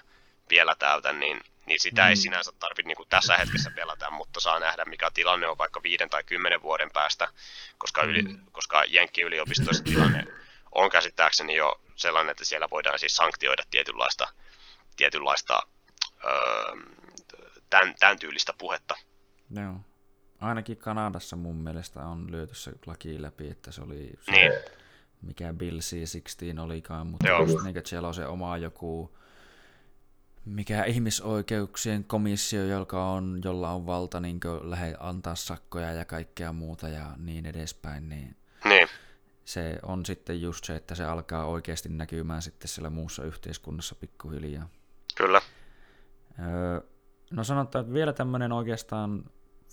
vielä 0.49 0.75
täytä, 0.75 1.13
niin, 1.13 1.41
niin 1.65 1.79
sitä 1.79 2.01
mm. 2.01 2.09
ei 2.09 2.15
sinänsä 2.15 2.51
tarvitse 2.59 2.87
niin 2.87 3.09
tässä 3.09 3.37
hetkessä 3.37 3.71
pelätä, 3.75 4.09
mutta 4.09 4.39
saa 4.39 4.59
nähdä, 4.59 4.85
mikä 4.85 5.11
tilanne 5.13 5.47
on 5.47 5.57
vaikka 5.57 5.83
viiden 5.83 6.09
tai 6.09 6.23
kymmenen 6.23 6.61
vuoden 6.61 6.89
päästä, 6.93 7.27
koska, 7.77 8.03
yli, 8.03 8.21
mm. 8.21 8.39
koska 8.51 8.83
Jenkki-yliopistoissa 8.83 9.83
tilanne 9.83 10.23
on 10.71 10.89
käsittääkseni 10.89 11.55
jo 11.55 11.81
sellainen, 11.95 12.31
että 12.31 12.45
siellä 12.45 12.67
voidaan 12.71 12.99
siis 12.99 13.15
sanktioida 13.15 13.63
tietynlaista, 13.71 14.27
tietynlaista 14.95 15.61
Öö, 16.25 16.75
tämän, 17.69 17.95
tämän 17.99 18.19
tyylistä 18.19 18.53
puhetta. 18.57 18.95
Joo. 19.51 19.75
Ainakin 20.41 20.77
Kanadassa 20.77 21.35
mun 21.35 21.55
mielestä 21.55 21.99
on 21.99 22.31
lyöty 22.31 22.55
se 22.55 22.71
laki 22.85 23.21
läpi, 23.21 23.49
että 23.49 23.71
se 23.71 23.81
oli... 23.81 24.11
Se, 24.21 24.31
niin. 24.31 24.51
mikä 25.21 25.53
Bill 25.53 25.79
C16 25.79 26.59
olikaan, 26.59 27.07
mutta 27.07 27.27
Joo. 27.27 27.41
just 27.41 27.63
niin, 27.63 27.77
että 27.77 27.89
siellä 27.89 28.07
on 28.07 28.13
se 28.13 28.25
oma 28.25 28.57
joku, 28.57 29.17
mikä 30.45 30.83
ihmisoikeuksien 30.83 32.03
komissio, 32.03 32.65
joka 32.65 33.05
on, 33.05 33.41
jolla 33.43 33.71
on 33.71 33.85
valta 33.85 34.19
niin 34.19 34.39
lähe 34.61 34.95
antaa 34.99 35.35
sakkoja 35.35 35.91
ja 35.91 36.05
kaikkea 36.05 36.53
muuta 36.53 36.89
ja 36.89 37.13
niin 37.17 37.45
edespäin, 37.45 38.09
niin 38.09 38.35
Niin, 38.65 38.87
se 39.45 39.79
on 39.83 40.05
sitten 40.05 40.41
just 40.41 40.65
se, 40.65 40.75
että 40.75 40.95
se 40.95 41.05
alkaa 41.05 41.45
oikeasti 41.45 41.89
näkymään 41.89 42.41
sitten 42.41 42.67
siellä 42.67 42.89
muussa 42.89 43.23
yhteiskunnassa 43.23 43.95
pikkuhiljaa. 43.95 44.69
kyllä. 45.15 45.41
Öö, 46.39 46.81
no 47.31 47.43
sanotaan, 47.43 47.81
että 47.85 47.93
vielä 47.93 48.13
tämmöinen 48.13 48.51
oikeastaan 48.51 49.23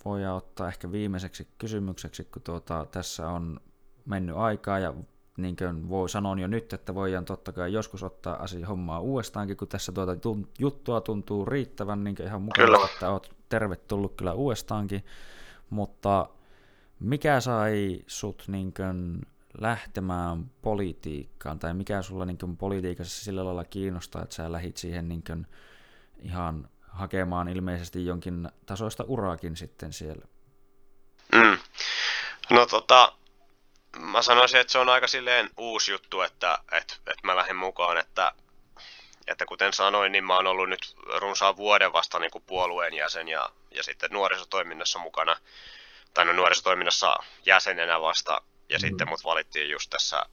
voidaan 0.05 0.37
ottaa 0.37 0.67
ehkä 0.67 0.91
viimeiseksi 0.91 1.47
kysymykseksi, 1.57 2.23
kun 2.23 2.41
tuota, 2.41 2.85
tässä 2.91 3.27
on 3.27 3.59
mennyt 4.05 4.35
aikaa 4.35 4.79
ja 4.79 4.93
niin 5.37 5.55
kuin 5.55 5.89
voi 5.89 6.09
sanoa 6.09 6.35
jo 6.39 6.47
nyt, 6.47 6.73
että 6.73 6.95
voidaan 6.95 7.25
totta 7.25 7.51
kai 7.51 7.73
joskus 7.73 8.03
ottaa 8.03 8.35
asia 8.35 8.67
hommaa 8.67 8.99
uudestaankin, 8.99 9.57
kun 9.57 9.67
tässä 9.67 9.91
tuota 9.91 10.17
juttua 10.59 11.01
tuntuu 11.01 11.45
riittävän 11.45 12.03
niin 12.03 12.15
ihan 12.23 12.41
mukavaa, 12.41 12.89
että 12.93 13.11
olet 13.11 13.31
tervetullut 13.49 14.13
kyllä 14.15 14.33
uudestaankin, 14.33 15.05
mutta 15.69 16.29
mikä 16.99 17.39
sai 17.39 17.99
sut 18.07 18.43
niin 18.47 18.73
kuin 18.73 19.21
lähtemään 19.61 20.51
politiikkaan, 20.61 21.59
tai 21.59 21.73
mikä 21.73 22.01
sulla 22.01 22.25
niin 22.25 22.37
kuin 22.37 22.57
politiikassa 22.57 23.23
sillä 23.23 23.45
lailla 23.45 23.63
kiinnostaa, 23.63 24.23
että 24.23 24.35
sä 24.35 24.51
lähit 24.51 24.77
siihen 24.77 25.07
niin 25.07 25.23
kuin 25.27 25.47
ihan 26.21 26.69
hakemaan 26.87 27.47
ilmeisesti 27.47 28.05
jonkin 28.05 28.49
tasoista 28.65 29.03
uraakin 29.07 29.55
sitten 29.55 29.93
siellä. 29.93 30.25
Mm. 31.35 31.57
No 32.49 32.65
tota, 32.65 33.13
mä 33.99 34.21
sanoisin, 34.21 34.59
että 34.59 34.71
se 34.71 34.79
on 34.79 34.89
aika 34.89 35.07
silleen 35.07 35.49
uusi 35.57 35.91
juttu, 35.91 36.21
että, 36.21 36.57
että, 36.71 36.95
että 37.07 37.27
mä 37.27 37.35
lähdin 37.35 37.55
mukaan, 37.55 37.97
että, 37.97 38.31
että 39.27 39.45
kuten 39.45 39.73
sanoin, 39.73 40.11
niin 40.11 40.23
mä 40.23 40.35
oon 40.35 40.47
ollut 40.47 40.69
nyt 40.69 40.95
runsaan 41.19 41.57
vuoden 41.57 41.93
vasta 41.93 42.19
niin 42.19 42.31
kuin 42.31 42.43
puolueen 42.43 42.93
jäsen 42.93 43.27
ja, 43.27 43.49
ja 43.71 43.83
sitten 43.83 44.11
nuorisotoiminnassa 44.11 44.99
mukana, 44.99 45.37
tai 46.13 46.25
no 46.25 46.33
nuorisotoiminnassa 46.33 47.15
jäsenenä 47.45 48.01
vasta, 48.01 48.41
ja 48.69 48.77
mm. 48.77 48.81
sitten 48.81 49.09
mut 49.09 49.23
valittiin 49.23 49.69
just 49.69 49.89
tässä 49.89 50.25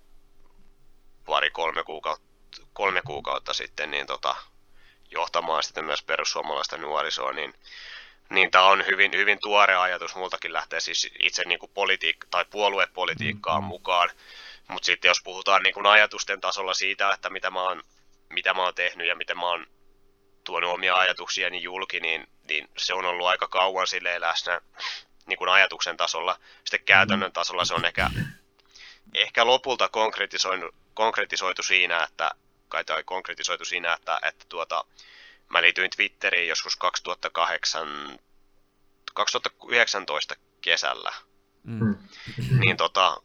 pari-kolme 1.27 1.85
kuukautta, 1.85 2.27
kolme 2.73 3.03
kuukautta 3.07 3.53
sitten 3.53 3.91
niin 3.91 4.07
tota, 4.07 4.37
johtamaan 5.11 5.63
sitten 5.63 5.85
myös 5.85 6.03
perussuomalaista 6.03 6.77
nuorisoa, 6.77 7.33
niin 7.33 7.55
niin 8.31 8.51
tämä 8.51 8.65
on 8.65 8.87
hyvin, 8.87 9.13
hyvin 9.13 9.39
tuore 9.41 9.77
ajatus 9.77 10.15
multakin 10.15 10.53
lähteä 10.53 10.81
siis 10.81 11.11
itse 11.21 11.45
niin 11.45 11.59
kuin 11.59 11.73
politiik- 11.75 12.27
tai 12.31 12.45
puoluepolitiikkaan 12.45 13.65
mukaan. 13.65 14.11
Mutta 14.69 14.87
sitten 14.87 15.09
jos 15.09 15.23
puhutaan 15.23 15.63
niin 15.63 15.75
kuin 15.75 15.87
ajatusten 15.87 16.41
tasolla 16.41 16.75
siitä, 16.75 17.13
että 17.13 17.31
mitä 17.31 17.51
mä, 17.51 17.63
oon, 17.63 17.83
mitä 18.29 18.55
mä 18.55 18.65
oon 18.65 18.75
tehnyt 18.75 19.07
ja 19.07 19.17
miten 19.17 19.39
mä 19.39 19.47
oon 19.47 19.67
tuonut 20.45 20.75
omia 20.75 20.95
ajatuksiani 20.95 21.63
julki, 21.63 22.01
niin, 22.01 22.27
niin 22.49 22.69
se 22.77 22.95
on 22.95 23.05
ollut 23.05 23.27
aika 23.27 23.49
kauan 23.49 23.87
sille 23.87 24.21
läsnä 24.21 24.61
niin 25.27 25.39
kuin 25.39 25.49
ajatuksen 25.49 25.97
tasolla. 25.97 26.39
Sitten 26.65 26.85
käytännön 26.85 27.33
tasolla 27.33 27.65
se 27.65 27.75
on 27.75 27.85
ehkä, 27.85 28.11
ehkä 29.15 29.47
lopulta 29.47 29.89
konkretisoitu, 29.89 30.75
konkretisoitu 30.95 31.63
siinä, 31.63 32.03
että, 32.03 32.31
kai 32.69 32.85
tai 32.85 33.05
konkretisoitu 33.05 33.65
siinä, 33.65 33.93
että, 33.93 34.21
että 34.23 34.45
tuota, 34.49 34.85
mä 35.51 35.63
liityin 35.63 35.91
Twitteriin 35.91 36.49
joskus 36.49 36.77
2008, 36.77 38.19
2019 39.15 40.35
kesällä. 40.61 41.13
Mm. 41.65 41.97
Niin 42.59 42.77
tota, 42.77 43.17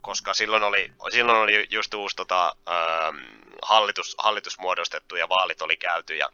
koska 0.00 0.34
silloin 0.34 0.62
oli, 0.62 0.92
silloin 1.12 1.38
oli 1.38 1.66
just 1.70 1.94
uusi 1.94 2.16
tota, 2.16 2.56
ähm, 2.68 3.16
hallitus, 3.62 4.14
hallitus 4.18 4.58
muodostettu 4.58 5.16
ja 5.16 5.28
vaalit 5.28 5.62
oli 5.62 5.76
käyty 5.76 6.16
ja, 6.16 6.28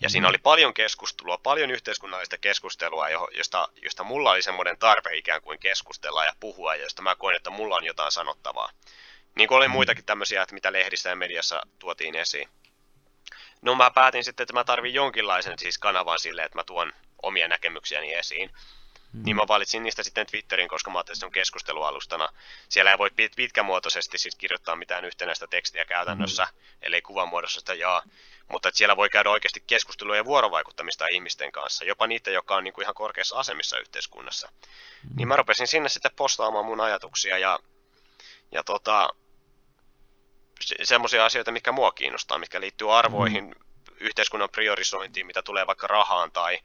ja 0.00 0.08
siinä 0.08 0.28
oli 0.28 0.38
paljon 0.38 0.74
keskustelua, 0.74 1.38
paljon 1.38 1.70
yhteiskunnallista 1.70 2.38
keskustelua, 2.38 3.08
jo- 3.08 3.28
josta, 3.32 3.68
josta 3.82 4.04
mulla 4.04 4.30
oli 4.30 4.42
semmoinen 4.42 4.78
tarve 4.78 5.16
ikään 5.16 5.42
kuin 5.42 5.58
keskustella 5.58 6.24
ja 6.24 6.32
puhua 6.40 6.74
ja 6.74 6.82
josta 6.82 7.02
mä 7.02 7.14
koin, 7.14 7.36
että 7.36 7.50
mulla 7.50 7.76
on 7.76 7.84
jotain 7.84 8.12
sanottavaa. 8.12 8.70
Niin 9.34 9.48
kuin 9.48 9.56
oli 9.56 9.68
muitakin 9.68 10.04
tämmöisiä, 10.04 10.42
että 10.42 10.54
mitä 10.54 10.72
lehdissä 10.72 11.08
ja 11.08 11.16
mediassa 11.16 11.62
tuotiin 11.78 12.14
esiin. 12.14 12.48
No 13.62 13.74
mä 13.74 13.90
päätin 13.90 14.24
sitten, 14.24 14.44
että 14.44 14.52
mä 14.52 14.64
tarvin 14.64 14.94
jonkinlaisen 14.94 15.58
siis 15.58 15.78
kanavan 15.78 16.18
sille, 16.18 16.44
että 16.44 16.58
mä 16.58 16.64
tuon 16.64 16.92
omia 17.22 17.48
näkemyksiäni 17.48 18.14
esiin. 18.14 18.50
Mm. 19.12 19.22
Niin 19.24 19.36
mä 19.36 19.42
valitsin 19.48 19.82
niistä 19.82 20.02
sitten 20.02 20.26
Twitterin, 20.26 20.68
koska 20.68 20.90
mä 20.90 20.98
ajattelin, 20.98 21.14
että 21.14 21.20
se 21.20 21.26
on 21.26 21.32
keskustelualustana. 21.32 22.28
Siellä 22.68 22.90
ei 22.90 22.98
voi 22.98 23.08
pit- 23.08 23.34
pitkämuotoisesti 23.36 24.18
siis 24.18 24.34
kirjoittaa 24.34 24.76
mitään 24.76 25.04
yhtenäistä 25.04 25.46
tekstiä 25.46 25.84
käytännössä, 25.84 26.44
mm. 26.44 26.58
ellei 26.82 27.02
kuvan 27.02 27.28
muodossa 27.28 27.60
sitä 27.60 27.74
jaa. 27.74 28.02
Mutta 28.48 28.68
että 28.68 28.78
siellä 28.78 28.96
voi 28.96 29.10
käydä 29.10 29.30
oikeasti 29.30 29.64
keskustelua 29.66 30.16
ja 30.16 30.24
vuorovaikuttamista 30.24 31.06
ihmisten 31.06 31.52
kanssa, 31.52 31.84
jopa 31.84 32.06
niitä, 32.06 32.30
jotka 32.30 32.56
on 32.56 32.64
niin 32.64 32.74
kuin 32.74 32.82
ihan 32.82 32.94
korkeassa 32.94 33.36
asemissa 33.36 33.78
yhteiskunnassa. 33.78 34.48
Mm. 34.48 35.16
Niin 35.16 35.28
mä 35.28 35.36
rupesin 35.36 35.66
sinne 35.66 35.88
sitten 35.88 36.12
postaamaan 36.16 36.64
mun 36.64 36.80
ajatuksia 36.80 37.38
ja, 37.38 37.58
ja 38.52 38.64
tota, 38.64 39.08
se- 40.62 40.74
semmoisia 40.84 41.24
asioita, 41.24 41.52
mikä 41.52 41.72
mua 41.72 41.92
kiinnostaa, 41.92 42.38
mitkä 42.38 42.60
liittyy 42.60 42.98
arvoihin, 42.98 43.44
mm. 43.44 43.54
yhteiskunnan 44.00 44.48
priorisointiin, 44.52 45.26
mitä 45.26 45.42
tulee 45.42 45.66
vaikka 45.66 45.86
rahaan 45.86 46.32
tai, 46.32 46.58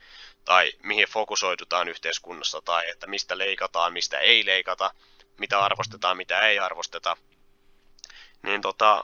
tai 0.45 0.71
mihin 0.83 1.07
fokusoidutaan 1.07 1.87
yhteiskunnassa 1.89 2.61
tai 2.61 2.89
että 2.89 3.07
mistä 3.07 3.37
leikataan, 3.37 3.93
mistä 3.93 4.19
ei 4.19 4.45
leikata, 4.45 4.91
mitä 5.37 5.59
arvostetaan, 5.59 6.17
mitä 6.17 6.39
ei 6.39 6.59
arvosteta. 6.59 7.17
Niin 8.43 8.61
tota, 8.61 9.03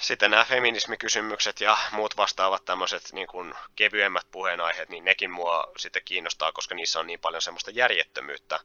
sitten 0.00 0.30
nämä 0.30 0.44
feminismikysymykset 0.44 1.60
ja 1.60 1.76
muut 1.92 2.16
vastaavat 2.16 2.64
tämmöiset 2.64 3.12
niin 3.12 3.26
kuin 3.26 3.54
kevyemmät 3.76 4.26
puheenaiheet, 4.30 4.88
niin 4.88 5.04
nekin 5.04 5.30
mua 5.30 5.64
sitten 5.76 6.02
kiinnostaa, 6.04 6.52
koska 6.52 6.74
niissä 6.74 7.00
on 7.00 7.06
niin 7.06 7.20
paljon 7.20 7.42
semmoista 7.42 7.70
järjettömyyttä. 7.70 8.60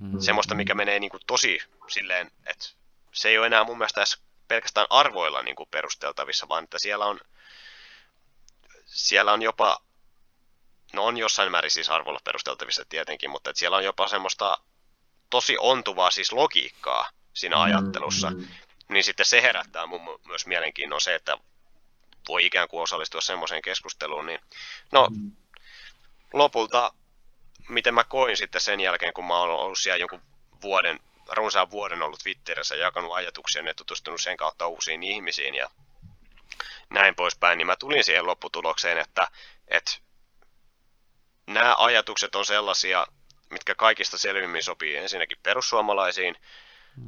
Mm. 0.00 0.20
Semmoista, 0.20 0.54
mikä 0.54 0.74
menee 0.74 0.98
niin 0.98 1.10
kuin 1.10 1.22
tosi 1.26 1.58
silleen, 1.88 2.30
että 2.46 2.68
se 3.14 3.28
ei 3.28 3.38
ole 3.38 3.46
enää 3.46 3.64
mun 3.64 3.78
mielestä 3.78 4.00
edes 4.00 4.18
pelkästään 4.48 4.86
arvoilla 4.90 5.42
niin 5.42 5.56
kuin 5.56 5.68
perusteltavissa, 5.70 6.48
vaan 6.48 6.64
että 6.64 6.78
siellä 6.78 7.06
on, 7.06 7.20
siellä 8.86 9.32
on 9.32 9.42
jopa, 9.42 9.80
no 10.92 11.04
on 11.04 11.16
jossain 11.16 11.50
määrin 11.50 11.70
siis 11.70 11.90
arvoilla 11.90 12.20
perusteltavissa 12.24 12.84
tietenkin, 12.88 13.30
mutta 13.30 13.50
että 13.50 13.58
siellä 13.58 13.76
on 13.76 13.84
jopa 13.84 14.08
semmoista 14.08 14.58
tosi 15.30 15.56
ontuvaa 15.58 16.10
siis 16.10 16.32
logiikkaa 16.32 17.08
siinä 17.34 17.62
ajattelussa, 17.62 18.30
Mm. 18.30 18.48
niin 18.88 19.04
sitten 19.04 19.26
se 19.26 19.42
herättää 19.42 19.86
mun 19.86 20.00
mu- 20.00 20.20
myös 20.28 20.46
mielenkiinnon 20.46 21.00
se, 21.00 21.14
että 21.14 21.38
voi 22.28 22.46
ikään 22.46 22.68
kuin 22.68 22.82
osallistua 22.82 23.20
semmoiseen 23.20 23.62
keskusteluun, 23.62 24.26
niin 24.26 24.40
no 24.92 25.08
lopulta, 26.32 26.92
miten 27.68 27.94
mä 27.94 28.04
koin 28.04 28.36
sitten 28.36 28.60
sen 28.60 28.80
jälkeen, 28.80 29.12
kun 29.14 29.24
mä 29.24 29.38
oon 29.38 29.50
ollut 29.50 29.78
siellä 29.78 29.98
jonkun 29.98 30.22
vuoden, 30.62 31.00
runsaan 31.32 31.70
vuoden 31.70 32.02
ollut 32.02 32.20
Twitterissä 32.20 32.74
ja 32.74 32.82
jakanut 32.82 33.14
ajatuksia 33.14 33.62
ja 33.62 33.74
tutustunut 33.74 34.20
sen 34.20 34.36
kautta 34.36 34.66
uusiin 34.66 35.02
ihmisiin 35.02 35.54
ja 35.54 35.70
näin 36.90 37.14
poispäin, 37.14 37.58
niin 37.58 37.66
mä 37.66 37.76
tulin 37.76 38.04
siihen 38.04 38.26
lopputulokseen, 38.26 38.98
että, 38.98 39.28
että 39.68 39.92
nämä 41.46 41.74
ajatukset 41.78 42.34
on 42.34 42.44
sellaisia, 42.44 43.06
mitkä 43.50 43.74
kaikista 43.74 44.18
selvimmin 44.18 44.62
sopii 44.62 44.96
ensinnäkin 44.96 45.38
perussuomalaisiin, 45.42 46.36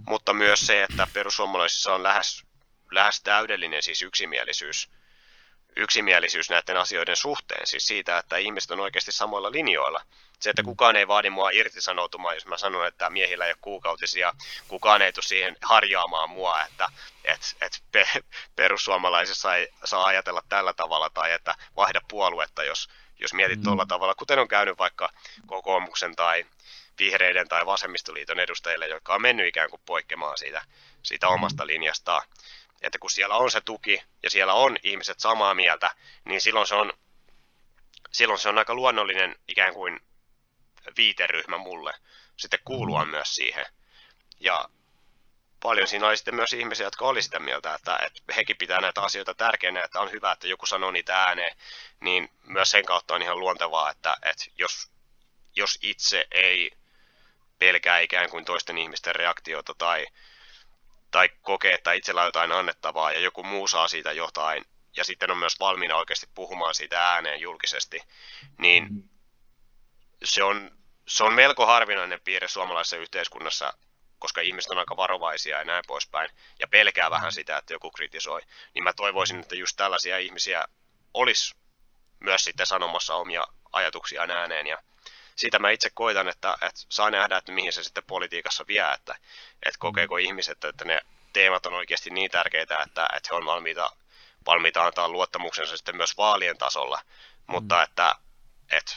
mutta 0.06 0.34
myös 0.34 0.60
se, 0.60 0.82
että 0.82 1.06
perussuomalaisissa 1.12 1.94
on 1.94 2.02
lähes, 2.02 2.44
lähes 2.90 3.20
täydellinen 3.22 3.82
siis 3.82 4.02
yksimielisyys, 4.02 4.90
yksimielisyys 5.76 6.50
näiden 6.50 6.76
asioiden 6.76 7.16
suhteen, 7.16 7.66
siis 7.66 7.86
siitä, 7.86 8.18
että 8.18 8.36
ihmiset 8.36 8.70
on 8.70 8.80
oikeasti 8.80 9.12
samoilla 9.12 9.52
linjoilla. 9.52 10.02
Se, 10.40 10.50
että 10.50 10.62
kukaan 10.62 10.96
ei 10.96 11.08
vaadi 11.08 11.30
mua 11.30 11.50
irtisanoutumaan, 11.50 12.34
jos 12.34 12.46
mä 12.46 12.58
sanon, 12.58 12.86
että 12.86 13.10
miehillä 13.10 13.44
ei 13.44 13.50
ole 13.50 13.58
kuukautisia, 13.60 14.32
kukaan 14.68 15.02
ei 15.02 15.12
tule 15.12 15.24
siihen 15.24 15.56
harjaamaan 15.62 16.30
mua, 16.30 16.62
että 16.62 16.88
et, 17.24 17.56
et 17.60 17.82
pe, 17.92 18.08
perussuomalaisissa 18.56 19.56
ei 19.56 19.68
saa 19.84 20.04
ajatella 20.04 20.42
tällä 20.48 20.72
tavalla 20.72 21.10
tai 21.10 21.32
että 21.32 21.54
vaihda 21.76 22.00
puoluetta, 22.08 22.64
jos, 22.64 22.88
jos 23.18 23.34
mietit 23.34 23.58
Mm. 23.58 23.60
mm. 23.60 23.64
tuolla 23.64 23.86
tavalla, 23.86 24.14
kuten 24.14 24.38
on 24.38 24.48
käynyt 24.48 24.78
vaikka 24.78 25.08
kokoomuksen 25.46 26.16
tai 26.16 26.46
vihreiden 26.98 27.48
tai 27.48 27.66
vasemmistoliiton 27.66 28.40
edustajille, 28.40 28.88
jotka 28.88 29.14
on 29.14 29.22
mennyt 29.22 29.46
ikään 29.46 29.70
kuin 29.70 29.82
poikkemaan 29.86 30.38
siitä, 30.38 30.64
siitä 31.02 31.28
omasta 31.28 31.66
linjastaan. 31.66 32.22
Että 32.82 32.98
kun 32.98 33.10
siellä 33.10 33.36
on 33.36 33.50
se 33.50 33.60
tuki 33.60 34.02
ja 34.22 34.30
siellä 34.30 34.54
on 34.54 34.76
ihmiset 34.82 35.20
samaa 35.20 35.54
mieltä, 35.54 35.90
niin 36.24 36.40
silloin 36.40 36.66
se 36.66 36.74
on, 36.74 36.92
silloin 38.12 38.38
se 38.38 38.48
on 38.48 38.58
aika 38.58 38.74
luonnollinen 38.74 39.36
ikään 39.48 39.74
kuin 39.74 40.00
viiteryhmä 40.96 41.58
mulle 41.58 41.94
sitten 42.36 42.60
kuulua 42.64 43.04
myös 43.04 43.34
siihen. 43.34 43.66
Ja 44.40 44.68
paljon 45.62 45.88
siinä 45.88 46.06
oli 46.06 46.16
sitten 46.16 46.34
myös 46.34 46.52
ihmisiä, 46.52 46.86
jotka 46.86 47.04
oli 47.04 47.22
sitä 47.22 47.38
mieltä, 47.38 47.74
että, 47.74 47.98
että 48.02 48.34
hekin 48.36 48.56
pitää 48.56 48.80
näitä 48.80 49.02
asioita 49.02 49.34
tärkeänä, 49.34 49.82
että 49.82 50.00
on 50.00 50.12
hyvä, 50.12 50.32
että 50.32 50.46
joku 50.46 50.66
sanoo 50.66 50.90
niitä 50.90 51.22
ääneen, 51.22 51.56
niin 52.00 52.30
myös 52.42 52.70
sen 52.70 52.84
kautta 52.84 53.14
on 53.14 53.22
ihan 53.22 53.40
luontevaa, 53.40 53.90
että, 53.90 54.16
että 54.22 54.44
jos, 54.58 54.90
jos 55.56 55.78
itse 55.82 56.26
ei 56.30 56.70
pelkää 57.58 57.98
ikään 57.98 58.30
kuin 58.30 58.44
toisten 58.44 58.78
ihmisten 58.78 59.14
reaktiota 59.14 59.74
tai, 59.74 60.06
tai 61.16 61.28
kokee, 61.42 61.74
että 61.74 61.92
itsellä 61.92 62.20
on 62.20 62.28
jotain 62.28 62.52
annettavaa 62.52 63.12
ja 63.12 63.20
joku 63.20 63.42
muu 63.42 63.68
saa 63.68 63.88
siitä 63.88 64.12
jotain, 64.12 64.64
ja 64.96 65.04
sitten 65.04 65.30
on 65.30 65.38
myös 65.38 65.60
valmiina 65.60 65.96
oikeasti 65.96 66.26
puhumaan 66.34 66.74
siitä 66.74 67.12
ääneen 67.12 67.40
julkisesti, 67.40 68.00
niin 68.58 68.86
mm. 68.90 69.02
se 70.24 70.42
on, 70.42 70.70
se 71.08 71.24
on 71.24 71.34
melko 71.34 71.66
harvinainen 71.66 72.20
piirre 72.20 72.48
suomalaisessa 72.48 72.96
yhteiskunnassa, 72.96 73.72
koska 74.18 74.40
ihmiset 74.40 74.70
on 74.70 74.78
aika 74.78 74.96
varovaisia 74.96 75.58
ja 75.58 75.64
näin 75.64 75.84
poispäin, 75.86 76.30
ja 76.60 76.68
pelkää 76.68 77.10
vähän 77.10 77.32
sitä, 77.32 77.56
että 77.56 77.72
joku 77.72 77.90
kritisoi. 77.90 78.40
Niin 78.74 78.84
mä 78.84 78.92
toivoisin, 78.92 79.40
että 79.40 79.54
just 79.54 79.76
tällaisia 79.76 80.18
ihmisiä 80.18 80.64
olisi 81.14 81.54
myös 82.20 82.44
sitten 82.44 82.66
sanomassa 82.66 83.14
omia 83.14 83.46
ajatuksiaan 83.72 84.30
ääneen, 84.30 84.66
ja 84.66 84.78
sitä 85.36 85.58
mä 85.58 85.70
itse 85.70 85.90
koitan, 85.94 86.28
että, 86.28 86.52
että 86.52 86.80
saa 86.88 87.10
nähdä, 87.10 87.36
että 87.36 87.52
mihin 87.52 87.72
se 87.72 87.84
sitten 87.84 88.04
politiikassa 88.06 88.64
vie, 88.68 88.92
että, 88.94 89.14
että 89.62 89.78
kokeeko 89.78 90.16
ihmiset, 90.16 90.64
että 90.64 90.84
ne 90.84 91.00
teemat 91.32 91.66
on 91.66 91.74
oikeasti 91.74 92.10
niin 92.10 92.30
tärkeitä, 92.30 92.78
että, 92.86 93.08
että 93.16 93.28
he 93.30 93.36
on 93.36 93.46
valmiita, 93.46 93.90
valmiita 94.46 94.86
antaa 94.86 95.08
luottamuksensa 95.08 95.76
sitten 95.76 95.96
myös 95.96 96.16
vaalien 96.16 96.58
tasolla, 96.58 97.00
mutta 97.46 97.74
mm. 97.74 97.82
että, 97.82 98.14
että 98.72 98.96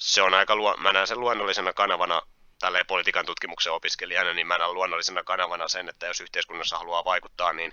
se 0.00 0.22
on 0.22 0.34
aika, 0.34 0.56
luo, 0.56 0.76
mä 0.76 0.92
näen 0.92 1.06
sen 1.06 1.20
luonnollisena 1.20 1.72
kanavana 1.72 2.22
tälleen 2.58 2.86
politiikan 2.86 3.26
tutkimuksen 3.26 3.72
opiskelijana, 3.72 4.32
niin 4.32 4.46
mä 4.46 4.58
näen 4.58 4.74
luonnollisena 4.74 5.24
kanavana 5.24 5.68
sen, 5.68 5.88
että 5.88 6.06
jos 6.06 6.20
yhteiskunnassa 6.20 6.78
haluaa 6.78 7.04
vaikuttaa, 7.04 7.52
niin, 7.52 7.72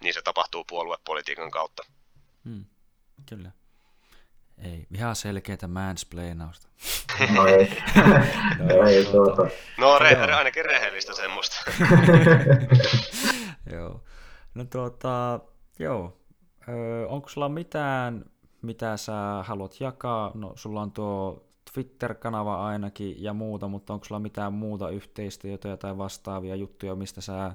niin 0.00 0.14
se 0.14 0.22
tapahtuu 0.22 0.64
puoluepolitiikan 0.64 1.50
kautta. 1.50 1.82
Hmm, 2.44 2.64
kyllä. 3.28 3.50
Ei, 4.62 4.86
ihan 4.94 5.16
selkeätä 5.16 5.68
mansplainausta. 5.68 6.68
No 7.34 7.46
ei. 7.46 7.68
no, 8.58 8.88
ei 8.88 9.04
tuota. 9.04 9.42
No 9.78 9.98
re- 9.98 10.34
ainakin 10.34 10.64
rehellistä 10.64 11.14
semmoista. 11.14 11.56
joo. 13.72 14.04
No 14.54 14.64
tuota, 14.64 15.40
joo. 15.78 16.16
Öö, 16.68 17.06
onko 17.06 17.28
sulla 17.28 17.48
mitään, 17.48 18.24
mitä 18.62 18.96
sä 18.96 19.12
haluat 19.42 19.80
jakaa? 19.80 20.30
No 20.34 20.52
sulla 20.56 20.82
on 20.82 20.92
tuo 20.92 21.44
Twitter-kanava 21.74 22.66
ainakin 22.66 23.22
ja 23.22 23.32
muuta, 23.32 23.68
mutta 23.68 23.92
onko 23.92 24.04
sulla 24.04 24.20
mitään 24.20 24.52
muuta 24.52 24.90
yhteistyötä 24.90 25.76
tai 25.76 25.98
vastaavia 25.98 26.56
juttuja, 26.56 26.94
mistä 26.94 27.20
sä 27.20 27.52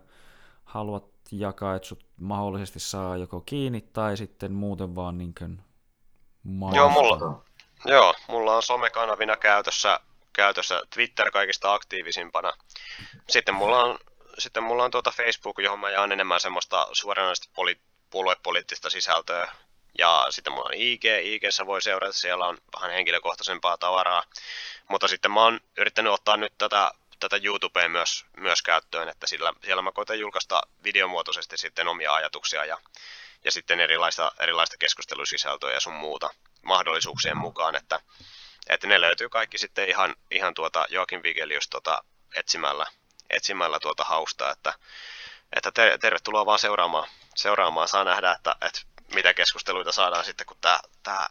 haluat 0.63 1.05
jakaa, 1.31 1.75
että 1.75 1.87
sut 1.87 2.05
mahdollisesti 2.19 2.79
saa 2.79 3.17
joko 3.17 3.41
kiinni 3.41 3.81
tai 3.81 4.17
sitten 4.17 4.51
muuten 4.51 4.95
vaan 4.95 5.17
niin 5.17 5.33
kuin 5.39 5.59
Joo, 6.75 6.89
mulla, 6.89 7.43
joo, 7.85 8.15
mulla 8.27 8.55
on 8.55 8.63
somekanavina 8.63 9.37
käytössä, 9.37 9.99
käytössä 10.33 10.81
Twitter 10.93 11.31
kaikista 11.31 11.73
aktiivisimpana. 11.73 12.53
Sitten 13.29 13.55
mulla 13.55 13.83
on, 13.83 13.99
sitten 14.37 14.63
mulla 14.63 14.83
on 14.83 14.91
tuota 14.91 15.11
Facebook, 15.11 15.59
johon 15.59 15.79
mä 15.79 15.89
jaan 15.89 16.11
enemmän 16.11 16.39
semmoista 16.39 16.87
suoranaista 16.91 17.49
poli, 17.55 17.79
puoluepoliittista 18.09 18.89
sisältöä. 18.89 19.51
Ja 19.97 20.27
sitten 20.29 20.53
mulla 20.53 20.69
on 20.69 20.73
IG, 20.75 21.05
IGssä 21.05 21.65
voi 21.65 21.81
seurata, 21.81 22.13
siellä 22.13 22.45
on 22.45 22.57
vähän 22.75 22.91
henkilökohtaisempaa 22.91 23.77
tavaraa. 23.77 24.23
Mutta 24.89 25.07
sitten 25.07 25.31
mä 25.31 25.43
oon 25.43 25.59
yrittänyt 25.77 26.13
ottaa 26.13 26.37
nyt 26.37 26.53
tätä, 26.57 26.91
tätä 27.19 27.39
YouTubea 27.43 27.89
myös, 27.89 28.25
myös 28.37 28.61
käyttöön, 28.61 29.09
että 29.09 29.27
sillä, 29.27 29.53
siellä 29.65 29.81
mä 29.81 29.91
koitan 29.91 30.19
julkaista 30.19 30.61
videomuotoisesti 30.83 31.57
sitten 31.57 31.87
omia 31.87 32.13
ajatuksia 32.13 32.65
ja 32.65 32.77
ja 33.43 33.51
sitten 33.51 33.79
erilaista, 33.79 34.31
erilaista 34.39 34.77
keskustelusisältöä 34.77 35.73
ja 35.73 35.79
sun 35.79 35.93
muuta 35.93 36.29
mahdollisuuksien 36.61 37.37
mukaan, 37.37 37.75
että, 37.75 37.99
että 38.69 38.87
ne 38.87 39.01
löytyy 39.01 39.29
kaikki 39.29 39.57
sitten 39.57 39.89
ihan, 39.89 40.15
ihan 40.31 40.53
tuota 40.53 40.85
Joakin 40.89 41.23
Vigelius 41.23 41.67
tota 41.67 42.03
etsimällä, 42.35 42.85
etsimällä 43.29 43.79
tuota 43.79 44.03
hausta, 44.03 44.51
että, 44.51 44.73
että 45.55 45.71
ter- 45.71 45.97
tervetuloa 45.97 46.45
vaan 46.45 46.59
seuraamaan, 46.59 47.07
seuraamaan. 47.35 47.87
Saa 47.87 48.03
nähdä, 48.03 48.31
että, 48.31 48.55
että 48.61 48.81
mitä 49.13 49.33
keskusteluita 49.33 49.91
saadaan 49.91 50.25
sitten, 50.25 50.45
kun 50.45 50.57
tämä, 50.61 50.79
tämä, 51.03 51.27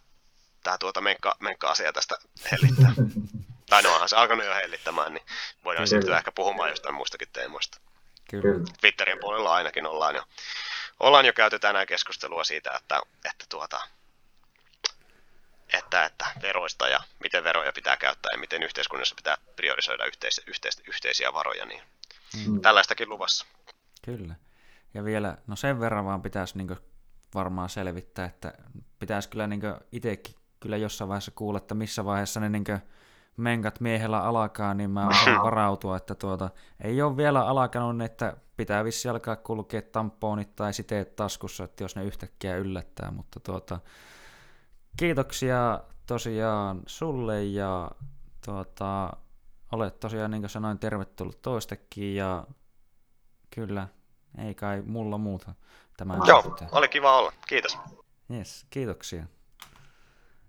tämä 0.62 0.78
tuota 0.78 1.00
menkka, 1.00 1.36
menkka-asia 1.41 1.92
tästä 1.92 2.15
hellittää. 2.52 2.92
tai 3.70 3.82
no 3.82 3.94
onhan 3.94 4.08
se 4.08 4.16
alkanut 4.16 4.47
jo 4.47 4.55
hellittämään, 4.55 5.15
niin 5.15 5.26
voidaan 5.65 5.89
Kyllä. 5.89 6.00
sitten 6.00 6.16
ehkä 6.16 6.32
puhumaan 6.32 6.70
jostain 6.70 6.94
muistakin 6.94 7.28
teemoista. 7.32 7.81
Kyllä. 8.31 8.65
Twitterin 8.81 9.18
puolella 9.20 9.55
ainakin 9.55 9.86
ollaan 9.86 10.15
jo 10.15 10.23
ollaan 11.01 11.27
jo 11.27 11.33
käyty 11.33 11.59
tänään 11.59 11.87
keskustelua 11.87 12.45
siitä, 12.45 12.71
että, 12.71 13.01
että, 13.25 13.45
tuota, 13.49 13.81
että, 15.73 16.05
että 16.05 16.31
veroista 16.43 16.89
ja 16.89 17.01
miten 17.23 17.45
veroja 17.45 17.73
pitää 17.73 17.97
käyttää 17.97 18.33
ja 18.33 18.39
miten 18.39 18.62
yhteiskunnassa 18.62 19.15
pitää 19.15 19.37
priorisoida 19.57 20.05
yhteis, 20.05 20.41
yhteis, 20.47 20.83
yhteisiä 20.89 21.33
varoja, 21.33 21.67
niin 21.67 21.83
mm. 22.47 22.61
tällaistakin 22.61 23.09
luvassa. 23.09 23.47
Kyllä. 24.05 24.35
Ja 24.95 25.05
vielä, 25.05 25.37
no 25.47 25.57
sen 25.57 25.81
verran 25.81 26.05
vaan 26.05 26.23
pitäisi 26.23 26.59
niin 26.59 26.77
varmaan 27.35 27.69
selvittää, 27.69 28.27
että 28.27 28.55
pitäisi 28.99 29.29
kyllä 29.29 29.47
niin 29.47 29.62
itsekin 29.93 30.35
kyllä 30.61 30.77
jossain 30.77 31.09
vaiheessa 31.09 31.33
kuulla, 31.35 31.59
että 31.59 31.75
missä 31.75 32.05
vaiheessa 32.05 32.41
ne 32.41 32.49
niin 32.49 32.65
menkat 33.36 33.81
miehellä 33.81 34.23
alkaa, 34.23 34.75
niin 34.75 34.91
mä 34.91 35.09
osaan 35.09 35.43
varautua, 35.43 35.97
että 35.97 36.15
tuota, 36.15 36.51
ei 36.81 37.02
ole 37.02 37.17
vielä 37.17 37.47
alkanut, 37.47 38.02
että 38.02 38.36
pitää 38.57 38.85
vissi 38.85 39.09
alkaa 39.09 39.36
kulkea 39.36 39.83
tamponit 39.83 40.57
tai 40.57 40.73
siteet 40.73 41.17
taskussa, 41.17 41.65
että 41.65 41.85
jos 41.85 41.97
ne 41.97 42.05
yhtäkkiä 42.05 42.57
yllättää, 42.57 43.11
mutta 43.11 43.41
tuota, 43.41 43.81
kiitoksia 44.97 45.81
tosiaan 46.07 46.83
sulle 46.86 47.44
ja 47.44 47.91
tuota, 48.44 49.12
olet 49.73 50.01
tosiaan 50.01 50.31
niin 50.31 50.43
kuin 50.43 50.51
sanoin 50.51 50.78
tervetullut 50.78 51.43
toistekin 51.43 52.15
ja 52.15 52.47
kyllä, 53.51 53.89
ei 54.39 54.55
kai 54.55 54.83
mulla 54.86 55.19
muuta 55.19 55.55
tämän 55.97 56.20
Joo, 56.27 56.57
oli 56.73 56.89
kiva 56.89 57.19
olla, 57.19 57.33
kiitos. 57.49 57.78
Yes, 58.31 58.67
kiitoksia. 58.70 59.27